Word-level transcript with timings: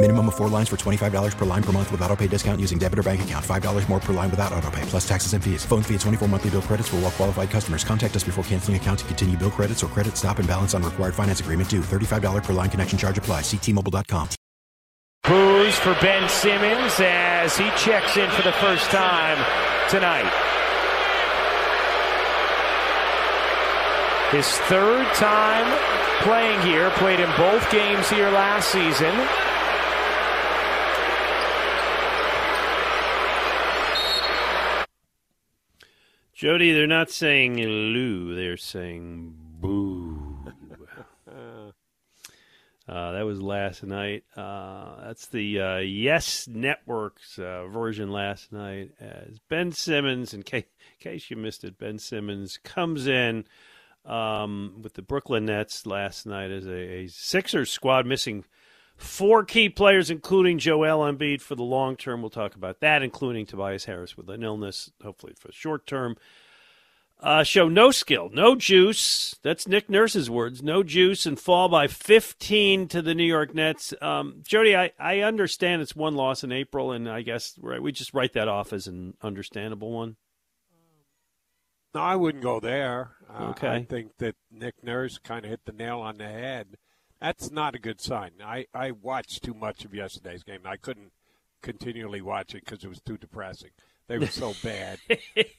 Minimum 0.00 0.28
of 0.28 0.36
four 0.36 0.48
lines 0.48 0.68
for 0.68 0.76
$25 0.76 1.36
per 1.36 1.44
line 1.44 1.62
per 1.62 1.72
month 1.72 1.90
with 1.90 2.00
auto 2.02 2.14
pay 2.14 2.28
discount 2.28 2.60
using 2.60 2.78
debit 2.78 3.00
or 3.00 3.02
bank 3.02 3.22
account. 3.22 3.44
$5 3.44 3.88
more 3.88 3.98
per 3.98 4.12
line 4.12 4.30
without 4.30 4.52
auto 4.52 4.70
pay, 4.70 4.82
plus 4.82 5.06
taxes 5.06 5.32
and 5.32 5.42
fees. 5.42 5.64
Phone 5.64 5.82
fee 5.82 5.94
at 5.96 6.00
24 6.02 6.28
monthly 6.28 6.50
bill 6.50 6.62
credits 6.62 6.88
for 6.88 6.96
all 6.96 7.02
well 7.02 7.10
qualified 7.10 7.50
customers. 7.50 7.82
Contact 7.82 8.14
us 8.14 8.22
before 8.22 8.44
canceling 8.44 8.76
account 8.76 9.00
to 9.00 9.04
continue 9.06 9.36
bill 9.36 9.50
credits 9.50 9.82
or 9.82 9.88
credit 9.88 10.16
stop 10.16 10.38
and 10.38 10.46
balance 10.46 10.72
on 10.72 10.84
required 10.84 11.16
finance 11.16 11.40
agreement 11.40 11.68
due. 11.68 11.80
$35 11.80 12.44
per 12.44 12.52
line 12.52 12.70
connection 12.70 12.96
charge 12.96 13.18
apply. 13.18 13.40
Ctmobile.com. 13.40 14.28
Boos 15.24 15.74
for 15.74 15.94
Ben 16.00 16.28
Simmons 16.28 16.94
as 17.00 17.58
he 17.58 17.68
checks 17.70 18.16
in 18.16 18.30
for 18.30 18.42
the 18.42 18.52
first 18.52 18.88
time 18.90 19.36
tonight. 19.90 20.30
His 24.30 24.46
third 24.70 25.06
time 25.14 25.66
playing 26.22 26.60
here, 26.62 26.90
played 26.90 27.18
in 27.18 27.30
both 27.36 27.68
games 27.72 28.08
here 28.08 28.30
last 28.30 28.70
season. 28.70 29.14
Jody, 36.38 36.72
they're 36.72 36.86
not 36.86 37.10
saying 37.10 37.56
Lou, 37.56 38.36
they're 38.36 38.56
saying 38.56 39.34
boo. 39.60 40.52
uh, 41.26 41.72
that 42.86 43.22
was 43.22 43.42
last 43.42 43.82
night. 43.82 44.22
Uh, 44.36 45.04
that's 45.04 45.26
the 45.26 45.60
uh, 45.60 45.78
Yes 45.78 46.46
Network's 46.46 47.40
uh, 47.40 47.66
version 47.66 48.12
last 48.12 48.52
night. 48.52 48.92
As 49.00 49.40
Ben 49.48 49.72
Simmons, 49.72 50.32
in 50.32 50.44
case, 50.44 50.66
in 50.78 51.10
case 51.10 51.28
you 51.28 51.36
missed 51.36 51.64
it, 51.64 51.76
Ben 51.76 51.98
Simmons 51.98 52.60
comes 52.62 53.08
in 53.08 53.44
um, 54.04 54.76
with 54.80 54.94
the 54.94 55.02
Brooklyn 55.02 55.46
Nets 55.46 55.86
last 55.86 56.24
night 56.24 56.52
as 56.52 56.68
a, 56.68 56.70
a 56.70 57.08
Sixers 57.08 57.72
squad 57.72 58.06
missing 58.06 58.44
four 58.98 59.44
key 59.44 59.68
players, 59.70 60.10
including 60.10 60.58
Joel 60.58 61.10
Embiid 61.10 61.40
for 61.40 61.54
the 61.54 61.62
long 61.62 61.96
term. 61.96 62.20
We'll 62.20 62.30
talk 62.30 62.54
about 62.54 62.80
that, 62.80 63.02
including 63.02 63.46
Tobias 63.46 63.86
Harris 63.86 64.16
with 64.16 64.28
an 64.28 64.42
illness, 64.42 64.90
hopefully 65.02 65.32
for 65.38 65.48
the 65.48 65.54
short 65.54 65.86
term. 65.86 66.16
Uh, 67.20 67.42
show 67.42 67.68
no 67.68 67.90
skill, 67.90 68.30
no 68.32 68.54
juice. 68.54 69.34
That's 69.42 69.66
Nick 69.66 69.90
Nurse's 69.90 70.30
words. 70.30 70.62
No 70.62 70.84
juice 70.84 71.26
and 71.26 71.38
fall 71.38 71.68
by 71.68 71.88
15 71.88 72.86
to 72.88 73.02
the 73.02 73.12
New 73.12 73.24
York 73.24 73.52
Nets. 73.54 73.92
Um, 74.00 74.42
Jody, 74.46 74.76
I, 74.76 74.92
I 75.00 75.20
understand 75.20 75.82
it's 75.82 75.96
one 75.96 76.14
loss 76.14 76.44
in 76.44 76.52
April, 76.52 76.92
and 76.92 77.08
I 77.08 77.22
guess 77.22 77.54
right, 77.60 77.82
we 77.82 77.90
just 77.90 78.14
write 78.14 78.34
that 78.34 78.46
off 78.46 78.72
as 78.72 78.86
an 78.86 79.14
understandable 79.20 79.90
one. 79.90 80.14
No, 81.92 82.02
I 82.02 82.14
wouldn't 82.14 82.44
go 82.44 82.60
there. 82.60 83.12
Uh, 83.28 83.48
Okay. 83.50 83.68
I 83.68 83.82
think 83.82 84.12
that 84.18 84.36
Nick 84.52 84.74
Nurse 84.84 85.18
kind 85.18 85.44
of 85.44 85.50
hit 85.50 85.64
the 85.64 85.72
nail 85.72 85.98
on 85.98 86.18
the 86.18 86.28
head. 86.28 86.76
That's 87.20 87.50
not 87.50 87.74
a 87.74 87.78
good 87.78 88.00
sign. 88.00 88.32
I, 88.44 88.66
I 88.72 88.92
watched 88.92 89.42
too 89.42 89.54
much 89.54 89.84
of 89.84 89.94
yesterday's 89.94 90.42
game. 90.42 90.60
I 90.64 90.76
couldn't 90.76 91.12
continually 91.62 92.20
watch 92.20 92.54
it 92.54 92.64
because 92.64 92.84
it 92.84 92.88
was 92.88 93.00
too 93.00 93.18
depressing. 93.18 93.70
They 94.06 94.18
were 94.18 94.26
so 94.28 94.54
bad. 94.62 94.98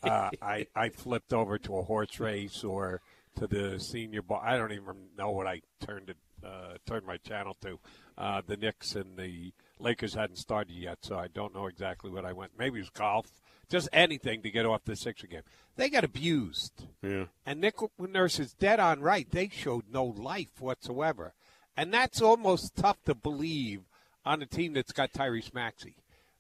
uh, 0.04 0.30
I, 0.42 0.68
I 0.76 0.90
flipped 0.90 1.34
over 1.34 1.58
to 1.60 1.78
a 1.78 1.84
horse 1.84 2.20
race 2.20 2.64
or 2.64 3.02
to 3.36 3.48
the 3.48 3.80
Senior 3.80 4.22
Bowl. 4.22 4.40
I 4.42 4.58
don't 4.58 4.72
even 4.72 5.10
know 5.18 5.32
what 5.32 5.48
I 5.48 5.62
turned 5.86 6.10
it, 6.10 6.18
uh, 6.46 6.76
turned 6.86 7.06
my 7.06 7.18
channel 7.18 7.56
to. 7.62 7.80
Uh, 8.18 8.42
the 8.46 8.58
Knicks 8.58 8.96
and 8.96 9.18
the 9.18 9.54
Lakers 9.80 10.14
hadn't 10.14 10.38
started 10.38 10.74
yet, 10.74 11.00
so 11.02 11.18
I 11.18 11.28
don't 11.28 11.54
know 11.54 11.68
exactly 11.68 12.10
what 12.12 12.26
I 12.26 12.34
went. 12.34 12.52
Maybe 12.58 12.80
it 12.80 12.84
was 12.84 12.90
golf, 12.90 13.28
just 13.70 13.88
anything 13.94 14.42
to 14.42 14.52
get 14.52 14.66
off 14.66 14.84
the 14.84 14.96
Sixer 14.96 15.28
game. 15.28 15.44
They 15.78 15.90
got 15.90 16.04
abused. 16.04 16.88
Yeah. 17.02 17.26
And 17.46 17.62
Nick 17.62 17.76
Nurse 17.98 18.40
is 18.40 18.54
dead 18.54 18.80
on 18.80 19.00
right. 19.02 19.30
They 19.30 19.48
showed 19.50 19.86
no 19.92 20.04
life 20.04 20.60
whatsoever. 20.60 21.34
And 21.80 21.94
that's 21.94 22.22
almost 22.22 22.76
tough 22.76 23.02
to 23.06 23.16
believe 23.16 23.84
on 24.26 24.42
a 24.42 24.46
team 24.46 24.74
that's 24.74 24.92
got 24.92 25.14
Tyrese 25.14 25.54
Maxey 25.54 25.96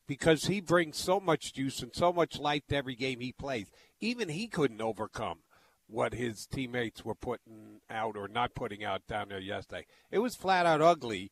because 0.05 0.47
he 0.47 0.59
brings 0.59 0.97
so 0.97 1.21
much 1.21 1.53
juice 1.53 1.81
and 1.81 1.95
so 1.95 2.11
much 2.11 2.37
life 2.37 2.63
to 2.67 2.75
every 2.75 2.93
game 2.93 3.21
he 3.21 3.31
plays. 3.31 3.67
Even 4.01 4.27
he 4.27 4.47
couldn't 4.47 4.81
overcome 4.81 5.37
what 5.87 6.13
his 6.13 6.45
teammates 6.45 7.05
were 7.05 7.15
putting 7.15 7.79
out 7.89 8.17
or 8.17 8.27
not 8.27 8.53
putting 8.53 8.83
out 8.83 9.07
down 9.07 9.29
there 9.29 9.39
yesterday. 9.39 9.85
It 10.11 10.19
was 10.19 10.35
flat 10.35 10.65
out 10.65 10.81
ugly. 10.81 11.31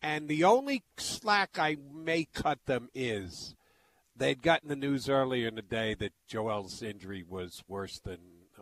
And 0.00 0.28
the 0.28 0.44
only 0.44 0.84
slack 0.96 1.58
I 1.58 1.78
may 1.92 2.28
cut 2.32 2.60
them 2.66 2.90
is 2.94 3.56
they'd 4.14 4.40
gotten 4.40 4.68
the 4.68 4.76
news 4.76 5.08
earlier 5.08 5.48
in 5.48 5.56
the 5.56 5.62
day 5.62 5.94
that 5.94 6.12
Joel's 6.28 6.80
injury 6.80 7.24
was 7.28 7.64
worse 7.66 7.98
than 7.98 8.18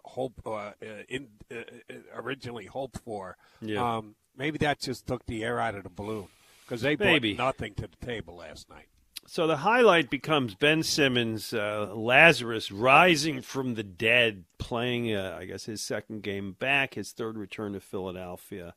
hope 0.07 0.41
uh, 0.47 0.51
uh, 0.51 0.73
in, 1.07 1.29
uh, 1.53 1.57
uh, 1.91 1.95
originally 2.15 2.65
hoped 2.65 3.01
for. 3.05 3.37
Yeah. 3.61 3.97
Um, 3.97 4.15
maybe 4.37 4.59
that 4.59 4.81
just 4.81 5.07
took 5.07 5.25
the 5.27 5.45
air 5.45 5.61
out 5.61 5.75
of 5.75 5.83
the 5.83 5.91
balloon 5.91 6.29
because 6.65 6.83
they 6.83 6.95
brought 6.95 7.23
nothing 7.23 7.75
to 7.75 7.89
the 7.89 8.07
table 8.07 8.37
last 8.37 8.69
night. 8.69 8.87
So 9.29 9.49
the 9.49 9.57
highlight 9.57 10.09
becomes 10.09 10.55
Ben 10.55 10.85
Simmons, 10.85 11.53
uh, 11.53 11.93
Lazarus 11.93 12.71
rising 12.71 13.43
from 13.43 13.75
the 13.75 13.83
dead, 13.83 14.45
playing, 14.59 15.13
uh, 15.13 15.37
I 15.41 15.47
guess, 15.47 15.65
his 15.65 15.81
second 15.81 16.23
game 16.23 16.53
back, 16.53 16.95
his 16.95 17.11
third 17.11 17.37
return 17.37 17.73
to 17.73 17.81
Philadelphia. 17.81 18.75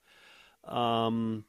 Um, 0.63 1.45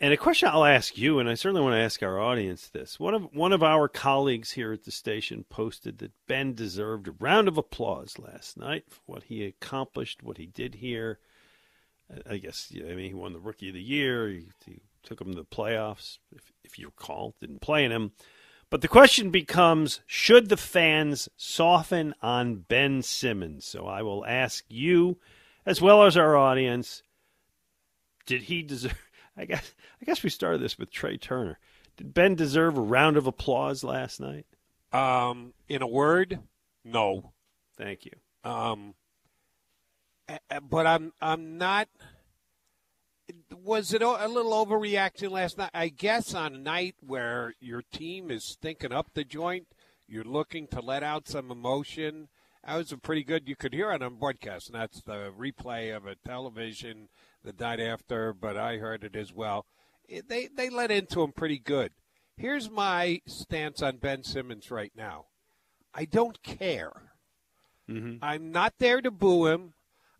and 0.00 0.12
a 0.12 0.16
question 0.16 0.48
I'll 0.48 0.64
ask 0.64 0.96
you, 0.96 1.18
and 1.18 1.28
I 1.28 1.34
certainly 1.34 1.60
want 1.60 1.74
to 1.74 1.80
ask 1.80 2.02
our 2.02 2.20
audience 2.20 2.68
this: 2.68 3.00
one 3.00 3.14
of 3.14 3.34
one 3.34 3.52
of 3.52 3.62
our 3.62 3.88
colleagues 3.88 4.52
here 4.52 4.72
at 4.72 4.84
the 4.84 4.90
station 4.90 5.44
posted 5.48 5.98
that 5.98 6.12
Ben 6.26 6.54
deserved 6.54 7.08
a 7.08 7.14
round 7.18 7.48
of 7.48 7.58
applause 7.58 8.18
last 8.18 8.56
night 8.56 8.84
for 8.88 9.00
what 9.06 9.24
he 9.24 9.44
accomplished, 9.44 10.22
what 10.22 10.38
he 10.38 10.46
did 10.46 10.76
here. 10.76 11.18
I- 12.30 12.38
guess 12.38 12.72
I 12.74 12.94
mean 12.94 13.08
he 13.08 13.14
won 13.14 13.32
the 13.32 13.40
Rookie 13.40 13.68
of 13.68 13.74
the 13.74 13.82
Year. 13.82 14.28
He, 14.28 14.48
he 14.64 14.80
took 15.02 15.20
him 15.20 15.28
to 15.32 15.36
the 15.36 15.44
playoffs, 15.44 16.18
if, 16.34 16.52
if 16.64 16.78
you 16.78 16.86
recall. 16.86 17.34
Didn't 17.40 17.60
play 17.60 17.84
in 17.84 17.92
him, 17.92 18.12
but 18.70 18.80
the 18.80 18.88
question 18.88 19.30
becomes: 19.30 20.00
Should 20.06 20.48
the 20.48 20.56
fans 20.56 21.28
soften 21.36 22.14
on 22.22 22.64
Ben 22.68 23.02
Simmons? 23.02 23.64
So 23.66 23.86
I 23.86 24.02
will 24.02 24.24
ask 24.26 24.64
you, 24.68 25.18
as 25.66 25.80
well 25.80 26.04
as 26.04 26.16
our 26.16 26.36
audience, 26.36 27.02
did 28.26 28.42
he 28.42 28.62
deserve? 28.62 28.98
I 29.36 29.44
guess 29.44 29.74
I 30.00 30.04
guess 30.04 30.22
we 30.22 30.30
started 30.30 30.60
this 30.60 30.78
with 30.78 30.90
Trea 30.90 31.16
Turner. 31.16 31.58
Did 31.96 32.14
Ben 32.14 32.34
deserve 32.34 32.76
a 32.78 32.82
round 32.82 33.16
of 33.16 33.26
applause 33.26 33.82
last 33.84 34.20
night? 34.20 34.46
Um, 34.92 35.52
in 35.68 35.82
a 35.82 35.86
word, 35.86 36.38
no. 36.84 37.32
Thank 37.76 38.06
you. 38.06 38.12
Um, 38.44 38.94
but 40.68 40.86
I'm 40.86 41.12
I'm 41.20 41.58
not. 41.58 41.88
Was 43.62 43.92
it 43.92 44.02
a 44.02 44.28
little 44.28 44.52
overreaction 44.52 45.30
last 45.30 45.58
night? 45.58 45.70
I 45.74 45.88
guess 45.88 46.34
on 46.34 46.54
a 46.54 46.58
night 46.58 46.96
where 47.06 47.54
your 47.60 47.82
team 47.82 48.30
is 48.30 48.44
stinking 48.44 48.92
up 48.92 49.08
the 49.12 49.24
joint, 49.24 49.66
you're 50.06 50.24
looking 50.24 50.66
to 50.68 50.80
let 50.80 51.02
out 51.02 51.28
some 51.28 51.50
emotion. 51.50 52.28
That 52.64 52.76
was 52.76 52.92
a 52.92 52.96
pretty 52.96 53.24
good. 53.24 53.48
You 53.48 53.56
could 53.56 53.74
hear 53.74 53.92
it 53.92 54.02
on 54.02 54.16
broadcast, 54.16 54.70
and 54.70 54.80
that's 54.80 55.02
the 55.02 55.32
replay 55.38 55.94
of 55.94 56.06
a 56.06 56.16
television 56.26 57.08
the 57.44 57.52
night 57.52 57.80
after. 57.80 58.32
But 58.32 58.56
I 58.56 58.78
heard 58.78 59.04
it 59.04 59.16
as 59.16 59.32
well. 59.32 59.66
It, 60.08 60.28
they 60.28 60.48
they 60.48 60.70
let 60.70 60.90
into 60.90 61.22
him 61.22 61.32
pretty 61.32 61.58
good. 61.58 61.92
Here's 62.36 62.70
my 62.70 63.20
stance 63.26 63.82
on 63.82 63.96
Ben 63.96 64.22
Simmons 64.22 64.70
right 64.70 64.92
now. 64.96 65.26
I 65.94 66.04
don't 66.04 66.42
care. 66.42 66.92
Mm-hmm. 67.90 68.22
I'm 68.22 68.52
not 68.52 68.74
there 68.78 69.00
to 69.00 69.10
boo 69.10 69.46
him. 69.46 69.72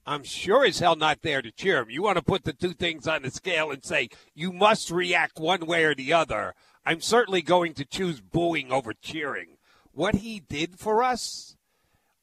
I'm 0.08 0.24
sure 0.24 0.64
as 0.64 0.78
hell 0.78 0.96
not 0.96 1.20
there 1.20 1.42
to 1.42 1.52
cheer 1.52 1.82
him. 1.82 1.90
You 1.90 2.02
want 2.02 2.16
to 2.16 2.22
put 2.24 2.44
the 2.44 2.54
two 2.54 2.72
things 2.72 3.06
on 3.06 3.20
the 3.20 3.30
scale 3.30 3.70
and 3.70 3.84
say 3.84 4.08
you 4.34 4.54
must 4.54 4.90
react 4.90 5.38
one 5.38 5.66
way 5.66 5.84
or 5.84 5.94
the 5.94 6.14
other. 6.14 6.54
I'm 6.86 7.02
certainly 7.02 7.42
going 7.42 7.74
to 7.74 7.84
choose 7.84 8.22
booing 8.22 8.72
over 8.72 8.94
cheering. 8.94 9.58
What 9.92 10.14
he 10.16 10.40
did 10.40 10.78
for 10.78 11.02
us 11.02 11.56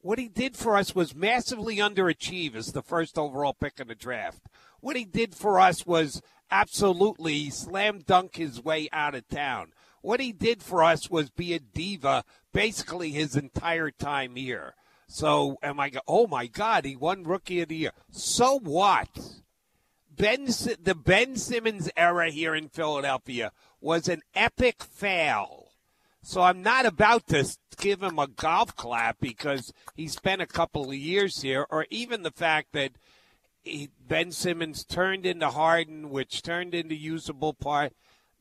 What 0.00 0.18
he 0.18 0.26
did 0.26 0.56
for 0.56 0.76
us 0.76 0.96
was 0.96 1.14
massively 1.14 1.76
underachieve 1.76 2.56
as 2.56 2.72
the 2.72 2.82
first 2.82 3.16
overall 3.16 3.54
pick 3.54 3.78
in 3.78 3.86
the 3.86 3.94
draft. 3.94 4.48
What 4.80 4.96
he 4.96 5.04
did 5.04 5.36
for 5.36 5.60
us 5.60 5.86
was 5.86 6.20
absolutely 6.50 7.50
slam 7.50 8.00
dunk 8.04 8.34
his 8.34 8.60
way 8.60 8.88
out 8.92 9.14
of 9.14 9.28
town. 9.28 9.72
What 10.02 10.18
he 10.18 10.32
did 10.32 10.60
for 10.60 10.82
us 10.82 11.08
was 11.08 11.30
be 11.30 11.54
a 11.54 11.60
diva 11.60 12.24
basically 12.52 13.10
his 13.10 13.36
entire 13.36 13.92
time 13.92 14.34
here. 14.34 14.74
So 15.06 15.58
am 15.62 15.80
I? 15.80 15.92
Oh 16.06 16.26
my 16.26 16.46
God, 16.46 16.84
he 16.84 16.96
won 16.96 17.24
Rookie 17.24 17.60
of 17.60 17.68
the 17.68 17.76
Year. 17.76 17.92
So 18.10 18.58
what? 18.58 19.08
Ben, 20.16 20.46
the 20.46 20.94
Ben 20.94 21.36
Simmons 21.36 21.90
era 21.96 22.30
here 22.30 22.54
in 22.54 22.68
Philadelphia 22.68 23.52
was 23.80 24.08
an 24.08 24.22
epic 24.34 24.82
fail. 24.82 25.68
So 26.22 26.40
I'm 26.40 26.62
not 26.62 26.86
about 26.86 27.28
to 27.28 27.46
give 27.76 28.02
him 28.02 28.18
a 28.18 28.26
golf 28.26 28.74
clap 28.74 29.20
because 29.20 29.72
he 29.94 30.08
spent 30.08 30.42
a 30.42 30.46
couple 30.46 30.88
of 30.88 30.94
years 30.94 31.42
here, 31.42 31.66
or 31.70 31.86
even 31.90 32.22
the 32.22 32.30
fact 32.30 32.72
that 32.72 32.92
he, 33.62 33.90
Ben 34.08 34.32
Simmons 34.32 34.84
turned 34.84 35.26
into 35.26 35.50
Harden, 35.50 36.10
which 36.10 36.42
turned 36.42 36.74
into 36.74 36.94
usable 36.94 37.52
part. 37.52 37.92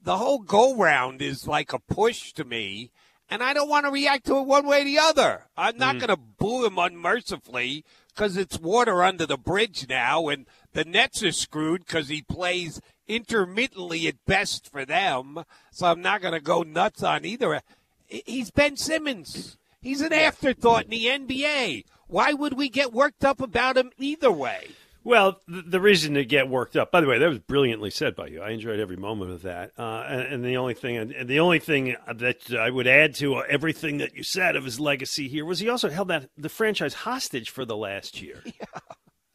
The 0.02 0.18
whole 0.18 0.40
go 0.40 0.76
round 0.76 1.22
is 1.22 1.48
like 1.48 1.74
a 1.74 1.80
push 1.80 2.32
to 2.34 2.44
me, 2.44 2.92
and 3.30 3.42
I 3.42 3.54
don't 3.54 3.70
want 3.70 3.86
to 3.86 3.92
react 3.92 4.26
to 4.28 4.38
it 4.38 4.46
one 4.46 4.68
way 4.68 4.82
or 4.82 4.86
the 4.86 5.00
other. 5.00 5.46
I'm 5.58 5.78
not 5.78 5.96
mm. 5.96 6.00
going 6.00 6.10
to 6.10 6.18
boo 6.18 6.66
him 6.66 6.78
unmercifully 6.78 7.84
because 8.14 8.38
it's 8.38 8.60
water 8.60 9.04
under 9.04 9.26
the 9.26 9.38
bridge 9.38 9.88
now, 9.90 10.28
and 10.30 10.46
the 10.74 10.86
Nets 10.86 11.24
are 11.24 11.32
screwed 11.32 11.86
because 11.86 12.10
he 12.10 12.22
plays 12.22 12.80
intermittently 13.08 14.08
at 14.08 14.26
best 14.26 14.72
for 14.72 14.86
them. 14.86 15.44
So 15.72 15.88
I'm 15.88 16.02
not 16.02 16.22
going 16.22 16.34
to 16.34 16.40
go 16.40 16.62
nuts 16.62 17.04
on 17.04 17.26
either. 17.26 17.62
He's 18.08 18.52
Ben 18.52 18.78
Simmons. 18.78 19.58
He's 19.82 20.02
an 20.02 20.14
afterthought 20.14 20.86
in 20.86 20.90
the 20.92 21.06
NBA. 21.06 21.86
Why 22.08 22.34
would 22.34 22.54
we 22.54 22.70
get 22.70 22.94
worked 22.94 23.26
up 23.26 23.42
about 23.42 23.78
him 23.78 23.92
either 23.98 24.32
way? 24.32 24.70
Well, 25.06 25.40
the 25.48 25.80
reason 25.80 26.16
to 26.16 26.26
get 26.26 26.50
worked 26.50 26.76
up. 26.76 26.92
By 26.92 27.00
the 27.00 27.06
way, 27.06 27.20
that 27.20 27.30
was 27.30 27.38
brilliantly 27.38 27.92
said 27.92 28.16
by 28.16 28.26
you. 28.26 28.42
I 28.42 28.50
enjoyed 28.50 28.80
every 28.80 28.98
moment 28.98 29.30
of 29.30 29.44
that. 29.44 29.72
Uh, 29.78 30.04
and, 30.08 30.22
and, 30.22 30.44
the 30.44 30.58
only 30.58 30.74
thing, 30.74 30.98
and 30.98 31.30
the 31.30 31.40
only 31.42 31.60
thing 31.60 31.96
that 32.12 32.52
I 32.60 32.72
would 32.72 32.88
add 32.88 33.14
to 33.16 33.44
everything 33.44 34.00
that 34.00 34.16
you 34.16 34.24
said 34.24 34.56
of 34.56 34.66
his 34.66 34.80
legacy 34.80 35.28
here 35.28 35.46
was 35.46 35.60
he 35.60 35.70
also 35.70 35.90
held 35.90 36.08
that 36.08 36.32
the 36.36 36.50
franchise 36.50 36.96
hostage 36.96 37.52
for 37.52 37.66
the 37.66 37.78
last 37.78 38.20
year. 38.20 38.42
Yeah. 38.46 38.80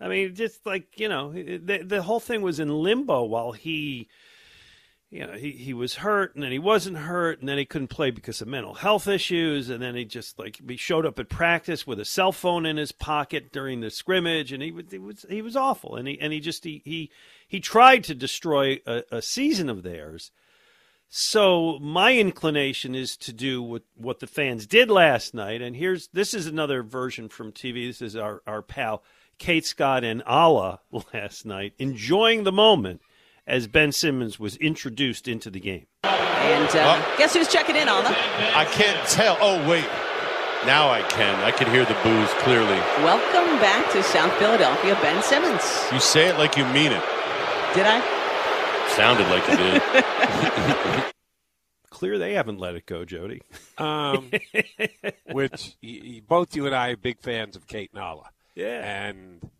I 0.01 0.09
mean, 0.09 0.35
just 0.35 0.67
like 0.67 0.99
you 0.99 1.09
know, 1.09 1.31
the 1.33 1.83
the 1.85 2.03
whole 2.03 2.21
thing 2.21 2.43
was 2.43 2.59
in 2.59 2.69
limbo 2.69 3.23
while 3.25 3.53
he, 3.53 4.09
you 5.11 5.27
know, 5.27 5.33
he 5.33 5.51
he 5.51 5.75
was 5.75 5.97
hurt 5.97 6.35
and 6.35 6.45
then 6.45 6.53
he 6.53 6.59
wasn't 6.61 6.97
hurt 6.97 7.41
and 7.41 7.49
then 7.49 7.59
he 7.59 7.65
couldn't 7.65 7.89
play 7.89 8.13
because 8.13 8.41
of 8.41 8.47
mental 8.47 8.75
health 8.75 9.09
issues 9.09 9.69
and 9.69 9.83
then 9.83 9.97
he 9.97 10.05
just 10.05 10.39
like 10.39 10.61
he 10.67 10.77
showed 10.77 11.05
up 11.05 11.19
at 11.19 11.29
practice 11.29 11.85
with 11.85 11.99
a 11.99 12.05
cell 12.05 12.31
phone 12.31 12.65
in 12.65 12.77
his 12.77 12.93
pocket 12.93 13.53
during 13.53 13.81
the 13.81 13.91
scrimmage 13.91 14.53
and 14.53 14.63
he 14.63 14.71
was 14.71 14.85
he 14.89 14.99
was 14.99 15.27
he 15.29 15.43
was 15.43 15.57
awful 15.57 15.97
and 15.97 16.07
he 16.07 16.21
and 16.21 16.33
he 16.33 16.39
just 16.39 16.63
he 16.63 16.81
he, 16.85 17.11
he 17.49 17.59
tried 17.59 18.05
to 18.05 18.15
destroy 18.15 18.81
a, 18.87 19.03
a 19.11 19.21
season 19.21 19.69
of 19.69 19.83
theirs. 19.83 20.31
So 21.13 21.81
my 21.81 22.17
inclination 22.17 22.95
is 22.95 23.17
to 23.17 23.33
do 23.33 23.61
what, 23.61 23.83
what 23.97 24.21
the 24.21 24.29
fans 24.29 24.65
did 24.65 24.89
last 24.89 25.35
night, 25.35 25.61
and 25.61 25.75
here's 25.75 26.07
this 26.13 26.33
is 26.35 26.47
another 26.47 26.85
version 26.85 27.29
from 27.29 27.51
TV. 27.51 27.89
This 27.89 28.01
is 28.01 28.15
our, 28.15 28.43
our 28.47 28.63
pal 28.63 29.03
Kate 29.37 29.67
Scott 29.67 30.05
and 30.05 30.23
Alaa 30.25 30.79
last 31.13 31.45
night, 31.45 31.73
enjoying 31.81 32.45
the 32.45 32.53
moment 32.53 33.01
as 33.51 33.67
Ben 33.67 33.91
Simmons 33.91 34.39
was 34.39 34.55
introduced 34.57 35.27
into 35.27 35.51
the 35.51 35.59
game. 35.59 35.87
And 36.05 36.69
uh, 36.69 37.03
oh. 37.03 37.15
guess 37.19 37.35
who's 37.35 37.49
checking 37.49 37.75
in, 37.75 37.89
Alaa? 37.89 38.15
I 38.55 38.65
can't 38.65 39.07
tell. 39.09 39.37
Oh, 39.41 39.69
wait. 39.69 39.85
Now 40.65 40.89
I 40.89 41.03
can. 41.03 41.35
I 41.41 41.51
can 41.51 41.69
hear 41.69 41.85
the 41.85 41.97
boos 42.05 42.31
clearly. 42.45 42.79
Welcome 43.03 43.59
back 43.59 43.91
to 43.93 44.03
South 44.05 44.33
Philadelphia, 44.39 44.97
Ben 45.03 45.21
Simmons. 45.23 45.63
You 45.93 45.99
say 45.99 46.29
it 46.29 46.39
like 46.39 46.57
you 46.57 46.65
mean 46.67 46.93
it. 46.93 47.03
Did 47.75 47.87
I? 47.87 48.01
Sounded 48.95 49.27
like 49.29 49.49
you 49.49 49.57
did. 49.57 51.05
Clear 51.91 52.19
they 52.19 52.35
haven't 52.35 52.59
let 52.59 52.77
it 52.77 52.87
go, 52.87 53.05
Jody. 53.05 53.43
Um, 53.79 54.31
which 55.33 55.77
both 56.29 56.55
you 56.55 56.67
and 56.67 56.75
I 56.75 56.91
are 56.91 56.97
big 56.97 57.21
fans 57.21 57.57
of 57.57 57.67
Kate 57.67 57.93
Nala. 57.93 58.31
Yeah. 58.55 59.09
And 59.09 59.51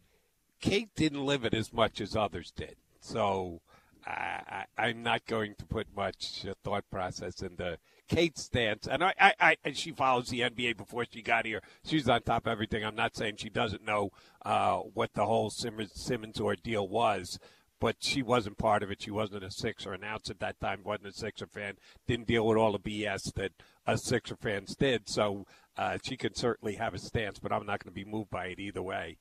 Kate 0.61 0.91
didn't 0.95 1.27
live 1.27 1.45
it 1.45 1.55
as 1.55 1.73
much 1.73 2.01
as 2.01 2.15
others 2.15 2.53
did. 2.53 2.77
So 3.01 3.61
I, 4.07 4.65
am 4.79 5.03
not 5.03 5.27
going 5.27 5.55
to 5.59 5.67
put 5.67 5.87
much 5.95 6.47
uh, 6.49 6.55
thought 6.65 6.85
process 6.91 7.43
into 7.43 7.79
Kate's 8.09 8.45
stance. 8.45 8.87
And 8.87 9.05
I, 9.05 9.15
I, 9.21 9.57
I, 9.65 9.73
she 9.73 9.93
follows 9.93 10.29
the 10.29 10.41
NBA 10.41 10.77
before 10.77 11.05
she 11.11 11.23
got 11.23 11.47
here. 11.47 11.63
She's 11.85 12.09
on 12.09 12.23
top 12.23 12.47
of 12.47 12.53
everything. 12.53 12.85
I'm 12.85 12.95
not 12.95 13.17
saying 13.17 13.37
she 13.37 13.51
doesn't 13.51 13.85
know 13.85 14.11
uh, 14.45 14.79
what 14.79 15.13
the 15.15 15.27
whole 15.27 15.51
Simmons, 15.51 15.93
Simmons 15.95 16.41
ordeal 16.41 16.89
was 16.89 17.39
but 17.81 17.97
she 18.01 18.23
wasn't 18.23 18.59
part 18.59 18.83
of 18.83 18.91
it. 18.91 19.03
She 19.03 19.11
wasn't 19.11 19.43
a 19.43 19.51
Sixer 19.51 19.95
announcer 19.95 20.33
at 20.33 20.41
that 20.41 20.61
time, 20.61 20.83
wasn't 20.85 21.09
a 21.09 21.13
Sixer 21.13 21.47
fan, 21.47 21.77
didn't 22.07 22.27
deal 22.27 22.47
with 22.47 22.59
all 22.59 22.73
the 22.73 22.79
BS 22.79 23.33
that 23.35 23.53
us 23.87 24.05
Sixer 24.05 24.37
fans 24.37 24.77
did. 24.77 25.09
So 25.09 25.47
uh, 25.77 25.99
she 26.05 26.17
can 26.17 26.35
certainly 26.35 26.75
have 26.75 26.95
a 26.95 26.99
stance, 26.99 27.39
but 27.39 27.53
I'm 27.53 27.67
not 27.67 27.83
going 27.83 27.93
to 27.93 28.05
be 28.05 28.05
moved 28.05 28.31
by 28.31 28.47
it 28.47 28.61
either 28.61 28.83
way. 28.83 29.17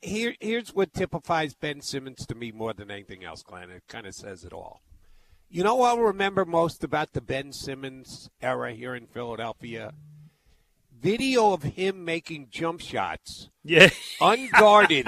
Here, 0.00 0.34
here's 0.40 0.74
what 0.74 0.92
typifies 0.92 1.54
Ben 1.54 1.80
Simmons 1.80 2.26
to 2.26 2.34
me 2.34 2.50
more 2.50 2.72
than 2.72 2.90
anything 2.90 3.24
else, 3.24 3.42
Glen. 3.42 3.70
It 3.70 3.84
kind 3.88 4.06
of 4.06 4.14
says 4.14 4.44
it 4.44 4.52
all. 4.52 4.82
You 5.50 5.64
know 5.64 5.76
what 5.76 5.88
I'll 5.90 5.98
remember 6.00 6.44
most 6.44 6.84
about 6.84 7.12
the 7.12 7.20
Ben 7.20 7.52
Simmons 7.52 8.28
era 8.42 8.72
here 8.72 8.94
in 8.94 9.06
Philadelphia? 9.06 9.94
Video 11.00 11.52
of 11.52 11.62
him 11.62 12.04
making 12.04 12.48
jump 12.50 12.80
shots. 12.80 13.48
Yeah. 13.64 13.88
unguarded 14.20 15.06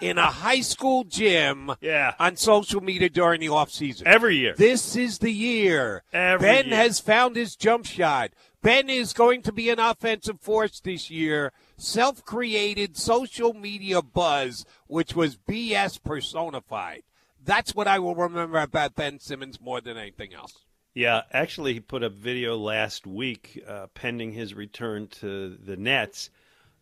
in 0.00 0.18
a 0.18 0.26
high 0.26 0.60
school 0.60 1.04
gym 1.04 1.72
yeah. 1.80 2.14
on 2.18 2.36
social 2.36 2.80
media 2.80 3.10
during 3.10 3.40
the 3.40 3.48
offseason. 3.48 4.04
Every 4.04 4.36
year. 4.36 4.54
This 4.56 4.96
is 4.96 5.18
the 5.18 5.32
year. 5.32 6.04
Every 6.12 6.46
ben 6.46 6.66
year. 6.68 6.76
has 6.76 7.00
found 7.00 7.36
his 7.36 7.56
jump 7.56 7.86
shot. 7.86 8.30
Ben 8.62 8.88
is 8.88 9.12
going 9.12 9.42
to 9.42 9.52
be 9.52 9.68
an 9.68 9.78
offensive 9.78 10.40
force 10.40 10.80
this 10.80 11.10
year. 11.10 11.52
Self 11.76 12.24
created 12.24 12.96
social 12.96 13.52
media 13.52 14.00
buzz, 14.02 14.64
which 14.86 15.14
was 15.14 15.36
BS 15.36 16.02
personified. 16.02 17.02
That's 17.44 17.74
what 17.74 17.86
I 17.86 17.98
will 17.98 18.14
remember 18.14 18.58
about 18.58 18.96
Ben 18.96 19.20
Simmons 19.20 19.60
more 19.60 19.80
than 19.80 19.96
anything 19.96 20.34
else. 20.34 20.54
Yeah, 20.94 21.22
actually, 21.30 21.74
he 21.74 21.80
put 21.80 22.02
up 22.02 22.12
video 22.12 22.56
last 22.56 23.06
week, 23.06 23.62
uh, 23.68 23.88
pending 23.88 24.32
his 24.32 24.54
return 24.54 25.08
to 25.20 25.50
the 25.50 25.76
Nets, 25.76 26.30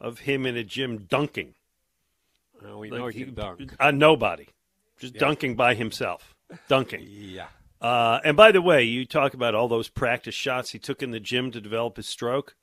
of 0.00 0.20
him 0.20 0.46
in 0.46 0.56
a 0.56 0.62
gym 0.62 1.06
dunking. 1.08 1.54
Well, 2.62 2.78
we 2.78 2.90
like, 2.90 3.00
know 3.00 3.06
he 3.08 3.24
can 3.24 3.34
dunk. 3.34 3.74
Uh, 3.80 3.90
nobody, 3.90 4.46
just 4.98 5.14
yeah. 5.14 5.20
dunking 5.20 5.56
by 5.56 5.74
himself, 5.74 6.36
dunking. 6.68 7.04
yeah. 7.04 7.46
Uh, 7.80 8.20
and 8.24 8.36
by 8.36 8.52
the 8.52 8.62
way, 8.62 8.84
you 8.84 9.04
talk 9.04 9.34
about 9.34 9.54
all 9.54 9.68
those 9.68 9.88
practice 9.88 10.34
shots 10.34 10.70
he 10.70 10.78
took 10.78 11.02
in 11.02 11.10
the 11.10 11.20
gym 11.20 11.50
to 11.50 11.60
develop 11.60 11.96
his 11.96 12.06
stroke. 12.06 12.54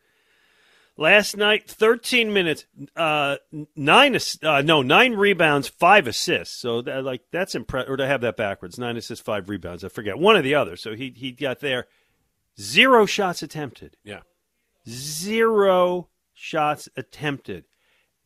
Last 1.01 1.36
night, 1.36 1.67
13 1.67 2.31
minutes, 2.31 2.67
uh, 2.96 3.38
nine, 3.75 4.15
uh, 4.43 4.62
no, 4.62 4.84
nine 4.84 5.13
rebounds, 5.15 5.67
five 5.67 6.05
assists. 6.05 6.55
So 6.55 6.84
that, 6.84 7.03
like 7.03 7.22
that's 7.31 7.55
impressive. 7.55 7.91
Or 7.91 7.98
to 7.98 8.05
have 8.05 8.22
that 8.22 8.38
backwards, 8.38 8.77
nine 8.77 8.98
assists, 8.98 9.25
five 9.25 9.50
rebounds. 9.50 9.84
I 9.84 9.88
forget 9.88 10.20
one 10.20 10.36
or 10.36 10.43
the 10.43 10.53
other. 10.53 10.75
So 10.75 10.93
he 10.93 11.12
he 11.17 11.31
got 11.31 11.60
there. 11.60 11.88
Zero 12.60 13.08
shots 13.08 13.41
attempted. 13.41 13.98
Yeah, 14.03 14.20
zero 14.88 16.10
shots 16.36 16.88
attempted. 16.96 17.65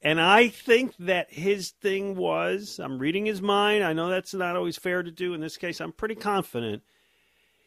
And 0.02 0.20
I 0.20 0.50
think 0.50 0.98
that 1.00 1.32
his 1.32 1.70
thing 1.70 2.18
was 2.18 2.78
I'm 2.84 3.00
reading 3.00 3.26
his 3.26 3.42
mind. 3.42 3.86
I 3.86 3.94
know 3.94 4.10
that's 4.10 4.34
not 4.34 4.58
always 4.58 4.76
fair 4.76 5.02
to 5.02 5.12
do. 5.12 5.34
In 5.34 5.40
this 5.40 5.56
case, 5.56 5.80
I'm 5.80 5.94
pretty 5.94 6.16
confident. 6.16 6.84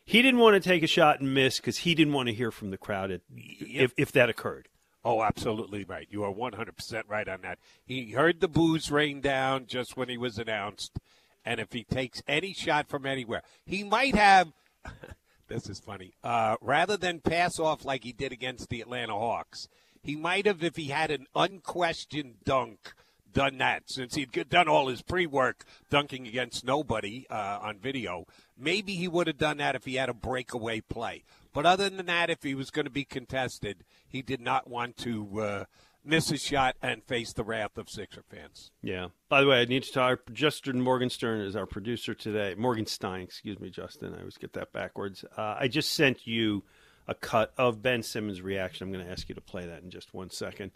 He 0.05 0.21
didn't 0.21 0.41
want 0.41 0.63
to 0.63 0.69
take 0.69 0.83
a 0.83 0.87
shot 0.87 1.21
and 1.21 1.33
miss 1.33 1.57
because 1.57 1.79
he 1.79 1.95
didn't 1.95 2.13
want 2.13 2.29
to 2.29 2.35
hear 2.35 2.51
from 2.51 2.71
the 2.71 2.79
crowd 2.79 3.11
if, 3.11 3.23
if, 3.31 3.95
if 3.97 4.13
that 4.13 4.29
occurred. 4.29 4.68
Oh, 5.05 5.23
absolutely 5.23 5.85
right. 5.85 6.09
You 6.11 6.25
are 6.25 6.33
100% 6.33 7.03
right 7.09 7.29
on 7.29 7.43
that. 7.43 7.59
He 7.85 8.13
heard 8.13 8.41
the 8.41 8.49
boos 8.49 8.91
rain 8.91 9.21
down 9.21 9.67
just 9.67 9.97
when 9.97 10.09
he 10.09 10.19
was 10.19 10.39
announced. 10.39 10.99
And 11.45 11.61
if 11.61 11.73
he 11.73 11.85
takes 11.85 12.23
any 12.27 12.53
shot 12.53 12.89
from 12.89 13.07
anywhere, 13.07 13.43
he 13.65 13.85
might 13.85 14.15
have. 14.15 14.53
this 15.49 15.69
is 15.69 15.79
funny. 15.79 16.13
Uh, 16.23 16.57
rather 16.61 16.97
than 16.97 17.21
pass 17.21 17.59
off 17.59 17.85
like 17.85 18.05
he 18.05 18.13
did 18.13 18.33
against 18.33 18.69
the 18.69 18.81
Atlanta 18.81 19.15
Hawks, 19.15 19.69
he 20.03 20.17
might 20.17 20.47
have, 20.47 20.63
if 20.63 20.77
he 20.77 20.87
had 20.87 21.11
an 21.11 21.27
unquestioned 21.35 22.37
dunk, 22.45 22.93
done 23.33 23.59
that 23.59 23.83
since 23.87 24.15
he'd 24.15 24.49
done 24.49 24.69
all 24.69 24.89
his 24.89 25.03
pre-work 25.03 25.65
dunking 25.91 26.27
against 26.27 26.65
nobody 26.65 27.27
uh, 27.31 27.59
on 27.63 27.79
video. 27.79 28.27
Maybe 28.59 28.95
he 28.95 29.07
would 29.07 29.27
have 29.27 29.39
done 29.39 29.59
that 29.59 29.75
if 29.75 29.85
he 29.85 29.95
had 29.95 30.09
a 30.09 30.15
breakaway 30.15 30.81
play. 30.81 31.25
But 31.53 31.67
other 31.67 31.89
than 31.89 32.07
that, 32.07 32.31
if 32.31 32.43
he 32.43 32.55
was 32.55 32.71
going 32.71 32.85
to 32.85 32.91
be 32.91 33.05
contested, 33.05 33.85
he 34.07 34.23
did 34.23 34.41
not 34.41 34.69
want 34.69 34.97
to 34.99 35.41
uh, 35.41 35.65
miss 36.05 36.31
a 36.31 36.37
shot 36.37 36.77
and 36.83 37.05
face 37.05 37.33
the 37.33 37.45
wrath 37.45 37.77
of 37.77 37.91
Sixer 37.91 38.23
fans. 38.29 38.71
Yeah. 38.83 39.09
By 39.29 39.41
the 39.41 39.47
way, 39.47 39.61
I 39.61 39.65
need 39.65 39.83
to 39.85 39.93
talk. 39.93 40.21
Justin 40.33 40.81
Morgenstern 40.81 41.41
is 41.41 41.57
our 41.57 41.67
producer 41.67 42.15
today. 42.15 42.55
Morgenstein, 42.57 43.23
excuse 43.23 43.61
me, 43.61 43.71
Justin. 43.71 44.15
I 44.15 44.21
always 44.21 44.39
get 44.39 44.53
that 44.55 44.73
backwards. 44.73 45.25
Uh, 45.37 45.57
I 45.59 45.69
just 45.69 45.93
sent 45.93 46.27
you 46.27 46.65
a 47.07 47.15
cut 47.15 47.53
of 47.57 47.83
Ben 47.83 48.03
Simmons' 48.03 48.43
reaction. 48.43 48.87
I'm 48.87 48.93
going 48.93 49.05
to 49.05 49.11
ask 49.11 49.29
you 49.29 49.35
to 49.35 49.41
play 49.41 49.67
that 49.67 49.83
in 49.83 49.91
just 49.91 50.15
one 50.15 50.31
second. 50.31 50.71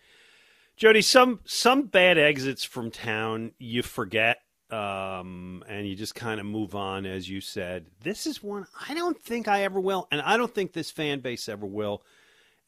Jody, 0.77 1.03
some 1.03 1.41
some 1.45 1.83
bad 1.83 2.19
exits 2.19 2.65
from 2.65 2.91
town 2.91 3.53
you 3.59 3.83
forget, 3.83 4.42
um, 4.73 5.63
and 5.69 5.87
you 5.87 5.95
just 5.95 6.15
kind 6.15 6.41
of 6.41 6.47
move 6.47 6.75
on, 6.75 7.05
as 7.07 7.29
you 7.29 7.41
said. 7.41 7.87
This 8.03 8.27
is 8.27 8.43
one 8.43 8.67
I 8.89 8.95
don't 8.95 9.21
think 9.21 9.47
I 9.47 9.63
ever 9.65 9.79
will, 9.81 10.09
and 10.11 10.21
I 10.23 10.37
don't 10.37 10.55
think 10.55 10.73
this 10.73 10.91
fan 10.91 11.21
base 11.21 11.49
ever 11.49 11.67
will. 11.67 12.03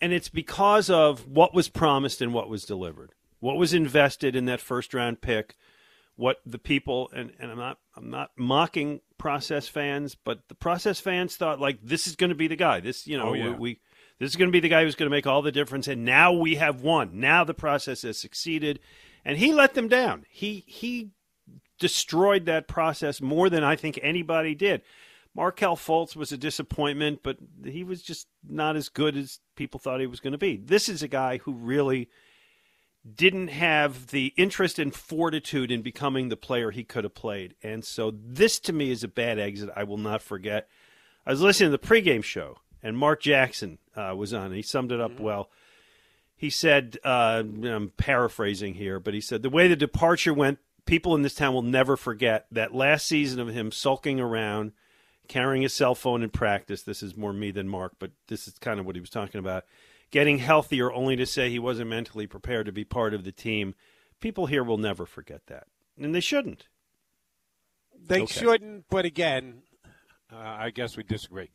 And 0.00 0.12
it's 0.12 0.28
because 0.28 0.90
of 0.90 1.26
what 1.26 1.54
was 1.54 1.68
promised 1.68 2.20
and 2.20 2.34
what 2.34 2.50
was 2.50 2.64
delivered, 2.64 3.12
what 3.40 3.56
was 3.56 3.72
invested 3.72 4.36
in 4.36 4.44
that 4.46 4.60
first 4.60 4.92
round 4.92 5.22
pick, 5.22 5.56
what 6.16 6.40
the 6.44 6.58
people 6.58 7.10
and, 7.14 7.32
and 7.38 7.50
I'm 7.50 7.58
not 7.58 7.78
I'm 7.96 8.10
not 8.10 8.32
mocking 8.36 9.00
process 9.16 9.66
fans, 9.66 10.14
but 10.14 10.48
the 10.48 10.54
process 10.54 11.00
fans 11.00 11.36
thought 11.36 11.60
like 11.60 11.78
this 11.82 12.06
is 12.06 12.16
going 12.16 12.30
to 12.30 12.36
be 12.36 12.48
the 12.48 12.56
guy. 12.56 12.80
This 12.80 13.06
you 13.06 13.16
know 13.16 13.30
Oh, 13.30 13.32
yeah. 13.32 13.50
we, 13.50 13.54
we 13.56 13.80
this 14.18 14.30
is 14.30 14.36
going 14.36 14.48
to 14.48 14.52
be 14.52 14.60
the 14.60 14.68
guy 14.68 14.84
who's 14.84 14.94
going 14.94 15.10
to 15.10 15.16
make 15.16 15.26
all 15.26 15.42
the 15.42 15.50
difference. 15.52 15.88
And 15.88 16.04
now 16.04 16.32
we 16.32 16.56
have 16.56 16.82
won. 16.82 17.18
Now 17.18 17.44
the 17.44 17.54
process 17.54 18.02
has 18.02 18.18
succeeded, 18.18 18.78
and 19.24 19.38
he 19.38 19.52
let 19.54 19.74
them 19.74 19.88
down. 19.88 20.26
He 20.28 20.64
he 20.66 21.10
destroyed 21.78 22.46
that 22.46 22.68
process 22.68 23.20
more 23.20 23.50
than 23.50 23.64
I 23.64 23.76
think 23.76 23.98
anybody 24.02 24.54
did. 24.54 24.82
Markelle 25.34 25.76
Fultz 25.76 26.14
was 26.14 26.30
a 26.30 26.36
disappointment, 26.36 27.20
but 27.22 27.38
he 27.64 27.82
was 27.82 28.02
just 28.02 28.28
not 28.48 28.76
as 28.76 28.88
good 28.88 29.16
as 29.16 29.40
people 29.56 29.80
thought 29.80 30.00
he 30.00 30.06
was 30.06 30.20
going 30.20 30.32
to 30.32 30.38
be. 30.38 30.56
This 30.56 30.88
is 30.88 31.02
a 31.02 31.08
guy 31.08 31.38
who 31.38 31.52
really 31.54 32.08
didn't 33.12 33.48
have 33.48 34.08
the 34.08 34.32
interest 34.36 34.78
and 34.78 34.94
fortitude 34.94 35.70
in 35.70 35.82
becoming 35.82 36.28
the 36.28 36.36
player 36.36 36.70
he 36.70 36.84
could 36.84 37.04
have 37.04 37.14
played. 37.14 37.54
And 37.62 37.84
so 37.84 38.14
this 38.16 38.58
to 38.60 38.72
me 38.72 38.90
is 38.90 39.02
a 39.04 39.08
bad 39.08 39.38
exit 39.38 39.70
I 39.76 39.84
will 39.84 39.98
not 39.98 40.22
forget. 40.22 40.68
I 41.26 41.30
was 41.30 41.40
listening 41.40 41.72
to 41.72 41.76
the 41.76 41.86
pregame 41.86 42.24
show, 42.24 42.58
and 42.82 42.96
Mark 42.96 43.20
Jackson 43.20 43.78
uh, 43.96 44.14
was 44.16 44.32
on. 44.32 44.52
He 44.52 44.62
summed 44.62 44.92
it 44.92 45.00
up 45.00 45.18
well. 45.18 45.50
He 46.36 46.50
said, 46.50 46.98
uh, 47.04 47.42
I'm 47.42 47.92
paraphrasing 47.96 48.74
here, 48.74 49.00
but 49.00 49.14
he 49.14 49.20
said, 49.20 49.42
the 49.42 49.50
way 49.50 49.68
the 49.68 49.76
departure 49.76 50.34
went, 50.34 50.58
people 50.86 51.14
in 51.14 51.22
this 51.22 51.34
town 51.34 51.54
will 51.54 51.62
never 51.62 51.96
forget 51.96 52.46
that 52.50 52.74
last 52.74 53.06
season 53.06 53.40
of 53.40 53.48
him 53.48 53.70
sulking 53.72 54.20
around, 54.20 54.72
carrying 55.28 55.62
his 55.62 55.72
cell 55.72 55.94
phone 55.94 56.22
in 56.22 56.30
practice. 56.30 56.82
This 56.82 57.02
is 57.02 57.16
more 57.16 57.32
me 57.32 57.50
than 57.50 57.68
Mark, 57.68 57.94
but 57.98 58.12
this 58.28 58.46
is 58.46 58.54
kind 58.58 58.78
of 58.80 58.86
what 58.86 58.96
he 58.96 59.00
was 59.00 59.10
talking 59.10 59.38
about. 59.38 59.64
Getting 60.10 60.38
healthier 60.38 60.92
only 60.92 61.16
to 61.16 61.26
say 61.26 61.50
he 61.50 61.58
wasn't 61.58 61.90
mentally 61.90 62.26
prepared 62.26 62.66
to 62.66 62.72
be 62.72 62.84
part 62.84 63.14
of 63.14 63.24
the 63.24 63.32
team. 63.32 63.74
People 64.20 64.46
here 64.46 64.62
will 64.62 64.78
never 64.78 65.06
forget 65.06 65.46
that. 65.46 65.64
And 65.98 66.14
they 66.14 66.20
shouldn't. 66.20 66.68
They 68.06 68.22
Okay. 68.22 68.40
shouldn't, 68.40 68.84
but 68.90 69.04
again, 69.04 69.62
uh, 70.32 70.36
I 70.36 70.70
guess 70.70 70.96
we 70.96 71.02
disagree. 71.02 71.50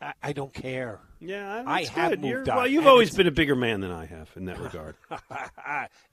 I, 0.00 0.12
I 0.22 0.32
don't 0.32 0.52
care. 0.54 1.00
Yeah, 1.20 1.64
I 1.66 1.84
have 1.84 2.12
moved 2.12 2.24
You're- 2.24 2.50
on. 2.50 2.56
Well, 2.58 2.66
you've 2.66 2.80
And 2.82 2.88
always 2.88 3.14
been 3.14 3.26
a 3.26 3.32
bigger 3.32 3.56
man 3.56 3.80
than 3.80 3.90
I 3.90 4.06
have 4.06 4.30
in 4.36 4.44
that 4.46 4.58
regard. 4.60 4.94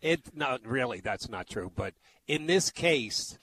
it 0.01 0.21
not 0.35 0.65
really, 0.65 0.99
that's 0.99 1.29
not 1.29 1.47
true. 1.47 1.71
But 1.75 1.93
in 2.27 2.47
this 2.47 2.71
case, 2.71 3.37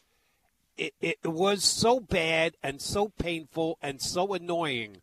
it, 0.77 0.95
it 1.01 1.19
was 1.25 1.63
so 1.65 2.01
bad 2.01 2.55
and 2.63 2.81
so 2.81 3.09
painful 3.19 3.79
and 3.83 4.01
so 4.01 4.33
annoying. 4.35 4.99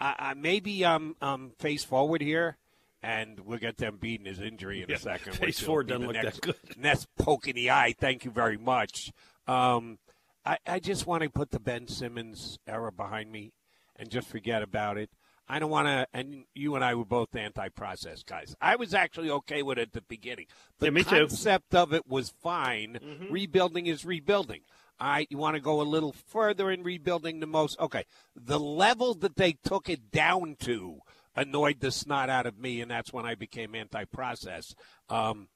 I, 0.00 0.14
I 0.18 0.34
maybe 0.34 0.84
I'm 0.86 1.16
um, 1.20 1.52
face 1.58 1.84
forward 1.84 2.22
here, 2.22 2.56
and 3.02 3.40
we'll 3.40 3.58
get 3.58 3.76
them 3.76 3.98
beating 4.00 4.26
his 4.26 4.40
injury 4.40 4.82
in 4.82 4.88
Yeah, 4.88 4.96
a 4.96 5.00
second. 5.00 5.34
face 5.34 5.60
forward 5.60 5.88
doesn't 5.88 6.06
look 6.06 6.14
that 6.14 6.24
next, 6.24 6.40
good. 6.40 6.54
Next 6.78 7.06
poke 7.18 7.48
in 7.48 7.56
the 7.56 7.70
eye. 7.70 7.94
Thank 7.98 8.24
you 8.24 8.30
very 8.30 8.56
much. 8.56 9.12
Um, 9.46 9.98
I, 10.46 10.58
I 10.66 10.78
just 10.78 11.06
want 11.06 11.22
to 11.24 11.28
put 11.30 11.50
the 11.50 11.60
Ben 11.60 11.88
Simmons 11.88 12.58
era 12.66 12.92
behind 12.92 13.30
me 13.30 13.52
and 13.98 14.10
just 14.10 14.28
forget 14.28 14.62
about 14.62 14.96
it. 14.96 15.10
I 15.50 15.58
don't 15.58 15.70
want 15.70 15.88
to, 15.88 16.06
and 16.12 16.44
you 16.54 16.74
and 16.74 16.84
I 16.84 16.94
were 16.94 17.06
both 17.06 17.34
anti-process 17.34 18.22
guys. 18.22 18.54
I 18.60 18.76
was 18.76 18.92
actually 18.92 19.30
okay 19.30 19.62
with 19.62 19.78
it 19.78 19.82
at 19.88 19.92
the 19.92 20.02
beginning. 20.02 20.46
The 20.78 20.86
Yeah, 20.86 20.90
me 20.90 21.04
too. 21.04 21.08
concept 21.10 21.74
of 21.74 21.94
it 21.94 22.06
was 22.06 22.34
fine. 22.42 22.98
Rebuilding 23.30 23.86
is 23.86 24.04
rebuilding. 24.04 24.60
All 25.00 25.08
right, 25.08 25.26
you 25.30 25.38
want 25.38 25.54
to 25.54 25.60
go 25.62 25.80
a 25.80 25.84
little 25.84 26.12
further 26.12 26.70
in 26.70 26.82
rebuilding 26.82 27.40
the 27.40 27.46
most. 27.46 27.78
Okay, 27.80 28.04
the 28.36 28.60
level 28.60 29.14
that 29.14 29.36
they 29.36 29.52
took 29.64 29.88
it 29.88 30.10
down 30.10 30.56
to 30.60 30.98
annoyed 31.34 31.80
the 31.80 31.92
snot 31.92 32.28
out 32.28 32.46
of 32.46 32.58
me, 32.58 32.80
and 32.80 32.90
that's 32.90 33.12
when 33.12 33.24
I 33.24 33.34
became 33.34 33.74
anti-process. 33.74 34.74
Um, 35.08 35.48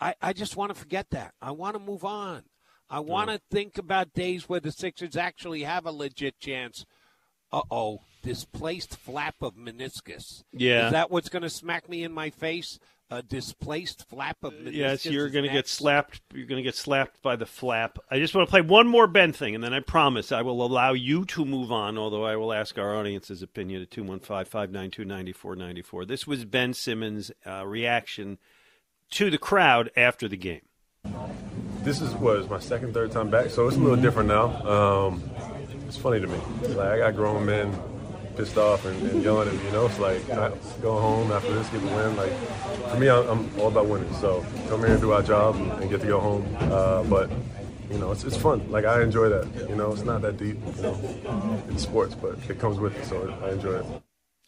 I, 0.00 0.14
I 0.20 0.32
just 0.32 0.56
want 0.56 0.74
to 0.74 0.80
forget 0.80 1.10
that. 1.10 1.34
I 1.40 1.50
want 1.52 1.74
to 1.74 1.78
move 1.78 2.04
on. 2.04 2.44
I 2.88 3.00
want 3.00 3.30
to 3.30 3.40
think 3.50 3.78
about 3.78 4.12
days 4.14 4.48
where 4.48 4.60
the 4.60 4.72
Sixers 4.72 5.16
actually 5.16 5.64
have 5.64 5.86
a 5.86 5.92
legit 5.92 6.38
chance. 6.40 6.84
Uh 7.52 7.62
oh, 7.70 8.00
displaced 8.22 8.96
flap 8.96 9.36
of 9.40 9.54
meniscus. 9.54 10.42
Yeah. 10.52 10.86
Is 10.86 10.92
that 10.92 11.10
what's 11.10 11.28
going 11.28 11.42
to 11.42 11.50
smack 11.50 11.88
me 11.88 12.02
in 12.02 12.12
my 12.12 12.30
face? 12.30 12.80
A 13.08 13.22
displaced 13.22 14.08
flap 14.08 14.38
of 14.42 14.52
meniscus. 14.52 14.74
Yes, 14.74 15.06
you're 15.06 15.28
going 15.28 15.44
to 15.44 15.52
get 15.52 15.68
slapped. 15.68 16.22
You're 16.34 16.46
going 16.46 16.56
to 16.56 16.64
get 16.64 16.74
slapped 16.74 17.22
by 17.22 17.36
the 17.36 17.46
flap. 17.46 18.00
I 18.10 18.18
just 18.18 18.34
want 18.34 18.48
to 18.48 18.50
play 18.50 18.62
one 18.62 18.88
more 18.88 19.06
Ben 19.06 19.32
thing, 19.32 19.54
and 19.54 19.62
then 19.62 19.72
I 19.72 19.78
promise 19.78 20.32
I 20.32 20.42
will 20.42 20.66
allow 20.66 20.92
you 20.92 21.24
to 21.26 21.44
move 21.44 21.70
on. 21.70 21.96
Although 21.98 22.24
I 22.24 22.34
will 22.34 22.52
ask 22.52 22.76
our 22.78 22.96
audience's 22.96 23.42
opinion 23.42 23.82
at 23.82 23.90
215-592-9494. 23.90 26.08
This 26.08 26.26
was 26.26 26.44
Ben 26.44 26.74
Simmons' 26.74 27.30
uh, 27.46 27.64
reaction 27.64 28.38
to 29.10 29.30
the 29.30 29.38
crowd 29.38 29.92
after 29.96 30.26
the 30.26 30.36
game. 30.36 30.62
This 31.84 32.00
is 32.00 32.12
what 32.14 32.38
is 32.38 32.50
my 32.50 32.58
second, 32.58 32.92
third 32.92 33.12
time 33.12 33.30
back, 33.30 33.50
so 33.50 33.68
it's 33.68 33.76
a 33.76 33.80
little 33.80 34.02
different 34.02 34.28
now. 34.28 34.46
Um, 34.68 35.22
it's 35.86 35.96
funny 35.96 36.20
to 36.20 36.26
me. 36.26 36.38
Like 36.74 36.88
I 36.88 36.98
got 36.98 37.16
grown 37.16 37.46
men 37.46 37.76
pissed 38.36 38.56
off 38.58 38.84
and, 38.84 39.02
and 39.10 39.22
yelling 39.22 39.48
at 39.48 39.54
me. 39.54 39.64
You 39.64 39.72
know, 39.72 39.86
it's 39.86 39.98
like 39.98 40.28
I 40.30 40.52
go 40.82 40.98
home 40.98 41.32
after 41.32 41.52
this, 41.54 41.68
get 41.70 41.80
the 41.80 41.86
win. 41.88 42.16
Like 42.16 42.32
for 42.90 42.98
me, 42.98 43.08
I'm, 43.08 43.26
I'm 43.28 43.60
all 43.60 43.68
about 43.68 43.86
winning. 43.86 44.12
So 44.14 44.44
come 44.68 44.80
here 44.80 44.92
and 44.92 45.00
do 45.00 45.12
our 45.12 45.22
job 45.22 45.56
and, 45.56 45.70
and 45.72 45.90
get 45.90 46.00
to 46.02 46.06
go 46.06 46.20
home. 46.20 46.46
Uh, 46.60 47.02
but 47.04 47.30
you 47.90 47.98
know, 47.98 48.10
it's, 48.12 48.24
it's 48.24 48.36
fun. 48.36 48.70
Like 48.70 48.84
I 48.84 49.02
enjoy 49.02 49.28
that. 49.28 49.68
You 49.68 49.76
know, 49.76 49.92
it's 49.92 50.02
not 50.02 50.22
that 50.22 50.36
deep. 50.36 50.58
You 50.76 50.82
know, 50.82 51.62
in 51.68 51.78
sports, 51.78 52.14
but 52.14 52.38
it 52.48 52.58
comes 52.58 52.78
with 52.78 52.96
it. 52.96 53.04
So 53.06 53.32
I 53.44 53.50
enjoy 53.50 53.76
it. 53.80 53.86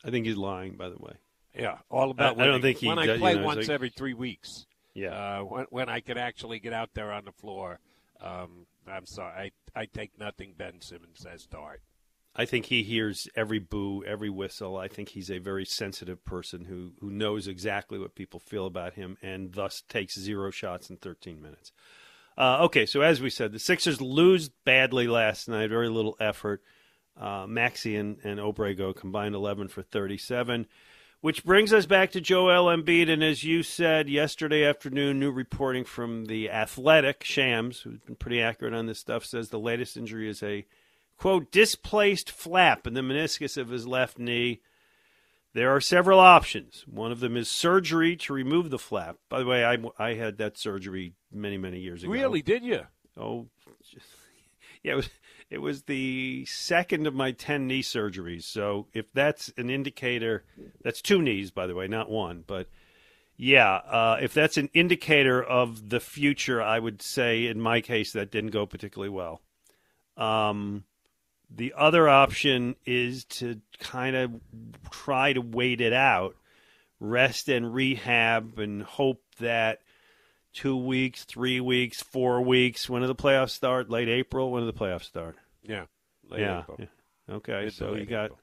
I 0.05 0.11
think 0.11 0.27
he's 0.27 0.37
lying, 0.37 0.77
by 0.77 0.89
the 0.89 0.99
way. 0.99 1.15
Yeah, 1.59 1.79
all 1.91 2.11
about. 2.11 2.39
I- 2.39 2.43
I 2.43 2.45
don't 2.45 2.55
winning. 2.55 2.63
think 2.63 2.79
he 2.79 2.89
When 2.89 2.99
I 2.99 3.07
does- 3.07 3.17
you 3.17 3.21
play 3.21 3.35
know, 3.35 3.45
once 3.45 3.57
like- 3.59 3.69
every 3.71 3.91
three 3.91 4.15
weeks. 4.15 4.67
Yeah. 4.95 5.11
Uh, 5.11 5.45
when, 5.45 5.67
when 5.71 5.89
I 5.89 6.01
could 6.01 6.19
actually 6.19 6.59
get 6.59 6.73
out 6.73 6.91
there 6.95 7.13
on 7.13 7.25
the 7.25 7.33
floor, 7.33 7.79
um, 8.21 8.67
I'm 8.91 9.07
sorry. 9.07 9.53
I, 9.75 9.81
I 9.81 9.87
take 9.87 10.19
nothing 10.19 10.55
Ben 10.57 10.81
Simmons 10.81 11.21
says 11.21 11.47
to 11.47 11.57
heart. 11.57 11.83
I 12.37 12.45
think 12.45 12.67
he 12.67 12.85
hears 12.85 13.27
every 13.35 13.59
boo, 13.59 14.05
every 14.05 14.31
whistle. 14.31 14.77
I 14.77 14.87
think 14.87 15.09
he's 15.09 15.31
a 15.31 15.39
very 15.39 15.65
sensitive 15.65 16.25
person 16.25 16.65
who, 16.65 16.93
who 17.01 17.11
knows 17.11 17.49
exactly 17.49 17.99
what 17.99 18.15
people 18.15 18.39
feel 18.39 18.67
about 18.67 18.95
him 18.95 19.17
and 19.23 19.53
thus 19.53 19.83
takes 19.89 20.19
zero 20.19 20.51
shots 20.51 20.89
in 20.89 20.99
13 20.99 21.43
minutes. 21.43 21.73
Uh, 22.37 22.59
okay, 22.63 22.87
so 22.87 23.01
as 23.01 23.21
we 23.21 23.31
said, 23.31 23.51
the 23.51 23.59
Sixers 23.59 24.01
lose 24.01 24.49
badly 24.65 25.09
last 25.09 25.49
night, 25.49 25.71
very 25.71 25.89
little 25.89 26.17
effort. 26.21 26.63
Uh, 27.21 27.47
Maxey 27.49 27.97
and, 27.97 28.19
and 28.23 28.39
Obrego 28.39 28.95
combined 28.95 29.35
11 29.35 29.67
for 29.67 29.83
37, 29.83 30.69
which 31.21 31.45
brings 31.45 31.73
us 31.73 31.87
back 31.87 32.13
to 32.13 32.21
Joel 32.21 32.67
Embiid. 32.67 33.11
And 33.11 33.23
as 33.23 33.45
you 33.45 33.63
said 33.63 34.09
yesterday 34.09 34.65
afternoon, 34.65 35.19
new 35.19 35.31
reporting 35.31 35.85
from 35.85 36.27
the 36.27 36.51
Athletic, 36.51 37.25
Shams, 37.25 37.81
who's 37.81 37.99
been 38.01 38.17
pretty 38.17 38.41
accurate 38.41 38.75
on 38.75 38.87
this 38.87 38.99
stuff, 38.99 39.25
says 39.25 39.49
the 39.49 39.59
latest 39.59 39.97
injury 39.97 40.29
is 40.29 40.43
a 40.43 40.65
quote, 41.17 41.51
displaced 41.51 42.31
flap 42.31 42.87
in 42.87 42.95
the 42.95 43.01
meniscus 43.01 43.57
of 43.57 43.69
his 43.69 43.87
left 43.87 44.19
knee. 44.19 44.61
There 45.55 45.75
are 45.75 45.81
several 45.81 46.21
options. 46.21 46.85
One 46.87 47.11
of 47.11 47.21
them 47.21 47.37
is 47.37 47.51
surgery 47.51 48.17
to 48.17 48.33
remove 48.33 48.71
the 48.71 48.79
flap. 48.79 49.17
By 49.29 49.41
the 49.41 49.47
way, 49.47 49.65
I, 49.65 49.79
I 49.99 50.15
had 50.15 50.39
that 50.39 50.57
surgery 50.57 51.15
many, 51.33 51.59
many 51.59 51.81
years 51.81 52.03
ago. 52.03 52.13
Really? 52.13 52.43
Did 52.43 52.63
you? 52.63 52.83
Oh, 53.17 53.49
just- 53.91 54.07
yeah. 54.85 54.93
It 54.93 54.97
was, 54.97 55.11
it 55.51 55.59
was 55.59 55.83
the 55.83 56.45
second 56.47 57.07
of 57.07 57.15
my 57.15 57.33
10 57.33 57.67
knee 57.67 57.83
surgeries. 57.83 58.43
So 58.45 58.87
if 58.93 59.13
that's 59.13 59.51
an 59.57 59.71
indicator, 59.71 60.45
that's 60.83 61.01
two 61.01 61.23
knees, 61.23 61.51
by 61.51 61.67
the 61.67 61.75
way, 61.75 61.89
not 61.89 62.11
one. 62.11 62.45
But 62.47 62.69
yeah, 63.37 63.77
uh, 63.77 64.19
if 64.21 64.35
that's 64.35 64.59
an 64.59 64.69
indicator 64.75 65.43
of 65.43 65.89
the 65.89 66.01
future, 66.01 66.61
I 66.61 66.79
would 66.79 67.01
say 67.01 67.47
in 67.47 67.61
my 67.61 67.81
case 67.81 68.13
that 68.13 68.31
didn't 68.31 68.51
go 68.51 68.67
particularly 68.67 69.11
well. 69.11 69.41
Um, 70.17 70.85
the 71.51 71.73
other 71.77 72.09
option 72.09 72.77
is 72.85 73.25
to 73.25 73.61
kind 73.79 74.17
of 74.17 74.33
try 74.91 75.33
to 75.33 75.41
wait 75.41 75.81
it 75.81 75.95
out, 75.95 76.37
rest 77.01 77.49
and 77.49 77.73
rehab, 77.73 78.59
and 78.59 78.83
hope 78.83 79.23
that 79.39 79.81
two 80.59 80.77
weeks, 80.77 81.23
three 81.23 81.61
weeks, 81.61 82.03
four 82.03 82.41
weeks. 82.41 82.91
When 82.91 83.03
do 83.03 83.07
the 83.07 83.15
playoffs 83.15 83.51
start? 83.51 83.91
Late 83.91 84.09
April. 84.09 84.51
When 84.51 84.63
do 84.63 84.67
the 84.67 84.77
playoffs 84.77 85.05
start? 85.05 85.37
Yeah. 85.63 85.85
Late 86.29 86.41
yeah. 86.41 86.61
April. 86.61 86.79
yeah. 86.81 87.35
Okay. 87.37 87.65
Mid 87.65 87.73
so 87.73 87.95
you 87.95 88.07
got 88.07 88.25
April. 88.25 88.41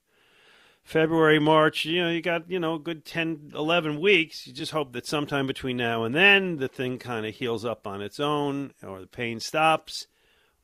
February, 0.83 1.39
March. 1.39 1.83
You 1.83 2.03
know, 2.03 2.09
you 2.09 2.21
got 2.21 2.49
you 2.49 2.57
know 2.57 2.75
a 2.75 2.79
good 2.79 3.03
10, 3.03 3.51
11 3.53 3.99
weeks. 3.99 4.47
You 4.47 4.53
just 4.53 4.71
hope 4.71 4.93
that 4.93 5.05
sometime 5.05 5.45
between 5.45 5.75
now 5.75 6.05
and 6.05 6.15
then 6.15 6.55
the 6.55 6.69
thing 6.69 6.99
kind 6.99 7.25
of 7.25 7.35
heals 7.35 7.65
up 7.65 7.85
on 7.85 8.01
its 8.01 8.19
own, 8.21 8.71
or 8.81 9.01
the 9.01 9.07
pain 9.07 9.41
stops, 9.41 10.07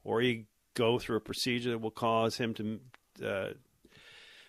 or 0.05 0.21
you 0.21 0.45
go 0.73 0.99
through 0.99 1.17
a 1.17 1.21
procedure 1.21 1.71
that 1.71 1.81
will 1.81 1.91
cause 1.91 2.37
him 2.37 2.53
to 2.53 2.79
uh, 3.25 3.49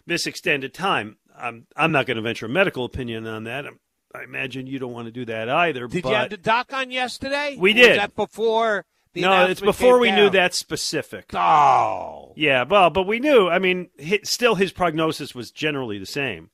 miss 0.06 0.28
extended 0.28 0.72
time. 0.72 1.16
I'm 1.36 1.66
I'm 1.76 1.90
not 1.90 2.06
going 2.06 2.16
to 2.18 2.22
venture 2.22 2.46
a 2.46 2.50
medical 2.50 2.84
opinion 2.84 3.26
on 3.26 3.44
that. 3.44 3.66
I'm, 3.66 3.80
I 4.14 4.24
imagine 4.24 4.66
you 4.66 4.78
don't 4.78 4.92
want 4.92 5.06
to 5.06 5.12
do 5.12 5.24
that 5.26 5.48
either. 5.48 5.86
Did 5.86 6.04
you 6.04 6.10
have 6.12 6.30
the 6.30 6.36
doc 6.36 6.72
on 6.72 6.90
yesterday? 6.90 7.56
We 7.58 7.72
did. 7.72 7.88
Was 7.88 7.96
that 7.98 8.14
before? 8.16 8.84
The 9.14 9.20
no, 9.22 9.46
it's 9.46 9.60
before 9.60 9.98
we 9.98 10.10
knew 10.10 10.30
that 10.30 10.54
specific. 10.54 11.34
Oh, 11.34 12.32
Yeah, 12.34 12.64
well, 12.64 12.88
but 12.88 13.06
we 13.06 13.20
knew. 13.20 13.48
I 13.48 13.58
mean, 13.58 13.90
hi 14.02 14.20
still, 14.24 14.54
his 14.54 14.72
prognosis 14.72 15.34
was 15.34 15.50
generally 15.50 15.98
the 15.98 16.06
same. 16.06 16.50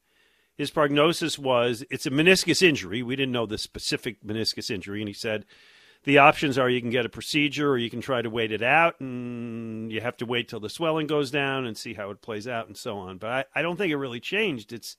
His 0.57 0.71
prognosis 0.73 1.39
was 1.39 1.85
it's 1.89 2.07
a 2.07 2.11
meniscus 2.11 2.61
injury. 2.61 3.01
We 3.01 3.15
didn't 3.15 3.31
know 3.33 3.47
the 3.47 3.59
specific 3.59 4.25
meniscus 4.25 4.73
injury, 4.73 5.01
and 5.01 5.09
he 5.09 5.15
said 5.15 5.45
the 6.03 6.19
options 6.19 6.59
are 6.59 6.69
you 6.69 6.81
can 6.81 6.91
get 6.91 7.07
a 7.07 7.09
procedure 7.09 7.71
or 7.71 7.79
you 7.79 7.91
can 7.91 8.01
try 8.01 8.23
to 8.23 8.31
wait 8.31 8.51
it 8.51 8.63
out, 8.63 8.99
and 8.99 9.93
you 9.93 10.01
have 10.01 10.17
to 10.17 10.27
wait 10.27 10.49
till 10.49 10.59
the 10.59 10.69
swelling 10.69 11.07
goes 11.07 11.31
down 11.31 11.65
and 11.65 11.77
see 11.77 11.95
how 11.95 12.11
it 12.11 12.23
plays 12.23 12.49
out, 12.49 12.67
and 12.67 12.77
so 12.77 12.99
on. 12.99 13.19
But 13.19 13.31
I, 13.31 13.45
I 13.61 13.63
don't 13.63 13.77
think 13.77 13.93
it 13.93 13.97
really 13.97 14.19
changed. 14.21 14.73
It's 14.73 14.97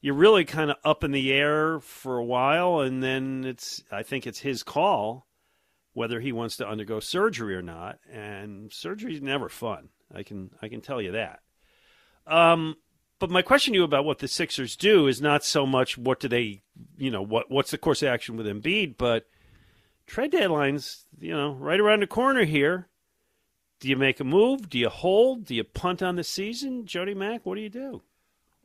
you're 0.00 0.14
really 0.14 0.44
kind 0.44 0.70
of 0.70 0.76
up 0.84 1.04
in 1.04 1.10
the 1.10 1.32
air 1.32 1.80
for 1.80 2.18
a 2.18 2.24
while, 2.24 2.80
and 2.80 3.02
then 3.02 3.44
it's 3.44 3.82
I 3.90 4.02
think 4.02 4.26
it's 4.26 4.40
his 4.40 4.62
call 4.62 5.26
whether 5.96 6.20
he 6.20 6.30
wants 6.30 6.58
to 6.58 6.68
undergo 6.68 7.00
surgery 7.00 7.56
or 7.56 7.62
not. 7.62 7.98
And 8.12 8.70
surgery 8.70 9.14
is 9.14 9.22
never 9.22 9.48
fun. 9.48 9.88
I 10.14 10.24
can 10.24 10.50
I 10.60 10.68
can 10.68 10.82
tell 10.82 11.00
you 11.00 11.12
that. 11.12 11.40
Um, 12.26 12.76
but 13.18 13.30
my 13.30 13.40
question 13.40 13.72
to 13.72 13.78
you 13.78 13.84
about 13.84 14.04
what 14.04 14.18
the 14.18 14.28
Sixers 14.28 14.76
do 14.76 15.06
is 15.06 15.22
not 15.22 15.42
so 15.42 15.64
much 15.64 15.96
what 15.96 16.20
do 16.20 16.28
they, 16.28 16.62
you 16.98 17.10
know, 17.10 17.22
what 17.22 17.50
what's 17.50 17.70
the 17.70 17.78
course 17.78 18.02
of 18.02 18.08
action 18.08 18.36
with 18.36 18.46
Embiid, 18.46 18.98
but 18.98 19.24
trade 20.06 20.32
deadlines, 20.32 21.04
you 21.18 21.34
know, 21.34 21.52
right 21.52 21.80
around 21.80 22.00
the 22.00 22.06
corner 22.06 22.44
here. 22.44 22.88
Do 23.80 23.88
you 23.88 23.96
make 23.96 24.20
a 24.20 24.24
move? 24.24 24.68
Do 24.68 24.78
you 24.78 24.90
hold? 24.90 25.46
Do 25.46 25.54
you 25.54 25.64
punt 25.64 26.02
on 26.02 26.16
the 26.16 26.24
season? 26.24 26.84
Jody 26.84 27.14
Mack, 27.14 27.46
what 27.46 27.54
do 27.54 27.62
you 27.62 27.70
do? 27.70 28.02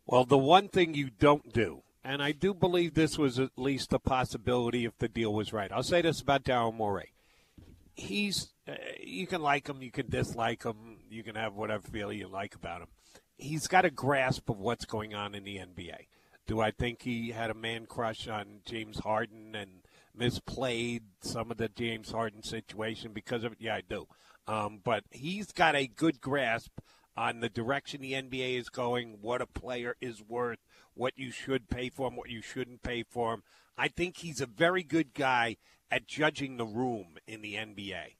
Well, 0.05 0.25
the 0.25 0.37
one 0.37 0.67
thing 0.67 0.93
you 0.93 1.09
don't 1.09 1.53
do, 1.53 1.83
and 2.03 2.21
I 2.21 2.31
do 2.31 2.53
believe 2.53 2.93
this 2.93 3.17
was 3.17 3.39
at 3.39 3.51
least 3.57 3.93
a 3.93 3.99
possibility 3.99 4.85
if 4.85 4.97
the 4.97 5.07
deal 5.07 5.33
was 5.33 5.53
right. 5.53 5.71
I'll 5.71 5.83
say 5.83 6.01
this 6.01 6.21
about 6.21 6.43
Daryl 6.43 6.73
Morey. 6.73 7.13
He's, 7.93 8.49
uh, 8.67 8.73
you 8.99 9.27
can 9.27 9.41
like 9.41 9.67
him, 9.67 9.81
you 9.81 9.91
can 9.91 10.09
dislike 10.09 10.63
him, 10.63 10.97
you 11.09 11.23
can 11.23 11.35
have 11.35 11.53
whatever 11.53 11.87
feeling 11.87 12.17
you 12.17 12.27
like 12.27 12.55
about 12.55 12.81
him. 12.81 12.87
He's 13.37 13.67
got 13.67 13.85
a 13.85 13.91
grasp 13.91 14.49
of 14.49 14.59
what's 14.59 14.85
going 14.85 15.13
on 15.13 15.35
in 15.35 15.43
the 15.43 15.57
NBA. 15.57 16.07
Do 16.47 16.59
I 16.59 16.71
think 16.71 17.03
he 17.03 17.31
had 17.31 17.49
a 17.49 17.55
man 17.55 17.85
crush 17.85 18.27
on 18.27 18.61
James 18.65 18.99
Harden 18.99 19.55
and 19.55 19.81
misplayed 20.17 21.01
some 21.21 21.51
of 21.51 21.57
the 21.57 21.69
James 21.69 22.11
Harden 22.11 22.43
situation 22.43 23.13
because 23.13 23.43
of 23.43 23.53
it? 23.53 23.59
Yeah, 23.61 23.75
I 23.75 23.81
do. 23.87 24.07
Um, 24.47 24.81
but 24.83 25.03
he's 25.11 25.51
got 25.51 25.75
a 25.75 25.87
good 25.87 26.19
grasp 26.19 26.71
on 27.15 27.39
the 27.39 27.49
direction 27.49 28.01
the 28.01 28.13
NBA 28.13 28.57
is 28.59 28.69
going, 28.69 29.17
what 29.21 29.41
a 29.41 29.45
player 29.45 29.95
is 30.01 30.21
worth, 30.21 30.59
what 30.93 31.13
you 31.17 31.31
should 31.31 31.69
pay 31.69 31.89
for 31.89 32.07
him, 32.07 32.15
what 32.15 32.29
you 32.29 32.41
shouldn't 32.41 32.83
pay 32.83 33.03
for 33.03 33.33
him. 33.33 33.43
I 33.77 33.87
think 33.87 34.17
he's 34.17 34.41
a 34.41 34.45
very 34.45 34.83
good 34.83 35.13
guy 35.13 35.57
at 35.89 36.07
judging 36.07 36.57
the 36.57 36.65
room 36.65 37.17
in 37.27 37.41
the 37.41 37.55
NBA. 37.55 38.15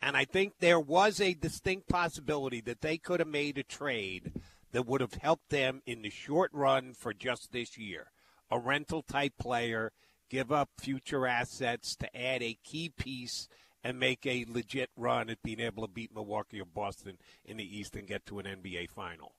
And 0.00 0.16
I 0.16 0.24
think 0.24 0.54
there 0.58 0.80
was 0.80 1.20
a 1.20 1.34
distinct 1.34 1.88
possibility 1.88 2.60
that 2.62 2.82
they 2.82 2.98
could 2.98 3.20
have 3.20 3.28
made 3.28 3.58
a 3.58 3.62
trade 3.62 4.32
that 4.72 4.86
would 4.86 5.00
have 5.00 5.14
helped 5.14 5.48
them 5.48 5.82
in 5.86 6.02
the 6.02 6.10
short 6.10 6.50
run 6.52 6.92
for 6.94 7.12
just 7.12 7.52
this 7.52 7.76
year. 7.78 8.12
A 8.50 8.58
rental 8.58 9.02
type 9.02 9.32
player, 9.38 9.92
give 10.30 10.52
up 10.52 10.68
future 10.78 11.26
assets 11.26 11.96
to 11.96 12.16
add 12.16 12.42
a 12.42 12.58
key 12.62 12.90
piece 12.90 13.48
and 13.84 13.98
make 13.98 14.26
a 14.26 14.44
legit 14.48 14.90
run 14.96 15.30
at 15.30 15.42
being 15.42 15.60
able 15.60 15.86
to 15.86 15.92
beat 15.92 16.14
Milwaukee 16.14 16.60
or 16.60 16.64
Boston 16.64 17.18
in 17.44 17.56
the 17.56 17.78
East 17.78 17.96
and 17.96 18.06
get 18.06 18.26
to 18.26 18.38
an 18.38 18.46
NBA 18.46 18.90
final. 18.90 19.32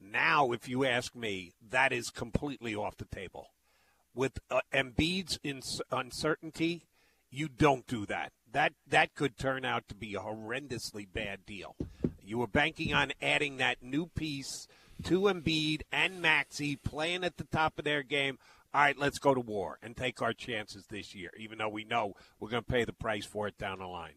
Now, 0.00 0.52
if 0.52 0.68
you 0.68 0.84
ask 0.84 1.14
me, 1.14 1.52
that 1.70 1.92
is 1.92 2.10
completely 2.10 2.74
off 2.74 2.96
the 2.96 3.04
table. 3.04 3.48
With 4.14 4.38
uh, 4.50 4.60
Embiid's 4.72 5.38
ins- 5.42 5.82
uncertainty, 5.90 6.86
you 7.30 7.48
don't 7.48 7.86
do 7.86 8.06
that. 8.06 8.32
That 8.50 8.72
that 8.88 9.14
could 9.14 9.36
turn 9.36 9.64
out 9.64 9.88
to 9.88 9.94
be 9.94 10.14
a 10.14 10.20
horrendously 10.20 11.06
bad 11.12 11.44
deal. 11.44 11.76
You 12.22 12.38
were 12.38 12.46
banking 12.46 12.94
on 12.94 13.12
adding 13.20 13.58
that 13.58 13.82
new 13.82 14.06
piece 14.06 14.66
to 15.04 15.22
Embiid 15.22 15.82
and 15.92 16.20
Maxey 16.20 16.76
playing 16.76 17.24
at 17.24 17.36
the 17.36 17.44
top 17.44 17.78
of 17.78 17.84
their 17.84 18.02
game. 18.02 18.38
All 18.74 18.82
right, 18.82 18.98
let's 18.98 19.18
go 19.18 19.32
to 19.32 19.40
war 19.40 19.78
and 19.82 19.96
take 19.96 20.20
our 20.20 20.34
chances 20.34 20.86
this 20.86 21.14
year, 21.14 21.30
even 21.38 21.56
though 21.58 21.70
we 21.70 21.84
know 21.84 22.12
we're 22.38 22.50
going 22.50 22.62
to 22.62 22.70
pay 22.70 22.84
the 22.84 22.92
price 22.92 23.24
for 23.24 23.48
it 23.48 23.56
down 23.56 23.78
the 23.78 23.86
line. 23.86 24.16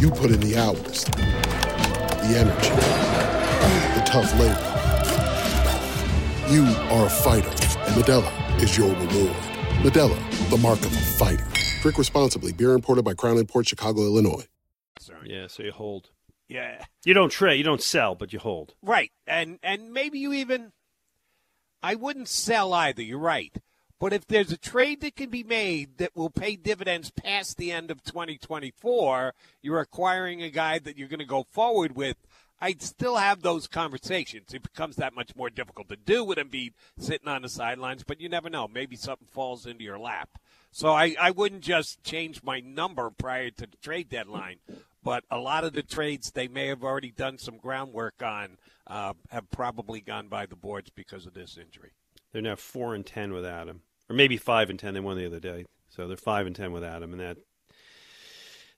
You 0.00 0.10
put 0.10 0.30
in 0.30 0.40
the 0.40 0.56
hours, 0.56 1.04
the 1.04 2.34
energy, 2.38 2.70
the 3.94 4.02
tough 4.06 4.32
labor. 4.40 4.66
You 6.50 6.64
are 6.88 7.04
a 7.04 7.10
fighter, 7.10 7.50
and 7.50 8.02
Modelo 8.02 8.62
is 8.62 8.78
your 8.78 8.88
reward. 8.88 9.36
Modelo, 9.82 10.48
the 10.48 10.56
mark 10.56 10.78
of 10.78 10.86
a 10.86 11.00
fighter. 11.18 11.46
Drink 11.82 11.98
responsibly. 11.98 12.52
Beer 12.52 12.72
imported 12.72 13.04
by 13.04 13.12
Crown 13.12 13.44
Port 13.44 13.68
Chicago, 13.68 14.00
Illinois. 14.00 14.46
Yeah, 15.26 15.48
so 15.48 15.64
you 15.64 15.72
hold. 15.72 16.08
Yeah. 16.48 16.82
You 17.04 17.12
don't 17.12 17.28
trade, 17.28 17.58
you 17.58 17.64
don't 17.64 17.82
sell, 17.82 18.14
but 18.14 18.32
you 18.32 18.38
hold. 18.38 18.74
Right. 18.80 19.12
And 19.26 19.58
and 19.62 19.92
maybe 19.92 20.18
you 20.18 20.32
even 20.32 20.72
I 21.82 21.94
wouldn't 21.94 22.28
sell 22.28 22.72
either, 22.72 23.02
you're 23.02 23.18
right. 23.18 23.54
But 24.00 24.14
if 24.14 24.26
there's 24.26 24.50
a 24.50 24.56
trade 24.56 25.02
that 25.02 25.14
can 25.14 25.28
be 25.28 25.42
made 25.42 25.98
that 25.98 26.16
will 26.16 26.30
pay 26.30 26.56
dividends 26.56 27.10
past 27.10 27.58
the 27.58 27.70
end 27.70 27.90
of 27.90 28.02
2024, 28.02 29.34
you're 29.60 29.78
acquiring 29.78 30.42
a 30.42 30.50
guy 30.50 30.78
that 30.78 30.96
you're 30.96 31.06
going 31.06 31.20
to 31.20 31.26
go 31.26 31.44
forward 31.50 31.94
with. 31.94 32.16
I'd 32.62 32.82
still 32.82 33.16
have 33.16 33.42
those 33.42 33.66
conversations. 33.66 34.54
It 34.54 34.62
becomes 34.62 34.96
that 34.96 35.14
much 35.14 35.36
more 35.36 35.50
difficult 35.50 35.90
to 35.90 35.96
do 35.96 36.24
with 36.24 36.38
Embiid 36.38 36.72
sitting 36.98 37.28
on 37.28 37.42
the 37.42 37.48
sidelines, 37.50 38.02
but 38.02 38.22
you 38.22 38.28
never 38.30 38.48
know. 38.48 38.66
Maybe 38.68 38.96
something 38.96 39.28
falls 39.30 39.66
into 39.66 39.84
your 39.84 39.98
lap. 39.98 40.38
So 40.72 40.92
I, 40.92 41.14
I 41.20 41.30
wouldn't 41.30 41.62
just 41.62 42.02
change 42.02 42.42
my 42.42 42.60
number 42.60 43.10
prior 43.10 43.50
to 43.50 43.66
the 43.66 43.76
trade 43.82 44.08
deadline. 44.08 44.56
But 45.02 45.24
a 45.30 45.38
lot 45.38 45.64
of 45.64 45.74
the 45.74 45.82
trades 45.82 46.30
they 46.30 46.48
may 46.48 46.68
have 46.68 46.84
already 46.84 47.10
done 47.10 47.38
some 47.38 47.58
groundwork 47.58 48.22
on 48.22 48.56
uh, 48.86 49.14
have 49.28 49.50
probably 49.50 50.00
gone 50.00 50.28
by 50.28 50.46
the 50.46 50.56
boards 50.56 50.90
because 50.90 51.26
of 51.26 51.34
this 51.34 51.58
injury. 51.58 51.92
They're 52.32 52.42
now 52.42 52.56
four 52.56 52.94
and 52.94 53.04
ten 53.04 53.32
without 53.32 53.68
him, 53.68 53.82
or 54.10 54.14
maybe 54.14 54.36
five 54.36 54.68
and 54.68 54.78
ten. 54.78 54.94
They 54.94 55.00
won 55.00 55.16
the 55.16 55.26
other 55.26 55.40
day, 55.40 55.64
so 55.88 56.08
they're 56.08 56.16
five 56.16 56.46
and 56.46 56.54
ten 56.54 56.72
without 56.72 57.02
him, 57.02 57.12
and 57.12 57.20
that 57.20 57.38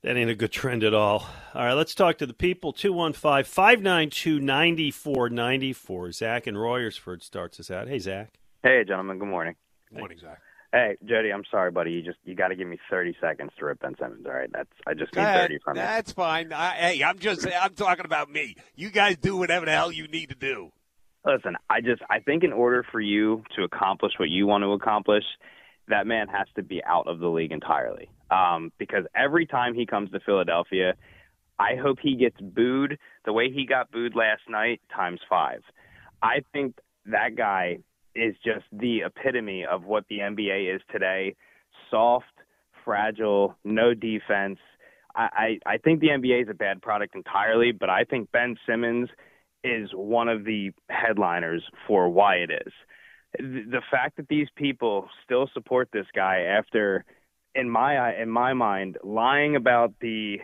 that 0.02 0.16
ain't 0.16 0.30
a 0.30 0.34
good 0.34 0.52
trend 0.52 0.84
at 0.84 0.94
all. 0.94 1.26
All 1.54 1.64
right, 1.64 1.72
let's 1.72 1.94
talk 1.94 2.18
to 2.18 2.26
the 2.26 2.34
people. 2.34 2.72
215 2.72 3.44
592 3.44 4.40
9494. 4.40 6.12
Zach 6.12 6.46
in 6.46 6.54
Royersford 6.54 7.22
starts 7.22 7.58
us 7.58 7.70
out. 7.70 7.88
Hey, 7.88 7.98
Zach. 7.98 8.34
Hey, 8.62 8.84
gentlemen. 8.86 9.18
Good 9.18 9.28
morning. 9.28 9.54
Good 9.88 9.98
morning, 10.00 10.18
Zach. 10.18 10.40
Hey, 10.72 10.96
Jody, 11.04 11.30
I'm 11.30 11.44
sorry, 11.50 11.70
buddy. 11.70 11.92
You 11.92 12.02
just 12.02 12.18
you 12.24 12.34
got 12.34 12.48
to 12.48 12.56
give 12.56 12.66
me 12.66 12.78
30 12.90 13.16
seconds 13.20 13.52
to 13.58 13.66
rip 13.66 13.80
Ben 13.80 13.94
Simmons. 13.98 14.24
All 14.26 14.32
right, 14.32 14.50
that's 14.52 14.70
I 14.86 14.94
just 14.94 15.14
need 15.14 15.22
30 15.22 15.58
from 15.62 15.76
you. 15.76 15.82
That's 15.82 16.12
fine. 16.12 16.52
I, 16.52 16.70
hey, 16.70 17.04
I'm 17.04 17.18
just 17.18 17.46
I'm 17.46 17.74
talking 17.74 18.06
about 18.06 18.30
me. 18.30 18.56
You 18.74 18.90
guys 18.90 19.18
do 19.18 19.36
whatever 19.36 19.66
the 19.66 19.72
hell 19.72 19.92
you 19.92 20.08
need 20.08 20.30
to 20.30 20.34
do. 20.34 20.72
Listen, 21.24 21.56
I 21.70 21.80
just 21.80 22.02
I 22.10 22.18
think 22.18 22.42
in 22.42 22.52
order 22.52 22.84
for 22.90 23.00
you 23.00 23.44
to 23.56 23.62
accomplish 23.62 24.12
what 24.18 24.28
you 24.28 24.46
want 24.46 24.62
to 24.62 24.72
accomplish, 24.72 25.24
that 25.88 26.06
man 26.06 26.26
has 26.28 26.46
to 26.56 26.62
be 26.62 26.82
out 26.84 27.06
of 27.06 27.20
the 27.20 27.28
league 27.28 27.52
entirely. 27.52 28.10
Um, 28.30 28.72
because 28.78 29.04
every 29.14 29.46
time 29.46 29.74
he 29.74 29.86
comes 29.86 30.10
to 30.10 30.20
Philadelphia, 30.20 30.94
I 31.58 31.76
hope 31.80 31.98
he 32.00 32.16
gets 32.16 32.40
booed 32.40 32.98
the 33.24 33.32
way 33.32 33.50
he 33.52 33.66
got 33.66 33.90
booed 33.92 34.16
last 34.16 34.42
night 34.48 34.80
times 34.94 35.20
five. 35.28 35.62
I 36.22 36.42
think 36.52 36.78
that 37.06 37.36
guy 37.36 37.78
is 38.14 38.34
just 38.44 38.64
the 38.72 39.02
epitome 39.02 39.64
of 39.64 39.84
what 39.84 40.04
the 40.08 40.18
NBA 40.18 40.74
is 40.74 40.82
today 40.90 41.36
soft, 41.90 42.26
fragile, 42.84 43.56
no 43.64 43.94
defense. 43.94 44.58
I, 45.14 45.58
I, 45.66 45.74
I 45.74 45.78
think 45.78 46.00
the 46.00 46.08
NBA 46.08 46.42
is 46.44 46.48
a 46.48 46.54
bad 46.54 46.82
product 46.82 47.14
entirely, 47.14 47.72
but 47.72 47.90
I 47.90 48.04
think 48.04 48.32
Ben 48.32 48.56
Simmons 48.66 49.08
is 49.64 49.90
one 49.94 50.28
of 50.28 50.44
the 50.44 50.72
headliners 50.88 51.62
for 51.86 52.08
why 52.08 52.36
it 52.36 52.50
is. 52.50 52.72
The 53.38 53.82
fact 53.90 54.16
that 54.16 54.28
these 54.28 54.48
people 54.56 55.08
still 55.24 55.48
support 55.54 55.88
this 55.92 56.06
guy 56.14 56.40
after, 56.40 57.04
in 57.54 57.70
my 57.70 58.14
in 58.20 58.28
my 58.28 58.52
mind, 58.52 58.98
lying 59.02 59.56
about 59.56 59.94
the 60.00 60.38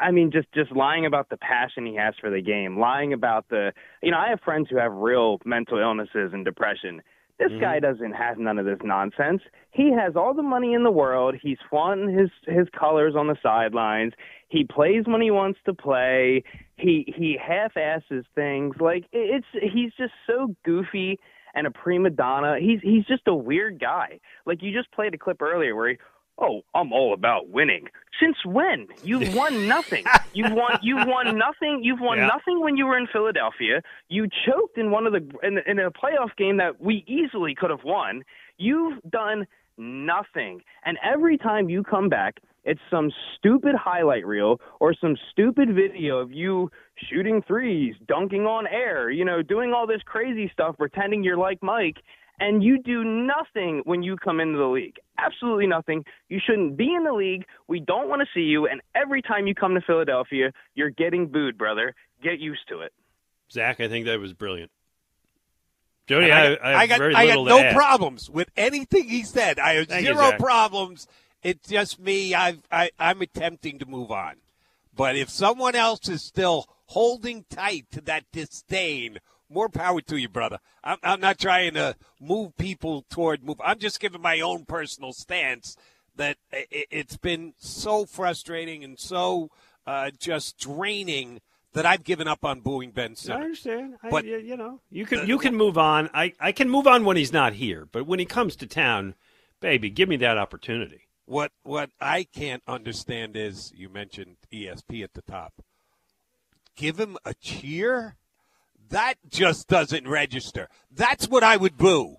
I 0.00 0.10
mean, 0.10 0.30
just 0.30 0.48
just 0.52 0.72
lying 0.72 1.06
about 1.06 1.28
the 1.28 1.36
passion 1.36 1.86
he 1.86 1.96
has 1.96 2.14
for 2.20 2.30
the 2.30 2.42
game, 2.42 2.78
lying 2.78 3.12
about 3.12 3.46
the, 3.48 3.72
you 4.02 4.10
know, 4.10 4.18
I 4.18 4.30
have 4.30 4.40
friends 4.40 4.68
who 4.68 4.76
have 4.76 4.92
real 4.92 5.38
mental 5.44 5.78
illnesses 5.78 6.32
and 6.32 6.44
depression. 6.44 7.00
This 7.38 7.50
mm-hmm. 7.52 7.60
guy 7.60 7.80
doesn't 7.80 8.12
have 8.12 8.38
none 8.38 8.58
of 8.58 8.66
this 8.66 8.78
nonsense. 8.82 9.42
He 9.70 9.92
has 9.92 10.16
all 10.16 10.34
the 10.34 10.42
money 10.42 10.74
in 10.74 10.82
the 10.82 10.90
world. 10.90 11.36
He's 11.40 11.58
flaunting 11.70 12.16
his 12.16 12.30
his 12.46 12.66
colors 12.78 13.14
on 13.16 13.28
the 13.28 13.36
sidelines. 13.42 14.12
He 14.48 14.64
plays 14.64 15.04
when 15.06 15.20
he 15.20 15.30
wants 15.30 15.60
to 15.66 15.74
play. 15.74 16.42
He 16.76 17.12
he 17.16 17.38
half-asses 17.40 18.24
things. 18.34 18.74
Like 18.80 19.04
it's 19.12 19.46
he's 19.52 19.92
just 19.96 20.12
so 20.26 20.54
goofy 20.64 21.18
and 21.54 21.66
a 21.66 21.70
prima 21.70 22.10
donna. 22.10 22.56
He's 22.60 22.80
he's 22.82 23.04
just 23.04 23.22
a 23.28 23.34
weird 23.34 23.78
guy. 23.78 24.18
Like 24.44 24.62
you 24.62 24.72
just 24.72 24.90
played 24.92 25.14
a 25.14 25.18
clip 25.18 25.40
earlier 25.40 25.76
where 25.76 25.90
he 25.90 25.96
Oh, 26.40 26.62
I'm 26.74 26.92
all 26.92 27.12
about 27.14 27.48
winning. 27.48 27.88
Since 28.20 28.36
when? 28.44 28.86
You've 29.02 29.34
won 29.34 29.66
nothing. 29.66 30.04
You've 30.32 30.52
won. 30.52 30.78
You've 30.82 31.06
won 31.06 31.36
nothing. 31.36 31.80
You've 31.82 32.00
won 32.00 32.18
yeah. 32.18 32.26
nothing 32.26 32.60
when 32.60 32.76
you 32.76 32.86
were 32.86 32.96
in 32.96 33.06
Philadelphia. 33.06 33.82
You 34.08 34.28
choked 34.46 34.78
in 34.78 34.90
one 34.90 35.06
of 35.06 35.12
the 35.12 35.28
in, 35.42 35.58
in 35.66 35.78
a 35.78 35.90
playoff 35.90 36.36
game 36.36 36.58
that 36.58 36.80
we 36.80 37.04
easily 37.06 37.54
could 37.54 37.70
have 37.70 37.84
won. 37.84 38.22
You've 38.56 39.00
done 39.10 39.46
nothing. 39.76 40.62
And 40.84 40.98
every 41.04 41.38
time 41.38 41.68
you 41.68 41.82
come 41.82 42.08
back, 42.08 42.40
it's 42.64 42.80
some 42.90 43.10
stupid 43.36 43.74
highlight 43.74 44.26
reel 44.26 44.60
or 44.80 44.92
some 44.92 45.16
stupid 45.30 45.74
video 45.74 46.18
of 46.18 46.32
you 46.32 46.70
shooting 47.08 47.42
threes, 47.46 47.94
dunking 48.06 48.42
on 48.46 48.66
air, 48.66 49.10
you 49.10 49.24
know, 49.24 49.42
doing 49.42 49.72
all 49.72 49.86
this 49.86 50.02
crazy 50.04 50.50
stuff, 50.52 50.76
pretending 50.76 51.24
you're 51.24 51.38
like 51.38 51.62
Mike 51.62 51.96
and 52.40 52.62
you 52.62 52.80
do 52.82 53.04
nothing 53.04 53.82
when 53.84 54.02
you 54.02 54.16
come 54.16 54.40
into 54.40 54.58
the 54.58 54.66
league. 54.66 54.98
Absolutely 55.18 55.66
nothing. 55.66 56.04
You 56.28 56.40
shouldn't 56.44 56.76
be 56.76 56.94
in 56.94 57.04
the 57.04 57.12
league. 57.12 57.44
We 57.66 57.80
don't 57.80 58.08
want 58.08 58.22
to 58.22 58.28
see 58.32 58.44
you. 58.44 58.66
And 58.66 58.80
every 58.94 59.22
time 59.22 59.46
you 59.46 59.54
come 59.54 59.74
to 59.74 59.80
Philadelphia, 59.80 60.52
you're 60.74 60.90
getting 60.90 61.26
booed, 61.26 61.58
brother. 61.58 61.94
Get 62.22 62.38
used 62.38 62.68
to 62.68 62.80
it. 62.80 62.92
Zach, 63.50 63.80
I 63.80 63.88
think 63.88 64.06
that 64.06 64.20
was 64.20 64.32
brilliant. 64.32 64.70
Jody, 66.06 66.32
I, 66.32 66.54
I, 66.54 66.56
I, 66.56 66.74
I 66.74 66.86
got, 66.86 67.00
I 67.02 67.26
got 67.26 67.44
no 67.44 67.72
problems 67.72 68.30
with 68.30 68.50
anything 68.56 69.08
he 69.08 69.24
said. 69.24 69.58
I 69.58 69.74
have 69.74 69.88
Thank 69.88 70.06
zero 70.06 70.30
you, 70.30 70.38
problems. 70.38 71.06
It's 71.42 71.68
just 71.68 72.00
me. 72.00 72.34
I've, 72.34 72.60
I, 72.72 72.90
I'm 72.98 73.20
attempting 73.20 73.78
to 73.80 73.86
move 73.86 74.10
on. 74.10 74.36
But 74.94 75.16
if 75.16 75.28
someone 75.28 75.74
else 75.74 76.08
is 76.08 76.22
still 76.24 76.66
holding 76.86 77.44
tight 77.50 77.86
to 77.92 78.00
that 78.02 78.24
disdain 78.32 79.18
more 79.50 79.68
power 79.68 80.00
to 80.02 80.16
you, 80.16 80.28
brother. 80.28 80.58
I'm, 80.84 80.98
I'm 81.02 81.20
not 81.20 81.38
trying 81.38 81.74
to 81.74 81.96
move 82.20 82.56
people 82.56 83.04
toward 83.10 83.42
move. 83.42 83.60
I'm 83.64 83.78
just 83.78 84.00
giving 84.00 84.22
my 84.22 84.40
own 84.40 84.64
personal 84.64 85.12
stance 85.12 85.76
that 86.16 86.36
it, 86.50 86.92
has 86.92 87.16
been 87.16 87.54
so 87.58 88.04
frustrating 88.04 88.84
and 88.84 88.98
so 88.98 89.50
uh, 89.86 90.10
just 90.18 90.58
draining 90.58 91.40
that 91.72 91.86
I've 91.86 92.04
given 92.04 92.28
up 92.28 92.44
on 92.44 92.60
booing 92.60 92.90
Ben 92.90 93.16
Simmons. 93.16 93.40
I 93.40 93.44
understand, 93.44 93.94
but 94.10 94.24
I, 94.24 94.28
you 94.28 94.56
know, 94.56 94.80
you 94.90 95.06
can 95.06 95.20
the, 95.20 95.26
you 95.26 95.38
can 95.38 95.54
move 95.54 95.78
on. 95.78 96.10
I, 96.12 96.32
I 96.40 96.52
can 96.52 96.68
move 96.68 96.86
on 96.86 97.04
when 97.04 97.16
he's 97.16 97.32
not 97.32 97.54
here, 97.54 97.86
but 97.90 98.06
when 98.06 98.18
he 98.18 98.24
comes 98.24 98.56
to 98.56 98.66
town, 98.66 99.14
baby, 99.60 99.90
give 99.90 100.08
me 100.08 100.16
that 100.16 100.38
opportunity. 100.38 101.08
What 101.24 101.52
what 101.62 101.90
I 102.00 102.24
can't 102.24 102.62
understand 102.66 103.36
is 103.36 103.72
you 103.76 103.88
mentioned 103.88 104.36
ESP 104.52 105.04
at 105.04 105.14
the 105.14 105.22
top. 105.22 105.62
Give 106.74 106.98
him 106.98 107.16
a 107.24 107.34
cheer. 107.34 108.16
That 108.90 109.14
just 109.28 109.68
doesn't 109.68 110.08
register. 110.08 110.68
That's 110.90 111.28
what 111.28 111.42
I 111.42 111.56
would 111.56 111.76
boo. 111.76 112.16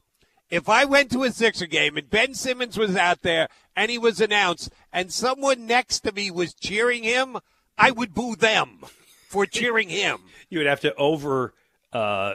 If 0.50 0.68
I 0.68 0.86
went 0.86 1.12
to 1.12 1.24
a 1.24 1.32
Sixer 1.32 1.68
game 1.68 1.96
and 1.98 2.10
Ben 2.10 2.34
Simmons 2.34 2.78
was 2.78 2.96
out 2.96 3.22
there 3.22 3.50
and 3.76 3.92
he 3.92 3.98
was 3.98 4.20
announced 4.20 4.72
and 4.92 5.14
someone 5.14 5.68
next 5.68 6.00
to 6.02 6.12
me 6.12 6.32
was 6.32 6.54
cheering 6.54 7.04
him, 7.04 7.38
I 7.78 7.92
would 7.92 8.14
boo 8.14 8.36
them 8.36 8.80
for 9.28 9.46
cheering 9.46 9.90
him. 9.90 10.20
You 10.52 10.58
would 10.58 10.68
have 10.68 10.80
to 10.80 10.96
over 10.96 11.54
uh, 11.94 12.34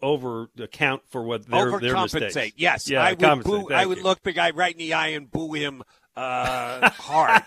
over 0.00 0.46
account 0.56 1.02
for 1.08 1.24
what 1.24 1.44
their 1.48 1.80
their 1.80 1.94
mistakes. 1.94 2.54
Yes, 2.56 2.88
yeah, 2.88 3.02
I 3.02 3.14
would 3.14 3.42
boo. 3.42 3.72
I 3.72 3.84
would 3.84 3.98
you. 3.98 4.04
look 4.04 4.22
the 4.22 4.32
guy 4.32 4.50
right 4.50 4.70
in 4.70 4.78
the 4.78 4.94
eye 4.94 5.08
and 5.08 5.28
boo 5.28 5.52
him 5.52 5.82
uh, 6.16 6.90
hard, 6.94 7.42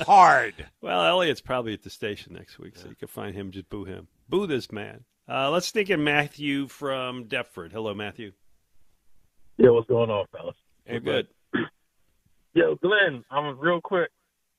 hard. 0.00 0.66
Well, 0.80 1.02
Elliot's 1.02 1.40
probably 1.40 1.72
at 1.72 1.82
the 1.82 1.88
station 1.90 2.34
next 2.34 2.58
week, 2.58 2.76
so 2.76 2.88
you 2.88 2.94
can 2.94 3.08
find 3.08 3.34
him. 3.34 3.50
Just 3.50 3.70
boo 3.70 3.84
him. 3.84 4.08
Boo 4.28 4.46
this 4.46 4.70
man. 4.70 5.04
Uh, 5.32 5.50
let's 5.50 5.70
think 5.70 5.88
in 5.88 6.04
Matthew 6.04 6.68
from 6.68 7.24
Deptford. 7.24 7.72
Hello, 7.72 7.94
Matthew. 7.94 8.32
Yeah, 9.56 9.70
what's 9.70 9.88
going 9.88 10.10
on, 10.10 10.26
fellas? 10.30 10.56
Hey, 10.84 10.98
good. 10.98 11.26
Yo, 12.54 12.74
Glen, 12.74 13.24
I'm 13.30 13.58
real 13.58 13.80
quick. 13.80 14.10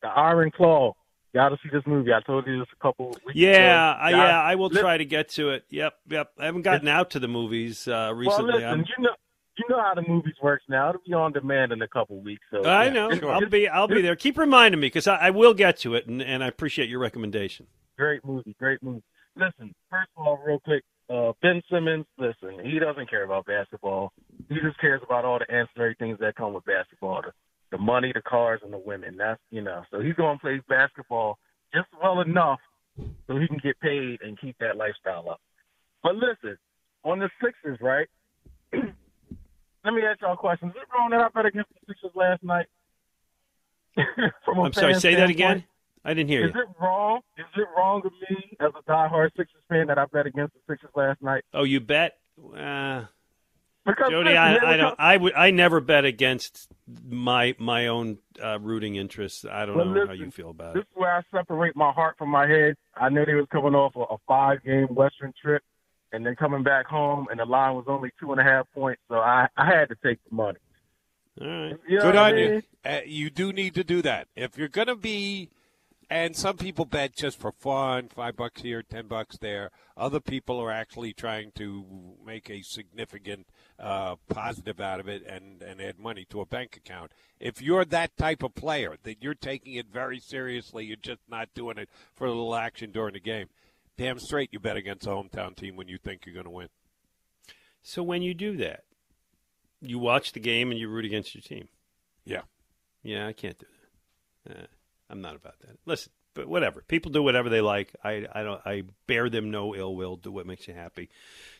The 0.01 0.07
Iron 0.07 0.49
Claw. 0.49 0.93
You 1.31 1.39
gotta 1.39 1.57
see 1.61 1.69
this 1.71 1.83
movie. 1.85 2.11
I 2.11 2.21
told 2.21 2.47
you 2.47 2.57
this 2.57 2.67
a 2.73 2.81
couple 2.81 3.09
weeks 3.09 3.35
yeah, 3.35 4.07
ago. 4.07 4.17
Uh, 4.17 4.17
yeah, 4.17 4.41
I 4.41 4.55
will 4.55 4.71
try 4.71 4.97
to 4.97 5.05
get 5.05 5.29
to 5.29 5.49
it. 5.49 5.63
Yep, 5.69 5.93
yep. 6.09 6.31
I 6.39 6.45
haven't 6.45 6.63
gotten 6.63 6.87
out 6.87 7.11
to 7.11 7.19
the 7.19 7.27
movies 7.27 7.87
uh, 7.87 8.11
recently. 8.15 8.53
Well, 8.53 8.75
listen, 8.75 8.85
you 8.97 9.03
know, 9.03 9.15
you 9.57 9.65
know 9.69 9.79
how 9.79 9.93
the 9.93 10.03
movies 10.07 10.35
works 10.41 10.63
now. 10.69 10.89
It'll 10.89 11.01
be 11.05 11.13
on 11.13 11.33
demand 11.33 11.71
in 11.71 11.81
a 11.83 11.87
couple 11.87 12.19
weeks. 12.19 12.43
So 12.51 12.63
I 12.63 12.85
yeah. 12.85 12.89
know. 12.91 13.15
Sure. 13.15 13.31
I'll 13.31 13.45
be 13.45 13.67
I'll 13.67 13.87
be 13.87 14.01
there. 14.01 14.15
Keep 14.15 14.39
reminding 14.39 14.79
me 14.79 14.87
because 14.87 15.07
I, 15.07 15.17
I, 15.17 15.29
will 15.29 15.53
get 15.53 15.77
to 15.79 15.93
it, 15.93 16.07
and, 16.07 16.21
and 16.21 16.43
I 16.43 16.47
appreciate 16.47 16.89
your 16.89 16.99
recommendation. 16.99 17.67
Great 17.95 18.25
movie. 18.25 18.55
Great 18.59 18.81
movie 18.81 19.03
listen, 19.35 19.73
first 19.89 20.09
of 20.17 20.25
all, 20.25 20.39
real 20.45 20.59
quick, 20.59 20.83
uh, 21.09 21.33
Ben 21.41 21.61
Simmons, 21.71 22.05
listen, 22.17 22.63
he 22.63 22.79
doesn't 22.79 23.09
care 23.09 23.23
about 23.23 23.45
basketball. 23.45 24.11
He 24.49 24.55
just 24.55 24.79
cares 24.79 25.01
about 25.03 25.25
all 25.25 25.39
the 25.39 25.53
ancillary 25.53 25.95
things 25.99 26.17
that 26.19 26.35
come 26.35 26.53
with 26.53 26.65
basketball, 26.65 27.21
the, 27.21 27.31
the 27.71 27.77
money, 27.77 28.11
the 28.13 28.21
cars, 28.21 28.61
and 28.63 28.71
the 28.71 28.77
women. 28.77 29.17
That's, 29.17 29.41
you 29.51 29.61
know, 29.61 29.83
so 29.91 29.99
he's 29.99 30.15
going 30.15 30.37
to 30.37 30.41
play 30.41 30.61
basketball 30.69 31.37
just 31.73 31.87
well 32.01 32.21
enough 32.21 32.59
so 33.27 33.37
he 33.37 33.47
can 33.47 33.59
get 33.63 33.79
paid 33.79 34.21
and 34.21 34.39
keep 34.39 34.57
that 34.59 34.77
lifestyle 34.77 35.29
up. 35.29 35.41
But 36.03 36.15
listen, 36.15 36.57
on 37.03 37.19
the 37.19 37.29
Sixers, 37.43 37.79
right? 37.81 38.07
Let 38.73 39.93
me 39.93 40.01
ask 40.03 40.21
y'all 40.21 40.33
a 40.33 40.37
question. 40.37 40.69
Is 40.69 40.75
it 40.75 40.87
wrong 40.97 41.09
that 41.11 41.19
I 41.19 41.27
bet 41.29 41.45
against 41.45 41.69
the 41.69 41.93
Sixers 41.93 42.11
last 42.15 42.43
night? 42.43 42.67
I'm 43.97 44.73
sorry, 44.73 44.93
say 44.95 45.15
that 45.15 45.29
again. 45.29 45.65
I 46.05 46.13
didn't 46.13 46.29
hear 46.29 46.47
is 46.47 46.53
you. 46.53 46.61
Is 46.61 46.67
it 46.67 46.83
wrong? 46.83 47.21
Is 47.37 47.45
it 47.55 47.67
wrong 47.77 48.01
of 48.05 48.11
me 48.29 48.57
as 48.59 48.71
a 48.77 48.91
diehard 48.91 49.29
Sixers 49.37 49.61
fan 49.69 49.87
that 49.87 49.97
I 49.97 50.05
bet 50.05 50.25
against 50.25 50.53
the 50.53 50.59
Sixers 50.73 50.91
last 50.95 51.21
night? 51.21 51.43
Oh, 51.53 51.63
you 51.63 51.79
bet? 51.79 52.17
Uh, 52.37 53.05
because 53.85 54.11
Jody, 54.11 54.37
I, 54.37 54.73
I 54.73 54.77
don't. 54.77 54.95
I 54.97 55.17
would. 55.17 55.33
I 55.33 55.51
never 55.51 55.81
bet 55.81 56.05
against 56.05 56.69
my 57.07 57.55
my 57.59 57.87
own 57.87 58.17
uh, 58.41 58.59
rooting 58.59 58.95
interests. 58.95 59.45
I 59.49 59.65
don't 59.65 59.75
well, 59.75 59.85
know 59.85 59.93
listen, 59.93 60.07
how 60.07 60.13
you 60.13 60.31
feel 60.31 60.49
about 60.49 60.73
this 60.73 60.81
it. 60.81 60.85
This 60.85 60.91
is 60.91 60.97
where 60.97 61.15
I 61.15 61.21
separate 61.37 61.75
my 61.75 61.91
heart 61.91 62.15
from 62.17 62.29
my 62.29 62.47
head. 62.47 62.75
I 62.95 63.09
knew 63.09 63.25
they 63.25 63.33
was 63.33 63.47
coming 63.51 63.75
off 63.75 63.95
a, 63.95 64.01
a 64.13 64.17
five 64.27 64.63
game 64.63 64.87
Western 64.87 65.33
trip, 65.41 65.63
and 66.13 66.25
then 66.25 66.35
coming 66.35 66.63
back 66.63 66.85
home, 66.85 67.27
and 67.29 67.39
the 67.39 67.45
line 67.45 67.75
was 67.75 67.85
only 67.87 68.11
two 68.19 68.31
and 68.31 68.39
a 68.39 68.43
half 68.43 68.67
points. 68.73 69.01
So 69.09 69.15
I 69.15 69.47
I 69.57 69.65
had 69.65 69.89
to 69.89 69.95
take 70.03 70.19
the 70.29 70.35
money. 70.35 70.59
All 71.41 71.47
right. 71.47 71.77
You 71.87 71.97
know 71.97 72.03
Good 72.03 72.15
on 72.15 72.35
mean? 72.35 72.51
you. 72.53 72.61
Uh, 72.85 72.99
you 73.05 73.29
do 73.29 73.51
need 73.51 73.75
to 73.75 73.83
do 73.83 74.01
that 74.01 74.27
if 74.35 74.57
you're 74.57 74.67
going 74.67 74.87
to 74.87 74.95
be 74.95 75.49
and 76.13 76.35
some 76.35 76.57
people 76.57 76.85
bet 76.85 77.15
just 77.15 77.39
for 77.39 77.51
fun, 77.51 78.07
five 78.07 78.35
bucks 78.35 78.61
here, 78.61 78.83
ten 78.83 79.07
bucks 79.07 79.35
there. 79.39 79.71
Other 79.97 80.19
people 80.19 80.59
are 80.59 80.69
actually 80.69 81.11
trying 81.11 81.51
to 81.55 82.15
make 82.23 82.51
a 82.51 82.61
significant 82.61 83.47
uh, 83.79 84.17
positive 84.29 84.79
out 84.79 84.99
of 84.99 85.07
it 85.07 85.25
and, 85.25 85.63
and 85.63 85.81
add 85.81 85.97
money 85.97 86.27
to 86.29 86.39
a 86.39 86.45
bank 86.45 86.77
account. 86.77 87.13
If 87.39 87.63
you're 87.63 87.83
that 87.85 88.15
type 88.15 88.43
of 88.43 88.53
player, 88.53 88.95
that 89.01 89.23
you're 89.23 89.33
taking 89.33 89.73
it 89.73 89.87
very 89.91 90.19
seriously, 90.19 90.85
you're 90.85 90.97
just 90.97 91.21
not 91.27 91.49
doing 91.55 91.79
it 91.79 91.89
for 92.13 92.27
a 92.27 92.29
little 92.29 92.53
action 92.53 92.91
during 92.91 93.13
the 93.13 93.19
game, 93.19 93.47
damn 93.97 94.19
straight 94.19 94.53
you 94.53 94.59
bet 94.59 94.77
against 94.77 95.07
a 95.07 95.09
hometown 95.09 95.55
team 95.55 95.75
when 95.75 95.87
you 95.87 95.97
think 95.97 96.27
you're 96.27 96.35
going 96.35 96.45
to 96.45 96.51
win. 96.51 96.69
So 97.81 98.03
when 98.03 98.21
you 98.21 98.35
do 98.35 98.55
that, 98.57 98.83
you 99.81 99.97
watch 99.97 100.33
the 100.33 100.39
game 100.39 100.69
and 100.69 100.79
you 100.79 100.89
root 100.89 101.05
against 101.05 101.33
your 101.33 101.41
team. 101.41 101.69
Yeah. 102.23 102.41
Yeah, 103.01 103.25
I 103.25 103.33
can't 103.33 103.57
do 103.57 103.65
that. 104.45 104.57
Eh, 104.57 104.65
I'm 105.13 105.21
not 105.21 105.35
about 105.35 105.59
that. 105.59 105.77
Listen, 105.85 106.11
but 106.33 106.47
whatever. 106.47 106.83
People 106.87 107.11
do 107.11 107.21
whatever 107.21 107.49
they 107.49 107.61
like. 107.61 107.93
I, 108.03 108.25
I 108.33 108.41
don't. 108.41 108.59
I 108.65 108.81
bear 109.05 109.29
them 109.29 109.51
no 109.51 109.75
ill 109.75 109.95
will. 109.95 110.15
Do 110.15 110.31
what 110.31 110.47
makes 110.47 110.67
you 110.67 110.73
happy. 110.73 111.11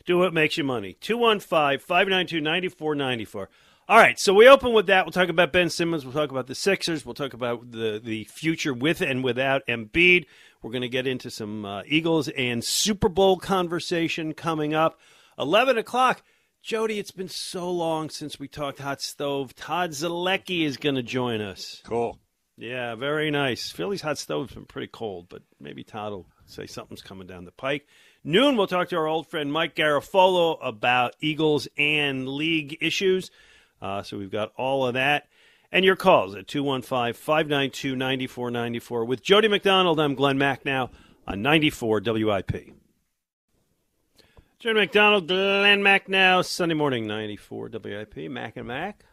Do 0.06 0.18
what 0.18 0.34
makes 0.34 0.58
you 0.58 0.64
money. 0.64 0.96
215-592-9494. 1.00 3.46
All 3.86 3.98
right, 3.98 4.18
so 4.18 4.32
we 4.34 4.48
open 4.48 4.72
with 4.72 4.86
that. 4.86 5.04
We'll 5.04 5.12
talk 5.12 5.28
about 5.28 5.52
Ben 5.52 5.70
Simmons. 5.70 6.04
We'll 6.04 6.14
talk 6.14 6.32
about 6.32 6.48
the 6.48 6.56
Sixers. 6.56 7.06
We'll 7.06 7.14
talk 7.14 7.32
about 7.32 7.70
the 7.70 8.00
the 8.02 8.24
future 8.24 8.74
with 8.74 9.00
and 9.00 9.22
without 9.22 9.64
Embiid. 9.68 10.26
We're 10.62 10.72
going 10.72 10.82
to 10.82 10.88
get 10.88 11.06
into 11.06 11.30
some 11.30 11.64
uh, 11.64 11.82
Eagles 11.86 12.26
and 12.28 12.64
Super 12.64 13.08
Bowl 13.08 13.36
conversation 13.36 14.34
coming 14.34 14.74
up. 14.74 14.98
11 15.38 15.78
o'clock. 15.78 16.24
Jody, 16.62 16.98
it's 16.98 17.10
been 17.10 17.28
so 17.28 17.70
long 17.70 18.08
since 18.08 18.40
we 18.40 18.48
talked 18.48 18.78
hot 18.78 19.02
stove. 19.02 19.54
Todd 19.54 19.90
Zolecki 19.90 20.64
is 20.64 20.78
going 20.78 20.94
to 20.94 21.02
join 21.02 21.42
us. 21.42 21.82
Cool. 21.84 22.18
Yeah, 22.56 22.94
very 22.94 23.30
nice. 23.30 23.70
Philly's 23.70 24.02
hot 24.02 24.16
stove's 24.16 24.54
been 24.54 24.64
pretty 24.64 24.86
cold, 24.86 25.26
but 25.28 25.42
maybe 25.58 25.82
Todd 25.82 26.12
will 26.12 26.26
say 26.46 26.66
something's 26.66 27.02
coming 27.02 27.26
down 27.26 27.44
the 27.44 27.52
pike. 27.52 27.86
Noon, 28.22 28.56
we'll 28.56 28.68
talk 28.68 28.88
to 28.90 28.96
our 28.96 29.08
old 29.08 29.26
friend 29.26 29.52
Mike 29.52 29.74
Garafolo 29.74 30.58
about 30.62 31.16
Eagles 31.20 31.66
and 31.76 32.28
league 32.28 32.78
issues. 32.80 33.30
Uh, 33.82 34.02
so 34.02 34.16
we've 34.16 34.30
got 34.30 34.52
all 34.56 34.86
of 34.86 34.94
that. 34.94 35.26
And 35.72 35.84
your 35.84 35.96
calls 35.96 36.36
at 36.36 36.46
215 36.46 37.14
592 37.14 37.96
9494. 37.96 39.04
With 39.04 39.22
Jody 39.22 39.48
McDonald, 39.48 39.98
I'm 39.98 40.14
Glen 40.14 40.38
Macnow 40.38 40.90
on 41.26 41.42
94 41.42 42.00
WIP. 42.06 42.74
Jody 44.60 44.78
McDonald, 44.78 45.26
Glen 45.26 45.82
Macnow, 45.82 46.44
Sunday 46.44 46.74
morning, 46.74 47.06
94 47.08 47.70
WIP, 47.82 48.30
Mac 48.30 48.56
and 48.56 48.68
Mac. 48.68 49.04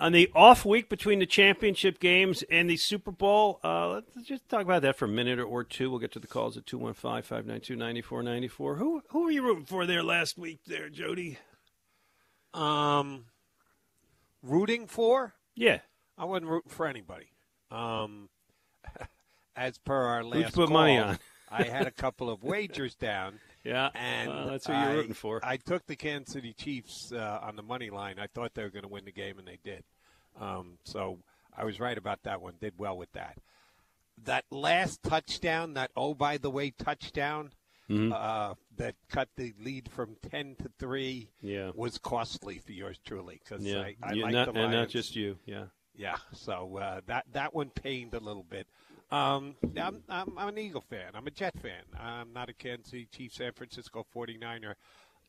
On 0.00 0.12
the 0.12 0.30
off 0.34 0.64
week 0.64 0.88
between 0.88 1.18
the 1.18 1.26
championship 1.26 1.98
games 1.98 2.44
and 2.50 2.70
the 2.70 2.76
Super 2.76 3.10
Bowl, 3.10 3.58
uh, 3.64 4.00
let's 4.14 4.28
just 4.28 4.48
talk 4.48 4.62
about 4.62 4.82
that 4.82 4.96
for 4.96 5.06
a 5.06 5.08
minute 5.08 5.40
or 5.40 5.64
two. 5.64 5.90
We'll 5.90 5.98
get 5.98 6.12
to 6.12 6.20
the 6.20 6.28
calls 6.28 6.56
at 6.56 6.66
215 6.66 7.22
592 7.22 7.74
9494. 7.74 8.76
Who 8.76 9.02
who 9.08 9.24
were 9.24 9.30
you 9.30 9.42
rooting 9.42 9.64
for 9.64 9.86
there 9.86 10.04
last 10.04 10.38
week, 10.38 10.60
there, 10.66 10.88
Jody? 10.88 11.38
Um, 12.54 13.24
rooting 14.42 14.86
for? 14.86 15.34
Yeah. 15.56 15.80
I 16.16 16.24
wasn't 16.26 16.50
rooting 16.50 16.70
for 16.70 16.86
anybody. 16.86 17.26
Um, 17.70 18.28
as 19.56 19.78
per 19.78 19.94
our 19.94 20.22
Who'd 20.22 20.34
last 20.34 20.40
you 20.40 20.52
put 20.52 20.68
call, 20.68 20.78
money 20.78 20.98
on? 20.98 21.18
I 21.50 21.64
had 21.64 21.86
a 21.86 21.90
couple 21.90 22.30
of 22.30 22.44
wagers 22.44 22.94
down. 22.94 23.40
Yeah, 23.68 23.90
and 23.94 24.28
well, 24.30 24.46
that's 24.48 24.66
who 24.66 24.72
you're 24.72 24.82
I- 24.82 24.94
rooting 24.94 25.12
for. 25.14 25.40
I 25.42 25.56
took 25.58 25.86
the 25.86 25.96
Kansas 25.96 26.32
City 26.32 26.52
Chiefs 26.52 27.12
uh, 27.12 27.40
on 27.42 27.56
the 27.56 27.62
money 27.62 27.90
line. 27.90 28.18
I 28.18 28.26
thought 28.26 28.54
they 28.54 28.62
were 28.62 28.70
going 28.70 28.82
to 28.84 28.88
win 28.88 29.04
the 29.04 29.12
game, 29.12 29.38
and 29.38 29.46
they 29.46 29.58
did. 29.62 29.84
Um, 30.40 30.78
so 30.84 31.18
I 31.56 31.64
was 31.64 31.78
right 31.80 31.98
about 31.98 32.22
that 32.22 32.40
one. 32.40 32.54
Did 32.60 32.74
well 32.78 32.96
with 32.96 33.12
that. 33.12 33.38
That 34.24 34.44
last 34.50 35.02
touchdown, 35.02 35.74
that 35.74 35.90
oh 35.96 36.14
by 36.14 36.38
the 36.38 36.50
way 36.50 36.70
touchdown, 36.70 37.52
Mhm. 37.88 38.12
uh, 38.12 38.54
that 38.76 38.94
cut 39.08 39.28
the 39.36 39.54
lead 39.60 39.88
from 39.90 40.16
ten 40.30 40.56
to 40.56 40.70
three, 40.78 41.30
Yeah. 41.40 41.70
was 41.74 41.98
costly 41.98 42.58
for 42.58 42.72
yours 42.72 42.98
truly 43.04 43.40
because 43.44 43.64
Yeah, 43.64 43.80
I, 43.80 43.96
I 44.02 44.12
like 44.14 44.32
not, 44.32 44.52
the 44.52 44.60
and 44.60 44.72
not 44.72 44.88
just 44.88 45.14
you. 45.16 45.38
Yeah. 45.46 45.66
Yeah, 45.94 46.16
so 46.32 46.76
uh, 46.78 47.00
that 47.06 47.26
that 47.32 47.54
one 47.54 47.70
pained 47.70 48.14
a 48.14 48.20
little 48.20 48.44
bit. 48.44 48.66
Um, 49.10 49.56
I'm, 49.76 50.02
I'm, 50.08 50.32
I'm 50.36 50.48
an 50.48 50.58
Eagle 50.58 50.84
fan. 50.88 51.12
I'm 51.14 51.26
a 51.26 51.30
Jet 51.30 51.58
fan. 51.58 51.82
I'm 51.98 52.32
not 52.32 52.48
a 52.48 52.52
Kansas 52.52 52.90
City 52.90 53.08
Chiefs, 53.10 53.36
San 53.36 53.52
Francisco 53.52 54.06
49er. 54.14 54.74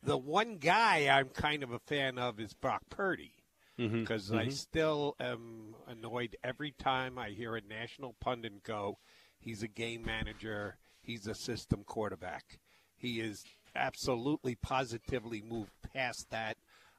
The 0.04 0.18
one 0.18 0.58
guy 0.58 1.08
I'm 1.10 1.30
kind 1.30 1.64
of 1.64 1.72
a 1.72 1.80
fan 1.80 2.18
of 2.18 2.40
is 2.40 2.54
Brock 2.54 2.84
Purdy 2.90 3.34
because 3.78 4.32
I 4.32 4.48
mhm. 4.48 4.52
still 4.52 5.16
am 5.22 5.74
annoyed 5.88 6.36
every 6.44 6.72
time 6.72 7.18
I 7.18 7.30
hear 7.30 7.56
a 7.56 7.62
national 7.62 8.14
pundit 8.20 8.62
go, 8.64 8.98
he's 9.40 9.64
a 9.64 9.70
game 9.70 10.04
manager, 10.04 10.78
he's 11.02 11.28
a 11.28 11.34
system 11.34 11.84
quarterback. 11.86 12.60
He 12.98 13.22
is 13.22 13.46
absolutely 13.74 14.56
positively 14.56 15.42
moved 15.42 15.72
past 15.94 16.30
that. 16.30 16.58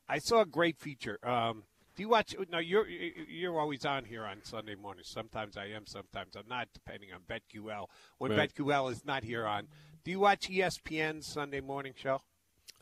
I 0.09 0.19
saw 0.19 0.41
a 0.41 0.47
great 0.47 0.79
feature. 0.79 1.19
Um, 1.23 1.65
do 2.01 2.05
you 2.05 2.09
watch? 2.09 2.35
No, 2.51 2.57
you're 2.57 2.89
you're 2.89 3.61
always 3.61 3.85
on 3.85 4.07
here 4.07 4.25
on 4.25 4.39
Sunday 4.43 4.75
mornings. 4.75 5.07
Sometimes 5.07 5.59
I 5.59 5.67
am, 5.67 5.85
sometimes 5.87 6.35
I'm 6.35 6.49
not, 6.49 6.69
depending 6.73 7.11
on 7.13 7.21
BetQL. 7.29 7.89
When 8.17 8.31
Right. 8.31 8.51
BetQL 8.51 8.91
is 8.91 9.05
not 9.05 9.23
here 9.23 9.45
on, 9.45 9.69
do 10.03 10.11
you 10.11 10.19
watch 10.19 10.49
ESPN's 10.49 11.27
Sunday 11.27 11.61
morning 11.61 11.93
show? 11.95 12.23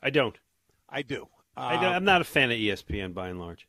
I 0.01 0.11
don't. 0.11 0.39
I 0.89 1.03
do. 1.03 1.27
I 1.57 1.75
Um, 1.75 1.83
don't 1.83 1.95
I'm 1.97 2.05
not 2.05 2.21
a 2.21 2.25
fan 2.25 2.53
of 2.53 2.59
ESPN 2.59 3.13
by 3.13 3.29
and 3.31 3.41
large. 3.41 3.67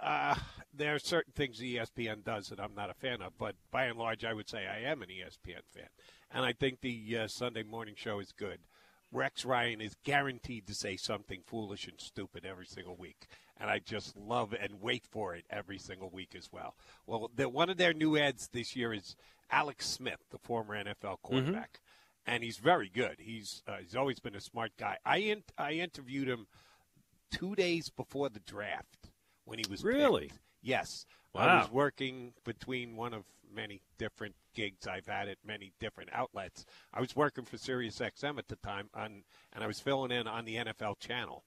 uh, 0.00 0.36
there 0.72 0.94
are 0.94 0.98
certain 0.98 1.34
things 1.34 1.60
ESPN 1.60 2.24
does 2.24 2.48
that 2.48 2.60
I'm 2.60 2.74
not 2.74 2.88
a 2.88 2.94
fan 2.94 3.20
of, 3.20 3.36
but 3.36 3.54
by 3.70 3.84
and 3.84 3.98
large, 3.98 4.24
I 4.24 4.32
would 4.32 4.48
say 4.48 4.66
I 4.66 4.78
am 4.90 5.02
an 5.02 5.10
ESPN 5.10 5.60
fan, 5.74 5.88
and 6.30 6.42
I 6.42 6.54
think 6.54 6.80
the 6.80 7.18
uh, 7.18 7.28
Sunday 7.28 7.64
morning 7.64 7.96
show 7.98 8.18
is 8.18 8.32
good. 8.32 8.60
Rex 9.12 9.44
Ryan 9.44 9.80
is 9.80 9.94
guaranteed 10.04 10.66
to 10.68 10.74
say 10.74 10.96
something 10.96 11.42
foolish 11.46 11.86
and 11.86 12.00
stupid 12.00 12.44
every 12.44 12.66
single 12.66 12.96
week, 12.96 13.28
and 13.60 13.70
I 13.70 13.78
just 13.78 14.16
love 14.16 14.54
and 14.58 14.80
wait 14.80 15.04
for 15.10 15.34
it 15.34 15.44
every 15.50 15.78
single 15.78 16.10
week 16.10 16.34
as 16.36 16.50
well. 16.52 16.74
Well, 17.06 17.30
the, 17.34 17.48
one 17.48 17.70
of 17.70 17.76
their 17.76 17.94
new 17.94 18.16
ads 18.16 18.48
this 18.48 18.74
year 18.74 18.92
is 18.92 19.16
Alex 19.50 19.86
Smith, 19.86 20.18
the 20.30 20.38
former 20.38 20.74
NFL 20.82 21.18
quarterback, 21.22 21.80
and 22.26 22.42
he's 22.42 22.56
very 22.58 22.88
good. 22.88 23.16
He's 23.18 23.62
uh, 23.68 23.76
he's 23.80 23.94
always 23.96 24.18
been 24.18 24.34
a 24.34 24.40
smart 24.40 24.72
guy. 24.78 24.98
I 25.04 25.18
in, 25.18 25.42
I 25.58 25.72
interviewed 25.72 26.28
him 26.28 26.46
two 27.30 27.54
days 27.54 27.90
before 27.90 28.28
the 28.28 28.40
draft 28.40 29.10
when 29.44 29.58
he 29.58 29.64
was 29.70 29.82
Really? 29.84 30.28
picked. 30.28 30.38
Yes. 30.62 31.06
I 31.34 31.46
Wow. 31.46 31.60
was 31.62 31.70
working 31.70 32.32
between 32.44 32.96
one 32.96 33.12
of 33.12 33.24
many 33.52 33.80
different 33.98 34.34
gigs 34.54 34.86
I've 34.86 35.06
had 35.06 35.28
at 35.28 35.38
many 35.44 35.72
different 35.80 36.10
outlets. 36.12 36.64
I 36.92 37.00
was 37.00 37.14
working 37.16 37.44
for 37.44 37.58
Sirius 37.58 37.98
XM 37.98 38.38
at 38.38 38.46
the 38.48 38.56
time, 38.56 38.88
on, 38.94 39.24
and 39.52 39.62
I 39.64 39.66
was 39.66 39.80
filling 39.80 40.10
in 40.12 40.26
on 40.28 40.44
the 40.44 40.56
NFL 40.56 40.98
channel. 41.00 41.44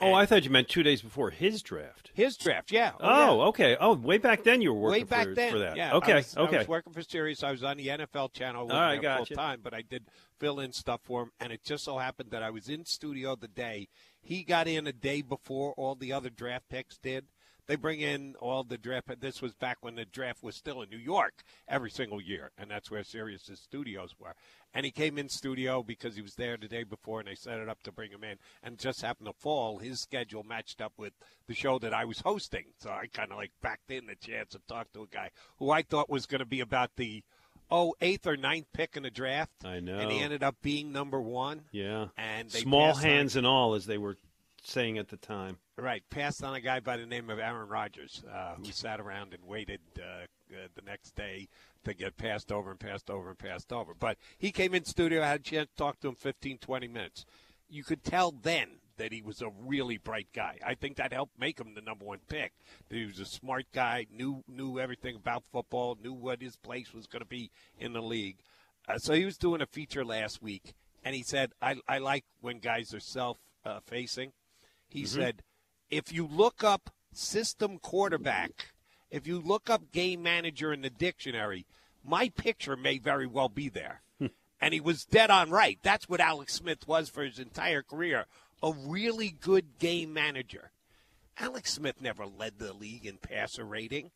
Oh, 0.00 0.12
I 0.12 0.26
thought 0.26 0.44
you 0.44 0.50
meant 0.50 0.68
two 0.68 0.82
days 0.82 1.00
before 1.02 1.30
his 1.30 1.62
draft. 1.62 2.10
His 2.14 2.36
draft, 2.36 2.72
yeah. 2.72 2.92
Oh, 3.00 3.00
oh 3.00 3.36
yeah. 3.36 3.44
okay. 3.48 3.76
Oh, 3.80 3.94
way 3.94 4.18
back 4.18 4.42
then 4.42 4.60
you 4.60 4.72
were 4.74 4.80
working 4.80 5.02
Way 5.02 5.04
back 5.04 5.26
for, 5.28 5.34
then, 5.34 5.52
for 5.52 5.58
that. 5.60 5.76
yeah. 5.76 5.94
Okay, 5.94 6.12
I 6.12 6.16
was, 6.16 6.36
okay. 6.36 6.56
I 6.56 6.58
was 6.60 6.68
working 6.68 6.92
for 6.92 7.02
Sirius. 7.02 7.42
I 7.42 7.50
was 7.50 7.62
on 7.62 7.76
the 7.76 7.86
NFL 7.86 8.32
channel. 8.32 8.62
I 8.62 8.64
wasn't 8.64 8.78
All 8.78 8.86
right, 8.86 9.02
gotcha. 9.02 9.26
full 9.26 9.36
time, 9.36 9.60
but 9.62 9.72
I 9.72 9.82
did 9.82 10.04
fill 10.38 10.60
in 10.60 10.72
stuff 10.72 11.00
for 11.04 11.22
him. 11.22 11.30
And 11.40 11.52
it 11.52 11.64
just 11.64 11.84
so 11.84 11.98
happened 11.98 12.30
that 12.32 12.42
I 12.42 12.50
was 12.50 12.68
in 12.68 12.84
studio 12.84 13.36
the 13.36 13.48
day 13.48 13.88
he 14.24 14.42
got 14.42 14.66
in 14.66 14.86
a 14.86 14.92
day 14.92 15.20
before 15.22 15.74
all 15.74 15.94
the 15.94 16.12
other 16.12 16.30
draft 16.30 16.68
picks 16.68 16.96
did. 16.96 17.26
They 17.66 17.76
bring 17.76 18.00
in 18.00 18.34
all 18.40 18.62
the 18.62 18.76
draft. 18.76 19.20
This 19.20 19.40
was 19.40 19.54
back 19.54 19.78
when 19.80 19.94
the 19.94 20.04
draft 20.04 20.42
was 20.42 20.54
still 20.54 20.82
in 20.82 20.90
New 20.90 20.98
York 20.98 21.42
every 21.66 21.90
single 21.90 22.20
year, 22.20 22.50
and 22.58 22.70
that's 22.70 22.90
where 22.90 23.02
Sirius's 23.02 23.60
studios 23.60 24.14
were. 24.18 24.34
And 24.74 24.84
he 24.84 24.90
came 24.90 25.16
in 25.18 25.28
studio 25.28 25.82
because 25.82 26.16
he 26.16 26.20
was 26.22 26.34
there 26.34 26.56
the 26.56 26.68
day 26.68 26.82
before, 26.84 27.20
and 27.20 27.28
they 27.28 27.36
set 27.36 27.60
it 27.60 27.68
up 27.68 27.82
to 27.84 27.92
bring 27.92 28.10
him 28.10 28.24
in. 28.24 28.36
And 28.62 28.76
just 28.78 29.02
happened 29.02 29.28
to 29.28 29.32
fall. 29.32 29.78
His 29.78 30.00
schedule 30.00 30.42
matched 30.42 30.80
up 30.80 30.92
with 30.98 31.12
the 31.46 31.54
show 31.54 31.78
that 31.78 31.94
I 31.94 32.04
was 32.04 32.20
hosting, 32.20 32.64
so 32.80 32.90
I 32.90 33.06
kind 33.06 33.30
of 33.30 33.38
like 33.38 33.52
backed 33.62 33.90
in 33.90 34.06
the 34.06 34.16
chance 34.16 34.50
to 34.50 34.60
talk 34.68 34.92
to 34.92 35.02
a 35.02 35.06
guy 35.06 35.30
who 35.58 35.70
I 35.70 35.82
thought 35.82 36.10
was 36.10 36.26
going 36.26 36.40
to 36.40 36.44
be 36.44 36.60
about 36.60 36.90
the 36.96 37.22
oh 37.70 37.94
eighth 38.02 38.26
or 38.26 38.36
ninth 38.36 38.66
pick 38.74 38.96
in 38.96 39.04
the 39.04 39.10
draft. 39.10 39.64
I 39.64 39.80
know. 39.80 39.98
And 39.98 40.10
he 40.10 40.18
ended 40.18 40.42
up 40.42 40.56
being 40.60 40.92
number 40.92 41.20
one. 41.20 41.62
Yeah. 41.72 42.08
And 42.18 42.50
they 42.50 42.60
Small 42.60 42.88
passed 42.92 42.98
on- 42.98 43.10
hands 43.10 43.36
and 43.36 43.46
all, 43.46 43.74
as 43.74 43.86
they 43.86 43.96
were 43.96 44.16
saying 44.66 44.98
at 44.98 45.08
the 45.08 45.16
time. 45.16 45.58
Right, 45.76 46.02
passed 46.10 46.42
on 46.44 46.54
a 46.54 46.60
guy 46.60 46.80
by 46.80 46.96
the 46.96 47.06
name 47.06 47.30
of 47.30 47.38
Aaron 47.38 47.68
Rodgers, 47.68 48.22
uh, 48.32 48.54
who 48.54 48.70
sat 48.70 49.00
around 49.00 49.34
and 49.34 49.44
waited 49.44 49.80
uh, 49.98 50.24
uh, 50.52 50.68
the 50.74 50.82
next 50.82 51.16
day 51.16 51.48
to 51.84 51.94
get 51.94 52.16
passed 52.16 52.52
over 52.52 52.70
and 52.70 52.78
passed 52.78 53.10
over 53.10 53.30
and 53.30 53.38
passed 53.38 53.72
over. 53.72 53.94
But 53.94 54.18
he 54.38 54.52
came 54.52 54.74
in 54.74 54.84
studio, 54.84 55.22
I 55.22 55.28
had 55.28 55.40
a 55.40 55.42
chance 55.42 55.68
to 55.68 55.76
talk 55.76 56.00
to 56.00 56.08
him 56.08 56.14
15, 56.14 56.58
20 56.58 56.88
minutes. 56.88 57.26
You 57.68 57.82
could 57.82 58.04
tell 58.04 58.30
then 58.30 58.68
that 58.96 59.12
he 59.12 59.22
was 59.22 59.42
a 59.42 59.50
really 59.66 59.98
bright 59.98 60.28
guy. 60.32 60.58
I 60.64 60.74
think 60.74 60.96
that 60.96 61.12
helped 61.12 61.38
make 61.38 61.58
him 61.58 61.74
the 61.74 61.80
number 61.80 62.04
one 62.04 62.20
pick. 62.28 62.52
That 62.88 62.96
he 62.96 63.06
was 63.06 63.18
a 63.18 63.26
smart 63.26 63.66
guy, 63.72 64.06
knew 64.12 64.44
knew 64.46 64.78
everything 64.78 65.16
about 65.16 65.44
football, 65.50 65.98
knew 66.00 66.12
what 66.12 66.40
his 66.40 66.56
place 66.56 66.92
was 66.94 67.06
going 67.06 67.22
to 67.22 67.26
be 67.26 67.50
in 67.78 67.92
the 67.92 68.02
league. 68.02 68.36
Uh, 68.86 68.98
so 68.98 69.14
he 69.14 69.24
was 69.24 69.38
doing 69.38 69.60
a 69.60 69.66
feature 69.66 70.04
last 70.04 70.42
week, 70.42 70.74
and 71.02 71.14
he 71.14 71.22
said, 71.22 71.52
"I, 71.60 71.76
I 71.88 71.98
like 71.98 72.24
when 72.40 72.58
guys 72.58 72.94
are 72.94 73.00
self 73.00 73.38
uh, 73.64 73.80
facing." 73.84 74.32
He 74.88 75.02
Mm-hmm. 75.02 75.06
Mhm. 75.18 75.22
said, 75.22 75.42
if 75.90 76.12
you 76.12 76.26
look 76.26 76.62
up 76.64 76.90
system 77.12 77.78
quarterback, 77.78 78.68
if 79.10 79.26
you 79.26 79.40
look 79.40 79.70
up 79.70 79.92
game 79.92 80.22
manager 80.22 80.72
in 80.72 80.80
the 80.82 80.90
dictionary, 80.90 81.66
my 82.04 82.28
picture 82.30 82.76
may 82.76 82.98
very 82.98 83.26
well 83.26 83.48
be 83.48 83.68
there. 83.68 84.02
and 84.60 84.74
he 84.74 84.80
was 84.80 85.04
dead 85.04 85.30
on 85.30 85.50
right. 85.50 85.78
That's 85.82 86.08
what 86.08 86.20
Alex 86.20 86.54
Smith 86.54 86.86
was 86.88 87.08
for 87.08 87.22
his 87.22 87.38
entire 87.38 87.82
career 87.82 88.26
a 88.62 88.72
really 88.72 89.28
good 89.30 89.78
game 89.78 90.12
manager. 90.14 90.70
Alex 91.38 91.72
Smith 91.74 92.00
never 92.00 92.24
led 92.24 92.58
the 92.58 92.72
league 92.72 93.04
in 93.04 93.18
passer 93.18 93.64
rating. 93.64 94.10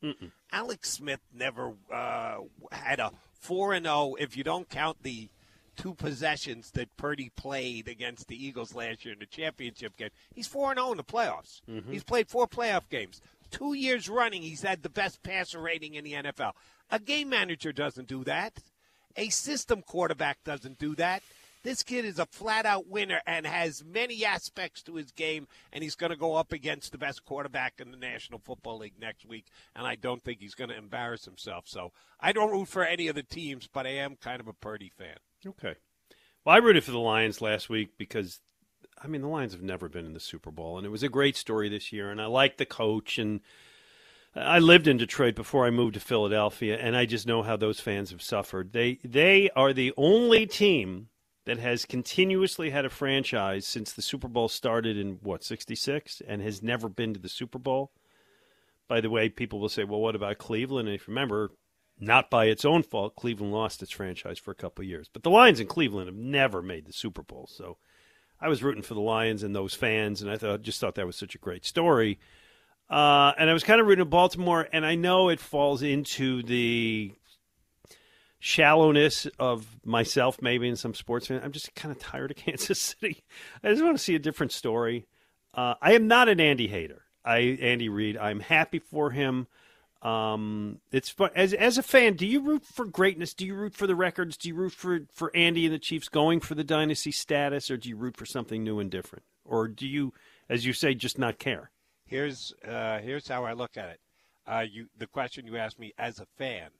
Alex 0.53 0.89
Smith 0.91 1.21
never 1.35 1.75
uh, 1.93 2.39
had 2.73 2.99
a 3.01 3.11
4 3.35 3.75
and 3.75 3.85
0 3.87 4.15
if 4.19 4.37
you 4.39 4.45
don't 4.45 4.69
count 4.71 5.03
the 5.03 5.29
two 5.79 5.95
possessions 5.95 6.73
that 6.73 6.95
Purdy 6.99 7.31
played 7.31 7.89
against 7.89 8.29
the 8.29 8.37
Eagles 8.47 8.75
last 8.75 9.05
year 9.05 9.15
in 9.15 9.21
the 9.21 9.27
championship 9.27 9.97
game. 9.97 10.11
He's 10.35 10.47
4 10.47 10.75
0 10.75 10.91
in 10.91 10.97
the 10.99 11.05
playoffs. 11.05 11.63
Mhm. 11.69 11.91
He's 11.91 12.05
played 12.05 12.29
four 12.29 12.47
playoff 12.47 12.89
games. 12.91 13.23
Two 13.51 13.73
years 13.73 14.09
running, 14.09 14.43
he's 14.43 14.63
had 14.63 14.83
the 14.83 14.91
best 14.91 15.23
passer 15.23 15.59
rating 15.59 15.95
in 15.95 16.05
the 16.05 16.13
NFL. 16.15 16.53
A 16.91 16.99
game 16.99 17.29
manager 17.31 17.73
doesn't 17.73 18.09
do 18.09 18.25
that. 18.25 18.59
A 19.17 19.31
system 19.31 19.81
quarterback 19.83 20.45
doesn't 20.45 20.79
do 20.79 20.95
that. 20.97 21.23
This 21.65 21.83
kid 21.83 22.05
is 22.05 22.19
a 22.19 22.27
flat 22.27 22.67
out 22.67 22.87
winner 22.87 23.21
and 23.27 23.45
has 23.47 23.85
many 23.85 24.25
aspects 24.25 24.81
to 24.85 24.95
his 24.95 25.11
game, 25.11 25.49
and 25.73 25.83
he's 25.83 25.97
going 25.97 26.11
to 26.11 26.17
go 26.17 26.35
up 26.37 26.53
against 26.53 26.93
the 26.93 26.99
best 26.99 27.25
quarterback 27.25 27.81
in 27.81 27.91
the 27.91 27.97
National 27.97 28.39
Football 28.39 28.79
League 28.79 28.99
next 28.99 29.27
week, 29.27 29.47
and 29.75 29.87
I 29.87 29.97
don't 29.97 30.23
think 30.23 30.41
he's 30.41 30.55
going 30.55 30.71
to 30.71 30.77
embarrass 30.77 31.25
himself. 31.25 31.65
So 31.67 31.93
I 32.21 32.33
don't 32.33 32.53
root 32.53 32.69
for 32.69 32.85
any 32.85 33.09
of 33.09 33.17
the 33.17 33.25
teams, 33.25 33.67
but 33.67 33.87
I 33.87 33.91
am 33.91 34.17
kind 34.17 34.41
of 34.41 34.47
a 34.47 34.53
Purdy 34.53 34.89
fan. 34.97 35.17
Okay. 35.47 35.75
Well, 36.45 36.55
I 36.55 36.59
rooted 36.59 36.85
for 36.85 36.91
the 36.91 36.99
Lions 36.99 37.41
last 37.41 37.69
week 37.69 37.91
because, 37.99 38.41
I 39.03 39.07
mean, 39.07 39.23
the 39.23 39.29
Lions 39.29 39.53
have 39.53 39.63
never 39.63 39.89
been 39.89 40.07
in 40.07 40.15
the 40.15 40.21
Super 40.21 40.51
Bowl, 40.51 40.77
and 40.77 40.87
it 40.87 40.91
was 40.91 41.03
a 41.03 41.09
great 41.09 41.37
story 41.37 41.69
this 41.69 41.93
year. 41.93 42.11
And 42.11 42.21
I 42.21 42.27
liked 42.27 42.59
the 42.59 42.67
coach, 42.67 43.19
and 43.19 43.41
I 44.35 44.59
lived 44.59 44.87
in 44.87 44.97
Detroit 44.97 45.35
before 45.35 45.67
I 45.67 45.71
moved 45.71 45.95
to 45.95 46.01
Philadelphia, 46.01 46.77
and 46.77 46.97
I 46.97 47.07
just 47.07 47.27
know 47.27 47.43
how 47.43 47.57
those 47.57 47.81
fans 47.81 48.11
have 48.11 48.23
suffered. 48.23 48.73
They 48.73 48.99
they 49.05 49.51
are 49.51 49.73
the 49.73 49.93
only 49.97 50.47
team 50.47 51.09
that 51.45 51.59
has 51.59 51.85
continuously 51.85 52.71
had 52.71 52.85
a 52.85 52.91
franchise 52.91 53.67
since 53.67 53.93
the 53.93 54.03
Super 54.03 54.29
Bowl 54.29 54.49
started 54.49 54.97
in 54.97 55.19
what 55.23 55.45
'66, 55.45 56.23
and 56.27 56.43
has 56.43 56.63
never 56.63 56.89
been 56.89 57.15
to 57.15 57.21
the 57.21 57.29
Super 57.29 57.59
Bowl. 57.59 57.93
By 58.87 59.01
the 59.01 59.11
way, 59.11 59.29
people 59.29 59.61
will 59.61 59.69
say, 59.69 59.85
"Well, 59.85 60.01
what 60.01 60.15
about 60.15 60.39
Cleveland?" 60.39 60.89
And 60.89 60.95
if 60.95 61.09
you 61.09 61.13
remember, 61.13 61.51
not 62.01 62.31
by 62.31 62.47
its 62.47 62.65
own 62.65 62.83
fault, 62.83 63.17
Cleveland 63.17 63.53
lost 63.53 63.83
its 63.83 63.93
franchise 63.93 64.39
for 64.39 64.51
a 64.51 64.57
couple 64.57 64.85
years. 64.85 65.09
But 65.13 65.23
the 65.23 65.31
Lions 65.31 65.61
in 65.61 65.67
Cleveland 65.67 66.09
have 66.09 66.17
never 66.17 66.63
made 66.63 66.87
the 66.87 66.93
Super 66.93 67.23
Bowl. 67.23 67.49
So 67.51 67.79
I 68.41 68.49
was 68.49 68.63
rooting 68.63 68.83
for 68.83 68.95
the 68.95 69.01
Lions 69.01 69.43
and 69.43 69.55
those 69.55 69.75
fans, 69.75 70.23
and 70.23 70.31
I 70.31 70.37
thought 70.37 70.63
just 70.63 70.81
thought 70.81 70.95
that 70.95 71.07
was 71.07 71.17
such 71.17 71.35
a 71.35 71.39
great 71.39 71.65
story. 71.65 72.19
Uh, 72.89 73.33
and 73.39 73.51
I 73.51 73.53
was 73.53 73.65
kind 73.65 73.81
of 73.81 73.87
rooting 73.87 74.05
for 74.05 74.11
Baltimore, 74.11 74.69
and 74.73 74.87
I 74.87 74.95
know 74.95 75.29
it 75.29 75.41
falls 75.41 75.83
into 75.83 76.43
the 76.43 77.13
shallowness 78.39 79.27
of 79.39 79.67
myself, 79.85 80.41
maybe, 80.41 80.69
in 80.69 80.77
some 80.77 80.95
sports 80.95 81.27
fans. 81.27 81.43
I'm 81.45 81.53
just 81.53 81.75
kind 81.75 81.95
of 81.95 82.01
tired 82.01 82.31
of 82.31 82.37
Kansas 82.39 82.81
City. 82.81 83.25
I 83.63 83.71
just 83.71 83.83
want 83.83 83.97
to 83.97 84.03
see 84.03 84.15
a 84.15 84.21
different 84.21 84.53
story. 84.53 85.07
Uh, 85.53 85.75
I 85.83 85.93
am 85.93 86.07
not 86.07 86.29
an 86.29 86.41
Andy 86.41 86.69
hater. 86.69 87.03
I 87.25 87.39
Andy 87.39 87.89
Reid. 87.89 88.17
I'm 88.17 88.41
happy 88.41 88.79
for 88.79 89.11
him. 89.11 89.49
Um, 90.03 90.81
it's 90.93 91.09
fun. 91.09 91.31
As 91.35 91.53
as 91.55 91.77
a 91.79 91.83
fan, 91.83 92.15
do 92.15 92.27
you 92.27 92.41
root 92.41 92.65
for 92.65 92.85
greatness? 92.85 93.35
Do 93.35 93.45
you 93.45 93.55
root 93.55 93.75
for 93.75 93.87
the 93.87 93.97
records? 93.97 94.37
Do 94.37 94.49
you 94.49 94.55
root 94.55 94.73
for 94.73 95.01
for 95.13 95.35
Andy 95.35 95.67
and 95.67 95.75
the 95.75 95.79
Chiefs 95.79 96.09
going 96.09 96.41
for 96.41 96.55
the 96.55 96.63
dynasty 96.65 97.11
status, 97.11 97.71
or 97.71 97.77
do 97.77 97.89
you 97.89 97.97
root 97.97 98.17
for 98.17 98.25
something 98.27 98.63
new 98.63 98.79
and 98.79 98.91
different, 98.91 99.25
or 99.45 99.67
do 99.67 99.89
you, 99.89 100.13
as 100.49 100.65
you 100.65 100.73
say, 100.73 100.95
just 100.95 101.19
not 101.19 101.39
care? 101.39 101.71
Here's 102.07 102.55
uh, 102.67 103.01
here's 103.01 103.27
how 103.27 103.45
I 103.45 103.55
look 103.55 103.77
at 103.77 103.89
it. 103.91 104.01
Uh, 104.47 104.65
you 104.71 104.87
the 104.97 105.09
question 105.09 105.47
you 105.47 105.57
asked 105.57 105.79
me 105.81 105.93
as 105.99 106.21
a 106.21 106.27
fan. 106.37 106.71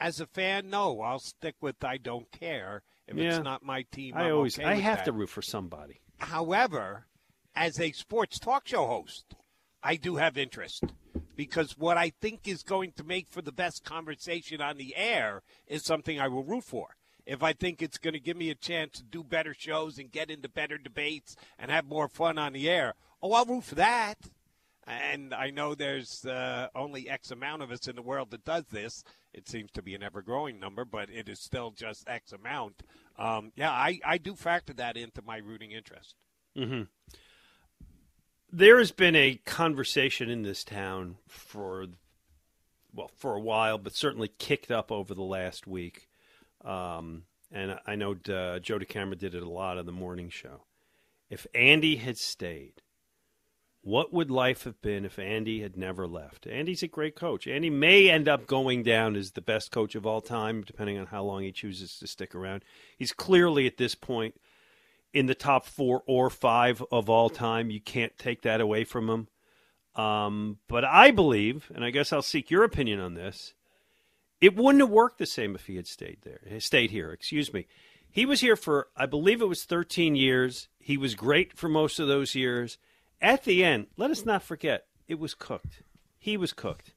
As 0.00 0.20
a 0.20 0.26
fan, 0.26 0.70
no, 0.70 1.00
I'll 1.00 1.18
stick 1.18 1.56
with 1.60 1.82
I 1.82 1.96
don't 1.96 2.30
care 2.30 2.82
if 3.08 3.16
Yeah. 3.16 3.36
it's 3.36 3.42
not 3.44 3.64
my 3.64 3.82
team. 3.90 4.14
I 4.16 4.24
I'm 4.26 4.34
always 4.34 4.58
okay 4.58 4.68
I 4.68 4.74
have 4.74 4.98
that. 4.98 5.04
to 5.06 5.12
root 5.12 5.30
for 5.30 5.42
somebody. 5.42 6.00
However, 6.18 7.06
as 7.56 7.80
a 7.80 7.90
sports 7.92 8.38
talk 8.38 8.68
show 8.68 8.86
host, 8.86 9.34
I 9.82 9.96
do 9.96 10.16
have 10.16 10.36
interest 10.36 10.84
because 11.36 11.78
what 11.78 11.96
I 11.96 12.12
think 12.20 12.48
is 12.48 12.62
going 12.62 12.92
to 12.96 13.04
make 13.04 13.28
for 13.28 13.42
the 13.42 13.52
best 13.52 13.84
conversation 13.84 14.60
on 14.60 14.76
the 14.76 14.96
air 14.96 15.42
is 15.66 15.84
something 15.84 16.18
I 16.18 16.28
will 16.28 16.44
root 16.44 16.64
for. 16.64 16.96
If 17.24 17.42
I 17.42 17.52
think 17.52 17.82
it's 17.82 17.98
going 17.98 18.14
to 18.14 18.20
give 18.20 18.36
me 18.36 18.50
a 18.50 18.54
chance 18.54 18.98
to 18.98 19.04
do 19.04 19.22
better 19.22 19.54
shows 19.54 19.98
and 19.98 20.10
get 20.10 20.30
into 20.30 20.48
better 20.48 20.78
debates 20.78 21.36
and 21.58 21.70
have 21.70 21.84
more 21.84 22.08
fun 22.08 22.38
on 22.38 22.54
the 22.54 22.68
air, 22.68 22.94
oh, 23.22 23.32
I'll 23.34 23.44
root 23.44 23.64
for 23.64 23.74
that. 23.76 24.16
And 24.86 25.34
I 25.34 25.50
know 25.50 25.74
there's 25.74 26.24
uh, 26.24 26.68
only 26.74 27.08
X 27.08 27.30
amount 27.30 27.62
of 27.62 27.70
us 27.70 27.86
in 27.86 27.94
the 27.94 28.02
world 28.02 28.30
that 28.30 28.46
does 28.46 28.64
this. 28.70 29.04
It 29.34 29.46
seems 29.46 29.70
to 29.72 29.82
be 29.82 29.94
an 29.94 30.02
ever 30.02 30.22
growing 30.22 30.58
number, 30.58 30.86
but 30.86 31.10
it 31.10 31.28
is 31.28 31.38
still 31.38 31.70
just 31.70 32.08
X 32.08 32.32
amount. 32.32 32.82
Um, 33.18 33.52
yeah, 33.54 33.70
I, 33.70 34.00
I 34.04 34.16
do 34.16 34.34
factor 34.34 34.72
that 34.72 34.96
into 34.96 35.20
my 35.20 35.36
rooting 35.36 35.72
interest. 35.72 36.14
hmm 36.56 36.82
There 38.50 38.78
has 38.78 38.92
been 38.92 39.14
a 39.14 39.40
conversation 39.44 40.30
in 40.30 40.42
this 40.42 40.64
town 40.64 41.16
for, 41.28 41.86
well, 42.94 43.10
for 43.14 43.34
a 43.34 43.40
while, 43.40 43.76
but 43.76 43.94
certainly 43.94 44.28
kicked 44.38 44.70
up 44.70 44.90
over 44.90 45.14
the 45.14 45.22
last 45.22 45.66
week. 45.66 46.08
Um, 46.64 47.24
and 47.52 47.78
I 47.86 47.94
know 47.94 48.12
uh, 48.12 48.58
Joe 48.58 48.78
DeCamara 48.78 49.18
did 49.18 49.34
it 49.34 49.42
a 49.42 49.48
lot 49.48 49.76
on 49.76 49.86
the 49.86 49.92
morning 49.92 50.30
show. 50.30 50.64
If 51.28 51.46
Andy 51.54 51.96
had 51.96 52.16
stayed, 52.16 52.82
what 53.82 54.12
would 54.12 54.30
life 54.30 54.64
have 54.64 54.80
been 54.80 55.04
if 55.04 55.18
Andy 55.18 55.60
had 55.60 55.76
never 55.76 56.06
left? 56.06 56.46
Andy's 56.46 56.82
a 56.82 56.88
great 56.88 57.16
coach. 57.16 57.46
Andy 57.46 57.70
may 57.70 58.10
end 58.10 58.28
up 58.28 58.46
going 58.46 58.82
down 58.82 59.14
as 59.14 59.32
the 59.32 59.40
best 59.40 59.70
coach 59.70 59.94
of 59.94 60.06
all 60.06 60.20
time, 60.20 60.62
depending 60.62 60.98
on 60.98 61.06
how 61.06 61.22
long 61.22 61.42
he 61.42 61.52
chooses 61.52 61.98
to 61.98 62.06
stick 62.06 62.34
around. 62.34 62.64
He's 62.96 63.12
clearly 63.12 63.66
at 63.66 63.76
this 63.76 63.94
point 63.94 64.40
in 65.12 65.26
the 65.26 65.34
top 65.34 65.66
four 65.66 66.02
or 66.06 66.30
five 66.30 66.82
of 66.90 67.08
all 67.08 67.30
time. 67.30 67.70
You 67.70 67.80
can't 67.80 68.16
take 68.18 68.42
that 68.42 68.60
away 68.60 68.84
from 68.84 69.08
him. 69.08 69.28
Um, 70.02 70.58
but 70.68 70.84
I 70.84 71.10
believe, 71.10 71.70
and 71.74 71.84
I 71.84 71.90
guess 71.90 72.12
I'll 72.12 72.22
seek 72.22 72.50
your 72.50 72.64
opinion 72.64 73.00
on 73.00 73.14
this, 73.14 73.54
it 74.40 74.54
wouldn't 74.54 74.82
have 74.82 74.90
worked 74.90 75.18
the 75.18 75.26
same 75.26 75.54
if 75.54 75.66
he 75.66 75.76
had 75.76 75.86
stayed 75.86 76.18
there, 76.22 76.60
stayed 76.60 76.90
here. 76.90 77.10
Excuse 77.12 77.52
me. 77.52 77.66
He 78.10 78.24
was 78.24 78.40
here 78.40 78.56
for, 78.56 78.88
I 78.96 79.06
believe 79.06 79.42
it 79.42 79.48
was 79.48 79.64
13 79.64 80.14
years. 80.14 80.68
He 80.78 80.96
was 80.96 81.14
great 81.14 81.58
for 81.58 81.68
most 81.68 81.98
of 81.98 82.08
those 82.08 82.34
years. 82.34 82.78
At 83.20 83.44
the 83.44 83.64
end, 83.64 83.88
let 83.96 84.10
us 84.10 84.24
not 84.24 84.42
forget, 84.42 84.86
it 85.08 85.18
was 85.18 85.34
cooked. 85.34 85.82
He 86.18 86.36
was 86.36 86.52
cooked. 86.52 86.94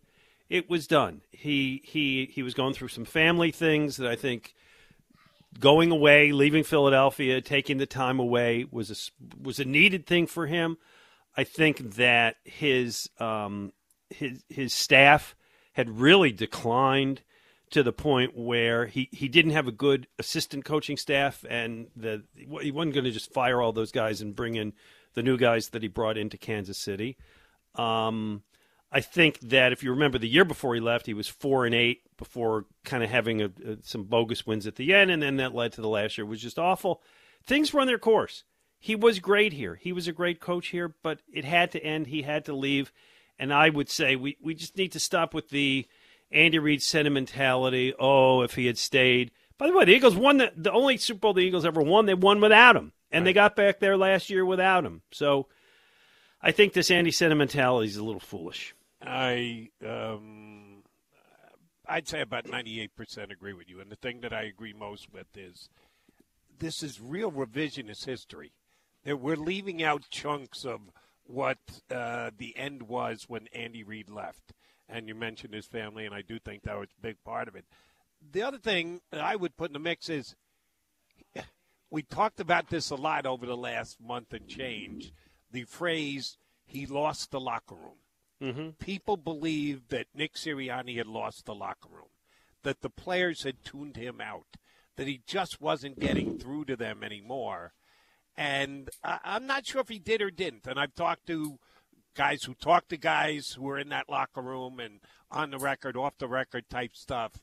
It 0.49 0.69
was 0.69 0.85
done. 0.85 1.21
He 1.31 1.81
he 1.85 2.29
he 2.29 2.43
was 2.43 2.53
going 2.53 2.73
through 2.73 2.89
some 2.89 3.05
family 3.05 3.51
things 3.51 3.95
that 3.97 4.11
I 4.11 4.17
think 4.17 4.53
going 5.59 5.91
away, 5.91 6.31
leaving 6.31 6.63
Philadelphia, 6.63 7.41
taking 7.41 7.77
the 7.77 7.85
time 7.85 8.19
away 8.19 8.65
was 8.69 8.91
a 8.91 9.41
was 9.41 9.59
a 9.59 9.65
needed 9.65 10.05
thing 10.05 10.27
for 10.27 10.47
him. 10.47 10.77
I 11.35 11.43
think 11.43 11.95
that 11.95 12.37
his 12.43 13.09
um, 13.19 13.73
his 14.09 14.43
his 14.49 14.73
staff 14.73 15.35
had 15.73 15.89
really 15.89 16.31
declined 16.31 17.21
to 17.71 17.83
the 17.83 17.93
point 17.93 18.37
where 18.37 18.85
he, 18.85 19.07
he 19.13 19.29
didn't 19.29 19.51
have 19.51 19.67
a 19.67 19.71
good 19.71 20.05
assistant 20.19 20.65
coaching 20.65 20.97
staff, 20.97 21.45
and 21.49 21.87
the 21.95 22.23
he 22.35 22.71
wasn't 22.71 22.93
going 22.93 23.05
to 23.05 23.11
just 23.11 23.33
fire 23.33 23.61
all 23.61 23.71
those 23.71 23.91
guys 23.91 24.21
and 24.21 24.35
bring 24.35 24.55
in 24.55 24.73
the 25.13 25.23
new 25.23 25.37
guys 25.37 25.69
that 25.69 25.81
he 25.81 25.87
brought 25.87 26.17
into 26.17 26.37
Kansas 26.37 26.77
City. 26.77 27.17
Um, 27.75 28.43
I 28.91 28.99
think 28.99 29.39
that 29.41 29.71
if 29.71 29.83
you 29.83 29.91
remember 29.91 30.17
the 30.17 30.27
year 30.27 30.43
before 30.43 30.75
he 30.75 30.81
left, 30.81 31.05
he 31.05 31.13
was 31.13 31.27
four 31.27 31.65
and 31.65 31.73
eight 31.73 32.01
before 32.17 32.65
kind 32.83 33.03
of 33.03 33.09
having 33.09 33.41
a, 33.41 33.45
a, 33.45 33.77
some 33.83 34.03
bogus 34.03 34.45
wins 34.45 34.67
at 34.67 34.75
the 34.75 34.93
end, 34.93 35.11
and 35.11 35.23
then 35.23 35.37
that 35.37 35.55
led 35.55 35.71
to 35.73 35.81
the 35.81 35.87
last 35.87 36.17
year 36.17 36.25
was 36.25 36.41
just 36.41 36.59
awful. 36.59 37.01
Things 37.43 37.73
run 37.73 37.87
their 37.87 37.97
course. 37.97 38.43
He 38.79 38.95
was 38.95 39.19
great 39.19 39.53
here. 39.53 39.75
He 39.75 39.93
was 39.93 40.07
a 40.07 40.11
great 40.11 40.41
coach 40.41 40.67
here, 40.67 40.93
but 41.03 41.19
it 41.31 41.45
had 41.45 41.71
to 41.71 41.83
end. 41.83 42.07
He 42.07 42.23
had 42.23 42.45
to 42.45 42.53
leave, 42.53 42.91
and 43.39 43.53
I 43.53 43.69
would 43.69 43.89
say 43.89 44.15
we 44.15 44.37
we 44.41 44.55
just 44.55 44.75
need 44.75 44.91
to 44.93 44.99
stop 44.99 45.33
with 45.33 45.49
the 45.49 45.87
Andy 46.31 46.59
Reid 46.59 46.81
sentimentality. 46.81 47.93
Oh, 47.97 48.41
if 48.41 48.55
he 48.55 48.65
had 48.65 48.77
stayed. 48.77 49.31
By 49.57 49.67
the 49.67 49.73
way, 49.73 49.85
the 49.85 49.93
Eagles 49.93 50.15
won 50.15 50.37
the, 50.37 50.51
the 50.55 50.71
only 50.71 50.97
Super 50.97 51.19
Bowl 51.19 51.33
the 51.33 51.41
Eagles 51.41 51.65
ever 51.65 51.81
won. 51.81 52.07
They 52.07 52.15
won 52.15 52.41
without 52.41 52.75
him, 52.75 52.91
and 53.11 53.25
they 53.25 53.33
got 53.33 53.55
back 53.55 53.79
there 53.79 53.95
last 53.95 54.31
year 54.31 54.43
without 54.43 54.83
him. 54.83 55.03
So 55.11 55.47
I 56.41 56.51
think 56.51 56.73
this 56.73 56.89
Andy 56.89 57.11
sentimentality 57.11 57.87
is 57.87 57.97
a 57.97 58.03
little 58.03 58.19
foolish. 58.19 58.73
I 59.03 59.69
um, 59.85 60.83
I'd 61.87 62.07
say 62.07 62.21
about 62.21 62.47
ninety 62.47 62.81
eight 62.81 62.95
percent 62.95 63.31
agree 63.31 63.53
with 63.53 63.69
you, 63.69 63.79
and 63.79 63.91
the 63.91 63.95
thing 63.95 64.21
that 64.21 64.33
I 64.33 64.43
agree 64.43 64.73
most 64.73 65.11
with 65.11 65.27
is 65.35 65.69
this 66.59 66.83
is 66.83 67.01
real 67.01 67.31
revisionist 67.31 68.05
history. 68.05 68.53
That 69.03 69.19
we're 69.19 69.35
leaving 69.35 69.81
out 69.81 70.09
chunks 70.11 70.63
of 70.63 70.81
what 71.23 71.57
uh, 71.89 72.31
the 72.37 72.55
end 72.55 72.83
was 72.83 73.25
when 73.27 73.47
Andy 73.53 73.83
Reid 73.83 74.09
left, 74.09 74.53
and 74.87 75.07
you 75.07 75.15
mentioned 75.15 75.53
his 75.53 75.65
family, 75.65 76.05
and 76.05 76.13
I 76.13 76.21
do 76.21 76.37
think 76.37 76.63
that 76.63 76.77
was 76.77 76.89
a 76.97 77.01
big 77.01 77.17
part 77.23 77.47
of 77.47 77.55
it. 77.55 77.65
The 78.31 78.43
other 78.43 78.59
thing 78.59 79.01
that 79.11 79.21
I 79.21 79.35
would 79.35 79.57
put 79.57 79.69
in 79.69 79.73
the 79.73 79.79
mix 79.79 80.07
is 80.09 80.35
we 81.89 82.03
talked 82.03 82.39
about 82.39 82.69
this 82.69 82.91
a 82.91 82.95
lot 82.95 83.25
over 83.25 83.45
the 83.45 83.57
last 83.57 83.99
month 83.99 84.33
and 84.33 84.47
change. 84.47 85.11
The 85.51 85.63
phrase 85.63 86.37
"he 86.65 86.85
lost 86.85 87.31
the 87.31 87.39
locker 87.39 87.75
room." 87.75 87.97
Mm-hmm. 88.41 88.69
People 88.79 89.17
believed 89.17 89.89
that 89.89 90.07
Nick 90.15 90.33
Sirianni 90.35 90.97
had 90.97 91.07
lost 91.07 91.45
the 91.45 91.53
locker 91.55 91.89
room, 91.91 92.09
that 92.63 92.81
the 92.81 92.89
players 92.89 93.43
had 93.43 93.63
tuned 93.63 93.97
him 93.97 94.19
out, 94.19 94.57
that 94.95 95.07
he 95.07 95.21
just 95.27 95.61
wasn't 95.61 95.99
getting 95.99 96.37
through 96.39 96.65
to 96.65 96.75
them 96.75 97.03
anymore. 97.03 97.73
And 98.35 98.89
I- 99.03 99.19
I'm 99.23 99.45
not 99.45 99.65
sure 99.67 99.81
if 99.81 99.89
he 99.89 99.99
did 99.99 100.21
or 100.21 100.31
didn't. 100.31 100.65
And 100.67 100.79
I've 100.79 100.95
talked 100.95 101.27
to 101.27 101.59
guys 102.15 102.43
who 102.43 102.53
talked 102.55 102.89
to 102.89 102.97
guys 102.97 103.49
who 103.55 103.63
were 103.63 103.77
in 103.79 103.89
that 103.89 104.09
locker 104.09 104.41
room 104.41 104.79
and 104.79 104.99
on 105.29 105.51
the 105.51 105.59
record, 105.59 105.95
off 105.95 106.17
the 106.17 106.27
record 106.27 106.69
type 106.69 106.95
stuff. 106.95 107.33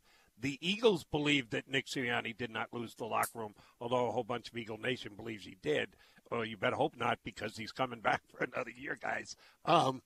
the 0.40 0.56
Eagles 0.60 1.02
believe 1.02 1.50
that 1.50 1.68
Nick 1.68 1.86
Sirianni 1.86 2.36
did 2.36 2.48
not 2.50 2.72
lose 2.72 2.94
the 2.94 3.06
locker 3.06 3.40
room, 3.40 3.54
although 3.80 4.06
a 4.06 4.12
whole 4.12 4.22
bunch 4.22 4.48
of 4.48 4.56
Eagle 4.56 4.78
Nation 4.78 5.14
believes 5.16 5.44
he 5.44 5.56
did. 5.62 5.96
Well, 6.30 6.44
you 6.44 6.56
better 6.56 6.76
hope 6.76 6.94
not 6.96 7.18
because 7.24 7.56
he's 7.56 7.72
coming 7.72 7.98
back 8.08 8.22
for 8.28 8.44
another 8.44 8.70
year, 8.70 8.96
guys. 9.00 9.34
Um, 9.64 10.00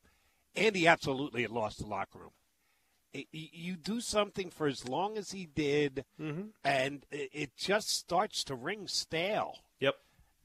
and 0.54 0.76
he 0.76 0.86
absolutely 0.86 1.42
had 1.42 1.50
lost 1.50 1.78
the 1.78 1.86
locker 1.86 2.18
room. 2.18 2.30
It, 3.12 3.26
you 3.32 3.76
do 3.76 4.00
something 4.00 4.50
for 4.50 4.66
as 4.66 4.88
long 4.88 5.18
as 5.18 5.32
he 5.32 5.46
did, 5.46 6.04
mm-hmm. 6.20 6.48
and 6.64 7.04
it 7.10 7.56
just 7.56 7.90
starts 7.90 8.42
to 8.44 8.54
ring 8.54 8.88
stale. 8.88 9.58
Yep. 9.80 9.96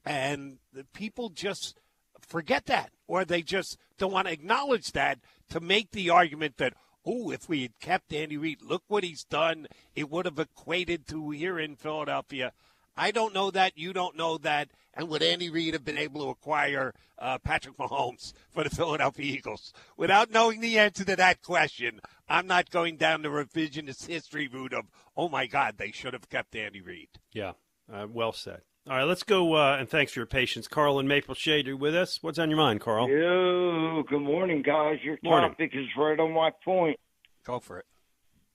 And 0.04 0.58
the 0.72 0.84
people 0.84 1.30
just 1.30 1.80
forget 2.20 2.66
that, 2.66 2.90
or 3.06 3.24
they 3.24 3.42
just 3.42 3.78
don't 3.96 4.12
want 4.12 4.26
to 4.26 4.32
acknowledge 4.32 4.92
that 4.92 5.18
to 5.50 5.60
make 5.60 5.92
the 5.92 6.10
argument 6.10 6.58
that, 6.58 6.74
oh, 7.06 7.30
if 7.30 7.48
we 7.48 7.62
had 7.62 7.80
kept 7.80 8.12
Andy 8.12 8.36
Reid, 8.36 8.60
look 8.60 8.82
what 8.88 9.04
he's 9.04 9.24
done. 9.24 9.66
It 9.94 10.10
would 10.10 10.26
have 10.26 10.38
equated 10.38 11.06
to 11.08 11.30
here 11.30 11.58
in 11.58 11.74
Philadelphia. 11.74 12.52
I 12.98 13.12
don't 13.12 13.32
know 13.32 13.50
that. 13.52 13.78
You 13.78 13.92
don't 13.92 14.16
know 14.16 14.38
that. 14.38 14.70
And 14.92 15.08
would 15.08 15.22
Andy 15.22 15.48
Reid 15.48 15.74
have 15.74 15.84
been 15.84 15.96
able 15.96 16.22
to 16.24 16.30
acquire 16.30 16.92
uh, 17.18 17.38
Patrick 17.38 17.76
Mahomes 17.76 18.32
for 18.50 18.64
the 18.64 18.70
Philadelphia 18.70 19.24
Eagles? 19.24 19.72
Without 19.96 20.32
knowing 20.32 20.60
the 20.60 20.78
answer 20.78 21.04
to 21.04 21.14
that 21.14 21.40
question, 21.40 22.00
I'm 22.28 22.48
not 22.48 22.70
going 22.70 22.96
down 22.96 23.22
the 23.22 23.28
revisionist 23.28 24.08
history 24.08 24.48
route 24.48 24.74
of, 24.74 24.86
oh 25.16 25.28
my 25.28 25.46
God, 25.46 25.74
they 25.78 25.92
should 25.92 26.12
have 26.14 26.28
kept 26.28 26.56
Andy 26.56 26.80
Reid. 26.80 27.08
Yeah, 27.32 27.52
uh, 27.92 28.08
well 28.10 28.32
said. 28.32 28.62
All 28.90 28.96
right, 28.96 29.04
let's 29.04 29.22
go. 29.22 29.54
Uh, 29.54 29.76
and 29.78 29.88
thanks 29.88 30.12
for 30.12 30.20
your 30.20 30.26
patience. 30.26 30.66
Carl 30.66 30.98
and 30.98 31.08
Maple 31.08 31.34
Shade 31.34 31.68
are 31.68 31.76
with 31.76 31.94
us. 31.94 32.18
What's 32.22 32.38
on 32.38 32.50
your 32.50 32.58
mind, 32.58 32.80
Carl? 32.80 33.08
Yo, 33.08 34.02
good 34.08 34.22
morning, 34.22 34.62
guys. 34.62 34.98
Your 35.04 35.18
Morning. 35.22 35.50
topic 35.50 35.70
is 35.74 35.86
right 35.96 36.18
on 36.18 36.32
my 36.32 36.50
point. 36.64 36.98
Go 37.44 37.60
for 37.60 37.78
it. 37.78 37.86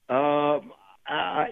Um, 0.09 0.73
I, 1.07 1.51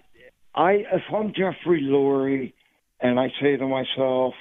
I, 0.53 0.71
if 0.91 1.03
I'm 1.15 1.29
Jeffrey 1.29 1.83
Lurie, 1.83 2.53
and 3.01 3.19
I 3.19 3.27
say 3.41 3.57
to 3.57 3.67
myself, 3.67 4.33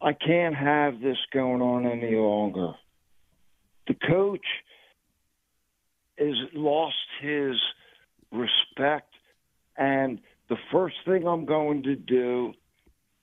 I 0.00 0.12
can't 0.12 0.54
have 0.54 1.00
this 1.00 1.16
going 1.32 1.62
on 1.62 1.86
any 1.86 2.14
longer. 2.14 2.74
The 3.88 3.94
coach 3.94 4.46
has 6.18 6.34
lost 6.54 6.94
his 7.20 7.56
respect, 8.32 9.12
and 9.76 10.18
the 10.48 10.56
first 10.72 10.96
thing 11.04 11.26
I'm 11.26 11.44
going 11.44 11.82
to 11.84 11.96
do 11.96 12.52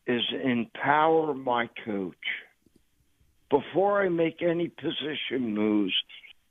is 0.07 0.21
empower 0.43 1.33
my 1.33 1.69
coach. 1.85 2.15
Before 3.49 4.03
I 4.03 4.09
make 4.09 4.41
any 4.41 4.67
position 4.67 5.53
moves, 5.53 5.93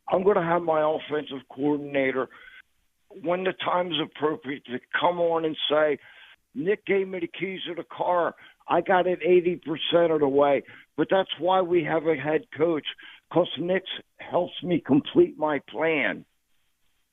I'm 0.08 0.22
going 0.22 0.36
to 0.36 0.42
have 0.42 0.62
my 0.62 0.80
offensive 0.80 1.46
coordinator, 1.54 2.28
when 3.22 3.44
the 3.44 3.52
time 3.52 3.88
is 3.88 3.98
appropriate, 4.02 4.64
to 4.66 4.78
come 4.98 5.20
on 5.20 5.44
and 5.44 5.56
say, 5.68 5.98
Nick 6.54 6.84
gave 6.86 7.08
me 7.08 7.20
the 7.20 7.26
keys 7.28 7.60
of 7.70 7.76
the 7.76 7.84
car. 7.84 8.34
I 8.68 8.80
got 8.80 9.06
it 9.06 9.20
80% 9.20 10.14
of 10.14 10.20
the 10.20 10.28
way. 10.28 10.62
But 10.96 11.08
that's 11.10 11.30
why 11.38 11.62
we 11.62 11.84
have 11.84 12.06
a 12.06 12.14
head 12.16 12.42
coach, 12.56 12.84
because 13.28 13.48
Nick 13.58 13.84
helps 14.18 14.62
me 14.62 14.82
complete 14.84 15.38
my 15.38 15.60
plan. 15.70 16.24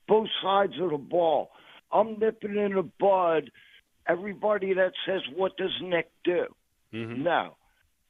Both 0.08 0.28
sides 0.42 0.74
of 0.82 0.92
the 0.92 0.98
ball. 0.98 1.52
I'm 1.92 2.20
nipping 2.20 2.56
in 2.58 2.76
the 2.76 2.90
bud 3.00 3.52
everybody 4.10 4.74
that 4.74 4.92
says, 5.06 5.22
What 5.36 5.56
does 5.58 5.72
Nick 5.82 6.10
do? 6.24 6.46
Mm-hmm. 6.94 7.24
No. 7.24 7.56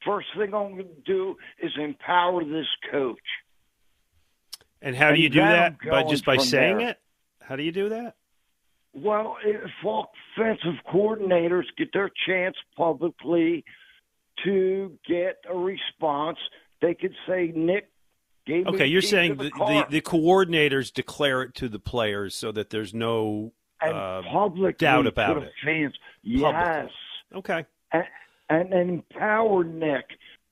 First 0.06 0.28
thing 0.38 0.54
I'm 0.54 0.72
going 0.72 0.78
to 0.78 1.02
do 1.06 1.36
is 1.62 1.72
empower 1.78 2.44
this 2.44 2.68
coach. 2.90 3.18
And 4.82 4.96
how 4.96 5.12
do 5.12 5.20
you 5.20 5.30
do 5.30 5.40
that? 5.40 5.76
By 5.90 6.04
just 6.04 6.24
by 6.24 6.38
saying 6.38 6.78
there. 6.78 6.90
it? 6.92 7.00
How 7.42 7.58
do 7.58 7.64
you 7.64 7.74
do 7.74 7.90
that? 7.90 8.16
Well, 9.04 9.38
if 9.44 9.72
offensive 9.84 10.76
coordinators 10.92 11.64
get 11.78 11.94
their 11.94 12.12
chance 12.28 12.56
publicly 12.76 13.64
to 14.44 14.98
get 15.08 15.38
a 15.50 15.56
response, 15.56 16.38
they 16.82 16.94
could 16.94 17.14
say, 17.28 17.52
Nick 17.56 17.90
gave 18.46 18.66
me 18.66 18.72
Okay, 18.74 18.86
you're 18.88 19.02
saying 19.02 19.38
the, 19.38 19.50
the, 19.50 19.86
the, 19.90 20.02
coordinators 20.02 20.94
declare 20.94 21.44
it 21.44 21.56
to 21.56 21.70
the 21.70 21.80
players 21.80 22.36
so 22.36 22.52
that 22.52 22.70
there's 22.70 22.94
no 22.94 23.54
and 23.82 23.96
uh, 23.96 24.22
publicly 24.30 24.74
doubt 24.74 25.08
about 25.08 25.38
it. 25.38 25.52
fans. 25.64 25.94
Publicly. 26.24 26.42
Yes. 26.52 26.90
Okay. 27.36 27.66
And, 27.92 28.04
and 28.50 28.74
empower 28.74 29.64
Nick 29.64 30.06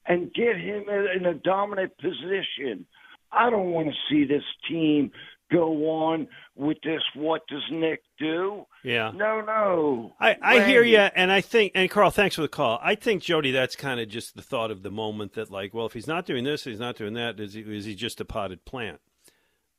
and 0.06 0.34
get 0.34 0.56
him 0.56 0.86
in 0.90 1.26
a 1.26 1.34
dominant 1.34 1.98
position. 1.98 2.86
I 3.32 3.50
don't 3.50 3.72
want 3.72 3.90
to 3.90 3.94
see 4.10 4.26
this 4.26 4.44
team 4.70 5.12
go 5.52 5.90
on 5.90 6.28
with 6.56 6.78
this. 6.84 7.02
What 7.16 7.48
does 7.48 7.64
Nick 7.72 8.02
do? 8.20 8.66
Yeah. 8.84 9.12
No, 9.14 9.42
no. 9.42 10.14
I, 10.20 10.38
I 10.42 10.64
hear 10.66 10.84
you, 10.84 10.98
and 10.98 11.32
I 11.32 11.42
think, 11.42 11.74
and 11.76 11.90
Carl, 11.90 12.12
thanks 12.12 12.36
for 12.36 12.42
the 12.42 12.48
call. 12.48 12.80
I 12.82 12.96
think 12.96 13.24
Jody, 13.24 13.52
that's 13.52 13.76
kind 13.76 14.00
of 14.00 14.10
just 14.10 14.36
the 14.36 14.42
thought 14.42 14.72
of 14.72 14.84
the 14.84 14.92
moment 14.92 15.34
that, 15.34 15.52
like, 15.52 15.74
well, 15.74 15.86
if 15.86 15.94
he's 15.94 16.08
not 16.08 16.26
doing 16.26 16.44
this, 16.44 16.64
he's 16.64 16.80
not 16.80 16.96
doing 16.96 17.14
that. 17.14 17.40
Is 17.40 17.54
he, 17.54 17.62
is 17.62 17.86
he 17.86 17.96
just 17.96 18.22
a 18.22 18.26
potted 18.26 18.66
plant? 18.66 19.00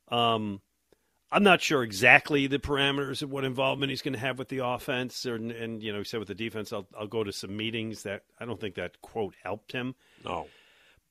Um, 0.09 0.61
I'm 1.31 1.43
not 1.43 1.61
sure 1.61 1.83
exactly 1.83 2.47
the 2.47 2.57
parameters 2.57 3.21
of 3.21 3.29
what 3.29 3.45
involvement 3.45 3.91
he's 3.91 4.01
going 4.01 4.13
to 4.13 4.19
have 4.19 4.39
with 4.39 4.49
the 4.49 4.65
offense, 4.65 5.25
or, 5.27 5.35
and 5.35 5.83
you 5.83 5.91
know, 5.91 5.99
he 5.99 6.03
said 6.03 6.19
with 6.19 6.27
the 6.27 6.35
defense, 6.35 6.73
I'll, 6.73 6.87
I'll 6.99 7.07
go 7.07 7.23
to 7.23 7.31
some 7.31 7.55
meetings 7.55 8.03
that 8.03 8.23
I 8.39 8.45
don't 8.45 8.59
think 8.59 8.75
that 8.75 8.99
quote 9.01 9.35
helped 9.43 9.71
him. 9.71 9.93
No. 10.25 10.47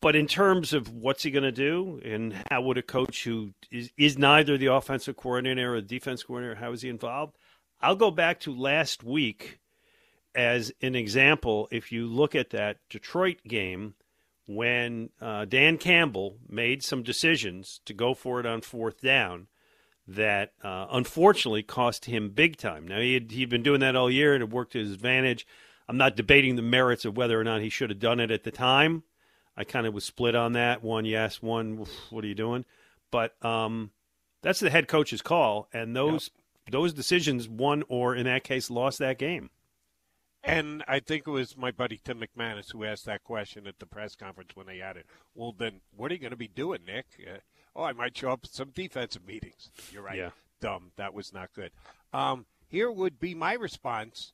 But 0.00 0.14
in 0.14 0.26
terms 0.26 0.72
of 0.72 0.92
what's 0.92 1.24
he 1.24 1.30
going 1.30 1.42
to 1.42 1.52
do, 1.52 2.00
and 2.04 2.34
how 2.50 2.62
would 2.62 2.78
a 2.78 2.82
coach 2.82 3.24
who 3.24 3.52
is, 3.70 3.90
is 3.96 4.16
neither 4.16 4.56
the 4.56 4.72
offensive 4.72 5.16
coordinator 5.16 5.74
or 5.74 5.80
the 5.80 5.86
defense 5.86 6.22
coordinator, 6.22 6.60
how 6.60 6.72
is 6.72 6.82
he 6.82 6.88
involved? 6.88 7.36
I'll 7.80 7.96
go 7.96 8.10
back 8.10 8.40
to 8.40 8.54
last 8.54 9.02
week 9.02 9.58
as 10.34 10.72
an 10.82 10.94
example. 10.94 11.68
If 11.72 11.90
you 11.90 12.06
look 12.06 12.34
at 12.34 12.50
that 12.50 12.78
Detroit 12.88 13.38
game, 13.46 13.94
when 14.46 15.10
uh, 15.20 15.44
Dan 15.44 15.78
Campbell 15.78 16.36
made 16.48 16.82
some 16.82 17.02
decisions 17.02 17.80
to 17.84 17.92
go 17.92 18.14
for 18.14 18.40
it 18.40 18.46
on 18.46 18.60
fourth 18.60 19.00
down, 19.00 19.48
that 20.06 20.52
uh, 20.64 20.86
unfortunately 20.90 21.62
cost 21.62 22.06
him 22.06 22.30
big 22.30 22.56
time. 22.56 22.88
Now 22.88 23.00
he 23.00 23.14
had, 23.14 23.30
he'd 23.30 23.50
been 23.50 23.62
doing 23.62 23.80
that 23.80 23.94
all 23.94 24.10
year 24.10 24.32
and 24.32 24.42
it 24.42 24.50
worked 24.50 24.72
to 24.72 24.78
his 24.78 24.92
advantage. 24.92 25.46
I'm 25.88 25.98
not 25.98 26.16
debating 26.16 26.56
the 26.56 26.62
merits 26.62 27.04
of 27.04 27.16
whether 27.16 27.38
or 27.38 27.44
not 27.44 27.60
he 27.60 27.68
should 27.68 27.90
have 27.90 27.98
done 27.98 28.20
it 28.20 28.30
at 28.30 28.44
the 28.44 28.50
time. 28.50 29.02
I 29.58 29.64
kind 29.64 29.88
of 29.88 29.92
was 29.92 30.04
split 30.04 30.36
on 30.36 30.52
that. 30.52 30.84
One 30.84 31.04
yes, 31.04 31.42
one 31.42 31.84
what 32.10 32.24
are 32.24 32.28
you 32.28 32.34
doing? 32.36 32.64
But 33.10 33.34
um, 33.44 33.90
that's 34.40 34.60
the 34.60 34.70
head 34.70 34.86
coach's 34.86 35.20
call, 35.20 35.68
and 35.72 35.96
those 35.96 36.30
those 36.70 36.92
decisions 36.92 37.48
won 37.48 37.82
or 37.88 38.14
in 38.14 38.24
that 38.26 38.44
case 38.44 38.70
lost 38.70 39.00
that 39.00 39.18
game. 39.18 39.50
And 40.44 40.84
I 40.86 41.00
think 41.00 41.26
it 41.26 41.30
was 41.30 41.56
my 41.56 41.72
buddy 41.72 42.00
Tim 42.02 42.20
McManus 42.20 42.70
who 42.70 42.84
asked 42.84 43.04
that 43.06 43.24
question 43.24 43.66
at 43.66 43.80
the 43.80 43.86
press 43.86 44.14
conference 44.14 44.54
when 44.54 44.66
they 44.66 44.78
had 44.78 44.96
it. 44.96 45.06
Well, 45.34 45.52
then 45.58 45.80
what 45.96 46.12
are 46.12 46.14
you 46.14 46.20
going 46.20 46.30
to 46.30 46.36
be 46.36 46.46
doing, 46.46 46.84
Nick? 46.86 47.06
Uh, 47.20 47.38
oh, 47.74 47.82
I 47.82 47.92
might 47.92 48.16
show 48.16 48.30
up 48.30 48.40
at 48.44 48.50
some 48.50 48.70
defensive 48.70 49.26
meetings. 49.26 49.70
You're 49.92 50.02
right. 50.02 50.16
Yeah. 50.16 50.30
Dumb. 50.60 50.92
That 50.96 51.14
was 51.14 51.32
not 51.32 51.52
good. 51.52 51.72
Um, 52.12 52.46
here 52.68 52.92
would 52.92 53.18
be 53.18 53.34
my 53.34 53.54
response. 53.54 54.32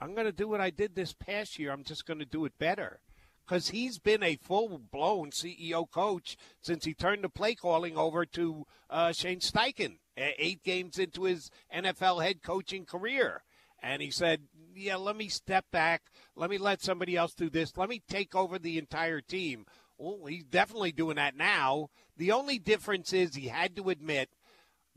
I'm 0.00 0.14
going 0.14 0.26
to 0.26 0.32
do 0.32 0.46
what 0.46 0.60
I 0.60 0.70
did 0.70 0.94
this 0.94 1.12
past 1.12 1.58
year. 1.58 1.72
I'm 1.72 1.84
just 1.84 2.06
going 2.06 2.20
to 2.20 2.24
do 2.24 2.44
it 2.44 2.56
better. 2.58 3.00
Because 3.46 3.68
he's 3.68 3.98
been 3.98 4.22
a 4.22 4.36
full 4.36 4.78
blown 4.78 5.30
CEO 5.30 5.88
coach 5.90 6.36
since 6.60 6.84
he 6.84 6.94
turned 6.94 7.22
the 7.22 7.28
play 7.28 7.54
calling 7.54 7.96
over 7.96 8.26
to 8.26 8.66
uh, 8.90 9.12
Shane 9.12 9.40
Steichen, 9.40 9.98
eight 10.16 10.62
games 10.64 10.98
into 10.98 11.24
his 11.24 11.50
NFL 11.74 12.24
head 12.24 12.42
coaching 12.42 12.84
career. 12.84 13.42
And 13.82 14.02
he 14.02 14.10
said, 14.10 14.42
Yeah, 14.74 14.96
let 14.96 15.16
me 15.16 15.28
step 15.28 15.66
back. 15.70 16.02
Let 16.34 16.50
me 16.50 16.58
let 16.58 16.82
somebody 16.82 17.16
else 17.16 17.34
do 17.34 17.48
this. 17.48 17.76
Let 17.76 17.88
me 17.88 18.02
take 18.08 18.34
over 18.34 18.58
the 18.58 18.78
entire 18.78 19.20
team. 19.20 19.66
Well, 19.98 20.26
he's 20.26 20.44
definitely 20.44 20.92
doing 20.92 21.16
that 21.16 21.36
now. 21.36 21.88
The 22.16 22.32
only 22.32 22.58
difference 22.58 23.12
is 23.12 23.34
he 23.34 23.48
had 23.48 23.76
to 23.76 23.90
admit 23.90 24.30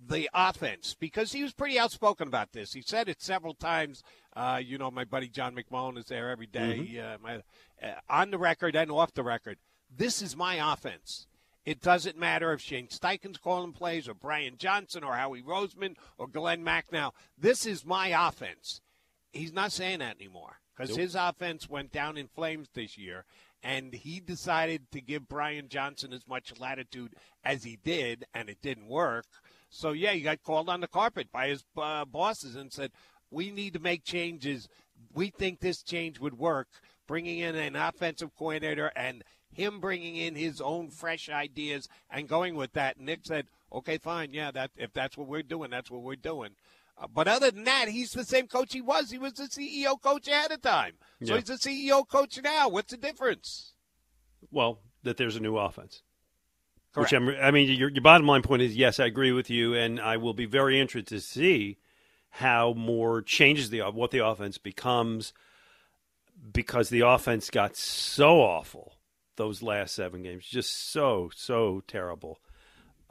the 0.08 0.30
offense 0.34 0.96
because 1.00 1.32
he 1.32 1.44
was 1.44 1.54
pretty 1.54 1.78
outspoken 1.78 2.28
about 2.28 2.54
this. 2.54 2.74
He 2.74 2.82
said 2.82 3.10
it 3.10 3.22
several 3.22 3.54
times. 3.54 4.04
Uh, 4.36 4.62
you 4.64 4.78
know, 4.78 4.92
my 4.92 5.04
buddy 5.04 5.28
John 5.28 5.56
McMullen 5.56 5.98
is 5.98 6.06
there 6.06 6.30
every 6.30 6.48
day, 6.48 7.02
uh, 7.04 7.18
my, 7.22 7.42
on 8.10 8.32
the 8.32 8.38
record 8.38 8.76
and 8.76 8.92
off 8.92 9.14
the 9.14 9.24
record. 9.24 9.58
This 9.96 10.22
is 10.22 10.36
my 10.36 10.74
offense. 10.74 11.28
It 11.66 11.82
doesn't 11.82 12.18
matter 12.18 12.52
if 12.54 12.62
Shane 12.62 12.88
Steichen's 12.88 13.38
calling 13.38 13.74
plays 13.74 14.08
or 14.08 14.14
Brian 14.14 14.58
Johnson 14.58 15.04
or 15.04 15.16
Howie 15.16 15.44
Roseman 15.44 15.96
or 16.18 16.28
Glen 16.28 16.64
Macnow. 16.64 17.12
This 17.38 17.66
is 17.66 17.86
my 17.86 18.08
offense. 18.28 18.82
He's 19.32 19.54
not 19.54 19.72
saying 19.72 20.00
that 20.00 20.16
anymore 20.16 20.58
because 20.76 20.92
Nope. 20.92 21.00
his 21.00 21.16
offense 21.16 21.70
went 21.70 21.92
down 21.92 22.18
in 22.18 22.28
flames 22.28 22.70
this 22.74 22.98
year, 22.98 23.26
and 23.62 23.94
he 23.94 24.20
decided 24.20 24.90
to 24.92 25.02
give 25.02 25.28
Brian 25.28 25.68
Johnson 25.68 26.14
as 26.14 26.28
much 26.28 26.58
latitude 26.60 27.14
as 27.44 27.64
he 27.64 27.78
did, 27.84 28.26
and 28.34 28.50
it 28.50 28.62
didn't 28.62 28.88
work. 28.88 29.26
So 29.70 29.92
yeah, 29.92 30.14
he 30.14 30.22
got 30.22 30.42
called 30.42 30.70
on 30.70 30.82
the 30.82 30.88
carpet 30.88 31.32
by 31.32 31.50
his 31.50 31.64
uh, 31.78 32.06
bosses 32.06 32.56
and 32.56 32.72
said, 32.72 32.92
"We 33.30 33.52
need 33.52 33.74
to 33.74 33.80
make 33.80 34.04
changes. 34.04 34.68
We 35.14 35.30
think 35.30 35.60
this 35.60 35.84
change 35.84 36.20
would 36.20 36.40
work." 36.40 36.68
Bringing 37.10 37.40
in 37.40 37.56
an 37.56 37.76
offensive 37.76 38.36
coordinator 38.38 38.92
and 38.96 39.24
him 39.52 39.80
bringing 39.80 40.16
in 40.16 40.36
his 40.36 40.62
own 40.62 40.92
fresh 40.92 41.28
ideas 41.28 41.90
and 42.08 42.30
going 42.30 42.54
with 42.54 42.74
that. 42.74 43.00
Nick 43.00 43.22
said, 43.24 43.48
"Okay, 43.74 43.98
fine, 43.98 44.32
yeah, 44.32 44.52
that 44.52 44.70
if 44.78 44.94
that's 44.94 45.18
what 45.18 45.28
we're 45.28 45.42
doing, 45.42 45.72
that's 45.72 45.90
what 45.90 46.04
we're 46.04 46.16
doing." 46.16 46.52
Uh, 47.00 47.08
but 47.12 47.28
other 47.28 47.50
than 47.50 47.64
that, 47.64 47.88
he's 47.88 48.12
the 48.12 48.24
same 48.24 48.46
coach 48.46 48.74
he 48.74 48.82
was. 48.82 49.10
He 49.10 49.18
was 49.18 49.34
the 49.34 49.46
CEO 49.50 50.00
coach 50.00 50.28
ahead 50.28 50.52
of 50.52 50.62
time. 50.62 50.94
So 51.24 51.34
Yeah. 51.34 51.40
he's 51.40 51.46
the 51.46 51.58
CEO 51.58 52.08
coach 52.08 52.40
now. 52.44 52.70
What's 52.70 52.92
the 52.92 52.98
difference? 52.98 53.74
Well, 54.52 54.80
that 55.02 55.18
there's 55.18 55.36
a 55.36 55.40
new 55.40 55.58
offense. 55.58 56.04
Correct. 56.94 57.12
Which 57.12 57.18
I'm, 57.18 57.30
I 57.30 57.50
mean, 57.50 57.70
your, 57.76 57.90
your 57.90 58.04
bottom 58.04 58.28
line 58.28 58.44
point 58.44 58.62
is 58.62 58.76
yes, 58.76 59.00
I 59.00 59.08
agree 59.08 59.32
with 59.32 59.50
you, 59.50 59.74
and 59.74 60.00
I 60.00 60.18
will 60.18 60.36
be 60.36 60.46
very 60.46 60.80
interested 60.80 61.08
to 61.16 61.22
see 61.22 61.80
how 62.34 62.74
more 62.74 63.24
changes 63.24 63.72
the 63.72 63.80
what 63.82 64.12
the 64.12 64.24
offense 64.24 64.60
becomes 64.60 65.34
because 66.52 66.90
the 66.90 67.02
offense 67.02 67.50
got 67.50 67.76
so 67.76 68.42
awful 68.42 68.94
those 69.40 69.64
last 69.64 69.96
seven 69.96 70.22
games, 70.22 70.46
just 70.46 70.92
so 70.92 71.30
so 71.36 71.82
terrible. 71.88 72.40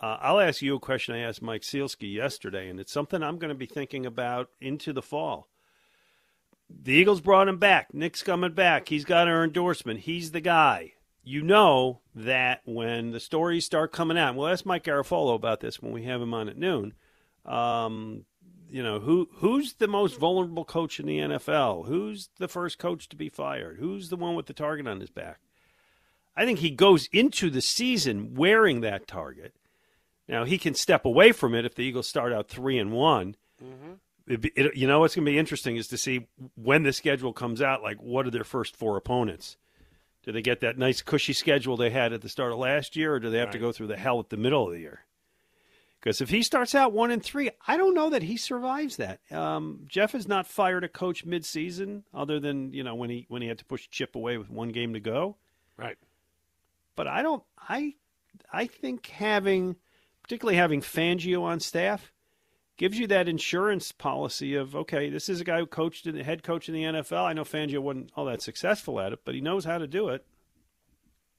Uh, 0.01 0.17
I'll 0.21 0.39
ask 0.41 0.63
you 0.63 0.77
a 0.77 0.81
question 0.81 1.17
I 1.17 1.21
asked 1.21 1.43
Mike 1.43 1.63
Sielski 1.63 2.13
yesterday, 2.15 2.69
and 2.69 2.79
it's 2.79 2.93
something 2.93 3.21
I'm 3.21 3.39
going 3.39 3.49
to 3.49 3.57
be 3.57 3.67
thinking 3.67 4.07
about 4.07 4.51
into 4.61 4.93
the 4.93 5.03
fall. 5.03 5.49
The 6.71 6.93
Eagles 6.93 7.21
brought 7.21 7.49
him 7.49 7.59
back. 7.59 7.93
Nick's 7.93 8.23
coming 8.23 8.53
back. 8.53 8.89
He's 8.89 9.05
got 9.05 9.27
our 9.27 9.43
endorsement. 9.43 10.01
He's 10.01 10.31
the 10.31 10.41
guy. 10.41 10.93
You 11.25 11.43
know 11.43 12.01
that 12.15 12.61
when 12.65 13.11
the 13.11 13.21
stories 13.21 13.65
start 13.65 13.93
coming 13.93 14.19
out, 14.19 14.37
we'll 14.37 14.49
ask 14.49 14.65
Mike 14.65 14.85
Garafolo 14.85 15.35
about 15.35 15.61
this 15.61 15.83
when 15.83 15.93
we 15.93 16.05
have 16.05 16.23
him 16.23 16.33
on 16.35 16.49
at 16.49 16.57
noon. 16.57 16.95
Um, 17.45 18.25
you 18.71 18.83
know 18.83 19.01
who 19.01 19.29
who's 19.37 19.75
the 19.75 19.89
most 19.89 20.19
vulnerable 20.19 20.65
coach 20.65 21.01
in 21.01 21.07
the 21.07 21.19
NFL? 21.19 21.87
Who's 21.87 22.29
the 22.39 22.49
first 22.49 22.79
coach 22.79 23.09
to 23.09 23.17
be 23.17 23.29
fired? 23.29 23.79
Who's 23.79 24.09
the 24.09 24.17
one 24.17 24.35
with 24.35 24.47
the 24.47 24.53
target 24.53 24.87
on 24.87 25.01
his 25.01 25.11
back? 25.11 25.39
I 26.37 26.45
think 26.45 26.61
he 26.61 26.71
goes 26.71 27.09
into 27.13 27.51
the 27.51 27.61
season 27.61 28.35
wearing 28.35 28.81
that 28.83 29.07
target. 29.07 29.55
Now 30.29 30.45
he 30.45 30.59
can 30.59 30.75
step 30.75 31.05
away 31.05 31.33
from 31.33 31.55
it 31.55 31.65
if 31.65 31.75
the 31.75 31.83
Eagles 31.83 32.07
start 32.09 32.33
out 32.33 32.49
three 32.49 32.79
and 32.79 32.93
one. 32.93 33.35
Mm-hmm. 33.63 33.93
It'd 34.27 34.41
be- 34.43 34.53
it- 34.55 34.77
you 34.77 34.87
know 34.87 35.01
what's 35.01 35.15
going 35.15 35.25
to 35.25 35.33
be 35.33 35.39
interesting 35.39 35.77
is 35.77 35.89
to 35.89 35.99
see 35.99 36.27
when 36.55 36.83
the 36.83 36.93
schedule 36.93 37.33
comes 37.33 37.63
out. 37.63 37.83
Like, 37.83 37.97
what 38.03 38.27
are 38.27 38.31
their 38.31 38.45
first 38.45 38.77
four 38.77 38.97
opponents? 38.97 39.57
Do 40.23 40.33
they 40.33 40.43
get 40.43 40.61
that 40.61 40.77
nice 40.77 41.01
cushy 41.01 41.33
schedule 41.33 41.77
they 41.79 41.89
had 41.91 42.13
at 42.13 42.21
the 42.21 42.29
start 42.29 42.53
of 42.53 42.59
last 42.59 42.95
year, 42.97 43.15
or 43.15 43.21
do 43.21 43.31
they 43.31 43.39
have 43.39 43.51
to 43.53 43.59
go 43.59 43.73
through 43.73 43.87
the 43.87 43.97
hell 43.97 44.21
at 44.21 44.29
the 44.29 44.37
middle 44.37 44.67
of 44.67 44.73
the 44.73 44.81
year? 44.81 45.01
Because 46.01 46.21
if 46.21 46.31
he 46.31 46.43
starts 46.43 46.75
out 46.75 46.93
one 46.93 47.11
and 47.11 47.23
three, 47.23 47.51
I 47.67 47.77
don't 47.77 47.95
know 47.95 48.11
that 48.11 48.23
he 48.23 48.37
survives 48.37 48.97
that. 48.97 49.21
Um, 49.33 49.81
Jeff 49.89 50.13
has 50.13 50.29
not 50.29 50.47
fired 50.47 50.85
a 50.85 50.89
coach 50.89 51.25
mid-season, 51.25 52.05
other 52.15 52.39
than 52.39 52.73
you 52.73 52.85
know 52.85 52.95
when 52.95 53.11
he 53.11 53.27
when 53.29 53.43
he 53.43 53.49
had 53.49 53.59
to 53.59 53.65
push 53.65 53.89
Chip 53.89 54.15
away 54.15 54.39
with 54.39 54.49
one 54.49 54.69
game 54.69 54.95
to 54.95 55.01
go. 55.01 55.37
Right. 55.77 55.99
But 56.95 57.09
I 57.09 57.23
don't. 57.23 57.43
I 57.59 57.95
I 58.53 58.67
think 58.67 59.07
having, 59.07 59.77
particularly 60.23 60.57
having 60.57 60.83
Fangio 60.83 61.43
on 61.43 61.59
staff, 61.59 62.13
gives 62.77 62.99
you 62.99 63.09
that 63.09 63.29
insurance 63.29 63.91
policy 63.91 64.55
of 64.55 64.77
okay, 64.77 65.11
this 65.11 65.29
is 65.29 65.41
a 65.41 65.45
guy 65.45 65.59
who 65.59 65.67
coached 65.67 66.07
in 66.07 66.17
the 66.17 66.23
head 66.23 66.45
coach 66.45 66.69
in 66.69 66.75
the 66.75 66.85
NFL. 66.85 67.25
I 67.25 67.33
know 67.33 67.45
Fangio 67.45 67.81
wasn't 67.81 68.13
all 68.17 68.27
that 68.27 68.41
successful 68.43 69.01
at 69.01 69.13
it, 69.13 69.21
but 69.25 69.35
he 69.35 69.41
knows 69.41 69.65
how 69.65 69.79
to 69.79 69.89
do 69.89 70.09
it. 70.11 70.25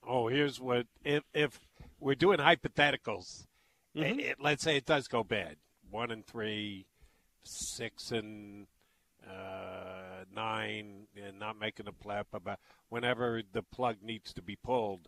Oh, 0.06 0.28
here's 0.28 0.60
what 0.60 0.88
if 1.06 1.24
if 1.34 1.62
we're 2.00 2.16
doing 2.16 2.40
hypotheticals. 2.40 3.46
Mm-hmm. 3.96 4.20
it- 4.20 4.26
it- 4.26 4.42
let's 4.42 4.64
say 4.64 4.78
it 4.78 4.86
does 4.86 5.08
go 5.08 5.24
bad. 5.24 5.58
One 5.90 6.12
and 6.12 6.26
three, 6.26 6.86
six 7.44 8.12
and 8.12 8.68
uh, 9.28 10.24
nine, 10.34 11.08
and 11.16 11.40
not 11.40 11.58
making 11.60 11.88
a 11.88 11.92
play 11.92 12.22
about 12.32 12.60
whenever 12.90 13.42
the 13.52 13.62
plug 13.64 13.98
needs 14.02 14.34
to 14.34 14.42
be 14.42 14.56
pulled. 14.56 15.08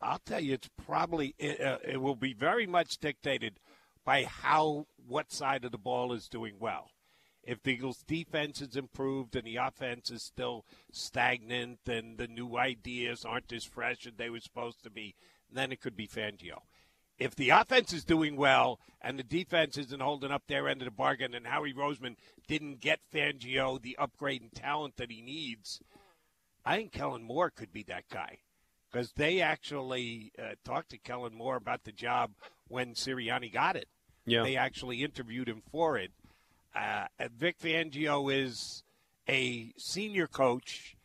I'll 0.00 0.20
tell 0.20 0.40
you, 0.40 0.54
it's 0.54 0.68
probably 0.84 1.34
it, 1.38 1.60
uh, 1.60 1.78
it 1.84 2.00
will 2.00 2.14
be 2.16 2.32
very 2.32 2.66
much 2.66 2.98
dictated 2.98 3.58
by 4.04 4.24
how 4.24 4.86
what 5.06 5.32
side 5.32 5.64
of 5.64 5.72
the 5.72 5.78
ball 5.78 6.12
is 6.12 6.28
doing 6.28 6.54
well. 6.58 6.90
If 7.42 7.62
the 7.62 7.72
Eagles' 7.72 8.02
defense 8.06 8.60
is 8.60 8.76
improved 8.76 9.34
and 9.34 9.46
the 9.46 9.56
offense 9.56 10.10
is 10.10 10.22
still 10.22 10.64
stagnant 10.92 11.80
and 11.86 12.18
the 12.18 12.28
new 12.28 12.56
ideas 12.56 13.24
aren't 13.24 13.52
as 13.52 13.64
fresh 13.64 14.06
as 14.06 14.14
they 14.16 14.30
were 14.30 14.40
supposed 14.40 14.82
to 14.84 14.90
be, 14.90 15.14
then 15.50 15.72
it 15.72 15.80
could 15.80 15.96
be 15.96 16.06
Fangio. 16.06 16.62
If 17.18 17.34
the 17.34 17.50
offense 17.50 17.92
is 17.92 18.04
doing 18.04 18.36
well 18.36 18.78
and 19.00 19.18
the 19.18 19.24
defense 19.24 19.76
isn't 19.76 20.00
holding 20.00 20.30
up 20.30 20.44
their 20.46 20.68
end 20.68 20.82
of 20.82 20.86
the 20.86 20.92
bargain 20.92 21.34
and 21.34 21.46
Howie 21.46 21.72
Roseman 21.72 22.16
didn't 22.46 22.80
get 22.80 23.00
Fangio 23.12 23.80
the 23.80 23.96
upgrade 23.98 24.42
in 24.42 24.50
talent 24.50 24.96
that 24.96 25.10
he 25.10 25.20
needs, 25.20 25.80
I 26.64 26.76
think 26.76 26.92
Kellen 26.92 27.22
Moore 27.22 27.50
could 27.50 27.72
be 27.72 27.82
that 27.84 28.04
guy 28.12 28.38
because 28.90 29.12
they 29.12 29.40
actually 29.40 30.32
uh, 30.38 30.54
talked 30.64 30.90
to 30.90 30.98
Kellen 30.98 31.34
Moore 31.34 31.56
about 31.56 31.84
the 31.84 31.92
job 31.92 32.30
when 32.68 32.94
Sirianni 32.94 33.52
got 33.52 33.76
it. 33.76 33.88
Yeah. 34.26 34.42
They 34.42 34.56
actually 34.56 35.02
interviewed 35.02 35.48
him 35.48 35.62
for 35.70 35.96
it. 35.96 36.12
Uh, 36.74 37.06
Vic 37.36 37.58
Fangio 37.58 38.32
is 38.32 38.84
a 39.28 39.72
senior 39.78 40.26
coach, 40.26 40.96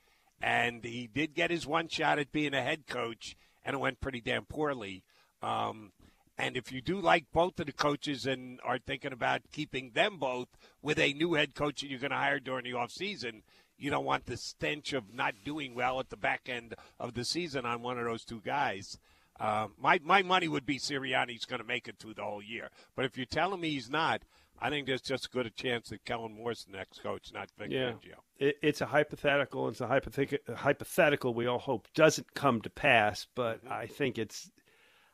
and 0.42 0.84
he 0.84 1.08
did 1.08 1.34
get 1.34 1.50
his 1.50 1.66
one 1.66 1.88
shot 1.88 2.20
at 2.20 2.32
being 2.32 2.54
a 2.54 2.62
head 2.62 2.86
coach, 2.86 3.36
and 3.64 3.74
it 3.74 3.80
went 3.80 4.02
pretty 4.02 4.22
damn 4.22 4.46
poorly. 4.46 5.04
Um, 5.42 5.92
and 6.38 6.58
if 6.58 6.72
you 6.72 6.82
do 6.82 7.00
like 7.00 7.26
both 7.32 7.60
of 7.60 7.66
the 7.68 7.72
coaches 7.72 8.26
and 8.26 8.60
are 8.64 8.80
thinking 8.80 9.14
about 9.14 9.42
keeping 9.52 9.92
them 9.94 10.18
both 10.18 10.48
with 10.82 10.98
a 11.00 11.14
new 11.14 11.34
head 11.36 11.54
coach 11.56 11.82
that 11.82 11.88
you're 11.90 12.00
going 12.00 12.12
to 12.12 12.18
hire 12.18 12.40
during 12.40 12.64
the 12.64 12.72
offseason, 12.72 13.42
you 13.78 13.90
don't 13.90 14.06
want 14.06 14.26
the 14.26 14.38
stench 14.38 14.94
of 14.94 15.14
not 15.14 15.34
doing 15.46 15.76
well 15.76 16.00
at 16.00 16.10
the 16.10 16.18
back 16.18 16.48
end 16.48 16.74
of 17.00 17.14
the 17.14 17.26
season 17.26 17.66
on 17.66 17.82
one 17.82 17.98
of 18.00 18.06
those 18.06 18.24
two 18.24 18.42
guys. 18.42 18.98
Um, 19.40 19.74
my 19.80 20.00
my 20.04 20.22
money 20.22 20.48
would 20.48 20.66
be 20.66 20.78
Sirianni's 20.78 21.46
going 21.46 21.62
to 21.62 21.68
make 21.68 21.88
it 21.88 21.98
through 22.00 22.14
the 22.14 22.24
whole 22.24 22.42
year. 22.44 22.70
But 22.96 23.06
if 23.06 23.18
you're 23.18 23.26
telling 23.26 23.62
me 23.62 23.72
he's 23.72 23.90
not, 23.90 24.22
I 24.62 24.70
think 24.70 24.86
there's 24.86 25.02
just 25.02 25.24
as 25.24 25.28
good 25.28 25.48
a 25.48 25.50
chance 25.50 25.90
that 25.90 26.06
Kellen 26.06 26.36
Moore's 26.36 26.66
the 26.66 26.78
next 26.78 27.02
coach, 27.02 27.32
not 27.34 27.50
Vic 27.58 27.72
Yeah, 27.72 27.92
Fangio. 27.94 28.18
it, 28.38 28.58
it's 28.62 28.82
a 28.82 28.86
hypothetical. 28.86 29.68
It's 29.70 29.82
a 29.82 29.88
hypothet- 29.88 30.56
hypothetical. 30.56 31.34
We 31.34 31.48
all 31.48 31.58
hope 31.60 31.88
doesn't 31.96 32.34
come 32.36 32.62
to 32.62 32.70
pass, 32.70 33.28
but 33.36 33.60
I 33.70 33.88
think 33.88 34.18
it's. 34.18 34.52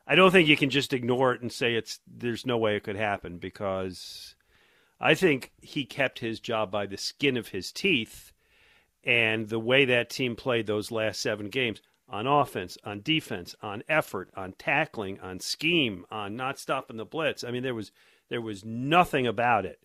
I 0.06 0.14
don't 0.14 0.30
think 0.30 0.48
you 0.48 0.56
can 0.56 0.70
just 0.70 0.92
ignore 0.92 1.32
it 1.32 1.42
and 1.42 1.52
say 1.52 1.74
it's. 1.74 2.00
There's 2.06 2.46
no 2.46 2.58
way 2.58 2.76
it 2.76 2.84
could 2.84 2.96
happen 2.96 3.38
because 3.38 4.34
I 5.00 5.14
think 5.14 5.52
he 5.60 5.84
kept 5.84 6.18
his 6.18 6.40
job 6.40 6.70
by 6.70 6.86
the 6.86 6.96
skin 6.96 7.36
of 7.36 7.48
his 7.48 7.70
teeth, 7.70 8.32
and 9.04 9.48
the 9.48 9.60
way 9.60 9.84
that 9.84 10.10
team 10.10 10.36
played 10.36 10.66
those 10.66 10.90
last 10.90 11.20
seven 11.20 11.48
games 11.48 11.80
on 12.08 12.26
offense, 12.26 12.76
on 12.84 13.00
defense, 13.02 13.54
on 13.62 13.82
effort, 13.88 14.30
on 14.36 14.52
tackling, 14.58 15.20
on 15.20 15.38
scheme, 15.38 16.04
on 16.10 16.34
not 16.36 16.58
stopping 16.58 16.96
the 16.96 17.04
blitz. 17.04 17.44
I 17.44 17.50
mean, 17.50 17.62
there 17.62 17.74
was 17.74 17.92
there 18.28 18.40
was 18.40 18.64
nothing 18.64 19.26
about 19.26 19.64
it 19.64 19.80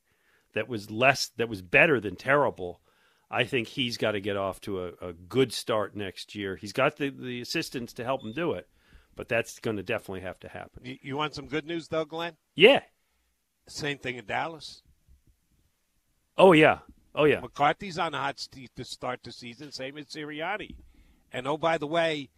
that 0.54 0.68
was 0.68 0.90
less 0.90 1.28
that 1.38 1.50
was 1.50 1.62
better 1.62 2.00
than 2.00 2.16
terrible. 2.16 2.82
I 3.30 3.44
think 3.44 3.68
he's 3.68 3.98
got 3.98 4.12
to 4.12 4.22
get 4.22 4.38
off 4.38 4.62
to 4.62 4.86
a, 4.86 4.92
a 5.02 5.14
good 5.14 5.52
start 5.52 5.96
next 5.96 6.36
year. 6.36 6.56
He's 6.56 6.74
got 6.74 6.98
the, 6.98 7.10
the 7.10 7.42
assistants 7.42 7.94
to 7.94 8.04
help 8.04 8.24
him 8.24 8.34
do 8.34 8.54
it, 8.54 8.68
but 9.16 9.28
that's 9.30 9.60
going 9.60 9.78
to 9.78 9.84
definitely 9.84 10.22
have 10.22 10.40
to 10.42 10.48
happen. 10.50 10.98
You, 11.02 11.16
want 11.18 11.36
some 11.36 11.48
good 11.48 11.66
news, 11.66 11.88
though, 11.88 12.06
Glen? 12.06 12.34
Yeah. 12.56 12.82
Same 13.68 13.98
thing 13.98 14.16
in 14.18 14.26
Dallas. 14.26 14.82
Oh 16.38 16.52
yeah. 16.54 16.80
Oh 17.14 17.24
yeah. 17.26 17.40
McCarthy's 17.40 17.98
on 17.98 18.12
the 18.12 18.18
hot 18.18 18.40
seat 18.40 18.72
to 18.76 18.84
start 18.84 19.22
the 19.24 19.32
season, 19.32 19.72
same 19.72 19.98
as 19.98 20.06
Sirianni. 20.08 20.76
And 21.32 21.48
oh, 21.48 21.58
by 21.58 21.78
the 21.78 21.88
way, 21.88 22.30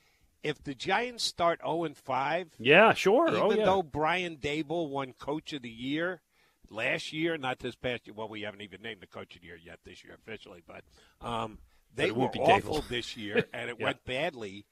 if 0.43 0.63
the 0.63 0.75
Giants 0.75 1.23
start 1.23 1.59
0 1.63 1.85
and 1.85 1.97
5, 1.97 2.49
Yeah, 2.59 2.93
sure. 2.93 3.27
even 3.29 3.41
oh 3.41 3.51
yeah. 3.51 3.65
though 3.65 3.83
Brian 3.83 4.37
Daboll 4.37 4.89
won 4.89 5.13
Coach 5.13 5.51
of 5.53 5.63
the 5.63 5.69
Year 5.69 6.21
last 6.69 7.11
year, 7.11 7.37
not 7.37 7.59
this 7.59 7.75
past 7.75 8.05
year. 8.07 8.13
Well, 8.15 8.29
we 8.29 8.41
haven't 8.43 8.61
even 8.61 8.81
named 8.81 9.01
the 9.01 9.07
Coach 9.07 9.35
of 9.35 9.41
the 9.41 9.47
Year 9.47 9.57
yet 9.61 9.79
this 9.83 10.03
year 10.03 10.13
officially, 10.15 10.61
but 10.67 10.83
um, 11.27 11.57
they 11.95 12.11
were 12.11 12.27
awful 12.27 12.81
Daboll. 12.81 12.87
this 12.87 13.17
year, 13.17 13.45
and 13.53 13.69
it 13.69 13.77
Yeah. 13.79 13.85
went 13.85 14.05
badly. 14.05 14.65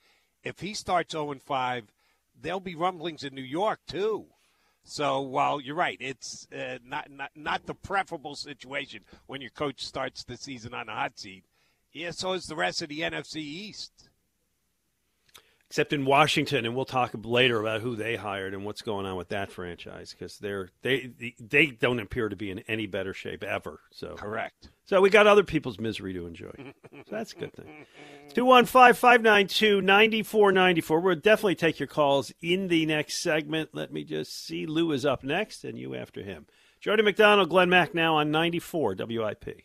If 0.46 0.60
he 0.60 0.76
starts 0.76 1.12
0 1.12 1.32
and 1.32 1.42
5, 1.42 1.92
there'll 2.40 2.60
be 2.60 2.76
rumblings 2.76 3.24
in 3.24 3.34
New 3.34 3.42
York 3.42 3.80
too. 3.88 4.28
So 4.84 5.20
while 5.20 5.60
you're 5.60 5.76
right, 5.76 5.98
it's 6.00 6.48
uh, 6.56 6.78
not, 6.86 7.10
not 7.10 7.32
not 7.36 7.66
the 7.66 7.74
preferable 7.74 8.36
situation 8.36 9.02
when 9.26 9.42
your 9.42 9.50
coach 9.50 9.84
starts 9.84 10.24
the 10.24 10.38
season 10.38 10.76
on 10.76 10.88
a 10.88 10.94
hot 10.94 11.18
seat. 11.18 11.44
Yeah, 11.92 12.12
so 12.12 12.34
is 12.34 12.46
the 12.46 12.56
rest 12.56 12.84
of 12.84 12.90
the 12.90 13.00
NFC 13.00 13.38
East. 13.38 14.05
Except 15.70 15.94
in 15.94 16.06
Washington, 16.06 16.66
and 16.66 16.76
we'll 16.76 16.86
talk 16.86 17.12
later 17.24 17.60
about 17.60 17.82
who 17.82 17.96
they 17.96 18.16
hired 18.16 18.54
and 18.54 18.64
what's 18.64 18.84
going 18.84 19.08
on 19.08 19.16
with 19.16 19.30
that 19.30 19.52
franchise 19.52 20.14
because 20.14 20.38
they're 20.38 20.70
they 20.84 21.12
they 21.40 21.66
don't 21.68 22.00
appear 22.00 22.30
to 22.30 22.36
be 22.36 22.52
in 22.52 22.60
any 22.68 22.86
better 22.86 23.16
shape 23.16 23.44
ever. 23.44 23.80
So 23.92 24.14
Correct. 24.14 24.70
So 24.86 25.02
we 25.02 25.10
got 25.10 25.26
other 25.26 25.44
people's 25.44 25.80
misery 25.80 26.14
to 26.14 26.28
enjoy. 26.28 26.54
So 26.92 27.04
that's 27.10 27.34
a 27.34 27.36
good 27.36 27.54
thing. 27.54 27.88
215 28.36 28.94
592 28.94 29.82
9494. 29.82 31.00
We'll 31.00 31.16
definitely 31.16 31.56
take 31.56 31.80
your 31.80 31.88
calls 31.88 32.32
in 32.42 32.68
the 32.68 32.86
next 32.86 33.16
segment. 33.16 33.70
Let 33.74 33.92
me 33.92 34.04
just 34.04 34.46
see. 34.46 34.68
Lou 34.68 34.92
is 34.92 35.04
up 35.04 35.24
next, 35.24 35.64
and 35.64 35.80
you 35.80 35.96
after 35.96 36.22
him. 36.22 36.46
Jody 36.80 37.02
McDonald, 37.02 37.50
Glen 37.50 37.70
Macnow 37.70 38.14
on 38.14 38.30
94 38.30 38.96
WIP. 39.00 39.65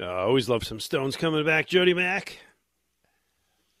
Uh, 0.00 0.04
I 0.04 0.20
always 0.22 0.48
love 0.48 0.64
some 0.64 0.80
Stones 0.80 1.16
coming 1.16 1.44
back, 1.44 1.66
Jody 1.66 1.94
Mac. 1.94 2.38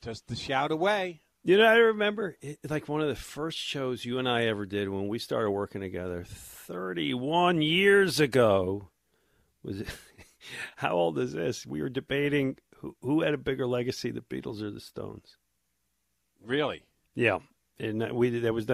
Just 0.02 0.30
a 0.30 0.36
shout 0.36 0.70
away. 0.72 1.20
You 1.44 1.56
know, 1.58 1.64
I 1.64 1.76
remember 1.76 2.36
it, 2.40 2.58
like 2.68 2.88
one 2.88 3.00
of 3.00 3.08
the 3.08 3.14
first 3.14 3.58
shows 3.58 4.04
you 4.04 4.18
and 4.18 4.28
I 4.28 4.46
ever 4.46 4.66
did 4.66 4.88
when 4.88 5.08
we 5.08 5.18
started 5.18 5.50
working 5.50 5.80
together 5.80 6.24
31 6.26 7.62
years 7.62 8.20
ago. 8.20 8.88
Was 9.62 9.80
it, 9.80 9.88
how 10.76 10.92
old 10.94 11.18
is 11.18 11.32
this? 11.32 11.64
We 11.66 11.80
were 11.80 11.88
debating 11.88 12.56
who, 12.76 12.96
who 13.02 13.22
had 13.22 13.34
a 13.34 13.38
bigger 13.38 13.66
legacy, 13.66 14.10
the 14.10 14.20
Beatles 14.20 14.60
or 14.62 14.70
the 14.70 14.80
Stones. 14.80 15.36
Really? 16.44 16.82
Yeah, 17.14 17.38
and 17.78 18.00
that- 18.02 18.14
we 18.14 18.30
that 18.40 18.54
was 18.54 18.66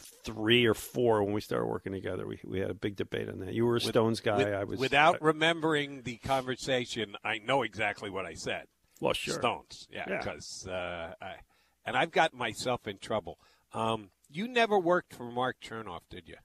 1993 0.00 0.66
or 0.66 0.74
four 0.74 1.22
when 1.24 1.32
we 1.32 1.40
started 1.40 1.66
working 1.66 1.92
together. 1.92 2.26
We 2.26 2.38
we 2.44 2.60
had 2.60 2.70
a 2.70 2.74
big 2.74 2.96
debate 2.96 3.28
on 3.28 3.40
that. 3.40 3.52
You 3.54 3.64
were 3.66 3.72
a 3.72 3.74
With- 3.74 3.84
Stones 3.84 4.20
guy. 4.20 4.36
with- 4.38 4.54
I 4.54 4.64
was 4.64 4.78
Without 4.80 5.20
remembering 5.22 6.02
the 6.02 6.16
conversation, 6.18 7.16
I 7.24 7.38
know 7.38 7.62
exactly 7.62 8.10
what 8.10 8.26
I 8.26 8.34
said. 8.34 8.66
Well, 9.00 9.14
sure. 9.14 9.34
Stones. 9.34 9.88
Yeah, 9.90 10.04
Yeah. 10.08 10.18
because 10.18 10.66
uh, 10.66 11.14
I, 11.20 11.36
and 11.84 11.96
I've 11.96 12.10
got 12.10 12.34
myself 12.34 12.86
in 12.86 12.98
trouble. 12.98 13.38
Um, 13.72 14.10
you 14.28 14.46
never 14.46 14.78
worked 14.78 15.14
for 15.14 15.30
Mark 15.30 15.56
Chernoff, 15.62 16.02
did 16.10 16.28
you? 16.28 16.36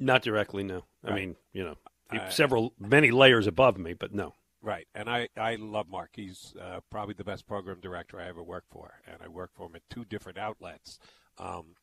not 0.00 0.22
directly. 0.22 0.62
No, 0.62 0.84
I 1.04 1.12
mean 1.12 1.36
you 1.52 1.64
know 1.64 1.76
Uh, 2.10 2.28
several 2.30 2.72
many 2.78 3.10
layers 3.10 3.46
above 3.48 3.76
me, 3.78 3.94
but 3.94 4.12
no. 4.14 4.32
Right, 4.60 4.86
and 4.94 5.08
I, 5.08 5.28
I 5.36 5.54
love 5.56 5.88
Mark. 5.88 6.10
He's 6.14 6.52
uh, 6.60 6.80
probably 6.90 7.14
the 7.14 7.22
best 7.24 7.46
program 7.46 7.78
director 7.80 8.18
I 8.20 8.26
ever 8.28 8.42
worked 8.42 8.70
for, 8.72 8.94
and 9.06 9.16
I 9.22 9.28
worked 9.28 9.54
for 9.56 9.66
him 9.66 9.76
at 9.76 9.82
two 9.90 10.04
different 10.04 10.36
outlets. 10.38 10.98
Um, 11.38 11.74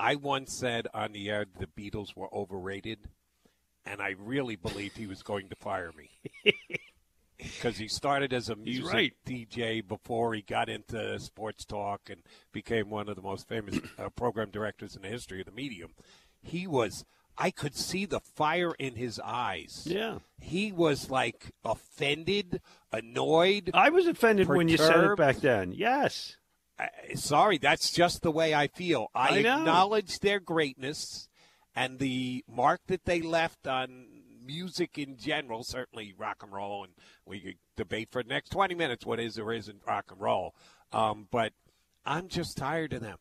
I 0.00 0.14
once 0.14 0.52
said 0.52 0.88
on 0.94 1.12
the 1.12 1.28
air 1.28 1.46
the 1.58 1.66
Beatles 1.66 2.16
were 2.16 2.32
overrated, 2.34 2.98
and 3.84 4.00
I 4.00 4.14
really 4.18 4.56
believed 4.56 4.96
he 4.96 5.06
was 5.06 5.22
going 5.22 5.48
to 5.50 5.56
fire 5.56 5.92
me 5.96 6.10
because 7.38 7.76
he 7.76 7.86
started 7.86 8.32
as 8.32 8.48
a 8.48 8.56
music 8.56 8.92
right. 8.92 9.12
DJ 9.26 9.86
before 9.86 10.34
he 10.34 10.42
got 10.42 10.68
into 10.68 11.20
sports 11.20 11.64
talk 11.66 12.08
and 12.08 12.22
became 12.50 12.88
one 12.88 13.08
of 13.08 13.16
the 13.16 13.22
most 13.22 13.46
famous 13.46 13.78
uh, 13.98 14.08
program 14.10 14.50
directors 14.50 14.96
in 14.96 15.02
the 15.02 15.08
history 15.08 15.40
of 15.40 15.46
the 15.46 15.52
medium. 15.52 15.90
He 16.42 16.66
was. 16.66 17.04
I 17.36 17.50
could 17.50 17.76
see 17.76 18.04
the 18.04 18.20
fire 18.20 18.72
in 18.78 18.96
his 18.96 19.20
eyes. 19.22 19.84
Yeah. 19.86 20.18
He 20.40 20.72
was 20.72 21.10
like 21.10 21.52
offended, 21.64 22.60
annoyed. 22.92 23.70
I 23.72 23.90
was 23.90 24.06
offended 24.06 24.48
when 24.48 24.68
you 24.68 24.76
said 24.76 25.04
it 25.04 25.16
back 25.16 25.36
then. 25.36 25.72
Yes. 25.72 26.36
I- 27.10 27.14
Sorry, 27.14 27.58
that's 27.58 27.90
just 27.90 28.22
the 28.22 28.30
way 28.30 28.54
I 28.54 28.68
feel. 28.68 29.08
I, 29.14 29.28
I 29.28 29.38
acknowledge 29.58 30.18
their 30.20 30.40
greatness 30.40 31.28
and 31.74 31.98
the 31.98 32.44
mark 32.48 32.80
that 32.86 33.04
they 33.04 33.20
left 33.22 33.66
on 33.66 34.06
music 34.44 34.98
in 34.98 35.16
general, 35.16 35.62
certainly 35.62 36.14
rock 36.16 36.42
and 36.42 36.52
roll, 36.52 36.84
and 36.84 36.92
we 37.24 37.40
could 37.40 37.58
debate 37.76 38.08
for 38.10 38.22
the 38.22 38.28
next 38.28 38.50
20 38.50 38.74
minutes 38.74 39.06
what 39.06 39.20
is 39.20 39.38
or 39.38 39.52
isn't 39.52 39.82
rock 39.86 40.06
and 40.10 40.20
roll. 40.20 40.54
Um, 40.92 41.28
but 41.30 41.52
I'm 42.04 42.28
just 42.28 42.56
tired 42.56 42.92
of 42.92 43.00
them. 43.00 43.18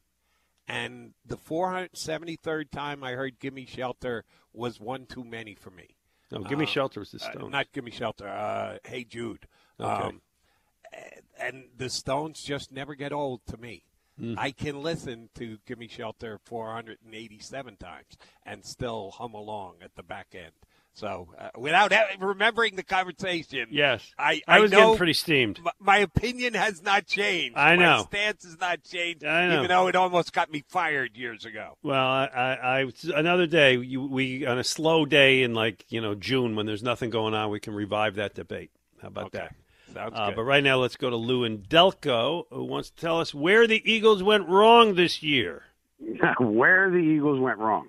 And 0.68 1.14
the 1.26 1.38
473rd 1.38 2.70
time 2.72 3.04
I 3.04 3.14
heard 3.14 3.40
Gimme 3.40 3.66
Shelter 3.66 4.24
was 4.54 4.80
one 4.80 5.06
too 5.06 5.24
many 5.24 5.56
for 5.56 5.72
me. 5.72 5.96
No, 6.32 6.42
Gimme 6.44 6.66
Uh, 6.66 6.68
Shelter 6.68 7.00
was 7.00 7.12
the 7.12 7.24
uh, 7.24 7.48
not 7.48 7.72
Gimme 7.72 7.92
Shelter. 7.92 8.28
Uh, 8.28 8.78
hey 8.84 9.04
Jude. 9.04 9.48
Okay. 9.80 9.90
Um, 10.08 10.22
and- 11.40 11.66
the 11.78 11.90
Stones 11.90 12.42
just 12.44 12.72
never 12.72 12.96
get 12.96 13.12
old 13.14 13.42
to 13.48 13.58
me. 13.58 13.84
Mm. 14.20 14.36
I 14.38 14.52
can 14.52 14.84
listen 14.84 15.30
to 15.36 15.58
Gimme 15.66 15.88
Shelter 15.88 16.40
487 16.46 17.78
times 17.78 18.18
and 18.46 18.66
still 18.66 19.12
hum 19.12 19.34
along 19.34 19.76
at 19.82 19.96
the 19.96 20.04
back 20.04 20.28
end. 20.34 20.52
So 20.94 21.30
uh, 21.38 21.52
without 21.58 21.94
remembering 22.20 22.76
the 22.76 22.84
conversation, 22.84 23.68
Yes. 23.72 24.04
I, 24.20 24.42
I 24.46 24.58
I 24.58 24.60
was 24.60 24.72
getting 24.72 24.98
pretty 24.98 25.14
steamed. 25.14 25.60
m- 25.60 25.72
My 25.80 26.00
opinion 26.00 26.54
has 26.56 26.84
not 26.84 27.06
changed. 27.06 27.56
I 27.58 27.78
My 27.78 27.82
know. 27.84 28.04
stance 28.10 28.44
has 28.44 28.60
not 28.60 28.84
changed, 28.84 29.24
I 29.24 29.48
know. 29.48 29.58
even 29.60 29.68
though 29.70 29.88
it 29.88 29.96
almost 29.96 30.34
got 30.34 30.52
me 30.52 30.66
fired 30.68 31.16
years 31.16 31.46
ago. 31.46 31.78
Well, 31.82 31.96
I, 32.06 32.26
I, 32.26 32.80
I 32.82 32.92
another 33.16 33.48
day 33.48 33.78
you, 33.78 34.02
we 34.02 34.46
on 34.46 34.60
a 34.60 34.64
slow 34.66 35.06
day 35.06 35.44
in 35.44 35.54
like 35.54 35.86
you 35.88 36.02
know 36.02 36.14
June 36.16 36.58
when 36.58 36.66
there's 36.66 36.84
nothing 36.84 37.10
going 37.10 37.34
on, 37.34 37.50
we 37.50 37.62
can 37.62 37.74
revive 37.74 38.16
that 38.16 38.34
debate. 38.34 38.72
How 39.02 39.08
about 39.08 39.32
that? 39.32 39.56
Sounds 39.94 40.14
Uh, 40.16 40.28
good. 40.28 40.36
but 40.38 40.44
right 40.44 40.64
now, 40.64 40.78
let's 40.78 40.96
go 40.96 41.10
to 41.10 41.16
Lou 41.16 41.44
and 41.44 41.64
Delco, 41.68 42.46
who 42.52 42.64
wants 42.64 42.90
to 42.92 42.96
tell 43.02 43.20
us 43.20 43.34
where 43.34 43.66
the 43.68 43.82
Eagles 43.92 44.22
went 44.24 44.48
wrong 44.48 44.96
this 44.96 45.22
year. 45.24 45.64
where 46.40 46.90
the 46.90 46.98
Eagles 46.98 47.40
went 47.40 47.58
wrong. 47.58 47.88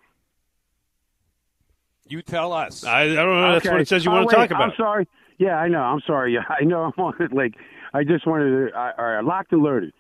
You 2.08 2.22
tell 2.22 2.52
us. 2.52 2.84
I, 2.84 3.02
I 3.02 3.14
don't 3.14 3.40
know. 3.40 3.52
That's 3.52 3.66
Okay. 3.66 3.72
what 3.74 3.80
it 3.82 3.88
says 3.88 4.04
you 4.04 4.10
Oh, 4.10 4.14
want 4.14 4.30
to 4.30 4.36
talk 4.36 4.50
about. 4.50 4.62
I'm 4.62 4.72
sorry. 4.76 5.06
Yeah, 5.38 5.56
I 5.56 5.68
know. 5.68 5.80
I'm 5.80 6.00
sorry. 6.06 6.32
Yeah, 6.34 6.44
I 6.48 6.64
know. 6.64 6.82
I'm 6.96 7.04
on 7.04 7.14
it. 7.20 7.32
Like, 7.32 7.54
I 7.94 8.02
just 8.04 8.26
wanted 8.26 8.70
to. 8.70 8.76
I, 8.76 8.92
all 8.98 9.04
right, 9.04 9.24
locked 9.24 9.52
and 9.52 9.62
loaded. 9.62 9.92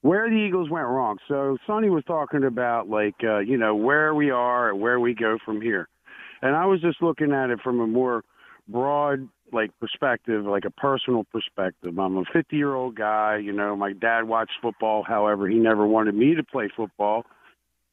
Where 0.00 0.30
the 0.30 0.36
Eagles 0.36 0.70
went 0.70 0.86
wrong. 0.86 1.18
So 1.28 1.58
Sonny 1.66 1.90
was 1.90 2.04
talking 2.04 2.44
about 2.44 2.88
like, 2.88 3.16
uh, 3.24 3.38
you 3.40 3.58
know, 3.58 3.74
where 3.74 4.14
we 4.14 4.30
are 4.30 4.70
and 4.70 4.80
where 4.80 4.98
we 5.00 5.12
go 5.12 5.38
from 5.44 5.60
here, 5.60 5.88
and 6.40 6.54
I 6.54 6.66
was 6.66 6.80
just 6.80 7.02
looking 7.02 7.32
at 7.32 7.50
it 7.50 7.60
from 7.62 7.80
a 7.80 7.86
more 7.86 8.22
broad 8.68 9.28
like 9.52 9.70
perspective, 9.80 10.44
like 10.44 10.64
a 10.64 10.70
personal 10.70 11.24
perspective. 11.24 11.98
I'm 11.98 12.16
a 12.16 12.24
50 12.32 12.56
year 12.56 12.74
old 12.74 12.94
guy. 12.96 13.36
You 13.38 13.52
know, 13.52 13.76
my 13.76 13.92
dad 13.92 14.24
watched 14.24 14.52
football. 14.62 15.02
However, 15.02 15.48
he 15.48 15.56
never 15.56 15.86
wanted 15.86 16.14
me 16.14 16.34
to 16.34 16.42
play 16.44 16.68
football. 16.74 17.24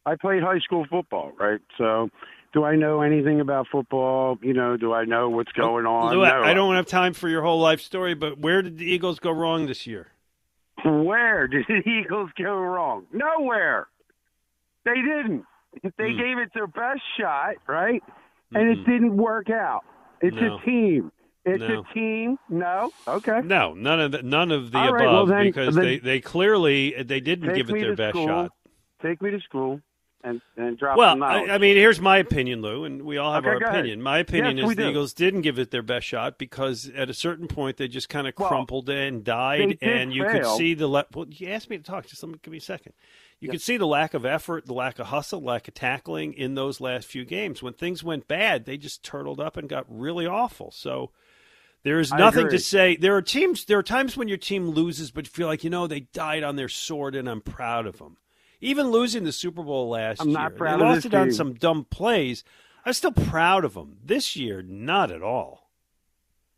I 0.06 0.16
played 0.16 0.43
high 0.43 0.60
school 0.60 0.86
football, 0.89 1.32
right? 1.39 1.60
So, 1.78 2.10
do 2.53 2.64
I 2.64 2.76
know 2.76 3.01
anything 3.01 3.41
about 3.41 3.68
football? 3.72 4.38
You 4.41 4.53
know, 4.53 4.78
do 4.78 4.93
I 4.93 5.06
know 5.06 5.30
what's 5.30 5.51
going 5.53 5.86
on? 5.86 6.14
Lou, 6.16 6.24
I- 6.24 6.30
No. 6.32 6.43
I 6.43 6.53
don't 6.53 6.76
have 6.76 6.86
time 6.86 7.14
for 7.14 7.28
your 7.28 7.41
whole 7.41 7.60
life 7.60 7.82
story, 7.82 8.14
but 8.14 8.38
where 8.38 8.62
did 8.62 8.78
the 8.78 8.86
Eagles 8.86 9.20
go 9.20 9.32
wrong 9.32 9.66
this 9.66 9.88
year? 9.88 10.08
Where 10.84 11.47
did 11.47 11.66
the 11.68 11.82
Eagles 11.89 12.30
go 12.38 12.53
wrong? 12.56 13.08
Nowhere. 13.12 13.88
They 14.84 14.95
didn't. 14.95 15.45
They 15.97 16.12
Hmm. 16.12 16.18
gave 16.18 16.38
it 16.38 16.51
their 16.53 16.68
best 16.68 17.01
shot, 17.20 17.56
right? 17.68 18.01
And 18.53 18.70
it 18.70 18.86
didn't 18.86 19.18
work 19.18 19.49
out. 19.49 19.84
It's 20.22 20.38
No. 20.38 20.56
a 20.56 20.62
team. 20.66 21.12
It's 21.46 21.60
No. 21.60 21.82
a 21.89 21.93
team. 21.93 22.38
No. 22.50 22.91
Okay. 23.08 23.41
No, 23.43 23.74
none 23.76 24.00
of 24.00 24.12
the, 24.12 24.24
none 24.24 24.52
of 24.52 24.72
the 24.72 24.78
All 24.80 24.88
above 24.89 25.00
right, 25.00 25.06
well, 25.08 25.26
then- 25.28 25.43
because 25.46 25.76
then- 25.76 25.84
they, 25.86 25.98
they 26.00 26.20
clearly 26.20 26.91
they 27.04 27.20
didn't 27.20 27.54
give 27.54 27.70
it 27.70 27.74
their 27.80 27.96
best 27.96 28.14
school. 28.16 28.28
shot. 28.28 28.52
Take 29.02 29.22
me 29.22 29.30
to 29.32 29.39
school 29.41 29.82
and 30.24 30.41
and 30.58 30.76
drop 30.80 30.98
Well. 30.98 31.22
I, 31.24 31.41
I 31.43 31.58
mean, 31.60 31.76
here's 31.76 32.02
my 32.02 32.18
opinion, 32.18 32.64
Lou, 32.64 32.84
and 32.86 33.04
we 33.04 33.18
all 33.20 33.32
have 33.34 33.43
Okay, 33.43 33.50
our 33.54 33.60
go 33.60 33.66
ahead. 33.68 33.80
opinion. 33.82 34.02
My 34.02 34.18
opinion 34.18 34.58
Yes, 34.58 34.70
is 34.72 34.76
the 34.76 34.82
do. 34.84 34.89
Eagles 34.89 35.14
didn't 35.14 35.41
give 35.41 35.60
it 35.60 35.70
their 35.70 35.84
best 35.84 36.08
shot 36.08 36.39
because 36.39 36.89
at 36.96 37.12
a 37.12 37.14
certain 37.14 37.48
point 37.48 37.78
they 37.78 37.88
just 37.88 38.10
kind 38.10 38.28
of 38.28 38.34
Well, 38.38 38.48
crumpled 38.50 38.89
and 38.89 39.24
died, 39.24 39.78
and 39.84 40.12
you 40.12 40.26
could 40.26 40.48
see 40.48 40.74
the. 40.74 40.88
Le- 40.88 41.06
well, 41.14 41.28
you 41.30 41.50
asked 41.50 41.70
me 41.70 41.78
to 41.78 41.84
talk. 41.84 42.08
Just 42.08 42.24
let 42.24 42.32
me 42.32 42.39
give 42.41 42.52
me 42.52 42.58
a 42.58 42.62
second. 42.62 42.93
You 43.39 43.50
could 43.52 43.62
see 43.62 43.78
the 43.78 43.86
lack 43.86 44.16
of 44.16 44.26
effort, 44.26 44.66
the 44.66 44.74
lack 44.74 44.98
of 44.98 45.08
hustle, 45.08 45.43
lack 45.43 45.68
of 45.68 45.76
tackling 45.76 46.34
in 46.34 46.56
those 46.56 46.82
last 46.82 47.06
few 47.06 47.24
games. 47.26 47.62
When 47.62 47.74
things 47.74 48.04
went 48.04 48.28
bad, 48.28 48.66
they 48.66 48.78
just 48.78 49.04
turtled 49.04 49.39
up 49.39 49.58
and 49.58 49.70
got 49.70 49.86
really 49.88 50.26
awful. 50.26 50.72
So 50.72 51.12
there 51.86 52.00
is 52.00 52.12
nothing 52.12 52.50
to 52.50 52.58
say. 52.60 52.96
There 52.96 53.16
are 53.16 53.22
teams. 53.22 53.66
There 53.66 53.78
are 53.78 53.84
times 53.84 54.18
when 54.18 54.28
your 54.28 54.38
team 54.38 54.70
loses, 54.70 55.12
but 55.12 55.26
you 55.26 55.32
feel 55.32 55.48
like 55.48 55.64
you 55.64 55.70
know 55.70 55.86
they 55.86 56.00
died 56.02 56.44
on 56.44 56.56
their 56.56 56.68
sword, 56.68 57.16
and 57.16 57.30
I'm 57.30 57.42
proud 57.42 57.86
of 57.86 58.00
them. 58.00 58.18
Even 58.60 58.88
losing 58.90 59.24
the 59.24 59.32
Super 59.32 59.62
Bowl 59.62 59.90
last 59.90 60.20
I'm 60.20 60.30
year, 60.30 60.38
not 60.40 60.56
proud 60.56 60.80
they 60.80 60.84
of 60.84 60.90
lost 60.90 60.96
this 61.04 61.06
it 61.06 61.14
on 61.14 61.32
some 61.32 61.54
dumb 61.54 61.86
plays. 61.86 62.44
I'm 62.86 62.94
still 62.94 63.12
proud 63.12 63.64
of 63.64 63.76
them. 63.76 63.98
This 64.04 64.36
year, 64.36 64.64
not 64.64 65.12
at 65.12 65.22
all. 65.22 65.70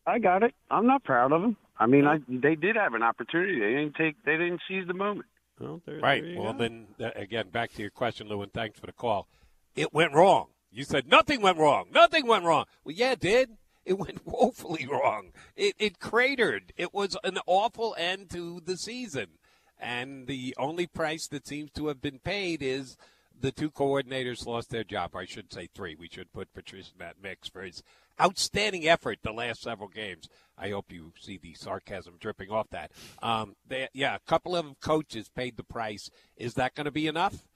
I 0.05 0.19
got 0.19 0.43
it. 0.43 0.55
I'm 0.71 0.87
not 0.87 1.03
proud 1.03 1.33
of 1.33 1.41
them. 1.41 1.57
I 1.77 1.85
mean, 1.87 2.07
I 2.07 2.19
they 2.29 2.55
did 2.55 2.77
have 2.77 2.93
an 2.93 3.03
opportunity. 3.03 3.59
They 3.59 3.73
didn't 3.73 3.95
take. 3.95 4.23
They 4.23 4.37
didn't 4.37 4.61
seize 4.67 4.87
the 4.87 4.93
moment. 4.93 5.27
Well, 5.59 5.81
there, 5.85 5.99
Right. 5.99 6.23
there 6.23 6.39
Well, 6.39 6.53
go. 6.53 6.59
then 6.59 6.87
uh, 7.03 7.09
again, 7.15 7.49
back 7.49 7.73
to 7.73 7.81
your 7.81 7.91
question, 7.91 8.29
Lou, 8.29 8.41
and 8.41 8.53
thanks 8.53 8.79
for 8.79 8.85
the 8.85 8.93
call. 8.93 9.27
It 9.75 9.93
went 9.93 10.13
wrong. 10.13 10.47
You 10.71 10.85
said 10.85 11.09
nothing 11.09 11.41
went 11.41 11.57
wrong. 11.57 11.87
Nothing 11.91 12.27
went 12.27 12.45
wrong. 12.45 12.65
Well, 12.85 12.95
yeah, 12.95 13.11
it 13.11 13.19
did. 13.19 13.49
It 13.87 13.97
went 13.97 14.27
woefully 14.27 14.85
wrong. 14.85 15.31
It, 15.55 15.73
it 15.79 15.99
cratered. 15.99 16.73
It 16.75 16.93
was 16.93 17.15
an 17.23 17.39
awful 17.47 17.95
end 17.97 18.29
to 18.31 18.59
the 18.59 18.75
season. 18.75 19.37
And 19.79 20.27
the 20.27 20.53
only 20.57 20.87
price 20.87 21.27
that 21.27 21.47
seems 21.47 21.71
to 21.71 21.87
have 21.87 22.01
been 22.01 22.19
paid 22.19 22.61
is 22.61 22.97
the 23.39 23.53
two 23.53 23.71
coordinators 23.71 24.45
lost 24.45 24.71
their 24.71 24.83
job. 24.83 25.15
I 25.15 25.23
should 25.23 25.53
say 25.53 25.69
three. 25.73 25.95
We 25.95 26.09
should 26.09 26.33
put 26.33 26.53
Patricia 26.53 26.91
in 26.93 26.99
that 26.99 27.21
mix 27.21 27.47
for 27.47 27.61
his 27.61 27.81
outstanding 28.19 28.87
effort 28.87 29.19
the 29.23 29.31
last 29.31 29.61
several 29.61 29.87
games. 29.87 30.27
I 30.57 30.71
hope 30.71 30.91
you 30.91 31.13
see 31.17 31.37
the 31.37 31.53
sarcasm 31.53 32.15
dripping 32.19 32.51
off 32.51 32.67
that. 32.71 32.91
Um, 33.21 33.55
they, 33.65 33.87
yeah, 33.93 34.15
a 34.15 34.29
couple 34.29 34.53
of 34.53 34.79
coaches 34.81 35.29
paid 35.33 35.55
the 35.55 35.63
price. 35.63 36.09
Is 36.35 36.55
that 36.55 36.75
going 36.75 36.85
to 36.85 36.91
be 36.91 37.07
enough? 37.07 37.47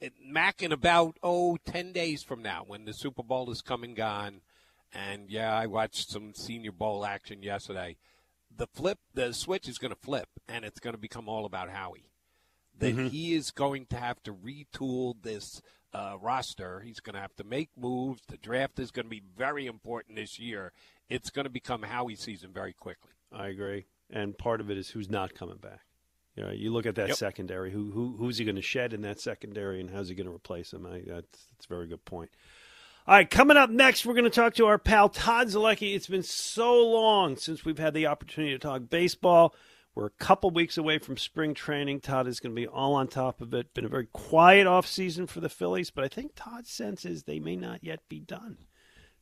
It, 0.00 0.12
Mac, 0.24 0.62
in 0.62 0.70
about, 0.70 1.16
oh, 1.22 1.56
10 1.64 1.92
days 1.92 2.22
from 2.22 2.42
now, 2.42 2.62
when 2.66 2.84
the 2.84 2.92
Super 2.92 3.22
Bowl 3.22 3.50
is 3.50 3.62
come 3.62 3.82
and 3.82 3.96
gone, 3.96 4.42
and 4.92 5.30
yeah, 5.30 5.54
I 5.54 5.66
watched 5.66 6.10
some 6.10 6.34
Senior 6.34 6.72
Bowl 6.72 7.04
action 7.04 7.42
yesterday. 7.42 7.96
The 8.54 8.66
flip, 8.66 8.98
the 9.14 9.32
switch 9.32 9.68
is 9.68 9.78
going 9.78 9.92
to 9.94 9.98
flip, 10.00 10.28
and 10.48 10.64
it's 10.64 10.80
going 10.80 10.94
to 10.94 11.00
become 11.00 11.28
all 11.28 11.44
about 11.46 11.70
Howie. 11.70 12.10
That 12.78 12.94
Mhm. 12.96 13.10
he 13.10 13.34
is 13.34 13.50
going 13.50 13.86
to 13.86 13.96
have 13.96 14.22
to 14.24 14.32
retool 14.34 15.14
this 15.22 15.60
uh, 15.94 16.16
roster. 16.20 16.80
He's 16.80 17.00
going 17.00 17.14
to 17.14 17.20
have 17.20 17.36
to 17.36 17.44
make 17.44 17.68
moves. 17.76 18.22
The 18.26 18.38
draft 18.38 18.78
is 18.78 18.90
going 18.90 19.04
to 19.04 19.10
be 19.10 19.20
very 19.36 19.66
important 19.66 20.16
this 20.16 20.38
year. 20.38 20.72
It's 21.10 21.28
going 21.28 21.44
to 21.44 21.50
become 21.50 21.82
Howie 21.82 22.14
season 22.16 22.50
very 22.50 22.72
quickly. 22.72 23.10
I 23.30 23.48
agree, 23.48 23.84
and 24.08 24.36
part 24.38 24.62
of 24.62 24.70
it 24.70 24.78
is 24.78 24.88
who's 24.90 25.10
not 25.10 25.34
coming 25.34 25.58
back. 25.58 25.80
You 26.34 26.44
know, 26.44 26.50
you 26.50 26.72
look 26.72 26.86
at 26.86 26.94
that 26.94 27.08
Yep. 27.08 27.16
secondary. 27.18 27.72
Who 27.72 27.90
who 27.90 28.16
who's 28.16 28.38
he 28.38 28.44
going 28.46 28.56
to 28.56 28.62
shed 28.62 28.94
in 28.94 29.02
that 29.02 29.20
secondary, 29.20 29.80
and 29.80 29.90
how's 29.90 30.08
he 30.08 30.14
going 30.14 30.26
to 30.28 30.32
replace 30.34 30.72
him? 30.72 30.86
I, 30.86 31.02
that's 31.06 31.46
that's 31.50 31.66
a 31.66 31.68
very 31.68 31.86
good 31.86 32.06
point. 32.06 32.30
All 33.04 33.16
right, 33.16 33.28
coming 33.28 33.56
up 33.56 33.68
next, 33.68 34.06
we're 34.06 34.14
going 34.14 34.24
to 34.24 34.30
talk 34.30 34.54
to 34.54 34.66
our 34.66 34.78
pal 34.78 35.08
Todd 35.08 35.48
Zolecki. 35.48 35.96
It's 35.96 36.06
been 36.06 36.22
so 36.22 36.80
long 36.88 37.34
since 37.34 37.64
we've 37.64 37.78
had 37.78 37.94
the 37.94 38.06
opportunity 38.06 38.52
to 38.52 38.60
talk 38.60 38.82
baseball. 38.88 39.56
We're 39.96 40.06
a 40.06 40.10
couple 40.10 40.52
weeks 40.52 40.78
away 40.78 40.98
from 40.98 41.16
spring 41.16 41.52
training. 41.52 41.98
Todd 41.98 42.28
is 42.28 42.38
going 42.38 42.54
to 42.54 42.60
be 42.60 42.68
all 42.68 42.94
on 42.94 43.08
top 43.08 43.40
of 43.40 43.52
it. 43.54 43.74
Been 43.74 43.84
a 43.84 43.88
very 43.88 44.06
quiet 44.06 44.68
off 44.68 44.86
season 44.86 45.26
for 45.26 45.40
the 45.40 45.48
Phillies, 45.48 45.90
but 45.90 46.04
I 46.04 46.08
think 46.08 46.36
Todd's 46.36 46.70
sense 46.70 47.04
is 47.04 47.24
they 47.24 47.40
may 47.40 47.56
not 47.56 47.82
yet 47.82 48.08
be 48.08 48.20
done. 48.20 48.58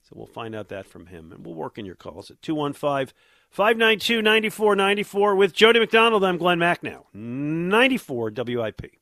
So 0.03 0.12
we'll 0.14 0.26
find 0.26 0.55
out 0.55 0.68
that 0.68 0.85
from 0.85 1.07
him. 1.07 1.33
And 1.33 1.47
we'll 1.47 1.55
work 1.55 1.78
in 1.78 1.87
your 1.87 1.95
calls 1.95 2.31
at 2.31 2.43
215 2.43 3.14
592 3.49 4.20
9494. 4.20 5.35
With 5.37 5.55
Jody 5.55 5.81
McDonald, 5.81 6.22
I'm 6.22 6.37
Glen 6.37 6.59
Macnow. 6.59 7.05
94 7.14 8.31
WIP. 8.37 8.99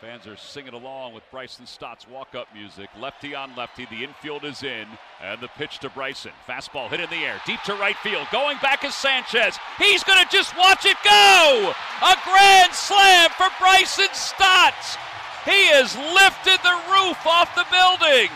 Fans 0.00 0.28
are 0.28 0.36
singing 0.36 0.74
along 0.74 1.12
with 1.12 1.24
Bryson 1.28 1.66
Stott's 1.66 2.06
walk-up 2.06 2.46
music. 2.54 2.88
Lefty 3.00 3.34
on 3.34 3.56
lefty. 3.56 3.84
The 3.86 4.04
infield 4.04 4.44
is 4.44 4.62
in. 4.62 4.86
And 5.20 5.40
the 5.40 5.48
pitch 5.48 5.80
to 5.80 5.90
Bryson. 5.90 6.30
Fastball 6.46 6.88
hit 6.88 7.00
in 7.00 7.10
the 7.10 7.26
air. 7.26 7.40
Deep 7.44 7.60
to 7.62 7.74
right 7.74 7.96
field. 7.96 8.28
Going 8.30 8.58
back 8.62 8.84
is 8.84 8.94
Sanchez. 8.94 9.58
He's 9.76 10.04
going 10.04 10.24
to 10.24 10.30
just 10.30 10.56
watch 10.56 10.86
it 10.86 10.96
go. 11.02 11.74
A 12.02 12.14
grand 12.22 12.72
slam 12.72 13.30
for 13.30 13.48
Bryson 13.58 14.06
Stott. 14.12 14.78
He 15.44 15.66
has 15.74 15.96
lifted 15.96 16.62
the 16.62 16.78
roof 16.94 17.18
off 17.26 17.52
the 17.56 17.66
building. 17.66 18.30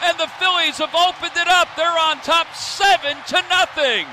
And 0.00 0.18
the 0.18 0.32
Phillies 0.40 0.78
have 0.78 0.94
opened 0.94 1.36
it 1.36 1.48
up. 1.48 1.68
They're 1.76 1.86
on 1.86 2.16
top 2.22 2.54
seven 2.54 3.18
to 3.26 3.44
nothing. 3.50 4.06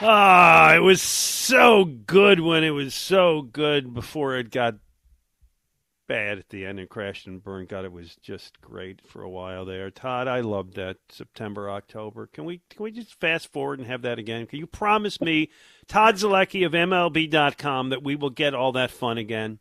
Ah, 0.00 0.74
it 0.76 0.82
was 0.82 1.02
so 1.02 1.84
good 1.84 2.38
when 2.38 2.62
it 2.62 2.70
was 2.70 2.94
so 2.94 3.42
good 3.42 3.92
before 3.92 4.36
it 4.36 4.52
got 4.52 4.76
bad 6.12 6.36
at 6.36 6.50
the 6.50 6.66
end 6.66 6.78
and 6.78 6.90
crashed 6.90 7.26
and 7.26 7.42
burned. 7.42 7.68
God, 7.68 7.86
it 7.86 7.92
was 7.92 8.16
just 8.16 8.60
great 8.60 9.00
for 9.06 9.22
a 9.22 9.30
while 9.30 9.64
there. 9.64 9.90
Todd, 9.90 10.28
I 10.28 10.40
loved 10.40 10.74
that 10.76 10.98
September, 11.08 11.70
October. 11.70 12.26
Can 12.26 12.44
we 12.44 12.60
can 12.68 12.84
we 12.84 12.90
just 12.90 13.18
fast 13.18 13.50
forward 13.50 13.78
and 13.78 13.88
have 13.88 14.02
that 14.02 14.18
again? 14.18 14.46
Can 14.46 14.58
you 14.58 14.66
promise 14.66 15.22
me, 15.22 15.48
Todd 15.88 16.16
Zolecki 16.16 16.66
of 16.66 16.72
MLB.com, 16.72 17.88
that 17.88 18.02
we 18.02 18.14
will 18.14 18.28
get 18.28 18.52
all 18.52 18.72
that 18.72 18.90
fun 18.90 19.16
again? 19.16 19.58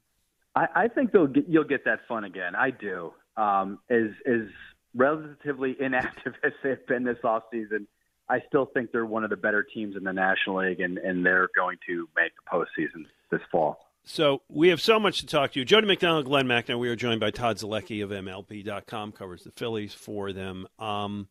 I, 0.53 0.67
I 0.75 0.87
think 0.89 1.13
they'll 1.13 1.27
get, 1.27 1.47
you'll 1.47 1.63
get 1.63 1.85
that 1.85 1.99
fun 2.05 2.25
again. 2.25 2.53
I 2.53 2.71
do. 2.71 3.13
Um, 3.37 3.79
as 3.89 4.09
as 4.27 4.49
relatively 4.93 5.77
inactive 5.79 6.33
as 6.43 6.51
they've 6.63 6.85
been 6.85 7.05
this 7.05 7.23
off 7.23 7.43
season, 7.49 7.87
I 8.27 8.41
still 8.49 8.65
think 8.65 8.91
they're 8.91 9.05
one 9.05 9.23
of 9.23 9.29
the 9.29 9.37
better 9.37 9.63
teams 9.63 9.95
in 9.95 10.03
the 10.03 10.11
National 10.11 10.67
League, 10.67 10.81
and, 10.81 10.97
and 10.97 11.25
they're 11.25 11.47
going 11.55 11.77
to 11.87 12.09
make 12.13 12.33
the 12.35 12.57
postseason 12.57 13.05
this 13.31 13.39
fall. 13.49 13.90
So 14.03 14.41
we 14.49 14.69
have 14.69 14.81
so 14.81 14.99
much 14.99 15.19
to 15.19 15.27
talk 15.27 15.51
to 15.53 15.59
you. 15.59 15.65
Jody 15.65 15.87
McDonald, 15.87 16.25
Glen 16.25 16.47
Macnow. 16.47 16.79
We 16.79 16.89
are 16.89 16.95
joined 16.95 17.19
by 17.19 17.31
Todd 17.31 17.57
Zolecki 17.57 18.03
of 18.03 18.09
MLB.com, 18.09 19.11
covers 19.11 19.43
the 19.43 19.51
Phillies 19.51 19.93
for 19.93 20.33
them. 20.33 20.67
Um, 20.79 21.27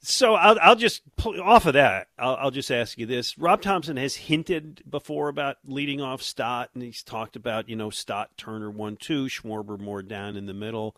so 0.00 0.34
I'll, 0.34 0.56
I'll 0.62 0.76
just 0.76 1.02
off 1.24 1.66
of 1.66 1.74
that. 1.74 2.08
I'll, 2.18 2.36
I'll 2.36 2.50
just 2.50 2.70
ask 2.70 2.96
you 2.96 3.06
this: 3.06 3.36
Rob 3.38 3.60
Thomson 3.60 3.96
has 3.96 4.14
hinted 4.14 4.82
before 4.88 5.28
about 5.28 5.56
leading 5.64 6.00
off 6.00 6.22
Stott, 6.22 6.70
and 6.74 6.82
he's 6.82 7.02
talked 7.02 7.36
about 7.36 7.68
you 7.68 7.76
know 7.76 7.90
Stott, 7.90 8.36
Turner 8.36 8.70
one 8.70 8.96
two, 8.96 9.26
Schwarber 9.26 9.78
more 9.78 10.02
down 10.02 10.36
in 10.36 10.46
the 10.46 10.54
middle. 10.54 10.96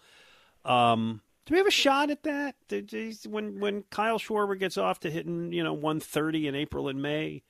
Um, 0.64 1.22
do 1.47 1.55
we 1.55 1.59
have 1.59 1.66
a 1.66 1.70
shot 1.70 2.11
at 2.11 2.24
that? 2.24 2.57
When 3.26 3.61
when 3.61 3.85
Kyle 3.91 4.18
Schwarber 4.18 4.59
gets 4.59 4.76
off 4.76 5.01
to 5.01 5.11
hitting 5.11 5.53
you 5.53 5.64
know 5.64 5.72
one 5.72 6.01
thirty 6.01 6.47
in 6.47 6.55
April 6.55 6.89
and 6.89 7.01
May, 7.01 7.43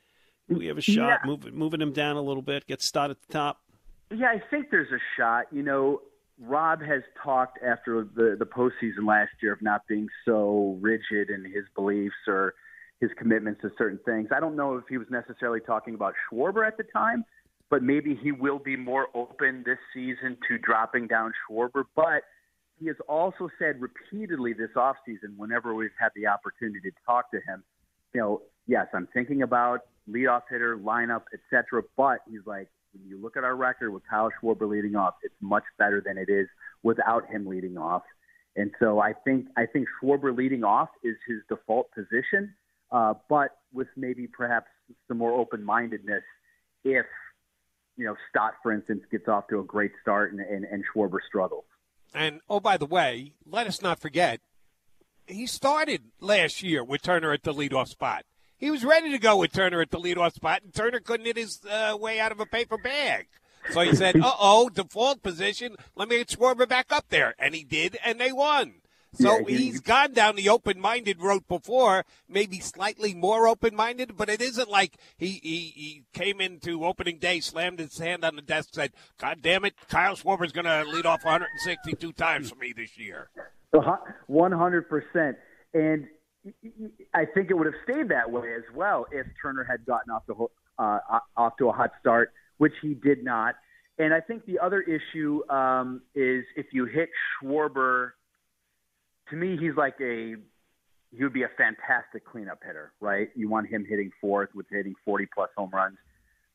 we 0.48 0.66
have 0.66 0.78
a 0.78 0.82
shot 0.82 0.94
Yeah. 0.96 1.18
moving 1.26 1.54
moving 1.54 1.80
him 1.80 1.92
down 1.92 2.16
a 2.16 2.22
little 2.22 2.42
bit, 2.42 2.66
get 2.66 2.82
Stott 2.82 3.10
at 3.10 3.20
the 3.20 3.32
top? 3.32 3.60
Yeah, 4.10 4.28
I 4.28 4.42
think 4.50 4.70
there's 4.70 4.90
a 4.92 5.00
shot. 5.16 5.46
You 5.52 5.62
know, 5.62 6.00
Rob 6.40 6.80
has 6.82 7.02
talked 7.22 7.58
after 7.62 8.04
the 8.04 8.36
the 8.38 8.46
postseason 8.46 9.06
last 9.06 9.32
year 9.42 9.52
of 9.52 9.62
not 9.62 9.86
being 9.86 10.08
so 10.24 10.78
rigid 10.80 11.30
in 11.30 11.44
his 11.44 11.64
beliefs 11.74 12.16
or 12.26 12.54
his 13.00 13.10
commitments 13.16 13.60
to 13.62 13.70
certain 13.78 13.98
things. 14.04 14.28
I 14.34 14.40
don't 14.40 14.56
know 14.56 14.76
if 14.76 14.84
he 14.88 14.98
was 14.98 15.08
necessarily 15.10 15.60
talking 15.60 15.94
about 15.94 16.14
Schwarber 16.30 16.66
at 16.66 16.76
the 16.76 16.84
time, 16.84 17.24
but 17.70 17.82
maybe 17.82 18.14
he 18.14 18.32
will 18.32 18.58
be 18.58 18.76
more 18.76 19.08
open 19.14 19.62
this 19.64 19.78
season 19.94 20.36
to 20.48 20.58
dropping 20.58 21.06
down 21.06 21.32
Schwarber. 21.48 21.84
But 21.94 22.24
he 22.80 22.86
has 22.86 22.96
also 23.08 23.50
said 23.58 23.80
repeatedly 23.80 24.52
this 24.52 24.70
offseason, 24.76 25.36
whenever 25.36 25.74
we've 25.74 25.90
had 25.98 26.10
the 26.16 26.26
opportunity 26.26 26.90
to 26.90 26.96
talk 27.06 27.30
to 27.32 27.36
him, 27.38 27.62
you 28.14 28.20
know, 28.20 28.42
yes, 28.66 28.86
I'm 28.94 29.06
thinking 29.12 29.42
about 29.42 29.80
leadoff 30.10 30.42
hitter, 30.50 30.76
lineup, 30.78 31.22
etc. 31.32 31.82
But 31.96 32.20
he's 32.28 32.46
like, 32.46 32.68
when 32.92 33.06
you 33.06 33.20
look 33.20 33.36
at 33.36 33.44
our 33.44 33.56
record 33.56 33.92
with 33.92 34.02
Kyle 34.08 34.30
Schwarber 34.40 34.68
leading 34.68 34.96
off, 34.96 35.14
it's 35.22 35.34
much 35.40 35.64
better 35.78 36.02
than 36.04 36.18
it 36.18 36.28
is 36.28 36.48
without 36.82 37.28
him 37.28 37.46
leading 37.46 37.76
off. 37.76 38.02
And 38.56 38.70
so 38.80 38.98
I 38.98 39.12
think 39.12 39.46
I 39.56 39.66
think 39.66 39.86
Schwarber 40.02 40.36
leading 40.36 40.64
off 40.64 40.88
is 41.04 41.16
his 41.26 41.38
default 41.48 41.90
position, 41.92 42.54
uh, 42.90 43.14
but 43.28 43.58
with 43.72 43.88
maybe 43.96 44.26
perhaps 44.26 44.68
some 45.06 45.18
more 45.18 45.32
open 45.32 45.62
mindedness 45.62 46.24
if 46.84 47.06
you 47.96 48.04
know 48.04 48.16
Stott, 48.30 48.54
for 48.62 48.72
instance, 48.72 49.02
gets 49.10 49.28
off 49.28 49.48
to 49.48 49.60
a 49.60 49.64
great 49.64 49.92
start 50.00 50.32
and, 50.32 50.40
and, 50.40 50.64
and 50.64 50.84
Schwarber 50.92 51.18
struggles. 51.26 51.64
And 52.14 52.40
oh, 52.48 52.60
by 52.60 52.76
the 52.78 52.86
way, 52.86 53.32
let 53.46 53.66
us 53.66 53.82
not 53.82 54.00
forget, 54.00 54.40
he 55.26 55.46
started 55.46 56.04
last 56.20 56.62
year 56.62 56.82
with 56.82 57.02
Turner 57.02 57.32
at 57.32 57.42
the 57.42 57.52
leadoff 57.52 57.88
spot. 57.88 58.24
He 58.58 58.70
was 58.70 58.84
ready 58.84 59.10
to 59.12 59.18
go 59.18 59.36
with 59.36 59.52
Turner 59.52 59.80
at 59.80 59.90
the 59.90 59.98
leadoff 59.98 60.34
spot, 60.34 60.62
and 60.62 60.74
Turner 60.74 61.00
couldn't 61.00 61.26
hit 61.26 61.36
his 61.36 61.60
uh, 61.70 61.96
way 61.98 62.18
out 62.20 62.32
of 62.32 62.40
a 62.40 62.46
paper 62.46 62.76
bag. 62.76 63.28
So 63.70 63.80
he 63.80 63.94
said, 63.94 64.16
"Uh 64.22 64.32
oh, 64.38 64.68
default 64.68 65.22
position. 65.22 65.76
Let 65.94 66.08
me 66.08 66.18
get 66.18 66.28
Schwarber 66.28 66.68
back 66.68 66.86
up 66.90 67.06
there," 67.08 67.34
and 67.38 67.54
he 67.54 67.64
did, 67.64 67.96
and 68.04 68.20
they 68.20 68.32
won. 68.32 68.74
So 69.14 69.38
Yeah, 69.38 69.44
he- 69.48 69.56
he's 69.56 69.80
gone 69.80 70.12
down 70.12 70.36
the 70.36 70.48
open-minded 70.50 71.20
road 71.22 71.48
before, 71.48 72.04
maybe 72.28 72.60
slightly 72.60 73.14
more 73.14 73.48
open-minded, 73.48 74.16
but 74.18 74.28
it 74.28 74.42
isn't 74.42 74.68
like 74.68 74.96
he, 75.16 75.40
he, 75.42 75.58
he 75.74 76.04
came 76.12 76.42
into 76.42 76.84
opening 76.84 77.18
day, 77.18 77.40
slammed 77.40 77.78
his 77.78 77.98
hand 77.98 78.22
on 78.24 78.36
the 78.36 78.42
desk, 78.42 78.70
said, 78.72 78.92
"God 79.18 79.38
damn 79.40 79.64
it, 79.64 79.74
Kyle 79.88 80.14
Schwarber's 80.14 80.52
going 80.52 80.66
to 80.66 80.84
lead 80.84 81.06
off 81.06 81.24
162 81.24 82.12
times 82.12 82.50
for 82.50 82.56
me 82.56 82.72
this 82.76 82.98
year." 82.98 83.30
One 84.26 84.52
hundred 84.52 84.88
percent, 84.88 85.36
and 85.74 86.06
I 87.14 87.24
think 87.24 87.50
it 87.50 87.54
would 87.54 87.66
have 87.66 87.80
stayed 87.84 88.08
that 88.08 88.30
way 88.30 88.54
as 88.54 88.64
well 88.74 89.06
if 89.12 89.26
Turner 89.40 89.64
had 89.64 89.84
gotten 89.86 90.10
off 90.10 90.22
the 90.26 90.34
uh, 90.78 90.98
off 91.36 91.56
to 91.58 91.68
a 91.68 91.72
hot 91.72 91.92
start, 92.00 92.32
which 92.58 92.74
he 92.80 92.94
did 92.94 93.24
not. 93.24 93.56
And 93.98 94.14
I 94.14 94.20
think 94.20 94.46
the 94.46 94.58
other 94.60 94.80
issue 94.82 95.42
um, 95.50 96.02
is 96.14 96.44
if 96.56 96.66
you 96.72 96.84
hit 96.86 97.10
Schwarber. 97.42 98.12
To 99.30 99.36
me, 99.36 99.58
he's 99.60 99.76
like 99.76 99.96
a 100.00 100.36
he 101.10 101.22
would 101.22 101.32
be 101.32 101.42
a 101.42 101.50
fantastic 101.56 102.24
cleanup 102.24 102.60
hitter, 102.64 102.92
right? 103.00 103.28
You 103.34 103.48
want 103.48 103.68
him 103.68 103.84
hitting 103.88 104.10
fourth 104.20 104.50
with 104.54 104.66
hitting 104.70 104.94
forty 105.04 105.26
plus 105.34 105.50
home 105.56 105.70
runs, 105.72 105.98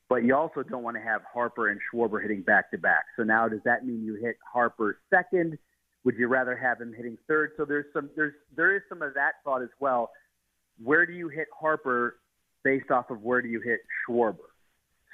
but 0.08 0.24
you 0.24 0.34
also 0.34 0.62
don't 0.62 0.82
want 0.82 0.96
to 0.96 1.02
have 1.02 1.22
Harper 1.32 1.68
and 1.68 1.80
Schwarber 1.92 2.20
hitting 2.20 2.42
back 2.42 2.70
to 2.70 2.78
back. 2.78 3.04
So 3.16 3.22
now, 3.22 3.48
does 3.48 3.60
that 3.64 3.86
mean 3.86 4.04
you 4.04 4.14
hit 4.14 4.36
Harper 4.52 4.98
second? 5.10 5.58
Would 6.04 6.16
you 6.16 6.28
rather 6.28 6.56
have 6.56 6.80
him 6.80 6.92
hitting 6.94 7.16
third? 7.26 7.52
So 7.56 7.64
there's 7.64 7.86
some 7.92 8.10
there's 8.14 8.34
there 8.56 8.76
is 8.76 8.82
some 8.88 9.02
of 9.02 9.14
that 9.14 9.32
thought 9.42 9.62
as 9.62 9.70
well. 9.80 10.10
Where 10.82 11.06
do 11.06 11.12
you 11.12 11.28
hit 11.28 11.46
Harper 11.58 12.16
based 12.62 12.90
off 12.90 13.10
of 13.10 13.22
where 13.22 13.40
do 13.40 13.48
you 13.48 13.60
hit 13.60 13.80
Schwarber? 14.06 14.36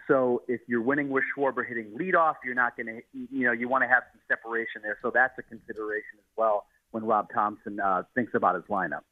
So 0.09 0.43
if 0.49 0.61
you're 0.66 0.82
winning 0.82 1.11
with 1.11 1.22
Schwarber 1.36 1.66
hitting 1.66 1.97
leadoff, 1.99 2.34
you're 2.45 2.55
not 2.55 2.76
going 2.76 2.86
to 2.86 3.01
you 3.12 3.47
know 3.47 3.53
you 3.53 3.68
want 3.68 3.84
to 3.84 3.88
have 3.88 4.03
some 4.12 4.20
separation 4.26 4.82
there. 4.82 4.99
So 5.03 5.12
that's 5.12 5.38
a 5.38 5.43
consideration 5.43 6.18
as 6.18 6.36
well 6.36 6.64
when 6.91 7.05
Rob 7.05 7.28
Thomson 7.32 7.78
uh, 7.78 8.03
thinks 8.14 8.34
about 8.34 8.57
his 8.57 8.64
lineup. 8.64 9.03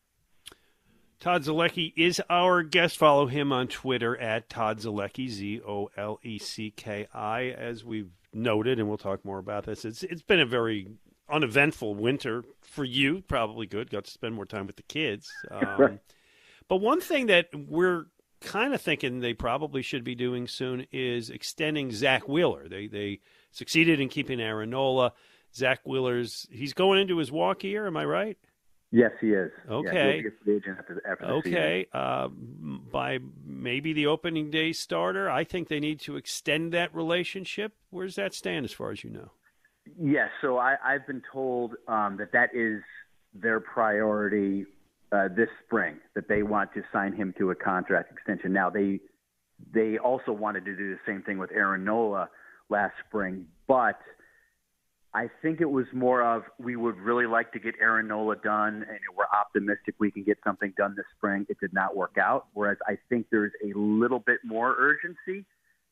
Todd 1.21 1.43
Zolecki 1.43 1.93
is 1.97 2.23
our 2.31 2.63
guest. 2.63 2.97
Follow 2.97 3.27
him 3.27 3.53
on 3.53 3.67
Twitter 3.67 4.17
at 4.17 4.49
Todd 4.49 4.79
Zolecki, 4.79 5.29
Z 5.29 5.61
O 5.67 5.91
L 5.97 6.19
E 6.23 6.39
C 6.39 6.71
K 6.71 7.07
I. 7.13 7.47
As 7.51 7.85
we've 7.85 8.11
noted, 8.33 8.79
and 8.79 8.89
we'll 8.89 8.99
talk 8.99 9.25
more 9.25 9.39
about 9.39 9.67
this. 9.67 9.85
It's 9.85 10.03
it's 10.03 10.23
been 10.23 10.41
a 10.41 10.47
very 10.47 10.89
uneventful 11.31 11.95
winter 11.95 12.45
for 12.61 12.85
you. 12.85 13.23
Probably 13.23 13.67
good. 13.67 13.91
Got 13.91 14.05
to 14.05 14.11
spend 14.11 14.35
more 14.35 14.47
time 14.47 14.67
with 14.67 14.77
the 14.77 14.83
kids. 14.83 15.31
Um, 15.51 16.01
but 16.69 16.77
one 16.77 17.01
thing 17.01 17.27
that 17.29 17.49
we're 17.55 18.05
kind 18.41 18.75
of 18.75 18.83
thinking 18.83 19.21
they 19.21 19.33
probably 19.33 19.81
should 19.83 20.05
be 20.05 20.15
doing 20.15 20.47
soon 20.47 20.87
is 20.93 21.31
extending 21.31 21.91
Zack 21.91 22.29
Wheeler. 22.29 22.69
They 22.69 22.87
they 22.87 23.21
succeeded 23.51 24.01
in 24.01 24.09
keeping 24.09 24.41
Aaron 24.41 24.71
Nola. 24.71 25.15
Zack 25.55 25.81
Wheeler's 25.85 26.47
he's 26.51 26.75
going 26.75 27.01
into 27.01 27.17
his 27.19 27.33
walk 27.33 27.65
year. 27.65 27.87
Am 27.87 27.97
I 27.97 28.05
right? 28.05 28.37
Yes, 28.91 29.13
he 29.21 29.33
is. 29.33 29.51
Okay. 29.69 30.25
Yeah, 30.47 30.55
after, 30.79 31.03
after 31.07 31.25
okay. 31.27 31.87
Uh, 31.93 32.29
by 32.29 33.19
maybe 33.45 33.93
the 33.93 34.07
opening 34.07 34.51
day 34.51 34.73
starter, 34.73 35.29
I 35.29 35.45
think 35.45 35.69
they 35.69 35.81
need 35.81 36.01
to 36.01 36.17
extend 36.17 36.73
that 36.73 36.95
relationship. 36.95 37.75
Where's 37.91 38.15
that 38.15 38.33
stand 38.33 38.65
as 38.65 38.73
far 38.73 38.91
as 38.91 39.05
you 39.05 39.11
know? 39.11 39.31
Yes. 39.99 40.29
So 40.41 40.59
I, 40.59 40.77
I've 40.85 41.07
been 41.07 41.23
told 41.33 41.75
um, 41.87 42.17
that 42.19 42.33
that 42.33 42.51
is 42.55 42.83
their 43.35 43.61
priority 43.61 44.67
uh, 45.13 45.29
this 45.35 45.49
spring. 45.65 45.97
That 46.15 46.29
they 46.29 46.43
want 46.43 46.73
to 46.75 46.83
sign 46.93 47.13
him 47.13 47.35
to 47.39 47.51
a 47.51 47.55
contract 47.55 48.13
extension. 48.13 48.53
Now 48.53 48.71
they 48.71 49.01
they 49.73 49.99
also 49.99 50.33
wanted 50.33 50.65
to 50.67 50.77
do 50.77 50.91
the 50.91 51.01
same 51.07 51.23
thing 51.23 51.39
with 51.39 51.51
Aaron 51.53 51.85
Nola 51.85 52.29
last 52.69 52.95
spring, 53.09 53.47
but 53.67 53.99
I 55.15 55.29
think 55.41 55.61
it 55.61 55.71
was 55.71 55.87
more 55.93 56.23
of 56.23 56.43
we 56.59 56.77
would 56.77 56.97
really 56.97 57.27
like 57.27 57.53
to 57.53 57.59
get 57.59 57.75
Aaron 57.81 58.09
Nola 58.09 58.37
done, 58.37 58.85
and 58.89 58.99
we're 59.17 59.25
optimistic 59.37 59.95
we 59.99 60.11
can 60.11 60.23
get 60.23 60.39
something 60.45 60.73
done 60.77 60.95
this 60.97 61.07
spring. 61.17 61.47
It 61.49 61.59
did 61.61 61.73
not 61.73 61.97
work 61.97 62.19
out. 62.21 62.47
Whereas 62.53 62.77
I 62.87 62.99
think 63.09 63.27
there's 63.31 63.53
a 63.65 63.77
little 63.77 64.19
bit 64.19 64.41
more 64.45 64.77
urgency 64.79 65.47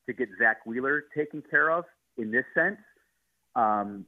to 0.05 0.13
get 0.13 0.29
Zack 0.39 0.65
Wheeler 0.65 1.05
taken 1.15 1.43
care 1.49 1.71
of 1.71 1.85
in 2.17 2.31
this 2.31 2.45
sense. 2.53 2.77
Um, 3.57 4.05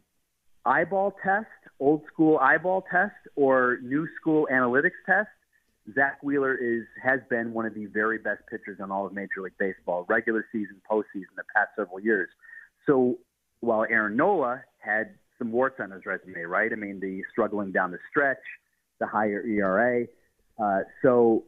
eyeball 0.65 1.15
test, 1.23 1.47
old 1.79 2.03
school 2.11 2.37
eyeball 2.37 2.85
test, 2.89 3.15
or 3.35 3.79
new 3.81 4.07
school 4.19 4.47
analytics 4.51 4.99
test. 5.05 5.29
Zack 5.95 6.21
Wheeler 6.21 6.55
is 6.55 6.83
has 7.01 7.19
been 7.29 7.51
one 7.51 7.65
of 7.65 7.73
the 7.73 7.87
very 7.87 8.19
best 8.19 8.41
pitchers 8.49 8.77
in 8.79 8.91
all 8.91 9.07
of 9.07 9.13
Major 9.13 9.41
League 9.41 9.57
Baseball, 9.57 10.05
regular 10.07 10.45
season, 10.51 10.81
postseason, 10.89 11.33
the 11.35 11.43
past 11.55 11.71
several 11.75 11.99
years. 11.99 12.29
So 12.85 13.17
while 13.61 13.85
Aaron 13.89 14.15
Nola 14.15 14.61
had 14.77 15.15
some 15.37 15.51
warts 15.51 15.79
on 15.79 15.91
his 15.91 16.05
resume, 16.05 16.41
right? 16.43 16.71
I 16.71 16.75
mean, 16.75 16.99
the 16.99 17.23
struggling 17.31 17.71
down 17.71 17.91
the 17.91 17.97
stretch, 18.09 18.37
the 18.99 19.07
higher 19.07 19.43
ERA. 19.43 20.05
Uh, 20.61 20.81
so 21.01 21.45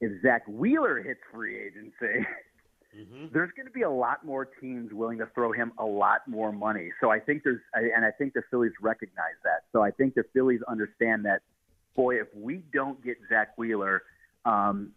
if 0.00 0.10
Zack 0.22 0.42
Wheeler 0.48 1.02
hits 1.02 1.20
free 1.32 1.56
agency, 1.56 2.26
mm-hmm. 2.96 3.26
there's 3.32 3.50
going 3.56 3.66
to 3.66 3.72
be 3.72 3.82
a 3.82 3.90
lot 3.90 4.24
more 4.24 4.44
teams 4.44 4.92
willing 4.92 5.18
to 5.18 5.26
throw 5.34 5.52
him 5.52 5.72
a 5.78 5.84
lot 5.84 6.26
more 6.26 6.52
money. 6.52 6.90
So 7.00 7.10
I 7.10 7.18
think 7.18 7.42
there's, 7.44 7.60
and 7.74 8.04
I 8.04 8.10
think 8.10 8.34
the 8.34 8.42
Phillies 8.50 8.72
recognize 8.80 9.36
that. 9.44 9.64
So 9.72 9.82
I 9.82 9.90
think 9.90 10.14
the 10.14 10.24
Phillies 10.32 10.60
understand 10.68 11.24
that, 11.24 11.42
boy, 11.96 12.20
if 12.20 12.28
we 12.34 12.62
don't 12.72 13.02
get 13.04 13.16
Zack 13.28 13.56
Wheeler, 13.56 14.02
um, 14.44 14.92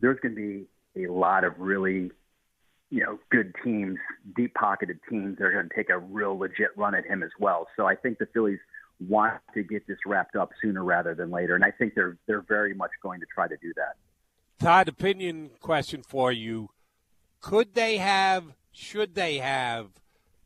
there's 0.00 0.18
going 0.20 0.34
to 0.34 0.66
be 0.94 1.04
a 1.04 1.12
lot 1.12 1.44
of 1.44 1.58
really 1.58 2.10
you 2.90 3.04
know, 3.04 3.18
good 3.30 3.54
teams, 3.62 3.98
deep 4.36 4.54
pocketed 4.54 4.98
teams, 5.10 5.36
that 5.38 5.44
are 5.44 5.52
going 5.52 5.68
to 5.68 5.74
take 5.74 5.90
a 5.90 5.98
real 5.98 6.38
legit 6.38 6.76
run 6.76 6.94
at 6.94 7.04
him 7.04 7.22
as 7.22 7.30
well. 7.38 7.66
So 7.76 7.86
I 7.86 7.94
think 7.94 8.18
the 8.18 8.26
Phillies 8.32 8.60
want 9.06 9.34
to 9.54 9.62
get 9.62 9.86
this 9.86 9.98
wrapped 10.06 10.36
up 10.36 10.50
sooner 10.62 10.82
rather 10.82 11.14
than 11.14 11.30
later, 11.30 11.54
and 11.54 11.64
I 11.64 11.70
think 11.70 11.94
they're 11.94 12.16
they're 12.26 12.42
very 12.42 12.74
much 12.74 12.90
going 13.02 13.20
to 13.20 13.26
try 13.32 13.46
to 13.46 13.56
do 13.58 13.72
that. 13.76 13.96
Todd, 14.58 14.88
opinion 14.88 15.50
question 15.60 16.02
for 16.02 16.32
you: 16.32 16.70
Could 17.40 17.74
they 17.74 17.98
have? 17.98 18.54
Should 18.72 19.14
they 19.14 19.38
have? 19.38 19.90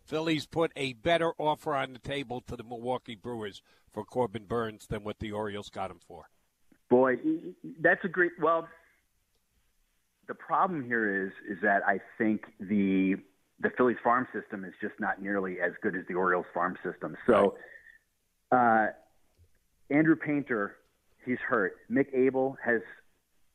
Phillies 0.05 0.47
put 0.47 0.73
a 0.77 0.93
better 0.95 1.33
offer 1.39 1.75
on 1.75 1.93
the 1.93 1.99
table 1.99 2.41
to 2.43 2.57
the 2.57 2.65
Milwaukee 2.65 3.15
Brewers 3.15 3.63
for 3.93 4.05
Corbin 4.05 4.45
Burnes 4.45 4.87
than 4.87 5.05
what 5.05 5.19
the 5.21 5.33
Orioles 5.33 5.71
got 5.71 5.91
him 5.91 6.01
for. 6.07 6.29
Boy, 6.91 7.17
that's 7.81 8.05
a 8.05 8.09
great. 8.09 8.33
Well, 8.41 8.69
the 10.29 10.35
problem 10.35 10.85
here 10.85 11.25
is 11.27 11.33
is 11.49 11.63
that 11.63 11.83
I 11.87 12.01
think 12.19 12.45
the 12.61 13.17
the 13.61 13.71
Phillies 13.77 13.97
farm 14.03 14.27
system 14.35 14.65
is 14.65 14.75
just 14.81 14.95
not 14.99 15.23
nearly 15.23 15.61
as 15.61 15.73
good 15.83 15.97
as 15.97 16.03
the 16.09 16.15
Orioles 16.15 16.47
farm 16.53 16.77
system. 16.85 17.17
So, 17.27 17.57
uh, 18.51 18.89
Andrew 19.89 20.17
Painter, 20.17 20.77
he's 21.25 21.39
hurt. 21.39 21.77
Mick 21.91 22.13
Abel 22.13 22.57
has 22.63 22.81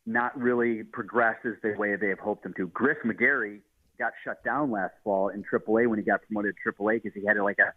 not 0.08 0.38
really 0.39 0.84
progresses 0.84 1.58
the 1.62 1.76
way 1.78 1.95
they 1.95 2.08
have 2.10 2.20
hoped 2.20 2.45
him 2.45 2.53
to. 2.58 2.68
Griff 2.68 2.97
McGarry 3.05 3.60
got 3.99 4.14
shut 4.24 4.43
down 4.43 4.72
last 4.72 4.93
fall 5.03 5.30
in 5.30 5.43
AAA 5.43 5.88
when 5.88 5.99
he 5.99 6.05
got 6.05 6.22
promoted 6.24 6.55
to 6.64 6.72
AAA 6.72 7.03
because 7.03 7.20
he 7.20 7.26
had 7.26 7.38
like 7.38 7.60
a 7.60 7.74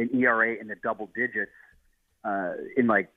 an 0.00 0.10
ERA 0.14 0.56
in 0.60 0.66
the 0.66 0.76
double 0.82 1.10
digits 1.14 1.50
uh, 2.24 2.52
in 2.76 2.86
like 2.86 3.10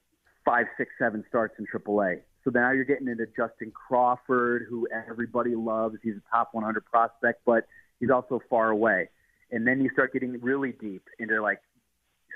five, 0.45 0.65
six, 0.77 0.91
seven 0.99 1.23
starts 1.29 1.55
in 1.57 1.65
AAA. 1.65 2.21
So 2.43 2.51
now 2.53 2.71
you're 2.71 2.83
getting 2.83 3.07
into 3.07 3.25
Justin 3.37 3.71
Crawford, 3.71 4.65
who 4.69 4.87
everybody 4.91 5.55
loves. 5.55 5.95
He's 6.03 6.15
a 6.15 6.35
top 6.35 6.49
100 6.51 6.83
prospect, 6.85 7.41
but 7.45 7.65
he's 7.99 8.09
also 8.09 8.41
far 8.49 8.69
away. 8.69 9.09
And 9.51 9.65
then 9.65 9.81
you 9.81 9.89
start 9.93 10.11
getting 10.13 10.39
really 10.41 10.73
deep 10.73 11.07
into 11.19 11.41
like 11.41 11.59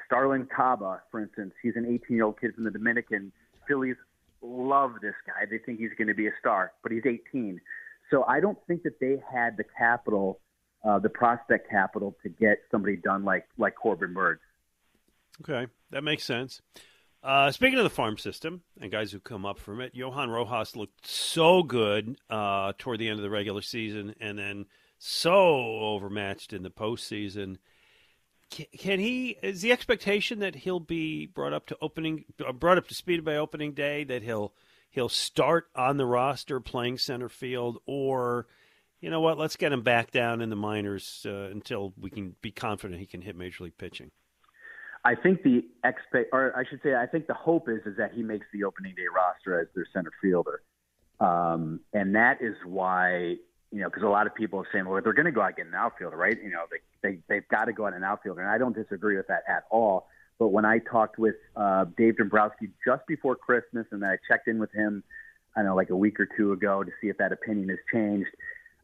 Starlyn 0.09 0.47
Caba, 0.47 0.99
for 1.11 1.21
instance. 1.21 1.53
He's 1.61 1.75
an 1.75 1.85
18 1.85 2.15
year 2.15 2.25
old 2.25 2.39
kid 2.39 2.55
from 2.55 2.63
the 2.63 2.71
Dominican. 2.71 3.31
Phillies 3.67 3.97
love 4.41 4.93
this 5.01 5.15
guy. 5.25 5.45
They 5.49 5.57
think 5.57 5.79
he's 5.79 5.93
going 5.97 6.07
to 6.07 6.13
be 6.13 6.27
a 6.27 6.31
star, 6.39 6.71
but 6.83 6.91
he's 6.91 7.05
18. 7.05 7.59
So 8.09 8.23
I 8.23 8.39
don't 8.39 8.57
think 8.67 8.83
that 8.83 8.99
they 8.99 9.21
had 9.31 9.57
the 9.57 9.65
capital, 9.77 10.39
uh, 10.83 10.99
the 10.99 11.09
prospect 11.09 11.69
capital, 11.69 12.15
to 12.23 12.29
get 12.29 12.59
somebody 12.71 12.95
done 12.95 13.25
like 13.25 13.47
like 13.57 13.75
Corbin 13.75 14.13
Burnes. 14.13 14.39
Okay, 15.41 15.71
that 15.91 16.03
makes 16.03 16.23
sense. 16.23 16.61
Uh, 17.23 17.51
speaking 17.51 17.77
of 17.77 17.83
the 17.83 17.89
farm 17.89 18.17
system 18.17 18.61
and 18.79 18.91
guys 18.91 19.11
who 19.11 19.19
come 19.19 19.45
up 19.45 19.59
from 19.59 19.81
it, 19.81 19.93
Johan 19.93 20.29
Rojas 20.29 20.75
looked 20.75 21.05
so 21.05 21.63
good 21.63 22.17
uh, 22.29 22.73
toward 22.77 22.99
the 22.99 23.09
end 23.09 23.19
of 23.19 23.23
the 23.23 23.29
regular 23.29 23.61
season, 23.61 24.15
and 24.19 24.37
then 24.37 24.65
so 24.97 25.79
overmatched 25.79 26.53
in 26.53 26.63
the 26.63 26.69
postseason. 26.69 27.57
Can, 28.49 28.99
he? 28.99 29.37
Is 29.43 29.61
the 29.61 29.71
expectation 29.71 30.39
that 30.39 30.55
he'll 30.55 30.79
be 30.79 31.25
brought 31.25 31.53
up 31.53 31.65
to 31.67 31.77
opening, 31.81 32.25
uh, 32.45 32.53
brought 32.53 32.77
up 32.77 32.87
to 32.87 32.93
speed 32.93 33.23
by 33.25 33.35
opening 33.35 33.73
day? 33.73 34.03
That 34.03 34.23
he'll 34.23 34.53
he'll 34.89 35.09
start 35.09 35.67
on 35.75 35.97
the 35.97 36.05
roster 36.05 36.59
playing 36.59 36.97
center 36.97 37.29
field, 37.29 37.79
or 37.85 38.47
you 39.01 39.09
know 39.09 39.19
what? 39.19 39.37
Let's 39.37 39.57
get 39.57 39.73
him 39.73 39.81
back 39.81 40.11
down 40.11 40.41
in 40.41 40.49
the 40.49 40.55
minors 40.55 41.25
uh, 41.27 41.49
until 41.51 41.93
we 41.99 42.09
can 42.09 42.35
be 42.41 42.51
confident 42.51 42.99
he 42.99 43.05
can 43.05 43.21
hit 43.21 43.35
major 43.35 43.65
league 43.65 43.77
pitching. 43.77 44.11
I 45.03 45.15
think 45.15 45.43
the 45.43 45.63
expect, 45.83 46.29
or 46.31 46.55
I 46.57 46.63
should 46.69 46.81
say, 46.83 46.95
I 46.95 47.05
think 47.05 47.27
the 47.27 47.33
hope 47.33 47.69
is 47.69 47.81
is 47.85 47.97
that 47.97 48.13
he 48.13 48.23
makes 48.23 48.45
the 48.53 48.63
opening 48.63 48.95
day 48.95 49.05
roster 49.13 49.59
as 49.59 49.67
their 49.75 49.87
center 49.93 50.11
fielder, 50.21 50.61
um, 51.19 51.81
and 51.93 52.15
that 52.15 52.41
is 52.41 52.55
why 52.65 53.35
you 53.71 53.81
know 53.81 53.89
because 53.89 54.03
a 54.03 54.07
lot 54.07 54.27
of 54.27 54.35
people 54.35 54.59
are 54.59 54.67
saying, 54.71 54.85
well, 54.85 55.01
they're 55.01 55.13
going 55.13 55.25
to 55.25 55.31
go 55.31 55.41
out 55.41 55.47
and 55.47 55.55
get 55.57 55.67
an 55.67 55.75
outfielder, 55.75 56.17
right? 56.17 56.37
You 56.41 56.49
know, 56.49 56.63
they 56.71 57.09
they 57.09 57.19
they've 57.27 57.47
got 57.49 57.65
to 57.65 57.73
go 57.73 57.85
out 57.85 57.93
an 57.93 58.03
outfielder, 58.03 58.41
and 58.41 58.49
I 58.49 58.57
don't 58.57 58.75
disagree 58.75 59.17
with 59.17 59.27
that 59.27 59.43
at 59.47 59.65
all. 59.69 60.07
But 60.39 60.49
when 60.49 60.65
I 60.65 60.79
talked 60.79 61.17
with 61.17 61.35
uh, 61.55 61.85
Dave 61.97 62.17
Dombrowski 62.17 62.69
just 62.85 63.05
before 63.07 63.35
Christmas, 63.35 63.87
and 63.91 64.01
then 64.01 64.09
I 64.09 64.17
checked 64.27 64.47
in 64.47 64.59
with 64.59 64.71
him, 64.71 65.03
I 65.55 65.63
know 65.63 65.75
like 65.75 65.89
a 65.89 65.95
week 65.95 66.19
or 66.19 66.27
two 66.37 66.51
ago 66.51 66.83
to 66.83 66.91
see 67.01 67.07
if 67.07 67.17
that 67.17 67.31
opinion 67.31 67.69
has 67.69 67.79
changed. 67.91 68.29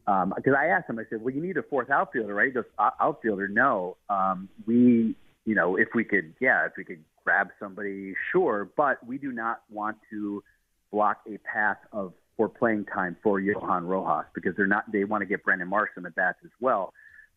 Because 0.06 0.48
um, 0.48 0.56
I 0.58 0.66
asked 0.68 0.90
him, 0.90 1.00
I 1.00 1.04
said, 1.10 1.22
"Well, 1.22 1.34
you 1.34 1.42
need 1.42 1.58
a 1.58 1.64
fourth 1.64 1.90
outfielder, 1.90 2.34
right?" 2.34 2.48
He 2.48 2.52
goes, 2.52 2.66
"Outfielder, 3.00 3.48
no. 3.48 3.98
Um, 4.10 4.50
we 4.66 5.16
you 5.46 5.56
know, 5.56 5.76
if 5.76 5.90
we 5.94 6.04
could, 6.04 6.34
yeah, 6.40 6.66
if 6.66 6.74
we 6.78 6.84
could 6.84 7.04
grab 7.24 7.50
somebody, 7.60 8.16
sure, 8.32 8.70
but 8.78 9.06
we 9.06 9.18
do 9.18 9.32
not 9.32 9.62
want 9.70 9.98
to 10.10 10.44
block 10.92 11.22
a 11.28 11.38
path 11.40 11.78
of 11.92 12.14
for 12.38 12.50
playing 12.50 12.86
time 12.86 13.16
for 13.22 13.40
Johan 13.40 13.86
Rojas 13.86 14.26
because 14.34 14.56
they're 14.56 14.68
not. 14.68 14.92
They 14.92 15.04
want 15.04 15.22
to 15.22 15.26
get 15.26 15.44
Brandon 15.44 15.68
Marsh 15.68 15.92
in 15.98 16.04
the 16.04 16.10
bats 16.10 16.40
as 16.44 16.52
well. 16.60 16.94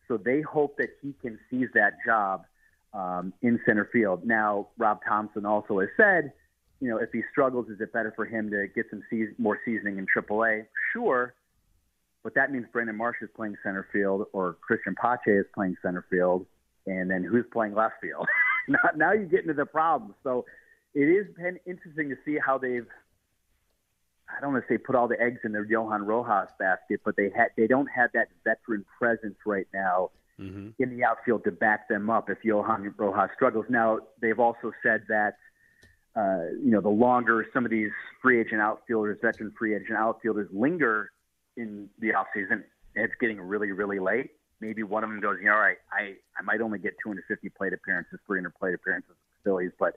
So 0.07 0.17
they 0.17 0.41
hope 0.41 0.77
that 0.77 0.89
he 1.01 1.13
can 1.21 1.37
seize 1.49 1.69
that 1.73 1.93
job 2.05 2.45
um, 2.93 3.33
in 3.41 3.59
center 3.65 3.89
field. 3.91 4.25
Now, 4.25 4.69
Rob 4.77 4.99
Thomson 5.07 5.45
also 5.45 5.79
has 5.79 5.89
said, 5.97 6.31
you 6.79 6.89
know, 6.89 6.97
if 6.97 7.09
he 7.11 7.21
struggles, 7.31 7.67
is 7.69 7.81
it 7.81 7.91
better 7.91 8.13
for 8.15 8.25
him 8.25 8.49
to 8.51 8.67
get 8.73 8.85
some 8.89 9.03
more 9.37 9.59
seasoning 9.65 9.97
in 9.97 10.05
AAA? 10.15 10.65
Sure, 10.93 11.33
but 12.23 12.35
that 12.35 12.51
means 12.51 12.65
Brandon 12.73 12.95
Marsh 12.95 13.17
is 13.21 13.29
playing 13.35 13.55
center 13.63 13.87
field 13.91 14.25
or 14.33 14.57
Cristian 14.69 14.95
Pache 14.95 15.31
is 15.31 15.45
playing 15.53 15.77
center 15.81 16.05
field 16.09 16.45
and 16.85 17.09
then 17.09 17.23
who's 17.23 17.45
playing 17.53 17.73
left 17.73 17.95
field. 18.01 18.27
now, 18.67 18.89
now 18.95 19.11
you 19.13 19.25
get 19.25 19.41
into 19.41 19.53
the 19.53 19.65
problems. 19.65 20.15
So 20.23 20.45
it 20.93 21.07
has 21.15 21.33
been 21.35 21.57
interesting 21.65 22.09
to 22.09 22.15
see 22.25 22.37
how 22.43 22.57
they've. 22.57 22.87
I 24.29 24.41
don't 24.41 24.53
want 24.53 24.67
to 24.67 24.73
say 24.73 24.77
put 24.77 24.95
all 24.95 25.07
the 25.07 25.19
eggs 25.19 25.39
in 25.43 25.51
their 25.51 25.65
Johan 25.65 26.03
Rojas 26.05 26.49
basket, 26.59 27.01
but 27.05 27.15
they 27.15 27.29
had 27.35 27.47
they 27.55 27.67
don't 27.67 27.87
have 27.87 28.11
that 28.13 28.27
veteran 28.43 28.85
presence 28.97 29.37
right 29.45 29.67
now 29.73 30.11
mm-hmm. 30.39 30.69
in 30.79 30.97
the 30.97 31.03
outfield 31.03 31.43
to 31.45 31.51
back 31.51 31.87
them 31.87 32.09
up 32.09 32.29
if 32.29 32.43
Johan 32.43 32.93
Rojas 32.97 33.29
struggles. 33.35 33.65
Now 33.69 33.99
they've 34.21 34.39
also 34.39 34.71
said 34.83 35.03
that 35.07 35.37
uh, 36.17 36.49
you 36.63 36.71
know, 36.71 36.81
the 36.81 36.89
longer 36.89 37.45
some 37.53 37.63
of 37.63 37.69
these 37.69 37.91
free 38.21 38.39
agent 38.41 38.59
outfielders, 38.59 39.19
veteran 39.21 39.53
free 39.57 39.75
agent 39.75 39.97
outfielders 39.97 40.49
linger 40.51 41.11
in 41.57 41.87
the 41.99 42.07
offseason, 42.07 42.63
it's 42.95 43.13
getting 43.21 43.39
really, 43.39 43.71
really 43.71 43.99
late. 43.99 44.31
Maybe 44.59 44.81
one 44.81 45.03
of 45.03 45.11
them 45.11 45.19
goes, 45.19 45.37
you 45.39 45.45
know, 45.45 45.53
all 45.53 45.59
right, 45.59 45.77
I, 45.91 46.15
I 46.35 46.41
might 46.43 46.61
only 46.61 46.79
get 46.79 46.95
250 47.03 47.49
plate 47.49 47.73
appearances, 47.73 48.19
300 48.25 48.49
plate 48.55 48.73
appearances 48.73 49.09
with 49.09 49.17
the 49.17 49.49
Phillies, 49.49 49.71
but 49.77 49.95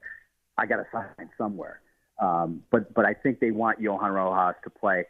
I 0.58 0.66
got 0.66 0.76
to 0.76 0.86
sign 0.92 1.30
somewhere. 1.38 1.80
Um, 2.20 2.62
but 2.70 2.92
but 2.94 3.04
I 3.04 3.14
think 3.14 3.40
they 3.40 3.50
want 3.50 3.80
Johan 3.80 4.12
Rojas 4.12 4.56
to 4.64 4.70
play. 4.70 5.04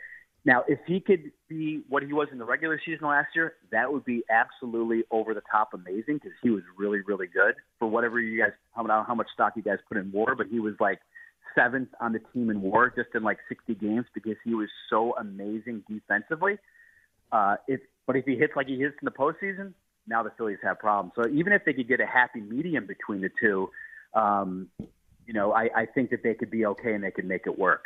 Now, 0.45 0.65
if 0.67 0.79
he 0.87 1.01
could 1.01 1.33
be 1.49 1.83
what 1.89 2.03
he 2.03 2.13
was 2.13 2.29
in 2.33 2.39
the 2.39 2.47
regular 2.47 2.81
season 2.85 3.07
last 3.07 3.29
year, 3.35 3.55
that 3.73 3.93
would 3.93 4.05
be 4.05 4.23
absolutely 4.31 5.03
over 5.11 5.35
the 5.35 5.43
top 5.51 5.75
amazing 5.75 6.15
because 6.15 6.33
he 6.43 6.49
was 6.49 6.63
really, 6.79 7.01
really 7.07 7.27
good 7.27 7.57
for 7.79 7.89
whatever 7.89 8.19
you 8.19 8.41
guys, 8.41 8.53
I 8.75 8.79
don't 8.79 8.89
know 8.89 9.05
how 9.07 9.15
much 9.15 9.27
stock 9.35 9.53
you 9.57 9.63
guys 9.63 9.79
put 9.87 9.99
in 9.99 10.11
WAR, 10.13 10.35
but 10.35 10.47
he 10.47 10.59
was 10.59 10.75
like 10.81 11.01
seventh 11.55 11.91
on 12.01 12.13
the 12.13 12.21
team 12.33 12.49
in 12.49 12.63
WAR 12.63 12.89
just 12.89 13.11
in 13.15 13.23
like 13.23 13.39
60 13.51 13.75
games 13.75 14.07
because 14.15 14.37
he 14.43 14.55
was 14.55 14.69
so 14.89 15.15
amazing 15.19 15.83
defensively. 15.89 16.57
Uh, 17.33 17.57
if 17.69 17.81
but 18.07 18.17
if 18.17 18.25
he 18.25 18.37
hits 18.37 18.55
like 18.57 18.67
he 18.67 18.79
hits 18.79 18.97
in 19.01 19.05
the 19.05 19.11
postseason, 19.11 19.75
now 20.07 20.23
the 20.23 20.31
Phillies 20.39 20.59
have 20.63 20.79
problems. 20.79 21.13
So 21.17 21.29
even 21.29 21.53
if 21.53 21.65
they 21.67 21.75
could 21.75 21.87
get 21.87 22.01
a 22.01 22.07
happy 22.07 22.41
medium 22.41 22.87
between 22.87 23.21
the 23.21 23.31
two, 23.41 23.69
um, 24.15 24.69
you 25.31 25.35
know, 25.35 25.53
I, 25.53 25.71
I 25.77 25.87
think 25.87 26.11
that 26.11 26.25
they 26.25 26.35
could 26.35 26.51
be 26.51 26.67
okay 26.67 26.93
and 26.93 27.05
they 27.05 27.13
could 27.13 27.25
make 27.25 27.47
it 27.47 27.57
work. 27.57 27.85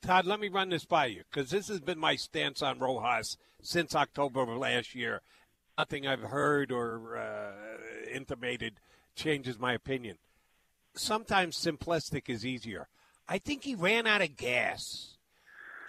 Todd, 0.00 0.24
let 0.24 0.40
me 0.40 0.48
run 0.48 0.70
this 0.70 0.86
by 0.86 1.04
you 1.04 1.22
because 1.30 1.50
this 1.50 1.68
has 1.68 1.80
been 1.80 1.98
my 1.98 2.16
stance 2.16 2.62
on 2.62 2.78
Rojas 2.78 3.36
since 3.60 3.94
October 3.94 4.40
of 4.40 4.48
last 4.48 4.94
year. 4.94 5.20
Nothing 5.76 6.06
I've 6.06 6.22
heard 6.22 6.72
or 6.72 7.18
uh, 7.18 7.52
intimated 8.10 8.80
changes 9.14 9.58
my 9.58 9.74
opinion. 9.74 10.16
Sometimes 10.94 11.62
simplistic 11.62 12.30
is 12.30 12.46
easier. 12.46 12.88
I 13.28 13.36
think 13.36 13.64
he 13.64 13.74
ran 13.74 14.06
out 14.06 14.22
of 14.22 14.38
gas. 14.38 15.18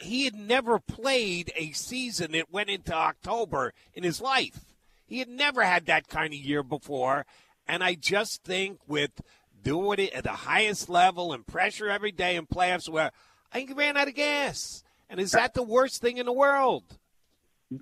He 0.02 0.26
had 0.26 0.36
never 0.36 0.80
played 0.80 1.54
a 1.56 1.72
season 1.72 2.34
that 2.34 2.52
went 2.52 2.70
into 2.70 2.94
October 2.94 3.74
in 3.94 4.04
his 4.04 4.20
life. 4.20 4.66
He 5.08 5.20
had 5.20 5.30
never 5.30 5.64
had 5.64 5.86
that 5.86 6.10
kind 6.10 6.34
of 6.34 6.40
year 6.40 6.62
before. 6.62 7.26
And 7.70 7.86
I 7.86 7.94
just 7.94 8.44
think 8.44 8.80
with 8.86 9.22
doing 9.64 10.00
it 10.00 10.14
at 10.14 10.24
the 10.24 10.30
highest 10.30 10.90
level 10.90 11.34
and 11.34 11.46
pressure 11.46 11.90
every 11.90 12.12
day 12.12 12.36
in 12.36 12.46
playoffs 12.46 12.90
where– 12.90 13.12
I 13.54 13.68
ran 13.76 13.98
out 13.98 14.08
of 14.08 14.16
gas. 14.16 14.84
And 15.10 15.20
is 15.20 15.32
that 15.32 15.54
the 15.54 15.64
worst 15.64 16.02
thing 16.02 16.18
in 16.18 16.26
the 16.26 16.34
world? 16.34 16.84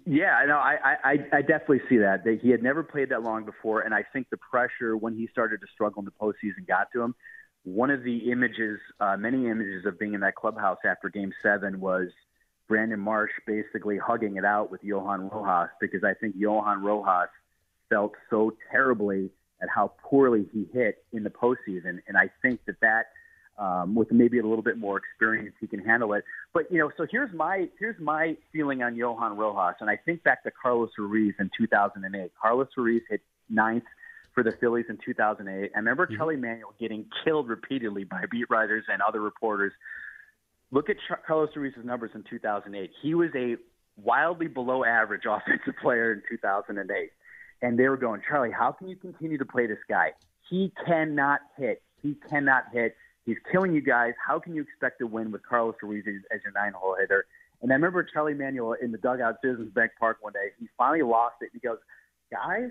Yeah, 0.05 0.35
I 0.35 0.45
know. 0.45 0.57
I, 0.57 0.95
I, 1.03 1.11
I 1.33 1.41
definitely 1.41 1.81
see 1.89 1.97
that. 1.97 2.23
that. 2.25 2.39
He 2.41 2.49
had 2.49 2.61
never 2.61 2.83
played 2.83 3.09
that 3.09 3.23
long 3.23 3.45
before, 3.45 3.81
and 3.81 3.93
I 3.93 4.03
think 4.13 4.29
the 4.29 4.37
pressure 4.37 4.97
when 4.97 5.15
he 5.15 5.27
started 5.27 5.61
to 5.61 5.67
struggle 5.73 6.01
in 6.01 6.05
the 6.05 6.11
postseason 6.11 6.67
got 6.67 6.91
to 6.93 7.01
him. 7.01 7.15
One 7.63 7.89
of 7.89 8.03
the 8.03 8.31
images, 8.31 8.79
uh, 8.99 9.17
many 9.17 9.49
images 9.49 9.85
of 9.85 9.99
being 9.99 10.13
in 10.13 10.21
that 10.21 10.35
clubhouse 10.35 10.77
after 10.85 11.09
Game 11.09 11.33
Seven 11.41 11.81
was 11.81 12.07
Brandon 12.69 12.99
Marsh 12.99 13.31
basically 13.45 13.97
hugging 13.97 14.37
it 14.37 14.45
out 14.45 14.71
with 14.71 14.83
Johan 14.83 15.29
Rojas 15.29 15.69
because 15.81 16.03
I 16.03 16.13
think 16.13 16.35
Johan 16.37 16.81
Rojas 16.81 17.29
felt 17.89 18.13
so 18.29 18.55
terribly 18.71 19.31
at 19.61 19.69
how 19.73 19.93
poorly 20.03 20.47
he 20.53 20.67
hit 20.73 21.03
in 21.11 21.23
the 21.23 21.29
postseason, 21.29 21.99
and 22.07 22.17
I 22.17 22.29
think 22.41 22.61
that 22.65 22.79
that 22.81 23.07
um, 23.57 23.95
with 23.95 24.11
maybe 24.11 24.37
a 24.39 24.43
little 24.43 24.63
bit 24.63 24.77
more 24.77 24.97
experience, 24.97 25.55
he 25.59 25.67
can 25.67 25.79
handle 25.79 26.13
it. 26.13 26.23
But 26.53 26.71
you 26.71 26.77
know, 26.77 26.91
so 26.95 27.07
here's 27.09 27.33
my 27.33 27.67
here's 27.79 27.99
my 27.99 28.37
feeling 28.51 28.83
on 28.83 28.95
Johan 28.95 29.35
Rojas, 29.35 29.77
and 29.81 29.89
I 29.89 29.97
think 29.97 30.23
back 30.23 30.43
to 30.43 30.51
Carlos 30.51 30.91
Ruiz 30.97 31.33
in 31.39 31.49
2008. 31.57 32.31
Carlos 32.39 32.67
Ruiz 32.77 33.01
hit 33.09 33.21
ninth 33.49 33.83
for 34.33 34.43
the 34.43 34.51
Phillies 34.59 34.85
in 34.89 34.99
2008. 35.03 35.71
I 35.73 35.77
remember 35.77 36.05
mm-hmm. 36.05 36.15
Charlie 36.15 36.35
Manuel 36.35 36.73
getting 36.79 37.05
killed 37.23 37.49
repeatedly 37.49 38.03
by 38.03 38.25
beat 38.29 38.45
writers 38.49 38.85
and 38.87 39.01
other 39.01 39.19
reporters. 39.19 39.73
Look 40.69 40.89
at 40.89 40.97
Char- 41.07 41.21
Carlos 41.25 41.49
Ruiz's 41.55 41.83
numbers 41.83 42.11
in 42.13 42.23
2008. 42.29 42.91
He 43.01 43.15
was 43.15 43.29
a 43.35 43.55
wildly 43.95 44.47
below 44.47 44.85
average 44.85 45.23
offensive 45.29 45.73
player 45.81 46.13
in 46.13 46.21
2008. 46.29 47.09
And 47.61 47.77
they 47.77 47.87
were 47.87 47.97
going, 47.97 48.21
Charlie, 48.27 48.51
how 48.51 48.71
can 48.71 48.87
you 48.87 48.95
continue 48.95 49.37
to 49.37 49.45
play 49.45 49.67
this 49.67 49.79
guy? 49.89 50.13
He 50.49 50.71
cannot 50.85 51.41
hit. 51.57 51.81
He 52.01 52.15
cannot 52.29 52.65
hit 52.71 52.95
He's 53.27 53.37
killing 53.51 53.73
you 53.73 53.81
guys. 53.81 54.13
How 54.25 54.39
can 54.39 54.55
you 54.55 54.61
expect 54.61 54.99
to 54.99 55.05
win 55.05 55.33
with 55.33 55.45
Carlos 55.45 55.75
Ruiz 55.83 56.05
as 56.33 56.39
your 56.45 56.53
nine 56.55 56.71
hole 56.73 56.95
hitter? 56.97 57.25
And 57.61 57.69
I 57.69 57.75
remember 57.75 58.01
Charlie 58.01 58.33
Manuel 58.33 58.77
in 58.81 58.93
the 58.93 58.97
dugout 58.97 59.35
Citizens 59.43 59.73
Bank 59.73 59.91
Park 59.99 60.19
one 60.21 60.31
day. 60.31 60.51
He 60.57 60.69
finally 60.77 61.01
lost 61.01 61.35
it. 61.41 61.49
He 61.51 61.59
goes, 61.59 61.77
guys, 62.31 62.69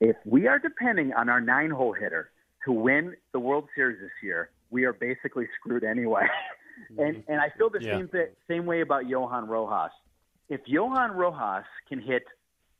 if 0.00 0.16
we 0.24 0.46
are 0.46 0.58
depending 0.58 1.12
on 1.12 1.28
our 1.28 1.42
nine 1.42 1.68
hole 1.68 1.92
hitter 1.92 2.30
to 2.64 2.72
win 2.72 3.14
the 3.32 3.38
World 3.38 3.68
Series 3.74 4.00
this 4.00 4.10
year, 4.22 4.48
we 4.70 4.84
are 4.84 4.94
basically 4.94 5.46
screwed 5.60 5.84
anyway. 5.84 6.26
and 6.98 7.22
and 7.28 7.38
I 7.38 7.50
feel 7.58 7.68
the 7.68 7.82
yeah. 7.82 7.98
same 7.98 8.10
same 8.48 8.64
way 8.64 8.80
about 8.80 9.06
Johan 9.06 9.48
Rojas. 9.48 9.92
If 10.48 10.62
Johan 10.64 11.10
Rojas 11.10 11.66
can 11.90 12.00
hit 12.00 12.22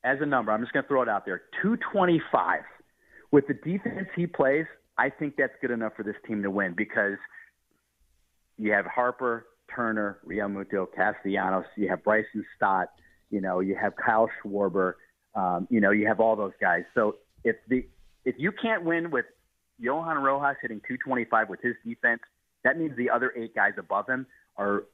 as 0.05 0.19
a 0.21 0.27
number, 0.27 0.53
I'm 0.53 0.61
just 0.61 0.73
going 0.73 0.85
to 0.85 0.89
throw 0.89 1.03
it 1.03 1.09
out 1.09 1.27
there, 1.27 1.43
225 1.63 2.63
with 3.31 3.47
the 3.47 3.55
defense 3.55 4.09
he 4.17 4.27
plays, 4.27 4.67
I 4.97 5.11
think 5.11 5.35
that's 5.37 5.53
good 5.61 5.71
enough 5.71 5.93
for 5.97 6.03
this 6.03 6.17
team 6.27 6.43
to 6.43 6.51
win 6.51 6.75
because 6.77 7.19
you 8.57 8.73
have 8.73 8.87
Harper, 8.87 9.47
Turner, 9.75 10.19
Realmuto, 10.27 10.87
Castellanos, 10.95 11.67
you 11.77 11.89
have 11.89 12.03
Bryson 12.03 12.45
Stott, 12.57 12.89
you 13.31 13.41
know, 13.41 13.61
you 13.61 13.77
have 13.77 13.93
Kyle 13.97 14.29
Schwarber, 14.43 14.95
um, 15.35 15.69
you 15.71 15.81
know, 15.81 15.91
you 15.91 16.07
have 16.07 16.21
all 16.21 16.35
those 16.35 16.53
guys. 16.61 16.83
So 16.95 17.17
if 17.45 17.57
the 17.69 17.87
if 18.25 18.35
you 18.39 18.51
can't 18.51 18.85
win 18.85 19.11
with 19.11 19.27
Johan 19.79 20.19
Rojas 20.19 20.57
hitting 20.61 20.81
225 20.81 21.49
with 21.49 21.61
his 21.63 21.75
defense, 21.87 22.21
that 22.65 22.79
means 22.79 22.97
the 22.97 23.11
other 23.11 23.33
eight 23.37 23.55
guys 23.55 23.73
above 23.79 24.09
him 24.09 24.27
are 24.57 24.85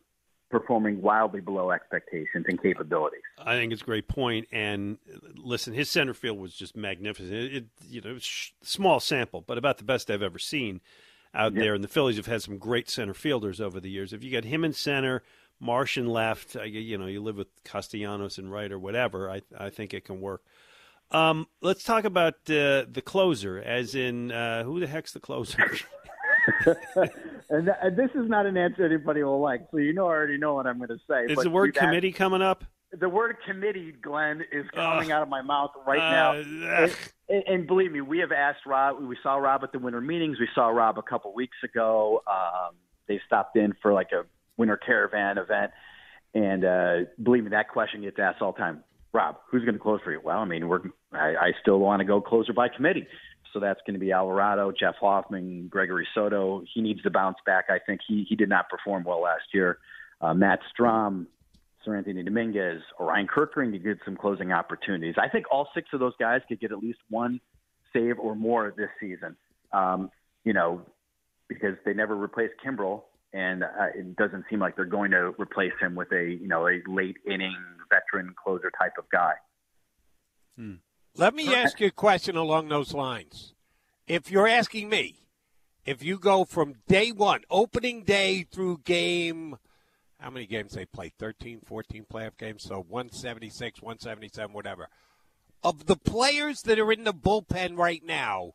performing 0.60 1.02
wildly 1.02 1.40
below 1.40 1.72
expectations 1.72 2.44
and 2.46 2.62
capabilities. 2.62 3.22
I 3.36 3.56
think 3.56 3.72
it's 3.72 3.82
a 3.82 3.84
great 3.84 4.06
point. 4.06 4.46
And 4.52 4.98
listen, 5.34 5.74
his 5.74 5.90
center 5.90 6.14
field 6.14 6.38
was 6.38 6.54
just 6.54 6.76
magnificent. 6.76 7.32
It, 7.32 7.54
it 7.54 7.64
you 7.88 8.00
know, 8.00 8.18
sh- 8.18 8.52
small 8.62 9.00
sample, 9.00 9.40
but 9.40 9.58
about 9.58 9.78
the 9.78 9.84
best 9.84 10.12
I've 10.12 10.22
ever 10.22 10.38
seen 10.38 10.80
out 11.34 11.54
there. 11.56 11.74
And 11.74 11.82
the 11.82 11.88
Phillies 11.88 12.18
have 12.18 12.26
had 12.26 12.40
some 12.40 12.58
great 12.58 12.88
center 12.88 13.14
fielders 13.14 13.60
over 13.60 13.80
the 13.80 13.90
years. 13.90 14.12
If 14.12 14.22
you 14.22 14.30
got 14.30 14.44
him 14.44 14.64
in 14.64 14.72
center, 14.72 15.24
Marsh 15.58 15.96
Martian 15.96 16.06
left, 16.06 16.54
you 16.54 16.98
know, 16.98 17.06
you 17.06 17.20
live 17.20 17.36
with 17.36 17.48
Castellanos 17.64 18.38
and 18.38 18.52
right 18.52 18.70
or 18.70 18.78
whatever. 18.78 19.28
I 19.28 19.42
I 19.58 19.70
think 19.70 19.92
it 19.92 20.04
can 20.04 20.20
work. 20.20 20.44
Um, 21.10 21.48
let's 21.62 21.82
talk 21.82 22.04
about 22.04 22.34
uh, 22.48 22.86
the 22.88 23.02
closer, 23.04 23.58
as 23.58 23.96
in 23.96 24.30
uh, 24.30 24.62
who 24.62 24.78
the 24.78 24.86
heck's 24.86 25.12
the 25.12 25.20
closer? 25.20 25.76
and, 27.50 27.66
th- 27.66 27.76
and, 27.82 27.96
this 27.96 28.10
is 28.14 28.28
not 28.28 28.46
an 28.46 28.56
answer 28.56 28.84
anybody 28.84 29.22
will 29.22 29.40
like, 29.40 29.66
so 29.70 29.78
you 29.78 29.92
know 29.92 30.06
I 30.06 30.10
already 30.10 30.38
know 30.38 30.54
what 30.54 30.66
I'm 30.66 30.78
going 30.78 30.88
to 30.88 30.98
say. 31.08 31.32
Is 31.32 31.38
the 31.38 31.50
word 31.50 31.74
committee 31.74 32.08
asked, 32.08 32.18
coming 32.18 32.42
up? 32.42 32.64
The 32.92 33.08
word 33.08 33.36
committee, 33.46 33.92
Glen, 33.92 34.42
is 34.52 34.66
coming 34.74 35.12
uh, 35.12 35.16
out 35.16 35.22
of 35.22 35.28
my 35.28 35.42
mouth 35.42 35.70
right 35.86 35.98
uh, 35.98 36.10
now. 36.10 36.32
And, 36.32 36.96
and, 37.28 37.44
and, 37.46 37.66
believe 37.66 37.92
me, 37.92 38.00
we 38.00 38.18
have 38.18 38.32
asked 38.32 38.66
Rob. 38.66 39.02
We 39.02 39.16
saw 39.22 39.36
Rob 39.36 39.62
at 39.64 39.72
the 39.72 39.78
winter 39.78 40.00
meetings. 40.00 40.38
We 40.38 40.48
saw 40.54 40.68
Rob 40.68 40.98
a 40.98 41.02
couple 41.02 41.34
weeks 41.34 41.56
ago. 41.64 42.22
Um, 42.26 42.74
they 43.08 43.20
stopped 43.26 43.56
in 43.56 43.74
for 43.82 43.92
like 43.92 44.12
a 44.12 44.24
winter 44.56 44.76
caravan 44.76 45.38
event, 45.38 45.72
and 46.34 46.64
uh, 46.64 47.10
believe 47.22 47.44
me, 47.44 47.50
that 47.50 47.68
question 47.68 48.02
gets 48.02 48.18
asked 48.18 48.40
all 48.40 48.52
the 48.52 48.58
time. 48.58 48.84
Rob, 49.12 49.36
who's 49.50 49.62
going 49.62 49.74
to 49.74 49.80
close 49.80 50.00
for 50.02 50.12
you? 50.12 50.20
Well, 50.22 50.38
I 50.38 50.44
mean, 50.44 50.68
we're 50.68 50.80
I, 51.12 51.34
I 51.36 51.52
still 51.60 51.78
want 51.78 52.00
to 52.00 52.04
go 52.04 52.20
closer 52.20 52.52
by 52.52 52.68
committee. 52.68 53.06
So 53.54 53.60
that's 53.60 53.80
going 53.86 53.94
to 53.94 54.00
be 54.00 54.10
Alvarado, 54.10 54.72
Jeff 54.72 54.96
Hoffman, 55.00 55.68
Gregory 55.68 56.06
Soto. 56.12 56.64
He 56.74 56.82
needs 56.82 57.00
to 57.02 57.10
bounce 57.10 57.38
back. 57.46 57.66
I 57.70 57.78
think 57.78 58.00
he 58.06 58.26
he 58.28 58.34
did 58.34 58.48
not 58.48 58.68
perform 58.68 59.04
well 59.04 59.22
last 59.22 59.44
year. 59.54 59.78
Uh, 60.20 60.34
Matt 60.34 60.58
Strahm, 60.76 61.26
Seranthony 61.86 62.24
Dominguez, 62.24 62.80
Orion 62.98 63.28
Kerkering 63.28 63.70
to 63.72 63.78
get 63.78 63.98
some 64.04 64.16
closing 64.16 64.52
opportunities. 64.52 65.14
I 65.16 65.28
think 65.28 65.46
all 65.50 65.68
six 65.72 65.88
of 65.92 66.00
those 66.00 66.14
guys 66.18 66.40
could 66.48 66.60
get 66.60 66.72
at 66.72 66.78
least 66.78 66.98
one 67.08 67.40
save 67.92 68.18
or 68.18 68.34
more 68.34 68.74
this 68.76 68.90
season. 69.00 69.36
Um, 69.72 70.10
you 70.44 70.52
know, 70.52 70.82
because 71.48 71.76
they 71.84 71.94
never 71.94 72.16
replaced 72.16 72.54
Kimbrel, 72.64 73.02
and 73.32 73.62
uh, 73.62 73.68
it 73.94 74.16
doesn't 74.16 74.44
seem 74.50 74.58
like 74.58 74.74
they're 74.74 74.84
going 74.84 75.12
to 75.12 75.32
replace 75.38 75.72
him 75.80 75.94
with 75.94 76.10
a 76.12 76.24
you 76.40 76.48
know 76.48 76.66
a 76.66 76.82
late 76.88 77.18
inning 77.24 77.56
veteran 77.88 78.34
closer 78.42 78.72
type 78.76 78.94
of 78.98 79.08
guy. 79.10 79.34
Hmm. 80.56 80.74
Let 81.16 81.34
me 81.34 81.54
ask 81.54 81.78
you 81.78 81.86
a 81.86 81.92
question 81.92 82.36
along 82.36 82.68
those 82.68 82.92
lines. 82.92 83.54
If 84.08 84.32
you're 84.32 84.48
asking 84.48 84.88
me, 84.88 85.14
if 85.86 86.02
you 86.02 86.18
go 86.18 86.44
from 86.44 86.74
day 86.88 87.12
one, 87.12 87.42
opening 87.48 88.02
day 88.02 88.42
through 88.42 88.80
game, 88.84 89.56
how 90.18 90.30
many 90.30 90.46
games 90.46 90.72
they 90.72 90.86
play? 90.86 91.12
13, 91.16 91.60
14 91.64 92.06
playoff 92.12 92.36
games, 92.36 92.64
so 92.64 92.84
176, 92.88 93.80
177, 93.80 94.52
whatever. 94.52 94.88
Of 95.62 95.86
the 95.86 95.96
players 95.96 96.62
that 96.62 96.80
are 96.80 96.90
in 96.90 97.04
the 97.04 97.14
bullpen 97.14 97.78
right 97.78 98.02
now, 98.04 98.54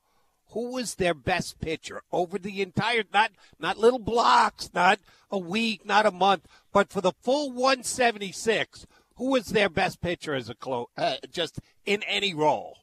who 0.51 0.73
was 0.73 0.95
their 0.95 1.13
best 1.13 1.61
pitcher 1.61 2.01
over 2.11 2.37
the 2.37 2.61
entire 2.61 3.03
not 3.13 3.31
not 3.57 3.77
little 3.77 3.99
blocks, 3.99 4.71
not 4.73 4.99
a 5.31 5.37
week, 5.37 5.85
not 5.85 6.05
a 6.05 6.11
month, 6.11 6.45
but 6.73 6.89
for 6.89 6.99
the 6.99 7.13
full 7.21 7.51
176? 7.51 8.85
Who 9.19 9.31
was 9.31 9.47
their 9.47 9.69
best 9.69 10.01
pitcher 10.01 10.33
as 10.33 10.49
a 10.49 10.55
close, 10.55 10.87
uh, 10.97 11.17
just 11.29 11.59
in 11.85 12.01
any 12.03 12.33
role? 12.33 12.77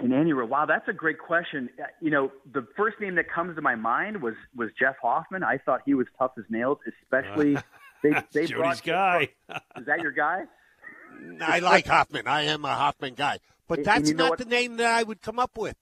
In 0.00 0.12
any 0.12 0.32
role, 0.32 0.48
wow, 0.48 0.66
that's 0.66 0.88
a 0.88 0.92
great 0.92 1.18
question. 1.20 1.70
Uh, 1.80 1.84
You 2.00 2.10
know, 2.10 2.32
the 2.52 2.66
first 2.76 2.98
name 3.00 3.14
that 3.14 3.30
comes 3.30 3.54
to 3.56 3.62
my 3.62 3.76
mind 3.76 4.20
was 4.20 4.34
was 4.56 4.70
Jeff 4.78 4.96
Hoffman. 5.00 5.44
I 5.44 5.58
thought 5.58 5.82
he 5.86 5.94
was 5.94 6.08
tough 6.18 6.32
as 6.36 6.44
nails, 6.50 6.78
especially 7.02 7.54
they 8.02 8.10
they 8.32 8.46
Jody's 8.46 8.50
brought 8.52 8.82
guy. 8.82 9.28
Is 9.76 9.86
that 9.86 10.00
your 10.00 10.10
guy? 10.12 10.42
I 11.40 11.60
like 11.60 11.86
Hoffman. 11.86 12.26
I 12.26 12.42
am 12.42 12.64
a 12.64 12.74
Hoffman 12.74 13.14
guy. 13.14 13.38
But 13.68 13.84
that's 13.84 14.08
you 14.10 14.16
know 14.16 14.24
not 14.24 14.30
what- 14.30 14.38
the 14.40 14.44
name 14.46 14.76
that 14.78 14.86
I 14.92 15.04
would 15.04 15.22
come 15.22 15.38
up 15.38 15.56
with. 15.56 15.76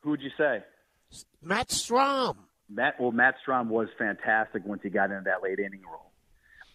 Who 0.00 0.10
would 0.10 0.20
you 0.20 0.30
say? 0.36 0.62
Matt 1.42 1.68
Strahm. 1.68 2.36
Matt 2.68 3.00
well, 3.00 3.12
Matt 3.12 3.36
Strahm 3.46 3.68
was 3.68 3.88
fantastic 3.96 4.66
once 4.66 4.82
he 4.82 4.90
got 4.90 5.10
into 5.10 5.22
that 5.24 5.42
late 5.42 5.58
inning 5.58 5.82
role. 5.90 6.05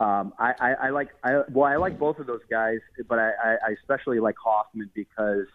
Um, 0.02 0.34
I, 0.40 0.54
I, 0.60 0.74
I 0.74 0.90
like 0.90 1.10
I 1.24 1.44
well 1.52 1.72
I 1.72 1.76
like 1.76 2.00
both 2.00 2.18
of 2.18 2.26
those 2.26 2.42
guys, 2.50 2.80
but 3.08 3.20
I, 3.20 3.34
I, 3.44 3.72
especially 3.80 4.20
like 4.20 4.34
Hoffman 4.44 4.90
because 4.96 5.46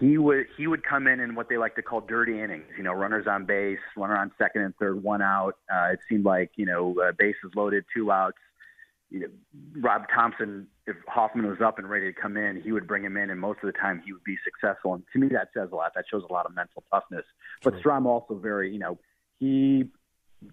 he 0.00 0.16
would 0.16 0.46
he 0.56 0.66
would 0.66 0.82
come 0.82 1.06
in 1.06 1.20
in 1.20 1.34
what 1.34 1.50
they 1.50 1.58
like 1.58 1.74
to 1.74 1.82
call 1.82 2.00
dirty 2.00 2.40
innings. 2.40 2.64
You 2.78 2.82
know, 2.82 2.94
runners 2.94 3.26
on 3.28 3.44
base, 3.44 3.78
runner 3.94 4.16
on 4.16 4.32
second 4.38 4.62
and 4.62 4.74
third, 4.76 5.02
one 5.02 5.20
out. 5.20 5.56
Uh, 5.70 5.92
it 5.92 5.98
seemed 6.08 6.24
like 6.24 6.52
you 6.56 6.64
know 6.64 6.96
uh, 6.98 7.12
bases 7.18 7.52
loaded, 7.54 7.84
two 7.94 8.10
outs. 8.10 8.38
You 9.10 9.20
know, 9.20 9.28
Rob 9.82 10.04
Thomson, 10.08 10.66
if 10.86 10.96
Hoffman 11.06 11.46
was 11.46 11.60
up 11.60 11.78
and 11.78 11.90
ready 11.90 12.10
to 12.10 12.18
come 12.18 12.38
in, 12.38 12.62
he 12.62 12.72
would 12.72 12.86
bring 12.86 13.04
him 13.04 13.18
in, 13.18 13.28
and 13.28 13.38
most 13.38 13.58
of 13.62 13.66
the 13.66 13.78
time 13.78 14.00
he 14.02 14.14
would 14.14 14.24
be 14.24 14.38
successful. 14.44 14.94
And 14.94 15.02
to 15.12 15.18
me, 15.18 15.28
that 15.28 15.48
says 15.52 15.68
a 15.72 15.74
lot. 15.74 15.92
That 15.94 16.06
shows 16.10 16.22
a 16.26 16.32
lot 16.32 16.46
of 16.46 16.54
mental 16.54 16.84
toughness. 16.90 17.26
But 17.62 17.74
Strahm 17.74 18.06
also 18.06 18.36
very, 18.36 18.72
you 18.72 18.78
know, 18.78 18.98
he 19.38 19.90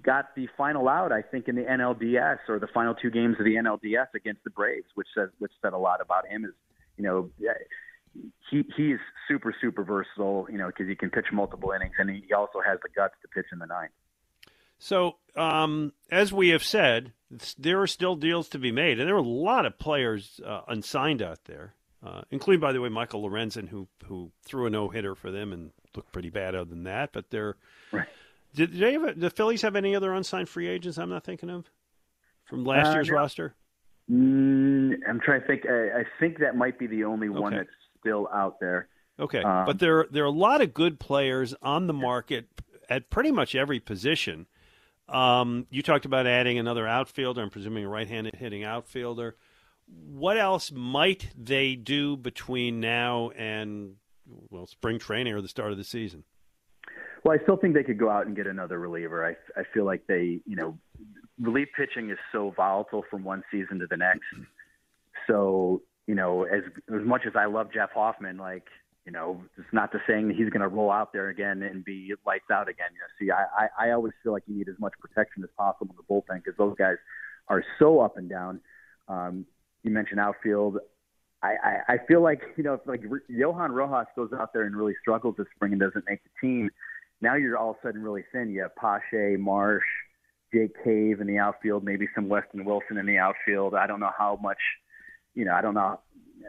got 0.03 0.35
the 0.35 0.47
final 0.57 0.87
out, 0.87 1.11
I 1.11 1.21
think, 1.21 1.47
in 1.47 1.55
the 1.55 1.63
NLDS 1.63 2.39
or 2.47 2.59
the 2.59 2.67
final 2.67 2.93
two 2.93 3.09
games 3.09 3.35
of 3.39 3.45
the 3.45 3.55
NLDS 3.55 4.07
against 4.15 4.43
the 4.43 4.49
Braves, 4.49 4.87
which 4.95 5.07
says 5.15 5.29
which 5.39 5.51
said 5.61 5.73
a 5.73 5.77
lot 5.77 6.01
about 6.01 6.27
him. 6.27 6.45
Is 6.45 6.51
you 6.97 7.03
know, 7.03 7.29
he 8.49 8.65
he 8.75 8.91
is 8.91 8.99
super 9.27 9.53
super 9.59 9.83
versatile, 9.83 10.47
you 10.51 10.57
know, 10.57 10.67
because 10.67 10.87
he 10.87 10.95
can 10.95 11.09
pitch 11.09 11.27
multiple 11.31 11.71
innings, 11.71 11.93
and 11.97 12.09
he 12.09 12.33
also 12.33 12.59
has 12.65 12.79
the 12.83 12.89
guts 12.95 13.15
to 13.21 13.27
pitch 13.27 13.47
in 13.51 13.59
the 13.59 13.65
ninth. 13.65 13.91
So, 14.79 15.17
um, 15.35 15.91
as 16.09 16.31
we 16.31 16.49
have 16.49 16.63
said, 16.63 17.11
there 17.57 17.81
are 17.81 17.87
still 17.87 18.15
deals 18.15 18.47
to 18.49 18.59
be 18.59 18.71
made, 18.71 18.99
and 18.99 19.07
there 19.07 19.15
are 19.15 19.19
a 19.19 19.21
lot 19.21 19.65
of 19.65 19.77
players 19.77 20.39
uh, 20.45 20.61
unsigned 20.69 21.21
out 21.21 21.45
there, 21.45 21.73
uh, 22.01 22.21
including, 22.31 22.61
by 22.61 22.71
the 22.71 22.79
way, 22.79 22.87
Michael 22.87 23.29
Lorenzen, 23.29 23.67
who 23.67 23.87
who 24.05 24.31
threw 24.43 24.65
a 24.65 24.69
no 24.69 24.87
hitter 24.87 25.15
for 25.15 25.31
them 25.31 25.51
and 25.51 25.71
looked 25.95 26.11
pretty 26.11 26.29
bad 26.29 26.55
other 26.55 26.69
than 26.69 26.83
that. 26.83 27.11
But 27.11 27.29
they're 27.29 27.57
did 28.53 28.73
they 28.73 28.93
have 28.93 29.03
a, 29.03 29.13
the 29.13 29.29
Phillies 29.29 29.61
have 29.61 29.75
any 29.75 29.95
other 29.95 30.13
unsigned 30.13 30.49
free 30.49 30.67
agents? 30.67 30.97
I'm 30.97 31.09
not 31.09 31.23
thinking 31.23 31.49
of 31.49 31.65
from 32.45 32.65
last 32.65 32.89
Uh, 32.89 32.93
year's 32.93 33.09
no. 33.09 33.15
roster. 33.15 33.55
Mm, 34.09 34.95
I'm 35.07 35.19
trying 35.19 35.41
to 35.41 35.47
think. 35.47 35.65
I, 35.67 35.99
I 35.99 36.03
think 36.19 36.39
that 36.39 36.55
might 36.55 36.79
be 36.79 36.87
the 36.87 37.03
only 37.03 37.29
one 37.29 37.53
that's 37.55 37.69
still 37.99 38.27
out 38.33 38.59
there. 38.59 38.87
Okay, 39.19 39.41
Um, 39.43 39.65
but 39.65 39.79
there 39.79 40.07
there 40.09 40.23
are 40.23 40.27
a 40.27 40.31
lot 40.31 40.61
of 40.61 40.73
good 40.73 40.99
players 40.99 41.53
on 41.61 41.87
the 41.87 41.93
market 41.93 42.47
at 42.89 43.09
pretty 43.09 43.31
much 43.31 43.53
every 43.53 43.79
position. 43.79 44.47
Um, 45.07 45.67
you 45.69 45.81
talked 45.81 46.05
about 46.05 46.25
adding 46.27 46.57
another 46.57 46.87
outfielder. 46.87 47.41
I'm 47.41 47.49
presuming 47.49 47.83
a 47.83 47.89
right-handed 47.89 48.35
hitting 48.35 48.63
outfielder. 48.63 49.35
What 49.87 50.37
else 50.37 50.71
might 50.71 51.29
they 51.35 51.75
do 51.75 52.15
between 52.15 52.79
now 52.79 53.31
and 53.31 53.95
well, 54.49 54.67
spring 54.67 54.99
training 54.99 55.33
or 55.33 55.41
the 55.41 55.47
start 55.47 55.71
of 55.71 55.77
the 55.77 55.83
season? 55.83 56.23
Well, 57.23 57.37
I 57.37 57.43
still 57.43 57.57
think 57.57 57.73
they 57.73 57.83
could 57.83 57.97
go 57.97 58.09
out 58.09 58.27
and 58.27 58.35
get 58.35 58.47
another 58.47 58.79
reliever. 58.79 59.25
I, 59.25 59.59
I 59.59 59.63
feel 59.73 59.85
like 59.85 60.07
they, 60.07 60.39
you 60.45 60.55
know, 60.55 60.77
relief 61.39 61.67
pitching 61.75 62.09
is 62.09 62.17
so 62.31 62.53
volatile 62.55 63.03
from 63.09 63.23
one 63.23 63.43
season 63.51 63.79
to 63.79 63.87
the 63.87 63.97
next. 63.97 64.25
So, 65.27 65.81
you 66.07 66.15
know, 66.15 66.43
as 66.43 66.63
as 66.93 67.05
much 67.05 67.21
as 67.27 67.33
I 67.35 67.45
love 67.45 67.67
Jeff 67.73 67.91
Hoffman, 67.93 68.37
like, 68.37 68.67
you 69.05 69.11
know, 69.11 69.41
it's 69.57 69.67
not 69.73 69.91
to 69.91 69.99
saying 70.07 70.27
that 70.27 70.37
he's 70.37 70.49
going 70.49 70.61
to 70.61 70.67
roll 70.67 70.91
out 70.91 71.13
there 71.13 71.29
again 71.29 71.61
and 71.61 71.83
be 71.83 72.13
lights 72.25 72.49
out 72.51 72.69
again. 72.69 72.87
You 72.93 72.99
know, 72.99 73.07
see, 73.19 73.31
I, 73.31 73.65
I, 73.65 73.89
I 73.89 73.91
always 73.91 74.13
feel 74.23 74.31
like 74.31 74.43
you 74.47 74.55
need 74.55 74.69
as 74.69 74.79
much 74.79 74.93
protection 74.99 75.43
as 75.43 75.49
possible 75.57 75.91
in 75.91 75.97
the 75.97 76.13
bullpen 76.13 76.43
because 76.43 76.57
those 76.57 76.75
guys 76.77 76.95
are 77.47 77.63
so 77.79 77.99
up 77.99 78.17
and 78.17 78.29
down. 78.29 78.61
Um, 79.07 79.45
you 79.83 79.91
mentioned 79.91 80.19
outfield. 80.19 80.77
I, 81.41 81.55
I, 81.63 81.93
I 81.93 81.97
feel 82.07 82.21
like 82.21 82.41
you 82.57 82.63
know 82.63 82.73
if 82.73 82.81
like 82.85 83.01
Johan 83.29 83.71
Rojas 83.71 84.07
goes 84.15 84.31
out 84.37 84.51
there 84.53 84.63
and 84.63 84.75
really 84.75 84.95
struggles 85.01 85.35
this 85.37 85.47
spring 85.55 85.71
and 85.71 85.81
doesn't 85.81 86.05
make 86.07 86.19
the 86.23 86.29
team, 86.41 86.69
now 87.21 87.35
you're 87.35 87.57
all 87.57 87.71
of 87.71 87.77
a 87.83 87.87
sudden 87.87 88.01
really 88.01 88.23
thin. 88.31 88.49
You 88.49 88.61
have 88.61 88.75
Pache, 88.75 89.37
Marsh, 89.37 89.83
Jake 90.53 90.71
Cave 90.83 91.21
in 91.21 91.27
the 91.27 91.37
outfield, 91.37 91.83
maybe 91.83 92.07
some 92.15 92.27
Weston 92.29 92.65
Wilson 92.65 92.97
in 92.97 93.05
the 93.05 93.17
outfield. 93.17 93.75
I 93.75 93.87
don't 93.87 93.99
know 93.99 94.11
how 94.17 94.39
much, 94.41 94.57
you 95.35 95.45
know, 95.45 95.53
I 95.53 95.61
don't 95.61 95.75
know. 95.75 95.99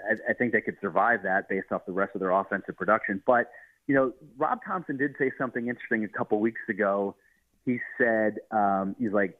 I, 0.08 0.30
I 0.30 0.34
think 0.34 0.52
they 0.52 0.60
could 0.60 0.76
survive 0.80 1.22
that 1.24 1.48
based 1.48 1.72
off 1.72 1.86
the 1.86 1.92
rest 1.92 2.12
of 2.14 2.20
their 2.20 2.30
offensive 2.30 2.76
production. 2.76 3.22
But 3.26 3.50
you 3.86 3.94
know, 3.94 4.12
Rob 4.38 4.60
Thomson 4.64 4.96
did 4.96 5.16
say 5.18 5.32
something 5.36 5.68
interesting 5.68 6.04
a 6.04 6.08
couple 6.08 6.38
weeks 6.38 6.60
ago. 6.68 7.16
He 7.64 7.80
said 7.98 8.38
um, 8.50 8.94
he's 8.98 9.12
like, 9.12 9.36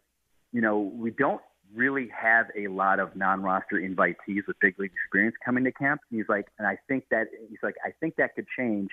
you 0.53 0.61
know, 0.61 0.81
we 0.81 1.13
don't 1.13 1.41
really 1.75 2.09
have 2.09 2.47
a 2.59 2.67
lot 2.67 2.99
of 2.99 3.15
non-roster 3.15 3.77
invitees 3.77 4.47
with 4.49 4.59
big 4.61 4.79
league 4.79 4.91
experience 4.93 5.37
coming 5.45 5.63
to 5.65 5.73
camp. 5.73 6.01
He's 6.11 6.25
like, 6.29 6.49
and 6.59 6.67
I 6.67 6.79
think 6.89 7.05
that 7.11 7.29
he's 7.49 7.61
like, 7.63 7.77
I 7.85 7.91
think 8.01 8.17
that 8.17 8.35
could 8.35 8.47
change. 8.59 8.89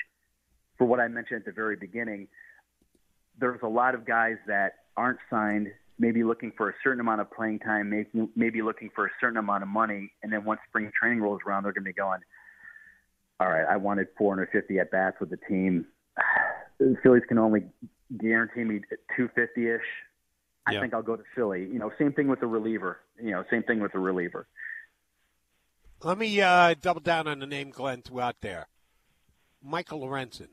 For 0.77 0.85
what 0.85 0.99
I 0.99 1.07
mentioned 1.07 1.39
at 1.39 1.45
the 1.45 1.51
very 1.51 1.75
beginning, 1.75 2.27
there's 3.39 3.59
a 3.63 3.67
lot 3.67 3.95
of 3.95 4.05
guys 4.05 4.37
that 4.47 4.73
aren't 4.95 5.19
signed, 5.29 5.67
maybe 5.99 6.23
looking 6.23 6.51
for 6.55 6.69
a 6.69 6.73
certain 6.83 6.99
amount 6.99 7.21
of 7.21 7.31
playing 7.31 7.59
time, 7.59 7.89
maybe 7.89 8.29
maybe 8.35 8.61
looking 8.61 8.89
for 8.95 9.05
a 9.05 9.09
certain 9.19 9.37
amount 9.37 9.63
of 9.63 9.69
money, 9.69 10.11
and 10.23 10.31
then 10.31 10.43
once 10.45 10.59
spring 10.67 10.91
training 10.99 11.21
rolls 11.21 11.41
around, 11.47 11.63
they're 11.63 11.71
going 11.73 11.83
to 11.83 11.89
be 11.89 11.93
going, 11.93 12.19
all 13.39 13.47
right, 13.49 13.65
I 13.69 13.77
wanted 13.77 14.07
450 14.17 14.79
at 14.79 14.91
bats 14.91 15.17
with 15.19 15.29
the 15.29 15.37
team. 15.37 15.85
The 16.79 16.95
Phillies 17.03 17.23
can 17.27 17.37
only 17.37 17.63
guarantee 18.17 18.63
me 18.63 18.79
250 19.15 19.67
ish. 19.69 19.81
I 20.65 20.73
Yeah. 20.73 20.81
think 20.81 20.93
I'll 20.93 21.01
go 21.03 21.15
to 21.15 21.23
Philly. 21.35 21.61
You 21.71 21.79
know, 21.79 21.91
same 21.99 22.13
thing 22.13 22.27
with 22.27 22.39
the 22.39 22.47
reliever. 22.47 22.99
You 23.21 23.31
know, 23.31 23.43
same 23.49 23.63
thing 23.63 23.79
with 23.79 23.93
the 23.93 23.99
reliever. 23.99 24.47
Let 26.03 26.17
me 26.17 26.39
uh, 26.41 26.75
double 26.79 27.01
down 27.01 27.27
on 27.27 27.39
the 27.39 27.47
name 27.47 27.71
Glen 27.71 28.01
threw 28.03 28.21
out 28.21 28.35
there. 28.41 28.67
Michael 29.63 30.01
Lorenzen. 30.01 30.49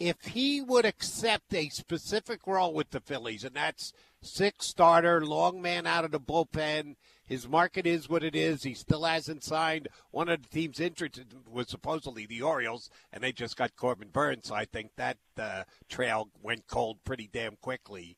If 0.00 0.22
he 0.22 0.62
would 0.62 0.86
accept 0.86 1.52
a 1.52 1.68
specific 1.68 2.46
role 2.46 2.72
with 2.72 2.90
the 2.90 3.00
Phillies, 3.00 3.44
and 3.44 3.54
that's 3.54 3.92
six 4.22 4.66
starter, 4.66 5.24
long 5.24 5.60
man 5.60 5.86
out 5.86 6.06
of 6.06 6.10
the 6.10 6.18
bullpen, 6.18 6.96
his 7.26 7.46
market 7.46 7.86
is 7.86 8.08
what 8.08 8.24
it 8.24 8.34
is. 8.34 8.62
He 8.62 8.72
still 8.72 9.04
hasn't 9.04 9.44
signed. 9.44 9.88
One 10.10 10.30
of 10.30 10.42
the 10.42 10.48
teams 10.48 10.80
interested 10.80 11.34
was 11.46 11.68
supposedly 11.68 12.24
the 12.24 12.40
Orioles, 12.40 12.88
and 13.12 13.22
they 13.22 13.30
just 13.30 13.56
got 13.56 13.76
Corbin 13.76 14.08
Burnes, 14.08 14.48
so 14.48 14.54
I 14.54 14.64
think 14.64 14.92
that 14.96 15.18
uh, 15.38 15.64
trail 15.88 16.30
went 16.42 16.66
cold 16.66 17.04
pretty 17.04 17.28
damn 17.30 17.56
quickly. 17.56 18.16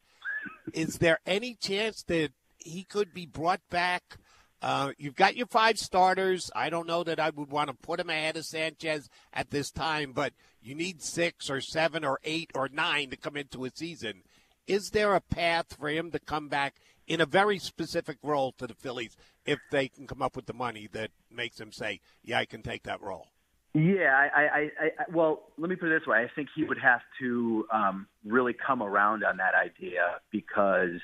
is 0.73 0.99
there 0.99 1.19
any 1.27 1.55
chance 1.55 2.05
that 2.05 2.31
he 2.59 2.85
could 2.85 3.13
be 3.13 3.27
brought 3.27 3.61
back? 3.71 4.19
Uh, 4.63 4.93
you've 4.97 5.17
got 5.17 5.37
your 5.37 5.47
five 5.47 5.79
starters. 5.79 6.49
I 6.55 6.71
don't 6.71 6.87
know 6.87 7.03
that 7.03 7.19
I 7.19 7.31
would 7.31 7.51
want 7.51 7.69
to 7.69 7.75
put 7.75 7.99
him 7.99 8.09
ahead 8.09 8.37
of 8.37 8.47
Sanchez 8.47 9.11
at 9.33 9.51
this 9.51 9.73
time, 9.73 10.13
but 10.13 10.33
you 10.63 10.75
need 10.75 11.03
six 11.03 11.51
or 11.51 11.61
seven 11.61 12.05
or 12.05 12.19
eight 12.25 12.51
or 12.55 12.69
nine 12.69 13.11
to 13.11 13.17
come 13.17 13.37
into 13.37 13.65
a 13.65 13.71
season. 13.75 14.23
Is 14.67 14.91
there 14.91 15.15
a 15.15 15.21
path 15.21 15.77
for 15.79 15.89
him 15.89 16.11
to 16.13 16.19
come 16.21 16.49
back 16.49 16.77
in 17.07 17.21
a 17.21 17.27
very 17.27 17.59
specific 17.59 18.17
role 18.23 18.53
to 18.59 18.67
the 18.67 18.75
Phillies 18.75 19.17
if 19.45 19.59
they 19.71 19.89
can 19.89 20.07
come 20.07 20.23
up 20.23 20.37
with 20.37 20.47
the 20.47 20.55
money 20.55 20.89
that 20.93 21.11
makes 21.31 21.61
him 21.61 21.73
say, 21.73 22.01
"Yeah, 22.23 22.39
I 22.39 22.45
can 22.45 22.63
take 22.63 22.85
that 22.85 23.03
role"? 23.03 23.29
Yeah, 23.75 24.15
I, 24.15 24.41
I, 24.41 24.59
I, 24.59 24.91
well, 25.11 25.45
let 25.57 25.71
me 25.71 25.77
put 25.77 25.89
it 25.89 25.99
this 25.99 26.07
way. 26.07 26.19
I 26.19 26.29
think 26.35 26.49
he 26.55 26.63
would 26.63 26.79
have 26.79 27.01
to 27.21 27.67
um, 27.73 28.07
really 28.25 28.53
come 28.55 28.83
around 28.83 29.25
on 29.25 29.39
that 29.39 29.55
idea 29.55 30.21
because 30.31 31.01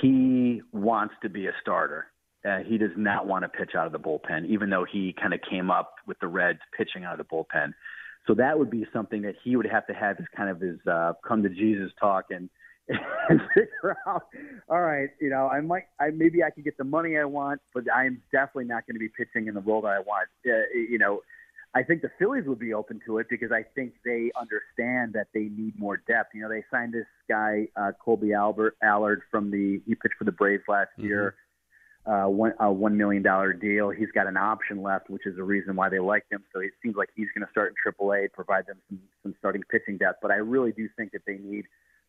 he 0.00 0.62
wants 0.72 1.14
to 1.22 1.28
be 1.28 1.46
a 1.46 1.52
starter. 1.60 2.06
Uh, 2.42 2.58
he 2.66 2.78
does 2.78 2.92
not 2.96 3.26
want 3.26 3.44
to 3.44 3.48
pitch 3.48 3.72
out 3.76 3.86
of 3.86 3.92
the 3.92 3.98
bullpen, 3.98 4.46
even 4.46 4.70
though 4.70 4.86
he 4.90 5.14
kind 5.20 5.34
of 5.34 5.40
came 5.48 5.70
up 5.70 5.96
with 6.06 6.18
the 6.20 6.26
Reds 6.26 6.60
pitching 6.74 7.04
out 7.04 7.20
of 7.20 7.26
the 7.26 7.34
bullpen. 7.36 7.74
So 8.28 8.34
that 8.34 8.58
would 8.58 8.70
be 8.70 8.86
something 8.92 9.22
that 9.22 9.36
he 9.42 9.56
would 9.56 9.66
have 9.66 9.86
to 9.86 9.94
have 9.94 10.18
as 10.20 10.26
kind 10.36 10.50
of 10.50 10.60
his 10.60 10.78
uh, 10.86 11.14
come 11.26 11.42
to 11.42 11.48
Jesus 11.48 11.90
talk 11.98 12.26
and, 12.30 12.50
and 12.88 13.40
figure 13.54 13.96
out. 14.06 14.26
All 14.68 14.82
right, 14.82 15.08
you 15.20 15.30
know, 15.30 15.48
I 15.48 15.62
might, 15.62 15.84
I 15.98 16.10
maybe 16.10 16.44
I 16.44 16.50
could 16.50 16.64
get 16.64 16.76
the 16.76 16.84
money 16.84 17.16
I 17.16 17.24
want, 17.24 17.60
but 17.74 17.84
I'm 17.92 18.22
definitely 18.30 18.66
not 18.66 18.86
going 18.86 18.96
to 18.96 19.00
be 19.00 19.08
pitching 19.08 19.48
in 19.48 19.54
the 19.54 19.62
role 19.62 19.80
that 19.82 19.88
I 19.88 20.00
want. 20.00 20.28
Uh, 20.46 20.52
you 20.74 20.98
know, 20.98 21.22
I 21.74 21.82
think 21.82 22.02
the 22.02 22.10
Phillies 22.18 22.44
would 22.46 22.58
be 22.58 22.74
open 22.74 23.00
to 23.06 23.18
it 23.18 23.28
because 23.30 23.50
I 23.50 23.62
think 23.74 23.94
they 24.04 24.30
understand 24.38 25.14
that 25.14 25.28
they 25.32 25.44
need 25.44 25.78
more 25.78 25.96
depth. 25.96 26.34
You 26.34 26.42
know, 26.42 26.48
they 26.50 26.64
signed 26.70 26.92
this 26.92 27.06
guy 27.30 27.68
uh, 27.76 27.92
Colby 28.02 28.34
Albert 28.34 28.76
Allard 28.82 29.22
from 29.30 29.50
the 29.50 29.80
he 29.86 29.94
pitched 29.94 30.16
for 30.18 30.24
the 30.24 30.32
Braves 30.32 30.64
last 30.68 30.90
year, 30.96 31.34
uh, 32.08 32.26
one 32.26 32.54
a 32.60 32.72
one 32.72 32.96
million 32.96 33.22
dollar 33.22 33.52
deal. 33.52 33.90
He's 33.90 34.10
got 34.14 34.26
an 34.26 34.36
option 34.36 34.82
left, 34.82 35.10
which 35.10 35.26
is 35.26 35.36
the 35.36 35.42
reason 35.42 35.76
why 35.76 35.88
they 35.88 35.98
liked 35.98 36.32
him. 36.32 36.42
So 36.52 36.60
it 36.60 36.70
seems 36.82 36.96
like 36.96 37.10
he's 37.14 37.28
going 37.34 37.44
to 37.44 37.50
start 37.50 37.74
in 37.74 37.92
AAA, 37.92 38.32
provide 38.32 38.66
them 38.66 38.78
some 38.88 39.00
some 39.22 39.34
starting 39.38 39.62
pitching 39.70 39.98
depth. 39.98 40.20
But 40.22 40.30
I 40.30 40.36
really 40.36 40.72
do 40.72 40.88
think 40.96 41.12
that 41.12 41.22
they 41.26 41.38
need 41.38 41.66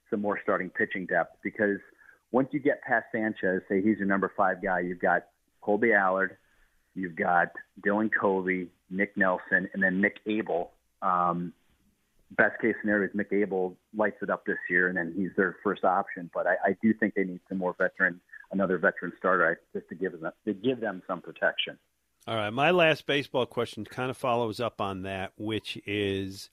some 0.10 0.22
more 0.22 0.40
starting 0.42 0.70
pitching 0.70 1.06
depth 1.06 1.38
because 1.44 1.80
once 2.32 2.50
you 2.52 2.60
get 2.60 2.82
past 2.84 3.06
Sanchez, 3.12 3.62
say 3.68 3.82
he's 3.82 3.98
your 3.98 4.08
number 4.08 4.32
five 4.38 4.62
guy, 4.62 4.80
you've 4.82 5.00
got 5.00 5.26
Colby 5.62 5.94
Allard, 5.94 6.38
you've 6.96 7.16
got 7.16 7.50
Dylan 7.86 8.10
Covey, 8.12 8.70
Nick 8.90 9.18
Nelson, 9.18 9.70
and 9.74 9.84
then 9.84 10.00
Nick 10.02 10.18
Abel 10.26 10.72
Um, 11.02 11.54
best 12.32 12.62
case 12.62 12.76
scenario 12.82 13.08
is 13.08 13.16
Nick 13.16 13.32
Abel 13.32 13.76
lights 13.96 14.18
it 14.22 14.30
up 14.30 14.46
this 14.46 14.58
year, 14.70 14.88
and 14.88 14.98
then 14.98 15.14
he's 15.16 15.32
their 15.36 15.58
first 15.64 15.84
option. 15.84 16.30
But 16.34 16.48
I, 16.48 16.56
I 16.70 16.78
do 16.82 16.94
think 16.94 17.16
they 17.16 17.24
need 17.24 17.42
some 17.50 17.58
more 17.58 17.76
veteran, 17.78 18.22
another 18.52 18.78
veteran 18.78 19.14
starter, 19.18 19.62
just 19.74 19.88
to 19.90 19.96
give 19.96 20.20
them 20.20 20.32
to 20.46 20.54
give 20.54 20.80
them 20.80 21.02
some 21.08 21.22
protection. 21.22 21.78
All 22.28 22.36
right, 22.36 22.52
my 22.52 22.72
last 22.72 23.06
baseball 23.06 23.46
question 23.46 23.86
kind 23.86 24.10
of 24.10 24.18
follows 24.18 24.60
up 24.60 24.82
on 24.82 25.04
that, 25.04 25.32
which 25.38 25.82
is 25.86 26.50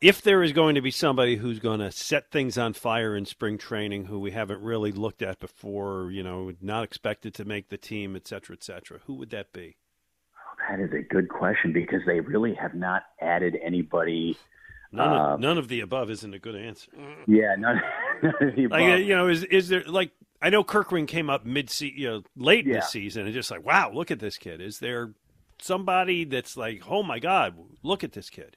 if 0.00 0.22
there 0.22 0.42
is 0.42 0.52
going 0.52 0.76
to 0.76 0.80
be 0.80 0.92
somebody 0.92 1.36
who's 1.36 1.58
going 1.58 1.80
to 1.80 1.90
set 1.90 2.30
things 2.30 2.56
on 2.56 2.72
fire 2.72 3.16
in 3.16 3.26
spring 3.26 3.58
training 3.58 4.04
who 4.04 4.20
we 4.20 4.30
haven't 4.30 4.62
really 4.62 4.92
looked 4.92 5.22
at 5.22 5.40
before, 5.40 6.10
you 6.12 6.22
know, 6.22 6.52
not 6.60 6.84
expected 6.84 7.34
to 7.34 7.44
make 7.44 7.68
the 7.68 7.76
team, 7.76 8.14
et 8.14 8.26
cetera, 8.26 8.54
et 8.54 8.62
cetera, 8.62 9.00
who 9.06 9.14
would 9.14 9.30
that 9.30 9.52
be? 9.52 9.76
That 10.70 10.80
is 10.80 10.92
a 10.92 11.02
good 11.02 11.28
question 11.28 11.72
because 11.72 12.00
they 12.06 12.20
really 12.20 12.54
have 12.54 12.74
not 12.74 13.02
added 13.20 13.56
anybody. 13.62 14.36
None, 14.90 15.08
of, 15.12 15.20
um, 15.34 15.40
none 15.40 15.58
of 15.58 15.68
the 15.68 15.80
above 15.80 16.10
isn't 16.10 16.32
a 16.32 16.38
good 16.38 16.54
answer. 16.56 16.90
Yeah, 17.26 17.54
none, 17.58 17.80
none 18.22 18.34
of 18.40 18.54
the 18.56 18.64
above. 18.64 18.80
uh, 18.80 18.94
you 18.96 19.14
know, 19.14 19.28
is 19.28 19.44
is 19.44 19.68
there 19.68 19.82
like 19.84 20.12
I 20.40 20.50
know 20.50 20.64
Kerkering 20.64 21.06
came 21.06 21.28
up 21.28 21.44
mid 21.44 21.78
you 21.80 22.08
know, 22.08 22.22
late 22.36 22.64
in 22.64 22.72
Yeah. 22.72 22.80
the 22.80 22.86
season, 22.86 23.24
and 23.26 23.34
just 23.34 23.50
like, 23.50 23.64
wow, 23.64 23.90
look 23.92 24.10
at 24.10 24.18
this 24.18 24.38
kid. 24.38 24.60
Is 24.60 24.78
there 24.78 25.10
somebody 25.60 26.24
that's 26.24 26.56
like, 26.56 26.82
oh 26.88 27.02
my 27.02 27.18
god, 27.18 27.56
look 27.82 28.02
at 28.02 28.12
this 28.12 28.30
kid? 28.30 28.56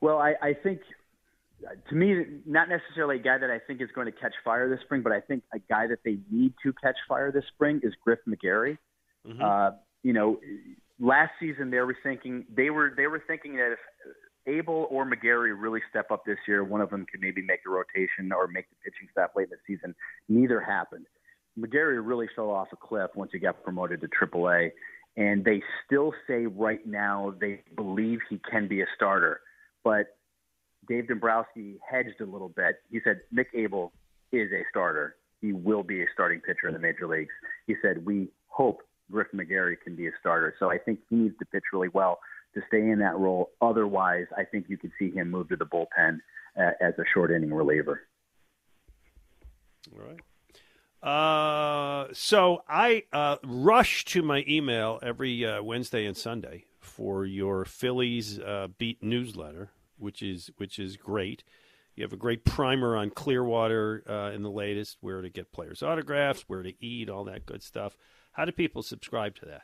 Well, 0.00 0.18
I, 0.18 0.34
I 0.42 0.52
think 0.54 0.80
to 1.88 1.94
me, 1.94 2.24
not 2.44 2.68
necessarily 2.68 3.16
a 3.16 3.22
guy 3.22 3.38
that 3.38 3.50
I 3.50 3.58
think 3.60 3.80
is 3.80 3.88
going 3.94 4.06
to 4.06 4.12
catch 4.12 4.34
fire 4.44 4.68
this 4.68 4.80
spring, 4.80 5.02
but 5.02 5.12
I 5.12 5.20
think 5.20 5.42
a 5.54 5.58
guy 5.58 5.86
that 5.86 6.00
they 6.04 6.18
need 6.30 6.52
to 6.62 6.72
catch 6.82 6.96
fire 7.08 7.32
this 7.32 7.44
spring 7.54 7.80
is 7.82 7.94
Griff 8.04 8.18
McGarry. 8.28 8.76
Mm-hmm. 9.26 9.42
Uh, 9.42 9.70
you 10.02 10.12
know, 10.12 10.38
last 11.00 11.32
season 11.40 11.70
they 11.70 11.78
were 11.78 11.96
thinking 12.02 12.44
they 12.54 12.70
were 12.70 12.92
they 12.96 13.06
were 13.06 13.22
thinking 13.26 13.56
that 13.56 13.72
if 13.72 13.78
Abel 14.46 14.86
or 14.90 15.04
McGarry 15.04 15.54
really 15.56 15.80
step 15.90 16.10
up 16.10 16.24
this 16.24 16.38
year, 16.46 16.64
one 16.64 16.80
of 16.80 16.90
them 16.90 17.06
could 17.10 17.20
maybe 17.20 17.42
make 17.42 17.64
the 17.64 17.70
rotation 17.70 18.32
or 18.32 18.46
make 18.46 18.68
the 18.70 18.76
pitching 18.84 19.08
staff 19.10 19.30
late 19.36 19.48
in 19.50 19.50
the 19.50 19.74
season. 19.74 19.94
Neither 20.28 20.60
happened. 20.60 21.06
McGarry 21.58 22.00
really 22.04 22.28
fell 22.36 22.50
off 22.50 22.68
a 22.72 22.76
cliff 22.76 23.10
once 23.14 23.30
he 23.32 23.38
got 23.38 23.62
promoted 23.62 24.00
to 24.02 24.08
AAA, 24.08 24.70
and 25.16 25.44
they 25.44 25.62
still 25.84 26.12
say 26.26 26.46
right 26.46 26.86
now 26.86 27.34
they 27.40 27.62
believe 27.74 28.20
he 28.28 28.40
can 28.50 28.68
be 28.68 28.82
a 28.82 28.86
starter. 28.94 29.40
But 29.82 30.16
Dave 30.88 31.08
Dombrowski 31.08 31.78
hedged 31.88 32.20
a 32.20 32.26
little 32.26 32.50
bit. 32.50 32.76
He 32.90 33.00
said 33.02 33.20
Nick 33.32 33.48
Abel 33.54 33.92
is 34.32 34.50
a 34.52 34.62
starter. 34.70 35.16
He 35.40 35.52
will 35.52 35.82
be 35.82 36.02
a 36.02 36.06
starting 36.12 36.40
pitcher 36.40 36.68
in 36.68 36.74
the 36.74 36.80
major 36.80 37.06
leagues. 37.06 37.32
He 37.66 37.74
said 37.82 38.04
we 38.04 38.28
hope 38.48 38.82
Griff 39.10 39.28
McGarry 39.34 39.76
can 39.82 39.96
be 39.96 40.06
a 40.08 40.12
starter. 40.20 40.54
So 40.58 40.70
I 40.70 40.78
think 40.78 41.00
he 41.08 41.16
needs 41.16 41.38
to 41.38 41.46
pitch 41.46 41.64
really 41.72 41.88
well 41.88 42.18
to 42.56 42.62
stay 42.68 42.88
in 42.88 42.98
that 42.98 43.16
role. 43.16 43.50
Otherwise, 43.60 44.26
I 44.36 44.44
think 44.44 44.66
you 44.68 44.76
could 44.76 44.92
see 44.98 45.10
him 45.10 45.30
move 45.30 45.48
to 45.50 45.56
the 45.56 45.66
bullpen 45.66 46.18
uh, 46.58 46.70
as 46.80 46.94
a 46.98 47.04
short 47.12 47.30
inning 47.30 47.52
reliever. 47.52 48.00
All 49.92 50.04
right. 50.08 50.20
Uh, 51.02 52.08
so 52.12 52.62
I 52.68 53.04
uh, 53.12 53.36
rush 53.44 54.04
to 54.06 54.22
my 54.22 54.44
email 54.48 54.98
every 55.02 55.44
uh, 55.44 55.62
Wednesday 55.62 56.06
and 56.06 56.16
Sunday 56.16 56.64
for 56.80 57.24
your 57.24 57.64
Phillies 57.64 58.40
uh, 58.40 58.68
beat 58.78 59.02
newsletter, 59.02 59.70
which 59.98 60.22
is 60.22 60.50
which 60.56 60.78
is 60.78 60.96
great. 60.96 61.44
You 61.94 62.02
have 62.02 62.12
a 62.12 62.16
great 62.16 62.44
primer 62.44 62.96
on 62.96 63.10
Clearwater 63.10 64.02
uh, 64.08 64.34
in 64.34 64.42
the 64.42 64.50
latest, 64.50 64.98
where 65.00 65.22
to 65.22 65.30
get 65.30 65.52
players' 65.52 65.82
autographs, 65.82 66.44
where 66.46 66.62
to 66.62 66.72
eat, 66.84 67.08
all 67.08 67.24
that 67.24 67.46
good 67.46 67.62
stuff. 67.62 67.96
How 68.32 68.44
do 68.44 68.52
people 68.52 68.82
subscribe 68.82 69.34
to 69.36 69.46
that? 69.46 69.62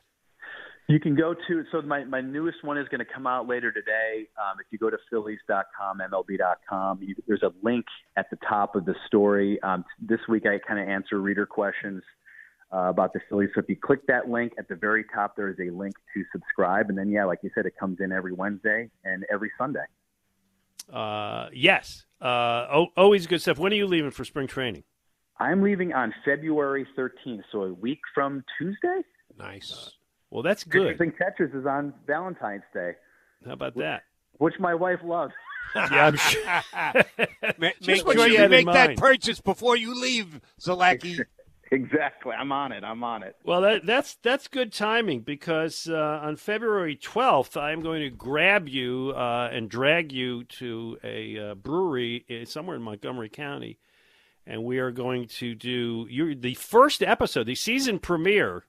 You 0.89 1.01
can 1.01 1.15
go 1.15 1.35
to 1.35 1.65
so 1.71 1.81
my, 1.83 2.05
my 2.05 2.21
newest 2.21 2.63
one 2.65 2.77
is 2.77 2.89
going 2.89 2.99
to 2.99 3.13
come 3.13 3.27
out 3.27 3.47
later 3.47 3.73
today. 3.73 4.27
Um, 4.37 4.59
if 4.61 4.67
you 4.71 4.79
go 4.79 4.91
to 4.91 4.99
Phillies.com, 5.11 6.01
MLB.com, 6.11 6.99
you, 7.03 7.15
there's 7.27 7.43
a 7.43 7.53
link 7.63 7.87
at 8.17 8.29
the 8.31 8.37
top 8.49 8.75
of 8.75 8.85
the 8.85 8.95
story. 9.07 9.63
Um, 9.63 9.85
this 10.01 10.21
week 10.29 10.45
I 10.45 10.59
kind 10.59 10.81
of 10.81 10.89
answer 10.89 11.21
reader 11.21 11.47
questions 11.47 12.03
uh, 12.73 12.89
about 12.89 13.13
the 13.13 13.21
Phillies. 13.29 13.51
So 13.55 13.61
if 13.61 13.69
you 13.69 13.77
click 13.77 14.07
that 14.09 14.29
link 14.29 14.53
at 14.59 14.69
the 14.69 14.75
very 14.75 15.05
top, 15.15 15.37
there 15.37 15.49
is 15.49 15.57
a 15.61 15.71
link 15.71 15.95
to 16.15 16.25
subscribe, 16.33 16.89
and 16.89 16.99
then 16.99 17.11
yeah, 17.11 17.25
like 17.25 17.39
you 17.43 17.51
said, 17.55 17.67
it 17.67 17.75
comes 17.79 17.99
in 18.01 18.13
every 18.13 18.33
Wednesday 18.33 18.91
and 19.05 19.25
every 19.33 19.51
Sunday. 19.57 19.85
Uh, 20.93 21.49
yes. 21.53 22.07
Uh, 22.21 22.67
oh, 22.73 22.87
always 22.97 23.27
good 23.27 23.41
stuff. 23.41 23.59
When 23.59 23.73
are 23.73 23.77
you 23.77 23.87
leaving 23.87 24.11
for 24.11 24.25
spring 24.25 24.47
training? 24.47 24.85
I'm 25.39 25.63
leaving 25.63 25.93
on 25.93 26.15
February 26.25 26.87
13th, 26.97 27.43
so 27.51 27.63
a 27.63 27.73
week 27.73 28.01
from 28.15 28.45
Tuesday. 28.59 29.03
Nice. 29.39 29.93
Well, 30.33 30.43
that's 30.43 30.65
Pitchers 30.65 30.97
good. 30.97 31.01
and 31.09 31.19
catchers 31.19 31.53
is 31.53 31.67
on 31.67 31.93
Valentine's 32.07 32.63
Day. 32.73 32.93
How 33.45 33.53
about 33.53 33.77
that? 33.77 34.05
Which 34.39 34.55
my 34.59 34.75
wife 34.75 35.01
loves. 35.05 35.35
Yeah, 35.75 36.09
I'm 36.09 36.17
sure. 36.17 36.43
make 37.59 37.81
make 37.81 38.03
sure 38.03 38.29
you 38.29 38.43
you 38.43 38.49
make 38.51 38.67
that 38.67 38.99
purchase 38.99 39.41
before 39.41 39.75
you 39.75 39.99
leave, 39.99 40.39
Zolecki. 40.61 41.19
exactly. 41.73 42.33
I'm 42.33 42.53
on 42.53 42.73
it. 42.73 42.85
I'm 42.85 43.03
on 43.03 43.23
it. 43.23 43.37
Well, 43.43 43.63
that, 43.63 43.87
that's 43.87 44.17
that's 44.17 44.49
good 44.49 44.71
timing 44.71 45.21
because 45.21 45.89
uh, 45.89 46.21
on 46.23 46.37
February 46.37 46.95
12th, 46.95 47.59
I'm 47.59 47.81
going 47.81 48.03
to 48.03 48.11
grab 48.11 48.69
you 48.69 49.15
uh, 49.17 49.49
and 49.51 49.71
drag 49.71 50.13
you 50.13 50.45
to 50.45 50.99
a 51.03 51.39
uh, 51.39 51.55
brewery 51.55 52.27
uh, 52.29 52.45
somewhere 52.45 52.77
in 52.77 52.83
Montgomery 52.83 53.31
County, 53.31 53.79
and 54.47 54.65
we 54.65 54.79
are 54.79 54.91
going 54.91 55.27
to 55.39 55.55
do 55.55 56.07
you 56.11 56.35
the 56.35 56.53
first 56.53 57.03
episode, 57.03 57.47
the 57.47 57.55
season 57.55 57.99
premiere 57.99 58.67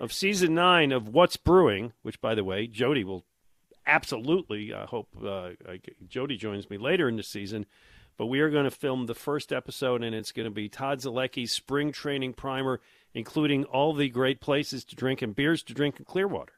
of 0.00 0.12
season 0.12 0.54
nine 0.54 0.92
of 0.92 1.08
What's 1.08 1.36
Brewing. 1.36 1.92
Which, 2.02 2.20
by 2.20 2.34
the 2.34 2.44
way, 2.44 2.66
Jody 2.66 3.04
will 3.04 3.24
absolutely. 3.86 4.72
I 4.74 4.84
hope 4.84 5.08
uh, 5.22 5.50
I- 5.68 5.80
Jody 6.06 6.36
joins 6.36 6.68
me 6.70 6.78
later 6.78 7.08
in 7.08 7.16
the 7.16 7.22
season. 7.22 7.66
But 8.18 8.26
we 8.26 8.40
are 8.40 8.48
going 8.48 8.64
to 8.64 8.70
film 8.70 9.06
the 9.06 9.14
first 9.14 9.52
episode, 9.52 10.02
and 10.02 10.14
it's 10.14 10.32
going 10.32 10.46
to 10.46 10.50
be 10.50 10.70
Todd 10.70 11.00
Zolecki's 11.00 11.52
spring 11.52 11.92
training 11.92 12.32
primer, 12.32 12.80
including 13.12 13.64
all 13.64 13.92
the 13.92 14.08
great 14.08 14.40
places 14.40 14.84
to 14.86 14.96
drink 14.96 15.20
and 15.20 15.36
beers 15.36 15.62
to 15.64 15.74
drink 15.74 15.98
in 15.98 16.06
Clearwater. 16.06 16.54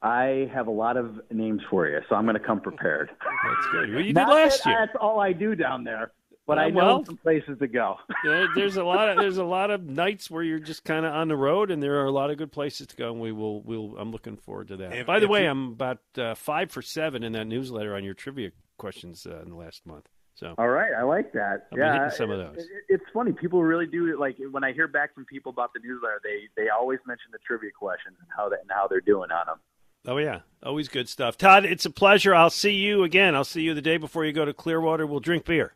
I 0.00 0.48
have 0.54 0.68
a 0.68 0.70
lot 0.70 0.96
of 0.96 1.20
names 1.32 1.62
for 1.68 1.88
you, 1.88 1.98
so 2.08 2.14
I'm 2.14 2.24
going 2.24 2.34
to 2.34 2.40
come 2.40 2.60
prepared. 2.60 3.10
That's 3.10 3.66
good. 3.72 3.92
Well, 3.92 4.00
you 4.04 4.12
did 4.12 4.28
last 4.28 4.62
that 4.62 4.70
year. 4.70 4.86
That's 4.86 4.96
all 5.00 5.18
I 5.18 5.32
do 5.32 5.56
down 5.56 5.82
there, 5.82 6.12
but 6.48 6.58
Uh, 6.58 6.62
I 6.62 6.70
know 6.70 6.76
well- 6.76 7.04
some 7.04 7.16
places 7.18 7.58
to 7.60 7.68
go. 7.68 7.98
There- 8.24 8.48
there's 8.56 8.76
a 8.76 8.82
lot 8.82 9.08
of 9.10 9.18
there's 9.18 9.36
a 9.38 9.44
lot 9.44 9.70
of 9.70 9.84
nights 9.84 10.28
where 10.28 10.42
you're 10.42 10.58
just 10.58 10.82
kind 10.84 11.06
of 11.06 11.12
on 11.14 11.28
the 11.28 11.36
road, 11.36 11.70
and 11.70 11.80
there 11.80 12.00
are 12.00 12.06
a 12.06 12.10
lot 12.10 12.30
of 12.30 12.38
good 12.38 12.50
places 12.50 12.88
to 12.88 12.96
go. 12.96 13.12
And 13.12 13.20
we 13.20 13.30
will 13.30 13.62
we'll 13.62 13.96
I'm 13.96 14.10
looking 14.10 14.36
forward 14.36 14.68
to 14.68 14.76
that. 14.78 14.92
If- 14.92 15.06
By 15.06 15.20
the 15.20 15.28
way, 15.28 15.44
you- 15.44 15.50
I'm 15.50 15.68
about 15.68 16.00
uh, 16.16 16.34
five 16.34 16.72
for 16.72 16.82
seven 16.82 17.22
in 17.22 17.32
that 17.34 17.46
newsletter 17.46 17.94
on 17.94 18.02
your 18.02 18.14
trivia 18.14 18.50
questions 18.78 19.26
uh, 19.26 19.40
in 19.42 19.50
the 19.50 19.56
last 19.56 19.86
month. 19.86 20.08
So 20.34 20.54
All 20.56 20.68
right, 20.68 20.92
I 20.96 21.02
like 21.02 21.32
that. 21.32 21.66
I'll 21.72 21.78
yeah, 21.78 21.92
hitting 21.94 22.10
some 22.16 22.30
of 22.30 22.38
it- 22.40 22.54
those. 22.56 22.64
it- 22.64 22.70
it's 22.88 23.04
funny. 23.12 23.32
People 23.32 23.62
really 23.62 23.86
do 23.86 24.18
like 24.18 24.36
when 24.50 24.64
I 24.64 24.72
hear 24.72 24.88
back 24.88 25.14
from 25.14 25.26
people 25.26 25.50
about 25.50 25.72
the 25.74 25.80
newsletter. 25.84 26.20
They 26.24 26.48
they 26.56 26.68
always 26.70 26.98
mention 27.06 27.30
the 27.32 27.38
trivia 27.46 27.70
questions 27.72 28.16
and 28.20 28.28
how 28.36 28.48
that 28.48 28.60
and 28.62 28.70
how 28.70 28.86
they're 28.88 29.00
doing 29.00 29.30
on 29.30 29.46
them. 29.46 29.58
Oh 30.06 30.16
yeah, 30.18 30.40
always 30.62 30.88
good 30.88 31.08
stuff. 31.08 31.36
Todd, 31.36 31.64
it's 31.64 31.84
a 31.84 31.90
pleasure. 31.90 32.34
I'll 32.34 32.50
see 32.50 32.70
you 32.72 33.02
again. 33.02 33.34
I'll 33.34 33.42
see 33.44 33.62
you 33.62 33.74
the 33.74 33.82
day 33.82 33.96
before 33.96 34.24
you 34.24 34.32
go 34.32 34.44
to 34.44 34.54
Clearwater. 34.54 35.06
We'll 35.06 35.18
drink 35.20 35.44
beer. 35.44 35.74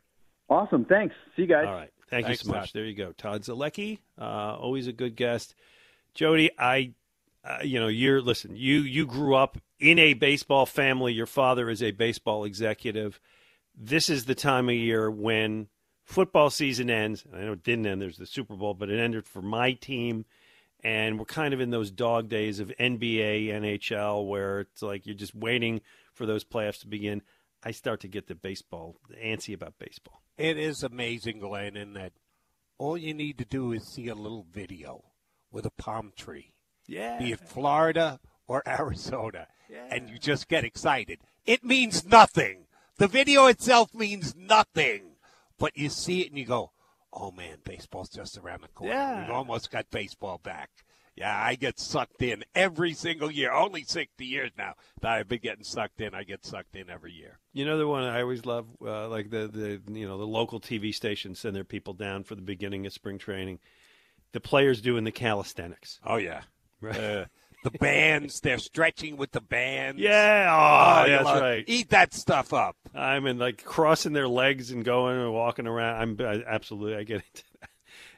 Awesome. 0.49 0.85
Thanks. 0.85 1.15
See 1.35 1.43
you 1.43 1.47
guys. 1.47 1.65
All 1.67 1.73
right. 1.73 1.89
Thank 2.09 2.27
Thanks, 2.27 2.43
you 2.43 2.47
so 2.47 2.53
much. 2.53 2.71
Todd. 2.71 2.71
There 2.73 2.85
you 2.85 2.95
go. 2.95 3.11
Todd 3.13 3.41
Zolecki, 3.41 3.99
uh, 4.19 4.55
always 4.55 4.87
a 4.87 4.93
good 4.93 5.15
guest. 5.15 5.55
Jody, 6.13 6.51
I, 6.59 6.93
uh, 7.43 7.59
you 7.63 7.79
know, 7.79 7.87
you're 7.87 8.21
listen. 8.21 8.55
You 8.55 8.81
you 8.81 9.07
grew 9.07 9.35
up 9.35 9.57
in 9.79 9.97
a 9.97 10.13
baseball 10.13 10.65
family. 10.65 11.13
Your 11.13 11.25
father 11.25 11.69
is 11.69 11.81
a 11.81 11.91
baseball 11.91 12.43
executive. 12.43 13.19
This 13.75 14.09
is 14.09 14.25
the 14.25 14.35
time 14.35 14.69
of 14.69 14.75
year 14.75 15.09
when 15.09 15.69
football 16.03 16.49
season 16.49 16.89
ends. 16.89 17.25
I 17.33 17.41
know 17.41 17.53
it 17.53 17.63
didn't 17.63 17.87
end. 17.87 18.01
There's 18.01 18.17
the 18.17 18.25
Super 18.25 18.55
Bowl, 18.55 18.73
but 18.73 18.89
it 18.89 18.99
ended 18.99 19.25
for 19.25 19.41
my 19.41 19.73
team. 19.73 20.25
And 20.83 21.17
we're 21.17 21.25
kind 21.25 21.53
of 21.53 21.61
in 21.61 21.71
those 21.71 21.91
dog 21.91 22.27
days 22.27 22.59
of 22.59 22.71
NBA, 22.79 23.47
NHL, 23.47 24.27
where 24.27 24.59
it's 24.59 24.81
like 24.81 25.05
you're 25.05 25.15
just 25.15 25.33
waiting 25.33 25.81
for 26.13 26.25
those 26.25 26.43
playoffs 26.43 26.81
to 26.81 26.87
begin. 26.87 27.21
I 27.63 27.71
start 27.71 28.01
to 28.01 28.09
get 28.09 28.27
the 28.27 28.35
baseball 28.35 28.97
antsy 29.23 29.53
about 29.53 29.79
baseball. 29.79 30.22
It 30.37 30.57
is 30.57 30.83
amazing, 30.83 31.39
Glen, 31.39 31.75
in 31.77 31.93
that 31.93 32.13
all 32.77 32.97
you 32.97 33.13
need 33.13 33.37
to 33.37 33.45
do 33.45 33.71
is 33.71 33.83
see 33.83 34.07
a 34.07 34.15
little 34.15 34.45
video 34.51 35.03
with 35.51 35.65
a 35.65 35.71
palm 35.71 36.11
tree. 36.15 36.53
Yeah. 36.87 37.19
Be 37.19 37.31
it 37.31 37.39
Florida 37.39 38.19
or 38.47 38.63
Arizona. 38.67 39.47
And 39.89 40.09
you 40.09 40.19
just 40.19 40.47
get 40.47 40.63
excited. 40.63 41.19
It 41.45 41.63
means 41.63 42.05
nothing. 42.05 42.65
The 42.97 43.07
video 43.07 43.47
itself 43.47 43.93
means 43.93 44.35
nothing. 44.35 45.15
But 45.57 45.77
you 45.77 45.89
see 45.89 46.21
it 46.21 46.29
and 46.29 46.37
you 46.37 46.45
go, 46.45 46.71
oh 47.11 47.31
man, 47.31 47.57
baseball's 47.63 48.09
just 48.09 48.37
around 48.37 48.61
the 48.61 48.67
corner. 48.69 48.93
Yeah. 48.93 49.21
We've 49.21 49.35
almost 49.35 49.71
got 49.71 49.89
baseball 49.89 50.39
back. 50.43 50.69
Yeah, 51.15 51.37
I 51.39 51.55
get 51.55 51.79
sucked 51.79 52.21
in 52.23 52.43
every 52.55 52.93
single 52.93 53.29
year. 53.29 53.51
Only 53.51 53.83
60 53.83 54.25
years 54.25 54.51
now 54.57 54.73
that 55.01 55.11
I've 55.11 55.27
been 55.27 55.41
getting 55.41 55.63
sucked 55.63 56.01
in. 56.01 56.15
I 56.15 56.23
get 56.23 56.43
sucked 56.43 56.75
in 56.75 56.89
every 56.89 57.11
year. 57.11 57.37
You 57.53 57.65
know 57.65 57.77
the 57.77 57.87
one 57.87 58.03
I 58.03 58.21
always 58.21 58.45
love, 58.47 58.65
uh, 58.81 59.07
like 59.09 59.29
the 59.29 59.47
the 59.47 59.93
you 59.93 60.07
know 60.07 60.17
the 60.17 60.25
local 60.25 60.59
TV 60.59 60.93
stations 60.93 61.39
send 61.39 61.55
their 61.55 61.63
people 61.63 61.93
down 61.93 62.23
for 62.23 62.33
the 62.35 62.41
beginning 62.41 62.85
of 62.87 62.93
spring 62.93 63.19
training. 63.19 63.59
The 64.31 64.39
players 64.39 64.81
doing 64.81 65.03
the 65.03 65.11
calisthenics. 65.11 65.99
Oh 66.03 66.15
yeah, 66.17 66.41
Right. 66.81 66.97
Uh, 66.99 67.25
the 67.63 67.71
bands. 67.71 68.39
They're 68.41 68.57
stretching 68.57 69.15
with 69.15 69.31
the 69.31 69.41
bands. 69.41 70.01
Yeah, 70.01 70.49
oh, 70.51 71.05
you 71.05 71.11
that's 71.11 71.25
love- 71.25 71.41
right. 71.41 71.63
Eat 71.67 71.89
that 71.91 72.13
stuff 72.13 72.53
up. 72.53 72.75
I 72.93 73.19
mean, 73.19 73.37
like 73.37 73.63
crossing 73.63 74.13
their 74.13 74.27
legs 74.27 74.71
and 74.71 74.83
going 74.83 75.17
and 75.19 75.31
walking 75.31 75.67
around. 75.67 76.19
I'm 76.19 76.25
I, 76.27 76.43
absolutely, 76.45 76.97
I 76.97 77.03
get 77.03 77.17
it. 77.33 77.43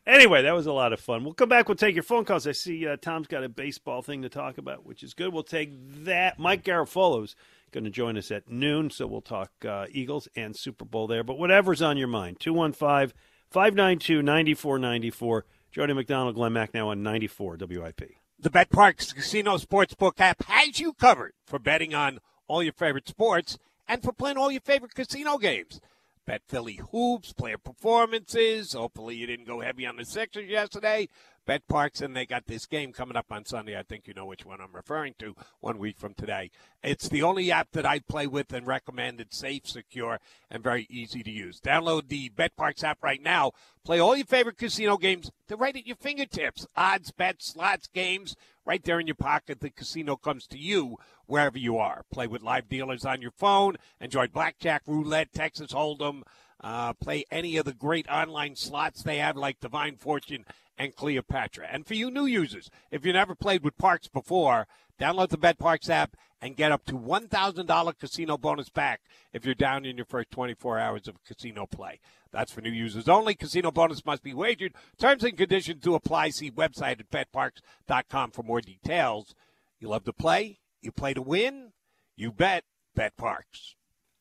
Anyway, 0.08 0.44
that 0.44 0.54
was 0.54 0.68
a 0.68 0.74
lot 0.74 0.94
of 0.94 1.00
fun. 1.00 1.24
We'll 1.24 1.34
come 1.34 1.50
back. 1.50 1.68
We'll 1.68 1.76
take 1.76 1.96
your 1.96 2.04
phone 2.04 2.26
calls. 2.26 2.46
I 2.46 2.52
see 2.52 2.88
uh, 2.88 2.96
Tom's 2.98 3.28
got 3.28 3.44
a 3.44 3.50
baseball 3.50 4.04
thing 4.04 4.22
to 4.22 4.30
talk 4.30 4.60
about, 4.60 4.86
which 4.86 5.02
is 5.02 5.16
good. 5.16 5.34
We'll 5.34 5.44
take 5.44 5.72
that. 6.06 6.38
Mike 6.38 6.64
Garafolo's 6.64 7.36
going 7.72 7.86
to 7.86 7.90
join 7.90 8.16
us 8.16 8.30
at 8.30 8.50
noon, 8.50 8.92
so 8.92 9.08
we'll 9.08 9.22
talk 9.22 9.52
uh, 9.68 9.88
Eagles 9.92 10.28
and 10.36 10.56
Super 10.56 10.86
Bowl 10.86 11.08
there. 11.08 11.24
But 11.24 11.40
whatever's 11.40 11.82
on 11.82 11.98
your 11.98 12.08
mind, 12.08 12.40
215 12.40 13.18
592 13.50 14.22
9494. 14.22 15.46
Jody 15.72 15.94
McDonald, 15.94 16.36
Glen 16.36 16.54
Macnow 16.54 16.88
on 16.88 17.04
94 17.04 17.58
WIP. 17.60 18.02
The 18.40 18.50
betPARX 18.50 19.16
Casino 19.16 19.58
Sportsbook 19.58 20.20
app 20.20 20.44
has 20.44 20.80
you 20.80 20.94
covered 20.94 21.34
for 21.46 21.58
betting 21.58 21.96
on 21.96 22.20
all 22.48 22.62
your 22.62 22.74
favorite 22.74 23.08
sports 23.08 23.58
and 23.88 24.04
for 24.04 24.14
playing 24.14 24.38
all 24.38 24.52
your 24.52 24.62
favorite 24.62 24.94
casino 24.94 25.38
games. 25.38 25.82
Bet 26.26 26.42
Philly 26.48 26.80
hoops, 26.92 27.34
player 27.34 27.60
performances. 27.60 28.74
Hopefully, 28.74 29.16
you 29.16 29.28
didn't 29.28 29.46
go 29.46 29.62
heavy 29.62 29.86
on 29.86 29.98
the 29.98 30.06
Sixers 30.06 30.50
yesterday. 30.50 31.08
betPARX, 31.46 32.02
and 32.02 32.16
they 32.16 32.26
got 32.26 32.48
this 32.48 32.66
game 32.66 32.92
coming 32.92 33.18
up 33.18 33.28
on 33.32 33.46
Sunday. 33.46 33.78
I 33.78 33.84
think 33.84 34.08
you 34.08 34.14
know 34.14 34.26
which 34.26 34.46
one 34.46 34.62
I'm 34.62 34.74
referring 34.74 35.16
to. 35.20 35.36
One 35.60 35.78
week 35.78 35.98
from 35.98 36.14
today, 36.14 36.52
it's 36.84 37.10
the 37.10 37.24
only 37.24 37.52
app 37.52 37.72
that 37.72 37.86
I 37.86 38.00
play 38.00 38.28
with 38.28 38.54
and 38.54 38.68
recommend. 38.68 39.22
It's 39.22 39.38
safe, 39.38 39.68
secure, 39.68 40.20
and 40.50 40.64
very 40.64 40.88
easy 40.90 41.24
to 41.24 41.32
use. 41.32 41.60
Download 41.60 42.08
the 42.08 42.30
betPARX 42.30 42.84
app 42.84 43.04
right 43.04 43.22
now. 43.22 43.52
Play 43.84 44.00
all 44.00 44.16
your 44.16 44.26
favorite 44.26 44.58
casino 44.58 44.98
games. 44.98 45.32
They're 45.48 45.58
right 45.58 45.76
at 45.76 45.88
your 45.88 45.96
fingertips. 45.96 46.66
Odds, 46.76 47.12
bets, 47.12 47.54
slots, 47.54 47.88
games, 47.88 48.36
right 48.66 48.84
there 48.84 49.00
in 49.00 49.08
your 49.08 49.16
pocket. 49.16 49.60
The 49.60 49.70
casino 49.70 50.16
comes 50.16 50.48
to 50.48 50.58
you 50.58 50.98
wherever 51.28 51.58
you 51.58 51.78
are. 51.78 52.04
Play 52.12 52.28
with 52.28 52.42
live 52.42 52.68
dealers 52.68 53.06
on 53.06 53.22
your 53.22 53.32
phone. 53.32 53.76
Enjoy 54.02 54.28
blackjack, 54.28 54.82
roulette, 54.88 55.34
Texas 55.34 55.72
Hold'em. 55.72 56.24
Uh, 56.62 56.94
play 56.94 57.26
any 57.30 57.58
of 57.58 57.66
the 57.66 57.74
great 57.74 58.08
online 58.10 58.56
slots 58.56 59.04
they 59.04 59.18
have, 59.18 59.36
like 59.36 59.60
Divine 59.60 59.98
Fortune 59.98 60.46
and 60.78 60.96
Cleopatra. 60.96 61.68
And 61.72 61.86
for 61.86 61.94
you 61.94 62.10
new 62.10 62.26
users, 62.26 62.70
if 62.92 63.06
you 63.06 63.14
never 63.14 63.36
played 63.36 63.64
with 63.64 63.78
PARX 63.78 64.12
before, 64.12 64.68
download 65.00 65.30
the 65.30 65.38
betPARX 65.38 65.90
app 65.90 66.16
and 66.42 66.56
get 66.56 66.72
up 66.72 66.86
to 66.86 66.94
$1,000 66.94 68.00
casino 68.00 68.38
bonus 68.38 68.70
back 68.70 69.02
if 69.34 69.46
you're 69.46 69.56
down 69.56 69.86
in 69.86 69.98
your 69.98 70.06
first 70.06 70.32
24 70.32 70.80
hours 70.80 71.08
of 71.08 71.24
casino 71.24 71.66
play. 71.66 72.00
That's 72.32 72.52
for 72.52 72.62
new 72.62 72.72
users 72.72 73.08
only. 73.08 73.36
Casino 73.36 73.72
bonus 73.72 74.06
must 74.06 74.22
be 74.22 74.34
wagered. 74.34 74.74
Terms 75.00 75.24
and 75.24 75.38
conditions 75.38 75.82
do 75.82 75.96
apply. 75.96 76.30
See 76.30 76.52
website 76.52 77.00
at 77.00 77.10
betparx.com 77.10 78.32
for 78.32 78.44
more 78.44 78.62
details. 78.62 79.34
You 79.80 79.88
love 79.88 80.04
to 80.06 80.14
play? 80.14 80.60
You 80.82 80.92
play 80.92 81.14
to 81.14 81.22
win? 81.22 81.72
You 82.16 82.32
bet. 82.32 82.64
betPARX. 82.98 83.76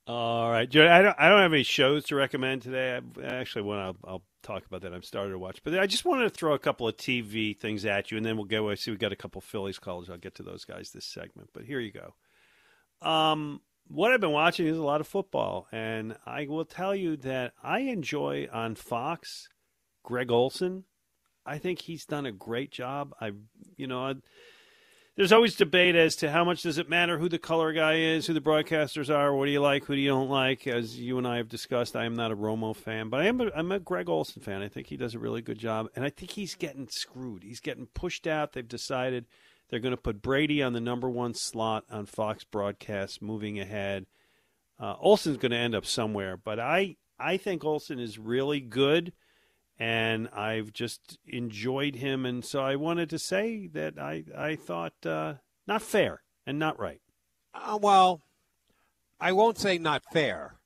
All 0.07 0.51
right, 0.51 0.69
Joe. 0.69 0.87
I 0.87 1.01
don't. 1.01 1.17
I 1.19 1.29
don't 1.29 1.41
have 1.41 1.53
any 1.53 1.63
shows 1.63 2.05
to 2.07 2.17
recommend 2.17 2.63
today. 2.63 3.01
I 3.23 3.27
actually 3.27 3.63
to. 3.63 3.79
I'll, 3.79 3.97
I'll 4.05 4.23
talk 4.43 4.67
about 4.67 4.83
that. 4.83 4.93
I'm 4.93 5.03
started 5.03 5.31
to 5.31 5.39
watch, 5.39 5.63
but 5.65 5.79
I 5.79 5.87
just 5.87 6.05
wanted 6.05 6.25
to 6.25 6.31
throw 6.31 6.53
a 6.53 6.59
couple 6.59 6.87
of 6.87 6.97
TV 6.99 7.59
things 7.59 7.87
at 7.87 8.11
you, 8.11 8.19
and 8.19 8.27
then 8.27 8.37
we'll 8.37 8.45
go. 8.45 8.69
I 8.69 8.75
see 8.75 8.91
we 8.91 8.99
got 8.99 9.13
a 9.13 9.17
couple 9.17 9.41
Phillies 9.41 9.79
calls. 9.79 10.11
I'll 10.11 10.19
get 10.19 10.35
to 10.37 10.43
those 10.43 10.67
guys 10.67 10.91
this 10.91 11.07
segment. 11.07 11.51
But 11.55 11.65
here 11.65 11.81
you 11.81 11.91
go. 11.91 12.15
Um, 13.09 13.63
what 13.89 14.13
I've 14.13 14.21
been 14.21 14.33
watching 14.33 14.67
is 14.67 14.77
a 14.77 14.83
lot 14.85 15.01
of 15.01 15.07
football, 15.07 15.69
and 15.73 16.17
I 16.27 16.47
will 16.49 16.67
tell 16.67 16.95
you 16.95 17.17
that 17.19 17.55
I 17.63 17.81
enjoy 17.81 18.49
on 18.53 18.75
Fox 18.75 19.49
Greg 20.03 20.31
Olsen. 20.31 20.85
I 21.47 21.57
think 21.59 21.81
he's 21.81 22.05
done 22.05 22.27
a 22.27 22.33
great 22.33 22.71
job. 22.71 23.15
I, 23.21 23.33
you 23.77 23.87
know, 23.87 24.05
I, 24.05 24.15
there's 25.17 25.33
always 25.33 25.55
debate 25.55 25.95
as 25.95 26.17
to 26.17 26.31
how 26.31 26.45
much 26.45 26.63
does 26.63 26.79
it 26.79 26.89
matter 26.89 27.19
who 27.19 27.29
the 27.29 27.39
color 27.39 27.73
guy 27.73 27.95
is, 27.99 28.27
who 28.27 28.33
the 28.33 28.41
broadcasters 28.41 29.15
are, 29.15 29.35
what 29.35 29.47
do 29.47 29.53
you 29.53 29.61
like, 29.61 29.85
who 29.85 29.95
do 29.95 30.01
you 30.01 30.09
don't 30.09 30.29
like. 30.29 30.67
As 30.67 30.99
you 30.99 31.19
and 31.19 31.27
I 31.27 31.37
have 31.37 31.49
discussed, 31.49 31.95
I 31.95 32.05
am 32.05 32.17
not 32.17 32.33
a 32.33 32.37
Romo 32.37 32.75
fan, 32.75 33.11
but 33.11 33.21
I 33.21 33.27
am 33.27 33.41
a, 33.41 33.51
I'm 33.55 33.71
a 33.71 33.79
Greg 33.79 34.09
Olsen 34.09 34.43
fan. 34.43 34.63
I 34.63 34.69
think 34.69 34.89
he 34.89 34.97
does 34.97 35.15
a 35.15 35.21
really 35.21 35.41
good 35.41 35.59
job, 35.59 35.89
and 35.95 36.05
I 36.05 36.11
think 36.11 36.33
he's 36.33 36.57
getting 36.57 36.89
screwed. 36.89 37.45
He's 37.45 37.61
getting 37.61 37.87
pushed 37.87 38.27
out. 38.27 38.53
They've 38.53 38.67
decided 38.67 39.27
they're 39.71 39.79
going 39.79 39.95
to 39.95 40.01
put 40.01 40.21
Brady 40.21 40.63
on 40.63 40.73
the 40.73 40.81
number 40.81 41.09
one 41.09 41.35
slot 41.35 41.85
on 41.91 42.07
Fox 42.07 42.43
broadcasts 42.43 43.23
moving 43.23 43.61
ahead. 43.61 44.07
Uh, 44.81 44.97
Olsen's 44.99 45.37
going 45.37 45.53
to 45.53 45.59
end 45.59 45.77
up 45.77 45.87
somewhere, 45.87 46.37
but 46.37 46.59
I 46.59 46.97
I 47.19 47.37
think 47.37 47.65
Olson 47.65 48.01
is 48.01 48.19
really 48.19 48.61
good 48.61 49.13
and 49.79 50.29
I've 50.29 50.73
just 50.73 51.19
enjoyed 51.27 51.97
him. 51.97 52.25
And 52.25 52.45
so 52.45 52.61
I 52.61 52.77
wanted 52.77 53.11
to 53.11 53.19
say 53.19 53.69
that 53.69 53.99
I 53.99 54.25
I 54.37 54.57
thought 54.57 54.95
uh, 55.05 55.35
not 55.67 55.83
fair 55.83 56.23
and 56.47 56.59
not 56.59 56.79
right. 56.79 57.01
Uh, 57.55 57.79
well, 57.81 58.23
I 59.21 59.33
won't 59.33 59.59
say 59.59 59.79
not 59.79 60.03
fair 60.13 60.57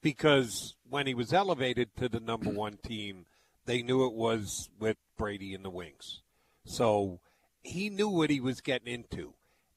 because 0.00 0.76
when 0.88 1.06
he 1.06 1.14
was 1.14 1.32
elevated 1.32 1.96
to 1.96 2.08
the 2.08 2.20
number 2.20 2.50
one 2.50 2.78
team, 2.82 3.26
they 3.66 3.82
knew 3.82 4.06
it 4.06 4.14
was 4.14 4.68
with 4.78 4.96
Brady 5.18 5.52
in 5.54 5.62
the 5.62 5.70
wings. 5.70 6.22
So 6.64 7.20
he 7.62 7.90
knew 7.90 8.08
what 8.08 8.30
he 8.30 8.40
was 8.40 8.60
getting 8.60 8.92
into. 8.92 9.34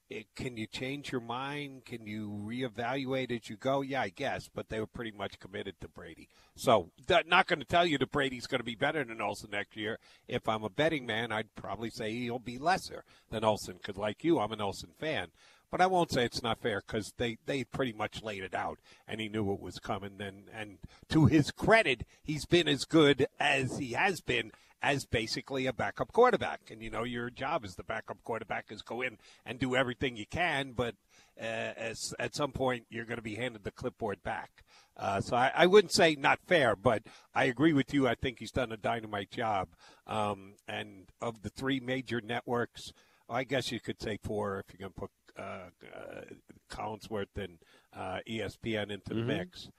It, 0.09 0.25
can 0.35 0.57
you 0.57 0.65
change 0.65 1.11
your 1.11 1.21
mind? 1.21 1.85
Can 1.85 2.07
you 2.07 2.29
reevaluate 2.43 3.31
as 3.31 3.47
you 3.47 3.57
go? 3.57 3.81
Yeah, 3.81 4.01
I 4.01 4.09
guess, 4.09 4.49
but 4.53 4.69
they 4.69 4.79
were 4.79 4.87
pretty 4.87 5.11
much 5.11 5.39
committed 5.39 5.75
to 5.81 5.87
Brady. 5.87 6.27
So, 6.55 6.89
not 7.27 7.45
going 7.45 7.59
to 7.59 7.65
tell 7.65 7.85
you 7.85 7.99
that 7.99 8.11
Brady's 8.11 8.47
going 8.47 8.59
to 8.59 8.65
be 8.65 8.73
better 8.73 9.03
than 9.03 9.21
Olsen 9.21 9.51
next 9.51 9.77
year. 9.77 9.99
If 10.27 10.49
I'm 10.49 10.63
a 10.63 10.69
betting 10.69 11.05
man, 11.05 11.31
I'd 11.31 11.53
probably 11.53 11.91
say 11.91 12.11
he'll 12.11 12.39
be 12.39 12.57
lesser 12.57 13.03
than 13.29 13.43
Olsen 13.43 13.75
because, 13.77 13.97
like 13.97 14.23
you, 14.23 14.39
I'm 14.39 14.51
an 14.51 14.61
Olsen 14.61 14.89
fan. 14.99 15.27
But 15.71 15.81
I 15.81 15.85
won't 15.85 16.11
say 16.11 16.25
it's 16.25 16.41
not 16.41 16.59
fair 16.59 16.81
because 16.85 17.13
they, 17.17 17.37
they 17.45 17.63
pretty 17.63 17.93
much 17.93 18.23
laid 18.23 18.43
it 18.43 18.55
out, 18.55 18.79
and 19.07 19.21
he 19.21 19.29
knew 19.29 19.43
what 19.43 19.61
was 19.61 19.77
coming. 19.77 20.19
And, 20.19 20.45
and 20.51 20.79
to 21.09 21.27
his 21.27 21.51
credit, 21.51 22.07
he's 22.23 22.45
been 22.45 22.67
as 22.67 22.85
good 22.85 23.27
as 23.39 23.77
he 23.77 23.91
has 23.91 24.21
been 24.21 24.51
as 24.81 25.05
basically 25.05 25.65
a 25.65 25.73
backup 25.73 26.11
quarterback. 26.11 26.61
And 26.71 26.81
you 26.81 26.89
know, 26.89 27.03
your 27.03 27.29
job 27.29 27.65
as 27.65 27.75
the 27.75 27.83
backup 27.83 28.23
quarterback 28.23 28.71
is 28.71 28.81
go 28.81 29.01
in 29.01 29.17
and 29.45 29.59
do 29.59 29.75
everything 29.75 30.15
you 30.15 30.25
can, 30.25 30.71
but 30.71 30.95
uh, 31.39 31.43
as, 31.43 32.13
at 32.19 32.35
some 32.35 32.51
point 32.51 32.85
you're 32.89 33.05
going 33.05 33.17
to 33.17 33.21
be 33.23 33.35
handed 33.35 33.63
the 33.63 33.71
clipboard 33.71 34.23
back. 34.23 34.63
Uh, 34.95 35.21
so 35.21 35.35
I, 35.35 35.51
I, 35.55 35.65
wouldn't 35.65 35.93
say 35.93 36.15
not 36.15 36.39
fair, 36.45 36.75
but 36.75 37.03
I 37.33 37.45
agree 37.45 37.71
with 37.71 37.93
you. 37.93 38.07
I 38.07 38.15
think 38.15 38.39
he's 38.39 38.51
done 38.51 38.73
a 38.73 38.77
dynamite 38.77 39.31
job. 39.31 39.69
Um, 40.05 40.55
and 40.67 41.09
of 41.21 41.41
the 41.41 41.49
three 41.49 41.79
major 41.79 42.19
networks, 42.19 42.91
I 43.29 43.45
guess 43.45 43.71
you 43.71 43.79
could 43.79 44.01
say 44.01 44.17
four 44.21 44.59
if 44.59 44.73
you're 44.73 44.89
going 44.89 44.93
to 44.93 44.99
put 44.99 45.11
uh, 45.37 45.69
uh, 45.95 46.21
Collinsworth 46.69 47.37
and 47.37 47.59
uh, 47.95 48.19
ESPN 48.27 48.91
into 48.91 49.13
the 49.13 49.21
Mhm. 49.21 49.25
mix. 49.25 49.69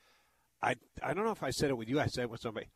I 0.63 0.77
I 1.03 1.13
don't 1.15 1.25
know 1.25 1.33
if 1.33 1.43
I 1.43 1.51
said 1.51 1.71
it 1.71 1.77
with 1.77 1.89
you. 1.89 2.01
I 2.01 2.07
said 2.07 2.25
it 2.25 2.31
with 2.31 2.41
somebody. 2.41 2.69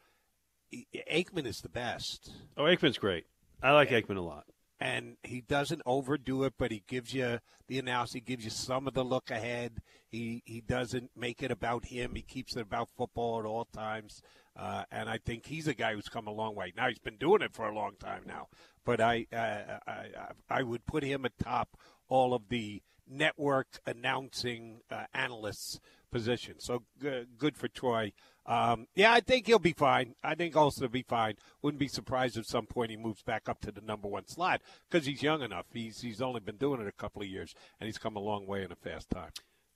Aikman 1.11 1.47
is 1.47 1.61
the 1.61 1.69
best. 1.69 2.31
Oh, 2.57 2.65
Aikman's 2.65 2.99
great. 2.99 3.27
I 3.63 3.73
like 3.73 3.91
Aikman 3.91 4.17
a 4.17 4.21
lot. 4.21 4.45
and 4.81 5.17
he 5.23 5.41
doesn't 5.41 5.83
overdo 5.87 6.45
it, 6.45 6.55
but 6.59 6.71
he 6.71 6.83
gives 6.87 7.15
you 7.15 7.39
the 7.69 7.79
analysis. 7.79 8.15
He 8.15 8.21
gives 8.21 8.45
you 8.45 8.51
some 8.51 8.87
of 8.87 8.95
the 8.95 9.05
look 9.05 9.31
ahead. 9.31 9.79
He 10.09 10.43
he 10.45 10.61
doesn't 10.61 11.11
make 11.17 11.43
it 11.43 11.51
about 11.51 11.87
him. 11.87 12.15
He 12.15 12.23
keeps 12.23 12.57
it 12.57 12.61
about 12.63 12.89
football 12.97 13.39
at 13.41 13.47
all 13.47 13.65
times. 13.67 14.21
Uh, 14.57 14.85
and 14.91 15.09
I 15.09 15.19
think 15.19 15.47
he's 15.47 15.67
a 15.67 15.75
guy 15.75 15.95
who's 15.95 16.09
come 16.09 16.27
a 16.27 16.33
long 16.33 16.55
way. 16.55 16.73
Now 16.77 16.89
he's 16.89 16.99
been 16.99 17.17
doing 17.17 17.43
it 17.43 17.55
for 17.55 17.67
a 17.69 17.75
long 17.75 17.93
time 17.99 18.23
now, 18.27 18.49
but 18.85 19.01
I 19.01 19.27
uh, 19.33 19.79
I, 19.87 20.09
I 20.51 20.63
would 20.63 20.87
put 20.87 21.03
him 21.03 21.25
atop 21.25 21.77
all 22.09 22.35
of 22.35 22.49
the 22.49 22.83
network 23.09 23.69
announcing 23.87 24.81
uh, 24.91 25.05
analysts 25.15 25.81
position. 26.11 26.55
So 26.59 26.85
good 27.01 27.57
for 27.57 27.69
Troy. 27.69 28.13
Um, 28.47 28.89
yeah, 28.95 29.13
I 29.13 29.21
think 29.21 29.47
he'll 29.47 29.59
be 29.59 29.73
fine. 29.73 30.15
I 30.23 30.35
think 30.35 30.55
Olsen 30.55 30.83
will 30.83 30.91
be 30.91 31.03
fine. 31.03 31.37
Wouldn't 31.63 31.79
be 31.79 31.89
surprised 31.89 32.37
if 32.37 32.47
some 32.47 32.67
point 32.67 32.91
he 32.91 32.97
moves 32.97 33.23
back 33.23 33.49
up 33.49 33.61
to 33.63 33.73
the 33.73 33.81
number 33.81 34.07
one 34.07 34.27
slot 34.27 34.61
because 34.91 35.07
he's 35.07 35.23
young 35.23 35.43
enough. 35.43 35.67
He's 35.73 36.01
he's 36.03 36.21
only 36.21 36.41
been 36.41 36.57
doing 36.57 36.81
it 36.81 36.87
a 36.87 36.93
couple 36.93 37.23
of 37.23 37.29
years, 37.29 37.55
and 37.81 37.87
he's 37.87 37.99
come 37.99 38.17
a 38.17 38.21
long 38.21 38.47
way 38.47 38.63
in 38.63 38.71
a 38.71 38.77
fast 38.77 39.09
time. 39.09 39.31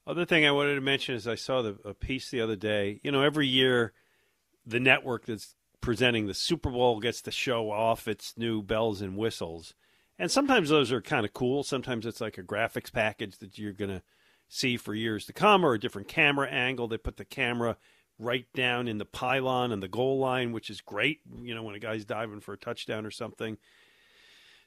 Other 0.05 0.25
thing 0.25 0.45
I 0.45 0.51
wanted 0.51 0.75
to 0.75 0.81
mention 0.81 1.15
is 1.15 1.27
I 1.27 1.35
saw 1.35 1.61
the, 1.61 1.77
a 1.83 1.93
piece 1.93 2.29
the 2.29 2.41
other 2.41 2.55
day. 2.55 2.99
You 3.03 3.11
know, 3.11 3.21
every 3.21 3.47
year 3.47 3.93
the 4.65 4.79
network 4.79 5.25
that's 5.25 5.55
presenting 5.81 6.27
the 6.27 6.33
Super 6.33 6.69
Bowl 6.69 6.99
gets 6.99 7.21
to 7.23 7.31
show 7.31 7.71
off 7.71 8.07
its 8.07 8.37
new 8.37 8.61
bells 8.61 9.01
and 9.01 9.17
whistles. 9.17 9.73
And 10.17 10.29
sometimes 10.29 10.69
those 10.69 10.91
are 10.91 11.01
kind 11.01 11.25
of 11.25 11.33
cool. 11.33 11.63
Sometimes 11.63 12.05
it's 12.05 12.21
like 12.21 12.37
a 12.37 12.43
graphics 12.43 12.91
package 12.91 13.37
that 13.37 13.57
you're 13.57 13.73
going 13.73 13.91
to 13.91 14.03
see 14.49 14.77
for 14.77 14.93
years 14.93 15.25
to 15.25 15.33
come 15.33 15.65
or 15.65 15.73
a 15.73 15.79
different 15.79 16.07
camera 16.07 16.49
angle. 16.49 16.87
They 16.87 16.97
put 16.97 17.17
the 17.17 17.25
camera 17.25 17.77
right 18.19 18.45
down 18.53 18.87
in 18.87 18.97
the 18.97 19.05
pylon 19.05 19.71
and 19.71 19.81
the 19.81 19.87
goal 19.87 20.19
line, 20.19 20.51
which 20.51 20.69
is 20.69 20.81
great, 20.81 21.21
you 21.41 21.55
know, 21.55 21.63
when 21.63 21.75
a 21.75 21.79
guy's 21.79 22.05
diving 22.05 22.41
for 22.41 22.53
a 22.53 22.57
touchdown 22.57 23.05
or 23.05 23.11
something. 23.11 23.57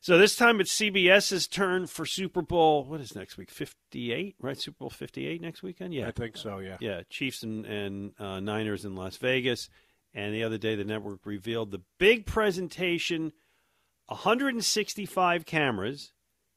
So 0.00 0.18
this 0.18 0.34
time 0.34 0.60
it's 0.60 0.74
CBS's 0.74 1.46
turn 1.46 1.86
for 1.86 2.04
Super 2.04 2.42
Bowl. 2.42 2.84
What 2.84 3.00
is 3.00 3.14
next 3.14 3.36
week? 3.36 3.50
58, 3.50 4.34
right? 4.40 4.58
Super 4.58 4.78
Bowl 4.78 4.90
58 4.90 5.40
next 5.40 5.62
weekend? 5.62 5.94
Yeah. 5.94 6.08
I 6.08 6.10
think 6.10 6.36
so, 6.36 6.58
yeah. 6.58 6.78
Yeah, 6.80 7.02
Chiefs 7.08 7.44
and, 7.44 7.64
and 7.66 8.12
uh, 8.18 8.40
Niners 8.40 8.84
in 8.84 8.96
Las 8.96 9.16
Vegas. 9.18 9.68
And 10.12 10.34
the 10.34 10.42
other 10.42 10.58
day, 10.58 10.74
the 10.74 10.84
network 10.84 11.20
revealed 11.24 11.70
the 11.70 11.82
big 11.98 12.26
presentation 12.26 13.32
165 14.06 15.46
cameras, 15.46 16.12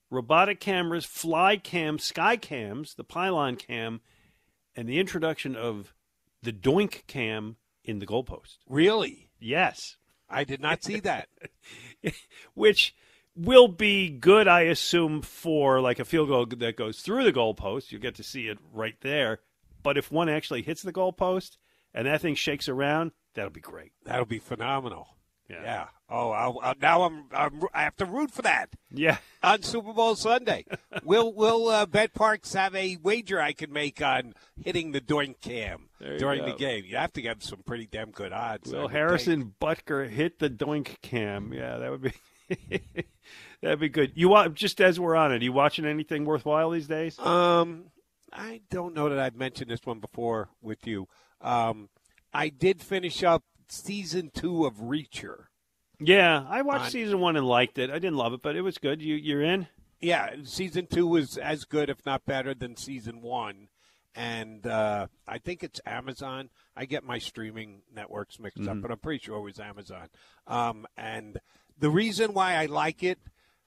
robotic 0.10 0.60
cameras, 0.60 1.06
fly 1.06 1.56
cam, 1.58 2.00
sky 2.00 2.38
cams, 2.38 2.96
the 2.96 3.04
pylon 3.04 3.56
cam, 3.56 4.02
and 4.76 4.90
the 4.90 5.00
introduction 5.00 5.56
of 5.56 5.94
the 6.46 6.54
doink 6.54 7.06
cam 7.08 7.58
in 7.84 8.00
the 8.00 8.08
goalpost. 8.08 8.58
Really? 8.70 9.30
Yes. 9.40 9.98
I 10.30 10.44
did 10.44 10.62
not 10.62 10.84
see 10.84 11.00
that. 11.02 11.28
Which 12.54 12.96
will 13.36 13.68
be 13.68 14.10
good, 14.10 14.48
I 14.48 14.62
assume, 14.62 15.22
for 15.22 15.82
like 15.82 16.00
a 16.00 16.06
field 16.06 16.30
goal 16.30 16.46
that 16.46 16.78
goes 16.78 17.02
through 17.02 17.24
the 17.24 17.34
goalpost. 17.34 17.92
You 17.92 18.00
get 18.00 18.16
to 18.16 18.24
see 18.24 18.48
it 18.48 18.58
right 18.74 18.96
there. 19.02 19.40
But 19.84 19.98
if 19.98 20.12
one 20.12 20.30
actually 20.30 20.62
hits 20.62 20.82
the 20.82 20.94
goalpost 20.94 21.58
and 21.94 22.08
that 22.08 22.22
thing 22.22 22.36
shakes 22.36 22.70
around, 22.70 23.12
that'll 23.34 23.52
be 23.52 23.60
great. 23.60 23.92
That'll 24.04 24.26
be 24.26 24.40
phenomenal. 24.40 25.15
Yeah. 25.50 25.62
Yeah. 25.64 25.86
Oh, 26.10 26.32
I'll, 26.32 26.60
I'll, 26.62 26.76
now 26.82 27.04
I'm, 27.04 27.26
I'm 27.32 27.62
I 27.74 27.84
have 27.84 27.96
to 27.98 28.06
root 28.06 28.32
for 28.32 28.42
that. 28.44 28.70
Yeah. 28.92 29.18
On 29.44 29.62
Super 29.62 29.94
Bowl 29.94 30.16
Sunday, 30.16 30.66
will 31.04 31.34
will 31.34 31.70
uh, 31.70 31.86
betPARX 31.86 32.54
have 32.54 32.76
a 32.76 32.98
wager 32.98 33.40
I 33.40 33.54
can 33.54 33.72
make 33.72 34.02
on 34.02 34.34
hitting 34.60 34.92
the 34.92 35.02
doink 35.02 35.42
cam 35.42 35.90
during 36.00 36.42
go. 36.42 36.52
the 36.52 36.58
game? 36.58 36.86
You 36.88 36.98
have 36.98 37.14
to 37.14 37.22
have 37.24 37.44
some 37.44 37.60
pretty 37.64 37.88
damn 37.88 38.12
good 38.12 38.34
odds. 38.34 38.72
Will. 38.72 38.88
Harrison 38.88 39.54
Butker 39.62 40.10
hit 40.10 40.40
the 40.40 40.50
doink 40.50 41.02
cam? 41.02 41.54
Yeah, 41.54 41.78
that 41.78 41.92
would 41.92 42.02
be 42.02 42.14
that'd 43.62 43.80
be 43.80 43.90
good. 43.90 44.12
You 44.16 44.30
want 44.30 44.56
just 44.56 44.82
as 44.82 45.00
we're 45.00 45.16
on 45.16 45.32
it, 45.32 45.42
you 45.42 45.54
watching 45.54 45.86
anything 45.86 46.26
worthwhile 46.26 46.72
these 46.72 46.88
days? 46.88 47.18
Um, 47.20 47.86
I 48.32 48.62
don't 48.70 48.94
know 48.94 49.10
that 49.10 49.20
I've 49.20 49.36
mentioned 49.36 49.72
this 49.72 49.86
one 49.86 50.00
before 50.00 50.50
with 50.62 50.86
you. 50.86 51.08
Um, 51.42 51.90
I 52.34 52.50
did 52.50 52.82
finish 52.82 53.24
up 53.24 53.44
season 53.72 54.32
two 54.34 54.66
of 54.66 54.76
Reacher. 54.76 55.46
Yeah, 56.00 56.46
I 56.50 56.62
watched 56.62 56.86
On- 56.86 56.92
season 56.92 57.20
one 57.20 57.36
and 57.38 57.48
liked 57.48 57.78
it. 57.78 57.90
I 57.90 57.94
didn't 58.00 58.18
love 58.18 58.34
it, 58.34 58.42
but 58.42 58.56
it 58.56 58.62
was 58.62 58.78
good. 58.78 59.02
You 59.02 59.16
you're 59.16 59.42
in? 59.44 59.68
Yeah, 60.02 60.36
season 60.44 60.88
two 60.88 61.08
was 61.08 61.38
as 61.38 61.64
good, 61.64 61.90
if 61.90 62.06
not 62.06 62.26
better, 62.26 62.54
than 62.54 62.76
season 62.76 63.22
one. 63.22 63.70
And 64.14 64.66
uh, 64.68 65.08
I 65.28 65.40
think 65.40 65.64
it's 65.64 65.82
Amazon. 65.86 66.50
I 66.76 66.86
get 66.86 67.04
my 67.04 67.18
streaming 67.18 67.82
networks 67.94 68.40
mixed 68.40 68.62
up, 68.68 68.78
Mhm. 68.78 68.82
but 68.82 68.92
I'm 68.92 68.98
pretty 69.00 69.24
sure 69.24 69.38
it 69.38 69.42
was 69.42 69.60
Amazon. 69.60 70.08
Um, 70.48 70.86
and 70.98 71.40
the 71.78 71.90
reason 71.90 72.34
why 72.34 72.56
I 72.56 72.66
like 72.68 73.04
it, 73.04 73.20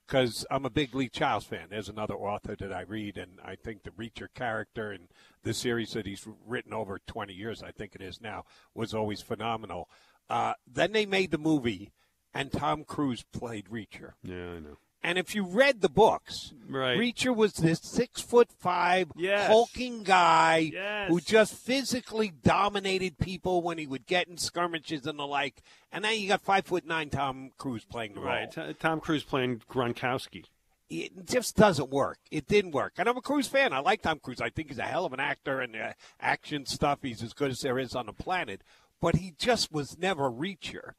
because 0.09 0.47
I'm 0.51 0.65
a 0.65 0.71
big 0.71 0.95
Lee 0.95 1.11
Childs 1.11 1.45
fan. 1.45 1.67
There's 1.69 1.91
another 1.91 2.15
author 2.15 2.57
that 2.57 2.73
I 2.73 2.81
read, 2.81 3.19
and 3.19 3.39
I 3.45 3.57
think 3.57 3.83
the 3.83 3.91
Reacher 3.91 4.29
character 4.35 4.91
and 4.91 5.09
the 5.43 5.53
series 5.53 5.93
that 5.93 6.07
he's 6.07 6.27
written 6.47 6.73
over 6.73 6.99
20 7.07 7.35
years, 7.35 7.63
I 7.63 7.73
think 7.73 7.95
it 7.95 8.01
is 8.01 8.21
now, 8.21 8.45
was 8.75 8.95
always 8.95 9.21
phenomenal. 9.21 9.89
Uh, 10.31 10.55
then 10.67 10.93
they 10.93 11.05
made 11.05 11.31
the 11.31 11.39
movie, 11.39 11.93
and 12.33 12.51
Tom 12.51 12.85
Cruise 12.85 13.23
played 13.33 13.67
Reacher. 13.67 14.13
Yeah, 14.23 14.53
I 14.53 14.59
know. 14.61 14.79
And 15.03 15.17
if 15.17 15.35
you 15.35 15.45
read 15.45 15.81
the 15.81 15.89
books, 15.89 16.53
Right. 16.69 16.99
Reacher 16.99 17.35
was 17.35 17.55
this 17.55 17.81
six 17.83 18.21
foot 18.21 18.51
five 18.59 19.11
Yes. 19.17 19.47
hulking 19.47 20.03
guy 20.03 20.71
Yes. 20.73 21.09
who 21.09 21.21
just 21.21 21.55
physically 21.55 22.31
dominated 22.43 23.17
people 23.17 23.63
when 23.63 23.79
he 23.79 23.87
would 23.87 24.07
get 24.07 24.29
in 24.29 24.37
skirmishes 24.37 25.07
and 25.07 25.19
the 25.19 25.27
like. 25.27 25.63
And 25.93 26.05
then 26.05 26.19
you 26.21 26.29
got 26.29 26.43
five 26.43 26.67
foot 26.67 26.85
nine 26.85 27.11
Tom 27.11 27.53
Cruise 27.57 27.85
playing 27.85 28.15
the 28.15 28.21
Right. 28.21 28.55
role. 28.57 28.67
T- 28.69 28.75
Tom 28.75 29.01
Cruise 29.01 29.23
playing 29.25 29.63
Gronkowski. 29.71 30.45
It 30.91 31.27
just 31.27 31.55
doesn't 31.57 31.91
work. 31.91 32.19
It 32.31 32.49
didn't 32.49 32.73
work. 32.73 32.95
And 32.99 33.09
I'm 33.09 33.17
a 33.17 33.23
Cruise 33.23 33.47
fan. 33.47 33.73
I 33.73 33.79
like 33.79 34.03
Tom 34.03 34.19
Cruise. 34.21 34.41
I 34.41 34.51
think 34.51 34.69
he's 34.69 34.79
a 34.79 34.83
hell 34.85 35.05
of 35.05 35.13
an 35.13 35.21
actor 35.21 35.61
and 35.61 35.77
uh, 35.77 35.93
action 36.21 36.67
stuff. 36.67 37.01
He's 37.03 37.23
as 37.23 37.35
good 37.35 37.51
as 37.51 37.61
there 37.61 37.79
is 37.79 37.95
on 37.95 38.07
the 38.07 38.13
planet. 38.13 38.63
But 39.01 39.17
he 39.17 39.33
just 39.39 39.71
was 39.71 39.97
never 39.99 40.31
Reacher. 40.31 40.95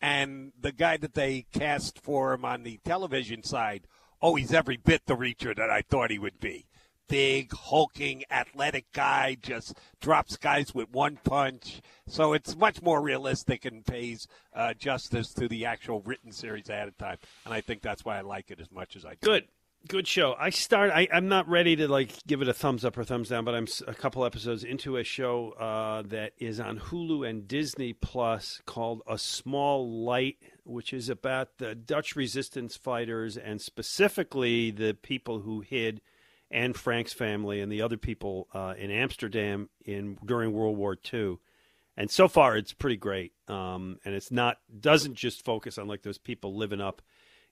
And 0.00 0.52
the 0.60 0.72
guy 0.72 0.96
that 0.98 1.14
they 1.14 1.46
cast 1.52 1.98
for 1.98 2.34
him 2.34 2.44
on 2.44 2.62
the 2.62 2.78
television 2.84 3.42
side, 3.42 3.86
oh, 4.20 4.34
he's 4.34 4.52
every 4.52 4.76
bit 4.76 5.02
the 5.06 5.16
Reacher 5.16 5.56
that 5.56 5.70
I 5.70 5.82
thought 5.82 6.10
he 6.10 6.18
would 6.18 6.40
be. 6.40 6.66
Big, 7.06 7.52
hulking, 7.52 8.24
athletic 8.30 8.86
guy, 8.92 9.36
just 9.40 9.74
drops 10.00 10.36
guys 10.36 10.74
with 10.74 10.90
one 10.90 11.18
punch. 11.22 11.82
So 12.06 12.32
it's 12.32 12.56
much 12.56 12.80
more 12.80 13.02
realistic 13.02 13.64
and 13.66 13.84
pays 13.84 14.26
uh, 14.54 14.72
justice 14.74 15.32
to 15.34 15.46
the 15.46 15.66
actual 15.66 16.00
written 16.00 16.32
series 16.32 16.70
ahead 16.70 16.88
of 16.88 16.96
time. 16.96 17.18
And 17.44 17.52
I 17.52 17.60
think 17.60 17.82
that's 17.82 18.04
why 18.04 18.18
I 18.18 18.22
like 18.22 18.50
it 18.50 18.60
as 18.60 18.70
much 18.72 18.96
as 18.96 19.04
I 19.04 19.10
do. 19.10 19.16
Good. 19.20 19.48
Good 19.86 20.08
show. 20.08 20.34
I 20.38 20.48
start. 20.48 20.90
I, 20.92 21.08
I'm 21.12 21.28
not 21.28 21.46
ready 21.46 21.76
to 21.76 21.88
like 21.88 22.10
give 22.26 22.40
it 22.40 22.48
a 22.48 22.54
thumbs 22.54 22.86
up 22.86 22.96
or 22.96 23.04
thumbs 23.04 23.28
down, 23.28 23.44
but 23.44 23.54
I'm 23.54 23.66
a 23.86 23.92
couple 23.92 24.24
episodes 24.24 24.64
into 24.64 24.96
a 24.96 25.04
show 25.04 25.50
uh, 25.60 26.02
that 26.06 26.32
is 26.38 26.58
on 26.58 26.78
Hulu 26.78 27.28
and 27.28 27.46
Disney 27.46 27.92
Plus 27.92 28.62
called 28.64 29.02
A 29.06 29.18
Small 29.18 30.04
Light, 30.04 30.38
which 30.64 30.94
is 30.94 31.10
about 31.10 31.58
the 31.58 31.74
Dutch 31.74 32.16
resistance 32.16 32.76
fighters 32.76 33.36
and 33.36 33.60
specifically 33.60 34.70
the 34.70 34.94
people 34.94 35.40
who 35.40 35.60
hid 35.60 36.00
Anne 36.50 36.72
Frank's 36.72 37.12
family 37.12 37.60
and 37.60 37.70
the 37.70 37.82
other 37.82 37.98
people 37.98 38.48
uh, 38.54 38.72
in 38.78 38.90
Amsterdam 38.90 39.68
in 39.84 40.16
during 40.24 40.54
World 40.54 40.78
War 40.78 40.96
II. 41.12 41.36
And 41.94 42.10
so 42.10 42.26
far, 42.26 42.56
it's 42.56 42.72
pretty 42.72 42.96
great. 42.96 43.32
Um, 43.48 43.98
and 44.04 44.14
it's 44.14 44.30
not 44.30 44.58
doesn't 44.80 45.14
just 45.14 45.44
focus 45.44 45.76
on 45.76 45.88
like 45.88 46.02
those 46.02 46.18
people 46.18 46.56
living 46.56 46.80
up 46.80 47.02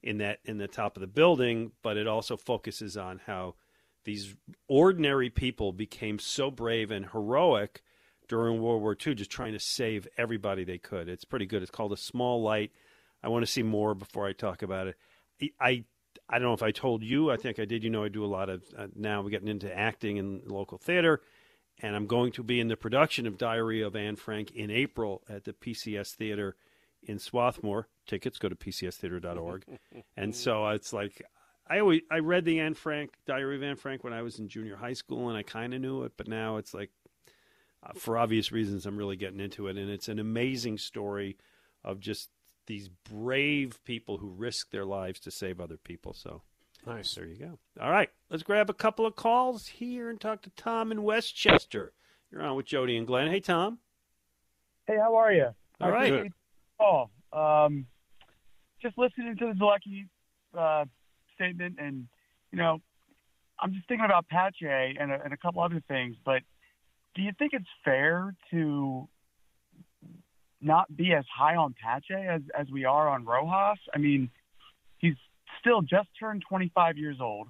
in 0.02 0.18
that 0.18 0.40
in 0.44 0.58
the 0.58 0.68
top 0.68 0.96
of 0.96 1.00
the 1.00 1.06
building, 1.06 1.72
but 1.82 1.96
it 1.96 2.06
also 2.06 2.36
focuses 2.36 2.96
on 2.96 3.20
how 3.26 3.54
these 4.04 4.34
ordinary 4.68 5.30
people 5.30 5.72
became 5.72 6.18
so 6.18 6.50
brave 6.50 6.90
and 6.90 7.06
heroic 7.12 7.82
during 8.28 8.60
World 8.60 8.82
War 8.82 8.96
II, 9.06 9.14
just 9.14 9.30
trying 9.30 9.52
to 9.52 9.60
save 9.60 10.08
everybody 10.16 10.64
they 10.64 10.78
could. 10.78 11.08
It's 11.08 11.24
pretty 11.24 11.46
good. 11.46 11.62
It's 11.62 11.70
called 11.70 11.92
A 11.92 11.96
Small 11.96 12.42
Light. 12.42 12.72
I 13.22 13.28
want 13.28 13.44
to 13.44 13.50
see 13.50 13.62
more 13.62 13.94
before 13.94 14.26
I 14.26 14.32
talk 14.32 14.62
about 14.62 14.88
it. 14.88 14.96
I 15.60 15.84
I, 16.28 16.38
don't 16.38 16.48
know 16.48 16.54
if 16.54 16.62
I 16.62 16.70
told 16.70 17.02
you. 17.02 17.30
I 17.30 17.36
think 17.36 17.58
I 17.58 17.64
did. 17.64 17.84
You 17.84 17.90
know, 17.90 18.04
I 18.04 18.08
do 18.08 18.24
a 18.24 18.26
lot 18.26 18.48
of 18.48 18.62
uh, 18.76 18.86
now. 18.94 19.22
We're 19.22 19.30
getting 19.30 19.48
into 19.48 19.76
acting 19.76 20.16
in 20.16 20.42
local 20.46 20.78
theater, 20.78 21.20
and 21.80 21.94
I'm 21.94 22.06
going 22.06 22.32
to 22.32 22.42
be 22.42 22.58
in 22.58 22.68
the 22.68 22.76
production 22.76 23.26
of 23.26 23.38
Diary 23.38 23.82
of 23.82 23.94
Anne 23.94 24.16
Frank 24.16 24.50
in 24.52 24.70
April 24.70 25.22
at 25.28 25.44
the 25.44 25.52
PCS 25.52 26.14
Theater 26.14 26.56
in 27.04 27.18
Swarthmore. 27.18 27.88
Tickets 28.06 28.38
go 28.38 28.48
to 28.48 28.54
pcstheater.org. 28.54 29.64
and 30.16 30.34
so 30.34 30.66
it's 30.68 30.92
like 30.92 31.22
I 31.68 31.78
always 31.78 32.02
I 32.10 32.18
read 32.18 32.44
the 32.44 32.60
Anne 32.60 32.74
Frank 32.74 33.14
Diary 33.26 33.56
of 33.56 33.62
Anne 33.62 33.76
Frank 33.76 34.04
when 34.04 34.12
I 34.12 34.22
was 34.22 34.38
in 34.38 34.48
junior 34.48 34.76
high 34.76 34.92
school, 34.92 35.28
and 35.28 35.38
I 35.38 35.42
kind 35.42 35.74
of 35.74 35.80
knew 35.80 36.02
it, 36.02 36.12
but 36.16 36.28
now 36.28 36.56
it's 36.56 36.74
like 36.74 36.90
uh, 37.84 37.92
for 37.94 38.18
obvious 38.18 38.52
reasons 38.52 38.86
I'm 38.86 38.96
really 38.96 39.16
getting 39.16 39.40
into 39.40 39.68
it, 39.68 39.76
and 39.76 39.90
it's 39.90 40.08
an 40.08 40.18
amazing 40.18 40.78
story 40.78 41.36
of 41.84 42.00
just 42.00 42.30
these 42.66 42.88
brave 42.88 43.80
people 43.84 44.18
who 44.18 44.28
risk 44.28 44.70
their 44.70 44.84
lives 44.84 45.20
to 45.20 45.30
save 45.30 45.60
other 45.60 45.76
people. 45.76 46.12
So 46.12 46.42
Nice. 46.86 47.14
there 47.14 47.26
you 47.26 47.36
go. 47.36 47.58
All 47.80 47.90
right, 47.90 48.10
let's 48.30 48.42
grab 48.42 48.68
a 48.68 48.74
couple 48.74 49.06
of 49.06 49.16
calls 49.16 49.66
here 49.68 50.10
and 50.10 50.20
talk 50.20 50.42
to 50.42 50.50
Tom 50.50 50.90
in 50.92 51.02
West 51.02 51.34
Chester. 51.36 51.92
You're 52.30 52.42
on 52.42 52.56
with 52.56 52.66
Jody 52.66 52.96
and 52.96 53.06
Glen. 53.06 53.30
Hey, 53.30 53.40
Tom. 53.40 53.78
Hey, 54.86 54.96
how 54.96 55.14
are 55.16 55.32
you? 55.32 55.54
All 55.80 55.90
right. 55.90 56.32
Oh, 56.82 57.10
um, 57.32 57.86
just 58.80 58.98
listening 58.98 59.36
to 59.38 59.46
the 59.46 59.52
Zolecki 59.52 60.08
uh, 60.58 60.84
statement, 61.36 61.76
and 61.78 62.08
you 62.50 62.58
know, 62.58 62.80
I'm 63.60 63.72
just 63.72 63.86
thinking 63.86 64.04
about 64.04 64.28
Pache 64.28 64.96
and 64.98 65.12
a, 65.12 65.22
and 65.22 65.32
a 65.32 65.36
couple 65.36 65.62
other 65.62 65.82
things. 65.86 66.16
But 66.24 66.42
do 67.14 67.22
you 67.22 67.30
think 67.38 67.52
it's 67.52 67.64
fair 67.84 68.34
to 68.50 69.08
not 70.60 70.94
be 70.94 71.12
as 71.12 71.24
high 71.32 71.56
on 71.56 71.74
Pache 71.80 72.14
as 72.14 72.42
as 72.58 72.66
we 72.70 72.84
are 72.84 73.08
on 73.08 73.24
Rojas? 73.24 73.78
I 73.94 73.98
mean, 73.98 74.30
he's 74.98 75.14
still 75.60 75.82
just 75.82 76.08
turned 76.18 76.42
25 76.48 76.98
years 76.98 77.18
old. 77.20 77.48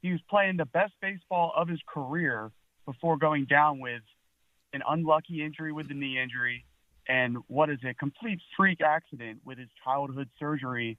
He 0.00 0.10
was 0.10 0.20
playing 0.30 0.56
the 0.56 0.64
best 0.64 0.94
baseball 1.02 1.52
of 1.54 1.68
his 1.68 1.80
career 1.86 2.50
before 2.86 3.18
going 3.18 3.44
down 3.44 3.78
with 3.78 4.02
an 4.72 4.80
unlucky 4.88 5.44
injury 5.44 5.70
with 5.70 5.88
the 5.88 5.94
knee 5.94 6.18
injury 6.18 6.64
and 7.08 7.38
what 7.48 7.70
is 7.70 7.78
a 7.88 7.94
complete 7.94 8.40
freak 8.56 8.80
accident 8.80 9.40
with 9.44 9.58
his 9.58 9.68
childhood 9.84 10.28
surgery. 10.38 10.98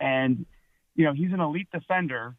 And, 0.00 0.46
you 0.94 1.04
know, 1.04 1.12
he's 1.12 1.32
an 1.32 1.40
elite 1.40 1.68
defender. 1.72 2.34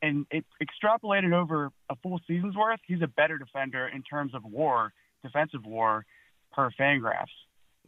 And 0.00 0.26
it 0.30 0.44
extrapolated 0.60 1.32
over 1.32 1.70
a 1.88 1.96
full 2.02 2.20
season's 2.26 2.56
worth, 2.56 2.80
he's 2.86 3.02
a 3.02 3.06
better 3.06 3.38
defender 3.38 3.86
in 3.86 4.02
terms 4.02 4.34
of 4.34 4.44
war, 4.44 4.92
defensive 5.22 5.64
war, 5.64 6.04
per 6.52 6.70
Fangraphs. 6.72 7.26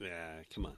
Yeah, 0.00 0.42
come 0.54 0.66
on. 0.66 0.76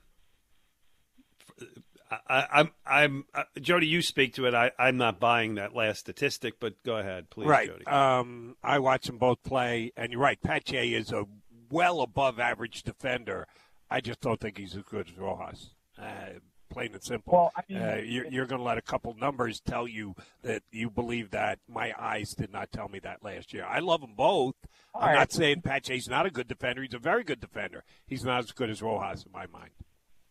I, 2.10 2.18
I, 2.28 2.46
I'm, 2.52 2.70
I'm, 2.86 3.24
uh, 3.34 3.42
Jody. 3.60 3.86
You 3.86 4.00
speak 4.02 4.34
to 4.34 4.46
it. 4.46 4.54
I, 4.54 4.70
I'm 4.78 4.96
not 4.96 5.18
buying 5.20 5.56
that 5.56 5.74
last 5.74 6.00
statistic, 6.00 6.54
but 6.60 6.82
go 6.84 6.96
ahead, 6.96 7.30
please, 7.30 7.48
right. 7.48 7.68
Jody. 7.68 7.86
Um, 7.86 8.56
I 8.62 8.78
watch 8.78 9.06
them 9.06 9.18
both 9.18 9.42
play, 9.42 9.92
and 9.96 10.12
you're 10.12 10.20
right. 10.20 10.40
Pache 10.40 10.94
is 10.94 11.12
a 11.12 11.24
well 11.70 12.00
above 12.00 12.38
average 12.38 12.82
defender. 12.82 13.46
I 13.90 14.00
just 14.00 14.20
don't 14.20 14.40
think 14.40 14.58
he's 14.58 14.76
as 14.76 14.82
good 14.82 15.08
as 15.08 15.18
Rojas. 15.18 15.70
Uh, 15.98 16.40
plain 16.68 16.92
and 16.92 17.02
simple. 17.02 17.32
Well, 17.32 17.52
I 17.56 17.62
mean- 17.68 17.82
uh, 17.82 18.00
you're, 18.04 18.26
you're 18.26 18.46
going 18.46 18.58
to 18.58 18.64
let 18.64 18.78
a 18.78 18.82
couple 18.82 19.14
numbers 19.14 19.60
tell 19.60 19.86
you 19.86 20.14
that 20.42 20.62
you 20.70 20.90
believe 20.90 21.30
that. 21.30 21.58
My 21.68 21.92
eyes 21.98 22.34
did 22.34 22.52
not 22.52 22.72
tell 22.72 22.88
me 22.88 22.98
that 23.00 23.24
last 23.24 23.52
year. 23.52 23.64
I 23.64 23.78
love 23.78 24.00
them 24.00 24.14
both. 24.16 24.54
I'm 24.94 25.08
right. 25.08 25.14
not 25.14 25.32
saying 25.32 25.62
Pache's 25.62 26.08
not 26.08 26.26
a 26.26 26.30
good 26.30 26.48
defender. 26.48 26.82
He's 26.82 26.94
a 26.94 26.98
very 26.98 27.24
good 27.24 27.40
defender. 27.40 27.84
He's 28.06 28.24
not 28.24 28.40
as 28.40 28.52
good 28.52 28.70
as 28.70 28.82
Rojas 28.82 29.24
in 29.24 29.32
my 29.32 29.46
mind. 29.46 29.70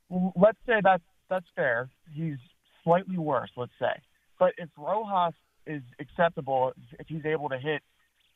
Well, 0.09 0.33
let's 0.35 0.59
say 0.65 0.81
that's 0.83 1.03
that's 1.29 1.47
fair. 1.55 1.89
He's 2.13 2.37
slightly 2.83 3.17
worse, 3.17 3.49
let's 3.57 3.71
say. 3.79 4.01
But 4.39 4.53
if 4.57 4.69
Rojas 4.77 5.33
is 5.65 5.81
acceptable, 5.99 6.73
if 6.99 7.07
he's 7.07 7.25
able 7.25 7.49
to 7.49 7.57
hit 7.57 7.81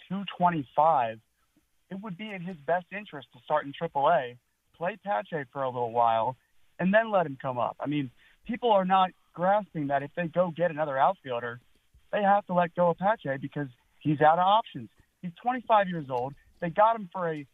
225, 0.08 1.20
it 1.90 2.02
would 2.02 2.18
be 2.18 2.32
in 2.32 2.42
his 2.42 2.58
best 2.58 2.86
interest 2.92 3.28
to 3.34 3.40
start 3.44 3.66
in 3.66 3.74
AAA, 3.74 4.38
play 4.76 4.98
Pache 5.04 5.46
for 5.52 5.64
a 5.64 5.70
little 5.70 5.92
while, 5.92 6.38
and 6.80 6.94
then 6.94 7.12
let 7.12 7.26
him 7.26 7.38
come 7.42 7.58
up. 7.58 7.76
I 7.80 7.88
mean, 7.88 8.12
people 8.46 8.72
are 8.72 8.86
not 8.86 9.12
grasping 9.34 9.88
that 9.88 10.04
if 10.04 10.12
they 10.16 10.28
go 10.28 10.52
get 10.56 10.72
another 10.72 10.98
outfielder, 10.98 11.60
they 12.12 12.22
have 12.22 12.46
to 12.48 12.54
let 12.54 12.76
go 12.76 12.90
of 12.90 12.98
Pache 12.98 13.38
because 13.42 13.68
he's 14.00 14.22
out 14.22 14.40
of 14.40 14.46
options. 14.46 14.90
He's 15.22 15.32
25 15.42 15.90
years 15.90 16.10
old. 16.10 16.34
They 16.60 16.70
got 16.70 16.96
him 16.96 17.10
for 17.12 17.32
a 17.32 17.46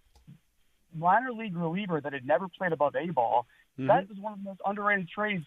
minor 0.93 1.31
league 1.31 1.55
reliever 1.55 1.99
that 1.99 2.13
had 2.13 2.25
never 2.25 2.47
played 2.47 2.71
above 2.71 2.95
A 2.95 3.09
ball. 3.09 3.47
Mhm. 3.77 3.87
That 3.87 4.07
was 4.09 4.17
one 4.17 4.33
of 4.33 4.39
the 4.39 4.45
most 4.45 4.61
underrated 4.65 5.09
trades 5.09 5.45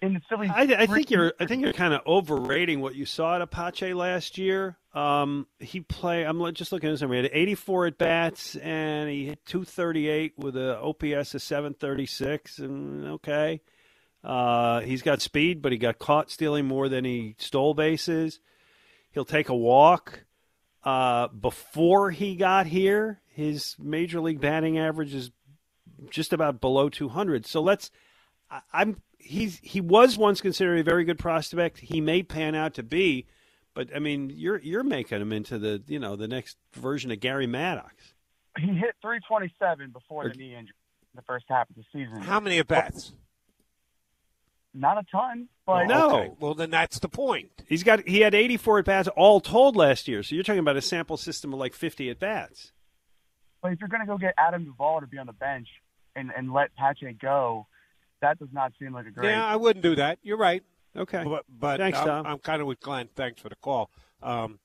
in. 0.00 0.20
I, 0.30 0.76
I 0.78 0.86
think 0.86 1.10
you're. 1.10 1.32
I 1.40 1.46
think 1.46 1.62
you're 1.62 1.72
kind 1.72 1.94
of 1.94 2.02
overrating 2.06 2.80
what 2.80 2.94
you 2.94 3.04
saw 3.04 3.36
at 3.36 3.42
Apache 3.42 3.94
last 3.94 4.38
year. 4.38 4.78
Um, 4.94 5.46
he 5.58 5.80
play. 5.80 6.24
I'm 6.24 6.54
just 6.54 6.72
looking 6.72 6.88
at 6.88 6.92
this. 6.98 7.08
He 7.08 7.16
had 7.16 7.30
84 7.32 7.86
at 7.86 7.98
bats 7.98 8.56
and 8.56 9.08
he 9.08 9.26
hit 9.26 9.44
238 9.46 10.34
with 10.38 10.56
a 10.56 10.78
OPS 10.80 11.34
of 11.34 11.42
736. 11.42 12.58
And 12.58 13.04
okay, 13.06 13.60
uh, 14.24 14.80
he's 14.80 15.02
got 15.02 15.20
speed, 15.20 15.62
but 15.62 15.72
he 15.72 15.78
got 15.78 15.98
caught 15.98 16.30
stealing 16.30 16.66
more 16.66 16.88
than 16.88 17.04
he 17.04 17.36
stole 17.38 17.74
bases. 17.74 18.40
He'll 19.12 19.24
take 19.24 19.48
a 19.48 19.56
walk. 19.56 20.24
Uh, 20.84 21.28
before 21.28 22.10
he 22.10 22.36
got 22.36 22.66
here, 22.66 23.20
his 23.26 23.76
major 23.78 24.20
league 24.20 24.40
batting 24.40 24.78
average 24.78 25.14
is 25.14 25.30
just 26.10 26.32
about 26.32 26.60
below 26.60 26.88
200. 26.88 27.46
So 27.46 27.60
let's. 27.60 27.90
I'm 28.72 29.02
he's 29.18 29.58
he 29.62 29.80
was 29.80 30.16
once 30.16 30.40
considered 30.40 30.78
a 30.78 30.82
very 30.82 31.04
good 31.04 31.18
prospect. 31.18 31.78
He 31.78 32.00
may 32.00 32.22
pan 32.22 32.54
out 32.54 32.74
to 32.74 32.82
be, 32.82 33.26
but 33.74 33.94
I 33.94 33.98
mean, 33.98 34.30
you're 34.34 34.58
you're 34.58 34.84
making 34.84 35.20
him 35.20 35.32
into 35.32 35.58
the 35.58 35.82
you 35.86 35.98
know 35.98 36.16
the 36.16 36.28
next 36.28 36.56
version 36.74 37.10
of 37.10 37.20
Gary 37.20 37.46
Maddox. 37.46 38.14
He 38.58 38.66
hit 38.66 38.96
327 39.02 39.90
before 39.90 40.28
the 40.28 40.34
knee 40.34 40.54
injury 40.54 40.74
in 41.12 41.16
the 41.16 41.22
first 41.22 41.44
half 41.48 41.70
of 41.70 41.76
the 41.76 41.84
season. 41.92 42.22
How 42.22 42.40
many 42.40 42.58
at 42.58 42.66
bats? 42.66 43.12
Not 44.74 44.98
a 44.98 45.04
ton, 45.10 45.48
but 45.66 45.86
No. 45.86 46.10
Okay, 46.10 46.30
well 46.40 46.54
then 46.54 46.70
that's 46.70 46.98
the 46.98 47.08
point. 47.08 47.50
He's 47.68 47.82
got 47.82 48.06
he 48.06 48.20
had 48.20 48.34
84 48.34 48.80
at 48.80 48.84
bats 48.84 49.08
all 49.16 49.40
told 49.40 49.76
last 49.76 50.08
year. 50.08 50.22
So 50.22 50.34
you're 50.34 50.44
talking 50.44 50.58
about 50.60 50.76
a 50.76 50.82
sample 50.82 51.16
system 51.16 51.52
of 51.52 51.58
like 51.58 51.74
50 51.74 52.10
at 52.10 52.18
bats. 52.18 52.72
But 53.62 53.72
if 53.72 53.80
you're 53.80 53.88
going 53.88 54.02
to 54.02 54.06
go 54.06 54.18
get 54.18 54.34
Adam 54.38 54.64
Duvall 54.64 55.00
to 55.00 55.06
be 55.06 55.18
on 55.18 55.26
the 55.26 55.32
bench 55.32 55.68
and, 56.14 56.30
and 56.36 56.52
let 56.52 56.74
Pache 56.76 57.12
go, 57.20 57.66
that 58.20 58.38
does 58.38 58.48
not 58.52 58.72
seem 58.78 58.92
like 58.92 59.06
a 59.06 59.10
great. 59.10 59.30
Yeah, 59.30 59.44
I 59.44 59.56
wouldn't 59.56 59.82
do 59.82 59.96
that. 59.96 60.18
You're 60.22 60.38
right. 60.38 60.62
Okay, 60.96 61.22
but, 61.24 61.44
but 61.48 61.78
Thanks, 61.78 61.98
I'm, 61.98 62.06
Tom. 62.06 62.26
I'm 62.26 62.38
kind 62.38 62.60
of 62.60 62.66
with 62.66 62.80
Glen. 62.80 63.08
Thanks 63.14 63.40
for 63.40 63.48
the 63.48 63.56
call. 63.56 63.90
Um, 64.22 64.58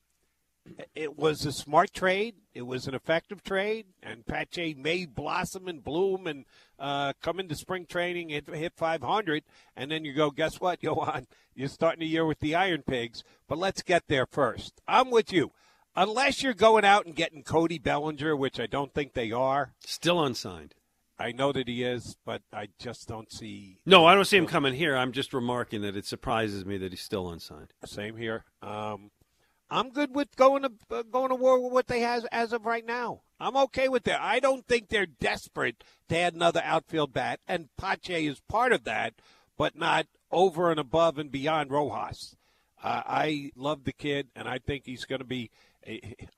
it 0.96 1.18
was 1.18 1.46
a 1.46 1.52
smart 1.52 1.94
trade. 1.94 2.36
It 2.54 2.64
was 2.64 2.88
an 2.88 2.96
effective 2.96 3.44
trade, 3.44 3.88
and 4.02 4.26
Pache 4.26 4.76
may 4.76 5.06
blossom 5.06 5.68
and 5.68 5.84
bloom 5.84 6.28
and 6.28 6.46
uh, 6.80 7.14
come 7.22 7.40
into 7.40 7.56
spring 7.56 7.86
training 7.86 8.32
and 8.32 8.48
hit 8.48 8.74
500, 8.76 9.44
and 9.76 9.92
then 9.92 10.06
you 10.06 10.14
go, 10.14 10.32
guess 10.32 10.62
what, 10.62 10.80
Johan? 10.84 11.28
You're 11.56 11.68
starting 11.68 12.00
the 12.00 12.08
year 12.08 12.26
with 12.26 12.40
the 12.40 12.56
Iron 12.56 12.84
Pigs, 12.84 13.24
but 13.48 13.58
let's 13.58 13.82
get 13.82 14.04
there 14.08 14.26
first. 14.26 14.82
I'm 14.88 15.12
with 15.12 15.34
you. 15.34 15.52
Unless 15.96 16.42
you're 16.42 16.56
going 16.56 16.86
out 16.86 17.06
and 17.06 17.16
getting 17.16 17.44
Cody 17.44 17.78
Bellinger, 17.78 18.36
which 18.36 18.60
I 18.60 18.66
don't 18.66 18.94
think 18.94 19.14
they 19.14 19.32
are. 19.32 19.74
Still 19.86 20.24
unsigned. 20.24 20.74
I 21.20 21.32
know 21.32 21.52
that 21.52 21.68
he 21.68 21.84
is, 21.84 22.18
but 22.26 22.42
I 22.52 22.70
just 22.80 23.08
don't 23.08 23.32
see. 23.32 23.78
No, 23.86 24.06
I 24.06 24.16
don't 24.16 24.26
see 24.26 24.38
him 24.38 24.48
coming 24.48 24.74
here. 24.74 24.96
I'm 24.96 25.12
just 25.12 25.34
remarking 25.34 25.82
that 25.82 25.96
it 25.96 26.06
surprises 26.06 26.66
me 26.66 26.78
that 26.78 26.92
he's 26.92 27.02
still 27.02 27.30
unsigned. 27.30 27.74
Same 27.86 28.18
here. 28.18 28.46
Um, 28.62 29.12
I'm 29.70 29.90
good 29.90 30.16
with 30.16 30.36
going 30.36 30.64
to 30.64 30.72
uh, 30.92 31.04
going 31.04 31.30
to 31.30 31.36
war 31.36 31.60
with 31.60 31.72
what 31.72 31.88
they 31.88 32.02
have 32.02 32.26
as 32.32 32.54
of 32.54 32.66
right 32.66 32.86
now. 32.86 33.22
I'm 33.40 33.58
okay 33.58 33.90
with 33.90 34.04
that. 34.04 34.22
I 34.22 34.40
don't 34.40 34.66
think 34.68 34.90
they're 34.90 35.06
desperate 35.06 35.84
to 36.10 36.18
add 36.18 36.34
another 36.34 36.62
outfield 36.64 37.14
bat, 37.14 37.40
and 37.48 37.70
Pache 37.78 38.26
is 38.26 38.40
part 38.48 38.72
of 38.72 38.84
that, 38.84 39.14
but 39.58 39.76
not 39.76 40.08
over 40.32 40.72
and 40.72 40.80
above 40.80 41.18
and 41.18 41.32
beyond 41.32 41.72
Rojas. 41.72 42.36
Uh, 42.84 43.02
I 43.06 43.52
love 43.56 43.86
the 43.86 43.94
kid, 43.94 44.28
and 44.36 44.48
I 44.48 44.60
think 44.60 44.86
he's 44.86 45.06
going 45.06 45.20
to 45.22 45.26
be. 45.26 45.50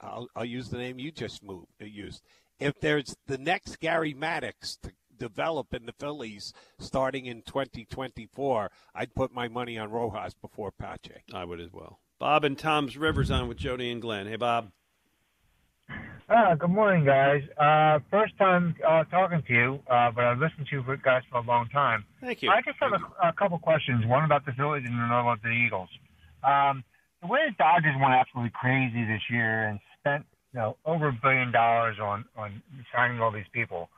I'll, 0.02 0.28
I'll 0.36 0.46
use 0.46 0.70
the 0.70 0.78
name 0.78 0.98
you 0.98 1.12
just 1.12 1.44
moved, 1.44 1.68
uh, 1.82 1.86
used. 1.86 2.24
If 2.60 2.80
there's 2.80 3.16
the 3.28 3.38
next 3.38 3.80
Gary 3.80 4.14
Maddox 4.14 4.78
to 4.78 4.92
develop 5.18 5.74
in 5.74 5.86
the 5.86 5.94
Phillies 5.94 6.54
starting 6.80 7.26
in 7.26 7.42
2024, 7.42 8.72
I'd 8.94 9.14
put 9.14 9.34
my 9.34 9.48
money 9.48 9.78
on 9.78 9.92
Rojas 9.92 10.34
before 10.34 10.72
Pache. 10.72 11.24
I 11.34 11.44
would 11.44 11.60
as 11.60 11.74
well. 11.74 12.00
Bob 12.18 12.46
and 12.46 12.58
Toms 12.58 12.96
River's 12.96 13.30
on 13.30 13.48
with 13.50 13.58
Jody 13.58 13.92
and 13.92 14.02
Glen. 14.02 14.28
Hey, 14.28 14.38
Bob. 14.38 14.72
Uh, 16.28 16.56
good 16.56 16.72
morning, 16.72 17.06
guys. 17.06 17.44
Uh, 17.58 18.00
first 18.10 18.36
time 18.38 18.74
uh, 18.88 19.04
talking 19.06 19.44
to 19.48 19.54
you, 19.54 19.80
uh, 19.88 20.10
but 20.12 20.24
I've 20.24 20.40
listened 20.40 20.66
to 20.70 20.78
you 20.78 20.98
guys 21.04 21.22
for 21.30 21.38
a 21.38 21.42
long 21.42 21.68
time. 21.70 22.04
Thank 22.22 22.42
you. 22.42 22.50
I 22.50 22.62
just 22.62 22.78
have 22.80 22.94
a, 22.94 23.28
a 23.28 23.34
couple 23.34 23.60
questions. 23.60 24.06
One 24.08 24.24
about 24.24 24.46
the 24.46 24.54
Phillies 24.54 24.86
and 24.86 24.96
another 24.96 25.20
about 25.20 25.44
the 25.44 25.50
Eagles. 25.50 25.90
Um, 26.44 26.84
the 27.22 27.28
way 27.28 27.42
the 27.48 27.56
Dodgers 27.58 27.96
went 28.00 28.14
absolutely 28.14 28.52
crazy 28.56 29.06
this 29.06 29.22
year 29.30 29.68
and 29.68 29.80
spent 30.00 30.26
you 30.56 30.62
know 30.62 30.78
over 30.86 31.10
a 31.10 31.20
billion 31.22 31.52
dollars 31.52 31.98
on 32.02 32.24
on 32.38 32.62
signing 32.96 33.20
all 33.20 33.32
these 33.32 33.46
people. 33.52 33.90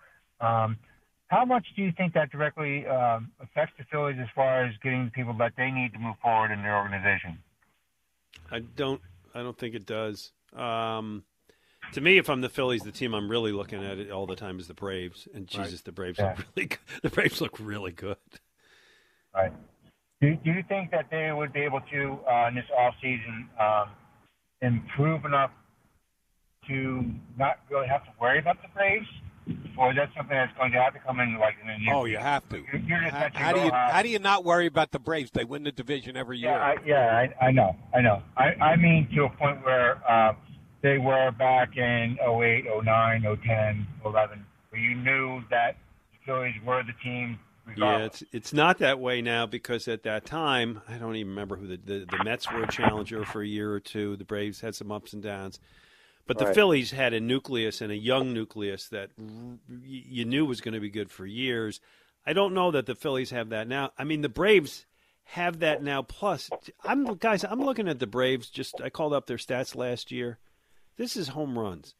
Um, 0.42 0.78
how 1.28 1.46
much 1.46 1.66
do 1.76 1.84
you 1.84 1.92
think 1.98 2.14
that 2.14 2.32
directly 2.32 2.86
um, 2.88 3.32
affects 3.42 3.74
the 3.78 3.84
Phillies 3.92 4.16
as 4.20 4.28
far 4.34 4.66
as 4.66 4.74
getting 4.82 5.06
the 5.06 5.12
people 5.12 5.34
that 5.40 5.54
they 5.58 5.70
need 5.70 5.92
to 5.94 6.00
move 6.00 6.16
forward 6.22 6.52
in 6.52 6.62
their 6.64 6.78
organization? 6.78 7.38
I 8.50 8.60
don't. 8.60 9.02
I 9.36 9.44
don't 9.44 9.58
think 9.58 9.76
it 9.76 9.86
does. 9.86 10.32
Um, 10.56 11.24
to 11.92 12.02
me, 12.02 12.18
if 12.18 12.30
I'm 12.30 12.42
the 12.42 12.50
Phillies, 12.50 12.82
the 12.84 12.92
team 12.92 13.14
I'm 13.14 13.30
really 13.30 13.52
looking 13.52 13.84
at 13.84 14.00
it 14.00 14.10
all 14.10 14.26
the 14.26 14.36
time 14.36 14.60
is 14.60 14.68
the 14.68 14.74
Braves. 14.74 15.28
And 15.34 15.48
Jesus, 15.48 15.74
Right. 15.74 15.86
the 15.86 15.92
Braves 15.92 16.20
Yeah. 16.20 16.26
look 16.30 16.38
really. 16.56 16.68
Good. 16.68 16.80
The 17.04 17.10
Braves 17.10 17.42
look 17.42 17.60
really 17.60 17.92
good. 17.92 18.18
Right. 19.36 19.54
Do, 20.22 20.36
do 20.36 20.52
you 20.52 20.64
think 20.68 20.90
that 20.92 21.10
they 21.12 21.32
would 21.32 21.54
be 21.54 21.60
able 21.60 21.82
to, 21.82 22.20
uh, 22.28 22.48
in 22.48 22.56
this 22.56 22.66
off 22.76 22.96
season, 23.02 23.48
um, 23.60 23.90
improve 24.62 25.26
enough 25.26 25.52
to 26.68 27.06
not 27.38 27.60
really 27.70 27.88
have 27.88 28.04
to 28.06 28.12
worry 28.20 28.40
about 28.40 28.62
the 28.62 28.68
Braves? 28.76 29.08
Or 29.78 29.92
is 29.92 29.96
that 29.96 30.10
something 30.18 30.36
that's 30.36 30.56
going 30.58 30.72
to 30.74 30.82
have 30.82 30.94
to 30.94 31.00
come 31.00 31.20
in 31.20 31.38
like 31.40 31.56
in 31.62 31.68
the 31.68 31.78
near 31.78 31.94
Oh, 31.94 32.06
you 32.06 32.18
have 32.18 32.48
to. 32.50 32.58
You're, 32.58 32.82
you're 32.82 32.98
How, 32.98 33.30
how 33.32 33.54
do 33.54 33.62
you 33.62 33.72
how 33.72 34.02
do 34.02 34.10
you 34.10 34.20
not 34.20 34.44
worry 34.44 34.66
about 34.66 34.92
the 34.92 35.00
Braves? 35.00 35.32
They 35.32 35.46
win 35.46 35.64
the 35.64 35.72
division 35.72 36.18
every 36.18 36.38
year. 36.38 36.52
Yeah, 36.52 36.58
I, 36.58 36.76
yeah, 36.86 37.28
I, 37.42 37.46
I 37.46 37.52
know, 37.52 37.76
I 37.94 38.02
know. 38.02 38.22
I, 38.36 38.54
I 38.62 38.76
mean 38.76 39.08
to 39.16 39.26
a 39.26 39.30
point 39.30 39.64
where 39.64 40.02
uh, 40.10 40.34
they 40.82 40.98
were 40.98 41.32
back 41.32 41.78
in 41.78 42.18
08, 42.22 42.66
09, 42.84 43.22
010, 43.22 43.88
11, 44.06 44.46
where 44.70 44.82
you 44.82 44.96
knew 44.96 45.42
that 45.50 45.78
the 46.12 46.18
Phillies 46.26 46.56
were 46.66 46.84
the 46.84 46.94
team 47.04 47.40
Yeah, 47.76 48.00
it's 48.00 48.24
it's 48.32 48.54
not 48.54 48.80
that 48.80 49.00
way 49.00 49.22
now 49.22 49.46
because 49.46 49.88
at 49.88 50.04
that 50.04 50.26
time 50.26 50.82
I 50.88 50.98
don't 50.98 51.16
even 51.16 51.30
remember 51.30 51.56
who 51.56 51.68
the 51.68 51.78
the, 51.78 52.06
the 52.06 52.24
Mets 52.24 52.52
were 52.52 52.64
a 52.64 52.68
challenger 52.68 53.26
for 53.26 53.42
a 53.42 53.48
year 53.48 53.72
or 53.72 53.80
two. 53.80 54.16
The 54.18 54.26
Braves 54.26 54.62
had 54.62 54.76
some 54.76 54.92
ups 54.92 55.14
and 55.14 55.22
downs, 55.22 55.60
but 56.28 56.38
the 56.38 56.46
Right. 56.46 56.56
Phillies 56.56 56.92
had 56.92 57.14
a 57.14 57.20
nucleus 57.20 57.82
and 57.82 57.92
a 57.92 57.98
young 57.98 58.34
nucleus 58.34 58.88
that 58.90 59.12
you 59.84 60.26
knew 60.26 60.46
was 60.46 60.62
going 60.62 60.74
to 60.74 60.80
be 60.80 60.90
good 60.90 61.10
for 61.10 61.26
years. 61.26 61.80
I 62.26 62.34
don't 62.34 62.54
know 62.54 62.72
that 62.72 62.86
the 62.86 62.96
Phillies 62.96 63.32
have 63.32 63.50
that 63.50 63.68
now. 63.68 63.92
I 63.98 64.04
mean, 64.04 64.22
the 64.22 64.30
Braves 64.30 64.86
have 65.24 65.60
that 65.60 65.82
now. 65.82 66.02
Plus, 66.02 66.50
I'm 66.84 67.16
guys, 67.16 67.44
I'm 67.44 67.62
looking 67.64 67.88
at 67.88 68.00
the 68.00 68.08
Braves. 68.08 68.50
Just 68.50 68.82
I 68.82 68.90
called 68.90 69.14
up 69.14 69.26
their 69.28 69.38
stats 69.38 69.76
last 69.76 70.12
year. 70.12 70.38
This 70.98 71.16
is 71.16 71.30
home 71.30 71.58
runs. 71.58 71.96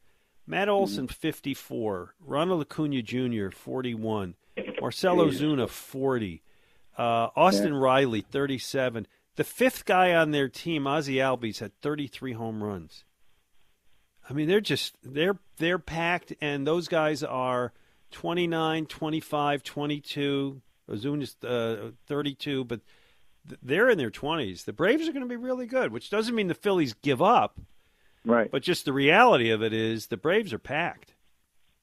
Matt 0.46 0.68
Olson, 0.68 1.08
54. 1.08 2.14
Ronald 2.20 2.62
Acuna 2.62 3.02
Jr., 3.02 3.50
41. 3.50 4.34
Marcell 4.80 5.16
Ozuna, 5.16 5.68
40. 5.68 6.42
Uh, 6.96 7.28
Austin 7.36 7.74
Riley, 7.74 8.22
37. 8.22 9.06
The 9.36 9.44
fifth 9.44 9.84
guy 9.84 10.14
on 10.14 10.30
their 10.30 10.48
team, 10.48 10.84
Ozzy 10.84 11.16
Albies, 11.16 11.60
had 11.60 11.78
33 11.80 12.32
home 12.32 12.62
runs. 12.64 13.04
I 14.28 14.32
mean, 14.34 14.46
they're 14.48 14.60
just 14.60 14.96
they're 15.02 15.38
they're 15.56 15.78
packed, 15.78 16.32
and 16.40 16.66
those 16.66 16.88
guys 16.88 17.22
are 17.22 17.72
29, 18.12 18.86
25, 18.86 19.62
22. 19.62 20.60
Ozuna's 20.90 21.36
uh, 21.44 21.90
32, 22.06 22.64
but 22.64 22.80
they're 23.62 23.90
in 23.90 23.98
their 23.98 24.10
20s. 24.10 24.64
The 24.64 24.72
Braves 24.72 25.06
are 25.08 25.12
going 25.12 25.22
to 25.24 25.28
be 25.28 25.36
really 25.36 25.66
good, 25.66 25.92
which 25.92 26.08
doesn't 26.10 26.34
mean 26.34 26.48
the 26.48 26.54
Phillies 26.54 26.94
give 26.94 27.20
up. 27.20 27.60
Right. 28.24 28.50
But 28.50 28.62
just 28.62 28.84
the 28.86 28.92
reality 28.92 29.50
of 29.50 29.62
it 29.62 29.72
is 29.74 30.06
the 30.06 30.16
Braves 30.16 30.52
are 30.52 30.58
packed. 30.58 31.14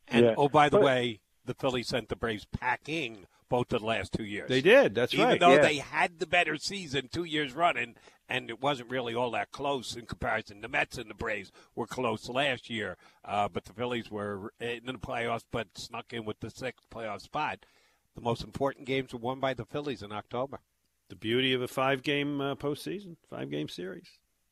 And 0.07 0.25
Yeah. 0.25 0.33
oh, 0.37 0.49
by 0.49 0.69
the 0.69 0.77
But- 0.77 0.85
way, 0.85 1.19
the 1.45 1.53
Phillies 1.53 1.87
sent 1.87 2.09
the 2.09 2.15
Braves 2.15 2.45
packing 2.45 3.25
both 3.49 3.71
of 3.73 3.81
the 3.81 3.85
last 3.87 4.11
two 4.13 4.23
years. 4.25 4.49
They 4.49 4.61
did. 4.61 4.95
That's 4.95 5.13
Even 5.13 5.25
right. 5.27 5.39
though 5.39 5.55
Yeah. 5.55 5.61
they 5.61 5.77
had 5.77 6.19
the 6.19 6.27
better 6.27 6.57
season 6.57 7.09
two 7.11 7.23
years 7.23 7.53
running, 7.53 7.95
and 8.27 8.49
it 8.49 8.61
wasn't 8.61 8.89
really 8.89 9.13
all 9.13 9.31
that 9.31 9.51
close 9.51 9.95
in 9.95 10.05
comparison. 10.05 10.61
The 10.61 10.67
Mets 10.67 10.97
and 10.97 11.09
the 11.09 11.13
Braves 11.15 11.51
were 11.75 11.87
close 11.87 12.27
last 12.29 12.69
year, 12.69 12.97
uh, 13.23 13.47
but 13.47 13.65
the 13.65 13.73
Phillies 13.73 14.09
were 14.09 14.51
in 14.59 14.85
the 14.85 14.93
playoffs, 14.93 15.43
but 15.51 15.67
snuck 15.77 16.11
in 16.13 16.25
with 16.25 16.39
the 16.39 16.49
sixth 16.49 16.89
playoff 16.89 17.21
spot. 17.21 17.65
The 18.15 18.21
most 18.21 18.43
important 18.43 18.85
games 18.87 19.13
were 19.13 19.19
won 19.19 19.39
by 19.39 19.53
the 19.53 19.65
Phillies 19.65 20.01
in 20.01 20.11
October. 20.11 20.59
The 21.09 21.15
beauty 21.15 21.53
of 21.53 21.61
a 21.61 21.67
five 21.67 22.01
game 22.01 22.41
uh, 22.41 22.55
postseason, 22.55 23.17
five 23.29 23.51
game 23.51 23.69
series. 23.69 24.07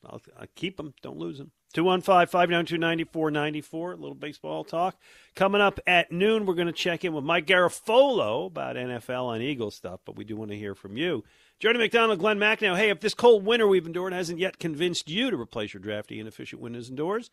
I'll, 0.06 0.20
I'll 0.38 0.46
keep 0.54 0.76
them, 0.76 0.94
don't 1.02 1.16
lose 1.18 1.38
them. 1.38 1.50
215 1.74 2.28
592 2.28 2.78
9494, 2.78 3.92
a 3.92 3.96
little 3.96 4.14
baseball 4.14 4.62
talk. 4.62 4.96
Coming 5.34 5.60
up 5.60 5.80
at 5.88 6.12
noon, 6.12 6.46
we're 6.46 6.54
going 6.54 6.68
to 6.68 6.72
check 6.72 7.04
in 7.04 7.12
with 7.12 7.24
Mike 7.24 7.46
Garafolo 7.46 8.46
about 8.46 8.76
NFL 8.76 9.34
and 9.34 9.42
Eagles 9.42 9.74
stuff, 9.74 9.98
but 10.04 10.14
we 10.14 10.24
do 10.24 10.36
want 10.36 10.52
to 10.52 10.56
hear 10.56 10.76
from 10.76 10.96
you. 10.96 11.24
Jody 11.58 11.80
McDonald, 11.80 12.20
Glen 12.20 12.38
Macnow. 12.38 12.76
Hey, 12.76 12.90
if 12.90 13.00
this 13.00 13.14
cold 13.14 13.44
winter 13.44 13.66
we've 13.66 13.86
endured 13.86 14.12
hasn't 14.12 14.38
yet 14.38 14.60
convinced 14.60 15.10
you 15.10 15.32
to 15.32 15.36
replace 15.36 15.74
your 15.74 15.82
drafty 15.82 16.20
inefficient 16.20 16.62
windows 16.62 16.88
and 16.88 16.96
doors, 16.96 17.30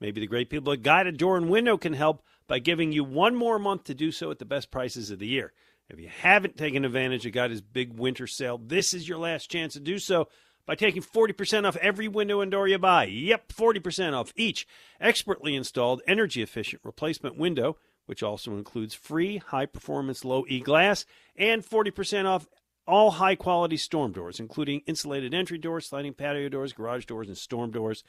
maybe 0.00 0.20
the 0.20 0.26
great 0.26 0.50
people 0.50 0.72
at 0.74 0.82
Guided 0.82 1.16
Door 1.16 1.38
and 1.38 1.48
Window 1.48 1.78
can 1.78 1.94
help 1.94 2.22
by 2.46 2.58
giving 2.58 2.92
you 2.92 3.04
one 3.04 3.34
more 3.34 3.58
month 3.58 3.84
to 3.84 3.94
do 3.94 4.12
so 4.12 4.30
at 4.30 4.38
the 4.38 4.44
best 4.44 4.70
prices 4.70 5.10
of 5.10 5.18
the 5.18 5.26
year. 5.26 5.54
If 5.88 5.98
you 5.98 6.08
haven't 6.08 6.58
taken 6.58 6.84
advantage 6.84 7.24
of 7.24 7.32
Guided's 7.32 7.62
big 7.62 7.98
winter 7.98 8.26
sale, 8.26 8.58
this 8.58 8.92
is 8.92 9.08
your 9.08 9.16
last 9.16 9.50
chance 9.50 9.72
to 9.72 9.80
do 9.80 9.98
so 9.98 10.28
by 10.68 10.74
taking 10.74 11.00
40% 11.00 11.66
off 11.66 11.76
every 11.78 12.08
window 12.08 12.42
and 12.42 12.50
door 12.50 12.68
you 12.68 12.78
buy. 12.78 13.04
Yep, 13.06 13.54
40% 13.54 14.12
off 14.12 14.34
each 14.36 14.66
expertly 15.00 15.56
installed 15.56 16.02
energy 16.06 16.42
efficient 16.42 16.82
replacement 16.84 17.38
window, 17.38 17.78
which 18.04 18.22
also 18.22 18.52
includes 18.52 18.92
free 18.92 19.38
high 19.38 19.64
performance 19.64 20.26
low 20.26 20.44
E 20.46 20.60
glass, 20.60 21.06
and 21.36 21.64
40% 21.64 22.26
off 22.26 22.46
all 22.86 23.12
high 23.12 23.34
quality 23.34 23.78
storm 23.78 24.12
doors, 24.12 24.38
including 24.38 24.82
insulated 24.86 25.32
entry 25.32 25.56
doors, 25.56 25.86
sliding 25.86 26.12
patio 26.12 26.50
doors, 26.50 26.74
garage 26.74 27.06
doors, 27.06 27.28
and 27.28 27.38
storm 27.38 27.70
doors. 27.70 28.04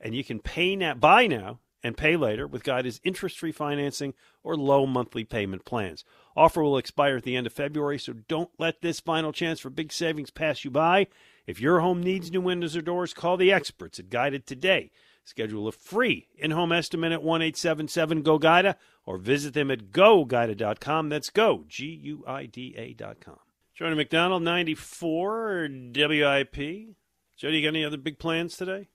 And 0.00 0.14
you 0.14 0.22
can 0.22 0.38
pay 0.38 0.76
now, 0.76 0.94
buy 0.94 1.26
now, 1.26 1.58
and 1.82 1.96
pay 1.96 2.16
later 2.16 2.46
with 2.46 2.62
Guided's 2.62 3.00
interest 3.02 3.40
free 3.40 3.52
financing 3.52 4.14
or 4.44 4.56
low 4.56 4.86
monthly 4.86 5.24
payment 5.24 5.64
plans. 5.64 6.04
Offer 6.36 6.62
will 6.62 6.78
expire 6.78 7.16
at 7.16 7.24
the 7.24 7.34
end 7.34 7.48
of 7.48 7.52
February, 7.52 7.98
so 7.98 8.12
don't 8.12 8.50
let 8.56 8.82
this 8.82 9.00
final 9.00 9.32
chance 9.32 9.58
for 9.58 9.68
big 9.68 9.92
savings 9.92 10.30
pass 10.30 10.64
you 10.64 10.70
by. 10.70 11.08
If 11.46 11.60
your 11.60 11.80
home 11.80 12.02
needs 12.02 12.30
new 12.30 12.40
windows 12.40 12.76
or 12.76 12.82
doors, 12.82 13.12
call 13.12 13.36
the 13.36 13.52
experts 13.52 13.98
at 13.98 14.10
Guida 14.10 14.38
today. 14.38 14.90
Schedule 15.24 15.68
a 15.68 15.72
free 15.72 16.28
in 16.36 16.50
home 16.50 16.72
estimate 16.72 17.12
at 17.12 17.22
1 17.22 17.42
877 17.42 18.22
GO 18.22 18.38
GUIDA 18.38 18.76
or 19.06 19.18
visit 19.18 19.54
them 19.54 19.70
at 19.70 19.90
goguida.com. 19.90 21.08
That's 21.08 21.30
go, 21.30 21.64
G 21.66 21.86
U 22.02 22.24
I 22.26 22.46
D 22.46 22.74
A.com. 22.76 23.38
Jody 23.74 23.96
McDonald, 23.96 24.42
94 24.42 25.68
WIP. 25.94 26.56
Jody, 27.36 27.58
you 27.58 27.62
got 27.62 27.68
any 27.68 27.84
other 27.84 27.96
big 27.96 28.18
plans 28.18 28.56
today? 28.56 28.88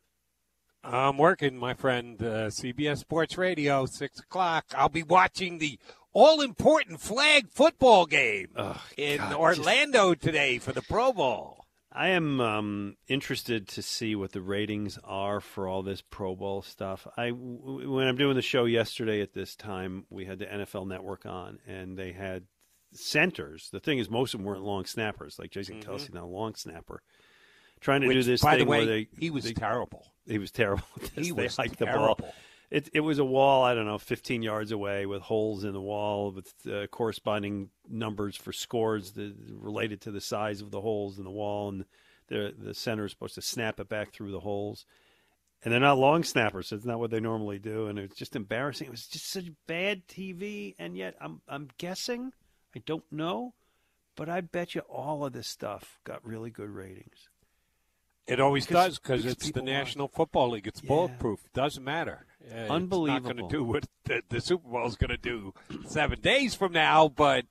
I'm 0.83 1.17
working, 1.17 1.57
my 1.57 1.73
friend. 1.73 2.21
Uh, 2.21 2.47
CBS 2.47 2.99
Sports 2.99 3.37
Radio, 3.37 3.85
6 3.85 4.19
o'clock. 4.19 4.65
I'll 4.75 4.87
be 4.87 5.03
watching 5.03 5.57
the 5.57 5.77
all 6.13 6.41
important 6.41 7.01
flag 7.01 7.49
football 7.49 8.05
game 8.05 8.49
oh, 8.55 8.81
in 8.97 9.17
God, 9.17 9.33
Orlando 9.33 10.13
just... 10.13 10.23
today 10.23 10.57
for 10.57 10.71
the 10.71 10.81
Pro 10.81 11.11
Bowl. 11.11 11.58
I 11.91 12.09
am 12.09 12.39
um, 12.39 12.97
interested 13.07 13.67
to 13.69 13.81
see 13.81 14.15
what 14.15 14.31
the 14.31 14.41
ratings 14.41 14.99
are 15.03 15.41
for 15.41 15.67
all 15.67 15.81
this 15.81 16.01
Pro 16.01 16.35
Bowl 16.35 16.61
stuff. 16.61 17.07
I 17.17 17.29
when 17.31 18.07
I'm 18.07 18.15
doing 18.15 18.35
the 18.35 18.43
show 18.43 18.65
yesterday 18.65 19.21
at 19.21 19.33
this 19.33 19.55
time, 19.55 20.05
we 20.09 20.25
had 20.25 20.37
the 20.37 20.45
NFL 20.45 20.87
Network 20.87 21.25
on, 21.25 21.59
and 21.67 21.97
they 21.97 22.11
had 22.11 22.43
centers. 22.93 23.69
The 23.71 23.79
thing 23.79 23.97
is, 23.97 24.09
most 24.09 24.35
of 24.35 24.39
them 24.39 24.45
weren't 24.45 24.63
long 24.63 24.85
snappers, 24.85 25.39
like 25.39 25.49
Jason 25.49 25.79
mm-hmm. 25.79 25.91
Kelce, 25.91 26.13
now 26.13 26.27
long 26.27 26.53
snapper, 26.53 27.01
trying 27.79 28.01
to 28.01 28.07
Which, 28.07 28.17
do 28.17 28.23
this 28.23 28.41
by 28.41 28.57
thing 28.57 28.65
the 28.65 28.69
way, 28.69 28.77
where 28.79 28.85
they 28.85 29.07
he 29.17 29.31
was 29.31 29.45
they, 29.45 29.53
terrible. 29.53 30.05
He 30.27 30.37
was 30.37 30.51
terrible. 30.51 30.83
He 31.15 31.31
they 31.31 31.43
was 31.43 31.55
terrible. 31.55 32.15
the 32.15 32.21
ball. 32.21 32.33
It, 32.71 32.89
it 32.93 32.99
was 32.99 33.17
a 33.17 33.25
wall, 33.25 33.63
I 33.63 33.73
don't 33.73 33.87
know, 33.87 33.97
15 33.97 34.43
yards 34.43 34.71
away 34.71 35.07
with 35.07 35.23
holes 35.23 35.63
in 35.63 35.73
the 35.73 35.81
wall 35.81 36.31
with 36.31 36.53
uh, 36.71 36.85
corresponding 36.87 37.69
numbers 37.89 38.35
for 38.35 38.51
scores 38.53 39.13
that 39.13 39.33
related 39.49 40.01
to 40.01 40.11
the 40.11 40.21
size 40.21 40.61
of 40.61 40.69
the 40.69 40.81
holes 40.81 41.17
in 41.17 41.23
the 41.23 41.31
wall. 41.31 41.69
And 41.69 41.85
the, 42.27 42.53
the 42.55 42.75
center 42.75 43.05
is 43.05 43.11
supposed 43.11 43.35
to 43.35 43.41
snap 43.41 43.79
it 43.79 43.89
back 43.89 44.11
through 44.13 44.31
the 44.31 44.39
holes. 44.41 44.85
And 45.63 45.73
they're 45.73 45.79
not 45.81 45.97
long 45.97 46.23
snappers, 46.23 46.67
so 46.67 46.75
it's 46.75 46.85
not 46.85 46.99
what 46.99 47.09
they 47.09 47.19
normally 47.19 47.57
do. 47.59 47.87
And 47.87 47.97
it's 47.97 48.15
just 48.15 48.35
embarrassing. 48.35 48.87
It 48.87 48.91
was 48.91 49.07
just 49.07 49.29
such 49.29 49.45
bad 49.67 50.07
TV. 50.07 50.75
And 50.77 50.95
yet, 50.95 51.15
I'm, 51.19 51.41
I'm 51.49 51.69
guessing, 51.79 52.33
I 52.75 52.83
don't 52.85 53.03
know, 53.11 53.55
but 54.15 54.29
I 54.29 54.41
bet 54.41 54.75
you 54.75 54.81
all 54.81 55.25
of 55.25 55.33
this 55.33 55.47
stuff 55.47 55.99
got 56.03 56.23
really 56.23 56.51
good 56.51 56.69
ratings. 56.69 57.29
It 58.27 58.39
always 58.39 58.67
Because- 58.67 58.89
does 58.89 58.99
because 58.99 59.25
it's 59.25 59.51
the 59.51 59.63
National 59.63 60.07
Football 60.07 60.51
League. 60.51 60.67
It's 60.67 60.81
bulletproof. 60.81 61.39
Doesn't 61.53 61.83
matter. 61.83 62.27
Uh, 62.51 62.73
Unbelievable. 62.73 63.15
It's 63.17 63.23
not 63.25 63.35
going 63.35 63.49
to 63.49 63.55
do 63.57 63.63
what 63.63 63.85
the, 64.05 64.21
the 64.29 64.41
Super 64.41 64.67
Bowl 64.69 64.87
is 64.87 64.95
going 64.95 65.09
to 65.11 65.17
do 65.17 65.53
seven 65.85 66.19
days 66.21 66.55
from 66.55 66.71
now, 66.73 67.07
but 67.07 67.45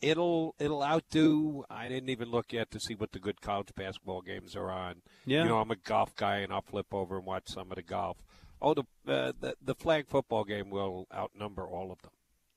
it'll 0.00 0.54
it'll 0.58 0.82
outdo. 0.82 1.64
I 1.70 1.88
didn't 1.88 2.08
even 2.10 2.30
look 2.30 2.52
yet 2.52 2.70
to 2.72 2.80
see 2.80 2.94
what 2.94 3.12
the 3.12 3.18
good 3.18 3.40
college 3.40 3.68
basketball 3.74 4.22
games 4.22 4.54
are 4.56 4.70
on. 4.70 5.02
Yeah. 5.26 5.42
You 5.42 5.48
know, 5.48 5.58
I'm 5.60 5.70
a 5.70 5.76
golf 5.76 6.14
guy, 6.16 6.38
and 6.38 6.52
I'll 6.52 6.62
flip 6.62 6.92
over 6.92 7.16
and 7.16 7.26
watch 7.26 7.48
some 7.48 7.70
of 7.70 7.76
the 7.76 7.82
golf. 7.82 8.18
Oh, 8.62 8.74
the 8.74 8.82
uh, 9.06 9.32
the, 9.40 9.56
the 9.62 9.74
flag 9.74 10.08
football 10.08 10.44
game 10.44 10.70
will 10.70 11.06
outnumber 11.14 11.66
all 11.66 11.90
of 11.92 12.00
them. 12.02 12.12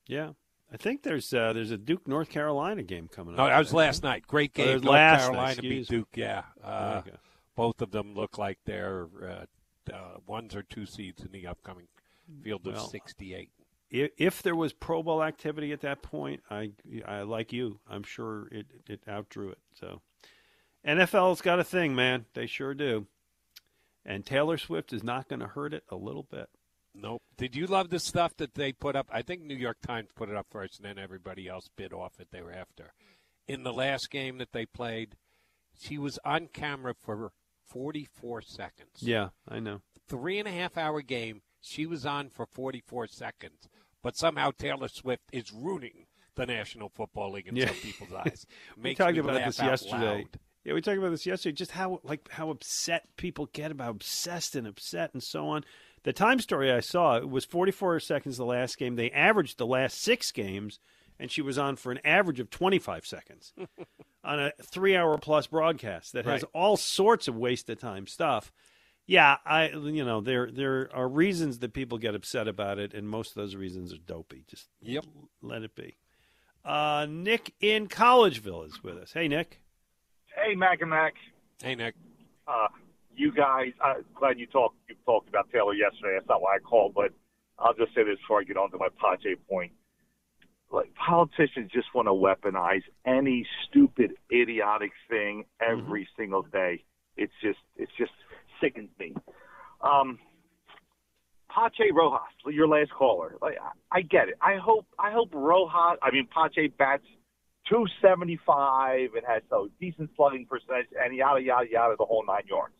Yeah. 0.06 0.30
I 0.72 0.76
think 0.76 1.02
there's 1.02 1.32
uh, 1.32 1.52
there's 1.54 1.70
a 1.70 1.78
Duke 1.78 2.06
North 2.06 2.28
Carolina 2.28 2.82
game 2.82 3.08
coming 3.08 3.34
up. 3.34 3.38
No, 3.38 3.46
that 3.46 3.58
was 3.58 3.72
last 3.72 4.02
night. 4.02 4.26
Great 4.26 4.52
Oh, 4.58 4.62
game. 4.64 4.74
was 4.74 4.82
North 4.82 4.92
last 4.92 5.20
night, 5.20 5.26
Carolina 5.32 5.62
beat 5.62 5.78
excuse 5.80 5.90
me. 5.90 5.96
Duke. 5.96 6.08
Yeah. 6.14 6.42
Uh, 6.62 7.02
Both 7.56 7.80
of 7.80 7.90
them 7.90 8.14
look 8.14 8.36
like 8.38 8.58
they're 8.66 9.06
uh, 9.22 9.44
uh, 9.92 10.18
ones 10.26 10.54
or 10.54 10.62
two 10.62 10.86
seeds 10.86 11.24
in 11.24 11.32
the 11.32 11.46
upcoming 11.46 11.86
field 12.42 12.66
of 12.66 12.74
Well, 12.74 12.88
68. 12.88 13.50
if, 13.90 14.10
if 14.18 14.42
there 14.42 14.56
was 14.56 14.72
Pro 14.72 15.02
Bowl 15.02 15.22
activity 15.22 15.72
at 15.72 15.80
that 15.80 16.02
point, 16.02 16.42
I, 16.50 16.72
I 17.06 17.22
like 17.22 17.52
you. 17.52 17.80
I'm 17.88 18.02
sure 18.02 18.48
it 18.50 18.66
it 18.86 19.00
outdrew 19.08 19.50
it. 19.50 19.58
So, 19.74 20.02
NFL's 20.86 21.40
got 21.40 21.58
a 21.60 21.64
thing, 21.64 21.94
man. 21.94 22.26
They 22.34 22.46
sure 22.46 22.74
do. 22.74 23.06
And 24.04 24.24
Taylor 24.24 24.56
Swift 24.58 24.92
is 24.92 25.02
not 25.02 25.28
going 25.28 25.40
to 25.40 25.46
hurt 25.48 25.74
it 25.74 25.84
a 25.90 25.96
little 25.96 26.22
bit. 26.22 26.48
Nope. 26.94 27.22
Did 27.36 27.54
you 27.54 27.66
love 27.66 27.90
the 27.90 27.98
stuff 27.98 28.36
that 28.38 28.54
they 28.54 28.72
put 28.72 28.96
up? 28.96 29.08
I 29.12 29.22
think 29.22 29.42
New 29.42 29.54
York 29.54 29.78
Times 29.86 30.08
put 30.14 30.30
it 30.30 30.36
up 30.36 30.46
first, 30.50 30.78
and 30.78 30.86
then 30.88 30.98
everybody 31.02 31.46
else 31.46 31.68
bid 31.76 31.92
off 31.92 32.18
it. 32.18 32.28
They 32.30 32.42
were 32.42 32.52
after. 32.52 32.92
In 33.46 33.62
the 33.62 33.72
last 33.72 34.10
game 34.10 34.38
that 34.38 34.52
they 34.52 34.66
played, 34.66 35.16
she 35.78 35.98
was 35.98 36.18
on 36.24 36.48
camera 36.48 36.94
for 36.94 37.32
44 37.68 38.42
seconds. 38.42 38.90
Yeah, 39.00 39.28
I 39.48 39.60
know. 39.60 39.80
Three 40.08 40.38
and 40.38 40.48
a 40.48 40.52
half 40.52 40.76
hour 40.76 41.02
game. 41.02 41.42
She 41.60 41.86
was 41.86 42.06
on 42.06 42.30
for 42.30 42.46
44 42.46 43.08
seconds, 43.08 43.68
but 44.02 44.16
somehow 44.16 44.52
Taylor 44.56 44.88
Swift 44.88 45.24
is 45.32 45.52
ruining 45.52 46.06
the 46.36 46.46
National 46.46 46.88
Football 46.88 47.32
League 47.32 47.48
in 47.48 47.56
Yeah. 47.56 47.66
some 47.66 47.76
people's 47.76 48.12
eyes. 48.12 48.46
we 48.82 48.94
talked 48.94 49.18
about 49.18 49.44
this 49.44 49.58
yesterday. 49.58 50.16
loud. 50.18 50.38
Yeah, 50.64 50.74
we 50.74 50.80
talked 50.80 50.98
about 50.98 51.10
this 51.10 51.26
yesterday. 51.26 51.54
Just 51.54 51.72
how 51.72 52.00
like 52.04 52.28
how 52.30 52.50
upset 52.50 53.08
people 53.16 53.46
get 53.52 53.70
about 53.72 53.90
obsessed 53.90 54.54
and 54.54 54.66
upset 54.66 55.10
and 55.14 55.22
so 55.22 55.48
on. 55.48 55.64
The 56.04 56.12
time 56.12 56.38
story 56.38 56.70
I 56.72 56.80
saw 56.80 57.16
it 57.16 57.28
was 57.28 57.44
44 57.44 57.98
seconds 58.00 58.36
the 58.36 58.44
last 58.44 58.78
game. 58.78 58.94
They 58.94 59.10
averaged 59.10 59.58
the 59.58 59.66
last 59.66 60.00
six 60.00 60.30
games, 60.30 60.78
and 61.18 61.30
she 61.30 61.42
was 61.42 61.58
on 61.58 61.76
for 61.76 61.90
an 61.92 62.00
average 62.04 62.40
of 62.40 62.50
25 62.50 63.06
seconds 63.06 63.52
on 64.24 64.38
a 64.40 64.52
three-hour 64.62 65.18
plus 65.18 65.46
broadcast 65.46 66.12
that 66.12 66.24
has 66.24 66.42
Right. 66.42 66.50
all 66.54 66.76
sorts 66.76 67.28
of 67.28 67.36
waste 67.36 67.68
of 67.70 67.78
time 67.78 68.06
stuff. 68.06 68.52
Yeah, 69.06 69.38
I 69.46 69.68
you 69.70 70.04
know 70.04 70.20
there 70.20 70.50
there 70.50 70.90
are 70.94 71.08
reasons 71.08 71.60
that 71.60 71.72
people 71.72 71.96
get 71.96 72.14
upset 72.14 72.46
about 72.46 72.78
it, 72.78 72.92
and 72.92 73.08
most 73.08 73.30
of 73.30 73.36
those 73.36 73.54
reasons 73.56 73.92
are 73.92 73.96
dopey. 73.98 74.44
Just 74.46 74.68
Yep. 74.82 75.06
let 75.40 75.62
it 75.62 75.74
be. 75.74 75.96
Uh, 76.64 77.06
Nick 77.08 77.54
in 77.60 77.88
Collegeville 77.88 78.66
is 78.66 78.82
with 78.82 78.98
us. 78.98 79.12
Hey, 79.12 79.26
Nick. 79.28 79.60
Hey, 80.36 80.54
Mac 80.54 80.82
and 80.82 80.90
Mac. 80.90 81.14
Hey, 81.62 81.74
Nick. 81.74 81.94
Uh, 82.46 82.68
you 83.16 83.32
guys, 83.32 83.72
I'm 83.82 84.04
glad 84.14 84.38
you 84.38 84.46
talked. 84.46 84.76
You 84.88 84.94
talked 85.06 85.28
about 85.30 85.50
Taylor 85.50 85.72
yesterday. 85.72 86.14
That's 86.16 86.28
not 86.28 86.42
why 86.42 86.56
I 86.56 86.58
called, 86.58 86.92
but 86.94 87.10
I'll 87.58 87.74
just 87.74 87.94
say 87.94 88.04
this 88.04 88.18
before 88.18 88.40
I 88.40 88.44
get 88.44 88.56
on 88.58 88.70
to 88.72 88.76
my 88.78 88.88
Pache 89.00 89.36
point. 89.48 89.72
Like 90.70 90.92
politicians 90.94 91.70
just 91.72 91.88
want 91.94 92.08
to 92.08 92.12
weaponize 92.12 92.82
any 93.06 93.46
stupid, 93.68 94.12
idiotic 94.32 94.92
thing 95.08 95.44
every 95.60 96.08
single 96.16 96.42
day. 96.42 96.84
It's 97.16 97.32
just, 97.42 97.58
it's 97.76 97.92
just 97.98 98.12
sickens 98.60 98.90
me. 98.98 99.14
Um, 99.80 100.18
Pache 101.48 101.90
Rojas, 101.92 102.20
your 102.46 102.68
last 102.68 102.90
caller. 102.92 103.36
Like, 103.40 103.56
I, 103.60 103.98
I 103.98 104.02
get 104.02 104.28
it. 104.28 104.34
I 104.42 104.56
hope, 104.56 104.86
I 104.98 105.10
hope 105.10 105.30
Rojas. 105.32 105.98
I 106.02 106.10
mean, 106.12 106.28
Pache 106.32 106.68
bats 106.78 107.04
275 107.68 109.10
and 109.14 109.24
has 109.26 109.42
a 109.52 109.66
decent 109.80 110.10
slugging 110.16 110.46
percentage 110.46 110.88
and 111.02 111.14
yada 111.14 111.40
yada 111.40 111.66
yada 111.70 111.94
the 111.98 112.04
whole 112.04 112.24
nine 112.26 112.44
yards. 112.46 112.74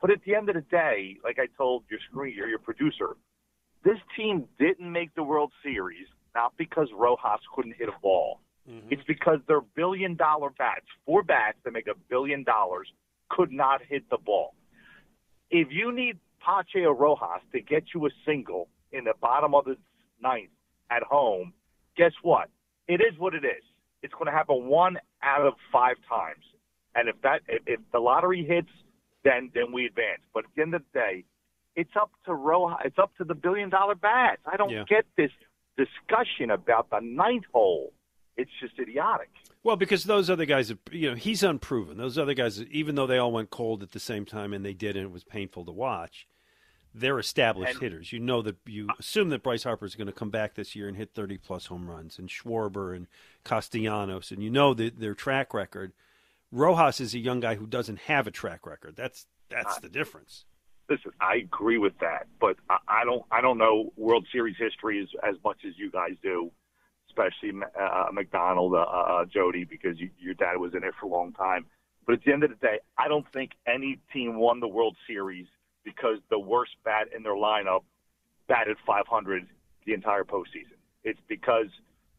But 0.00 0.10
at 0.10 0.18
the 0.26 0.34
end 0.34 0.48
of 0.48 0.56
the 0.56 0.62
day, 0.62 1.18
like 1.22 1.38
I 1.38 1.46
told 1.56 1.84
your 1.90 2.00
screen, 2.10 2.34
your, 2.36 2.48
your 2.48 2.58
producer, 2.58 3.16
this 3.84 3.98
team 4.16 4.44
didn't 4.58 4.90
make 4.90 5.14
the 5.14 5.22
World 5.22 5.52
Series 5.62 6.06
not 6.34 6.52
because 6.56 6.88
Rojas 6.96 7.40
couldn't 7.54 7.76
hit 7.76 7.88
a 7.88 8.00
ball. 8.00 8.40
Mm-hmm. 8.68 8.88
It's 8.90 9.02
because 9.06 9.40
their 9.48 9.60
billion 9.60 10.16
dollar 10.16 10.50
bats, 10.50 10.86
four 11.04 11.22
bats 11.22 11.58
that 11.64 11.72
make 11.72 11.86
a 11.88 11.94
billion 12.08 12.44
dollars, 12.44 12.88
could 13.28 13.50
not 13.50 13.80
hit 13.82 14.08
the 14.10 14.18
ball. 14.18 14.54
If 15.50 15.68
you 15.70 15.92
need 15.92 16.18
Pache 16.40 16.84
or 16.84 16.94
Rojas 16.94 17.42
to 17.52 17.60
get 17.60 17.84
you 17.94 18.06
a 18.06 18.10
single 18.26 18.68
in 18.92 19.04
the 19.04 19.14
bottom 19.20 19.54
of 19.54 19.64
the 19.64 19.76
ninth 20.22 20.50
at 20.90 21.02
home, 21.02 21.52
guess 21.96 22.12
what? 22.22 22.48
It 22.88 23.00
is 23.00 23.18
what 23.18 23.34
it 23.34 23.44
is. 23.44 23.62
It's 24.02 24.12
going 24.14 24.26
to 24.26 24.32
happen 24.32 24.66
one 24.66 24.98
out 25.22 25.46
of 25.46 25.54
five 25.72 25.96
times. 26.08 26.44
And 26.94 27.08
if 27.08 27.20
that 27.22 27.40
if, 27.48 27.62
if 27.66 27.80
the 27.92 27.98
lottery 28.00 28.44
hits, 28.44 28.68
then 29.24 29.50
then 29.54 29.72
we 29.72 29.86
advance. 29.86 30.20
But 30.34 30.44
at 30.44 30.50
the 30.56 30.62
end 30.62 30.74
of 30.74 30.82
the 30.92 30.98
day, 30.98 31.24
it's 31.74 31.92
up 32.00 32.10
to 32.26 32.34
Rojas. 32.34 32.78
It's 32.84 32.98
up 32.98 33.16
to 33.16 33.24
the 33.24 33.34
billion 33.34 33.70
dollar 33.70 33.94
bats. 33.94 34.42
I 34.46 34.56
don't 34.56 34.70
Yeah. 34.70 34.84
get 34.88 35.06
this 35.16 35.30
discussion 35.76 36.50
about 36.50 36.90
the 36.90 37.00
ninth 37.00 37.44
hole. 37.52 37.92
It's 38.36 38.50
just 38.60 38.78
idiotic. 38.78 39.30
Well, 39.62 39.76
because 39.76 40.04
those 40.04 40.30
other 40.30 40.46
guys, 40.46 40.70
are- 40.70 40.78
you 40.90 41.10
know, 41.10 41.16
he's 41.16 41.42
unproven. 41.42 41.98
Those 41.98 42.18
other 42.18 42.34
guys, 42.34 42.62
even 42.64 42.94
though 42.94 43.06
they 43.06 43.18
all 43.18 43.30
went 43.32 43.50
cold 43.50 43.82
at 43.82 43.92
the 43.92 44.00
same 44.00 44.24
time, 44.24 44.52
and 44.52 44.64
they 44.64 44.72
did, 44.74 44.96
and 44.96 45.04
it 45.06 45.12
was 45.12 45.24
painful 45.24 45.64
to 45.66 45.72
watch. 45.72 46.26
They're 46.94 47.18
established 47.18 47.78
hitters. 47.80 48.12
You 48.12 48.20
know 48.20 48.42
that 48.42 48.56
you 48.66 48.86
uh, 48.90 48.94
assume 48.98 49.30
that 49.30 49.42
Bryce 49.42 49.64
Harper 49.64 49.86
is 49.86 49.94
going 49.94 50.08
to 50.08 50.12
come 50.12 50.28
back 50.30 50.54
this 50.54 50.76
year 50.76 50.88
and 50.88 50.96
hit 50.96 51.14
30 51.14 51.38
plus 51.38 51.66
home 51.66 51.88
runs, 51.88 52.18
and 52.18 52.28
Schwarber 52.28 52.94
and 52.94 53.06
Castellanos, 53.44 54.30
and 54.30 54.42
you 54.42 54.50
know 54.50 54.74
that 54.74 55.00
their 55.00 55.14
track 55.14 55.54
record. 55.54 55.92
Rojas 56.50 57.00
is 57.00 57.14
a 57.14 57.18
young 57.18 57.40
guy 57.40 57.54
who 57.54 57.66
doesn't 57.66 57.98
have 58.00 58.26
a 58.26 58.30
track 58.30 58.66
record. 58.66 58.94
That's 58.94 59.26
that's 59.48 59.78
the 59.78 59.88
difference. 59.88 60.44
Listen, 60.88 61.12
I 61.20 61.36
agree 61.36 61.78
with 61.78 61.98
that, 62.00 62.26
but 62.40 62.56
I, 62.68 62.78
I 62.88 63.04
don't. 63.04 63.22
I 63.30 63.40
don't 63.40 63.58
know 63.58 63.92
World 63.96 64.26
Series 64.32 64.56
history 64.58 65.00
as 65.00 65.08
as 65.22 65.36
much 65.44 65.58
as 65.66 65.74
you 65.78 65.90
guys 65.90 66.12
do, 66.22 66.50
especially 67.08 67.52
uh, 67.80 68.06
McDonald, 68.12 68.74
uh, 68.74 68.78
uh, 68.78 69.24
Jody, 69.24 69.64
because 69.64 69.98
you, 69.98 70.10
your 70.18 70.34
dad 70.34 70.58
was 70.58 70.74
in 70.74 70.84
it 70.84 70.94
for 71.00 71.06
a 71.06 71.08
long 71.08 71.32
time. 71.32 71.66
But 72.06 72.14
at 72.14 72.24
the 72.24 72.32
end 72.32 72.42
of 72.42 72.50
the 72.50 72.56
day, 72.56 72.80
I 72.98 73.08
don't 73.08 73.26
think 73.32 73.52
any 73.66 74.00
team 74.12 74.36
won 74.36 74.60
the 74.60 74.68
World 74.68 74.96
Series 75.06 75.46
because 75.84 76.18
the 76.30 76.38
worst 76.38 76.72
bat 76.84 77.08
in 77.14 77.22
their 77.22 77.34
lineup 77.36 77.84
batted 78.48 78.76
500 78.86 79.46
the 79.86 79.94
entire 79.94 80.24
postseason. 80.24 80.78
It's 81.04 81.20
because 81.28 81.66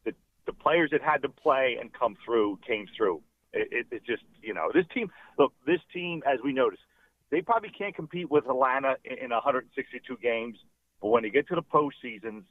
the 0.04 0.14
the 0.46 0.52
players 0.52 0.90
that 0.90 1.02
had 1.02 1.22
to 1.22 1.28
play 1.28 1.76
and 1.80 1.92
come 1.92 2.16
through 2.24 2.58
came 2.66 2.86
through. 2.96 3.22
It, 3.52 3.68
it, 3.70 3.86
it 3.90 4.04
just 4.04 4.22
you 4.42 4.54
know 4.54 4.70
this 4.72 4.86
team. 4.92 5.10
Look, 5.38 5.52
this 5.66 5.80
team, 5.92 6.22
as 6.26 6.40
we 6.42 6.52
noticed, 6.52 6.82
they 7.30 7.40
probably 7.40 7.70
can't 7.70 7.94
compete 7.94 8.30
with 8.30 8.44
Atlanta 8.46 8.96
in, 9.04 9.18
in 9.18 9.30
162 9.30 10.16
games, 10.22 10.56
but 11.00 11.08
when 11.08 11.22
they 11.22 11.30
get 11.30 11.48
to 11.48 11.54
the 11.54 11.62
postseasons, 11.62 12.44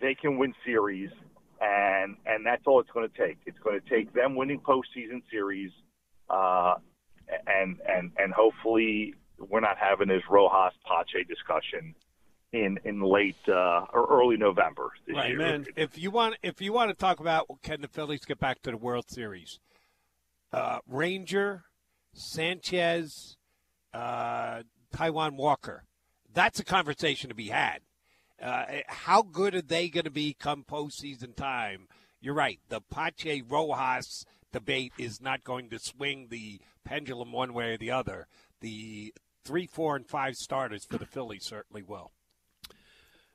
they 0.00 0.14
can 0.14 0.38
win 0.38 0.54
series, 0.64 1.10
and 1.60 2.16
and 2.26 2.44
that's 2.44 2.62
all 2.66 2.80
it's 2.80 2.90
going 2.90 3.08
to 3.08 3.26
take. 3.26 3.38
It's 3.46 3.58
going 3.58 3.80
to 3.80 3.88
take 3.88 4.12
them 4.14 4.34
winning 4.34 4.60
postseason 4.60 5.22
series, 5.30 5.70
uh, 6.28 6.74
and 7.46 7.78
and 7.88 8.10
and 8.16 8.32
hopefully 8.32 9.14
we're 9.38 9.60
not 9.60 9.76
having 9.78 10.08
this 10.08 10.22
Rojas 10.30 10.74
Pache 10.86 11.24
discussion 11.24 11.94
in 12.52 12.78
in 12.84 13.00
late 13.02 13.36
uh, 13.48 13.86
or 13.92 14.06
early 14.10 14.36
November 14.36 14.90
this 15.06 15.16
Right, 15.16 15.30
year. 15.30 15.38
man. 15.38 15.66
If 15.76 15.98
you 15.98 16.10
want, 16.10 16.36
if 16.42 16.60
you 16.60 16.72
want 16.72 16.90
to 16.90 16.94
talk 16.94 17.20
about 17.20 17.46
can 17.62 17.80
the 17.80 17.88
Phillies 17.88 18.24
get 18.24 18.40
back 18.40 18.62
to 18.62 18.70
the 18.70 18.76
World 18.76 19.04
Series, 19.08 19.60
uh, 20.52 20.78
Ranger, 20.88 21.64
Sanchez, 22.14 23.36
uh, 23.92 24.62
Taijuan 24.94 25.36
Walker, 25.36 25.84
that's 26.32 26.60
a 26.60 26.64
conversation 26.64 27.28
to 27.28 27.34
be 27.34 27.48
had. 27.48 27.80
Uh, 28.40 28.64
how 28.88 29.22
good 29.22 29.54
are 29.54 29.62
they 29.62 29.88
going 29.88 30.04
to 30.04 30.10
be 30.10 30.34
come 30.38 30.64
postseason 30.64 31.34
time? 31.36 31.88
You're 32.20 32.34
right. 32.34 32.58
The 32.68 32.80
Pache 32.80 33.42
Rojas 33.42 34.24
debate 34.52 34.92
is 34.98 35.20
not 35.20 35.44
going 35.44 35.70
to 35.70 35.78
swing 35.78 36.28
the 36.30 36.60
pendulum 36.84 37.32
one 37.32 37.52
way 37.52 37.72
or 37.72 37.78
the 37.78 37.90
other. 37.90 38.26
The 38.60 39.14
three, 39.44 39.66
four, 39.66 39.96
and 39.96 40.06
five 40.06 40.36
starters 40.36 40.84
for 40.84 40.98
the 40.98 41.06
Phillies 41.06 41.44
certainly 41.44 41.82
will. 41.82 42.12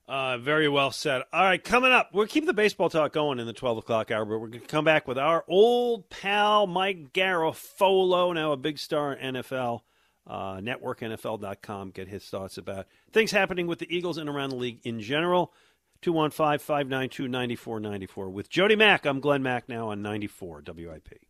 Uh, 0.07 0.38
very 0.38 0.69
well 0.69 0.91
said. 0.91 1.23
All 1.34 1.44
right, 1.44 1.64
coming 1.64 1.91
up, 1.91 2.11
we'll 2.14 2.27
keep 2.27 2.45
the 2.45 2.53
baseball 2.53 2.91
talk 2.91 3.11
going 3.11 3.40
in 3.40 3.48
the 3.48 3.53
12 3.53 3.80
o'clock 3.80 4.11
hour, 4.11 4.23
but 4.23 4.38
we're 4.38 4.49
going 4.49 4.61
to 4.61 4.68
come 4.68 4.86
back 4.86 5.07
with 5.07 5.18
our 5.18 5.44
old 5.48 6.10
pal 6.11 6.68
Mike 6.68 7.11
Garafolo, 7.11 8.34
now 8.36 8.52
a 8.52 8.57
big 8.57 8.77
star 8.77 9.14
in 9.14 9.34
NFL, 9.36 9.82
uh, 10.27 10.56
networknfl.com. 10.56 11.91
Get 11.91 12.07
his 12.07 12.26
thoughts 12.26 12.57
about 12.57 12.88
things 13.11 13.31
happening 13.31 13.68
with 13.68 13.80
the 13.80 13.95
Eagles 13.95 14.18
and 14.18 14.30
around 14.30 14.49
the 14.49 14.56
league 14.56 14.80
in 14.84 14.99
general. 14.99 15.53
215 16.02 16.60
592 16.60 17.27
9494. 17.27 18.30
With 18.30 18.49
Jody 18.49 18.76
Mac, 18.76 19.06
I'm 19.06 19.19
Glen 19.19 19.41
Macnow 19.41 19.88
on 19.88 20.02
94 20.02 20.64
WIP. 20.68 21.26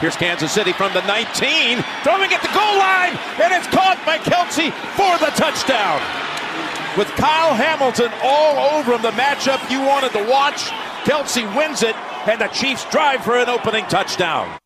Here's 0.00 0.16
Kansas 0.16 0.52
City 0.52 0.74
from 0.74 0.92
the 0.92 1.00
19, 1.06 1.82
throwing 2.04 2.30
at 2.30 2.42
the 2.42 2.52
goal 2.52 2.76
line, 2.76 3.16
and 3.40 3.48
it's 3.48 3.66
caught 3.68 3.96
by 4.04 4.18
Kelce 4.18 4.68
for 4.92 5.16
the 5.24 5.32
touchdown. 5.32 6.04
With 6.98 7.08
Kyle 7.16 7.54
Hamilton 7.54 8.12
all 8.22 8.76
over 8.76 8.92
him, 8.92 9.00
the 9.00 9.12
matchup 9.12 9.70
you 9.70 9.80
wanted 9.80 10.12
to 10.12 10.28
watch, 10.28 10.68
Kelce 11.08 11.44
wins 11.56 11.82
it, 11.82 11.96
and 12.28 12.40
the 12.40 12.48
Chiefs 12.48 12.84
drive 12.90 13.22
for 13.24 13.36
an 13.36 13.48
opening 13.48 13.84
touchdown. 13.86 14.58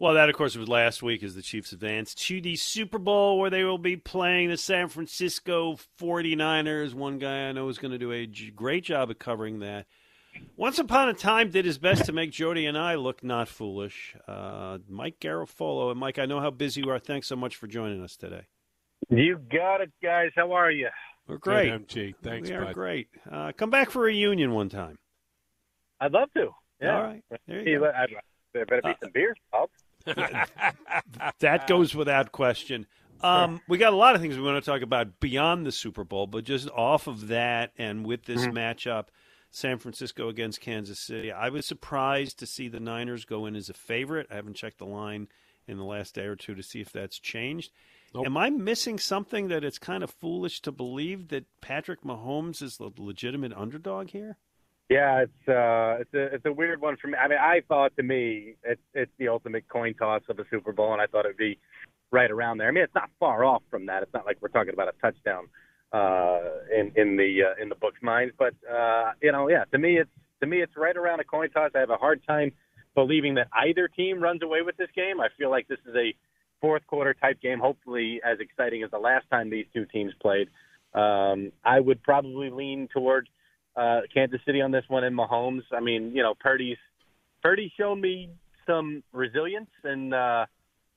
Well, 0.00 0.14
that, 0.14 0.28
of 0.28 0.36
course, 0.36 0.56
was 0.56 0.68
last 0.68 1.02
week 1.02 1.22
as 1.22 1.34
the 1.34 1.42
Chiefs 1.42 1.72
advanced 1.72 2.18
to 2.26 2.40
the 2.40 2.56
Super 2.56 2.98
Bowl 2.98 3.38
where 3.38 3.50
they 3.50 3.64
will 3.64 3.78
be 3.78 3.96
playing 3.96 4.48
the 4.48 4.56
San 4.56 4.88
Francisco 4.88 5.76
49ers. 6.00 6.94
One 6.94 7.18
guy 7.18 7.48
I 7.48 7.52
know 7.52 7.68
is 7.68 7.78
going 7.78 7.90
to 7.90 7.98
do 7.98 8.12
a 8.12 8.26
great 8.26 8.84
job 8.84 9.10
of 9.10 9.18
covering 9.18 9.58
that. 9.60 9.86
Once 10.56 10.78
upon 10.78 11.08
a 11.08 11.14
time, 11.14 11.50
did 11.50 11.64
his 11.64 11.78
best 11.78 12.04
to 12.04 12.12
make 12.12 12.30
Jody 12.30 12.66
and 12.66 12.78
I 12.78 12.94
look 12.94 13.24
not 13.24 13.48
foolish. 13.48 14.14
Uh, 14.28 14.78
Mike 14.88 15.18
Garafolo. 15.20 15.90
And, 15.90 15.98
Mike, 15.98 16.18
I 16.20 16.26
know 16.26 16.40
how 16.40 16.50
busy 16.50 16.82
you 16.82 16.90
are. 16.90 17.00
Thanks 17.00 17.26
so 17.26 17.34
much 17.34 17.56
for 17.56 17.66
joining 17.66 18.02
us 18.02 18.16
today. 18.16 18.46
You 19.08 19.38
got 19.38 19.80
it, 19.80 19.90
guys. 20.00 20.30
How 20.36 20.52
are 20.52 20.70
you? 20.70 20.90
We're 21.26 21.38
great. 21.38 21.70
Good, 21.70 21.88
MG. 21.88 22.14
Thanks, 22.22 22.48
we 22.50 22.54
are 22.54 22.66
bud. 22.66 22.74
great. 22.74 23.08
Uh, 23.30 23.52
come 23.56 23.70
back 23.70 23.90
for 23.90 24.02
a 24.02 24.06
reunion 24.06 24.52
one 24.52 24.68
time. 24.68 24.98
I'd 26.00 26.12
love 26.12 26.32
to. 26.34 26.50
Yeah. 26.80 26.96
All 26.96 27.02
right. 27.02 27.22
There 27.46 27.60
you 27.60 27.64
Hey, 27.64 27.78
go. 27.78 27.84
Uh, 27.86 27.92
I- 27.94 28.06
there 28.54 28.64
better 28.66 28.82
be 28.82 28.94
some 29.02 29.10
beers, 29.12 29.36
Bob. 29.52 29.68
that 31.40 31.66
goes 31.66 31.94
without 31.94 32.32
question. 32.32 32.86
Um, 33.20 33.60
we 33.68 33.78
got 33.78 33.92
a 33.92 33.96
lot 33.96 34.14
of 34.14 34.20
things 34.20 34.36
we 34.36 34.42
want 34.42 34.62
to 34.62 34.70
talk 34.70 34.82
about 34.82 35.18
beyond 35.20 35.66
the 35.66 35.72
Super 35.72 36.04
Bowl, 36.04 36.26
but 36.26 36.44
just 36.44 36.68
off 36.70 37.06
of 37.08 37.28
that 37.28 37.72
and 37.76 38.06
with 38.06 38.24
this 38.24 38.46
Mhm. 38.46 38.52
matchup, 38.52 39.06
San 39.50 39.78
Francisco 39.78 40.28
against 40.28 40.60
Kansas 40.60 41.00
City, 41.00 41.32
I 41.32 41.48
was 41.48 41.66
surprised 41.66 42.38
to 42.38 42.46
see 42.46 42.68
the 42.68 42.80
Niners 42.80 43.24
go 43.24 43.44
in 43.46 43.56
as 43.56 43.68
a 43.68 43.74
favorite. 43.74 44.28
I 44.30 44.36
haven't 44.36 44.54
checked 44.54 44.78
the 44.78 44.86
line 44.86 45.28
in 45.66 45.78
the 45.78 45.84
last 45.84 46.14
day 46.14 46.24
or 46.26 46.36
two 46.36 46.54
to 46.54 46.62
see 46.62 46.80
if 46.80 46.92
that's 46.92 47.18
changed. 47.18 47.72
Am 48.14 48.36
I 48.36 48.48
missing 48.50 48.98
something 48.98 49.48
that 49.48 49.64
it's 49.64 49.78
kind 49.78 50.02
of 50.02 50.10
foolish 50.10 50.60
to 50.62 50.72
believe 50.72 51.28
that 51.28 51.44
Patrick 51.60 52.02
Mahomes 52.02 52.62
is 52.62 52.76
the 52.78 52.90
legitimate 52.96 53.52
underdog 53.52 54.10
here? 54.10 54.38
Yeah, 54.88 55.24
it's 55.24 55.48
uh, 55.48 56.00
it's 56.00 56.14
a 56.14 56.34
it's 56.34 56.46
a 56.46 56.52
weird 56.52 56.80
one 56.80 56.96
for 56.96 57.08
me. 57.08 57.14
I 57.22 57.28
mean, 57.28 57.38
I 57.38 57.60
thought 57.68 57.94
to 57.96 58.02
me 58.02 58.54
it's 58.64 58.80
it's 58.94 59.12
the 59.18 59.28
ultimate 59.28 59.68
coin 59.68 59.94
toss 59.94 60.22
of 60.30 60.38
a 60.38 60.44
Super 60.50 60.72
Bowl, 60.72 60.92
and 60.92 61.02
I 61.02 61.06
thought 61.06 61.26
it'd 61.26 61.36
be 61.36 61.58
right 62.10 62.30
around 62.30 62.56
there. 62.58 62.68
I 62.68 62.70
mean, 62.70 62.84
it's 62.84 62.94
not 62.94 63.10
far 63.20 63.44
off 63.44 63.62
from 63.70 63.86
that. 63.86 64.02
It's 64.02 64.14
not 64.14 64.24
like 64.24 64.38
we're 64.40 64.48
talking 64.48 64.72
about 64.72 64.88
a 64.88 64.92
touchdown 65.02 65.48
uh, 65.92 66.40
in 66.74 66.92
in 66.96 67.16
the 67.16 67.40
uh, 67.50 67.62
in 67.62 67.68
the 67.68 67.74
book's 67.74 68.02
mind, 68.02 68.32
but 68.38 68.54
uh, 68.70 69.12
you 69.22 69.30
know, 69.30 69.48
yeah, 69.50 69.64
to 69.72 69.78
me 69.78 69.98
it's 69.98 70.10
to 70.40 70.46
me 70.46 70.62
it's 70.62 70.72
right 70.74 70.96
around 70.96 71.20
a 71.20 71.24
coin 71.24 71.50
toss. 71.50 71.70
I 71.74 71.80
have 71.80 71.90
a 71.90 71.96
hard 71.96 72.22
time 72.26 72.52
believing 72.94 73.34
that 73.34 73.48
either 73.52 73.88
team 73.88 74.22
runs 74.22 74.42
away 74.42 74.62
with 74.62 74.78
this 74.78 74.88
game. 74.96 75.20
I 75.20 75.28
feel 75.36 75.50
like 75.50 75.68
this 75.68 75.78
is 75.86 75.94
a 75.96 76.14
fourth 76.62 76.86
quarter 76.86 77.12
type 77.14 77.42
game, 77.42 77.58
hopefully 77.58 78.20
as 78.24 78.38
exciting 78.40 78.82
as 78.82 78.90
the 78.90 78.98
last 78.98 79.26
time 79.30 79.50
these 79.50 79.66
two 79.74 79.84
teams 79.84 80.12
played. 80.20 80.48
Um, 80.94 81.52
I 81.62 81.78
would 81.78 82.02
probably 82.02 82.48
lean 82.48 82.88
towards 82.90 83.28
uh, 83.78 84.00
Kansas 84.12 84.40
City 84.44 84.60
on 84.60 84.70
this 84.70 84.84
one 84.88 85.04
and 85.04 85.16
Mahomes. 85.16 85.62
I 85.72 85.80
mean, 85.80 86.12
you 86.14 86.22
know, 86.22 86.34
Purdy's 86.38 86.76
Purdy's 87.42 87.70
shown 87.78 88.00
me 88.00 88.30
some 88.66 89.02
resilience 89.12 89.70
and 89.84 90.12
uh, 90.12 90.46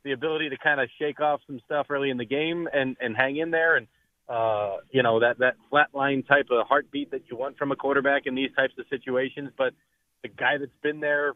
the 0.04 0.12
ability 0.14 0.50
to 0.50 0.58
kind 0.58 0.82
of 0.82 0.90
shake 1.00 1.22
off 1.22 1.42
some 1.48 1.62
stuff 1.66 1.88
early 1.90 2.10
in 2.10 2.18
the 2.18 2.26
game 2.26 2.68
and, 2.74 2.98
and 3.00 3.16
hang 3.16 3.38
in 3.38 3.52
there 3.52 3.78
and 3.78 3.88
uh, 4.28 4.78
you 4.92 5.04
know 5.04 5.20
that 5.20 5.38
that 5.40 5.56
flatline 5.72 6.26
type 6.28 6.48
of 6.52 6.66
heartbeat 6.68 7.12
that 7.12 7.22
you 7.30 7.36
want 7.38 7.58
from 7.58 7.72
a 7.72 7.76
quarterback 7.76 8.24
in 8.26 8.36
these 8.36 8.50
types 8.56 8.74
of 8.80 8.86
situations. 8.90 9.50
But 9.58 9.74
the 10.24 10.30
guy 10.30 10.58
that's 10.58 10.72
been 10.82 11.00
there 11.00 11.34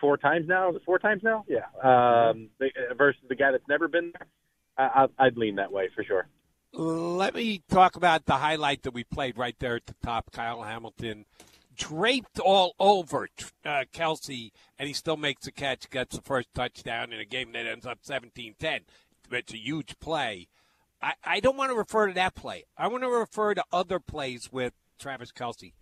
four 0.00 0.16
times 0.16 0.46
now, 0.48 0.72
four 0.86 0.98
times 0.98 1.22
now, 1.22 1.44
yeah, 1.48 1.66
um, 1.82 2.48
versus 2.96 3.20
the 3.28 3.34
guy 3.34 3.50
that's 3.52 3.68
never 3.68 3.88
been 3.88 4.12
there, 4.18 4.26
I- 4.78 5.08
I'd 5.18 5.36
lean 5.36 5.56
that 5.56 5.70
way 5.70 5.88
for 5.94 6.02
sure. 6.04 6.26
Let 6.76 7.36
me 7.36 7.62
talk 7.70 7.94
about 7.94 8.26
the 8.26 8.38
highlight 8.38 8.82
that 8.82 8.92
we 8.94 9.04
played 9.04 9.38
right 9.38 9.54
there 9.60 9.76
at 9.76 9.86
the 9.86 9.94
top. 10.04 10.32
Kyle 10.32 10.62
Hamilton 10.62 11.24
draped 11.76 12.40
all 12.40 12.74
over 12.80 13.28
uh, 13.64 13.84
Kelce, 13.92 14.50
and 14.76 14.88
he 14.88 14.92
still 14.92 15.16
makes 15.16 15.46
a 15.46 15.52
catch, 15.52 15.88
gets 15.88 16.16
the 16.16 16.22
first 16.22 16.48
touchdown 16.52 17.12
in 17.12 17.20
a 17.20 17.24
game 17.24 17.52
that 17.52 17.66
ends 17.66 17.86
up 17.86 17.98
17 18.02 18.56
10. 18.58 18.80
It's 19.30 19.52
a 19.52 19.56
huge 19.56 20.00
play. 20.00 20.48
I, 21.00 21.12
I 21.22 21.40
don't 21.40 21.56
want 21.56 21.70
to 21.70 21.76
refer 21.76 22.08
to 22.08 22.14
that 22.14 22.34
play. 22.34 22.64
I 22.76 22.88
want 22.88 23.04
to 23.04 23.08
refer 23.08 23.54
to 23.54 23.64
other 23.72 24.00
plays 24.00 24.50
with 24.50 24.72
Travis 24.98 25.30
Kelce. 25.30 25.74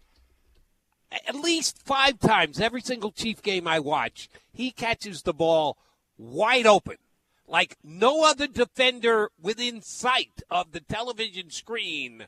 At 1.26 1.36
least 1.36 1.78
five 1.82 2.18
times 2.18 2.60
every 2.60 2.82
single 2.82 3.12
Chief 3.12 3.40
game 3.40 3.66
I 3.66 3.80
watch, 3.80 4.28
he 4.52 4.70
catches 4.70 5.22
the 5.22 5.32
ball 5.32 5.78
wide 6.18 6.66
open 6.66 6.96
like 7.46 7.76
no 7.82 8.24
other 8.24 8.46
defender 8.46 9.30
within 9.40 9.82
sight 9.82 10.42
of 10.50 10.72
the 10.72 10.80
television 10.80 11.50
screen. 11.50 12.26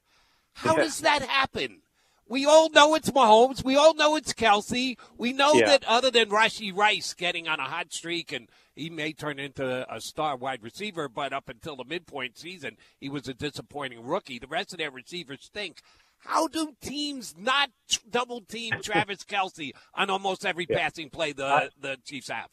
How 0.54 0.76
does 0.76 1.00
that 1.00 1.22
happen? 1.22 1.80
we 2.26 2.46
all 2.46 2.70
know 2.70 2.94
it's 2.94 3.10
Mahomes. 3.10 3.62
We 3.62 3.76
all 3.76 3.92
know 3.94 4.16
it's 4.16 4.32
Kelce. 4.32 4.96
We 5.18 5.34
know 5.34 5.52
Yeah. 5.52 5.66
that 5.66 5.84
other 5.84 6.10
than 6.10 6.30
Rashee 6.30 6.74
Rice 6.74 7.12
getting 7.12 7.46
on 7.48 7.60
a 7.60 7.64
hot 7.64 7.92
streak 7.92 8.32
and 8.32 8.48
he 8.74 8.88
may 8.88 9.12
turn 9.12 9.38
into 9.38 9.86
a 9.94 10.00
star 10.00 10.34
wide 10.34 10.62
receiver, 10.62 11.06
but 11.06 11.34
up 11.34 11.50
until 11.50 11.76
the 11.76 11.84
midpoint 11.84 12.38
season, 12.38 12.78
he 12.98 13.10
was 13.10 13.28
a 13.28 13.34
disappointing 13.34 14.02
rookie. 14.04 14.38
The 14.38 14.46
rest 14.46 14.72
of 14.72 14.78
their 14.78 14.90
receivers 14.90 15.44
stink. 15.44 15.82
How 16.20 16.48
do 16.48 16.72
teams 16.80 17.34
not 17.36 17.68
double 18.08 18.40
team 18.40 18.72
Travis 18.82 19.22
Kelce 19.24 19.72
on 19.94 20.08
almost 20.08 20.46
every 20.46 20.66
Yeah. 20.66 20.78
passing 20.78 21.10
play 21.10 21.32
the, 21.32 21.44
I- 21.44 21.68
the 21.78 21.98
Chiefs 22.06 22.28
have? 22.30 22.48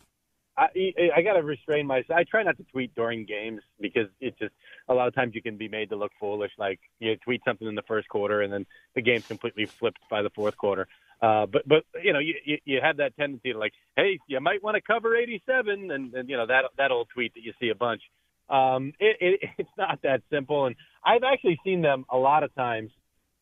I, 0.75 0.93
I 1.17 1.21
got 1.21 1.33
to 1.33 1.43
restrain 1.43 1.87
myself. 1.87 2.17
I 2.19 2.23
try 2.23 2.43
not 2.43 2.57
to 2.57 2.63
tweet 2.63 2.93
during 2.95 3.25
games 3.25 3.61
because 3.79 4.07
it 4.19 4.37
just 4.39 4.53
a 4.87 4.93
lot 4.93 5.07
of 5.07 5.15
times 5.15 5.33
you 5.35 5.41
can 5.41 5.57
be 5.57 5.67
made 5.67 5.89
to 5.89 5.95
look 5.95 6.11
foolish. 6.19 6.51
Like 6.57 6.79
you 6.99 7.15
tweet 7.17 7.41
something 7.45 7.67
in 7.67 7.75
the 7.75 7.81
first 7.83 8.07
quarter 8.09 8.41
and 8.41 8.51
then 8.53 8.65
the 8.95 9.01
game's 9.01 9.25
completely 9.27 9.65
flipped 9.65 9.99
by 10.09 10.21
the 10.21 10.29
fourth 10.29 10.57
quarter. 10.57 10.87
Uh, 11.21 11.45
but 11.45 11.67
but 11.67 11.83
you 12.03 12.13
know 12.13 12.19
you, 12.19 12.33
you 12.45 12.57
you 12.65 12.79
have 12.81 12.97
that 12.97 13.15
tendency 13.15 13.53
to 13.53 13.59
like, 13.59 13.73
hey, 13.95 14.19
you 14.27 14.39
might 14.39 14.63
want 14.63 14.75
to 14.75 14.81
cover 14.81 15.15
87, 15.15 15.91
and, 15.91 16.13
and 16.15 16.29
you 16.29 16.35
know 16.35 16.47
that 16.47 16.65
that 16.77 16.91
old 16.91 17.09
tweet 17.13 17.33
that 17.35 17.43
you 17.43 17.53
see 17.59 17.69
a 17.69 17.75
bunch. 17.75 18.01
Um, 18.49 18.93
it, 18.99 19.17
it 19.19 19.49
it's 19.59 19.69
not 19.77 19.99
that 20.03 20.23
simple, 20.31 20.65
and 20.65 20.75
I've 21.05 21.23
actually 21.23 21.59
seen 21.63 21.81
them 21.81 22.05
a 22.09 22.17
lot 22.17 22.43
of 22.43 22.53
times 22.55 22.91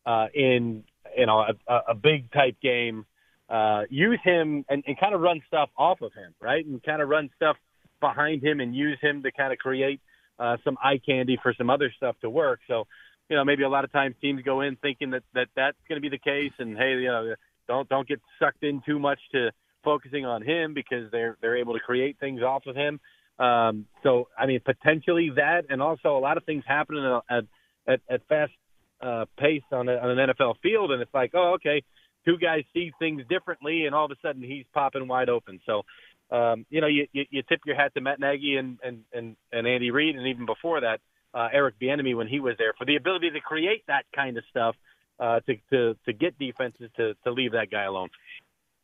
uh, 0.06 0.26
in 0.34 0.84
you 1.16 1.26
know 1.26 1.38
a, 1.40 1.54
a- 1.72 1.82
a 1.88 1.94
big 1.94 2.30
type 2.32 2.56
game 2.62 3.06
uh, 3.50 3.82
use 3.90 4.20
him 4.22 4.64
and, 4.68 4.84
and 4.86 4.98
kind 4.98 5.14
of 5.14 5.20
run 5.20 5.42
stuff 5.48 5.70
off 5.76 6.00
of 6.02 6.12
him, 6.12 6.34
right? 6.40 6.64
And 6.64 6.82
kind 6.82 7.02
of 7.02 7.08
run 7.08 7.30
stuff 7.36 7.56
behind 8.00 8.42
him 8.42 8.60
and 8.60 8.74
use 8.74 8.98
him 9.00 9.22
to 9.24 9.32
kind 9.32 9.52
of 9.52 9.58
create 9.58 10.00
uh, 10.38 10.56
some 10.64 10.78
eye 10.82 11.00
candy 11.04 11.38
for 11.42 11.52
some 11.58 11.68
other 11.68 11.92
stuff 11.96 12.16
to 12.22 12.30
work. 12.30 12.60
So, 12.68 12.86
you 13.28 13.36
know, 13.36 13.44
maybe 13.44 13.64
a 13.64 13.68
lot 13.68 13.84
of 13.84 13.92
times 13.92 14.14
teams 14.20 14.42
go 14.42 14.60
in 14.60 14.76
thinking 14.76 15.10
that, 15.10 15.22
that 15.34 15.48
that's 15.54 15.76
going 15.88 16.00
to 16.00 16.02
be 16.02 16.08
the 16.08 16.18
case, 16.18 16.52
and 16.58 16.76
hey, 16.76 16.94
you 16.94 17.08
know, 17.08 17.34
don't 17.68 17.88
don't 17.88 18.08
get 18.08 18.20
sucked 18.38 18.64
in 18.64 18.82
too 18.84 18.98
much 18.98 19.18
to 19.32 19.50
focusing 19.84 20.26
on 20.26 20.42
him 20.42 20.74
because 20.74 21.10
they're 21.12 21.36
they're 21.40 21.56
able 21.56 21.74
to 21.74 21.80
create 21.80 22.18
things 22.18 22.42
off 22.42 22.66
of 22.66 22.74
him. 22.74 22.98
Um, 23.38 23.86
so, 24.02 24.28
I 24.36 24.46
mean, 24.46 24.60
potentially 24.64 25.30
that, 25.36 25.66
and 25.70 25.80
also 25.80 26.16
a 26.16 26.20
lot 26.20 26.36
of 26.36 26.44
things 26.44 26.64
happening 26.66 27.20
at 27.30 27.44
at, 27.86 28.00
at 28.08 28.26
fast 28.28 28.52
uh, 29.00 29.24
pace 29.38 29.62
on, 29.72 29.88
a, 29.88 29.96
on 29.96 30.18
an 30.18 30.28
NFL 30.28 30.56
field, 30.62 30.90
and 30.90 31.00
it's 31.00 31.14
like, 31.14 31.30
oh, 31.34 31.54
okay, 31.54 31.82
two 32.24 32.38
guys 32.38 32.64
see 32.74 32.92
things 32.98 33.22
differently, 33.28 33.86
and 33.86 33.94
all 33.94 34.04
of 34.04 34.10
a 34.10 34.16
sudden 34.22 34.42
he's 34.42 34.64
popping 34.72 35.08
wide 35.08 35.28
open. 35.28 35.60
So, 35.66 35.82
um, 36.30 36.66
you 36.70 36.80
know, 36.80 36.86
you, 36.86 37.06
you, 37.12 37.24
you 37.30 37.42
tip 37.48 37.60
your 37.66 37.76
hat 37.76 37.92
to 37.94 38.00
Matt 38.00 38.20
Nagy 38.20 38.56
and 38.56 38.78
and 38.82 39.04
and, 39.12 39.36
and 39.52 39.66
Andy 39.66 39.90
Reid, 39.90 40.16
and 40.16 40.26
even 40.26 40.46
before 40.46 40.80
that, 40.80 41.00
uh, 41.34 41.48
Eric 41.52 41.76
Bieniemy 41.80 42.16
when 42.16 42.28
he 42.28 42.40
was 42.40 42.56
there 42.58 42.72
for 42.78 42.84
the 42.84 42.96
ability 42.96 43.30
to 43.30 43.40
create 43.40 43.84
that 43.88 44.04
kind 44.14 44.36
of 44.36 44.44
stuff 44.50 44.76
uh, 45.18 45.40
to 45.40 45.56
to 45.70 45.96
to 46.06 46.12
get 46.12 46.38
defenses 46.38 46.90
to 46.96 47.14
to 47.24 47.32
leave 47.32 47.52
that 47.52 47.70
guy 47.70 47.84
alone. 47.84 48.08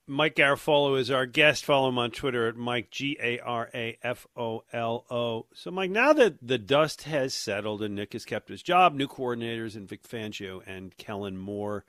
Mike 0.09 0.37
Garafolo 0.37 1.01
is 1.01 1.11
our 1.11 1.27
guest. 1.27 1.65
Follow 1.65 1.89
him 1.89 1.99
on 1.99 2.13
Twitter 2.13 2.47
at 2.47 2.55
Mike 2.55 2.91
G 2.93 3.19
A 3.21 3.41
R 3.41 3.69
A 3.75 3.99
F 4.05 4.25
O 4.37 4.63
L 4.73 5.05
O. 5.11 5.47
So, 5.53 5.73
Mike, 5.73 5.91
now 5.91 6.13
that 6.13 6.47
the 6.47 6.59
dust 6.59 7.03
has 7.03 7.35
settled 7.35 7.83
and 7.83 7.97
Nick 7.97 8.13
has 8.13 8.25
kept 8.25 8.49
his 8.49 8.63
job, 8.63 8.95
new 8.95 9.09
coordinators 9.09 9.75
in 9.75 9.89
Vic 9.89 10.05
Fangio 10.05 10.63
and 10.65 10.97
Kellen 10.97 11.37
Moore, 11.37 11.85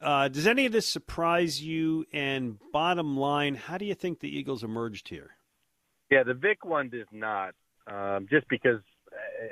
uh, 0.00 0.28
does 0.28 0.46
any 0.46 0.66
of 0.66 0.72
this 0.72 0.86
surprise 0.86 1.62
you? 1.62 2.04
And 2.12 2.58
bottom 2.72 3.16
line, 3.16 3.54
how 3.54 3.78
do 3.78 3.84
you 3.84 3.94
think 3.94 4.20
the 4.20 4.38
Eagles 4.38 4.62
emerged 4.62 5.08
here? 5.08 5.30
Yeah, 6.10 6.22
the 6.22 6.34
Vic 6.34 6.64
one 6.64 6.90
does 6.90 7.06
not, 7.10 7.54
um, 7.86 8.26
just 8.30 8.46
because 8.48 8.80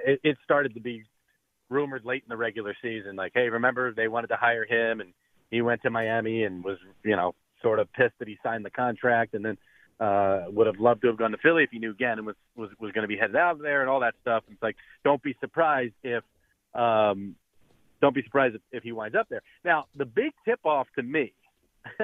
it, 0.07 0.21
it 0.23 0.37
started 0.45 0.75
to 0.75 0.81
be 0.81 1.05
rumored 1.71 2.05
late 2.05 2.23
in 2.23 2.29
the 2.29 2.37
regular 2.37 2.75
season. 2.83 3.17
Like, 3.17 3.33
hey, 3.35 3.49
remember 3.49 3.93
they 3.95 4.09
wanted 4.09 4.29
to 4.29 4.37
hire 4.37 4.67
him, 4.67 5.01
and 5.01 5.15
he 5.51 5.63
went 5.63 5.83
to 5.83 5.91
Miami 5.91 6.45
and 6.45 6.63
was, 6.63 6.79
you 7.05 7.17
know, 7.17 7.35
sort 7.63 7.79
of 7.79 7.91
pissed 7.93 8.15
that 8.19 8.29
he 8.29 8.37
signed 8.43 8.65
the 8.65 8.71
contract, 8.71 9.35
and 9.35 9.45
then 9.45 9.57
uh, 9.99 10.45
would 10.49 10.67
have 10.67 10.79
loved 10.79 11.01
to 11.03 11.07
have 11.09 11.17
gone 11.17 11.31
to 11.31 11.39
Philly 11.39 11.63
if 11.63 11.71
he 11.71 11.79
knew 11.79 11.95
Gannon 11.95 12.25
was 12.25 12.37
was 12.57 12.71
was 12.79 12.93
going 12.93 13.03
to 13.03 13.09
be 13.09 13.17
headed 13.17 13.37
out 13.37 13.61
there 13.63 13.81
and 13.81 13.89
all 13.89 14.01
that 14.01 14.15
stuff. 14.21 14.43
It's 14.51 14.63
like, 14.63 14.77
don't 15.05 15.23
be 15.23 15.37
surprised 15.41 15.95
if, 16.03 16.25
um, 16.75 17.37
don't 18.03 18.15
be 18.15 18.23
surprised 18.23 18.57
if, 18.57 18.61
if 18.73 18.83
he 18.83 18.93
winds 18.93 19.17
up 19.17 19.29
there. 19.31 19.41
Now, 19.65 19.87
the 19.97 20.05
big 20.05 20.33
tip 20.45 20.61
off 20.65 20.89
to 20.97 21.03
me, 21.03 21.33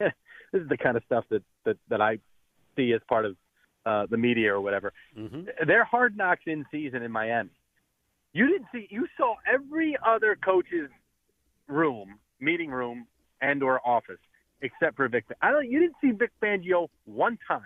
this 0.00 0.12
is 0.52 0.68
the 0.68 0.76
kind 0.76 0.96
of 0.96 1.04
stuff 1.04 1.24
that 1.30 1.42
that 1.64 1.76
that 1.88 2.00
I 2.00 2.18
see 2.74 2.92
as 2.92 3.00
part 3.08 3.26
of 3.26 3.36
uh, 3.84 4.06
the 4.10 4.16
media 4.16 4.52
or 4.52 4.60
whatever—they're 4.60 5.84
hard 5.84 6.16
knocks 6.16 6.42
in 6.46 6.64
season 6.72 7.02
in 7.02 7.12
Miami. 7.12 7.50
You 8.32 8.48
didn't 8.48 8.66
see. 8.72 8.88
You 8.90 9.06
saw 9.16 9.36
every 9.46 9.96
other 10.04 10.36
coach's 10.42 10.90
room, 11.68 12.18
meeting 12.40 12.70
room, 12.70 13.06
and 13.40 13.62
or 13.62 13.86
office 13.86 14.18
except 14.62 14.96
for 14.96 15.08
Vic. 15.08 15.24
I 15.42 15.50
don't. 15.50 15.70
You 15.70 15.80
didn't 15.80 15.96
see 16.00 16.10
Vic 16.10 16.30
Fangio 16.42 16.88
one 17.04 17.38
time 17.46 17.60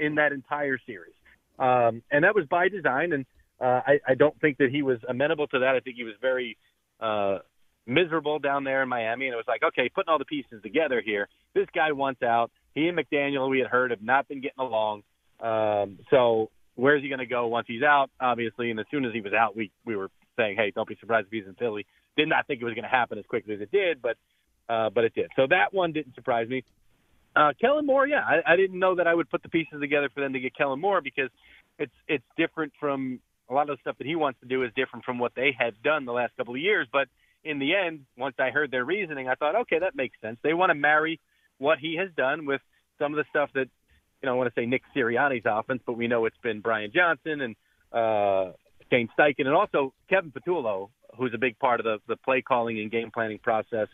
in 0.00 0.16
that 0.16 0.32
entire 0.32 0.78
series, 0.86 1.14
um, 1.58 2.02
and 2.10 2.24
that 2.24 2.34
was 2.34 2.46
by 2.46 2.68
design. 2.68 3.12
And 3.12 3.26
uh, 3.60 3.80
I, 3.86 4.00
I 4.08 4.14
don't 4.14 4.38
think 4.40 4.58
that 4.58 4.70
he 4.70 4.82
was 4.82 4.98
amenable 5.08 5.46
to 5.48 5.58
that. 5.60 5.74
I 5.76 5.80
think 5.80 5.96
he 5.96 6.04
was 6.04 6.14
very 6.20 6.56
uh, 7.04 7.38
miserable 7.86 8.38
down 8.38 8.64
there 8.64 8.82
in 8.82 8.88
Miami, 8.88 9.26
and 9.26 9.34
it 9.34 9.36
was 9.36 9.44
like, 9.46 9.62
okay, 9.62 9.90
putting 9.94 10.10
all 10.10 10.18
the 10.18 10.24
pieces 10.24 10.62
together 10.62 11.02
here. 11.04 11.28
This 11.54 11.66
guy 11.74 11.92
wants 11.92 12.22
out. 12.22 12.50
He 12.74 12.88
and 12.88 12.98
McDaniel, 12.98 13.48
we 13.50 13.58
had 13.58 13.68
heard, 13.68 13.90
have 13.90 14.02
not 14.02 14.26
been 14.26 14.40
getting 14.40 14.58
along. 14.58 15.02
Um, 15.40 15.98
so 16.10 16.50
where's 16.74 17.02
he 17.02 17.08
going 17.08 17.18
to 17.18 17.26
go 17.26 17.46
once 17.46 17.66
he's 17.68 17.82
out? 17.82 18.10
Obviously, 18.20 18.70
and 18.70 18.80
as 18.80 18.86
soon 18.90 19.04
as 19.04 19.12
he 19.12 19.20
was 19.20 19.32
out, 19.32 19.56
we 19.56 19.70
we 19.84 19.96
were 19.96 20.10
saying, 20.36 20.56
hey, 20.56 20.72
don't 20.74 20.88
be 20.88 20.96
surprised 20.98 21.26
if 21.26 21.32
he's 21.32 21.46
in 21.46 21.54
Philly. 21.54 21.86
Did 22.16 22.28
not 22.28 22.46
think 22.46 22.60
it 22.60 22.64
was 22.64 22.74
going 22.74 22.84
to 22.84 22.88
happen 22.88 23.18
as 23.18 23.24
quickly 23.26 23.54
as 23.54 23.60
it 23.60 23.70
did, 23.70 24.00
but 24.00 24.16
uh, 24.68 24.90
but 24.90 25.04
it 25.04 25.14
did. 25.14 25.30
So 25.36 25.46
that 25.48 25.72
one 25.72 25.92
didn't 25.92 26.14
surprise 26.14 26.48
me. 26.48 26.64
Uh, 27.36 27.52
Kellen 27.60 27.84
Moore, 27.84 28.06
yeah, 28.06 28.22
I, 28.24 28.52
I 28.52 28.56
didn't 28.56 28.78
know 28.78 28.94
that 28.94 29.06
I 29.06 29.14
would 29.14 29.28
put 29.28 29.42
the 29.42 29.48
pieces 29.48 29.80
together 29.80 30.08
for 30.14 30.20
them 30.20 30.32
to 30.32 30.40
get 30.40 30.56
Kellen 30.56 30.80
Moore 30.80 31.00
because 31.00 31.30
it's 31.78 31.92
it's 32.08 32.24
different 32.36 32.72
from 32.80 33.20
a 33.50 33.54
lot 33.54 33.68
of 33.68 33.76
the 33.76 33.80
stuff 33.80 33.98
that 33.98 34.06
he 34.06 34.16
wants 34.16 34.40
to 34.40 34.46
do 34.46 34.62
is 34.62 34.70
different 34.76 35.04
from 35.04 35.18
what 35.18 35.32
they 35.34 35.54
have 35.58 35.74
done 35.82 36.04
the 36.04 36.12
last 36.12 36.36
couple 36.36 36.54
of 36.54 36.60
years. 36.60 36.88
But 36.92 37.08
in 37.44 37.58
the 37.58 37.74
end, 37.74 38.06
once 38.16 38.36
I 38.38 38.50
heard 38.50 38.70
their 38.70 38.84
reasoning, 38.84 39.28
I 39.28 39.34
thought, 39.34 39.54
okay, 39.62 39.78
that 39.80 39.94
makes 39.94 40.18
sense. 40.20 40.38
They 40.42 40.54
want 40.54 40.70
to 40.70 40.74
marry 40.74 41.20
what 41.58 41.78
he 41.78 41.96
has 41.96 42.08
done 42.16 42.46
with 42.46 42.60
some 42.98 43.12
of 43.12 43.16
the 43.16 43.24
stuff 43.30 43.50
that 43.54 43.68
you 44.24 44.26
know, 44.26 44.36
I 44.36 44.38
want 44.38 44.54
to 44.54 44.58
say 44.58 44.64
Nick 44.64 44.80
Sirianni's 44.96 45.44
offense, 45.44 45.82
but 45.84 45.98
we 45.98 46.08
know 46.08 46.24
it's 46.24 46.36
been 46.42 46.60
Brian 46.60 46.90
Johnson 46.94 47.42
and 47.42 47.56
uh, 47.92 48.52
Shane 48.90 49.10
Steichen, 49.18 49.46
and 49.46 49.54
also 49.54 49.92
Kevin 50.08 50.32
Patullo, 50.32 50.88
who's 51.18 51.32
a 51.34 51.38
big 51.38 51.58
part 51.58 51.78
of 51.78 51.84
the, 51.84 51.98
the 52.08 52.16
play 52.16 52.40
calling 52.40 52.80
and 52.80 52.90
game 52.90 53.10
planning 53.12 53.38
process 53.38 53.88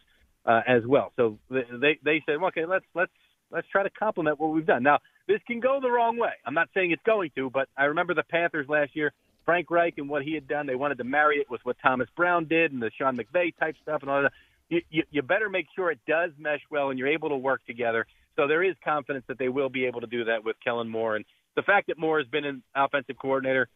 uh, 0.46 0.60
as 0.68 0.86
well. 0.86 1.12
So 1.16 1.36
they 1.50 1.98
they 2.04 2.22
said, 2.26 2.36
okay, 2.36 2.64
let's 2.64 2.84
let's 2.94 3.10
let's 3.50 3.66
try 3.72 3.82
to 3.82 3.90
complement 3.90 4.38
what 4.38 4.52
we've 4.52 4.64
done. 4.64 4.84
Now 4.84 5.00
this 5.26 5.40
can 5.48 5.58
go 5.58 5.80
the 5.82 5.90
wrong 5.90 6.16
way. 6.16 6.30
I'm 6.46 6.54
not 6.54 6.68
saying 6.74 6.92
it's 6.92 7.02
going 7.04 7.32
to, 7.34 7.50
but 7.50 7.68
I 7.76 7.86
remember 7.86 8.14
the 8.14 8.22
Panthers 8.22 8.68
last 8.68 8.94
year. 8.94 9.12
Frank 9.44 9.70
Reich 9.70 9.94
and 9.98 10.08
what 10.08 10.22
he 10.22 10.34
had 10.34 10.46
done, 10.46 10.66
they 10.66 10.74
wanted 10.74 10.98
to 10.98 11.04
marry 11.04 11.36
it 11.38 11.50
with 11.50 11.60
what 11.64 11.76
Thomas 11.82 12.08
Brown 12.16 12.46
did 12.46 12.72
and 12.72 12.82
the 12.82 12.90
Sean 12.96 13.16
McVay 13.16 13.56
type 13.58 13.76
stuff 13.82 14.02
and 14.02 14.10
all 14.10 14.22
that. 14.22 14.32
You, 14.68 14.82
you, 14.90 15.02
you 15.10 15.22
better 15.22 15.48
make 15.48 15.66
sure 15.74 15.90
it 15.90 15.98
does 16.06 16.30
mesh 16.38 16.60
well 16.70 16.90
and 16.90 16.98
you're 16.98 17.08
able 17.08 17.30
to 17.30 17.36
work 17.36 17.64
together. 17.66 18.06
So 18.36 18.46
there 18.46 18.62
is 18.62 18.76
confidence 18.84 19.24
that 19.28 19.38
they 19.38 19.48
will 19.48 19.68
be 19.68 19.86
able 19.86 20.00
to 20.00 20.06
do 20.06 20.24
that 20.24 20.44
with 20.44 20.56
Kellen 20.62 20.88
Moore. 20.88 21.16
And 21.16 21.24
the 21.56 21.62
fact 21.62 21.88
that 21.88 21.98
Moore 21.98 22.18
has 22.18 22.28
been 22.28 22.44
an 22.44 22.62
offensive 22.74 23.16
coordinator, 23.18 23.68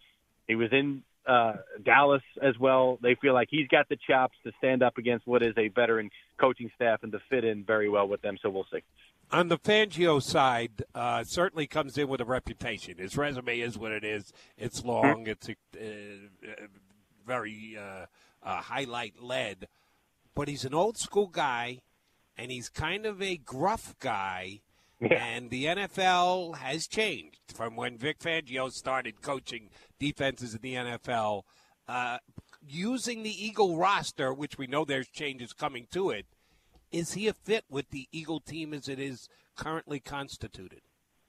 he 0.46 0.54
was 0.54 0.68
in 0.72 1.02
uh, 1.26 1.54
Dallas 1.84 2.22
as 2.40 2.56
well. 2.58 2.98
They 3.02 3.16
feel 3.16 3.34
like 3.34 3.48
he's 3.50 3.68
got 3.68 3.88
the 3.88 3.98
chops 4.08 4.36
to 4.44 4.52
stand 4.58 4.82
up 4.82 4.98
against 4.98 5.26
what 5.26 5.42
is 5.42 5.54
a 5.56 5.68
veteran 5.68 6.10
coaching 6.38 6.70
staff 6.76 7.02
and 7.02 7.12
to 7.12 7.18
fit 7.30 7.44
in 7.44 7.64
very 7.64 7.88
well 7.88 8.06
with 8.06 8.22
them. 8.22 8.38
So 8.42 8.50
we'll 8.50 8.66
see. 8.72 8.82
On 9.34 9.48
the 9.48 9.58
Fangio 9.58 10.22
side, 10.22 10.84
uh, 10.94 11.24
certainly 11.24 11.66
comes 11.66 11.98
in 11.98 12.06
with 12.06 12.20
a 12.20 12.24
reputation. 12.24 12.98
His 12.98 13.16
resume 13.16 13.58
is 13.58 13.76
what 13.76 13.90
it 13.90 14.04
is. 14.04 14.32
It's 14.56 14.84
long. 14.84 15.26
It's 15.26 15.48
uh, 15.48 15.52
uh, 15.76 16.66
very 17.26 17.76
uh, 17.76 18.06
uh, 18.44 18.60
highlight 18.60 19.20
led, 19.20 19.66
but 20.36 20.46
he's 20.46 20.64
an 20.64 20.72
old 20.72 20.96
school 20.98 21.26
guy, 21.26 21.80
and 22.38 22.52
he's 22.52 22.68
kind 22.68 23.04
of 23.04 23.20
a 23.20 23.36
gruff 23.36 23.96
guy. 23.98 24.60
And 25.00 25.50
the 25.50 25.64
NFL 25.64 26.58
has 26.58 26.86
changed 26.86 27.40
from 27.52 27.74
when 27.74 27.98
Vic 27.98 28.20
Fangio 28.20 28.70
started 28.70 29.20
coaching 29.20 29.70
defenses 29.98 30.54
in 30.54 30.60
the 30.60 30.74
NFL. 30.74 31.42
Uh, 31.88 32.18
using 32.64 33.24
the 33.24 33.44
Eagle 33.46 33.76
roster, 33.76 34.32
which 34.32 34.58
we 34.58 34.68
know 34.68 34.84
there's 34.84 35.08
changes 35.08 35.52
coming 35.52 35.88
to 35.90 36.10
it, 36.10 36.26
is 36.94 37.12
he 37.14 37.28
a 37.28 37.32
fit 37.34 37.64
with 37.68 37.90
the 37.90 38.06
Eagle 38.12 38.40
team 38.40 38.72
as 38.72 38.88
it 38.88 38.98
is 38.98 39.28
currently 39.56 40.00
constituted? 40.00 40.80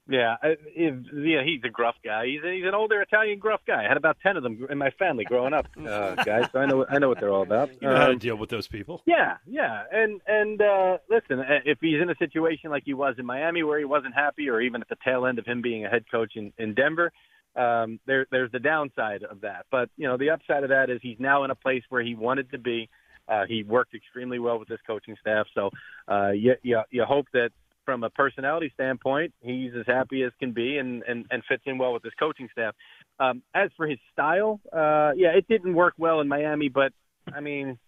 Yeah, 0.08 0.36
I- 0.40 0.56
if, 0.76 0.94
yeah, 1.12 1.42
he's 1.44 1.62
a 1.64 1.68
gruff 1.68 1.96
guy. 2.04 2.26
He's 2.26 2.40
a, 2.44 2.52
he's 2.54 2.64
an 2.64 2.74
older 2.76 3.02
Italian 3.02 3.40
gruff 3.40 3.60
guy. 3.66 3.84
I 3.84 3.88
had 3.88 3.96
about 3.96 4.16
ten 4.22 4.36
of 4.36 4.44
them 4.44 4.64
in 4.70 4.78
my 4.78 4.90
family 4.90 5.24
growing 5.24 5.52
up, 5.52 5.66
uh, 5.84 6.14
guys. 6.22 6.46
So 6.52 6.60
I 6.60 6.66
know 6.66 6.86
I 6.88 7.00
know 7.00 7.08
what 7.08 7.18
they're 7.18 7.32
all 7.32 7.42
about. 7.42 7.70
You 7.82 7.88
know 7.88 7.96
how 7.96 8.06
to 8.06 8.12
Um, 8.12 8.18
deal 8.18 8.36
with 8.36 8.48
those 8.48 8.68
people. 8.68 9.02
Yeah, 9.04 9.38
yeah, 9.46 9.82
and 9.90 10.20
and 10.28 10.62
uh, 10.62 10.98
listen, 11.10 11.40
uh, 11.40 11.58
if 11.64 11.78
he's 11.80 12.00
in 12.00 12.08
a 12.08 12.14
situation 12.20 12.70
like 12.70 12.84
he 12.86 12.94
was 12.94 13.16
in 13.18 13.26
Miami, 13.26 13.64
where 13.64 13.80
he 13.80 13.84
wasn't 13.84 14.14
happy, 14.14 14.48
or 14.48 14.60
even 14.60 14.80
at 14.80 14.88
the 14.88 14.96
tail 15.04 15.26
end 15.26 15.40
of 15.40 15.44
him 15.44 15.60
being 15.60 15.84
a 15.84 15.88
head 15.88 16.04
coach 16.08 16.34
in, 16.36 16.52
in 16.56 16.74
Denver, 16.74 17.10
um, 17.56 17.98
there 18.06 18.28
there's 18.30 18.52
the 18.52 18.60
downside 18.60 19.24
of 19.24 19.40
that. 19.40 19.66
But 19.72 19.90
you 19.96 20.06
know, 20.06 20.16
the 20.16 20.30
upside 20.30 20.62
of 20.62 20.68
that 20.68 20.88
is 20.88 21.00
he's 21.02 21.18
now 21.18 21.42
in 21.42 21.50
a 21.50 21.56
place 21.56 21.82
where 21.88 22.02
he 22.04 22.14
wanted 22.14 22.52
to 22.52 22.58
be. 22.58 22.88
Uh, 23.28 23.44
he 23.46 23.62
worked 23.64 23.94
extremely 23.94 24.38
well 24.38 24.58
with 24.58 24.68
this 24.68 24.80
coaching 24.86 25.16
staff. 25.20 25.46
So 25.54 25.70
uh, 26.08 26.30
you, 26.30 26.54
you 26.62 26.80
you 26.90 27.04
hope 27.04 27.26
that 27.32 27.50
from 27.84 28.02
a 28.04 28.10
personality 28.10 28.70
standpoint, 28.74 29.32
he's 29.40 29.72
as 29.78 29.86
happy 29.86 30.22
as 30.22 30.32
can 30.40 30.52
be 30.52 30.78
and 30.78 31.02
and, 31.04 31.26
and 31.30 31.42
fits 31.48 31.62
in 31.66 31.78
well 31.78 31.92
with 31.92 32.02
this 32.02 32.14
coaching 32.18 32.48
staff. 32.52 32.74
Um, 33.18 33.42
as 33.54 33.70
for 33.76 33.86
his 33.86 33.98
style, 34.12 34.60
uh, 34.72 35.12
yeah, 35.16 35.30
it 35.36 35.46
didn't 35.48 35.74
work 35.74 35.94
well 35.98 36.20
in 36.20 36.28
Miami, 36.28 36.68
but 36.68 36.92
I 37.34 37.40
mean, 37.40 37.78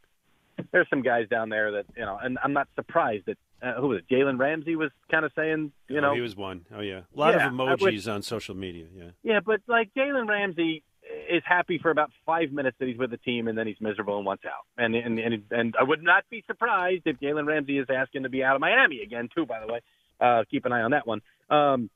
there's 0.73 0.89
some 0.90 1.02
guys 1.02 1.28
down 1.28 1.48
there 1.48 1.73
that 1.73 1.86
you 1.97 2.05
know, 2.05 2.19
and 2.23 2.39
I'm 2.43 2.52
not 2.52 2.69
surprised 2.74 3.27
that 3.27 3.39
uh, 3.62 3.81
who 3.81 3.89
was 3.89 3.98
it? 4.01 4.09
Jalen 4.15 4.39
Ramsey 4.39 4.77
was 4.77 4.90
kind 5.10 5.24
of 5.24 5.32
saying, 5.35 5.73
you 5.89 5.98
Oh, 5.98 6.01
know, 6.01 6.15
he 6.15 6.20
was 6.20 6.36
one. 6.36 6.65
Oh 6.74 6.81
yeah, 6.81 7.01
a 7.15 7.19
lot 7.19 7.35
Yeah, 7.35 7.47
of 7.48 7.52
emojis 7.52 7.81
would- 8.06 8.09
on 8.09 8.23
social 8.23 8.55
media. 8.55 8.86
Yeah. 8.94 9.10
Yeah, 9.24 9.40
but 9.44 9.60
like 9.66 9.90
Jalen 9.97 10.28
Ramsey 10.28 10.82
is 11.30 11.43
happy 11.44 11.78
for 11.78 11.90
about 11.90 12.10
five 12.26 12.52
minutes 12.52 12.76
that 12.80 12.89
he's 12.89 12.98
with 12.98 13.10
the 13.10 13.16
team, 13.18 13.48
and 13.48 13.56
then 13.56 13.66
he's 13.66 13.80
miserable 13.80 14.16
and 14.16 14.26
wants 14.26 14.44
out. 14.44 14.64
And 14.76 14.94
and 14.94 15.18
and, 15.18 15.43
and 15.51 15.74
I 15.78 15.85
would 15.85 16.02
not 16.02 16.24
be 16.30 16.43
surprised 16.47 17.02
if 17.06 17.18
Jalen 17.20 17.47
Ramsey 17.47 17.78
is 17.78 17.86
asking 17.94 18.24
to 18.24 18.28
be 18.28 18.43
out 18.43 18.55
of 18.55 18.60
Miami 18.60 19.01
again 19.02 19.28
too. 19.35 19.47
By 19.47 19.60
the 19.60 19.72
way, 19.72 19.80
uh, 20.20 20.44
keep 20.51 20.64
an 20.64 20.72
eye 20.72 20.82
on 20.82 20.93
that 20.93 21.06
one. 21.06 21.20
Um, 21.51 21.90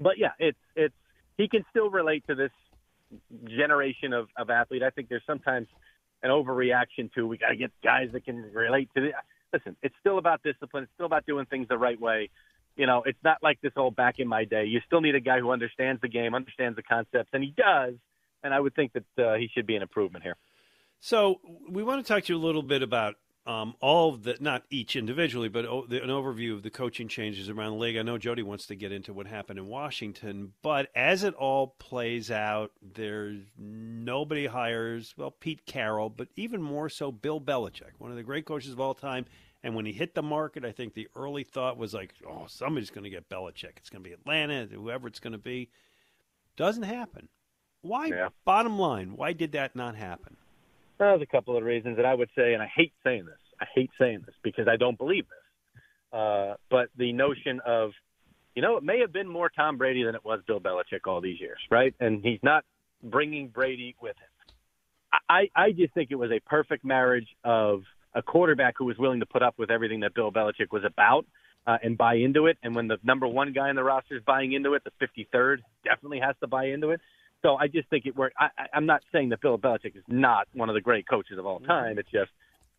but 0.00 0.18
yeah, 0.18 0.32
it's 0.38 0.58
it's 0.74 0.94
he 1.36 1.48
can 1.48 1.64
still 1.70 1.90
relate 1.90 2.24
to 2.28 2.34
this 2.34 2.52
generation 3.48 4.12
of 4.12 4.28
of 4.36 4.50
athlete. 4.50 4.82
I 4.82 4.90
think 4.90 5.08
there's 5.08 5.22
sometimes 5.26 5.68
an 6.22 6.30
overreaction 6.30 7.12
to 7.14 7.26
we 7.26 7.38
got 7.38 7.48
to 7.48 7.56
get 7.56 7.70
guys 7.82 8.08
that 8.12 8.24
can 8.24 8.50
relate 8.52 8.88
to 8.94 9.00
the. 9.00 9.10
Listen, 9.52 9.76
it's 9.82 9.94
still 10.00 10.18
about 10.18 10.42
discipline. 10.42 10.84
It's 10.84 10.92
still 10.94 11.06
about 11.06 11.24
doing 11.26 11.46
things 11.46 11.68
the 11.68 11.78
right 11.78 11.98
way. 11.98 12.30
You 12.76 12.86
know, 12.86 13.02
it's 13.04 13.18
not 13.24 13.38
like 13.42 13.60
this 13.60 13.72
old 13.76 13.96
back 13.96 14.18
in 14.18 14.28
my 14.28 14.44
day. 14.44 14.66
You 14.66 14.80
still 14.86 15.00
need 15.00 15.14
a 15.14 15.20
guy 15.20 15.40
who 15.40 15.50
understands 15.50 16.00
the 16.00 16.08
game, 16.08 16.34
understands 16.34 16.76
the 16.76 16.82
concepts, 16.82 17.30
and 17.32 17.42
he 17.42 17.54
does. 17.56 17.94
And 18.42 18.54
I 18.54 18.60
would 18.60 18.74
think 18.74 18.92
that 18.92 19.24
uh, 19.24 19.34
he 19.34 19.48
should 19.52 19.66
be 19.66 19.76
an 19.76 19.82
improvement 19.82 20.24
here. 20.24 20.36
So 21.00 21.40
we 21.68 21.82
want 21.82 22.04
to 22.04 22.12
talk 22.12 22.24
to 22.24 22.32
you 22.32 22.38
a 22.38 22.44
little 22.44 22.62
bit 22.62 22.82
about 22.82 23.16
um, 23.46 23.74
all 23.80 24.12
of 24.12 24.24
the, 24.24 24.36
not 24.40 24.64
each 24.68 24.94
individually, 24.94 25.48
but 25.48 25.64
o- 25.64 25.86
the, 25.86 26.02
an 26.02 26.10
overview 26.10 26.52
of 26.52 26.62
the 26.62 26.70
coaching 26.70 27.08
changes 27.08 27.48
around 27.48 27.72
the 27.72 27.78
league. 27.78 27.96
I 27.96 28.02
know 28.02 28.18
Jody 28.18 28.42
wants 28.42 28.66
to 28.66 28.74
get 28.74 28.92
into 28.92 29.14
what 29.14 29.26
happened 29.26 29.58
in 29.58 29.66
Washington, 29.66 30.52
but 30.60 30.88
as 30.94 31.24
it 31.24 31.32
all 31.34 31.68
plays 31.78 32.30
out, 32.30 32.72
there's 32.82 33.40
nobody 33.56 34.46
hires 34.46 35.14
well 35.16 35.30
Pete 35.30 35.64
Carroll, 35.64 36.10
but 36.10 36.28
even 36.36 36.60
more 36.60 36.90
so 36.90 37.10
Bill 37.10 37.40
Belichick, 37.40 37.92
one 37.98 38.10
of 38.10 38.18
the 38.18 38.22
great 38.22 38.44
coaches 38.44 38.72
of 38.72 38.80
all 38.80 38.94
time. 38.94 39.24
And 39.62 39.74
when 39.74 39.86
he 39.86 39.92
hit 39.92 40.14
the 40.14 40.22
market, 40.22 40.64
I 40.64 40.72
think 40.72 40.92
the 40.92 41.08
early 41.16 41.42
thought 41.42 41.78
was 41.78 41.94
like, 41.94 42.14
oh, 42.28 42.44
somebody's 42.48 42.90
going 42.90 43.04
to 43.04 43.10
get 43.10 43.30
Belichick. 43.30 43.78
It's 43.78 43.90
going 43.90 44.04
to 44.04 44.08
be 44.08 44.14
Atlanta, 44.14 44.68
whoever 44.70 45.08
it's 45.08 45.20
going 45.20 45.32
to 45.32 45.38
be. 45.38 45.70
Doesn't 46.56 46.84
happen. 46.84 47.28
Why? 47.82 48.06
Yeah. 48.06 48.28
Bottom 48.44 48.78
line, 48.78 49.16
why 49.16 49.32
did 49.32 49.52
that 49.52 49.76
not 49.76 49.94
happen? 49.94 50.36
Well, 50.98 51.10
There's 51.10 51.22
a 51.22 51.26
couple 51.26 51.56
of 51.56 51.64
reasons 51.64 51.96
that 51.96 52.06
I 52.06 52.14
would 52.14 52.30
say, 52.36 52.54
and 52.54 52.62
I 52.62 52.70
hate 52.74 52.92
saying 53.04 53.26
this. 53.26 53.38
I 53.60 53.66
hate 53.74 53.90
saying 53.98 54.22
this 54.26 54.34
because 54.42 54.68
I 54.68 54.76
don't 54.76 54.98
believe 54.98 55.24
this. 55.28 55.82
Uh, 56.12 56.54
but 56.70 56.88
the 56.96 57.12
notion 57.12 57.60
of, 57.64 57.90
you 58.54 58.62
know, 58.62 58.76
it 58.76 58.82
may 58.82 59.00
have 59.00 59.12
been 59.12 59.28
more 59.28 59.50
Tom 59.50 59.76
Brady 59.76 60.02
than 60.04 60.14
it 60.14 60.24
was 60.24 60.40
Bill 60.46 60.60
Belichick 60.60 61.06
all 61.06 61.20
these 61.20 61.40
years, 61.40 61.58
right? 61.70 61.94
And 62.00 62.22
he's 62.22 62.40
not 62.42 62.64
bringing 63.02 63.48
Brady 63.48 63.94
with 64.00 64.16
him. 64.16 64.54
I, 65.28 65.48
I 65.54 65.72
just 65.72 65.94
think 65.94 66.10
it 66.10 66.16
was 66.16 66.30
a 66.30 66.40
perfect 66.40 66.84
marriage 66.84 67.28
of 67.44 67.82
a 68.14 68.22
quarterback 68.22 68.74
who 68.78 68.84
was 68.84 68.98
willing 68.98 69.20
to 69.20 69.26
put 69.26 69.42
up 69.42 69.54
with 69.58 69.70
everything 69.70 70.00
that 70.00 70.14
Bill 70.14 70.32
Belichick 70.32 70.72
was 70.72 70.82
about 70.84 71.26
uh, 71.66 71.78
and 71.82 71.96
buy 71.96 72.14
into 72.14 72.46
it. 72.46 72.58
And 72.62 72.74
when 72.74 72.88
the 72.88 72.98
number 73.02 73.26
one 73.26 73.52
guy 73.52 73.70
in 73.70 73.76
the 73.76 73.84
roster 73.84 74.16
is 74.16 74.22
buying 74.26 74.52
into 74.52 74.74
it, 74.74 74.82
the 74.84 75.06
53rd 75.06 75.58
definitely 75.84 76.20
has 76.20 76.34
to 76.40 76.46
buy 76.46 76.66
into 76.66 76.90
it. 76.90 77.00
So 77.42 77.56
I 77.56 77.68
just 77.68 77.88
think 77.88 78.06
it 78.06 78.16
worked. 78.16 78.36
I, 78.38 78.48
I'm 78.74 78.86
not 78.86 79.02
saying 79.12 79.28
that 79.28 79.40
Bill 79.40 79.58
Belichick 79.58 79.96
is 79.96 80.02
not 80.08 80.48
one 80.54 80.68
of 80.68 80.74
the 80.74 80.80
great 80.80 81.08
coaches 81.08 81.38
of 81.38 81.46
all 81.46 81.60
time. 81.60 81.98
It's 81.98 82.10
just 82.10 82.30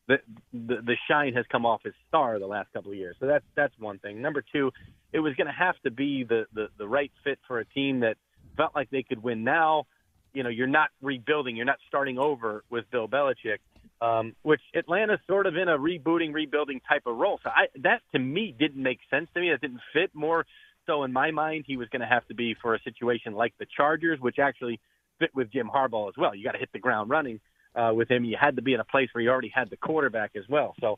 the, 0.07 0.17
the 0.51 0.81
the 0.81 0.95
shine 1.09 1.33
has 1.33 1.45
come 1.51 1.65
off 1.65 1.81
his 1.83 1.93
star 2.07 2.39
the 2.39 2.47
last 2.47 2.71
couple 2.73 2.91
of 2.91 2.97
years. 2.97 3.15
So 3.19 3.27
that's 3.27 3.45
that's 3.55 3.73
one 3.79 3.99
thing. 3.99 4.21
Number 4.21 4.43
two, 4.51 4.71
it 5.13 5.19
was 5.19 5.33
going 5.35 5.47
to 5.47 5.53
have 5.53 5.75
to 5.83 5.91
be 5.91 6.23
the, 6.23 6.45
the 6.53 6.67
the 6.77 6.87
right 6.87 7.11
fit 7.23 7.39
for 7.47 7.59
a 7.59 7.65
team 7.65 8.01
that 8.01 8.17
felt 8.57 8.75
like 8.75 8.89
they 8.89 9.03
could 9.03 9.23
win 9.23 9.43
now. 9.43 9.85
You 10.33 10.43
know, 10.43 10.49
you're 10.49 10.67
not 10.67 10.89
rebuilding, 11.01 11.55
you're 11.55 11.65
not 11.65 11.79
starting 11.87 12.19
over 12.19 12.63
with 12.69 12.85
Bill 12.91 13.07
Belichick, 13.07 13.59
um, 14.01 14.35
which 14.43 14.61
Atlanta's 14.75 15.19
sort 15.27 15.47
of 15.47 15.55
in 15.55 15.67
a 15.67 15.77
rebooting, 15.77 16.33
rebuilding 16.33 16.81
type 16.87 17.03
of 17.05 17.15
role. 17.17 17.39
So 17.43 17.49
I, 17.49 17.67
that 17.81 18.01
to 18.11 18.19
me 18.19 18.53
didn't 18.57 18.81
make 18.81 18.99
sense 19.09 19.27
to 19.33 19.39
me. 19.39 19.49
That 19.51 19.61
didn't 19.61 19.81
fit. 19.93 20.11
More 20.13 20.45
so 20.89 21.03
in 21.03 21.13
my 21.13 21.29
mind, 21.31 21.65
he 21.67 21.77
was 21.77 21.87
going 21.89 22.01
to 22.01 22.07
have 22.07 22.25
to 22.27 22.33
be 22.33 22.55
for 22.61 22.73
a 22.75 22.81
situation 22.81 23.33
like 23.33 23.53
the 23.59 23.67
Chargers, 23.77 24.19
which 24.19 24.39
actually 24.39 24.79
fit 25.19 25.29
with 25.35 25.51
Jim 25.51 25.69
Harbaugh 25.73 26.09
as 26.09 26.15
well. 26.17 26.33
You 26.33 26.43
got 26.43 26.53
to 26.53 26.57
hit 26.59 26.69
the 26.73 26.79
ground 26.79 27.09
running 27.09 27.39
uh, 27.75 27.91
with 27.93 28.09
him. 28.09 28.23
You 28.25 28.37
had 28.39 28.55
to 28.55 28.61
be 28.61 28.73
in 28.73 28.79
a 28.79 28.85
place 28.85 29.09
where 29.13 29.21
you 29.23 29.29
already 29.29 29.51
had 29.53 29.69
the 29.69 29.77
quarterback 29.77 30.31
as 30.35 30.43
well. 30.49 30.73
So 30.81 30.97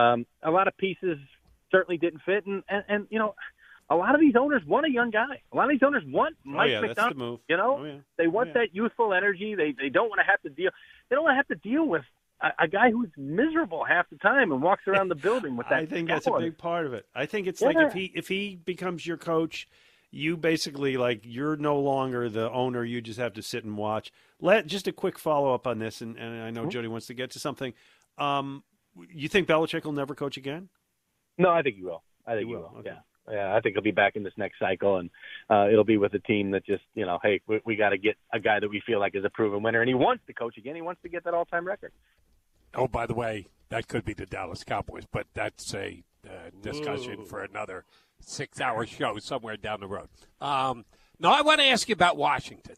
um, 0.00 0.24
a 0.42 0.50
lot 0.50 0.68
of 0.68 0.76
pieces 0.78 1.18
certainly 1.70 1.98
didn't 1.98 2.22
fit, 2.24 2.46
and, 2.46 2.62
and 2.68 2.84
and 2.88 3.06
you 3.10 3.18
know. 3.18 3.34
A 3.88 3.94
lot 3.94 4.16
of 4.16 4.20
these 4.20 4.34
owners 4.34 4.62
want 4.66 4.84
a 4.84 4.90
young 4.90 5.12
guy. 5.12 5.34
A 5.52 5.56
lot 5.56 5.66
of 5.66 5.70
these 5.70 5.86
owners 5.86 6.02
want 6.08 6.34
Mike 6.44 6.70
oh, 6.70 6.72
yeah, 6.72 6.80
Macdonald. 6.80 6.96
that's 6.96 7.14
the 7.14 7.24
move. 7.24 7.40
You 7.48 7.56
know, 7.56 7.76
Oh, 7.78 7.84
yeah. 7.84 7.98
they 8.18 8.26
want 8.26 8.48
Oh, 8.48 8.52
yeah. 8.58 8.66
that 8.66 8.74
youthful 8.74 9.14
energy. 9.14 9.54
They 9.54 9.70
they 9.80 9.90
don't 9.90 10.08
want 10.08 10.18
to 10.18 10.26
have 10.28 10.42
to 10.42 10.48
deal. 10.48 10.70
They 11.08 11.14
don't 11.14 11.22
want 11.22 11.34
to 11.34 11.36
have 11.36 11.46
to 11.54 11.68
deal 11.70 11.86
with 11.86 12.02
a, 12.40 12.64
a 12.64 12.68
guy 12.68 12.90
who's 12.90 13.08
miserable 13.16 13.84
half 13.84 14.08
the 14.10 14.16
time 14.18 14.52
and 14.52 14.62
walks 14.62 14.82
around 14.86 15.08
the 15.08 15.14
building 15.14 15.56
with 15.56 15.66
that. 15.70 15.78
I 15.78 15.86
think 15.86 16.08
that's 16.08 16.26
a 16.26 16.32
big 16.38 16.58
part 16.58 16.86
of 16.86 16.92
it. 16.94 17.06
I 17.14 17.26
think 17.26 17.46
it's 17.46 17.60
like 17.62 17.76
if 17.78 17.92
he 17.92 18.12
if 18.14 18.28
he 18.28 18.56
becomes 18.56 19.06
your 19.06 19.16
coach, 19.16 19.68
you 20.10 20.36
basically 20.36 20.96
like 20.96 21.20
you're 21.24 21.56
no 21.56 21.78
longer 21.78 22.28
the 22.28 22.50
owner. 22.50 22.84
You 22.84 23.00
just 23.00 23.18
have 23.18 23.32
to 23.34 23.42
sit 23.42 23.64
and 23.64 23.76
watch. 23.76 24.12
Let 24.40 24.66
just 24.66 24.86
a 24.86 24.92
quick 24.92 25.18
follow 25.18 25.54
up 25.54 25.66
on 25.66 25.78
this, 25.78 26.00
and, 26.00 26.16
and 26.16 26.42
I 26.42 26.50
know 26.50 26.66
Mhm. 26.66 26.70
Jody 26.70 26.88
wants 26.88 27.06
to 27.06 27.14
get 27.14 27.30
to 27.32 27.38
something. 27.38 27.72
Um, 28.18 28.62
you 29.10 29.28
think 29.28 29.46
Belichick 29.48 29.84
will 29.84 29.92
never 29.92 30.14
coach 30.14 30.36
again? 30.36 30.68
No, 31.38 31.50
I 31.50 31.62
think 31.62 31.76
he 31.76 31.82
will. 31.82 32.02
I 32.26 32.32
think 32.32 32.42
He 32.44 32.48
he 32.48 32.54
will, 32.54 32.70
will. 32.72 32.80
okay. 32.80 32.90
Yeah. 32.90 33.00
Yeah, 33.28 33.56
I 33.56 33.60
think 33.60 33.74
he'll 33.74 33.82
be 33.82 33.90
back 33.90 34.14
in 34.14 34.22
this 34.22 34.32
next 34.36 34.56
cycle, 34.60 34.98
and 34.98 35.10
uh, 35.50 35.66
it'll 35.68 35.82
be 35.84 35.96
with 35.96 36.14
a 36.14 36.20
team 36.20 36.52
that 36.52 36.64
just, 36.64 36.84
you 36.94 37.04
know, 37.04 37.18
hey, 37.24 37.40
we, 37.48 37.60
we 37.64 37.74
got 37.74 37.88
to 37.88 37.98
get 37.98 38.14
a 38.32 38.38
guy 38.38 38.60
that 38.60 38.68
we 38.70 38.80
feel 38.86 39.00
like 39.00 39.16
is 39.16 39.24
a 39.24 39.30
proven 39.30 39.64
winner, 39.64 39.80
and 39.80 39.88
he 39.88 39.94
wants 39.94 40.22
to 40.28 40.32
coach 40.32 40.56
again. 40.56 40.76
He 40.76 40.80
wants 40.80 41.02
to 41.02 41.08
get 41.08 41.24
that 41.24 41.34
all-time 41.34 41.66
record. 41.66 41.90
Oh, 42.76 42.86
by 42.86 43.06
the 43.06 43.14
way, 43.14 43.46
that 43.70 43.88
could 43.88 44.04
be 44.04 44.12
the 44.12 44.26
Dallas 44.26 44.62
Cowboys, 44.62 45.04
but 45.10 45.26
that's 45.34 45.74
a 45.74 46.04
uh, 46.26 46.50
discussion 46.62 47.20
Ooh. 47.20 47.24
for 47.24 47.42
another 47.42 47.84
six-hour 48.20 48.86
show 48.86 49.18
somewhere 49.18 49.56
down 49.56 49.80
the 49.80 49.88
road. 49.88 50.08
Um, 50.40 50.84
no, 51.18 51.30
I 51.30 51.40
want 51.40 51.60
to 51.60 51.66
ask 51.66 51.88
you 51.88 51.94
about 51.94 52.16
Washington. 52.16 52.76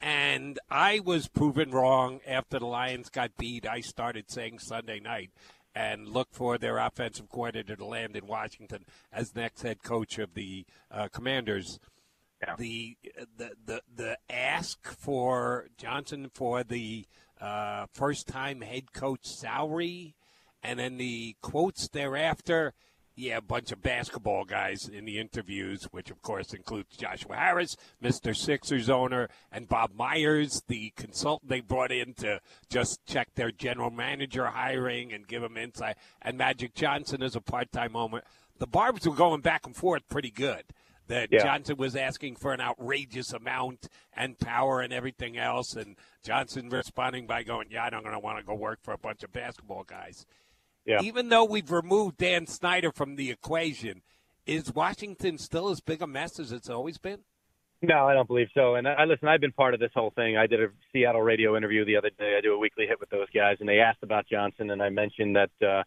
And 0.00 0.58
I 0.70 1.00
was 1.00 1.28
proven 1.28 1.70
wrong 1.70 2.20
after 2.26 2.58
the 2.58 2.66
Lions 2.66 3.08
got 3.08 3.36
beat. 3.36 3.66
I 3.66 3.80
started 3.80 4.30
saying 4.30 4.58
Sunday 4.58 5.00
night 5.00 5.30
and 5.74 6.08
look 6.08 6.28
for 6.30 6.58
their 6.58 6.78
offensive 6.78 7.28
coordinator 7.30 7.76
to 7.76 7.84
land 7.84 8.14
in 8.14 8.26
Washington 8.26 8.84
as 9.12 9.34
next 9.34 9.62
head 9.62 9.82
coach 9.82 10.18
of 10.18 10.34
the 10.34 10.66
uh, 10.90 11.08
Commanders. 11.08 11.80
The, 12.58 12.98
the 13.38 13.52
the 13.64 13.80
the 13.96 14.18
ask 14.28 14.86
for 14.88 15.68
Johnson 15.78 16.30
for 16.34 16.62
the 16.62 17.06
uh, 17.44 17.86
first 17.92 18.26
time 18.26 18.62
head 18.62 18.92
coach 18.92 19.26
salary, 19.26 20.14
and 20.62 20.78
then 20.78 20.96
the 20.96 21.36
quotes 21.42 21.88
thereafter. 21.88 22.72
Yeah, 23.16 23.36
a 23.36 23.42
bunch 23.42 23.70
of 23.70 23.80
basketball 23.80 24.44
guys 24.44 24.88
in 24.88 25.04
the 25.04 25.20
interviews, 25.20 25.84
which 25.92 26.10
of 26.10 26.20
course 26.20 26.52
includes 26.52 26.96
Joshua 26.96 27.36
Harris, 27.36 27.76
Mr. 28.02 28.34
Sixers 28.34 28.90
owner, 28.90 29.28
and 29.52 29.68
Bob 29.68 29.92
Myers, 29.94 30.64
the 30.66 30.92
consultant 30.96 31.48
they 31.48 31.60
brought 31.60 31.92
in 31.92 32.14
to 32.14 32.40
just 32.68 33.06
check 33.06 33.28
their 33.36 33.52
general 33.52 33.90
manager 33.90 34.46
hiring 34.46 35.12
and 35.12 35.28
give 35.28 35.42
them 35.42 35.56
insight, 35.56 35.96
and 36.22 36.36
Magic 36.36 36.74
Johnson 36.74 37.22
is 37.22 37.36
a 37.36 37.40
part-time 37.40 37.94
owner. 37.94 38.22
The 38.58 38.66
Barbs 38.66 39.06
were 39.06 39.14
going 39.14 39.42
back 39.42 39.64
and 39.64 39.76
forth 39.76 40.08
pretty 40.08 40.30
good. 40.30 40.64
That 41.08 41.28
Yeah. 41.30 41.42
Johnson 41.42 41.76
was 41.76 41.94
asking 41.96 42.36
for 42.36 42.52
an 42.54 42.60
outrageous 42.60 43.32
amount 43.32 43.88
and 44.14 44.38
power 44.38 44.80
and 44.80 44.92
everything 44.92 45.36
else, 45.36 45.74
and 45.76 45.96
Johnson 46.22 46.70
responding 46.70 47.26
by 47.26 47.42
going, 47.42 47.70
"Yeah, 47.70 47.84
I 47.84 47.90
don't 47.90 48.02
gonna 48.04 48.18
want 48.18 48.38
to 48.38 48.44
go 48.44 48.54
work 48.54 48.80
for 48.82 48.94
a 48.94 48.98
bunch 48.98 49.22
of 49.22 49.32
basketball 49.32 49.84
guys." 49.84 50.26
Yeah. 50.86 51.00
Even 51.02 51.28
though 51.28 51.44
we've 51.44 51.70
removed 51.70 52.16
Dan 52.18 52.46
Snyder 52.46 52.90
from 52.92 53.16
the 53.16 53.30
equation, 53.30 54.02
is 54.46 54.74
Washington 54.74 55.38
still 55.38 55.68
as 55.68 55.80
big 55.80 56.02
a 56.02 56.06
mess 56.06 56.38
as 56.38 56.52
it's 56.52 56.68
always 56.70 56.98
been? 56.98 57.24
No, 57.82 58.08
I 58.08 58.14
don't 58.14 58.26
believe 58.26 58.48
so. 58.54 58.76
And 58.76 58.88
I, 58.88 58.92
I 58.92 59.04
listen. 59.04 59.28
I've 59.28 59.40
been 59.40 59.52
part 59.52 59.74
of 59.74 59.80
this 59.80 59.90
whole 59.94 60.10
thing. 60.10 60.36
I 60.38 60.46
did 60.46 60.62
a 60.62 60.68
Seattle 60.92 61.20
radio 61.22 61.56
interview 61.56 61.84
the 61.84 61.96
other 61.96 62.10
day. 62.10 62.34
I 62.38 62.40
do 62.40 62.54
a 62.54 62.58
weekly 62.58 62.86
hit 62.86 62.98
with 62.98 63.10
those 63.10 63.28
guys, 63.34 63.58
and 63.60 63.68
they 63.68 63.80
asked 63.80 64.02
about 64.02 64.26
Johnson, 64.26 64.70
and 64.70 64.82
I 64.82 64.88
mentioned 64.88 65.36
that 65.36 65.50
uh, 65.66 65.82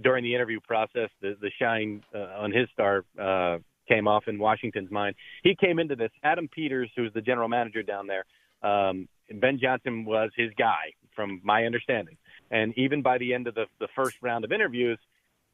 during 0.00 0.24
the 0.24 0.34
interview 0.34 0.60
process, 0.60 1.10
the 1.20 1.36
the 1.40 1.50
shine 1.58 2.02
uh, 2.14 2.38
on 2.38 2.52
his 2.52 2.68
star 2.70 3.04
uh, 3.18 3.58
came 3.92 4.08
off 4.08 4.24
in 4.26 4.38
Washington's 4.38 4.90
mind. 4.90 5.14
He 5.42 5.54
came 5.54 5.78
into 5.78 5.96
this. 5.96 6.10
Adam 6.22 6.48
Peters, 6.48 6.90
who's 6.96 7.12
the 7.12 7.20
general 7.20 7.48
manager 7.48 7.82
down 7.82 8.06
there, 8.06 8.24
um, 8.62 9.08
Ben 9.30 9.58
Johnson 9.60 10.04
was 10.04 10.30
his 10.36 10.50
guy, 10.58 10.92
from 11.14 11.40
my 11.42 11.64
understanding. 11.64 12.16
And 12.50 12.76
even 12.76 13.02
by 13.02 13.18
the 13.18 13.34
end 13.34 13.46
of 13.46 13.54
the 13.54 13.66
the 13.80 13.88
first 13.96 14.16
round 14.22 14.44
of 14.44 14.52
interviews, 14.52 14.98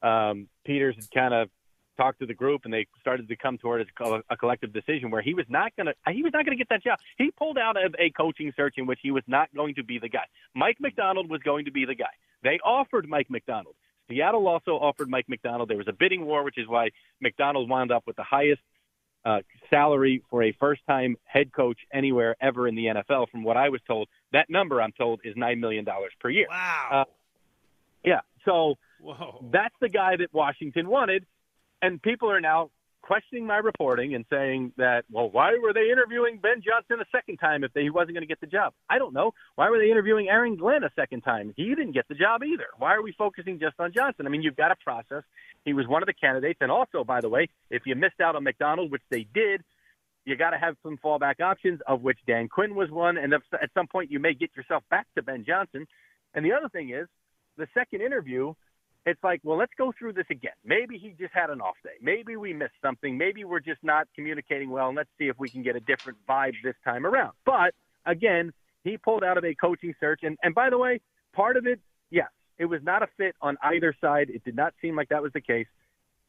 um, 0.03 0.49
Peters 0.65 0.97
had 0.97 1.11
kind 1.11 1.35
of 1.35 1.49
talked 1.97 2.21
to 2.21 2.27
the 2.27 2.35
group 2.35 2.63
and 2.65 2.73
they 2.73 2.87
started 3.01 3.29
to 3.29 3.37
come 3.37 3.59
toward 3.59 3.81
a, 3.83 4.23
a 4.31 4.37
collective 4.37 4.73
decision 4.73 5.11
where 5.11 5.21
he 5.21 5.35
was 5.35 5.47
not 5.49 5.75
going 5.77 5.87
to 5.87 5.95
he 6.13 6.23
was 6.23 6.33
not 6.33 6.45
going 6.45 6.57
to 6.57 6.65
get 6.65 6.69
that 6.71 6.83
job. 6.83 6.99
He 7.19 7.31
pulled 7.33 7.59
out 7.59 7.77
of 7.77 7.95
a 7.99 8.11
coaching 8.11 8.53
search 8.57 8.75
in 8.79 8.87
which 8.87 9.01
he 9.03 9.11
was 9.11 9.25
not 9.27 9.49
going 9.55 9.75
to 9.75 9.85
be 9.85 9.99
the 9.99 10.09
guy. 10.09 10.27
Mike 10.55 10.77
Macdonald 10.81 11.29
was 11.29 11.41
going 11.43 11.65
to 11.65 11.73
be 11.73 11.85
the 11.85 11.95
guy. 11.95 12.15
They 12.43 12.59
offered 12.65 13.09
Mike 13.09 13.31
Macdonald. 13.31 13.75
Seattle 14.09 14.47
also 14.49 14.73
offered 14.73 15.09
Mike 15.09 15.29
Macdonald. 15.29 15.69
There 15.69 15.77
was 15.77 15.89
a 15.89 15.93
bidding 15.93 16.25
war, 16.25 16.43
which 16.43 16.59
is 16.59 16.67
why 16.67 16.91
Macdonald 17.21 17.69
wound 17.69 17.93
up 17.93 18.05
with 18.07 18.17
the 18.17 18.23
highest 18.23 18.63
uh, 19.25 19.41
salary 19.69 20.23
for 20.31 20.43
a 20.43 20.53
first-time 20.53 21.17
head 21.25 21.53
coach 21.53 21.79
anywhere 21.93 22.37
ever 22.41 22.67
in 22.67 22.75
the 22.75 22.87
NFL. 22.87 23.29
From 23.31 23.45
what 23.45 23.57
I 23.57 23.69
was 23.69 23.81
told, 23.87 24.09
that 24.33 24.49
number 24.49 24.81
I'm 24.81 24.93
told 24.93 25.21
is 25.25 25.35
nine 25.37 25.61
million 25.61 25.85
dollars 25.85 26.13
per 26.21 26.31
year. 26.31 26.47
Wow. 26.49 26.89
Uh, 26.91 27.05
yeah. 28.05 28.21
So 28.45 28.77
Whoa. 29.01 29.45
that's 29.53 29.75
the 29.81 29.89
guy 29.89 30.17
that 30.17 30.33
Washington 30.33 30.89
wanted, 30.89 31.27
and 31.83 32.01
people 32.01 32.31
are 32.31 32.41
now 32.41 32.71
questioning 33.09 33.47
my 33.47 33.57
reporting 33.57 34.15
and 34.15 34.27
saying 34.29 34.71
that, 34.77 35.07
well, 35.11 35.31
why 35.31 35.57
were 35.63 35.73
they 35.73 35.91
interviewing 35.91 36.39
Ben 36.43 36.61
Johnson 36.63 37.01
a 37.01 37.09
second 37.11 37.39
time 37.39 37.65
if 37.65 37.73
they, 37.73 37.85
he 37.85 37.91
wasn't 37.91 38.13
going 38.13 38.23
to 38.23 38.27
get 38.27 38.39
the 38.43 38.47
job? 38.47 38.75
I 38.91 38.99
don't 38.99 39.15
know. 39.15 39.33
Why 39.55 39.71
were 39.71 39.79
they 39.79 39.91
interviewing 39.91 40.29
Aaron 40.29 40.57
Glenn 40.57 40.85
a 40.85 40.91
second 40.95 41.23
time? 41.23 41.55
He 41.57 41.71
didn't 41.71 41.93
get 41.93 42.07
the 42.09 42.15
job 42.15 42.43
either. 42.45 42.67
Why 42.77 42.93
are 42.95 43.01
we 43.03 43.13
focusing 43.17 43.59
just 43.59 43.77
on 43.79 43.95
Johnson? 43.95 44.27
I 44.27 44.29
mean, 44.29 44.43
you've 44.43 44.57
got 44.57 44.73
a 44.73 44.77
process. 44.85 45.23
He 45.65 45.73
was 45.73 45.87
one 45.89 46.03
of 46.03 46.07
the 46.07 46.13
candidates, 46.13 46.59
and 46.61 46.71
also, 46.71 47.03
by 47.03 47.23
the 47.23 47.31
way, 47.31 47.49
if 47.71 47.83
you 47.87 47.95
missed 47.95 48.21
out 48.23 48.37
on 48.37 48.45
Macdonald, 48.45 48.93
which 48.93 49.03
they 49.11 49.27
did, 49.33 49.63
you 50.27 50.37
got 50.37 50.51
to 50.51 50.59
have 50.59 50.77
some 50.83 50.99
fallback 51.03 51.41
options, 51.41 51.81
of 51.87 52.03
which 52.03 52.19
Dan 52.27 52.49
Quinn 52.49 52.75
was 52.75 52.91
one, 52.91 53.17
and 53.17 53.33
at 53.33 53.71
some 53.73 53.87
point 53.87 54.11
you 54.11 54.19
may 54.19 54.35
get 54.35 54.51
yourself 54.55 54.83
back 54.91 55.07
to 55.15 55.23
Ben 55.23 55.47
Johnson. 55.47 55.87
And 56.35 56.45
the 56.45 56.53
other 56.53 56.69
thing 56.69 56.91
is, 56.91 57.07
the 57.57 57.69
second 57.73 58.03
interview, 58.03 58.53
it's 59.07 59.23
like, 59.23 59.41
well, 59.43 59.57
let's 59.57 59.73
go 59.79 59.93
through 59.99 60.13
this 60.13 60.27
again. 60.31 60.53
Maybe 60.65 60.99
he 60.99 61.15
just 61.19 61.33
had 61.33 61.51
an 61.51 61.61
off 61.61 61.77
day. 61.83 61.97
Maybe 62.03 62.37
we 62.37 62.53
missed 62.53 62.75
something. 62.83 63.17
Maybe 63.17 63.45
we're 63.45 63.61
just 63.61 63.83
not 63.83 64.07
communicating 64.15 64.71
well. 64.71 64.89
And 64.89 64.97
let's 64.97 65.11
see 65.19 65.29
if 65.29 65.39
we 65.39 65.49
can 65.49 65.63
get 65.63 65.77
a 65.77 65.81
different 65.81 66.19
vibe 66.29 66.55
this 66.63 66.75
time 66.85 67.07
around. 67.07 67.33
But 67.47 67.75
again, 68.05 68.53
he 68.85 68.99
pulled 68.99 69.25
out 69.25 69.39
of 69.39 69.45
a 69.45 69.55
coaching 69.55 69.95
search. 69.99 70.21
And, 70.23 70.37
and 70.43 70.55
by 70.55 70.71
the 70.71 70.79
way, 70.79 71.01
part 71.33 71.57
of 71.57 71.67
it, 71.67 71.81
yes, 72.11 72.29
it 72.59 72.67
was 72.67 72.83
not 72.83 73.03
a 73.03 73.09
fit 73.17 73.35
on 73.41 73.57
either 73.63 73.95
side. 74.01 74.31
It 74.31 74.45
did 74.45 74.57
not 74.57 74.75
seem 74.83 74.95
like 74.95 75.09
that 75.09 75.23
was 75.23 75.33
the 75.33 75.41
case. 75.41 75.67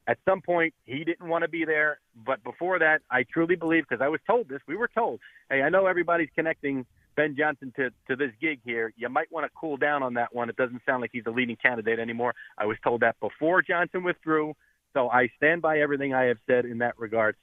At 0.08 0.18
some 0.26 0.42
point, 0.42 0.74
he 0.86 1.04
didn't 1.04 1.28
want 1.28 1.44
to 1.44 1.50
be 1.50 1.66
there. 1.66 2.00
But 2.26 2.44
before 2.44 2.80
that, 2.80 3.02
I 3.12 3.24
truly 3.24 3.56
believe, 3.56 3.84
because 3.88 4.02
I 4.02 4.08
was 4.08 4.22
told 4.26 4.48
this, 4.48 4.62
we 4.68 4.76
were 4.76 4.88
told, 4.88 5.20
hey, 5.50 5.62
I 5.62 5.70
know 5.70 5.86
everybody's 5.86 6.30
connecting 6.36 6.86
Ben 7.20 7.36
Johnson 7.38 7.74
to, 7.76 7.90
to 8.08 8.16
this 8.16 8.32
gig 8.40 8.62
here. 8.64 8.94
You 8.96 9.10
might 9.10 9.30
want 9.30 9.46
to 9.46 9.52
cool 9.54 9.76
down 9.76 10.04
on 10.04 10.14
that 10.14 10.34
one. 10.34 10.50
It 10.50 10.56
doesn't 10.56 10.82
sound 10.86 11.02
like 11.02 11.10
he's 11.12 11.26
a 11.28 11.32
leading 11.32 11.58
candidate 11.58 12.00
anymore. 12.00 12.34
I 12.58 12.66
was 12.66 12.78
told 12.82 13.02
that 13.02 13.20
before 13.20 13.62
Johnson 13.62 14.06
withdrew. 14.06 14.54
So 14.94 15.10
I 15.10 15.28
stand 15.36 15.62
by 15.62 15.80
everything 15.80 16.14
I 16.14 16.24
have 16.28 16.38
said 16.48 16.64
in 16.64 16.78
that 16.78 16.98
regard. 16.98 17.36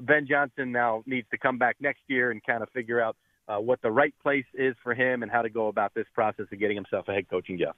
Ben 0.00 0.28
Johnson 0.28 0.70
now 0.70 1.02
needs 1.06 1.26
to 1.32 1.38
come 1.38 1.58
back 1.58 1.74
next 1.80 2.02
year 2.06 2.30
and 2.30 2.40
kind 2.44 2.62
of 2.62 2.68
figure 2.70 3.00
out 3.00 3.16
uh, 3.48 3.56
what 3.56 3.82
the 3.82 3.90
right 3.90 4.14
place 4.22 4.44
is 4.54 4.76
for 4.84 4.94
him 4.94 5.24
and 5.24 5.32
how 5.32 5.42
to 5.42 5.50
go 5.50 5.66
about 5.66 5.92
this 5.92 6.06
process 6.14 6.46
of 6.52 6.60
getting 6.60 6.76
himself 6.76 7.08
a 7.08 7.12
head 7.12 7.28
coaching 7.28 7.58
job. 7.58 7.74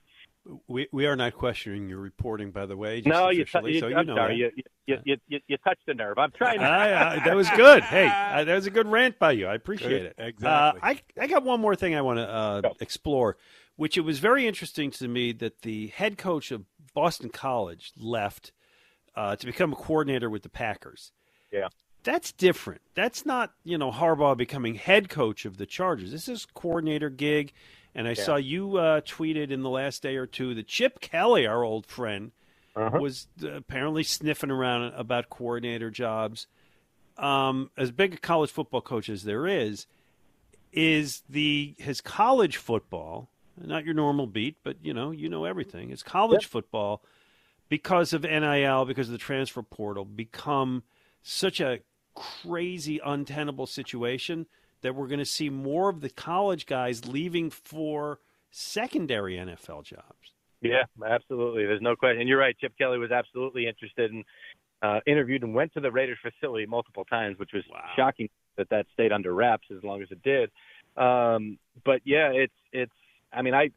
We 0.66 0.89
we 0.93 1.07
are 1.07 1.16
not 1.16 1.35
questioning 1.35 1.89
your 1.89 1.99
reporting, 1.99 2.51
by 2.51 2.66
the 2.66 2.77
way. 2.77 3.03
no, 3.05 3.29
you, 3.29 3.45
t- 3.45 3.59
you, 3.65 3.81
so 3.81 3.89
you 3.89 4.03
know 4.05 4.16
sorry, 4.16 4.37
you, 4.37 4.51
you, 4.87 4.99
you, 5.05 5.16
you, 5.29 5.41
you 5.47 5.57
touched 5.59 5.85
the 5.87 5.95
nerve. 5.95 6.19
I'm 6.19 6.31
trying. 6.31 6.61
To... 6.61 6.65
I, 6.65 7.16
I, 7.16 7.19
that 7.25 7.37
was 7.37 7.51
good. 7.51 7.83
Hey, 7.83 8.07
I, 8.07 8.45
that 8.45 8.55
was 8.55 8.66
a 8.66 8.70
good 8.70 8.87
rant 8.87 9.19
by 9.19 9.33
you. 9.33 9.47
I 9.47 9.55
appreciate 9.55 9.89
Good. 9.89 10.03
it. 10.03 10.15
Exactly. 10.19 10.49
Uh, 10.49 10.73
I 10.83 11.01
I 11.20 11.27
got 11.27 11.43
one 11.43 11.61
more 11.61 11.77
thing 11.77 11.95
I 11.95 12.01
want 12.01 12.19
to 12.19 12.29
uh, 12.29 12.62
explore, 12.81 13.37
which 13.77 13.99
it 13.99 14.03
was 14.03 14.20
very 14.20 14.47
interesting 14.47 14.91
to 14.93 15.09
me 15.09 15.33
that 15.33 15.62
the 15.62 15.89
head 15.89 16.16
coach 16.16 16.51
of 16.51 16.65
Boston 16.95 17.29
College 17.29 17.93
left 17.97 18.53
uh, 19.15 19.37
to 19.37 19.47
become 19.47 19.73
a 19.73 19.77
coordinator 19.77 20.31
with 20.31 20.43
the 20.43 20.49
Packers. 20.49 21.12
Yeah. 21.53 21.69
That's 22.05 22.33
different. 22.33 22.81
That's 22.95 23.27
not, 23.27 23.53
you 23.65 23.77
know, 23.77 23.91
Harbaugh 23.91 24.37
becoming 24.37 24.77
head 24.77 25.09
coach 25.09 25.45
of 25.45 25.57
the 25.57 25.66
Chargers. 25.66 26.12
This 26.12 26.29
is 26.29 26.47
coordinator 26.55 27.11
gig. 27.11 27.53
And 27.99 28.07
I 28.07 28.15
Yeah. 28.15 28.25
saw 28.25 28.37
you 28.37 28.77
uh, 28.77 29.01
tweeted 29.01 29.51
in 29.51 29.62
the 29.62 29.69
last 29.69 30.05
day 30.05 30.15
or 30.15 30.27
two 30.27 30.55
that 30.55 30.69
Chip 30.69 31.01
Kelly, 31.01 31.49
our 31.49 31.65
old 31.65 31.85
friend, 31.85 32.31
Uh-huh. 32.77 33.01
was 33.01 33.27
uh, 33.43 33.55
apparently 33.55 34.05
sniffing 34.05 34.53
around 34.53 34.95
about 34.95 35.29
coordinator 35.31 35.91
jobs. 35.91 36.47
Um, 37.19 37.73
as 37.77 37.91
big 37.91 38.15
a 38.15 38.19
college 38.19 38.53
football 38.53 38.83
coach 38.83 39.09
as 39.09 39.25
there 39.25 39.49
is, 39.49 39.89
is 40.73 41.25
the 41.29 41.75
his 41.79 42.01
college 42.01 42.57
football 42.57 43.31
not 43.61 43.85
your 43.85 43.95
normal 43.95 44.29
beat, 44.29 44.59
but 44.62 44.77
you 44.81 44.95
know 44.95 45.11
you 45.11 45.29
know 45.29 45.45
everything. 45.45 45.91
It's 45.91 46.05
college 46.05 46.47
football 46.47 47.03
because 47.69 48.12
of 48.12 48.25
NIL, 48.25 48.85
because 48.85 49.09
of 49.09 49.12
the 49.12 49.19
transfer 49.19 49.62
portal, 49.62 50.05
become 50.05 50.85
such 51.25 51.61
a 51.61 51.81
crazy, 52.15 53.01
untenable 53.05 53.66
situation 53.66 54.47
that 54.83 54.95
we're 54.95 55.07
going 55.09 55.19
to 55.19 55.25
see 55.25 55.51
more 55.51 55.89
of 55.89 56.01
the 56.01 56.11
college 56.11 56.67
guys 56.67 57.07
leaving 57.07 57.51
for 57.51 58.21
secondary 58.51 59.35
NFL 59.37 59.85
jobs. 59.85 60.33
Yeah, 60.61 60.85
absolutely. 61.07 61.67
There's 61.67 61.83
no 61.83 61.95
question. 61.97 62.21
And 62.21 62.29
you're 62.29 62.39
right. 62.39 62.57
Chip 62.59 62.73
Kelly 62.79 62.99
was 62.99 63.11
absolutely 63.13 63.67
interested 63.67 64.11
and 64.11 64.25
uh, 64.83 65.01
interviewed 65.07 65.43
and 65.43 65.55
went 65.55 65.73
to 65.75 65.81
the 65.81 65.91
Raiders 65.91 66.19
facility 66.23 66.67
multiple 66.67 67.05
times, 67.05 67.39
which 67.39 67.51
was 67.53 67.63
shocking 67.97 68.29
that 68.57 68.69
that 68.71 68.87
stayed 68.93 69.13
under 69.13 69.35
wraps 69.35 69.67
as 69.77 69.83
long 69.85 70.03
as 70.03 70.09
it 70.11 70.23
did. 70.23 70.51
Um, 70.97 71.59
but 71.85 72.01
yeah, 72.05 72.31
it's 72.33 72.53
it's. 72.73 72.93
I 73.33 73.43
mean, 73.43 73.55
I 73.55 73.71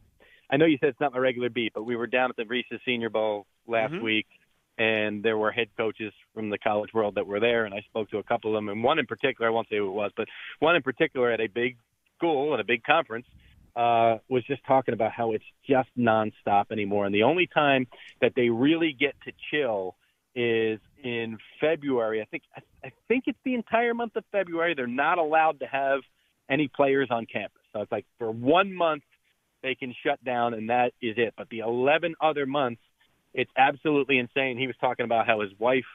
I 0.50 0.58
know 0.58 0.66
you 0.66 0.78
said 0.80 0.90
it's 0.90 1.00
not 1.00 1.14
my 1.14 1.20
regular 1.20 1.50
beat, 1.50 1.74
but 1.76 1.84
we 1.84 1.96
were 1.96 2.08
down 2.08 2.30
at 2.32 2.36
the 2.36 2.46
Reese's 2.46 2.80
Senior 2.86 3.10
Bowl 3.10 3.46
last 3.68 3.94
Mhm. 3.94 4.02
week, 4.02 4.28
and 4.78 5.24
there 5.24 5.38
were 5.38 5.52
head 5.52 5.68
coaches 5.78 6.14
from 6.34 6.50
the 6.50 6.58
college 6.58 6.94
world 6.94 7.16
that 7.16 7.28
were 7.28 7.40
there, 7.40 7.66
and 7.66 7.74
I 7.74 7.82
spoke 7.82 8.10
to 8.12 8.18
a 8.18 8.24
couple 8.24 8.52
of 8.52 8.58
them, 8.58 8.70
and 8.70 8.84
one 8.84 9.00
in 9.00 9.06
particular, 9.06 9.50
I 9.50 9.54
won't 9.54 9.68
say 9.70 9.78
who 9.78 9.88
it 9.88 9.94
was, 9.94 10.12
but 10.16 10.28
one 10.60 10.76
in 10.76 10.82
particular 10.82 11.32
at 11.32 11.40
a 11.40 11.48
big 11.48 11.78
school 12.18 12.54
at 12.54 12.60
a 12.60 12.64
big 12.64 12.84
conference 12.84 13.26
uh, 13.76 14.18
was 14.30 14.44
just 14.46 14.64
talking 14.66 14.94
about 14.94 15.12
how 15.12 15.32
it's 15.32 15.46
just 15.68 15.90
nonstop 15.98 16.72
anymore, 16.72 17.06
and 17.06 17.16
the 17.16 17.24
only 17.24 17.48
time 17.48 17.88
that 18.22 18.34
they 18.36 18.50
really 18.50 18.96
get 18.98 19.16
to 19.26 19.32
chill 19.50 19.96
is 20.36 20.80
in 21.04 21.38
February. 21.60 22.22
I 22.22 22.26
think 22.26 22.44
I, 22.56 22.62
I 22.88 22.92
think 23.08 23.26
it's 23.28 23.40
the 23.44 23.54
entire 23.54 23.94
month 23.94 24.16
of 24.16 24.24
February. 24.32 24.74
They're 24.76 24.88
not 24.88 25.18
allowed 25.18 25.60
to 25.60 25.66
have 25.68 26.02
any 26.50 26.68
players 26.68 27.10
on 27.12 27.26
campus, 27.26 27.62
so 27.74 27.82
it's 27.82 27.92
like 27.92 28.06
for 28.18 28.32
one 28.32 28.74
month 28.74 29.04
they 29.64 29.76
can 29.76 29.94
shut 30.04 30.24
down, 30.24 30.54
and 30.54 30.70
that 30.70 30.94
is 31.02 31.16
it. 31.18 31.34
But 31.38 31.50
the 31.50 31.60
11 31.60 32.16
other 32.20 32.46
months, 32.46 32.82
it's 33.34 33.52
absolutely 33.58 34.18
insane. 34.18 34.58
He 34.58 34.68
was 34.68 34.76
talking 34.80 35.06
about 35.06 35.26
how 35.26 35.42
his 35.42 35.52
wife 35.60 35.86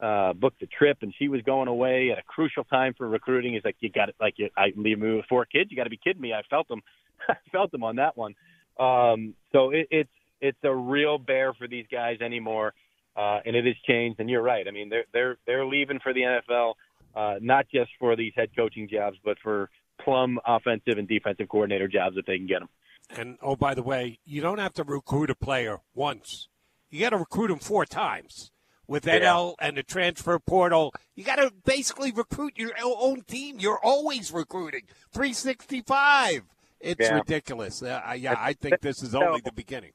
uh, 0.00 0.32
booked 0.34 0.62
a 0.62 0.66
trip 0.66 0.98
and 1.02 1.14
she 1.18 1.28
was 1.28 1.40
going 1.42 1.68
away 1.68 2.10
at 2.10 2.18
a 2.18 2.22
crucial 2.22 2.64
time 2.64 2.94
for 2.96 3.08
recruiting. 3.08 3.54
He's 3.54 3.64
like, 3.64 3.76
you 3.80 3.90
got 3.90 4.08
it. 4.08 4.16
Like, 4.20 4.34
you, 4.36 4.50
I 4.56 4.72
leave 4.76 4.98
me 4.98 5.16
with 5.16 5.26
four 5.26 5.46
kids. 5.46 5.70
You 5.70 5.76
got 5.76 5.84
to 5.84 5.90
be 5.90 6.00
kidding 6.02 6.20
me. 6.20 6.32
I 6.32 6.42
felt 6.48 6.70
him. 6.70 6.82
I 7.28 7.36
felt 7.50 7.72
him 7.72 7.82
on 7.82 7.96
that 7.96 8.16
one. 8.16 8.34
Um, 8.78 9.34
so 9.52 9.70
it, 9.70 9.88
it's 9.90 10.10
it's 10.40 10.58
a 10.64 10.74
real 10.74 11.16
bear 11.16 11.54
for 11.54 11.66
these 11.66 11.86
guys 11.90 12.20
anymore, 12.20 12.74
uh, 13.16 13.40
and 13.46 13.56
it 13.56 13.64
has 13.64 13.74
changed. 13.86 14.20
And 14.20 14.28
you're 14.28 14.42
right. 14.42 14.68
I 14.68 14.70
mean, 14.70 14.90
they're 14.90 15.06
they're 15.12 15.36
they're 15.46 15.66
leaving 15.66 15.98
for 16.00 16.12
the 16.12 16.20
NFL, 16.20 16.74
uh, 17.14 17.38
not 17.40 17.66
just 17.72 17.90
for 17.98 18.16
these 18.16 18.32
head 18.36 18.50
coaching 18.54 18.88
jobs, 18.88 19.16
but 19.24 19.38
for 19.42 19.70
plum 20.04 20.38
offensive 20.46 20.98
and 20.98 21.08
defensive 21.08 21.48
coordinator 21.48 21.88
jobs 21.88 22.16
if 22.18 22.26
they 22.26 22.36
can 22.36 22.46
get 22.46 22.60
them. 22.60 22.68
And 23.10 23.38
oh, 23.40 23.56
by 23.56 23.74
the 23.74 23.82
way, 23.82 24.18
you 24.26 24.42
don't 24.42 24.58
have 24.58 24.74
to 24.74 24.84
recruit 24.84 25.30
a 25.30 25.34
player 25.34 25.78
once. 25.94 26.48
You 26.90 27.00
got 27.00 27.10
to 27.10 27.18
recruit 27.18 27.50
him 27.50 27.58
four 27.58 27.84
times. 27.84 28.50
With 28.88 29.04
Yeah. 29.04 29.18
NIL 29.18 29.56
and 29.58 29.76
the 29.76 29.82
transfer 29.82 30.38
portal, 30.38 30.94
you 31.16 31.24
got 31.24 31.36
to 31.36 31.50
basically 31.64 32.12
recruit 32.12 32.56
your 32.56 32.70
own 32.80 33.22
team. 33.22 33.58
You're 33.58 33.80
always 33.82 34.30
recruiting. 34.32 34.82
365. 35.12 36.44
It's 36.78 37.00
Yeah. 37.00 37.14
ridiculous. 37.16 37.82
Uh, 37.82 38.14
yeah, 38.16 38.36
I 38.38 38.52
think 38.52 38.80
this 38.82 39.02
is 39.02 39.12
only 39.12 39.40
the 39.40 39.50
beginning. 39.50 39.92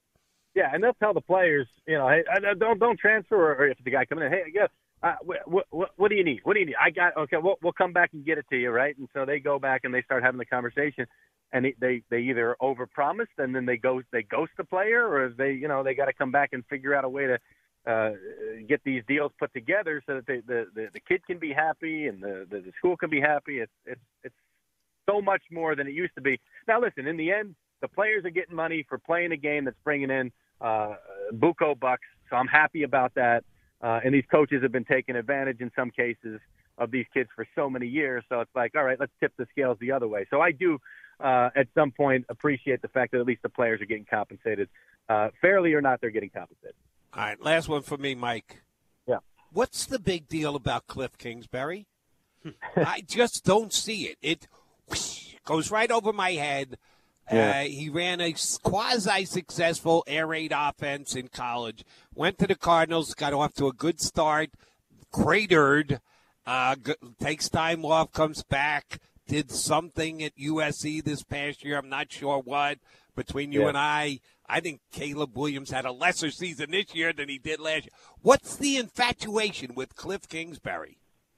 Yeah, 0.53 0.69
and 0.73 0.83
they'll 0.83 0.93
tell 0.95 1.13
the 1.13 1.21
players, 1.21 1.69
you 1.87 1.97
know, 1.97 2.09
hey, 2.09 2.25
uh, 2.29 2.53
don't 2.55 2.79
don't 2.79 2.99
transfer, 2.99 3.37
or, 3.37 3.55
or 3.55 3.67
if 3.69 3.77
the 3.85 3.91
guy 3.91 4.03
coming 4.03 4.25
in, 4.25 4.31
hey, 4.33 4.43
yeah, 4.53 4.67
uh, 5.01 5.15
what, 5.21 5.69
what 5.71 5.91
what 5.95 6.09
do 6.09 6.15
you 6.15 6.25
need? 6.25 6.41
What 6.43 6.55
do 6.55 6.59
you 6.59 6.65
need? 6.65 6.75
I 6.75 6.89
got 6.89 7.15
okay. 7.15 7.37
We'll 7.37 7.55
we'll 7.61 7.71
come 7.71 7.93
back 7.93 8.09
and 8.11 8.25
get 8.25 8.37
it 8.37 8.45
to 8.49 8.57
you, 8.57 8.71
right? 8.71 8.97
And 8.97 9.07
so 9.13 9.25
they 9.25 9.39
go 9.39 9.59
back 9.59 9.81
and 9.85 9.93
they 9.93 10.01
start 10.01 10.23
having 10.23 10.39
the 10.39 10.45
conversation, 10.45 11.05
and 11.53 11.65
they 11.79 12.01
they, 12.09 12.19
either 12.19 12.55
overpromised 12.61 13.37
and 13.37 13.53
then 13.55 13.65
they 13.65 13.77
go 13.77 14.01
they 14.11 14.23
ghost 14.23 14.51
the 14.57 14.63
player, 14.63 15.05
or 15.05 15.29
they 15.29 15.51
you 15.51 15.67
know 15.67 15.83
they 15.83 15.93
got 15.93 16.05
to 16.05 16.13
come 16.13 16.31
back 16.31 16.49
and 16.53 16.65
figure 16.67 16.95
out 16.95 17.03
a 17.03 17.09
way 17.09 17.27
to 17.27 17.37
uh, 17.91 18.11
get 18.67 18.81
these 18.83 19.03
deals 19.07 19.31
put 19.39 19.51
together 19.53 20.01
so 20.05 20.15
that 20.15 20.27
they, 20.27 20.41
the, 20.47 20.67
the 20.75 20.87
the 20.93 20.99
kid 20.99 21.25
can 21.25 21.39
be 21.39 21.51
happy 21.51 22.07
and 22.07 22.21
the, 22.21 22.45
the 22.49 22.59
the 22.61 22.71
school 22.77 22.95
can 22.95 23.09
be 23.09 23.21
happy. 23.21 23.59
It's 23.59 23.71
it's 23.85 24.01
it's 24.23 24.35
so 25.09 25.21
much 25.21 25.41
more 25.51 25.75
than 25.75 25.87
it 25.87 25.93
used 25.93 26.15
to 26.15 26.21
be. 26.21 26.39
Now, 26.67 26.79
listen, 26.79 27.07
in 27.07 27.17
the 27.17 27.31
end, 27.31 27.55
the 27.81 27.87
players 27.87 28.23
are 28.25 28.29
getting 28.29 28.55
money 28.55 28.85
for 28.87 28.97
playing 28.97 29.31
a 29.31 29.37
game 29.37 29.65
that's 29.65 29.79
bringing 29.83 30.11
in 30.11 30.31
uh, 30.61 30.95
buco 31.33 31.77
bucks, 31.79 32.05
so 32.29 32.35
I'm 32.35 32.47
happy 32.47 32.83
about 32.83 33.13
that. 33.15 33.43
Uh, 33.81 33.99
and 34.05 34.13
these 34.13 34.25
coaches 34.31 34.61
have 34.61 34.71
been 34.71 34.85
taking 34.85 35.15
advantage 35.15 35.59
in 35.59 35.71
some 35.75 35.89
cases 35.89 36.39
of 36.77 36.91
these 36.91 37.05
kids 37.13 37.29
for 37.35 37.45
so 37.55 37.69
many 37.69 37.87
years. 37.87 38.23
So 38.29 38.41
it's 38.41 38.55
like, 38.55 38.73
all 38.75 38.83
right, 38.83 38.99
let's 38.99 39.11
tip 39.19 39.33
the 39.37 39.47
scales 39.51 39.77
the 39.81 39.91
other 39.91 40.07
way. 40.07 40.25
So 40.29 40.39
I 40.39 40.51
do, 40.51 40.79
uh, 41.21 41.49
at 41.55 41.67
some 41.75 41.91
point, 41.91 42.25
appreciate 42.29 42.81
the 42.81 42.87
fact 42.87 43.11
that 43.11 43.19
at 43.19 43.25
least 43.25 43.41
the 43.41 43.49
players 43.49 43.81
are 43.81 43.85
getting 43.85 44.05
compensated, 44.05 44.69
uh, 45.09 45.29
fairly 45.41 45.73
or 45.73 45.81
not, 45.81 46.01
they're 46.01 46.09
getting 46.09 46.29
compensated. 46.29 46.75
All 47.13 47.23
right, 47.23 47.41
last 47.41 47.67
one 47.67 47.81
for 47.81 47.97
me, 47.97 48.15
Mike. 48.15 48.61
Yeah. 49.07 49.17
What's 49.51 49.85
the 49.85 49.99
big 49.99 50.27
deal 50.27 50.55
about 50.55 50.87
Cliff 50.87 51.17
Kingsbury? 51.17 51.87
I 52.75 53.03
just 53.07 53.43
don't 53.43 53.73
see 53.73 54.03
it. 54.05 54.17
It 54.21 54.47
whoosh, 54.87 55.35
goes 55.45 55.71
right 55.71 55.91
over 55.91 56.13
my 56.13 56.31
head. 56.31 56.77
Yeah. 57.31 57.51
Uh, 57.51 57.63
he 57.63 57.89
ran 57.89 58.19
a 58.19 58.33
quasi 58.63 59.25
successful 59.25 60.03
air 60.07 60.27
raid 60.27 60.53
offense 60.55 61.15
in 61.15 61.27
college. 61.27 61.85
Went 62.13 62.37
to 62.39 62.47
the 62.47 62.55
Cardinals, 62.55 63.13
got 63.13 63.33
off 63.33 63.53
to 63.55 63.67
a 63.67 63.73
good 63.73 64.01
start, 64.01 64.49
cratered, 65.11 66.01
uh, 66.45 66.75
g- 66.75 66.95
takes 67.19 67.47
time 67.47 67.85
off, 67.85 68.11
comes 68.11 68.43
back, 68.43 68.99
did 69.31 69.49
something 69.49 70.21
at 70.21 70.35
USC 70.35 71.01
this 71.01 71.23
past 71.23 71.63
year. 71.63 71.77
I'm 71.77 71.87
not 71.87 72.11
sure 72.11 72.39
what. 72.39 72.79
Between 73.15 73.53
you 73.53 73.61
Yeah. 73.61 73.69
and 73.69 73.77
I, 73.77 74.19
I 74.47 74.59
think 74.59 74.81
Caleb 74.91 75.37
Williams 75.37 75.71
had 75.71 75.85
a 75.85 75.91
lesser 75.91 76.31
season 76.31 76.71
this 76.71 76.93
year 76.93 77.13
than 77.13 77.29
he 77.29 77.37
did 77.37 77.59
last 77.61 77.85
year. 77.85 77.91
What's 78.21 78.57
the 78.57 78.75
infatuation 78.75 79.73
with 79.73 79.95
Cliff 79.95 80.27
Kingsbury? 80.27 80.97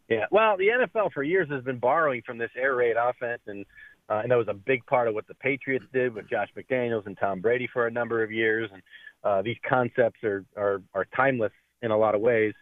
Yeah, 0.10 0.26
well, 0.32 0.58
the 0.58 0.68
NFL 0.68 1.14
for 1.14 1.24
years 1.24 1.50
has 1.50 1.64
been 1.64 1.78
borrowing 1.78 2.24
from 2.26 2.38
this 2.40 2.52
air 2.58 2.76
raid 2.76 2.96
offense, 2.98 3.42
and 3.48 3.66
uh, 4.10 4.20
and 4.22 4.32
that 4.32 4.38
was 4.38 4.50
a 4.50 4.54
big 4.54 4.86
part 4.86 5.08
of 5.08 5.14
what 5.14 5.26
the 5.28 5.34
Patriots 5.36 5.86
did 5.94 6.14
with 6.14 6.30
Josh 6.30 6.50
McDaniels 6.58 7.06
and 7.06 7.18
Tom 7.18 7.40
Brady 7.40 7.70
for 7.72 7.88
a 7.88 7.92
number 7.92 8.22
of 8.22 8.32
years. 8.32 8.70
And 8.74 8.82
uh, 9.24 9.42
these 9.42 9.58
concepts 9.68 10.24
are 10.24 10.46
are 10.58 10.82
are 10.94 11.06
timeless 11.16 11.54
in 11.82 11.92
a 11.92 11.98
lot 11.98 12.14
of 12.16 12.22
ways. 12.22 12.54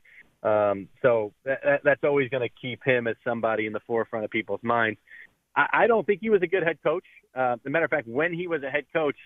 Um, 0.44 0.88
so 1.02 1.34
that, 1.46 1.60
that, 1.64 1.82
that's 1.84 2.04
always 2.04 2.30
going 2.30 2.48
to 2.48 2.54
keep 2.62 2.84
him 2.84 3.08
as 3.08 3.16
somebody 3.24 3.68
in 3.68 3.74
the 3.74 3.80
forefront 3.86 4.26
of 4.26 4.32
people's 4.32 4.64
minds. 4.64 5.00
I, 5.56 5.68
I 5.74 5.88
don't 5.88 6.06
think 6.06 6.22
he 6.22 6.30
was 6.30 6.42
a 6.42 6.48
good 6.48 6.64
head 6.64 6.80
coach. 6.84 7.06
Uh, 7.36 7.54
as 7.54 7.60
a 7.66 7.70
matter 7.70 7.86
of 7.86 7.92
fact, 7.92 8.08
when 8.08 8.34
he 8.34 8.48
was 8.48 8.64
a 8.64 8.70
head 8.70 8.86
coach, 8.94 9.18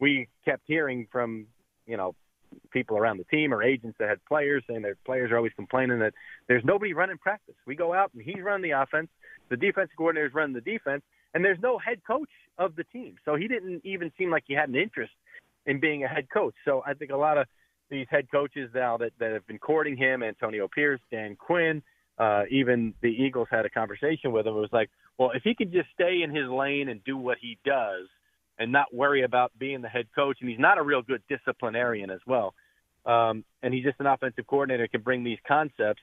we 0.00 0.28
kept 0.44 0.62
hearing 0.66 1.06
from 1.10 1.46
you 1.86 1.96
know 1.96 2.14
people 2.70 2.96
around 2.96 3.18
the 3.18 3.24
team 3.24 3.52
or 3.52 3.62
agents 3.62 3.96
that 3.98 4.08
had 4.08 4.24
players 4.24 4.62
saying 4.68 4.82
their 4.82 4.96
players 5.04 5.30
are 5.30 5.36
always 5.36 5.52
complaining 5.54 5.98
that 5.98 6.14
there's 6.46 6.64
nobody 6.64 6.92
running 6.92 7.18
practice. 7.18 7.54
We 7.66 7.74
go 7.74 7.92
out 7.92 8.10
and 8.14 8.22
he's 8.22 8.42
running 8.42 8.70
the 8.70 8.80
offense, 8.80 9.08
the 9.48 9.56
defensive 9.56 9.96
coordinator's 9.96 10.34
running 10.34 10.54
the 10.54 10.60
defense, 10.60 11.02
and 11.34 11.44
there's 11.44 11.58
no 11.60 11.78
head 11.78 12.00
coach 12.06 12.30
of 12.58 12.74
the 12.76 12.84
team. 12.84 13.16
So 13.24 13.36
he 13.36 13.48
didn't 13.48 13.82
even 13.84 14.10
seem 14.18 14.30
like 14.30 14.44
he 14.46 14.54
had 14.54 14.68
an 14.68 14.76
interest 14.76 15.12
in 15.66 15.80
being 15.80 16.04
a 16.04 16.08
head 16.08 16.28
coach. 16.32 16.54
So 16.64 16.82
I 16.86 16.94
think 16.94 17.10
a 17.10 17.16
lot 17.16 17.38
of 17.38 17.46
these 17.90 18.06
head 18.10 18.30
coaches 18.30 18.70
now 18.74 18.96
that, 18.98 19.12
that 19.18 19.32
have 19.32 19.46
been 19.46 19.58
courting 19.58 19.96
him, 19.96 20.22
Antonio 20.22 20.68
Pierce, 20.68 21.00
Dan 21.10 21.36
Quinn, 21.36 21.82
uh, 22.18 22.42
even 22.50 22.94
the 23.00 23.08
Eagles 23.08 23.48
had 23.50 23.64
a 23.64 23.70
conversation 23.70 24.32
with 24.32 24.46
him. 24.46 24.56
It 24.56 24.60
was 24.60 24.72
like, 24.72 24.90
well, 25.18 25.30
if 25.34 25.42
he 25.42 25.54
could 25.54 25.72
just 25.72 25.88
stay 25.94 26.22
in 26.22 26.34
his 26.34 26.48
lane 26.48 26.88
and 26.88 27.02
do 27.04 27.16
what 27.16 27.38
he 27.40 27.58
does 27.64 28.06
and 28.58 28.72
not 28.72 28.92
worry 28.92 29.22
about 29.22 29.52
being 29.58 29.82
the 29.82 29.88
head 29.88 30.06
coach, 30.14 30.38
and 30.40 30.50
he's 30.50 30.58
not 30.58 30.78
a 30.78 30.82
real 30.82 31.02
good 31.02 31.22
disciplinarian 31.28 32.10
as 32.10 32.20
well, 32.26 32.54
um, 33.06 33.44
and 33.62 33.72
he's 33.72 33.84
just 33.84 34.00
an 34.00 34.06
offensive 34.06 34.46
coordinator 34.46 34.88
can 34.88 35.02
bring 35.02 35.22
these 35.22 35.38
concepts. 35.46 36.02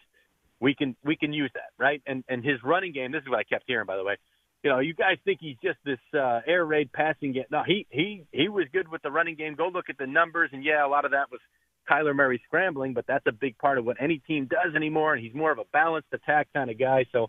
We 0.61 0.73
can 0.73 0.95
we 1.03 1.17
can 1.17 1.33
use 1.33 1.51
that, 1.53 1.71
right? 1.77 2.01
And 2.07 2.23
and 2.29 2.43
his 2.43 2.63
running 2.63 2.93
game. 2.93 3.11
This 3.11 3.21
is 3.21 3.29
what 3.29 3.39
I 3.39 3.43
kept 3.43 3.65
hearing, 3.67 3.85
by 3.85 3.97
the 3.97 4.03
way. 4.03 4.15
You 4.63 4.71
know, 4.71 4.79
you 4.79 4.93
guys 4.93 5.17
think 5.25 5.39
he's 5.41 5.57
just 5.61 5.77
this 5.85 5.99
uh, 6.17 6.39
air 6.47 6.65
raid 6.65 6.91
passing 6.93 7.33
game. 7.33 7.43
No, 7.51 7.61
he 7.67 7.85
he 7.89 8.23
he 8.31 8.47
was 8.47 8.65
good 8.71 8.87
with 8.87 9.01
the 9.01 9.11
running 9.11 9.35
game. 9.35 9.55
Go 9.55 9.67
look 9.67 9.89
at 9.89 9.97
the 9.97 10.07
numbers, 10.07 10.49
and 10.53 10.63
yeah, 10.63 10.85
a 10.85 10.87
lot 10.87 11.03
of 11.03 11.11
that 11.11 11.29
was 11.29 11.41
Kyler 11.89 12.15
Murray 12.15 12.41
scrambling, 12.45 12.93
but 12.93 13.05
that's 13.07 13.25
a 13.27 13.31
big 13.31 13.57
part 13.57 13.77
of 13.77 13.85
what 13.85 13.97
any 13.99 14.19
team 14.19 14.47
does 14.47 14.75
anymore. 14.75 15.13
And 15.13 15.23
he's 15.23 15.33
more 15.33 15.51
of 15.51 15.59
a 15.59 15.65
balanced 15.71 16.09
attack 16.13 16.47
kind 16.53 16.69
of 16.69 16.79
guy. 16.79 17.05
So 17.11 17.27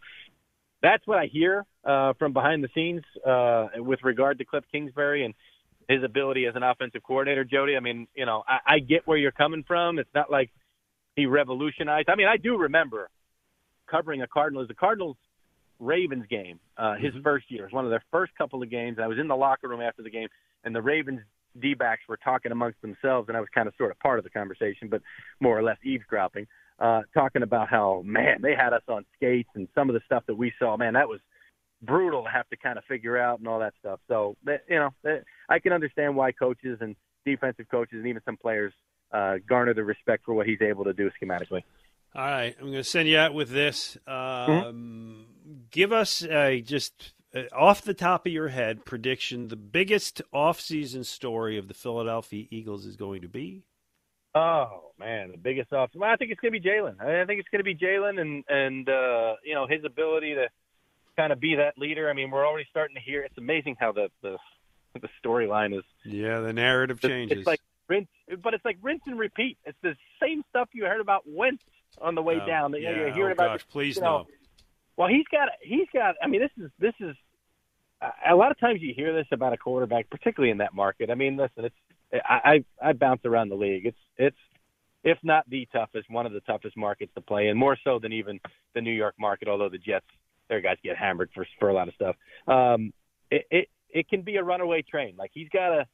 that's 0.82 1.06
what 1.06 1.18
I 1.18 1.26
hear 1.26 1.64
uh, 1.84 2.12
from 2.18 2.32
behind 2.32 2.62
the 2.62 2.68
scenes 2.74 3.02
uh, 3.26 3.68
with 3.76 4.00
regard 4.02 4.38
to 4.38 4.44
Cliff 4.44 4.64
Kingsbury 4.70 5.24
and 5.24 5.34
his 5.88 6.02
ability 6.02 6.46
as 6.46 6.56
an 6.56 6.62
offensive 6.62 7.02
coordinator. 7.02 7.44
Jody, 7.44 7.76
I 7.76 7.80
mean, 7.80 8.08
you 8.14 8.26
know, 8.26 8.42
I, 8.46 8.74
I 8.74 8.78
get 8.80 9.06
where 9.06 9.16
you're 9.18 9.32
coming 9.32 9.64
from. 9.66 9.98
It's 9.98 10.14
not 10.14 10.30
like 10.30 10.50
he 11.14 11.26
revolutionized. 11.26 12.08
I 12.08 12.16
mean, 12.16 12.28
I 12.28 12.36
do 12.36 12.56
remember 12.56 13.08
covering 13.90 14.22
a 14.22 14.26
Cardinals, 14.26 14.68
the 14.68 14.74
Cardinals 14.74 15.16
Ravens 15.78 16.26
game, 16.28 16.58
uh, 16.76 16.96
his 16.96 17.12
first 17.22 17.50
year. 17.50 17.62
It 17.62 17.66
was 17.66 17.72
one 17.72 17.84
of 17.84 17.90
their 17.90 18.04
first 18.10 18.32
couple 18.36 18.62
of 18.62 18.70
games. 18.70 18.98
I 19.02 19.06
was 19.06 19.18
in 19.18 19.28
the 19.28 19.36
locker 19.36 19.68
room 19.68 19.80
after 19.80 20.02
the 20.02 20.10
game, 20.10 20.28
and 20.64 20.74
the 20.74 20.82
Ravens 20.82 21.20
D 21.60 21.74
backs 21.74 22.02
were 22.08 22.16
talking 22.16 22.52
amongst 22.52 22.80
themselves, 22.82 23.28
and 23.28 23.36
I 23.36 23.40
was 23.40 23.48
kind 23.54 23.68
of 23.68 23.74
sort 23.76 23.90
of 23.90 23.98
part 23.98 24.18
of 24.18 24.24
the 24.24 24.30
conversation, 24.30 24.88
but 24.88 25.02
more 25.40 25.58
or 25.58 25.62
less 25.62 25.78
eavesdropping, 25.84 26.46
uh, 26.78 27.02
talking 27.14 27.42
about 27.42 27.68
how, 27.68 28.02
man, 28.04 28.38
they 28.42 28.54
had 28.54 28.72
us 28.72 28.82
on 28.88 29.04
skates 29.16 29.48
and 29.54 29.68
some 29.74 29.88
of 29.88 29.94
the 29.94 30.00
stuff 30.04 30.24
that 30.26 30.34
we 30.36 30.52
saw, 30.58 30.76
man, 30.76 30.94
that 30.94 31.08
was 31.08 31.20
brutal 31.82 32.24
to 32.24 32.30
have 32.30 32.48
to 32.48 32.56
kind 32.56 32.78
of 32.78 32.84
figure 32.84 33.18
out 33.18 33.38
and 33.38 33.48
all 33.48 33.60
that 33.60 33.74
stuff. 33.80 34.00
So, 34.08 34.36
you 34.46 34.76
know, 34.76 34.90
I 35.48 35.58
can 35.58 35.72
understand 35.72 36.16
why 36.16 36.32
coaches 36.32 36.78
and 36.80 36.96
defensive 37.24 37.66
coaches 37.70 37.98
and 37.98 38.06
even 38.06 38.22
some 38.24 38.36
players 38.36 38.72
uh, 39.12 39.36
garner 39.48 39.74
the 39.74 39.84
respect 39.84 40.24
for 40.24 40.34
what 40.34 40.46
he's 40.46 40.62
able 40.62 40.84
to 40.84 40.92
do 40.92 41.10
schematically. 41.20 41.62
All 42.14 42.24
right, 42.24 42.56
I'm 42.58 42.66
going 42.66 42.78
to 42.78 42.84
send 42.84 43.08
you 43.08 43.18
out 43.18 43.34
with 43.34 43.50
this. 43.50 43.98
Um, 44.06 45.26
Give 45.70 45.92
us 45.92 46.22
a 46.24 46.62
just 46.62 47.12
off 47.52 47.82
the 47.82 47.94
top 47.94 48.26
of 48.26 48.32
your 48.32 48.48
head 48.48 48.84
prediction. 48.84 49.48
The 49.48 49.56
biggest 49.56 50.22
off-season 50.32 51.04
story 51.04 51.58
of 51.58 51.68
the 51.68 51.74
Philadelphia 51.74 52.46
Eagles 52.50 52.86
is 52.86 52.96
going 52.96 53.22
to 53.22 53.28
be. 53.28 53.62
Oh 54.34 54.90
man, 54.98 55.30
the 55.32 55.38
biggest 55.38 55.72
off. 55.72 55.90
Well, 55.94 56.10
I 56.10 56.16
think 56.16 56.30
it's 56.30 56.40
going 56.40 56.52
to 56.52 56.60
be 56.60 56.68
Jalen. 56.68 57.00
I 57.00 57.24
think 57.24 57.40
it's 57.40 57.48
going 57.48 57.60
to 57.60 57.64
be 57.64 57.74
Jalen, 57.74 58.20
and 58.20 58.44
and 58.48 58.88
uh, 58.88 59.36
you 59.42 59.54
know 59.54 59.66
his 59.66 59.82
ability 59.84 60.34
to 60.34 60.48
kind 61.16 61.32
of 61.32 61.40
be 61.40 61.54
that 61.54 61.78
leader. 61.78 62.10
I 62.10 62.12
mean, 62.12 62.30
we're 62.30 62.46
already 62.46 62.66
starting 62.70 62.96
to 62.96 63.00
hear. 63.00 63.22
It's 63.22 63.38
amazing 63.38 63.76
how 63.80 63.92
the 63.92 64.10
the 64.22 64.36
the 65.00 65.08
storyline 65.24 65.76
is. 65.76 65.84
Yeah, 66.04 66.40
the 66.40 66.52
narrative 66.52 67.00
changes. 67.00 67.38
It's 67.38 67.46
like 67.46 67.60
rinse, 67.88 68.08
but 68.42 68.52
it's 68.52 68.64
like 68.64 68.76
rinse 68.82 69.02
and 69.06 69.18
repeat. 69.18 69.56
It's 69.64 69.78
the 69.82 69.96
same 70.20 70.42
stuff 70.50 70.68
you 70.72 70.84
heard 70.84 71.00
about 71.00 71.22
Wentz 71.26 71.62
on 72.00 72.14
the 72.14 72.22
way 72.22 72.38
Oh, 72.42 72.46
down. 72.46 72.74
Yeah. 72.74 72.90
You're 72.90 73.12
hearing 73.14 73.30
Oh, 73.30 73.42
about 73.44 73.58
gosh, 73.60 73.68
please 73.68 73.96
you 73.96 74.02
know, 74.02 74.18
no. 74.18 74.26
Well, 74.98 75.08
he's 75.08 75.26
got 75.30 75.48
he's 75.62 75.88
got. 75.94 76.14
I 76.22 76.26
mean, 76.26 76.42
this 76.42 76.50
is 76.58 76.70
this 76.78 76.94
is 77.00 77.16
a 78.28 78.34
lot 78.34 78.50
of 78.50 78.58
times 78.58 78.80
you 78.82 78.92
hear 78.94 79.14
this 79.14 79.26
about 79.32 79.52
a 79.52 79.56
quarterback, 79.56 80.10
particularly 80.10 80.50
in 80.50 80.58
that 80.58 80.74
market. 80.74 81.10
I 81.10 81.14
mean, 81.14 81.36
listen, 81.36 81.64
it's 81.64 81.74
I 82.12 82.64
I, 82.82 82.88
I 82.90 82.92
bounce 82.92 83.24
around 83.24 83.48
the 83.48 83.56
league. 83.56 83.86
It's 83.86 83.98
it's 84.16 84.36
if 85.04 85.18
not 85.22 85.48
the 85.48 85.68
toughest, 85.72 86.10
one 86.10 86.26
of 86.26 86.32
the 86.32 86.40
toughest 86.40 86.76
markets 86.76 87.12
to 87.14 87.20
play 87.20 87.48
in, 87.48 87.56
more 87.56 87.76
so 87.84 87.98
than 87.98 88.12
even 88.12 88.40
the 88.74 88.80
New 88.80 88.92
York 88.92 89.14
market. 89.18 89.48
Although 89.48 89.68
the 89.68 89.78
Jets, 89.78 90.06
their 90.48 90.60
guys 90.60 90.76
get 90.82 90.96
hammered 90.96 91.30
for 91.34 91.46
for 91.58 91.68
a 91.68 91.74
lot 91.74 91.88
of 91.88 91.94
stuff. 91.94 92.16
Um, 92.46 92.92
it 93.30 93.46
it 93.50 93.68
it 93.90 94.08
can 94.08 94.22
be 94.22 94.36
a 94.36 94.42
runaway 94.42 94.82
train. 94.82 95.14
Like 95.16 95.30
he's 95.32 95.48
got 95.48 95.68
to 95.68 95.86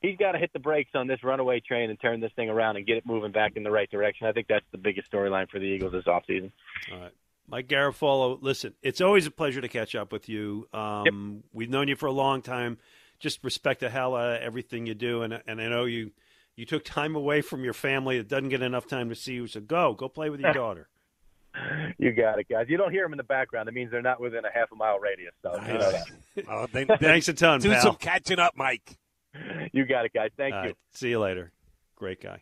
he's 0.00 0.16
got 0.16 0.32
to 0.32 0.38
hit 0.38 0.52
the 0.52 0.58
brakes 0.58 0.92
on 0.94 1.06
this 1.06 1.22
runaway 1.22 1.60
train 1.60 1.90
and 1.90 2.00
turn 2.00 2.20
this 2.20 2.32
thing 2.36 2.48
around 2.48 2.76
and 2.76 2.86
get 2.86 2.96
it 2.96 3.06
moving 3.06 3.32
back 3.32 3.56
in 3.56 3.62
the 3.62 3.70
right 3.70 3.90
direction. 3.90 4.26
I 4.26 4.32
think 4.32 4.46
that's 4.48 4.66
the 4.72 4.78
biggest 4.78 5.10
storyline 5.10 5.48
for 5.48 5.58
the 5.58 5.66
Eagles 5.66 5.92
this 5.92 6.04
offseason. 6.04 6.52
All 6.92 7.00
right. 7.00 7.12
Mike 7.50 7.66
Garafolo, 7.68 8.38
listen, 8.42 8.74
it's 8.82 9.00
always 9.00 9.26
a 9.26 9.30
pleasure 9.30 9.60
to 9.60 9.68
catch 9.68 9.94
up 9.94 10.12
with 10.12 10.28
you. 10.28 10.68
Um, 10.72 11.42
We've 11.52 11.70
known 11.70 11.88
you 11.88 11.96
for 11.96 12.06
a 12.06 12.12
long 12.12 12.42
time. 12.42 12.78
Just 13.18 13.42
respect 13.42 13.80
the 13.80 13.88
hell 13.88 14.14
out 14.14 14.36
of 14.36 14.42
everything 14.42 14.86
you 14.86 14.94
do, 14.94 15.22
and 15.22 15.40
and 15.46 15.60
I 15.60 15.68
know 15.68 15.86
you 15.86 16.12
you 16.56 16.66
took 16.66 16.84
time 16.84 17.16
away 17.16 17.40
from 17.40 17.64
your 17.64 17.72
family 17.72 18.18
that 18.18 18.28
doesn't 18.28 18.50
get 18.50 18.62
enough 18.62 18.86
time 18.86 19.08
to 19.08 19.14
see 19.14 19.32
you. 19.34 19.46
So 19.46 19.60
go, 19.60 19.94
go 19.94 20.08
play 20.08 20.30
with 20.30 20.40
your 20.40 20.52
daughter. 20.64 20.88
You 21.98 22.12
got 22.12 22.38
it, 22.38 22.46
guys. 22.48 22.66
You 22.68 22.76
don't 22.76 22.92
hear 22.92 23.02
them 23.04 23.12
in 23.12 23.16
the 23.16 23.24
background. 23.24 23.66
That 23.66 23.72
means 23.74 23.90
they're 23.90 24.02
not 24.02 24.20
within 24.20 24.44
a 24.44 24.52
half 24.52 24.70
a 24.70 24.76
mile 24.76 25.00
radius. 25.00 25.32
So 25.42 25.54
you 25.66 25.72
know 25.78 25.90
that. 25.90 26.04
Oh, 26.48 26.66
they, 26.72 26.84
Thanks 26.84 27.26
a 27.28 27.32
ton, 27.32 27.58
Do 27.60 27.70
pal. 27.72 27.82
some 27.82 27.96
catching 27.96 28.38
up, 28.38 28.52
Mike. 28.56 28.96
You 29.72 29.84
got 29.86 30.04
it, 30.04 30.12
guys. 30.12 30.30
Thank 30.36 30.54
All 30.54 30.60
you. 30.62 30.66
right, 30.68 30.76
see 30.92 31.08
you 31.08 31.18
later. 31.18 31.50
Great 31.96 32.20
guy. 32.22 32.40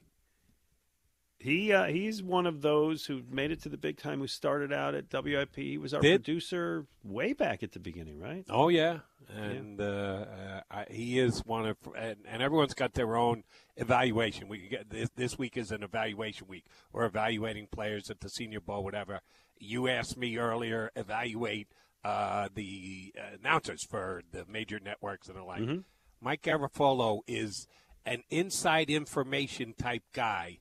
He 1.47 1.73
uh, 1.73 1.85
he's 1.85 2.25
one 2.25 2.45
of 2.45 2.61
those 2.61 3.07
who 3.07 3.23
made 3.31 3.53
it 3.53 3.63
to 3.63 3.69
the 3.69 3.77
big 3.77 3.99
time. 3.99 4.19
Who 4.19 4.27
started 4.27 4.73
out 4.73 4.97
at 4.97 5.13
WIP. 5.13 5.55
He 5.55 5.79
was 5.79 5.95
our 5.95 6.01
Did. 6.01 6.25
producer 6.25 6.87
way 7.05 7.35
back 7.35 7.63
at 7.63 7.71
the 7.71 7.79
beginning, 7.79 8.19
right? 8.19 8.45
Oh 8.51 8.69
yeah, 8.69 8.99
and 9.33 9.81
uh, 9.81 9.85
uh, 9.85 10.61
I, 10.69 10.87
he 10.91 11.21
is 11.21 11.45
one 11.47 11.67
of, 11.69 11.77
and, 11.97 12.17
and 12.27 12.43
everyone's 12.43 12.75
got 12.75 12.95
their 12.95 13.17
own 13.17 13.45
evaluation. 13.77 14.49
We 14.49 14.67
get 14.67 14.91
this, 14.91 15.09
this 15.15 15.39
week 15.39 15.57
is 15.57 15.71
an 15.71 15.85
evaluation 15.85 16.49
week. 16.49 16.65
We're 16.93 17.05
evaluating 17.05 17.69
players 17.71 18.11
at 18.11 18.19
the 18.19 18.29
Senior 18.29 18.61
Bowl, 18.61 18.83
whatever. 18.83 19.21
You 19.57 19.87
asked 19.87 20.17
me 20.17 20.39
earlier, 20.39 20.91
evaluate 20.97 21.69
uh, 22.05 22.49
the 22.53 23.15
announcers 23.39 23.85
for 23.89 24.23
the 24.33 24.47
major 24.49 24.81
networks 24.81 25.29
and 25.29 25.37
the 25.37 25.45
like. 25.45 25.63
Mhm. 25.63 25.85
Mike 26.21 26.43
Garafolo 26.43 27.21
is 27.29 27.69
an 28.05 28.25
inside 28.31 28.91
information 28.91 29.75
type 29.75 30.03
guy 30.13 30.59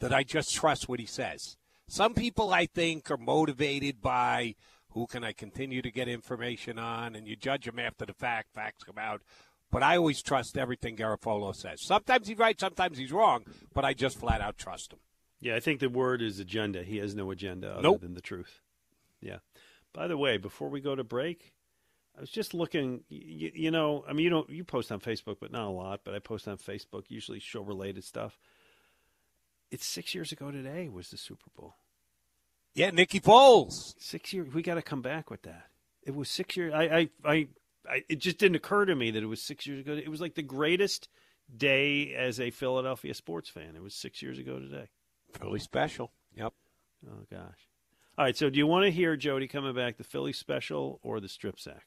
that 0.00 0.12
I 0.12 0.22
just 0.22 0.54
trust 0.54 0.88
what 0.88 1.00
he 1.00 1.06
says. 1.06 1.56
Some 1.88 2.14
people 2.14 2.52
I 2.52 2.66
think 2.66 3.10
are 3.10 3.16
motivated 3.16 4.00
by 4.00 4.54
who 4.90 5.06
can 5.06 5.22
I 5.24 5.32
continue 5.32 5.82
to 5.82 5.90
get 5.90 6.08
information 6.08 6.78
on, 6.78 7.14
and 7.14 7.26
you 7.28 7.36
judge 7.36 7.64
them 7.66 7.78
after 7.78 8.04
the 8.04 8.12
fact. 8.12 8.52
Facts 8.54 8.82
come 8.84 8.98
out. 8.98 9.22
But 9.70 9.84
I 9.84 9.96
always 9.96 10.20
trust 10.20 10.58
everything 10.58 10.96
Garafolo 10.96 11.54
says. 11.54 11.80
Sometimes 11.82 12.26
he's 12.26 12.38
right, 12.38 12.58
sometimes 12.58 12.98
he's 12.98 13.12
wrong, 13.12 13.44
but 13.72 13.84
I 13.84 13.94
just 13.94 14.18
flat 14.18 14.40
out 14.40 14.58
trust 14.58 14.92
him. 14.92 14.98
Yeah, 15.40 15.54
I 15.54 15.60
think 15.60 15.78
the 15.80 15.88
word 15.88 16.20
is 16.22 16.40
agenda. 16.40 16.82
He 16.82 16.98
has 16.98 17.14
no 17.14 17.30
agenda 17.30 17.70
other 17.72 17.82
Nope. 17.82 18.00
than 18.00 18.14
the 18.14 18.20
truth. 18.20 18.60
Yeah. 19.20 19.38
By 19.92 20.08
the 20.08 20.16
way, 20.16 20.38
before 20.38 20.68
we 20.68 20.80
go 20.80 20.94
to 20.96 21.04
break, 21.04 21.54
I 22.16 22.20
was 22.20 22.30
just 22.30 22.52
looking. 22.52 23.04
You, 23.08 23.50
you 23.54 23.70
know, 23.70 24.04
I 24.08 24.12
mean, 24.12 24.24
you 24.24 24.30
don't 24.30 24.50
you 24.50 24.64
post 24.64 24.90
on 24.92 25.00
Facebook, 25.00 25.36
but 25.40 25.52
not 25.52 25.66
a 25.66 25.70
lot. 25.70 26.00
But 26.04 26.14
I 26.14 26.18
post 26.18 26.46
on 26.48 26.58
Facebook 26.58 27.04
usually 27.08 27.38
show 27.40 27.62
related 27.62 28.04
stuff. 28.04 28.38
It's 29.70 29.86
six 29.86 30.14
years 30.14 30.32
ago 30.32 30.50
today 30.50 30.88
was 30.88 31.10
the 31.10 31.16
Super 31.16 31.50
Bowl. 31.56 31.76
Yeah, 32.74 32.90
Nikki 32.90 33.20
Foles. 33.20 33.94
Six 33.98 34.32
years. 34.32 34.52
We 34.52 34.62
got 34.62 34.74
to 34.74 34.82
come 34.82 35.02
back 35.02 35.30
with 35.30 35.42
that. 35.42 35.66
It 36.02 36.14
was 36.14 36.28
six 36.28 36.56
years. 36.56 36.72
I, 36.74 36.82
I, 36.82 37.08
I, 37.24 37.48
I, 37.88 38.04
it 38.08 38.18
just 38.20 38.38
didn't 38.38 38.56
occur 38.56 38.84
to 38.84 38.94
me 38.94 39.10
that 39.10 39.22
it 39.22 39.26
was 39.26 39.42
six 39.42 39.66
years 39.66 39.80
ago. 39.80 39.92
It 39.92 40.08
was 40.08 40.20
like 40.20 40.34
the 40.34 40.42
greatest 40.42 41.08
day 41.54 42.14
as 42.14 42.40
a 42.40 42.50
Philadelphia 42.50 43.14
sports 43.14 43.48
fan. 43.48 43.74
It 43.76 43.82
was 43.82 43.94
six 43.94 44.22
years 44.22 44.38
ago 44.38 44.58
today. 44.58 44.88
Philly 45.38 45.60
special. 45.60 46.12
Yep. 46.36 46.52
Oh 47.08 47.24
gosh. 47.30 47.68
All 48.18 48.24
right. 48.24 48.36
So, 48.36 48.50
do 48.50 48.58
you 48.58 48.66
want 48.66 48.84
to 48.84 48.90
hear 48.90 49.16
Jody 49.16 49.48
coming 49.48 49.74
back, 49.74 49.96
the 49.96 50.04
Philly 50.04 50.32
special 50.32 51.00
or 51.02 51.20
the 51.20 51.28
strip 51.28 51.58
sack? 51.58 51.86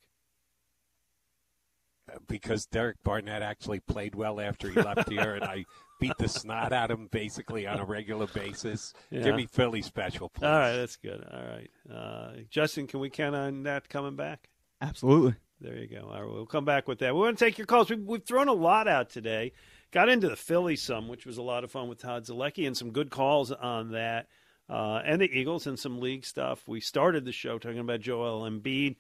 Because 2.28 2.66
Derek 2.66 2.98
Barnett 3.04 3.42
actually 3.42 3.80
played 3.80 4.14
well 4.14 4.40
after 4.40 4.70
he 4.70 4.76
left 4.82 5.10
here, 5.10 5.36
and 5.36 5.44
I 5.44 5.66
beat 6.00 6.18
the 6.20 6.28
snot 6.28 6.74
out 6.74 6.92
of 6.92 7.00
him 7.00 7.08
basically 7.12 7.66
on 7.66 7.80
a 7.80 7.86
regular 7.86 8.28
basis. 8.28 8.94
Yeah. 9.10 9.24
Give 9.24 9.36
me 9.36 9.46
Philly 9.46 9.82
special, 9.82 10.30
please. 10.30 10.46
All 10.46 10.52
right, 10.52 10.76
that's 10.76 10.98
good. 10.98 11.26
All 11.32 11.44
right, 11.44 11.72
uh, 11.92 12.32
Justin, 12.50 12.88
can 12.88 13.00
we 13.00 13.10
count 13.10 13.36
on 13.36 13.64
that 13.64 13.88
coming 13.88 14.16
back? 14.18 14.50
Absolutely. 14.82 15.36
There 15.62 15.78
you 15.78 15.88
go. 15.88 16.10
All 16.14 16.22
right, 16.22 16.34
we'll 16.34 16.46
come 16.46 16.66
back 16.66 16.90
with 16.90 17.00
that. 17.00 17.16
We 17.16 17.22
want 17.22 17.40
to 17.40 17.46
take 17.46 17.58
your 17.58 17.68
calls. 17.68 17.90
We've, 17.90 18.04
we've 18.04 18.26
thrown 18.26 18.50
a 18.50 18.54
lot 18.54 18.90
out 18.90 19.10
today. 19.10 19.54
Got 19.92 20.10
into 20.10 20.28
the 20.28 20.36
Phillies 20.36 20.82
some, 20.82 21.08
which 21.08 21.26
was 21.26 21.38
a 21.38 21.42
lot 21.42 21.64
of 21.64 21.72
fun 21.72 21.88
with 21.88 22.02
Todd 22.02 22.26
Zolecki, 22.26 22.68
and 22.68 22.76
some 22.76 22.92
good 22.92 23.10
calls 23.10 23.52
on 23.52 23.92
that. 23.92 24.28
Uh, 24.70 25.02
and 25.06 25.22
the 25.22 25.32
Eagles 25.32 25.68
and 25.68 25.78
some 25.80 26.00
league 26.00 26.26
stuff. 26.26 26.68
We 26.68 26.82
started 26.82 27.26
the 27.26 27.32
show 27.32 27.60
talking 27.60 27.80
about 27.80 28.02
Joel 28.02 28.50
Embiid 28.50 28.96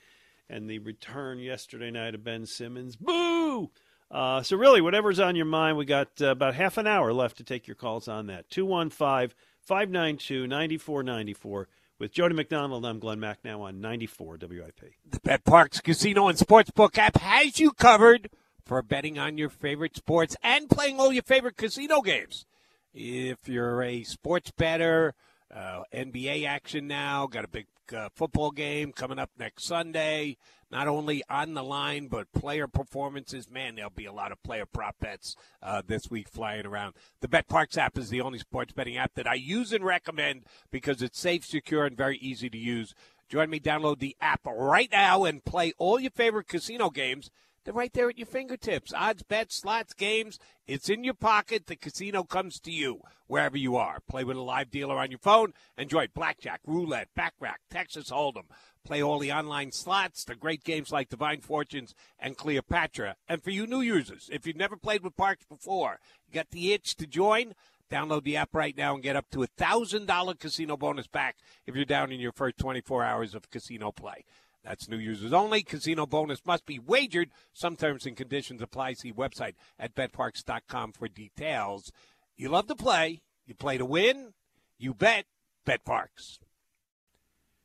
and 0.50 0.70
the 0.70 0.80
return 0.80 1.40
yesterday 1.40 1.92
night 1.92 2.16
of 2.16 2.24
Ben 2.24 2.46
Simmons. 2.46 2.96
Boo! 2.96 3.72
Uh, 4.12 4.44
so, 4.44 4.56
really, 4.56 4.82
whatever's 4.82 5.20
on 5.20 5.36
your 5.36 5.46
mind, 5.46 5.78
we 5.78 5.86
got 5.86 6.10
uh, 6.22 6.28
about 6.28 6.54
half 6.54 6.78
an 6.78 6.86
hour 6.86 7.12
left 7.12 7.38
to 7.38 7.44
take 7.44 7.68
your 7.68 7.76
calls 7.76 8.08
on 8.08 8.28
that. 8.28 8.50
215 8.50 9.36
592 9.62 10.46
9494. 10.48 11.68
With 12.00 12.12
Jody 12.12 12.36
McDonald, 12.36 12.86
I'm 12.86 13.00
Glen 13.00 13.20
Macnow 13.20 13.62
on 13.62 13.80
94 13.80 14.38
WIP. 14.42 14.82
The 15.10 15.20
betPARX 15.20 15.82
Casino 15.82 16.28
and 16.28 16.38
Sportsbook 16.38 16.98
app 16.98 17.18
has 17.18 17.60
you 17.60 17.72
covered 17.72 18.30
for 18.66 18.82
betting 18.82 19.18
on 19.18 19.38
your 19.38 19.50
favorite 19.50 19.96
sports 19.96 20.36
and 20.44 20.70
playing 20.70 21.00
all 21.00 21.14
your 21.14 21.24
favorite 21.24 21.58
casino 21.58 22.02
games. 22.02 22.46
If 22.94 23.48
you're 23.48 23.82
a 23.82 24.04
sports 24.04 24.52
bettor, 24.52 25.14
uh, 25.54 25.84
NBA 25.94 26.46
action 26.46 26.88
now, 26.88 27.28
got 27.28 27.46
a 27.46 27.48
big 27.48 27.68
football 28.16 28.52
game 28.52 28.92
coming 28.92 29.20
up 29.20 29.32
next 29.38 29.66
Sunday. 29.66 30.38
Not 30.72 30.88
only 30.88 31.24
on 31.30 31.54
the 31.54 31.64
line, 31.64 32.08
but 32.08 32.32
player 32.32 32.68
performances. 32.68 33.50
Man, 33.50 33.76
there'll 33.76 33.92
be 33.92 34.06
a 34.06 34.12
lot 34.12 34.32
of 34.32 34.42
player 34.42 34.66
prop 34.66 34.96
bets 35.00 35.36
uh, 35.62 35.84
this 35.86 36.10
week 36.10 36.28
flying 36.28 36.66
around. 36.66 36.96
The 37.22 37.28
Bet 37.28 37.48
betPARX 37.48 37.78
app 37.78 37.98
is 37.98 38.10
the 38.10 38.22
only 38.22 38.40
sports 38.40 38.74
betting 38.74 38.98
app 38.98 39.14
that 39.14 39.28
I 39.28 39.36
use 39.36 39.72
and 39.72 39.86
recommend 39.86 40.46
because 40.72 41.04
it's 41.04 41.20
safe, 41.20 41.46
secure, 41.46 41.86
and 41.86 41.96
very 41.96 42.18
easy 42.18 42.50
to 42.50 42.58
use. 42.58 42.96
Join 43.30 43.50
me, 43.50 43.60
download 43.60 44.00
the 44.00 44.16
app 44.20 44.42
right 44.46 44.90
now 44.92 45.24
and 45.26 45.46
play 45.46 45.74
all 45.78 46.00
your 46.00 46.12
favorite 46.12 46.48
casino 46.48 46.90
games. 46.90 47.30
They're 47.64 47.74
right 47.74 47.94
there 47.94 48.10
at 48.10 48.18
your 48.18 48.28
fingertips. 48.28 48.94
Odds, 48.94 49.24
bets, 49.24 49.56
slots, 49.56 49.94
games. 49.94 50.38
It's 50.68 50.90
in 50.90 51.04
your 51.04 51.14
pocket. 51.14 51.68
The 51.68 51.78
casino 51.78 52.24
comes 52.24 52.60
to 52.62 52.72
you 52.72 53.02
wherever 53.28 53.58
you 53.58 53.78
are. 53.78 54.00
Play 54.02 54.26
with 54.26 54.36
a 54.36 54.42
live 54.42 54.70
dealer 54.70 54.98
on 54.98 55.12
your 55.12 55.20
phone. 55.20 55.54
Enjoy 55.78 56.08
blackjack, 56.14 56.60
roulette, 56.66 57.08
baccarat, 57.16 57.58
Texas 57.70 58.10
Hold'em. 58.10 58.50
Play 58.84 59.02
all 59.02 59.18
the 59.18 59.32
online 59.32 59.72
slots, 59.72 60.26
the 60.26 60.36
great 60.36 60.66
games 60.66 60.92
like 60.92 61.08
Divine 61.08 61.40
Fortunes 61.40 61.96
and 62.20 62.36
Cleopatra. 62.36 63.16
And 63.30 63.42
for 63.42 63.52
you 63.52 63.66
new 63.66 63.80
users, 63.80 64.30
if 64.32 64.46
you've 64.46 64.58
never 64.58 64.76
played 64.76 65.02
with 65.02 65.16
PARX 65.16 65.48
before, 65.48 66.00
you 66.28 66.34
got 66.34 66.52
the 66.52 66.74
itch 66.74 66.96
to 66.98 67.08
join, 67.08 67.54
download 67.90 68.26
the 68.26 68.36
app 68.36 68.54
right 68.54 68.76
now 68.76 68.94
and 68.94 69.02
get 69.02 69.16
up 69.16 69.30
to 69.32 69.44
a 69.44 69.48
$1,000 69.48 70.38
casino 70.38 70.76
bonus 70.76 71.08
back 71.08 71.38
if 71.66 71.76
you're 71.76 71.86
down 71.86 72.12
in 72.12 72.20
your 72.20 72.34
first 72.34 72.58
24 72.58 73.06
hours 73.06 73.34
of 73.34 73.50
casino 73.50 73.94
play. 73.94 74.26
That's 74.64 74.88
new 74.88 74.98
users 74.98 75.34
only. 75.34 75.62
Casino 75.62 76.06
bonus 76.06 76.46
must 76.46 76.66
be 76.66 76.80
wagered. 76.80 77.32
Some 77.52 77.76
terms 77.76 78.06
and 78.06 78.16
conditions 78.16 78.62
apply. 78.62 78.94
See 78.94 79.12
website 79.12 79.56
at 79.78 79.94
betparx.com 79.94 80.94
for 80.94 81.08
details. 81.08 81.92
You 82.38 82.50
love 82.50 82.68
to 82.68 82.76
play. 82.76 83.22
You 83.46 83.56
play 83.56 83.78
to 83.78 83.86
win. 83.86 84.34
You 84.78 84.94
bet. 84.94 85.26
betPARX. 85.66 86.40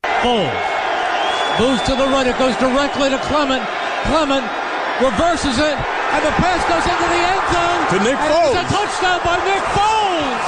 Foles 0.04 0.78
moves 1.58 1.82
to 1.82 1.94
the 1.94 2.06
right. 2.06 2.26
It 2.26 2.38
goes 2.38 2.56
directly 2.56 3.10
to 3.10 3.18
Clement. 3.26 3.62
Clement 4.06 4.46
reverses 5.02 5.58
it, 5.58 5.76
and 5.78 6.20
the 6.22 6.34
pass 6.38 6.62
goes 6.66 6.86
into 6.86 7.06
the 7.10 7.22
end 7.22 7.44
zone. 7.50 7.82
To 7.90 7.98
Nick 8.06 8.18
and 8.18 8.30
Foles. 8.30 8.54
It's 8.54 8.62
a 8.62 8.74
touchdown 8.74 9.20
by 9.26 9.36
Nick 9.46 9.64
Foles. 9.74 10.46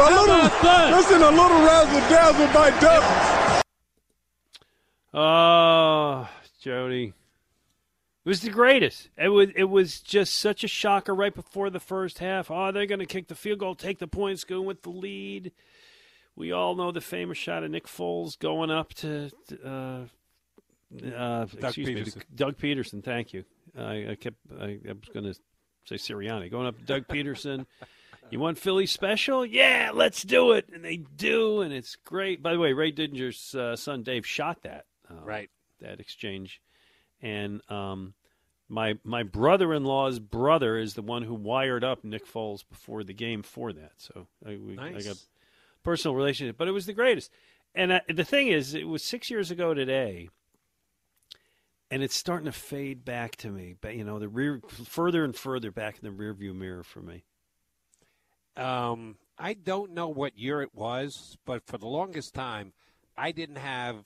A 0.00 0.08
little, 0.16 0.44
listen, 0.96 1.20
a 1.20 1.30
little 1.30 1.60
razzle 1.64 2.00
dazzle 2.08 2.48
by 2.52 2.72
Duck. 2.80 3.04
Oh, 5.12 6.28
Jody. 6.60 7.12
It 8.24 8.28
was 8.28 8.42
the 8.42 8.50
greatest. 8.50 9.08
It 9.16 9.28
was 9.28 9.48
it 9.56 9.64
was 9.64 10.00
just 10.00 10.36
such 10.36 10.62
a 10.62 10.68
shocker 10.68 11.14
right 11.14 11.34
before 11.34 11.70
the 11.70 11.80
first 11.80 12.18
half. 12.18 12.50
Oh, 12.50 12.70
they're 12.70 12.86
going 12.86 13.00
to 13.00 13.06
kick 13.06 13.28
the 13.28 13.34
field 13.34 13.60
goal, 13.60 13.74
take 13.74 13.98
the 13.98 14.06
points, 14.06 14.44
go 14.44 14.60
with 14.60 14.82
the 14.82 14.90
lead. 14.90 15.52
We 16.36 16.52
all 16.52 16.74
know 16.74 16.92
the 16.92 17.00
famous 17.00 17.38
shot 17.38 17.64
of 17.64 17.70
Nick 17.70 17.86
Foles 17.86 18.38
going 18.38 18.70
up 18.70 18.92
to 18.94 19.30
uh, 19.64 19.68
uh, 19.68 21.46
excuse 21.60 21.88
Pederson. 21.88 22.16
me, 22.16 22.22
Doug 22.34 22.58
Pederson. 22.58 23.02
Thank 23.02 23.32
you. 23.32 23.44
I, 23.76 24.10
I 24.10 24.16
kept 24.16 24.36
I, 24.60 24.78
I 24.88 24.92
was 24.92 25.08
going 25.12 25.32
to 25.32 25.34
say 25.84 25.96
Sirianni 25.96 26.50
going 26.50 26.66
up 26.66 26.78
to 26.78 26.84
Doug 26.84 27.08
Pederson. 27.08 27.66
You 28.30 28.38
want 28.38 28.58
Philly 28.58 28.86
special? 28.86 29.44
Yeah, 29.44 29.90
let's 29.92 30.22
do 30.22 30.52
it. 30.52 30.68
And 30.72 30.84
they 30.84 30.98
do, 30.98 31.62
and 31.62 31.72
it's 31.72 31.96
great. 31.96 32.42
By 32.42 32.52
the 32.52 32.60
way, 32.60 32.72
Ray 32.72 32.92
Didinger's 32.92 33.54
uh, 33.54 33.74
son 33.74 34.02
Dave 34.02 34.24
shot 34.24 34.62
that. 34.62 34.84
Uh, 35.10 35.24
Right. 35.24 35.50
That 35.80 35.98
exchange, 35.98 36.60
and 37.22 37.62
um, 37.70 38.14
my 38.68 38.98
my 39.02 39.22
brother-in-law's 39.22 40.18
brother 40.18 40.76
is 40.76 40.94
the 40.94 41.02
one 41.02 41.22
who 41.22 41.34
wired 41.34 41.84
up 41.84 42.04
Nick 42.04 42.26
Foles 42.26 42.64
before 42.68 43.02
the 43.02 43.14
game 43.14 43.42
for 43.42 43.72
that. 43.72 43.92
So 43.96 44.26
I, 44.46 44.56
we, 44.56 44.78
I 44.78 45.00
got 45.00 45.16
personal 45.82 46.14
relationship, 46.14 46.56
but 46.58 46.68
it 46.68 46.72
was 46.72 46.86
the 46.86 46.92
greatest. 46.92 47.30
And 47.74 47.92
uh, 47.92 48.00
the 48.08 48.24
thing 48.24 48.48
is, 48.48 48.74
it 48.74 48.88
was 48.88 49.02
six 49.02 49.30
years 49.30 49.50
ago 49.50 49.74
today, 49.74 50.28
and 51.90 52.02
it's 52.02 52.16
starting 52.16 52.46
to 52.46 52.52
fade 52.52 53.04
back 53.04 53.36
to 53.36 53.48
me. 53.48 53.74
But 53.80 53.96
you 53.96 54.04
know, 54.04 54.18
the 54.18 54.28
rear 54.28 54.60
further 54.84 55.24
and 55.24 55.34
further 55.34 55.70
back 55.70 55.98
in 56.00 56.04
the 56.04 56.22
rearview 56.22 56.54
mirror 56.54 56.82
for 56.82 57.00
me. 57.00 57.24
Um, 58.56 59.16
I 59.38 59.54
don't 59.54 59.92
know 59.92 60.08
what 60.08 60.38
year 60.38 60.62
it 60.62 60.74
was, 60.74 61.38
but 61.46 61.66
for 61.66 61.78
the 61.78 61.86
longest 61.86 62.34
time, 62.34 62.72
I 63.16 63.32
didn't 63.32 63.56
have 63.56 64.04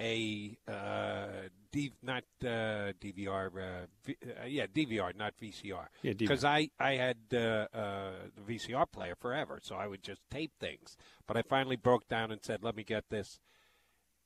a 0.00 0.56
uh, 0.68 1.48
D, 1.70 1.92
not 2.02 2.24
uh, 2.42 2.92
DVR, 3.00 3.46
uh, 3.46 3.86
v, 4.04 4.16
uh, 4.24 4.46
yeah, 4.46 4.66
DVR, 4.66 5.16
not 5.16 5.34
VCR. 5.40 5.86
Yeah. 6.02 6.12
Because 6.14 6.44
I 6.44 6.70
I 6.78 6.92
had 6.92 7.16
uh, 7.32 7.66
uh, 7.74 8.10
the 8.36 8.54
VCR 8.54 8.90
player 8.90 9.14
forever, 9.14 9.58
so 9.62 9.76
I 9.76 9.86
would 9.86 10.02
just 10.02 10.20
tape 10.30 10.52
things. 10.60 10.96
But 11.26 11.36
I 11.36 11.42
finally 11.42 11.76
broke 11.76 12.08
down 12.08 12.30
and 12.30 12.42
said, 12.42 12.62
"Let 12.62 12.76
me 12.76 12.84
get 12.84 13.04
this." 13.10 13.40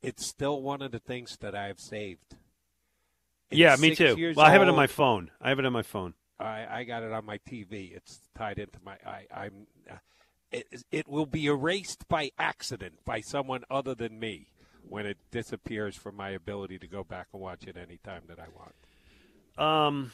It's 0.03 0.27
still 0.27 0.61
one 0.63 0.83
of 0.83 0.93
the 0.93 0.99
things 0.99 1.37
that 1.41 1.55
I've 1.55 1.81
saved. 1.81 2.37
It's 3.51 3.59
yeah, 3.59 3.77
me 3.77 3.95
too. 3.95 4.35
Well, 4.37 4.45
I 4.45 4.51
have 4.51 4.63
it 4.63 4.69
on 4.69 4.77
my 4.77 4.87
phone. 4.87 5.31
I 5.41 5.49
have 5.49 5.59
it 5.59 5.67
on 5.67 5.73
my 5.73 5.83
phone. 5.83 6.15
I, 6.39 6.67
I 6.71 6.85
got 6.85 7.03
it 7.03 7.13
on 7.13 7.25
my 7.25 7.39
TV. 7.39 7.97
It's 7.97 8.21
tied 8.37 8.59
into 8.59 8.79
my. 8.85 8.97
I, 9.07 9.27
I'm. 9.35 9.67
Uh, 9.91 9.97
it, 10.53 10.85
it 10.91 11.09
will 11.09 11.27
be 11.27 11.47
erased 11.47 12.07
by 12.09 12.31
accident 12.39 13.01
by 13.05 13.21
someone 13.21 13.65
other 13.71 13.95
than 13.95 14.19
me 14.19 14.49
when 14.89 15.07
it 15.07 15.19
disappears 15.31 15.97
from 15.97 16.17
my 16.17 16.31
ability 16.31 16.79
to 16.79 16.87
go 16.87 17.05
back 17.05 17.29
and 17.33 17.43
watch 17.43 17.65
it 17.67 17.77
anytime 17.77 18.23
that 18.29 18.39
I 18.39 18.47
want. 18.55 18.75
Um, 19.59 20.13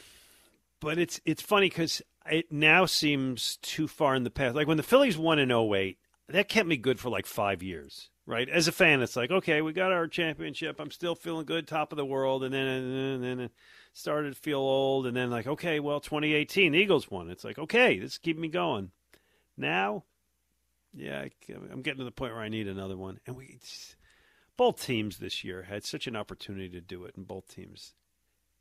but 0.81 0.99
it's 0.99 1.21
it's 1.25 1.43
funny 1.43 1.69
because 1.69 2.03
it 2.31 2.51
now 2.51 2.87
seems 2.87 3.57
too 3.59 3.89
far 3.89 4.15
in 4.15 4.25
the 4.25 4.31
past. 4.31 4.55
Like 4.55 4.67
when 4.67 4.77
the 4.77 4.83
Phillies 4.83 5.19
won 5.19 5.39
in 5.39 5.51
08, 5.51 5.99
that 6.29 6.49
kept 6.49 6.69
me 6.69 6.77
good 6.77 7.01
for 7.01 7.09
like 7.09 7.27
five 7.27 7.63
years. 7.63 8.09
Right, 8.25 8.49
as 8.49 8.69
a 8.69 8.73
fan, 8.73 9.03
it's 9.03 9.17
like 9.17 9.33
okay, 9.33 9.63
we 9.63 9.73
got 9.73 9.91
our 9.91 10.07
championship. 10.07 10.79
I'm 10.79 10.93
still 10.93 11.17
feeling 11.17 11.45
good, 11.45 11.67
top 11.67 11.91
of 11.91 11.97
the 11.97 12.05
world, 12.05 12.45
and 12.45 12.55
then 12.55 12.67
and 12.67 13.25
then 13.25 13.41
it 13.41 13.53
started 13.93 14.35
to 14.35 14.41
feel 14.41 14.61
old, 14.61 15.09
and 15.09 15.17
then 15.17 15.29
like 15.29 15.49
okay, 15.49 15.81
well, 15.81 15.99
2018, 15.99 16.73
Eagles 16.73 17.11
won. 17.11 17.31
It's 17.31 17.43
like 17.43 17.59
okay, 17.59 17.99
this 17.99 18.13
is 18.13 18.19
keeping 18.19 18.43
me 18.43 18.49
going. 18.49 18.93
Now, 19.57 20.05
yeah, 20.95 21.27
I'm 21.73 21.83
getting 21.83 21.99
to 21.99 22.05
the 22.05 22.13
point 22.13 22.33
where 22.33 22.43
I 22.43 22.49
need 22.49 22.69
another 22.69 22.97
one, 22.97 23.19
and 23.27 23.35
we 23.35 23.59
both 24.63 24.81
teams 24.81 25.19
this 25.19 25.43
year 25.43 25.63
had 25.63 25.85
such 25.85 26.07
an 26.07 26.15
opportunity 26.15 26.69
to 26.69 26.81
do 26.81 27.03
it, 27.03 27.17
and 27.17 27.27
both 27.27 27.53
teams 27.53 27.95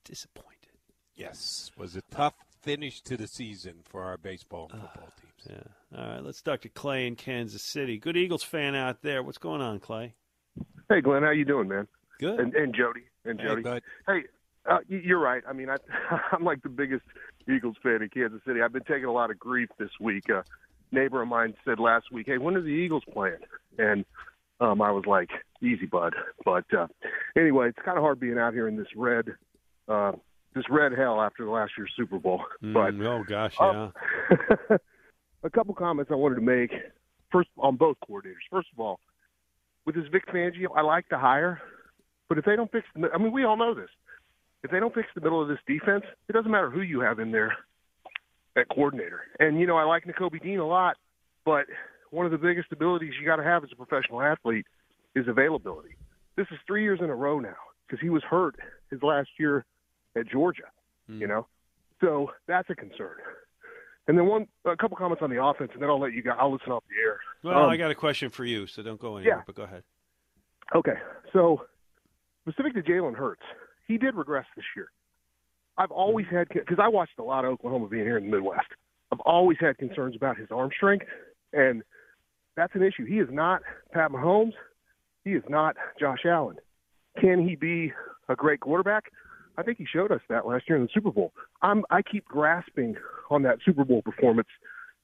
disappointed. 0.03 0.72
Yes, 1.14 1.69
was 1.78 1.95
a 1.95 2.02
tough 2.10 2.34
finish 2.60 3.02
to 3.02 3.15
the 3.15 3.28
season 3.28 3.76
for 3.84 4.02
our 4.02 4.18
baseball 4.18 4.72
and 4.73 4.82
football 4.82 5.10
teams. 5.22 5.48
Yeah. 5.94 5.99
All 5.99 6.10
right, 6.10 6.23
let's 6.23 6.41
talk 6.41 6.61
to 6.61 6.69
Clay 6.69 7.06
in 7.06 7.15
Kansas 7.15 7.61
City. 7.61 7.99
Good 7.99 8.18
Eagles 8.18 8.41
fan 8.41 8.73
out 8.73 9.03
there. 9.03 9.22
What's 9.22 9.38
going 9.38 9.61
on, 9.61 9.80
Clay? 9.80 10.15
Hey, 10.90 11.02
Glen, 11.02 11.22
how 11.22 11.30
you 11.30 11.45
doing, 11.45 11.68
man? 11.68 11.88
Good. 12.19 12.40
And, 12.40 12.56
and 12.56 12.73
Jody. 12.73 13.03
And 13.23 13.40
Jody. 13.40 13.61
bud. 13.61 13.84
Hey, 14.07 14.23
uh, 14.68 14.80
you're 14.88 15.19
right. 15.19 15.44
I 15.48 15.53
mean, 15.53 15.69
I, 15.69 15.76
I'm 16.32 16.44
like 16.44 16.64
the 16.64 16.69
biggest 16.69 17.06
Eagles 17.48 17.76
fan 17.84 18.02
in 18.02 18.10
Kansas 18.10 18.41
City. 18.44 18.64
I've 18.64 18.73
been 18.73 18.86
taking 18.86 19.06
a 19.06 19.14
lot 19.14 19.30
of 19.30 19.38
grief 19.38 19.69
this 19.78 19.91
week. 19.99 20.30
A 20.30 20.44
neighbor 20.91 21.22
of 21.22 21.28
mine 21.28 21.53
said 21.64 21.78
last 21.80 22.11
week, 22.11 22.26
"Hey, 22.26 22.40
when 22.40 22.56
are 22.56 22.61
the 22.61 22.69
Eagles 22.69 23.03
playing?" 23.14 23.38
and 23.78 24.03
um, 24.60 24.82
I 24.82 24.91
was 24.91 25.06
like, 25.06 25.30
"Easy, 25.61 25.85
bud." 25.85 26.13
But 26.43 26.65
uh, 26.73 26.88
anyway, 27.38 27.69
it's 27.69 27.79
kind 27.83 27.97
of 27.97 28.03
hard 28.03 28.19
being 28.19 28.38
out 28.38 28.53
here 28.53 28.67
in 28.67 28.75
this 28.75 28.88
red, 28.95 29.25
uh, 29.88 30.13
this 30.55 30.65
red 30.69 30.91
hell 30.93 31.21
after 31.21 31.45
the 31.45 31.51
last 31.51 31.71
year's 31.77 31.91
Super 31.95 32.19
Bowl. 32.19 32.43
but 32.61 32.93
Mm, 32.93 33.05
oh 33.07 33.23
gosh, 33.27 33.55
yeah. 33.59 33.89
um, 34.69 34.77
a 35.43 35.49
couple 35.49 35.73
comments 35.73 36.11
I 36.11 36.15
wanted 36.15 36.35
to 36.35 36.41
make. 36.41 36.71
First, 37.31 37.49
on 37.57 37.77
both 37.77 37.95
coordinators. 38.09 38.43
First 38.49 38.67
of 38.73 38.79
all, 38.79 38.99
with 39.85 39.95
this 39.95 40.03
Vic 40.11 40.23
Fangio, 40.27 40.67
I 40.75 40.81
like 40.81 41.07
to 41.09 41.17
hire, 41.17 41.61
but 42.27 42.38
if 42.38 42.43
they 42.45 42.55
don't 42.57 42.69
fix, 42.71 42.85
the, 42.93 43.09
I 43.13 43.17
mean, 43.17 43.31
we 43.31 43.45
all 43.45 43.55
know 43.55 43.73
this. 43.73 43.89
If 44.63 44.71
they 44.71 44.79
don't 44.79 44.93
fix 44.93 45.07
the 45.15 45.21
middle 45.21 45.41
of 45.41 45.47
this 45.47 45.57
defense, 45.65 46.03
it 46.27 46.33
doesn't 46.33 46.51
matter 46.51 46.69
who 46.69 46.81
you 46.81 46.99
have 46.99 47.19
in 47.19 47.31
there 47.31 47.55
at 48.57 48.67
coordinator. 48.69 49.21
And 49.39 49.59
you 49.59 49.65
know, 49.65 49.77
I 49.77 49.83
like 49.83 50.03
Nakobe 50.05 50.41
Dean 50.43 50.59
a 50.59 50.67
lot, 50.67 50.97
but 51.45 51.65
one 52.09 52.25
of 52.25 52.31
the 52.31 52.38
biggest 52.38 52.71
abilities 52.71 53.13
you 53.19 53.25
got 53.25 53.38
to 53.38 53.43
have 53.43 53.63
as 53.63 53.69
a 53.71 53.75
professional 53.75 54.21
athlete 54.21 54.65
is 55.15 55.27
availability. 55.27 55.95
This 56.38 56.47
is 56.51 56.57
three 56.65 56.83
years 56.83 56.99
in 57.01 57.09
a 57.09 57.15
row 57.15 57.39
now 57.39 57.55
because 57.88 58.01
he 58.01 58.09
was 58.09 58.23
hurt 58.23 58.55
his 58.89 59.01
last 59.03 59.29
year 59.39 59.65
at 60.15 60.27
Georgia. 60.27 60.63
You 61.07 61.27
know, 61.27 61.45
so 61.99 62.31
that's 62.47 62.69
a 62.69 62.75
concern. 62.75 63.17
And 64.07 64.17
then 64.17 64.27
one, 64.27 64.47
a 64.63 64.77
couple 64.77 64.95
comments 64.95 65.21
on 65.21 65.29
the 65.29 65.43
offense, 65.43 65.71
and 65.73 65.81
then 65.81 65.89
I'll 65.89 65.99
let 65.99 66.13
you 66.13 66.23
guys. 66.23 66.38
I'll 66.39 66.51
listen 66.53 66.71
off 66.71 66.83
the 66.89 66.95
air. 67.05 67.19
Well, 67.43 67.65
Um, 67.65 67.69
I 67.69 67.75
got 67.75 67.91
a 67.91 67.95
question 67.95 68.29
for 68.29 68.45
you, 68.45 68.65
so 68.65 68.81
don't 68.81 68.99
go 68.99 69.17
anywhere. 69.17 69.38
yeah. 69.39 69.43
But 69.45 69.55
go 69.55 69.63
ahead. 69.63 69.83
Okay, 70.73 70.93
so 71.33 71.65
specific 72.47 72.73
to 72.75 72.81
Jalen 72.81 73.13
Hurts, 73.15 73.41
he 73.88 73.97
did 73.97 74.15
regress 74.15 74.45
this 74.55 74.63
year. 74.73 74.89
I've 75.77 75.91
always 75.91 76.27
had 76.31 76.47
because 76.47 76.79
I 76.81 76.88
watched 76.88 77.19
a 77.19 77.23
lot 77.23 77.43
of 77.43 77.51
Oklahoma 77.51 77.88
being 77.89 78.05
here 78.05 78.17
in 78.17 78.25
the 78.29 78.38
Midwest. 78.38 78.67
I've 79.11 79.19
always 79.21 79.57
had 79.59 79.77
concerns 79.77 80.15
about 80.15 80.38
his 80.38 80.47
arm 80.49 80.69
strength, 80.75 81.05
and 81.51 81.83
that's 82.55 82.73
an 82.73 82.83
issue. 82.83 83.03
He 83.05 83.19
is 83.19 83.27
not 83.29 83.63
Pat 83.91 84.11
Mahomes. 84.11 84.53
He 85.23 85.31
is 85.31 85.43
not 85.49 85.76
Josh 85.99 86.26
Allen. 86.26 86.57
Can 87.19 87.48
he 87.48 87.56
be 87.56 87.91
a 88.30 88.35
great 88.35 88.61
quarterback? 88.61 89.06
I 89.57 89.64
think 89.64 89.77
he 89.77 89.85
showed 89.91 90.11
us 90.11 90.22
that 90.30 90.48
last 90.48 90.64
year 90.68 90.77
in 90.77 90.84
the 90.84 90.89
Super 90.93 91.11
Bowl. 91.11 91.34
I'm 91.61 91.84
I 91.89 92.02
keep 92.02 92.26
grasping 92.26 92.95
on 93.30 93.43
that 93.43 93.57
Super 93.65 93.84
Bowl 93.84 94.02
performance 94.02 94.48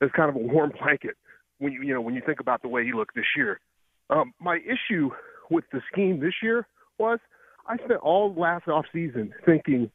as 0.01 0.09
kind 0.15 0.29
of 0.29 0.35
a 0.35 0.39
warm 0.39 0.71
blanket 0.81 1.15
when 1.59 1.73
you 1.73 1.81
you 1.83 1.93
know 1.93 2.01
when 2.01 2.15
you 2.15 2.21
think 2.25 2.39
about 2.39 2.61
the 2.61 2.67
way 2.67 2.83
he 2.85 2.93
looked 2.93 3.15
this 3.15 3.25
year. 3.35 3.59
Um, 4.09 4.33
my 4.39 4.59
issue 4.59 5.09
with 5.51 5.65
the 5.71 5.81
scheme 5.91 6.19
this 6.19 6.33
year 6.41 6.65
was 6.97 7.19
I 7.67 7.75
spent 7.77 7.99
all 8.01 8.33
last 8.35 8.67
off 8.67 8.85
season 8.93 9.33
thinking 9.45 9.91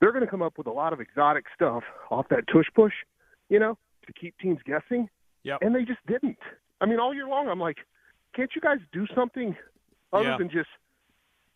they're 0.00 0.12
going 0.12 0.24
to 0.24 0.30
come 0.30 0.42
up 0.42 0.56
with 0.56 0.66
a 0.66 0.72
lot 0.72 0.92
of 0.92 1.00
exotic 1.00 1.44
stuff 1.54 1.82
off 2.10 2.26
that 2.30 2.44
tush 2.52 2.66
push, 2.74 2.92
you 3.48 3.58
know, 3.58 3.76
to 4.06 4.12
keep 4.12 4.38
teams 4.38 4.58
guessing. 4.64 5.08
Yep. 5.42 5.58
And 5.62 5.74
they 5.74 5.84
just 5.84 6.00
didn't. 6.06 6.38
I 6.80 6.86
mean, 6.86 7.00
all 7.00 7.12
year 7.12 7.26
long, 7.26 7.48
I'm 7.48 7.58
like, 7.58 7.78
can't 8.34 8.50
you 8.54 8.60
guys 8.60 8.78
do 8.92 9.06
something 9.14 9.56
other 10.12 10.24
Yeah. 10.30 10.36
than 10.38 10.48
just, 10.50 10.68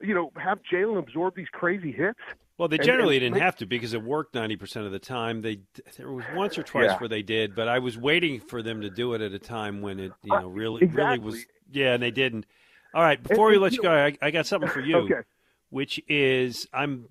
you 0.01 0.15
know, 0.15 0.31
have 0.37 0.61
Jalen 0.71 0.99
absorb 0.99 1.35
these 1.37 1.49
crazy 1.53 1.93
hits? 1.93 2.19
Well, 2.59 2.69
they 2.69 2.79
generally 2.79 3.17
and 3.17 3.23
didn't 3.23 3.35
make- 3.35 3.43
have 3.43 3.57
to 3.57 3.67
because 3.67 3.95
it 3.95 4.03
worked 4.03 4.35
ninety 4.35 4.57
percent 4.57 4.87
of 4.87 4.93
the 4.93 4.99
time. 4.99 5.41
They 5.41 5.61
there 5.97 6.11
was 6.13 6.25
once 6.35 6.59
or 6.59 6.63
twice 6.63 6.91
Yeah. 6.91 6.99
where 6.99 7.09
they 7.09 7.23
did, 7.23 7.55
but 7.55 7.67
I 7.69 7.79
was 7.79 7.97
waiting 7.99 8.41
for 8.41 8.63
them 8.63 8.83
to 8.83 8.91
do 8.91 9.15
it 9.15 9.21
at 9.21 9.33
a 9.33 9.39
time 9.39 9.81
when 9.81 9.99
it 9.99 10.13
you 10.23 10.35
uh, 10.35 10.41
know 10.43 10.49
really 10.49 10.81
really 10.81 10.85
exactly. 10.87 11.25
was. 11.25 11.47
Yeah, 11.71 11.95
and 11.95 12.03
they 12.03 12.11
didn't. 12.11 12.47
All 12.95 13.03
right, 13.03 13.21
before 13.23 13.49
we 13.49 13.57
let 13.57 13.73
you 13.73 13.77
you 13.79 13.83
go, 13.85 13.93
I, 13.93 14.17
I 14.21 14.31
got 14.31 14.47
something 14.47 14.69
for 14.69 14.81
you, 14.81 14.97
Okay. 14.99 15.23
which 15.71 15.99
is 16.09 16.69
I'm 16.73 17.09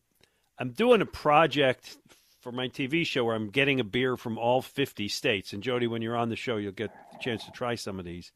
I'm 0.60 0.70
doing 0.72 1.02
a 1.02 1.06
project 1.08 1.98
for 2.42 2.52
my 2.52 2.68
TV 2.68 3.04
show 3.06 3.26
where 3.26 3.36
I'm 3.36 3.50
getting 3.50 3.80
a 3.80 3.84
beer 3.84 4.16
from 4.18 4.38
all 4.38 4.62
50 4.62 5.08
states. 5.08 5.54
And 5.54 5.62
Jody, 5.64 5.88
when 5.88 6.02
you're 6.04 6.16
on 6.16 6.30
the 6.30 6.36
show, 6.36 6.58
you'll 6.58 6.72
get 6.72 6.92
the 7.12 7.18
chance 7.20 7.46
to 7.46 7.52
try 7.52 7.76
some 7.76 7.98
of 8.00 8.06
these. 8.06 8.32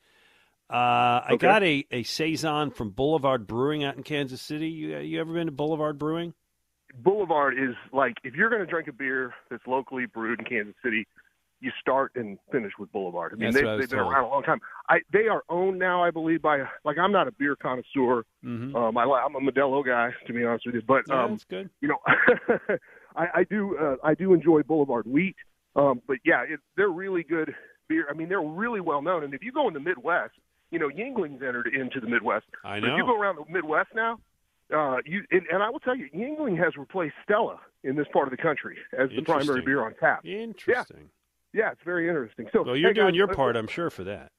Uh, 0.70 1.22
I 1.28 1.38
got 1.40 1.64
a, 1.64 1.86
a 1.92 2.04
saison 2.04 2.72
from 2.72 2.90
Boulevard 2.90 3.46
Brewing 3.46 3.84
out 3.84 3.98
in 3.98 4.04
Kansas 4.04 4.42
City. 4.42 4.70
You 4.70 4.98
you 4.98 5.20
ever 5.20 5.34
been 5.34 5.46
to 5.46 5.52
Boulevard 5.52 6.00
Brewing? 6.00 6.34
Boulevard 6.98 7.54
is 7.54 7.76
like 7.94 8.16
if 8.24 8.34
you're 8.34 8.50
going 8.50 8.62
to 8.62 8.68
drink 8.68 8.88
a 8.88 8.94
beer 8.94 9.34
that's 9.50 9.66
locally 9.68 10.06
brewed 10.08 10.40
in 10.40 10.46
Kansas 10.46 10.74
City, 10.84 11.06
you 11.60 11.72
start 11.80 12.12
and 12.16 12.38
finish 12.52 12.72
with 12.80 12.92
Boulevard. 12.92 13.34
I 13.34 13.36
mean, 13.36 13.52
That's 13.52 13.64
they, 13.64 13.78
they've 13.78 13.90
been 13.90 14.00
told. 14.00 14.12
around 14.12 14.24
a 14.26 14.28
long 14.28 14.44
time. 14.44 14.60
I 14.90 15.00
they 15.14 15.28
are 15.28 15.44
owned 15.50 15.78
now, 15.78 16.04
I 16.04 16.12
believe, 16.12 16.42
by 16.42 16.64
like 16.84 16.98
I'm 16.98 17.12
not 17.12 17.28
a 17.28 17.32
beer 17.32 17.56
connoisseur. 17.56 18.24
Mm-hmm. 18.44 18.76
Um, 18.76 18.98
I, 18.98 19.04
I'm 19.04 19.36
a 19.36 19.52
Modelo 19.52 19.86
guy, 19.86 20.12
to 20.26 20.34
be 20.34 20.44
honest 20.44 20.66
with 20.66 20.76
you. 20.76 20.82
But 20.88 21.04
Yeah, 21.08 21.24
um, 21.24 21.32
that's 21.32 21.46
good. 21.46 21.70
You 21.82 21.90
know, 21.90 21.98
I, 23.16 23.28
I 23.36 23.44
do 23.44 23.78
uh, 23.78 23.96
I 24.04 24.16
do 24.16 24.34
enjoy 24.34 24.64
Boulevard 24.64 25.06
Wheat. 25.06 25.36
Um, 25.76 26.02
but 26.08 26.18
yeah, 26.26 26.44
it, 26.48 26.60
they're 26.78 26.90
really 26.90 27.24
good 27.24 27.54
beer. 27.88 28.08
I 28.10 28.14
mean, 28.14 28.30
they're 28.30 28.42
really 28.42 28.82
well 28.82 29.02
known. 29.02 29.24
And 29.24 29.34
if 29.34 29.44
you 29.44 29.52
go 29.52 29.68
in 29.68 29.74
the 29.74 29.80
Midwest, 29.80 30.34
you 30.72 30.80
know, 30.80 30.90
Yuengling's 30.90 31.42
entered 31.42 31.68
into 31.68 32.00
the 32.00 32.08
Midwest. 32.08 32.46
I 32.64 32.80
But 32.80 32.90
if 32.90 32.98
you 32.98 33.06
go 33.06 33.20
around 33.20 33.38
the 33.38 33.52
Midwest 33.52 33.90
now, 33.96 34.20
uh, 34.74 34.98
you 35.06 35.24
and, 35.32 35.44
and 35.52 35.62
I 35.62 35.70
will 35.70 35.80
tell 35.80 35.96
you, 35.96 36.10
Yingling 36.14 36.58
has 36.58 36.76
replaced 36.76 37.16
Stella 37.24 37.60
in 37.84 37.96
this 37.96 38.08
part 38.12 38.28
of 38.28 38.32
the 38.32 38.42
country 38.42 38.78
as 38.98 39.10
the 39.16 39.22
primary 39.22 39.62
beer 39.62 39.84
on 39.86 39.94
tap. 40.00 40.26
Interesting. 40.26 41.10
Yeah, 41.54 41.72
it's 41.72 41.84
very 41.86 42.10
interesting. 42.10 42.48
So, 42.52 42.64
Well, 42.64 42.76
you're 42.76 42.90
hey, 42.90 42.96
doing 42.96 43.08
guys, 43.14 43.16
your 43.18 43.28
part, 43.28 43.56
I'm 43.56 43.68
sure, 43.68 43.90
for 43.90 44.04
that. 44.04 44.32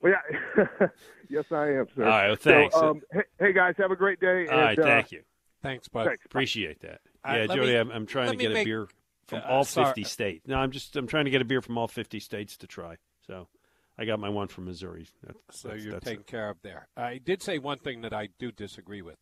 Well, 0.00 0.12
yeah, 0.12 0.86
yes, 1.28 1.44
I 1.50 1.68
am, 1.70 1.86
sir. 1.96 2.04
All 2.04 2.08
right, 2.10 2.26
well, 2.28 2.36
thanks. 2.36 2.74
So, 2.74 2.90
um, 2.90 3.00
hey, 3.12 3.22
hey, 3.40 3.52
guys, 3.52 3.74
have 3.78 3.90
a 3.90 3.96
great 3.96 4.20
day. 4.20 4.46
All 4.46 4.58
right, 4.58 4.78
and, 4.78 4.86
uh, 4.86 4.88
thank 4.88 5.10
you. 5.10 5.22
Thanks, 5.62 5.88
bud. 5.88 6.06
Thanks. 6.06 6.24
Appreciate 6.24 6.80
that. 6.82 7.00
All 7.24 7.32
right, 7.32 7.40
yeah, 7.42 7.46
let 7.48 7.56
Jody, 7.56 7.72
me- 7.72 7.76
I'm, 7.78 7.90
I'm 7.90 8.06
trying 8.06 8.30
to 8.30 8.36
me 8.36 8.44
get 8.44 8.52
a 8.56 8.64
beer 8.64 8.86
from 9.26 9.38
uh, 9.38 9.46
all 9.48 9.64
sorry. 9.64 9.86
50 9.86 10.04
states. 10.04 10.46
No, 10.46 10.56
I'm 10.56 10.70
just 10.70 10.94
I'm 10.94 11.06
trying 11.06 11.24
to 11.24 11.30
get 11.30 11.42
a 11.42 11.44
beer 11.44 11.62
from 11.62 11.78
all 11.78 11.88
50 11.88 12.20
states 12.20 12.56
to 12.58 12.66
try. 12.66 12.96
So 13.26 13.48
I 13.98 14.04
got 14.04 14.18
my 14.20 14.28
one 14.28 14.48
from 14.48 14.66
Missouri. 14.66 15.06
That, 15.24 15.36
So 15.50 15.68
that's, 15.68 15.82
you're 15.84 15.92
that's 15.94 16.04
taken 16.04 16.20
it. 16.20 16.26
care 16.26 16.50
of 16.50 16.60
there. 16.62 16.88
I 16.96 17.18
did 17.18 17.42
say 17.42 17.58
one 17.58 17.78
thing 17.78 18.02
that 18.02 18.12
I 18.12 18.28
do 18.38 18.52
disagree 18.52 19.02
with. 19.02 19.16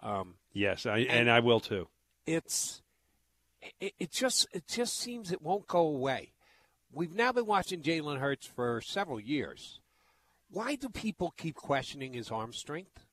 Um, 0.00 0.34
Yes, 0.52 0.86
I, 0.86 0.98
and 0.98 1.30
I 1.30 1.40
will 1.40 1.60
too. 1.60 1.88
it's 2.26 2.82
it, 3.80 3.92
it 3.98 4.10
just 4.10 4.46
it 4.52 4.66
just 4.66 4.96
seems 4.98 5.30
it 5.32 5.42
won't 5.42 5.66
go 5.66 5.80
away. 5.80 6.32
We've 6.92 7.12
now 7.14 7.30
been 7.32 7.46
watching 7.46 7.82
Jalen 7.82 8.18
Hurts 8.18 8.46
for 8.46 8.80
several 8.80 9.20
years. 9.20 9.78
Why 10.50 10.74
do 10.74 10.88
people 10.88 11.32
keep 11.36 11.54
questioning 11.54 12.14
his 12.14 12.30
arm 12.30 12.52
strength? 12.52 13.04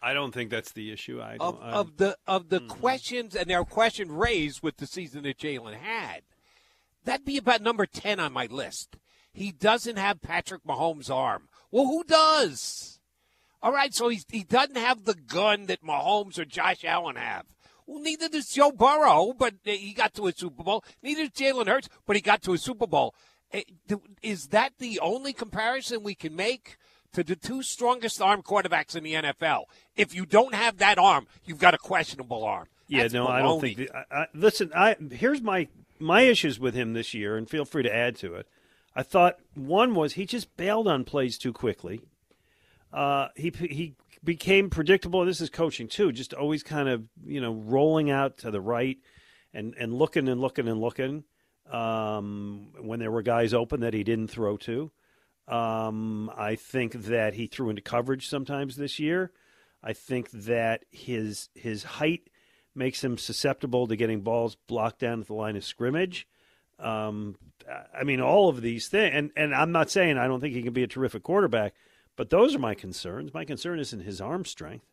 I 0.00 0.12
don't 0.14 0.32
think 0.32 0.50
that's 0.50 0.72
the 0.72 0.92
issue. 0.92 1.20
I 1.20 1.36
Of, 1.38 1.58
of 1.60 1.96
the 1.96 2.16
of 2.26 2.48
the 2.48 2.60
Mm-hmm. 2.60 2.68
questions, 2.68 3.34
and 3.34 3.48
there 3.48 3.60
are 3.60 3.64
questions 3.64 4.10
raised 4.10 4.62
with 4.62 4.76
the 4.76 4.86
season 4.86 5.22
that 5.22 5.38
Jalen 5.38 5.74
had. 5.74 6.22
That'd 7.04 7.24
be 7.24 7.38
about 7.38 7.62
number 7.62 7.86
ten 7.86 8.20
on 8.20 8.32
my 8.32 8.46
list. 8.46 8.96
He 9.32 9.52
doesn't 9.52 9.96
have 9.96 10.20
Patrick 10.20 10.64
Mahomes' 10.64 11.10
arm. 11.10 11.48
Well, 11.70 11.86
who 11.86 12.04
does? 12.04 13.00
All 13.62 13.72
right, 13.72 13.94
so 13.94 14.08
he's, 14.08 14.26
he 14.30 14.42
doesn't 14.42 14.76
have 14.76 15.04
the 15.04 15.14
gun 15.14 15.66
that 15.66 15.84
Mahomes 15.84 16.38
or 16.38 16.44
Josh 16.44 16.84
Allen 16.84 17.16
have. 17.16 17.46
Well, 17.86 18.00
neither 18.02 18.28
does 18.28 18.48
Joe 18.48 18.72
Burrow, 18.72 19.32
but 19.36 19.54
he 19.64 19.92
got 19.92 20.14
to 20.14 20.26
a 20.26 20.32
Super 20.32 20.62
Bowl. 20.62 20.84
Neither 21.02 21.28
does 21.28 21.30
Jalen 21.30 21.66
Hurts, 21.66 21.88
but 22.06 22.16
he 22.16 22.22
got 22.22 22.42
to 22.42 22.52
a 22.52 22.58
Super 22.58 22.86
Bowl. 22.86 23.14
Eh, 23.52 23.62
Is 24.22 24.48
that 24.48 24.72
the 24.78 24.98
only 25.00 25.32
comparison 25.32 26.02
we 26.02 26.14
can 26.14 26.34
make 26.34 26.76
to 27.12 27.22
the 27.22 27.36
two 27.36 27.62
strongest 27.62 28.20
arm 28.20 28.42
quarterbacks 28.42 28.96
in 28.96 29.04
the 29.04 29.14
NFL? 29.14 29.64
If 29.96 30.14
you 30.14 30.26
don't 30.26 30.54
have 30.54 30.78
that 30.78 30.98
arm, 30.98 31.26
you've 31.44 31.58
got 31.58 31.74
a 31.74 31.78
questionable 31.78 32.44
arm. 32.44 32.66
Yeah, 32.88 33.02
That's 33.02 33.14
no, 33.14 33.28
I 33.28 33.42
don't 33.42 33.60
think. 33.60 33.76
The, 33.78 33.90
I, 33.94 34.22
I, 34.22 34.26
listen, 34.34 34.70
I 34.74 34.96
here's 35.12 35.40
my 35.40 35.68
my 35.98 36.22
issues 36.22 36.58
with 36.58 36.74
him 36.74 36.92
this 36.92 37.14
year, 37.14 37.36
and 37.36 37.48
feel 37.48 37.64
free 37.64 37.82
to 37.84 37.94
add 37.94 38.16
to 38.16 38.34
it. 38.34 38.46
I 38.94 39.02
thought 39.02 39.38
one 39.54 39.94
was 39.94 40.14
he 40.14 40.26
just 40.26 40.56
bailed 40.56 40.88
on 40.88 41.04
plays 41.04 41.38
too 41.38 41.52
quickly. 41.52 42.02
Uh, 42.92 43.28
he 43.36 43.50
he 43.50 43.94
became 44.22 44.70
predictable. 44.70 45.24
This 45.24 45.40
is 45.40 45.50
coaching 45.50 45.88
too, 45.88 46.12
just 46.12 46.34
always 46.34 46.62
kind 46.62 46.88
of 46.88 47.04
you 47.24 47.40
know 47.40 47.54
rolling 47.54 48.10
out 48.10 48.38
to 48.38 48.50
the 48.50 48.60
right 48.60 48.98
and 49.54 49.74
and 49.78 49.94
looking 49.94 50.28
and 50.28 50.40
looking 50.40 50.68
and 50.68 50.80
looking 50.80 51.24
um, 51.70 52.68
when 52.80 53.00
there 53.00 53.10
were 53.10 53.22
guys 53.22 53.54
open 53.54 53.80
that 53.80 53.94
he 53.94 54.04
didn't 54.04 54.28
throw 54.28 54.56
to. 54.58 54.90
Um, 55.48 56.30
I 56.36 56.54
think 56.54 56.92
that 56.92 57.34
he 57.34 57.46
threw 57.46 57.70
into 57.70 57.82
coverage 57.82 58.28
sometimes 58.28 58.76
this 58.76 58.98
year. 58.98 59.32
I 59.82 59.92
think 59.92 60.30
that 60.30 60.84
his 60.90 61.48
his 61.54 61.82
height 61.82 62.28
makes 62.74 63.02
him 63.02 63.18
susceptible 63.18 63.86
to 63.86 63.96
getting 63.96 64.20
balls 64.20 64.56
blocked 64.66 65.00
down 65.00 65.20
at 65.20 65.26
the 65.26 65.34
line 65.34 65.56
of 65.56 65.64
scrimmage. 65.64 66.26
Um, 66.78 67.36
I 67.94 68.04
mean, 68.04 68.20
all 68.20 68.48
of 68.48 68.62
these 68.62 68.88
things, 68.88 69.14
and, 69.14 69.30
and 69.36 69.54
I'm 69.54 69.72
not 69.72 69.90
saying 69.90 70.18
I 70.18 70.26
don't 70.26 70.40
think 70.40 70.54
he 70.54 70.62
can 70.62 70.72
be 70.72 70.82
a 70.82 70.88
terrific 70.88 71.22
quarterback, 71.22 71.74
but 72.16 72.30
those 72.30 72.54
are 72.54 72.58
my 72.58 72.74
concerns. 72.74 73.32
My 73.32 73.44
concern 73.44 73.78
isn't 73.78 74.00
his 74.00 74.20
arm 74.20 74.44
strength. 74.44 74.86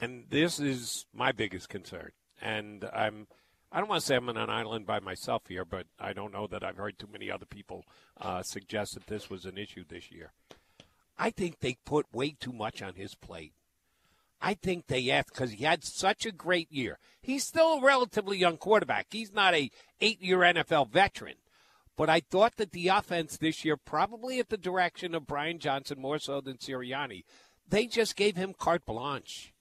And 0.00 0.24
this 0.28 0.58
is 0.58 1.06
my 1.14 1.32
biggest 1.32 1.68
concern. 1.68 2.10
And 2.40 2.84
I'm 2.92 3.26
I 3.74 3.80
don't 3.80 3.88
want 3.88 4.02
to 4.02 4.06
say 4.06 4.14
I'm 4.14 4.28
on 4.28 4.36
an 4.36 4.50
island 4.50 4.86
by 4.86 5.00
myself 5.00 5.42
here, 5.48 5.64
but 5.64 5.86
I 5.98 6.12
don't 6.12 6.32
know 6.32 6.46
that 6.46 6.62
I've 6.62 6.76
heard 6.76 6.96
too 6.96 7.08
many 7.10 7.28
other 7.28 7.44
people 7.44 7.84
uh, 8.20 8.40
suggest 8.44 8.94
that 8.94 9.08
this 9.08 9.28
was 9.28 9.46
an 9.46 9.58
issue 9.58 9.82
this 9.88 10.12
year. 10.12 10.30
I 11.18 11.30
think 11.30 11.58
they 11.58 11.78
put 11.84 12.14
way 12.14 12.36
too 12.38 12.52
much 12.52 12.82
on 12.82 12.94
his 12.94 13.16
plate. 13.16 13.52
I 14.40 14.54
think 14.54 14.86
they 14.86 15.10
asked 15.10 15.32
because 15.32 15.52
he 15.52 15.64
had 15.64 15.82
such 15.82 16.24
a 16.24 16.30
great 16.30 16.70
year. 16.70 16.98
He's 17.20 17.44
still 17.44 17.78
a 17.78 17.82
relatively 17.82 18.38
young 18.38 18.58
quarterback. 18.58 19.06
He's 19.10 19.32
not 19.32 19.54
a 19.54 19.70
eight-year 20.00 20.38
NFL 20.38 20.90
veteran, 20.90 21.36
But 21.96 22.10
I 22.10 22.20
thought 22.20 22.56
that 22.56 22.72
the 22.72 22.88
offense 22.88 23.36
this 23.36 23.64
year, 23.64 23.76
probably 23.76 24.40
at 24.40 24.48
the 24.48 24.56
direction 24.56 25.14
of 25.14 25.26
Brian 25.26 25.58
Johnson 25.58 26.00
more 26.00 26.18
so 26.18 26.40
than 26.40 26.56
Sirianni, 26.56 27.24
they 27.68 27.86
just 27.86 28.16
gave 28.16 28.36
him 28.36 28.54
carte 28.58 28.84
blanche. 28.84 29.52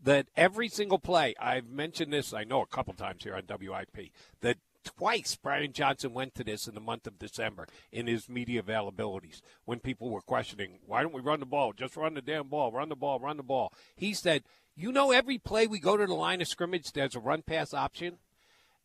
That 0.00 0.26
every 0.36 0.68
single 0.68 1.00
play, 1.00 1.34
I've 1.40 1.68
mentioned 1.68 2.12
this, 2.12 2.32
I 2.32 2.44
know 2.44 2.62
a 2.62 2.66
couple 2.66 2.94
times 2.94 3.24
here 3.24 3.34
on 3.34 3.42
WIP, 3.48 4.12
that 4.42 4.58
twice 4.84 5.34
Brian 5.34 5.72
Johnson 5.72 6.14
went 6.14 6.36
to 6.36 6.44
this 6.44 6.68
in 6.68 6.74
the 6.74 6.80
month 6.80 7.08
of 7.08 7.18
December 7.18 7.66
in 7.90 8.06
his 8.06 8.28
media 8.28 8.62
availabilities 8.62 9.40
when 9.64 9.80
people 9.80 10.10
were 10.10 10.20
questioning, 10.20 10.78
why 10.86 11.02
don't 11.02 11.14
we 11.14 11.20
run 11.20 11.40
the 11.40 11.46
ball? 11.46 11.72
Just 11.72 11.96
run 11.96 12.14
the 12.14 12.22
damn 12.22 12.46
ball, 12.46 12.70
run 12.70 12.90
the 12.90 12.96
ball, 12.96 13.18
run 13.18 13.38
the 13.38 13.42
ball. 13.42 13.72
He 13.96 14.14
said, 14.14 14.44
you 14.76 14.92
know, 14.92 15.10
every 15.10 15.38
play 15.38 15.66
we 15.66 15.80
go 15.80 15.96
to 15.96 16.06
the 16.06 16.14
line 16.14 16.40
of 16.40 16.46
scrimmage, 16.46 16.92
there's 16.92 17.16
a 17.16 17.20
run 17.20 17.42
pass 17.42 17.74
option 17.74 18.18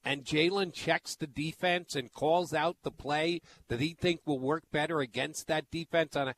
and 0.03 0.25
Jalen 0.25 0.73
checks 0.73 1.15
the 1.15 1.27
defense 1.27 1.95
and 1.95 2.11
calls 2.11 2.53
out 2.53 2.77
the 2.84 2.91
play 2.91 3.41
that 3.69 3.80
he 3.80 3.93
think 3.93 4.21
will 4.25 4.39
work 4.39 4.63
better 4.71 4.99
against 4.99 5.47
that 5.47 5.69
defense 5.71 6.15
on 6.15 6.30
a 6.30 6.35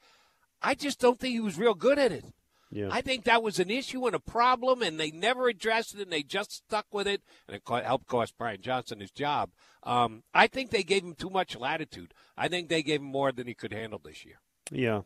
I 0.61 0.73
just 0.73 0.99
don't 0.99 1.19
think 1.19 1.33
he 1.33 1.39
was 1.39 1.59
real 1.59 1.75
good 1.75 1.99
at 1.99 2.11
it. 2.11 2.25
Yeah. 2.71 2.89
I 2.91 3.01
think 3.01 3.23
that 3.23 3.43
was 3.43 3.59
an 3.59 3.69
issue 3.69 4.05
and 4.05 4.15
a 4.15 4.19
problem, 4.19 4.81
and 4.81 4.99
they 4.99 5.11
never 5.11 5.47
addressed 5.47 5.93
it, 5.93 6.01
and 6.01 6.11
they 6.11 6.23
just 6.23 6.51
stuck 6.51 6.87
with 6.91 7.07
it, 7.07 7.21
and 7.47 7.55
it 7.55 7.85
helped 7.85 8.07
cost 8.07 8.37
Brian 8.37 8.61
Johnson 8.61 8.99
his 8.99 9.11
job. 9.11 9.51
Um, 9.83 10.23
I 10.33 10.47
think 10.47 10.71
they 10.71 10.83
gave 10.83 11.03
him 11.03 11.13
too 11.13 11.29
much 11.29 11.55
latitude. 11.55 12.13
I 12.35 12.47
think 12.47 12.67
they 12.67 12.81
gave 12.81 13.01
him 13.01 13.07
more 13.07 13.31
than 13.31 13.47
he 13.47 13.53
could 13.53 13.71
handle 13.71 14.01
this 14.03 14.25
year. 14.25 14.39
Yeah. 14.71 15.01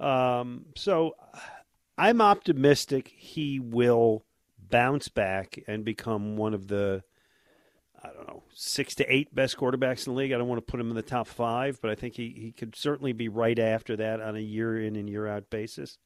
Um, 0.00 0.66
so 0.74 1.16
I'm 1.98 2.20
optimistic 2.20 3.12
he 3.16 3.60
will 3.60 4.24
bounce 4.58 5.08
back 5.08 5.58
and 5.68 5.84
become 5.84 6.36
one 6.36 6.54
of 6.54 6.68
the 6.68 7.02
I 8.06 8.12
don't 8.14 8.28
know, 8.28 8.42
six 8.54 8.94
to 8.96 9.12
eight 9.12 9.34
best 9.34 9.56
quarterbacks 9.56 10.06
in 10.06 10.12
the 10.12 10.18
league. 10.18 10.32
I 10.32 10.38
don't 10.38 10.48
want 10.48 10.64
to 10.64 10.70
put 10.70 10.80
him 10.80 10.90
in 10.90 10.96
the 10.96 11.02
top 11.02 11.26
five, 11.26 11.80
but 11.80 11.90
I 11.90 11.94
think 11.94 12.14
he, 12.14 12.30
he 12.30 12.52
could 12.52 12.76
certainly 12.76 13.12
be 13.12 13.28
right 13.28 13.58
after 13.58 13.96
that 13.96 14.20
on 14.20 14.36
a 14.36 14.40
year 14.40 14.80
in 14.80 14.96
and 14.96 15.08
year 15.08 15.26
out 15.26 15.50
basis. 15.50 15.98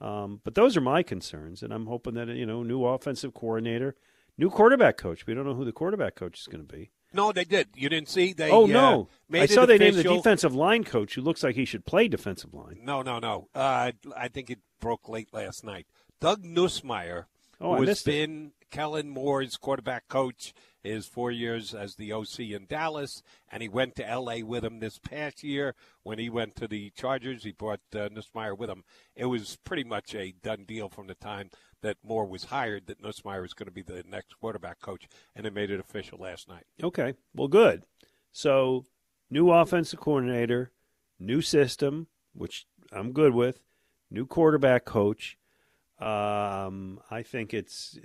Um, 0.00 0.40
but 0.44 0.54
those 0.54 0.76
are 0.76 0.80
my 0.80 1.02
concerns, 1.02 1.62
and 1.62 1.72
I'm 1.72 1.86
hoping 1.86 2.14
that 2.14 2.28
you 2.28 2.46
know, 2.46 2.62
new 2.62 2.84
offensive 2.84 3.34
coordinator, 3.34 3.96
new 4.36 4.50
quarterback 4.50 4.96
coach. 4.96 5.26
We 5.26 5.34
don't 5.34 5.44
know 5.44 5.54
who 5.54 5.64
the 5.64 5.72
quarterback 5.72 6.14
coach 6.14 6.40
is 6.40 6.46
going 6.46 6.66
to 6.66 6.72
be. 6.72 6.90
No, 7.12 7.32
they 7.32 7.44
did. 7.44 7.68
You 7.74 7.88
didn't 7.88 8.08
see? 8.08 8.32
They, 8.32 8.50
oh 8.50 8.64
uh, 8.64 8.66
no! 8.66 9.08
made 9.28 9.42
I 9.42 9.46
saw 9.46 9.66
they 9.66 9.78
named 9.78 9.96
the 9.96 10.02
defensive 10.02 10.54
line 10.54 10.84
coach, 10.84 11.14
who 11.14 11.22
looks 11.22 11.42
like 11.42 11.54
he 11.54 11.64
should 11.64 11.86
play 11.86 12.06
defensive 12.06 12.52
line. 12.52 12.80
No, 12.82 13.02
no, 13.02 13.18
no. 13.18 13.48
Uh, 13.54 13.92
I 14.16 14.28
think 14.28 14.50
it 14.50 14.58
broke 14.78 15.08
late 15.08 15.32
last 15.32 15.64
night. 15.64 15.86
Doug 16.20 16.44
Nussmeier, 16.44 17.24
Oh, 17.60 17.76
who 17.76 17.82
has 17.82 18.02
been 18.02 18.52
Kellen 18.70 19.08
Moore's 19.08 19.56
quarterback 19.56 20.08
coach 20.08 20.52
his 20.82 21.06
four 21.06 21.30
years 21.30 21.74
as 21.74 21.94
the 21.94 22.12
OC 22.12 22.40
in 22.40 22.66
Dallas, 22.66 23.22
and 23.50 23.62
he 23.62 23.68
went 23.68 23.94
to 23.96 24.08
L.A. 24.08 24.42
with 24.42 24.64
him 24.64 24.80
this 24.80 24.98
past 24.98 25.42
year. 25.42 25.74
When 26.02 26.18
he 26.18 26.30
went 26.30 26.56
to 26.56 26.68
the 26.68 26.90
Chargers, 26.90 27.44
he 27.44 27.52
brought 27.52 27.80
uh, 27.94 28.08
Nussmeier 28.08 28.56
with 28.56 28.70
him. 28.70 28.84
It 29.14 29.26
was 29.26 29.58
pretty 29.64 29.84
much 29.84 30.14
a 30.14 30.32
done 30.42 30.64
deal 30.66 30.88
from 30.88 31.06
the 31.06 31.14
time 31.14 31.50
that 31.82 31.96
Moore 32.02 32.26
was 32.26 32.44
hired 32.44 32.86
that 32.86 33.02
Nussmeier 33.02 33.42
was 33.42 33.54
going 33.54 33.66
to 33.66 33.72
be 33.72 33.82
the 33.82 34.04
next 34.08 34.34
quarterback 34.40 34.80
coach, 34.80 35.08
and 35.34 35.44
they 35.44 35.50
made 35.50 35.70
it 35.70 35.80
official 35.80 36.18
last 36.18 36.48
night. 36.48 36.64
Okay, 36.82 37.14
well, 37.34 37.48
good. 37.48 37.84
So, 38.32 38.84
new 39.30 39.50
offensive 39.50 40.00
coordinator, 40.00 40.72
new 41.18 41.40
system, 41.40 42.08
which 42.34 42.66
I'm 42.92 43.12
good 43.12 43.34
with, 43.34 43.60
new 44.10 44.26
quarterback 44.26 44.84
coach. 44.84 45.37
Um, 46.00 47.00
I 47.10 47.22
think 47.22 47.52
it's. 47.52 47.98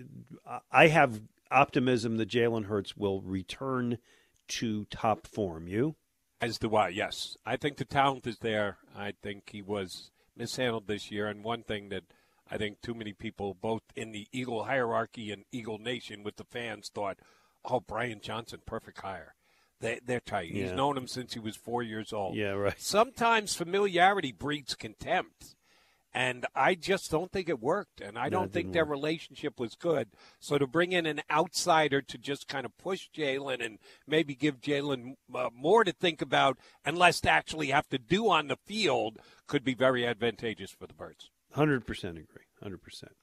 I 0.71 0.87
have 0.87 1.21
optimism 1.51 2.17
that 2.17 2.29
Jalen 2.29 2.65
Hurts 2.65 2.97
will 2.97 3.21
return 3.21 3.99
to 4.47 4.85
top 4.85 5.27
form. 5.27 5.67
You? 5.67 5.95
As 6.41 6.57
do 6.57 6.75
I, 6.75 6.89
yes. 6.89 7.37
I 7.45 7.55
think 7.55 7.77
the 7.77 7.85
talent 7.85 8.27
is 8.27 8.39
there. 8.39 8.77
I 8.95 9.13
think 9.21 9.49
he 9.51 9.61
was 9.61 10.11
mishandled 10.35 10.87
this 10.87 11.09
year. 11.09 11.27
And 11.27 11.43
one 11.43 11.63
thing 11.63 11.89
that 11.89 12.03
I 12.51 12.57
think 12.57 12.81
too 12.81 12.93
many 12.93 13.13
people, 13.13 13.53
both 13.53 13.83
in 13.95 14.11
the 14.11 14.27
Eagle 14.33 14.65
hierarchy 14.65 15.31
and 15.31 15.45
Eagle 15.51 15.77
Nation 15.77 16.21
with 16.23 16.35
the 16.35 16.43
fans, 16.43 16.91
thought, 16.93 17.19
oh, 17.63 17.79
Brian 17.79 18.19
Johnson, 18.21 18.59
perfect 18.65 18.99
hire. 18.99 19.35
They, 19.79 19.99
they're 20.05 20.19
tight. 20.19 20.51
He's 20.51 20.71
known 20.71 20.97
him 20.97 21.07
since 21.07 21.33
he 21.33 21.39
was 21.39 21.55
four 21.55 21.83
years 21.83 22.13
old. 22.13 22.35
Yeah, 22.35 22.51
right. 22.51 22.79
Sometimes 22.79 23.55
familiarity 23.55 24.31
breeds 24.31 24.75
contempt. 24.75 25.55
And 26.15 26.45
I 26.53 26.75
just 26.75 27.09
don't 27.09 27.31
think 27.31 27.49
it 27.49 27.59
worked. 27.59 27.99
And 27.99 28.19
I 28.19 28.25
No, 28.25 28.41
don't 28.41 28.53
think 28.53 28.71
their 28.71 28.85
work. 28.85 28.91
relationship 28.91 29.59
was 29.59 29.73
good. 29.75 30.09
So 30.39 30.57
to 30.59 30.67
bring 30.67 30.91
in 30.91 31.05
an 31.07 31.21
outsider 31.31 32.01
to 32.03 32.17
just 32.19 32.47
kind 32.47 32.65
of 32.65 32.77
push 32.77 33.09
Jalen 33.15 33.65
and 33.65 33.79
maybe 34.05 34.35
give 34.35 34.61
Jalen 34.61 35.15
uh, 35.33 35.49
more 35.53 35.83
to 35.83 35.91
think 35.91 36.21
about 36.21 36.59
and 36.85 36.97
less 36.97 37.19
to 37.21 37.29
actually 37.31 37.67
have 37.67 37.89
to 37.89 37.97
do 37.97 38.29
on 38.29 38.47
the 38.47 38.57
field 38.57 39.17
could 39.47 39.63
be 39.63 39.73
very 39.73 40.05
advantageous 40.05 40.69
for 40.71 40.85
the 40.85 40.93
Birds. 40.93 41.31
Hundred 41.53 41.85
percent 41.85 42.17
agree. 42.17 42.43
Hundred 42.61 42.83
percent. 42.83 43.13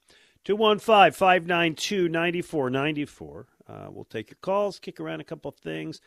215 0.43 1.11
592 1.13 2.09
9494. 2.09 3.47
Uh, 3.67 3.87
We'll 3.89 4.05
take 4.05 4.29
your 4.31 4.37
calls, 4.41 4.79
kick 4.79 4.99
around 4.99 5.21
a 5.21 5.23
couple 5.23 5.49
of 5.49 5.55
things, 5.55 6.01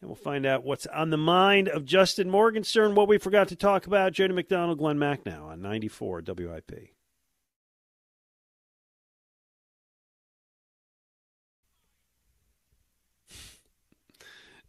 and 0.00 0.08
we'll 0.08 0.16
find 0.16 0.46
out 0.46 0.64
what's 0.64 0.86
on 0.86 1.10
the 1.10 1.18
mind 1.18 1.68
of 1.68 1.84
Justin 1.84 2.30
Morgenstern, 2.30 2.94
what 2.94 3.08
we 3.08 3.18
forgot 3.18 3.48
to 3.48 3.56
talk 3.56 3.86
about. 3.86 4.12
Jody 4.12 4.32
McDonald, 4.32 4.78
Glen 4.78 4.96
Macnow 4.96 5.48
on 5.48 5.60
94 5.60 6.22
WIP. 6.26 6.90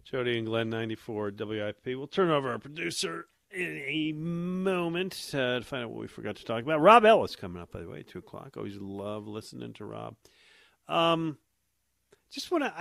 Jody 0.04 0.38
and 0.38 0.46
Glen, 0.46 0.70
94 0.70 1.32
WIP. 1.40 1.86
We'll 1.86 2.08
turn 2.08 2.30
over 2.30 2.52
our 2.52 2.60
producer 2.60 3.28
in 3.50 3.82
a 3.88 4.12
moment 4.12 5.14
uh, 5.34 5.60
to 5.60 5.62
find 5.62 5.86
out 5.86 5.92
what 5.92 6.02
we 6.02 6.08
forgot 6.08 6.36
to 6.38 6.44
talk 6.44 6.64
about. 6.64 6.82
Rob 6.82 7.06
Ellis 7.06 7.38
coming 7.38 7.62
up, 7.62 7.72
by 7.72 7.80
the 7.80 7.90
way, 7.90 8.04
2 8.04 8.20
o'clock. 8.20 8.58
Always 8.58 8.78
love 8.78 9.28
listening 9.28 9.72
to 9.74 9.86
Rob. 9.86 10.16
Um, 10.90 11.38
just 12.30 12.52
want 12.52 12.66
to, 12.66 12.74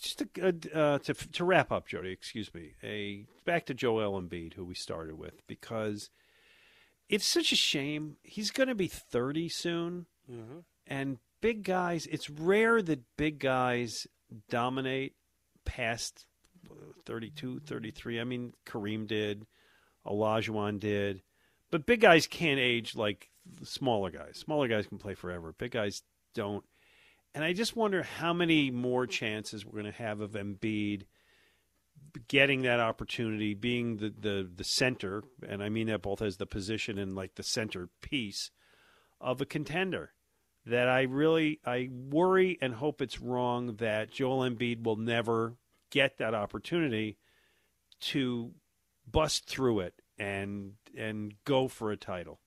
just 0.00 0.22
a, 0.22 0.54
uh, 0.74 0.98
to, 0.98 1.14
to 1.14 1.44
wrap 1.44 1.72
up, 1.72 1.86
Jody, 1.86 2.10
excuse 2.10 2.52
me, 2.54 2.74
a 2.82 3.26
back 3.44 3.66
to 3.66 3.74
Joel 3.74 4.20
Embiid, 4.20 4.54
who 4.54 4.64
we 4.64 4.74
started 4.74 5.18
with, 5.18 5.46
because 5.46 6.10
it's 7.08 7.26
such 7.26 7.52
a 7.52 7.56
shame. 7.56 8.16
He's 8.22 8.50
going 8.50 8.68
to 8.68 8.74
be 8.74 8.88
30 8.88 9.48
soon. 9.48 10.06
Mm-hmm. 10.30 10.58
And 10.86 11.18
big 11.40 11.64
guys, 11.64 12.06
it's 12.06 12.30
rare 12.30 12.82
that 12.82 13.00
big 13.16 13.38
guys 13.38 14.06
dominate 14.48 15.14
past 15.64 16.26
uh, 16.70 16.92
32, 17.06 17.60
33. 17.60 18.20
I 18.20 18.24
mean, 18.24 18.52
Kareem 18.66 19.06
did, 19.06 19.46
Olajuwon 20.06 20.80
did. 20.80 21.22
But 21.70 21.86
big 21.86 22.00
guys 22.00 22.26
can't 22.26 22.60
age 22.60 22.96
like 22.96 23.30
smaller 23.62 24.10
guys. 24.10 24.36
Smaller 24.36 24.68
guys 24.68 24.86
can 24.86 24.98
play 24.98 25.14
forever. 25.14 25.54
Big 25.56 25.72
guys 25.72 26.02
don't. 26.34 26.64
And 27.38 27.44
I 27.44 27.52
just 27.52 27.76
wonder 27.76 28.02
how 28.02 28.32
many 28.32 28.72
more 28.72 29.06
chances 29.06 29.64
we're 29.64 29.80
going 29.80 29.84
to 29.84 29.92
have 29.92 30.20
of 30.20 30.32
Embiid 30.32 31.04
getting 32.26 32.62
that 32.62 32.80
opportunity, 32.80 33.54
being 33.54 33.98
the, 33.98 34.12
the, 34.18 34.50
the 34.52 34.64
center, 34.64 35.22
and 35.48 35.62
I 35.62 35.68
mean 35.68 35.86
that 35.86 36.02
both 36.02 36.20
as 36.20 36.38
the 36.38 36.46
position 36.46 36.98
and 36.98 37.14
like 37.14 37.36
the 37.36 37.44
center 37.44 37.90
piece 38.00 38.50
of 39.20 39.40
a 39.40 39.46
contender. 39.46 40.14
That 40.66 40.88
I 40.88 41.02
really 41.02 41.60
I 41.64 41.90
worry 41.92 42.58
and 42.60 42.74
hope 42.74 43.00
it's 43.00 43.20
wrong 43.20 43.76
that 43.76 44.10
Joel 44.10 44.40
Embiid 44.40 44.82
will 44.82 44.96
never 44.96 45.58
get 45.90 46.18
that 46.18 46.34
opportunity 46.34 47.18
to 48.00 48.50
bust 49.08 49.48
through 49.48 49.78
it 49.78 49.94
and 50.18 50.72
and 50.96 51.34
go 51.44 51.68
for 51.68 51.92
a 51.92 51.96
title. 51.96 52.40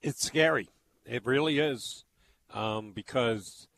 It's 0.00 0.24
scary. 0.24 0.70
It 1.04 1.26
really 1.26 1.58
is. 1.58 2.06
Um, 2.52 2.92
because, 2.92 3.68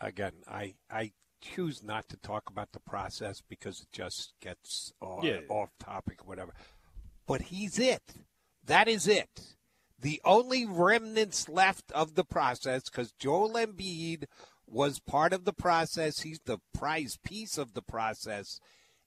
again, 0.00 0.32
I, 0.48 0.74
I 0.90 1.12
choose 1.40 1.82
not 1.82 2.08
to 2.08 2.16
talk 2.16 2.44
about 2.48 2.72
the 2.72 2.80
process 2.80 3.42
because 3.46 3.80
it 3.80 3.88
just 3.92 4.32
gets 4.40 4.92
off, 5.00 5.24
Yeah. 5.24 5.40
off 5.48 5.70
topic, 5.78 6.22
or 6.22 6.26
whatever. 6.26 6.54
But 7.26 7.42
he's 7.42 7.78
it. 7.78 8.02
That 8.64 8.88
is 8.88 9.06
it. 9.06 9.54
The 9.98 10.20
only 10.24 10.66
remnants 10.66 11.48
left 11.48 11.90
of 11.92 12.14
the 12.14 12.24
process, 12.24 12.84
because 12.84 13.12
Joel 13.12 13.52
Embiid 13.52 14.24
was 14.66 15.00
part 15.00 15.32
of 15.32 15.44
the 15.44 15.52
process. 15.52 16.20
He's 16.20 16.40
the 16.44 16.58
prize 16.72 17.18
piece 17.24 17.58
of 17.58 17.74
the 17.74 17.82
process. 17.82 18.58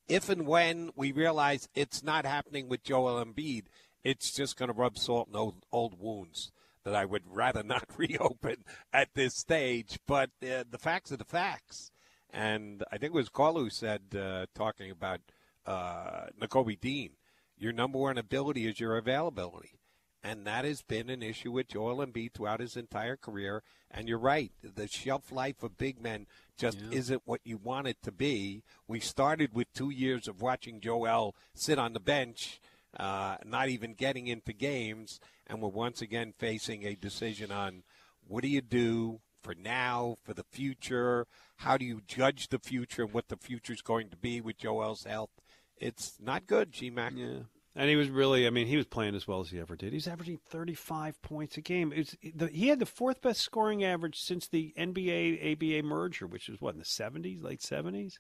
If 0.08 0.30
and 0.30 0.48
when 0.48 0.92
we 0.96 1.12
realize 1.12 1.68
it's 1.76 2.02
not 2.04 2.26
happening 2.26 2.70
with 2.70 2.84
Joel 2.84 3.24
Embiid, 3.24 3.66
it's 4.04 4.32
just 4.32 4.56
going 4.58 4.70
to 4.70 4.78
rub 4.78 4.98
salt 4.98 5.28
in 5.28 5.36
old, 5.36 5.56
old 5.72 6.00
wounds 6.00 6.52
that 6.88 6.96
I 6.96 7.04
would 7.04 7.24
rather 7.28 7.64
not 7.64 7.84
reopen 7.98 8.64
at 8.94 9.10
this 9.14 9.36
stage. 9.36 10.00
But 10.08 10.30
uh, 10.42 10.64
the 10.70 10.78
facts 10.80 11.12
are 11.12 11.18
the 11.18 11.26
facts. 11.26 11.92
And 12.32 12.82
I 12.92 12.98
think 12.98 13.12
it 13.14 13.18
was 13.18 13.28
Carl 13.30 13.56
who 13.56 13.70
said, 13.70 14.02
uh, 14.18 14.46
talking 14.56 14.90
about 14.90 15.20
uh, 15.66 16.28
Nakobe 16.42 16.80
Dean, 16.80 17.12
your 17.58 17.74
number 17.74 17.98
one 18.00 18.18
ability 18.18 18.66
is 18.68 18.80
your 18.80 18.96
availability. 18.98 19.80
And 20.24 20.48
that 20.48 20.64
has 20.66 20.82
been 20.82 21.10
an 21.10 21.22
issue 21.22 21.52
with 21.52 21.68
Joel 21.70 22.06
Embiid 22.06 22.34
throughout 22.34 22.60
his 22.62 22.76
entire 22.78 23.18
career. 23.18 23.64
And 23.92 24.08
you're 24.08 24.18
right, 24.18 24.52
the 24.62 24.88
shelf 24.88 25.32
life 25.32 25.62
of 25.64 25.78
big 25.78 26.02
men 26.02 26.26
just 26.58 26.80
Yeah. 26.80 26.98
isn't 26.98 27.22
what 27.26 27.42
you 27.44 27.58
want 27.58 27.88
it 27.88 27.98
to 28.04 28.12
be. 28.12 28.64
We 28.88 29.00
started 29.02 29.54
with 29.54 29.72
two 29.74 29.90
years 29.90 30.28
of 30.28 30.42
watching 30.42 30.80
Joel 30.82 31.36
sit 31.54 31.78
on 31.80 31.94
the 31.94 32.00
bench, 32.00 32.60
uh, 32.98 33.38
not 33.46 33.70
even 33.70 33.94
getting 33.94 34.28
into 34.28 34.54
games, 34.54 35.20
and 35.46 35.62
we're 35.62 35.70
once 35.70 36.02
again 36.02 36.34
facing 36.38 36.86
a 36.86 36.96
decision 36.96 37.52
on 37.52 37.84
what 38.28 38.44
do 38.44 38.50
you 38.50 38.62
do 38.62 39.20
for 39.42 39.56
now, 39.56 40.18
for 40.24 40.34
the 40.34 40.46
future? 40.52 41.28
How 41.58 41.78
do 41.78 41.86
you 41.86 42.02
judge 42.08 42.50
the 42.50 42.60
future 42.60 43.04
and 43.04 43.14
what 43.14 43.30
the 43.30 43.38
future 43.38 43.74
is 43.74 43.82
going 43.82 44.10
to 44.10 44.18
be 44.18 44.42
with 44.42 44.58
Joel's 44.58 45.04
health? 45.04 45.30
It's 45.78 46.16
not 46.20 46.48
good, 46.48 46.72
G 46.72 46.90
Mac. 46.90 47.14
Yeah. 47.16 47.44
And 47.76 47.90
he 47.92 47.96
was 47.96 48.10
really, 48.10 48.48
I 48.48 48.50
mean, 48.50 48.66
he 48.66 48.76
was 48.76 48.88
playing 48.88 49.14
as 49.14 49.28
well 49.28 49.40
as 49.40 49.52
he 49.52 49.60
ever 49.60 49.76
did. 49.76 49.94
He's 49.94 50.08
averaging 50.08 50.40
35 50.50 51.22
points 51.22 51.58
a 51.58 51.62
game. 51.62 51.94
The, 52.36 52.48
he 52.48 52.70
had 52.70 52.80
the 52.80 52.88
fourth 52.88 53.22
best 53.22 53.42
scoring 53.42 53.84
average 53.84 54.20
since 54.20 54.48
the 54.48 54.74
NBA 54.76 55.54
ABA 55.54 55.88
merger, 55.88 56.26
which 56.26 56.50
was 56.50 56.60
what, 56.60 56.74
in 56.74 56.80
the 56.80 56.86
70s, 56.86 57.44
late 57.44 57.62
70s? 57.62 58.16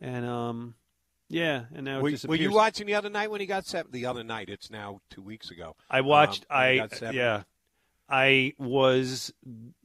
And, 0.00 0.24
um, 0.24 0.74
yeah, 1.28 1.64
and 1.74 1.84
now 1.84 2.00
Were, 2.00 2.12
were 2.26 2.36
you 2.36 2.52
watching 2.52 2.86
the 2.86 2.94
other 2.94 3.10
night 3.10 3.30
when 3.30 3.40
he 3.40 3.46
got 3.46 3.66
seven? 3.66 3.90
The 3.92 4.06
other 4.06 4.22
night, 4.24 4.48
it's 4.48 4.70
now 4.70 5.00
two 5.10 5.22
weeks 5.22 5.50
ago. 5.50 5.76
I 5.90 6.00
watched. 6.02 6.44
Um, 6.50 6.56
I 6.58 6.76
got 6.76 6.92
seven. 6.94 7.14
yeah, 7.16 7.42
I 8.08 8.52
was 8.58 9.32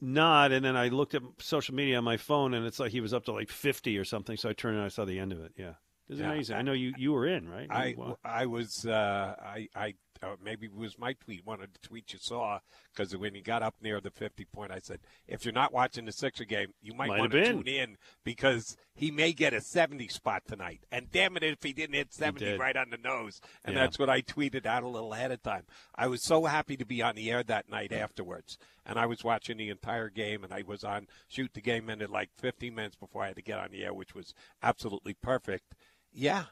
not, 0.00 0.52
and 0.52 0.64
then 0.64 0.76
I 0.76 0.88
looked 0.88 1.14
at 1.14 1.22
social 1.38 1.74
media 1.74 1.98
on 1.98 2.04
my 2.04 2.16
phone, 2.16 2.54
and 2.54 2.64
it's 2.66 2.78
like 2.78 2.92
he 2.92 3.00
was 3.00 3.12
up 3.12 3.24
to 3.24 3.32
like 3.32 3.50
fifty 3.50 3.98
or 3.98 4.04
something. 4.04 4.36
So 4.36 4.48
I 4.48 4.52
turned 4.52 4.76
and 4.76 4.84
I 4.84 4.88
saw 4.88 5.04
the 5.04 5.18
end 5.18 5.32
of 5.32 5.40
it. 5.40 5.52
Yeah, 5.56 5.70
it 5.70 5.74
was 6.10 6.20
Yeah. 6.20 6.30
amazing. 6.30 6.56
I 6.56 6.62
know 6.62 6.72
you 6.72 6.92
you 6.96 7.12
were 7.12 7.26
in 7.26 7.48
right. 7.48 7.66
I, 7.70 7.96
I 8.24 8.46
was 8.46 8.86
uh, 8.86 9.34
I 9.40 9.68
I 9.74 9.94
uh, 10.22 10.36
maybe 10.44 10.66
it 10.66 10.74
was 10.74 10.98
my 10.98 11.12
tweet 11.14 11.44
one 11.44 11.60
of 11.60 11.68
the 11.72 11.78
tweets 11.88 12.12
you 12.12 12.18
saw 12.20 12.58
because 12.94 13.16
when 13.16 13.34
he 13.34 13.40
got 13.40 13.62
up 13.62 13.74
near 13.82 14.00
the 14.00 14.10
50 14.10 14.44
point 14.46 14.70
I 14.70 14.78
said 14.78 15.00
if 15.26 15.44
you're 15.44 15.52
not 15.52 15.72
watching 15.72 16.04
the 16.04 16.12
Sixer 16.12 16.44
game 16.44 16.74
you 16.80 16.94
might, 16.94 17.08
Might 17.08 17.18
want 17.20 17.32
to 17.32 17.44
tune 17.52 17.66
in 17.68 17.96
because 18.24 18.76
he 18.94 19.10
may 19.10 19.32
get 19.32 19.52
a 19.54 19.60
70 19.60 20.08
spot 20.08 20.42
tonight. 20.46 20.80
And 20.92 21.10
damn 21.10 21.36
it 21.36 21.42
if 21.42 21.62
he 21.62 21.72
didn't 21.72 21.94
hit 21.94 22.12
70 22.12 22.44
did. 22.44 22.60
right 22.60 22.76
on 22.76 22.90
the 22.90 22.98
nose. 22.98 23.40
And 23.64 23.74
Yeah. 23.74 23.82
that's 23.82 23.98
what 23.98 24.10
I 24.10 24.20
tweeted 24.20 24.66
out 24.66 24.82
a 24.82 24.88
little 24.88 25.12
ahead 25.14 25.32
of 25.32 25.42
time. 25.42 25.64
I 25.94 26.06
was 26.06 26.22
so 26.22 26.44
happy 26.44 26.76
to 26.76 26.84
be 26.84 27.02
on 27.02 27.14
the 27.16 27.30
air 27.30 27.42
that 27.42 27.68
night 27.68 27.92
afterwards. 27.92 28.58
And 28.84 28.98
I 28.98 29.06
was 29.06 29.24
watching 29.24 29.56
the 29.56 29.70
entire 29.70 30.08
game 30.10 30.44
and 30.44 30.52
I 30.52 30.62
was 30.66 30.84
on 30.84 31.08
shoot 31.28 31.52
the 31.54 31.60
game 31.60 31.88
ended 31.90 32.10
like 32.10 32.30
15 32.38 32.74
minutes 32.74 32.96
before 32.96 33.22
I 33.22 33.28
had 33.28 33.36
to 33.36 33.42
get 33.42 33.58
on 33.58 33.70
the 33.70 33.84
air 33.84 33.94
which 33.94 34.14
was 34.14 34.34
absolutely 34.62 35.14
perfect. 35.14 35.74
Yeah, 36.12 36.44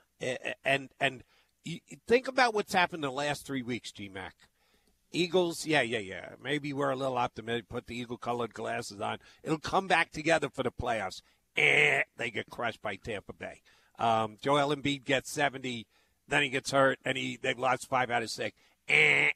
and 0.64 0.88
and 0.98 1.22
you 1.64 1.80
think 2.06 2.28
about 2.28 2.54
what's 2.54 2.72
happened 2.72 3.04
the 3.04 3.10
last 3.10 3.46
three 3.46 3.62
weeks, 3.62 3.92
G 3.92 4.08
Mac. 4.08 4.34
Eagles, 5.12 5.66
yeah, 5.66 5.82
yeah, 5.82 5.98
yeah. 5.98 6.30
Maybe 6.42 6.72
we're 6.72 6.90
a 6.90 6.96
little 6.96 7.18
optimistic. 7.18 7.68
Put 7.68 7.86
the 7.86 7.98
eagle-colored 7.98 8.54
glasses 8.54 9.00
on. 9.00 9.18
It'll 9.42 9.58
come 9.58 9.88
back 9.88 10.12
together 10.12 10.48
for 10.48 10.62
the 10.62 10.70
playoffs. 10.70 11.20
Eh, 11.56 12.02
they 12.16 12.30
get 12.30 12.48
crushed 12.48 12.80
by 12.80 12.94
Tampa 12.96 13.32
Bay. 13.32 13.60
Um, 13.98 14.36
Joel 14.40 14.74
Embiid 14.74 15.04
gets 15.04 15.30
seventy, 15.30 15.86
then 16.28 16.42
he 16.42 16.48
gets 16.48 16.70
hurt, 16.70 16.98
and 17.04 17.18
he 17.18 17.38
they 17.40 17.54
lost 17.54 17.88
five 17.88 18.10
out 18.10 18.22
of 18.22 18.30
six. 18.30 18.56
Eh. 18.88 19.30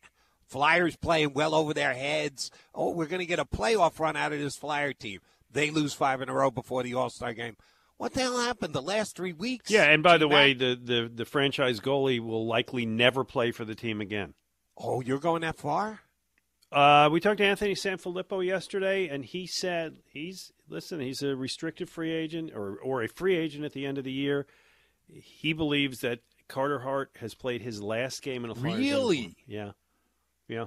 Flyers 0.46 0.94
playing 0.94 1.32
well 1.32 1.54
over 1.54 1.74
their 1.74 1.94
heads. 1.94 2.50
Oh, 2.74 2.90
we're 2.90 3.06
going 3.06 3.20
to 3.20 3.26
get 3.26 3.38
a 3.38 3.44
playoff 3.44 3.98
run 3.98 4.14
out 4.14 4.32
of 4.32 4.38
this 4.38 4.56
Flyer 4.56 4.92
team. 4.92 5.20
They 5.50 5.70
lose 5.70 5.94
five 5.94 6.20
in 6.20 6.28
a 6.28 6.34
row 6.34 6.50
before 6.50 6.82
the 6.82 6.94
All 6.94 7.10
Star 7.10 7.32
game. 7.32 7.56
What 8.04 8.12
the 8.12 8.20
hell 8.20 8.38
happened 8.38 8.74
the 8.74 8.82
last 8.82 9.16
three 9.16 9.32
weeks? 9.32 9.70
yeah, 9.70 9.84
and 9.84 10.02
by 10.02 10.18
the 10.18 10.26
G-Mac? 10.26 10.36
way, 10.36 10.52
the, 10.52 10.78
the 10.78 11.10
the 11.14 11.24
franchise 11.24 11.80
goalie 11.80 12.20
will 12.20 12.46
likely 12.46 12.84
never 12.84 13.24
play 13.24 13.50
for 13.50 13.64
the 13.64 13.74
team 13.74 14.02
again. 14.02 14.34
Oh, 14.76 15.00
you're 15.00 15.18
going 15.18 15.40
that 15.40 15.56
far? 15.56 16.00
Uh, 16.70 17.08
we 17.10 17.18
talked 17.18 17.38
to 17.38 17.46
Anthony 17.46 17.74
Sanfilippo 17.74 18.44
yesterday, 18.44 19.08
and 19.08 19.24
he 19.24 19.46
said 19.46 20.00
he's 20.12 20.52
listen. 20.68 21.00
He's 21.00 21.22
a 21.22 21.34
restricted 21.34 21.88
free 21.88 22.12
agent 22.12 22.52
or 22.54 22.76
or 22.76 23.02
a 23.02 23.08
free 23.08 23.36
agent 23.36 23.64
at 23.64 23.72
the 23.72 23.86
end 23.86 23.96
of 23.96 24.04
the 24.04 24.12
year. 24.12 24.46
He 25.08 25.54
believes 25.54 26.00
that 26.00 26.18
Carter 26.46 26.80
Hart 26.80 27.10
has 27.20 27.32
played 27.32 27.62
his 27.62 27.82
last 27.82 28.20
game 28.20 28.44
in 28.44 28.50
a 28.50 28.54
Flyers 28.54 28.80
Really? 28.80 29.16
uniform. 29.16 29.36
Yeah, 29.46 29.70
yeah. 30.46 30.64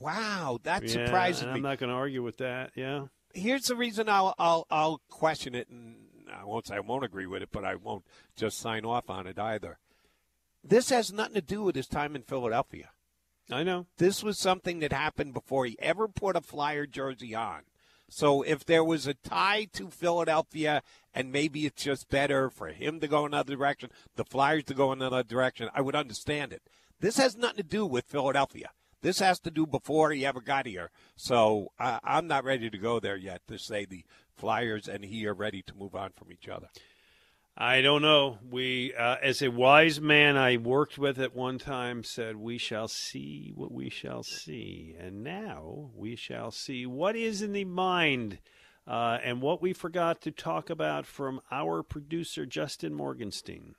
Wow, 0.00 0.58
that 0.64 0.82
yeah, 0.82 0.88
surprises 0.88 1.44
me. 1.44 1.52
I'm 1.52 1.62
not 1.62 1.78
going 1.78 1.90
to 1.90 1.96
argue 1.96 2.24
with 2.24 2.38
that. 2.38 2.72
Yeah. 2.74 3.04
Here's 3.32 3.66
the 3.66 3.76
reason 3.76 4.08
I'll, 4.08 4.34
I'll 4.38 4.66
I'll 4.70 5.00
question 5.08 5.54
it, 5.54 5.68
and 5.68 6.05
I 6.32 6.44
won't 6.44 6.66
say 6.66 6.76
I 6.76 6.80
won't 6.80 7.04
agree 7.04 7.26
with 7.26 7.42
it, 7.42 7.50
but 7.52 7.64
I 7.64 7.74
won't 7.74 8.04
just 8.36 8.58
sign 8.58 8.84
off 8.84 9.10
on 9.10 9.26
it 9.26 9.38
either. 9.38 9.78
This 10.64 10.90
has 10.90 11.12
nothing 11.12 11.34
to 11.34 11.40
do 11.40 11.62
with 11.62 11.76
his 11.76 11.86
time 11.86 12.16
in 12.16 12.22
Philadelphia. 12.22 12.90
I 13.50 13.62
know. 13.62 13.86
This 13.98 14.22
was 14.22 14.38
something 14.38 14.80
that 14.80 14.92
happened 14.92 15.32
before 15.32 15.66
he 15.66 15.76
ever 15.80 16.08
put 16.08 16.36
a 16.36 16.40
Flyer 16.40 16.86
jersey 16.86 17.34
on. 17.34 17.62
So 18.08 18.42
if 18.42 18.64
there 18.64 18.84
was 18.84 19.06
a 19.06 19.14
tie 19.14 19.66
to 19.72 19.90
Philadelphia, 19.90 20.82
and 21.14 21.32
maybe 21.32 21.66
it's 21.66 21.82
just 21.82 22.08
better 22.08 22.50
for 22.50 22.68
him 22.68 23.00
to 23.00 23.08
go 23.08 23.24
another 23.24 23.54
direction, 23.56 23.90
the 24.14 24.24
Flyers 24.24 24.64
to 24.64 24.74
go 24.74 24.92
another 24.92 25.22
direction, 25.22 25.70
I 25.74 25.80
would 25.80 25.96
understand 25.96 26.52
it. 26.52 26.62
This 27.00 27.16
has 27.16 27.36
nothing 27.36 27.58
to 27.58 27.62
do 27.62 27.84
with 27.84 28.06
Philadelphia. 28.06 28.70
This 29.02 29.18
has 29.18 29.38
to 29.40 29.50
do 29.50 29.66
before 29.66 30.10
he 30.10 30.24
ever 30.24 30.40
got 30.40 30.66
here. 30.66 30.90
So 31.14 31.72
I 31.78 32.00
I'm 32.02 32.26
not 32.26 32.44
ready 32.44 32.70
to 32.70 32.78
go 32.78 32.98
there 32.98 33.16
yet 33.16 33.42
to 33.48 33.58
say 33.58 33.84
the 33.84 34.04
Flyers 34.36 34.88
and 34.88 35.04
he 35.04 35.26
are 35.26 35.34
ready 35.34 35.62
to 35.62 35.74
move 35.74 35.94
on 35.94 36.10
from 36.12 36.32
each 36.32 36.48
other. 36.48 36.68
I 37.58 37.80
don't 37.80 38.02
know. 38.02 38.38
We, 38.50 38.92
uh, 38.94 39.16
as 39.22 39.40
a 39.40 39.50
wise 39.50 39.98
man 39.98 40.36
I 40.36 40.58
worked 40.58 40.98
with 40.98 41.18
at 41.18 41.34
one 41.34 41.58
time, 41.58 42.04
said, 42.04 42.36
"We 42.36 42.58
shall 42.58 42.86
see 42.86 43.50
what 43.54 43.72
we 43.72 43.88
shall 43.88 44.22
see," 44.22 44.94
and 44.98 45.24
now 45.24 45.90
we 45.94 46.16
shall 46.16 46.50
see 46.50 46.84
what 46.84 47.16
is 47.16 47.40
in 47.40 47.52
the 47.52 47.64
mind, 47.64 48.40
uh, 48.86 49.18
and 49.22 49.40
what 49.40 49.62
we 49.62 49.72
forgot 49.72 50.20
to 50.22 50.30
talk 50.30 50.68
about 50.68 51.06
from 51.06 51.40
our 51.50 51.82
producer 51.82 52.44
Justin 52.44 52.92
Morgenstein. 52.94 53.74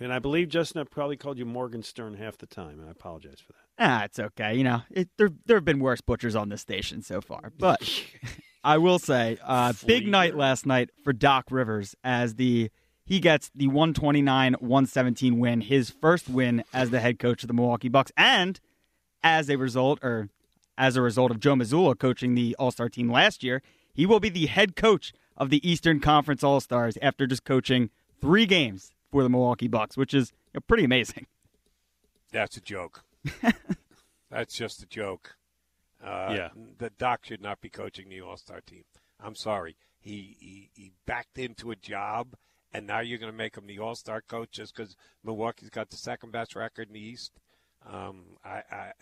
And 0.00 0.12
I 0.12 0.18
believe 0.18 0.48
Justin, 0.48 0.80
I 0.80 0.84
probably 0.84 1.16
called 1.16 1.38
you 1.38 1.44
Morgan 1.44 1.82
Stern 1.82 2.14
half 2.14 2.38
the 2.38 2.46
time. 2.46 2.80
and 2.80 2.88
I 2.88 2.90
apologize 2.90 3.38
for 3.38 3.52
that. 3.52 3.58
Ah, 3.78 4.04
it's 4.04 4.18
okay. 4.18 4.54
You 4.54 4.64
know, 4.64 4.82
it, 4.90 5.08
there 5.18 5.30
there 5.46 5.56
have 5.56 5.64
been 5.64 5.80
worse 5.80 6.00
butchers 6.00 6.34
on 6.34 6.48
this 6.48 6.62
station 6.62 7.02
so 7.02 7.20
far, 7.20 7.52
but 7.58 7.80
I 8.64 8.78
will 8.78 8.98
say, 8.98 9.38
uh, 9.44 9.72
big 9.86 10.06
night 10.06 10.36
last 10.36 10.66
night 10.66 10.90
for 11.04 11.12
Doc 11.12 11.46
Rivers 11.50 11.94
as 12.02 12.34
the 12.34 12.70
he 13.04 13.18
gets 13.18 13.50
the 13.54 13.66
129-117 13.66 15.38
win, 15.38 15.62
his 15.62 15.90
first 15.90 16.28
win 16.28 16.62
as 16.72 16.90
the 16.90 17.00
head 17.00 17.18
coach 17.18 17.42
of 17.42 17.48
the 17.48 17.54
Milwaukee 17.54 17.88
Bucks, 17.88 18.12
and 18.16 18.60
as 19.22 19.50
a 19.50 19.56
result, 19.56 19.98
or 20.02 20.28
as 20.78 20.96
a 20.96 21.02
result 21.02 21.32
of 21.32 21.40
Joe 21.40 21.54
Mazzulla 21.54 21.98
coaching 21.98 22.34
the 22.34 22.54
All 22.58 22.70
Star 22.70 22.88
team 22.88 23.10
last 23.10 23.42
year, 23.42 23.62
he 23.92 24.06
will 24.06 24.20
be 24.20 24.28
the 24.28 24.46
head 24.46 24.76
coach 24.76 25.12
of 25.36 25.50
the 25.50 25.68
Eastern 25.68 26.00
Conference 26.00 26.44
All 26.44 26.60
Stars 26.60 26.96
after 27.02 27.26
just 27.26 27.44
coaching 27.44 27.90
three 28.20 28.46
games 28.46 28.92
for 29.10 29.22
the 29.22 29.28
Milwaukee 29.28 29.68
Bucks, 29.68 29.96
which 29.96 30.14
is 30.14 30.32
you 30.52 30.58
know, 30.58 30.64
pretty 30.66 30.84
amazing. 30.84 31.26
That's 32.32 32.56
a 32.56 32.60
joke. 32.60 33.04
That's 34.30 34.54
just 34.54 34.82
a 34.82 34.86
joke. 34.86 35.36
Uh, 36.02 36.32
Yeah. 36.36 36.48
The 36.78 36.90
Doc 36.90 37.24
should 37.24 37.42
not 37.42 37.60
be 37.60 37.68
coaching 37.68 38.08
the 38.08 38.20
All 38.20 38.36
Star 38.36 38.60
team. 38.60 38.84
I'm 39.22 39.34
sorry. 39.34 39.76
He, 40.00 40.36
he 40.40 40.70
he 40.74 40.92
backed 41.06 41.38
into 41.38 41.70
a 41.70 41.76
job, 41.76 42.34
and 42.72 42.86
now 42.86 43.00
you're 43.00 43.18
going 43.18 43.32
to 43.32 43.36
make 43.36 43.56
him 43.56 43.66
the 43.66 43.78
All 43.78 43.94
Star 43.94 44.22
coach 44.22 44.50
just 44.52 44.74
because 44.74 44.96
Milwaukee's 45.24 45.68
got 45.70 45.90
the 45.90 45.96
second 45.96 46.32
best 46.32 46.56
record 46.56 46.88
in 46.88 46.94
the 46.94 47.00
East. 47.00 47.32
Um, 47.88 48.36
I, 48.44 48.62
I 48.72 48.92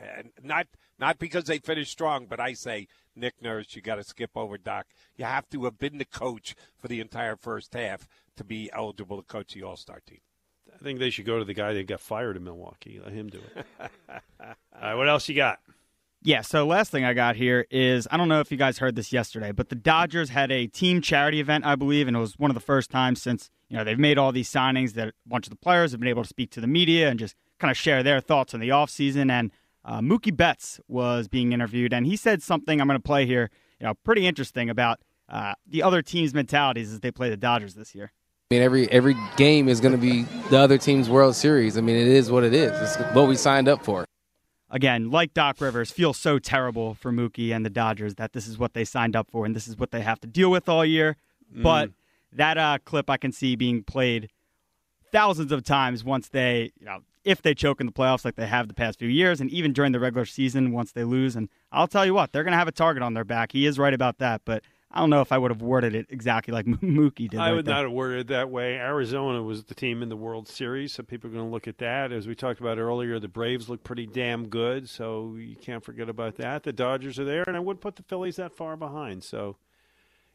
not 0.42 0.66
not 0.98 1.18
because 1.18 1.44
they 1.44 1.58
finished 1.58 1.92
strong, 1.92 2.26
but 2.26 2.40
I 2.40 2.52
say 2.52 2.86
Nick 3.16 3.42
Nurse, 3.42 3.74
you 3.74 3.82
got 3.82 3.96
to 3.96 4.04
skip 4.04 4.30
over 4.36 4.56
Doc. 4.56 4.86
You 5.16 5.24
have 5.24 5.48
to 5.50 5.64
have 5.64 5.78
been 5.78 5.98
the 5.98 6.04
coach 6.04 6.54
for 6.76 6.88
the 6.88 7.00
entire 7.00 7.36
first 7.36 7.74
half 7.74 8.08
to 8.36 8.44
be 8.44 8.70
eligible 8.72 9.16
to 9.16 9.22
coach 9.22 9.54
the 9.54 9.62
All 9.64 9.76
Star 9.76 10.00
team. 10.06 10.20
I 10.72 10.82
think 10.82 11.00
they 11.00 11.10
should 11.10 11.26
go 11.26 11.38
to 11.38 11.44
the 11.44 11.54
guy 11.54 11.72
that 11.72 11.86
got 11.86 12.00
fired 12.00 12.36
in 12.36 12.44
Milwaukee. 12.44 13.00
Let 13.02 13.12
him 13.12 13.28
do 13.28 13.40
it. 13.56 13.66
All 14.40 14.54
right, 14.80 14.94
what 14.94 15.08
else 15.08 15.28
you 15.28 15.34
got? 15.34 15.58
Yeah, 16.22 16.40
so 16.40 16.66
last 16.66 16.90
thing 16.90 17.04
I 17.04 17.14
got 17.14 17.36
here 17.36 17.66
is 17.70 18.08
I 18.10 18.16
don't 18.16 18.28
know 18.28 18.40
if 18.40 18.50
you 18.50 18.58
guys 18.58 18.78
heard 18.78 18.96
this 18.96 19.12
yesterday, 19.12 19.52
but 19.52 19.68
the 19.68 19.76
Dodgers 19.76 20.30
had 20.30 20.50
a 20.50 20.66
team 20.66 21.00
charity 21.00 21.40
event, 21.40 21.64
I 21.64 21.76
believe, 21.76 22.08
and 22.08 22.16
it 22.16 22.20
was 22.20 22.38
one 22.38 22.50
of 22.50 22.54
the 22.54 22.60
first 22.60 22.90
times 22.90 23.22
since, 23.22 23.50
you 23.68 23.76
know, 23.76 23.84
they've 23.84 23.98
made 23.98 24.18
all 24.18 24.32
these 24.32 24.50
signings 24.50 24.94
that 24.94 25.08
a 25.08 25.12
bunch 25.26 25.46
of 25.46 25.50
the 25.50 25.56
players 25.56 25.92
have 25.92 26.00
been 26.00 26.08
able 26.08 26.24
to 26.24 26.28
speak 26.28 26.50
to 26.52 26.60
the 26.60 26.66
media 26.66 27.08
and 27.08 27.20
just 27.20 27.36
kind 27.58 27.70
of 27.70 27.76
share 27.76 28.02
their 28.02 28.20
thoughts 28.20 28.54
on 28.54 28.60
the 28.60 28.68
offseason. 28.70 29.30
And 29.30 29.50
uh, 29.84 30.00
Mookie 30.00 30.36
Betts 30.36 30.80
was 30.88 31.28
being 31.28 31.52
interviewed, 31.52 31.92
and 31.92 32.06
he 32.06 32.16
said 32.16 32.42
something 32.42 32.80
I'm 32.80 32.86
going 32.86 32.98
to 32.98 33.02
play 33.02 33.26
here, 33.26 33.50
you 33.80 33.86
know, 33.86 33.94
pretty 34.04 34.26
interesting 34.26 34.68
about 34.70 35.00
uh, 35.28 35.54
the 35.66 35.82
other 35.82 36.02
team's 36.02 36.34
mentalities 36.34 36.92
as 36.92 37.00
they 37.00 37.10
play 37.10 37.30
the 37.30 37.36
Dodgers 37.36 37.74
this 37.74 37.94
year. 37.94 38.12
I 38.50 38.54
mean, 38.54 38.62
every 38.62 38.90
every 38.90 39.14
game 39.36 39.68
is 39.68 39.80
going 39.80 39.92
to 39.92 39.98
be 39.98 40.22
the 40.48 40.58
other 40.58 40.78
team's 40.78 41.10
World 41.10 41.36
Series. 41.36 41.76
I 41.76 41.82
mean, 41.82 41.96
it 41.96 42.08
is 42.08 42.30
what 42.30 42.44
it 42.44 42.54
is. 42.54 42.72
It's 42.80 43.14
what 43.14 43.28
we 43.28 43.36
signed 43.36 43.68
up 43.68 43.84
for. 43.84 44.06
again, 44.70 45.10
like 45.10 45.34
Doc 45.34 45.60
Rivers, 45.60 45.90
feel 45.90 46.12
so 46.14 46.38
terrible 46.38 46.94
for 46.94 47.12
Mookie 47.12 47.54
and 47.54 47.64
the 47.64 47.70
Dodgers 47.70 48.14
that 48.16 48.32
this 48.32 48.46
is 48.46 48.58
what 48.58 48.72
they 48.74 48.84
signed 48.84 49.16
up 49.16 49.30
for 49.30 49.44
and 49.44 49.54
this 49.54 49.68
is 49.68 49.76
what 49.76 49.90
they 49.90 50.00
have 50.00 50.20
to 50.20 50.26
deal 50.26 50.50
with 50.50 50.68
all 50.68 50.84
year. 50.84 51.16
But 51.62 51.90
that 52.32 52.58
uh, 52.58 52.78
clip 52.84 53.08
I 53.10 53.16
can 53.16 53.32
see 53.32 53.56
being 53.56 53.82
played 53.82 54.30
thousands 55.12 55.52
of 55.52 55.62
times 55.64 56.04
once 56.04 56.28
they 56.28 56.72
you 56.78 56.86
know 56.86 57.00
if 57.24 57.42
they 57.42 57.54
choke 57.54 57.80
in 57.80 57.86
the 57.86 57.92
playoffs 57.92 58.24
like 58.24 58.36
they 58.36 58.46
have 58.46 58.68
the 58.68 58.74
past 58.74 58.98
few 58.98 59.08
years, 59.08 59.40
and 59.40 59.50
even 59.50 59.72
during 59.72 59.92
the 59.92 60.00
regular 60.00 60.24
season 60.24 60.72
once 60.72 60.92
they 60.92 61.04
lose. 61.04 61.36
And 61.36 61.48
I'll 61.72 61.88
tell 61.88 62.06
you 62.06 62.14
what, 62.14 62.32
they're 62.32 62.44
going 62.44 62.52
to 62.52 62.58
have 62.58 62.68
a 62.68 62.72
target 62.72 63.02
on 63.02 63.14
their 63.14 63.24
back. 63.24 63.52
He 63.52 63.66
is 63.66 63.78
right 63.78 63.94
about 63.94 64.18
that, 64.18 64.42
but 64.44 64.62
I 64.90 65.00
don't 65.00 65.10
know 65.10 65.20
if 65.20 65.32
I 65.32 65.38
would 65.38 65.50
have 65.50 65.60
worded 65.60 65.94
it 65.94 66.06
exactly 66.08 66.52
like 66.52 66.64
Mookie 66.66 67.28
did. 67.28 67.40
I 67.40 67.48
right 67.48 67.56
would 67.56 67.64
there. 67.66 67.74
not 67.74 67.82
have 67.84 67.92
worded 67.92 68.20
it 68.20 68.26
that 68.28 68.50
way. 68.50 68.76
Arizona 68.76 69.42
was 69.42 69.64
the 69.64 69.74
team 69.74 70.02
in 70.02 70.08
the 70.08 70.16
World 70.16 70.48
Series, 70.48 70.92
so 70.92 71.02
people 71.02 71.28
are 71.30 71.34
going 71.34 71.44
to 71.44 71.50
look 71.50 71.68
at 71.68 71.78
that. 71.78 72.10
As 72.10 72.26
we 72.26 72.34
talked 72.34 72.60
about 72.60 72.78
earlier, 72.78 73.18
the 73.18 73.28
Braves 73.28 73.68
look 73.68 73.84
pretty 73.84 74.06
damn 74.06 74.48
good, 74.48 74.88
so 74.88 75.34
you 75.38 75.56
can't 75.56 75.84
forget 75.84 76.08
about 76.08 76.36
that. 76.36 76.62
The 76.62 76.72
Dodgers 76.72 77.18
are 77.18 77.24
there, 77.24 77.44
and 77.46 77.56
I 77.56 77.60
wouldn't 77.60 77.82
put 77.82 77.96
the 77.96 78.02
Phillies 78.02 78.36
that 78.36 78.56
far 78.56 78.76
behind. 78.76 79.24
So 79.24 79.56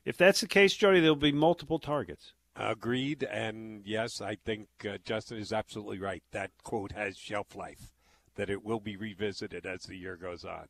if 0.05 0.17
that's 0.17 0.41
the 0.41 0.47
case, 0.47 0.73
Jody, 0.75 0.99
there'll 0.99 1.15
be 1.15 1.31
multiple 1.31 1.79
targets. 1.79 2.33
Agreed. 2.55 3.23
And 3.23 3.81
yes, 3.85 4.21
I 4.21 4.35
think 4.35 4.67
uh, 4.87 4.97
Justin 5.03 5.37
is 5.37 5.51
absolutely 5.51 5.99
right. 5.99 6.23
That 6.31 6.51
quote 6.63 6.91
has 6.91 7.17
shelf 7.17 7.55
life, 7.55 7.93
that 8.35 8.49
it 8.49 8.63
will 8.63 8.79
be 8.79 8.95
revisited 8.95 9.65
as 9.65 9.83
the 9.83 9.95
year 9.95 10.15
goes 10.15 10.45
on. 10.45 10.67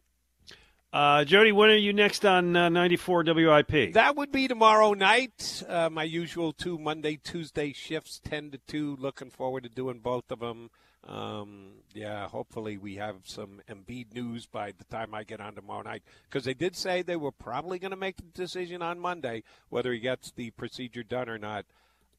Uh, 0.93 1.25
Jody, 1.25 1.51
when 1.51 1.71
are 1.71 1.75
you 1.75 1.91
next 1.91 2.23
on 2.23 2.55
uh, 2.55 2.69
94 2.69 3.23
WIP? 3.25 3.93
That 3.93 4.15
would 4.15 4.31
be 4.31 4.47
tomorrow 4.47 4.93
night. 4.93 5.63
Uh, 5.67 5.89
my 5.89 6.03
usual 6.03 6.53
two 6.53 6.77
Monday, 6.77 7.19
Tuesday 7.21 7.73
shifts, 7.73 8.21
10 8.23 8.51
to 8.51 8.59
2. 8.67 8.97
Looking 8.99 9.31
forward 9.31 9.63
to 9.63 9.69
doing 9.69 9.99
both 9.99 10.29
of 10.29 10.39
them. 10.39 10.69
Um, 11.07 11.71
yeah, 11.93 12.27
hopefully 12.27 12.77
we 12.77 12.95
have 12.95 13.17
some 13.23 13.61
Embiid 13.69 14.13
news 14.13 14.45
by 14.45 14.71
the 14.71 14.85
time 14.85 15.13
I 15.13 15.23
get 15.23 15.41
on 15.41 15.55
tomorrow 15.55 15.81
night. 15.81 16.03
Because 16.29 16.45
they 16.45 16.53
did 16.53 16.75
say 16.75 17.01
they 17.01 17.15
were 17.15 17.31
probably 17.31 17.77
going 17.79 17.91
to 17.91 17.97
make 17.97 18.17
the 18.17 18.23
decision 18.33 18.81
on 18.81 18.99
Monday 18.99 19.43
whether 19.69 19.91
he 19.91 19.99
gets 19.99 20.31
the 20.31 20.51
procedure 20.51 21.03
done 21.03 21.29
or 21.29 21.37
not. 21.37 21.65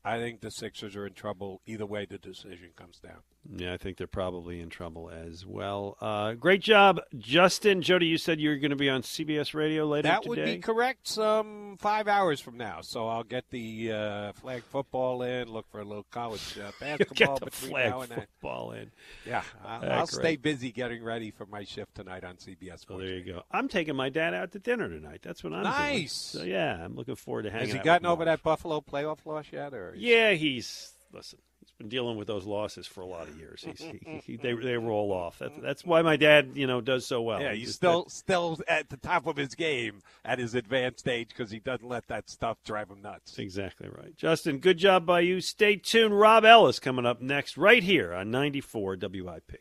I 0.05 0.19
think 0.19 0.41
the 0.41 0.51
Sixers 0.51 0.97
are 0.97 1.07
in 1.07 1.15
trouble 1.15 1.63
either 1.67 1.87
way 1.87 2.05
the 2.05 2.19
decision 2.19 2.71
comes 2.77 2.99
down. 2.99 3.23
Yeah, 3.57 3.75
I 3.75 3.77
think 3.77 3.99
they're 3.99 4.07
probably 4.07 4.61
in 4.61 4.71
trouble 4.71 5.11
as 5.11 5.45
well. 5.45 5.97
Uh, 6.01 6.33
great 6.33 6.63
job, 6.63 7.01
Justin. 7.19 7.83
Jody, 7.83 8.07
you 8.07 8.17
said 8.17 8.41
you 8.41 8.49
were 8.49 8.57
going 8.57 8.71
to 8.71 8.77
be 8.77 8.89
on 8.89 9.03
CBS 9.03 9.53
Radio 9.55 9.85
later 9.87 10.09
That 10.09 10.23
today. 10.23 10.29
would 10.29 10.45
be 10.45 10.59
correct. 10.59 11.07
Some 11.09 11.77
five 11.79 12.09
hours 12.09 12.41
from 12.41 12.57
now, 12.57 12.81
so 12.81 13.07
I'll 13.07 13.23
get 13.23 13.45
the 13.51 13.93
uh, 13.93 14.33
flag 14.33 14.63
football 14.65 15.23
in. 15.23 15.49
Look 15.53 15.69
for 15.71 15.81
a 15.81 15.85
little 15.85 16.07
college 16.11 16.59
uh, 16.59 16.71
basketball 16.81 17.15
Get 17.37 17.41
the 17.41 17.45
between 17.47 17.71
flag 17.71 17.91
now 17.91 18.01
and 18.01 18.11
then. 18.11 18.21
football 18.21 18.73
in. 18.73 18.91
Yeah, 19.27 19.43
I'll, 19.65 19.81
Ah, 19.85 19.87
I'll 19.99 20.07
stay 20.07 20.37
busy 20.37 20.73
getting 20.73 21.05
ready 21.05 21.31
for 21.31 21.45
my 21.47 21.65
shift 21.65 21.95
tonight 21.97 22.25
on 22.25 22.37
CBS. 22.37 22.81
Sports. 22.81 22.87
Well, 22.89 22.99
there 22.99 23.09
you 23.09 23.25
go. 23.25 23.43
I'm 23.53 23.69
taking 23.69 23.95
my 23.95 24.09
dad 24.09 24.33
out 24.35 24.53
to 24.53 24.59
dinner 24.59 24.89
tonight. 24.89 25.21
That's 25.23 25.45
what 25.45 25.53
I'm 25.53 25.65
doing. 25.65 25.75
Nice. 25.75 26.13
So 26.13 26.45
yeah, 26.45 26.83
I'm 26.83 26.97
looking 26.97 27.17
forward 27.17 27.43
to 27.43 27.51
hanging 27.51 27.69
Has 27.69 27.77
he 27.77 27.83
gotten 27.83 28.07
over 28.07 28.25
that 28.25 28.43
Buffalo 28.43 28.81
playoff 28.81 29.19
loss 29.27 29.47
yet? 29.53 29.75
Or 29.75 29.95
Yeah, 29.97 30.33
he's 30.33 30.93
listen. 31.15 31.39
He's 31.61 31.71
been 31.79 31.89
dealing 31.89 32.17
with 32.19 32.27
those 32.27 32.45
losses 32.45 32.87
for 32.87 33.01
a 33.01 33.07
lot 33.07 33.29
of 33.29 33.39
years. 33.39 33.65
He's, 33.65 33.79
he, 33.81 34.21
he, 34.25 34.37
they 34.37 34.53
they 34.63 34.77
roll 34.77 35.13
off. 35.13 35.39
That's 35.39 35.59
that's 35.63 35.85
why 35.85 36.03
my 36.03 36.17
dad, 36.17 36.51
you 36.55 36.67
know, 36.67 36.81
does 36.81 37.07
so 37.07 37.23
well. 37.23 37.41
yeah, 37.41 37.53
he's 37.55 37.69
Just 37.69 37.77
still 37.77 38.09
still 38.09 38.59
at 38.69 38.91
the 38.91 38.97
top 38.97 39.27
of 39.27 39.37
his 39.37 39.55
game 39.55 40.01
at 40.25 40.39
his 40.39 40.55
advanced 40.55 41.09
age 41.09 41.29
because 41.29 41.51
he 41.51 41.61
doesn't 41.61 41.89
let 41.89 42.07
that 42.09 42.29
stuff 42.29 42.59
drive 42.65 42.91
him 42.91 43.01
nuts. 43.03 43.39
Exactly 43.39 43.89
right. 43.89 44.17
Justin, 44.17 44.59
good 44.59 44.79
job 44.79 45.07
by 45.07 45.21
you. 45.21 45.41
Stay 45.41 45.77
tuned. 45.77 46.19
Rob 46.19 46.45
Ellis 46.45 46.79
coming 46.79 47.07
up 47.07 47.23
next, 47.23 47.57
right 47.57 47.83
here 47.83 48.13
on 48.13 48.31
94 48.31 48.99
WIP. 49.01 49.53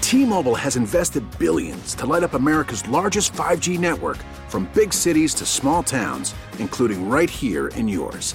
T-Mobile 0.00 0.56
has 0.56 0.74
invested 0.74 1.22
billions 1.38 1.94
to 1.94 2.04
light 2.04 2.24
up 2.24 2.34
America's 2.34 2.86
largest 2.88 3.32
5G 3.32 3.78
network 3.78 4.16
from 4.48 4.68
big 4.74 4.92
cities 4.92 5.32
to 5.34 5.46
small 5.46 5.84
towns, 5.84 6.34
including 6.58 7.08
right 7.08 7.30
here 7.30 7.68
in 7.68 7.86
yours. 7.86 8.34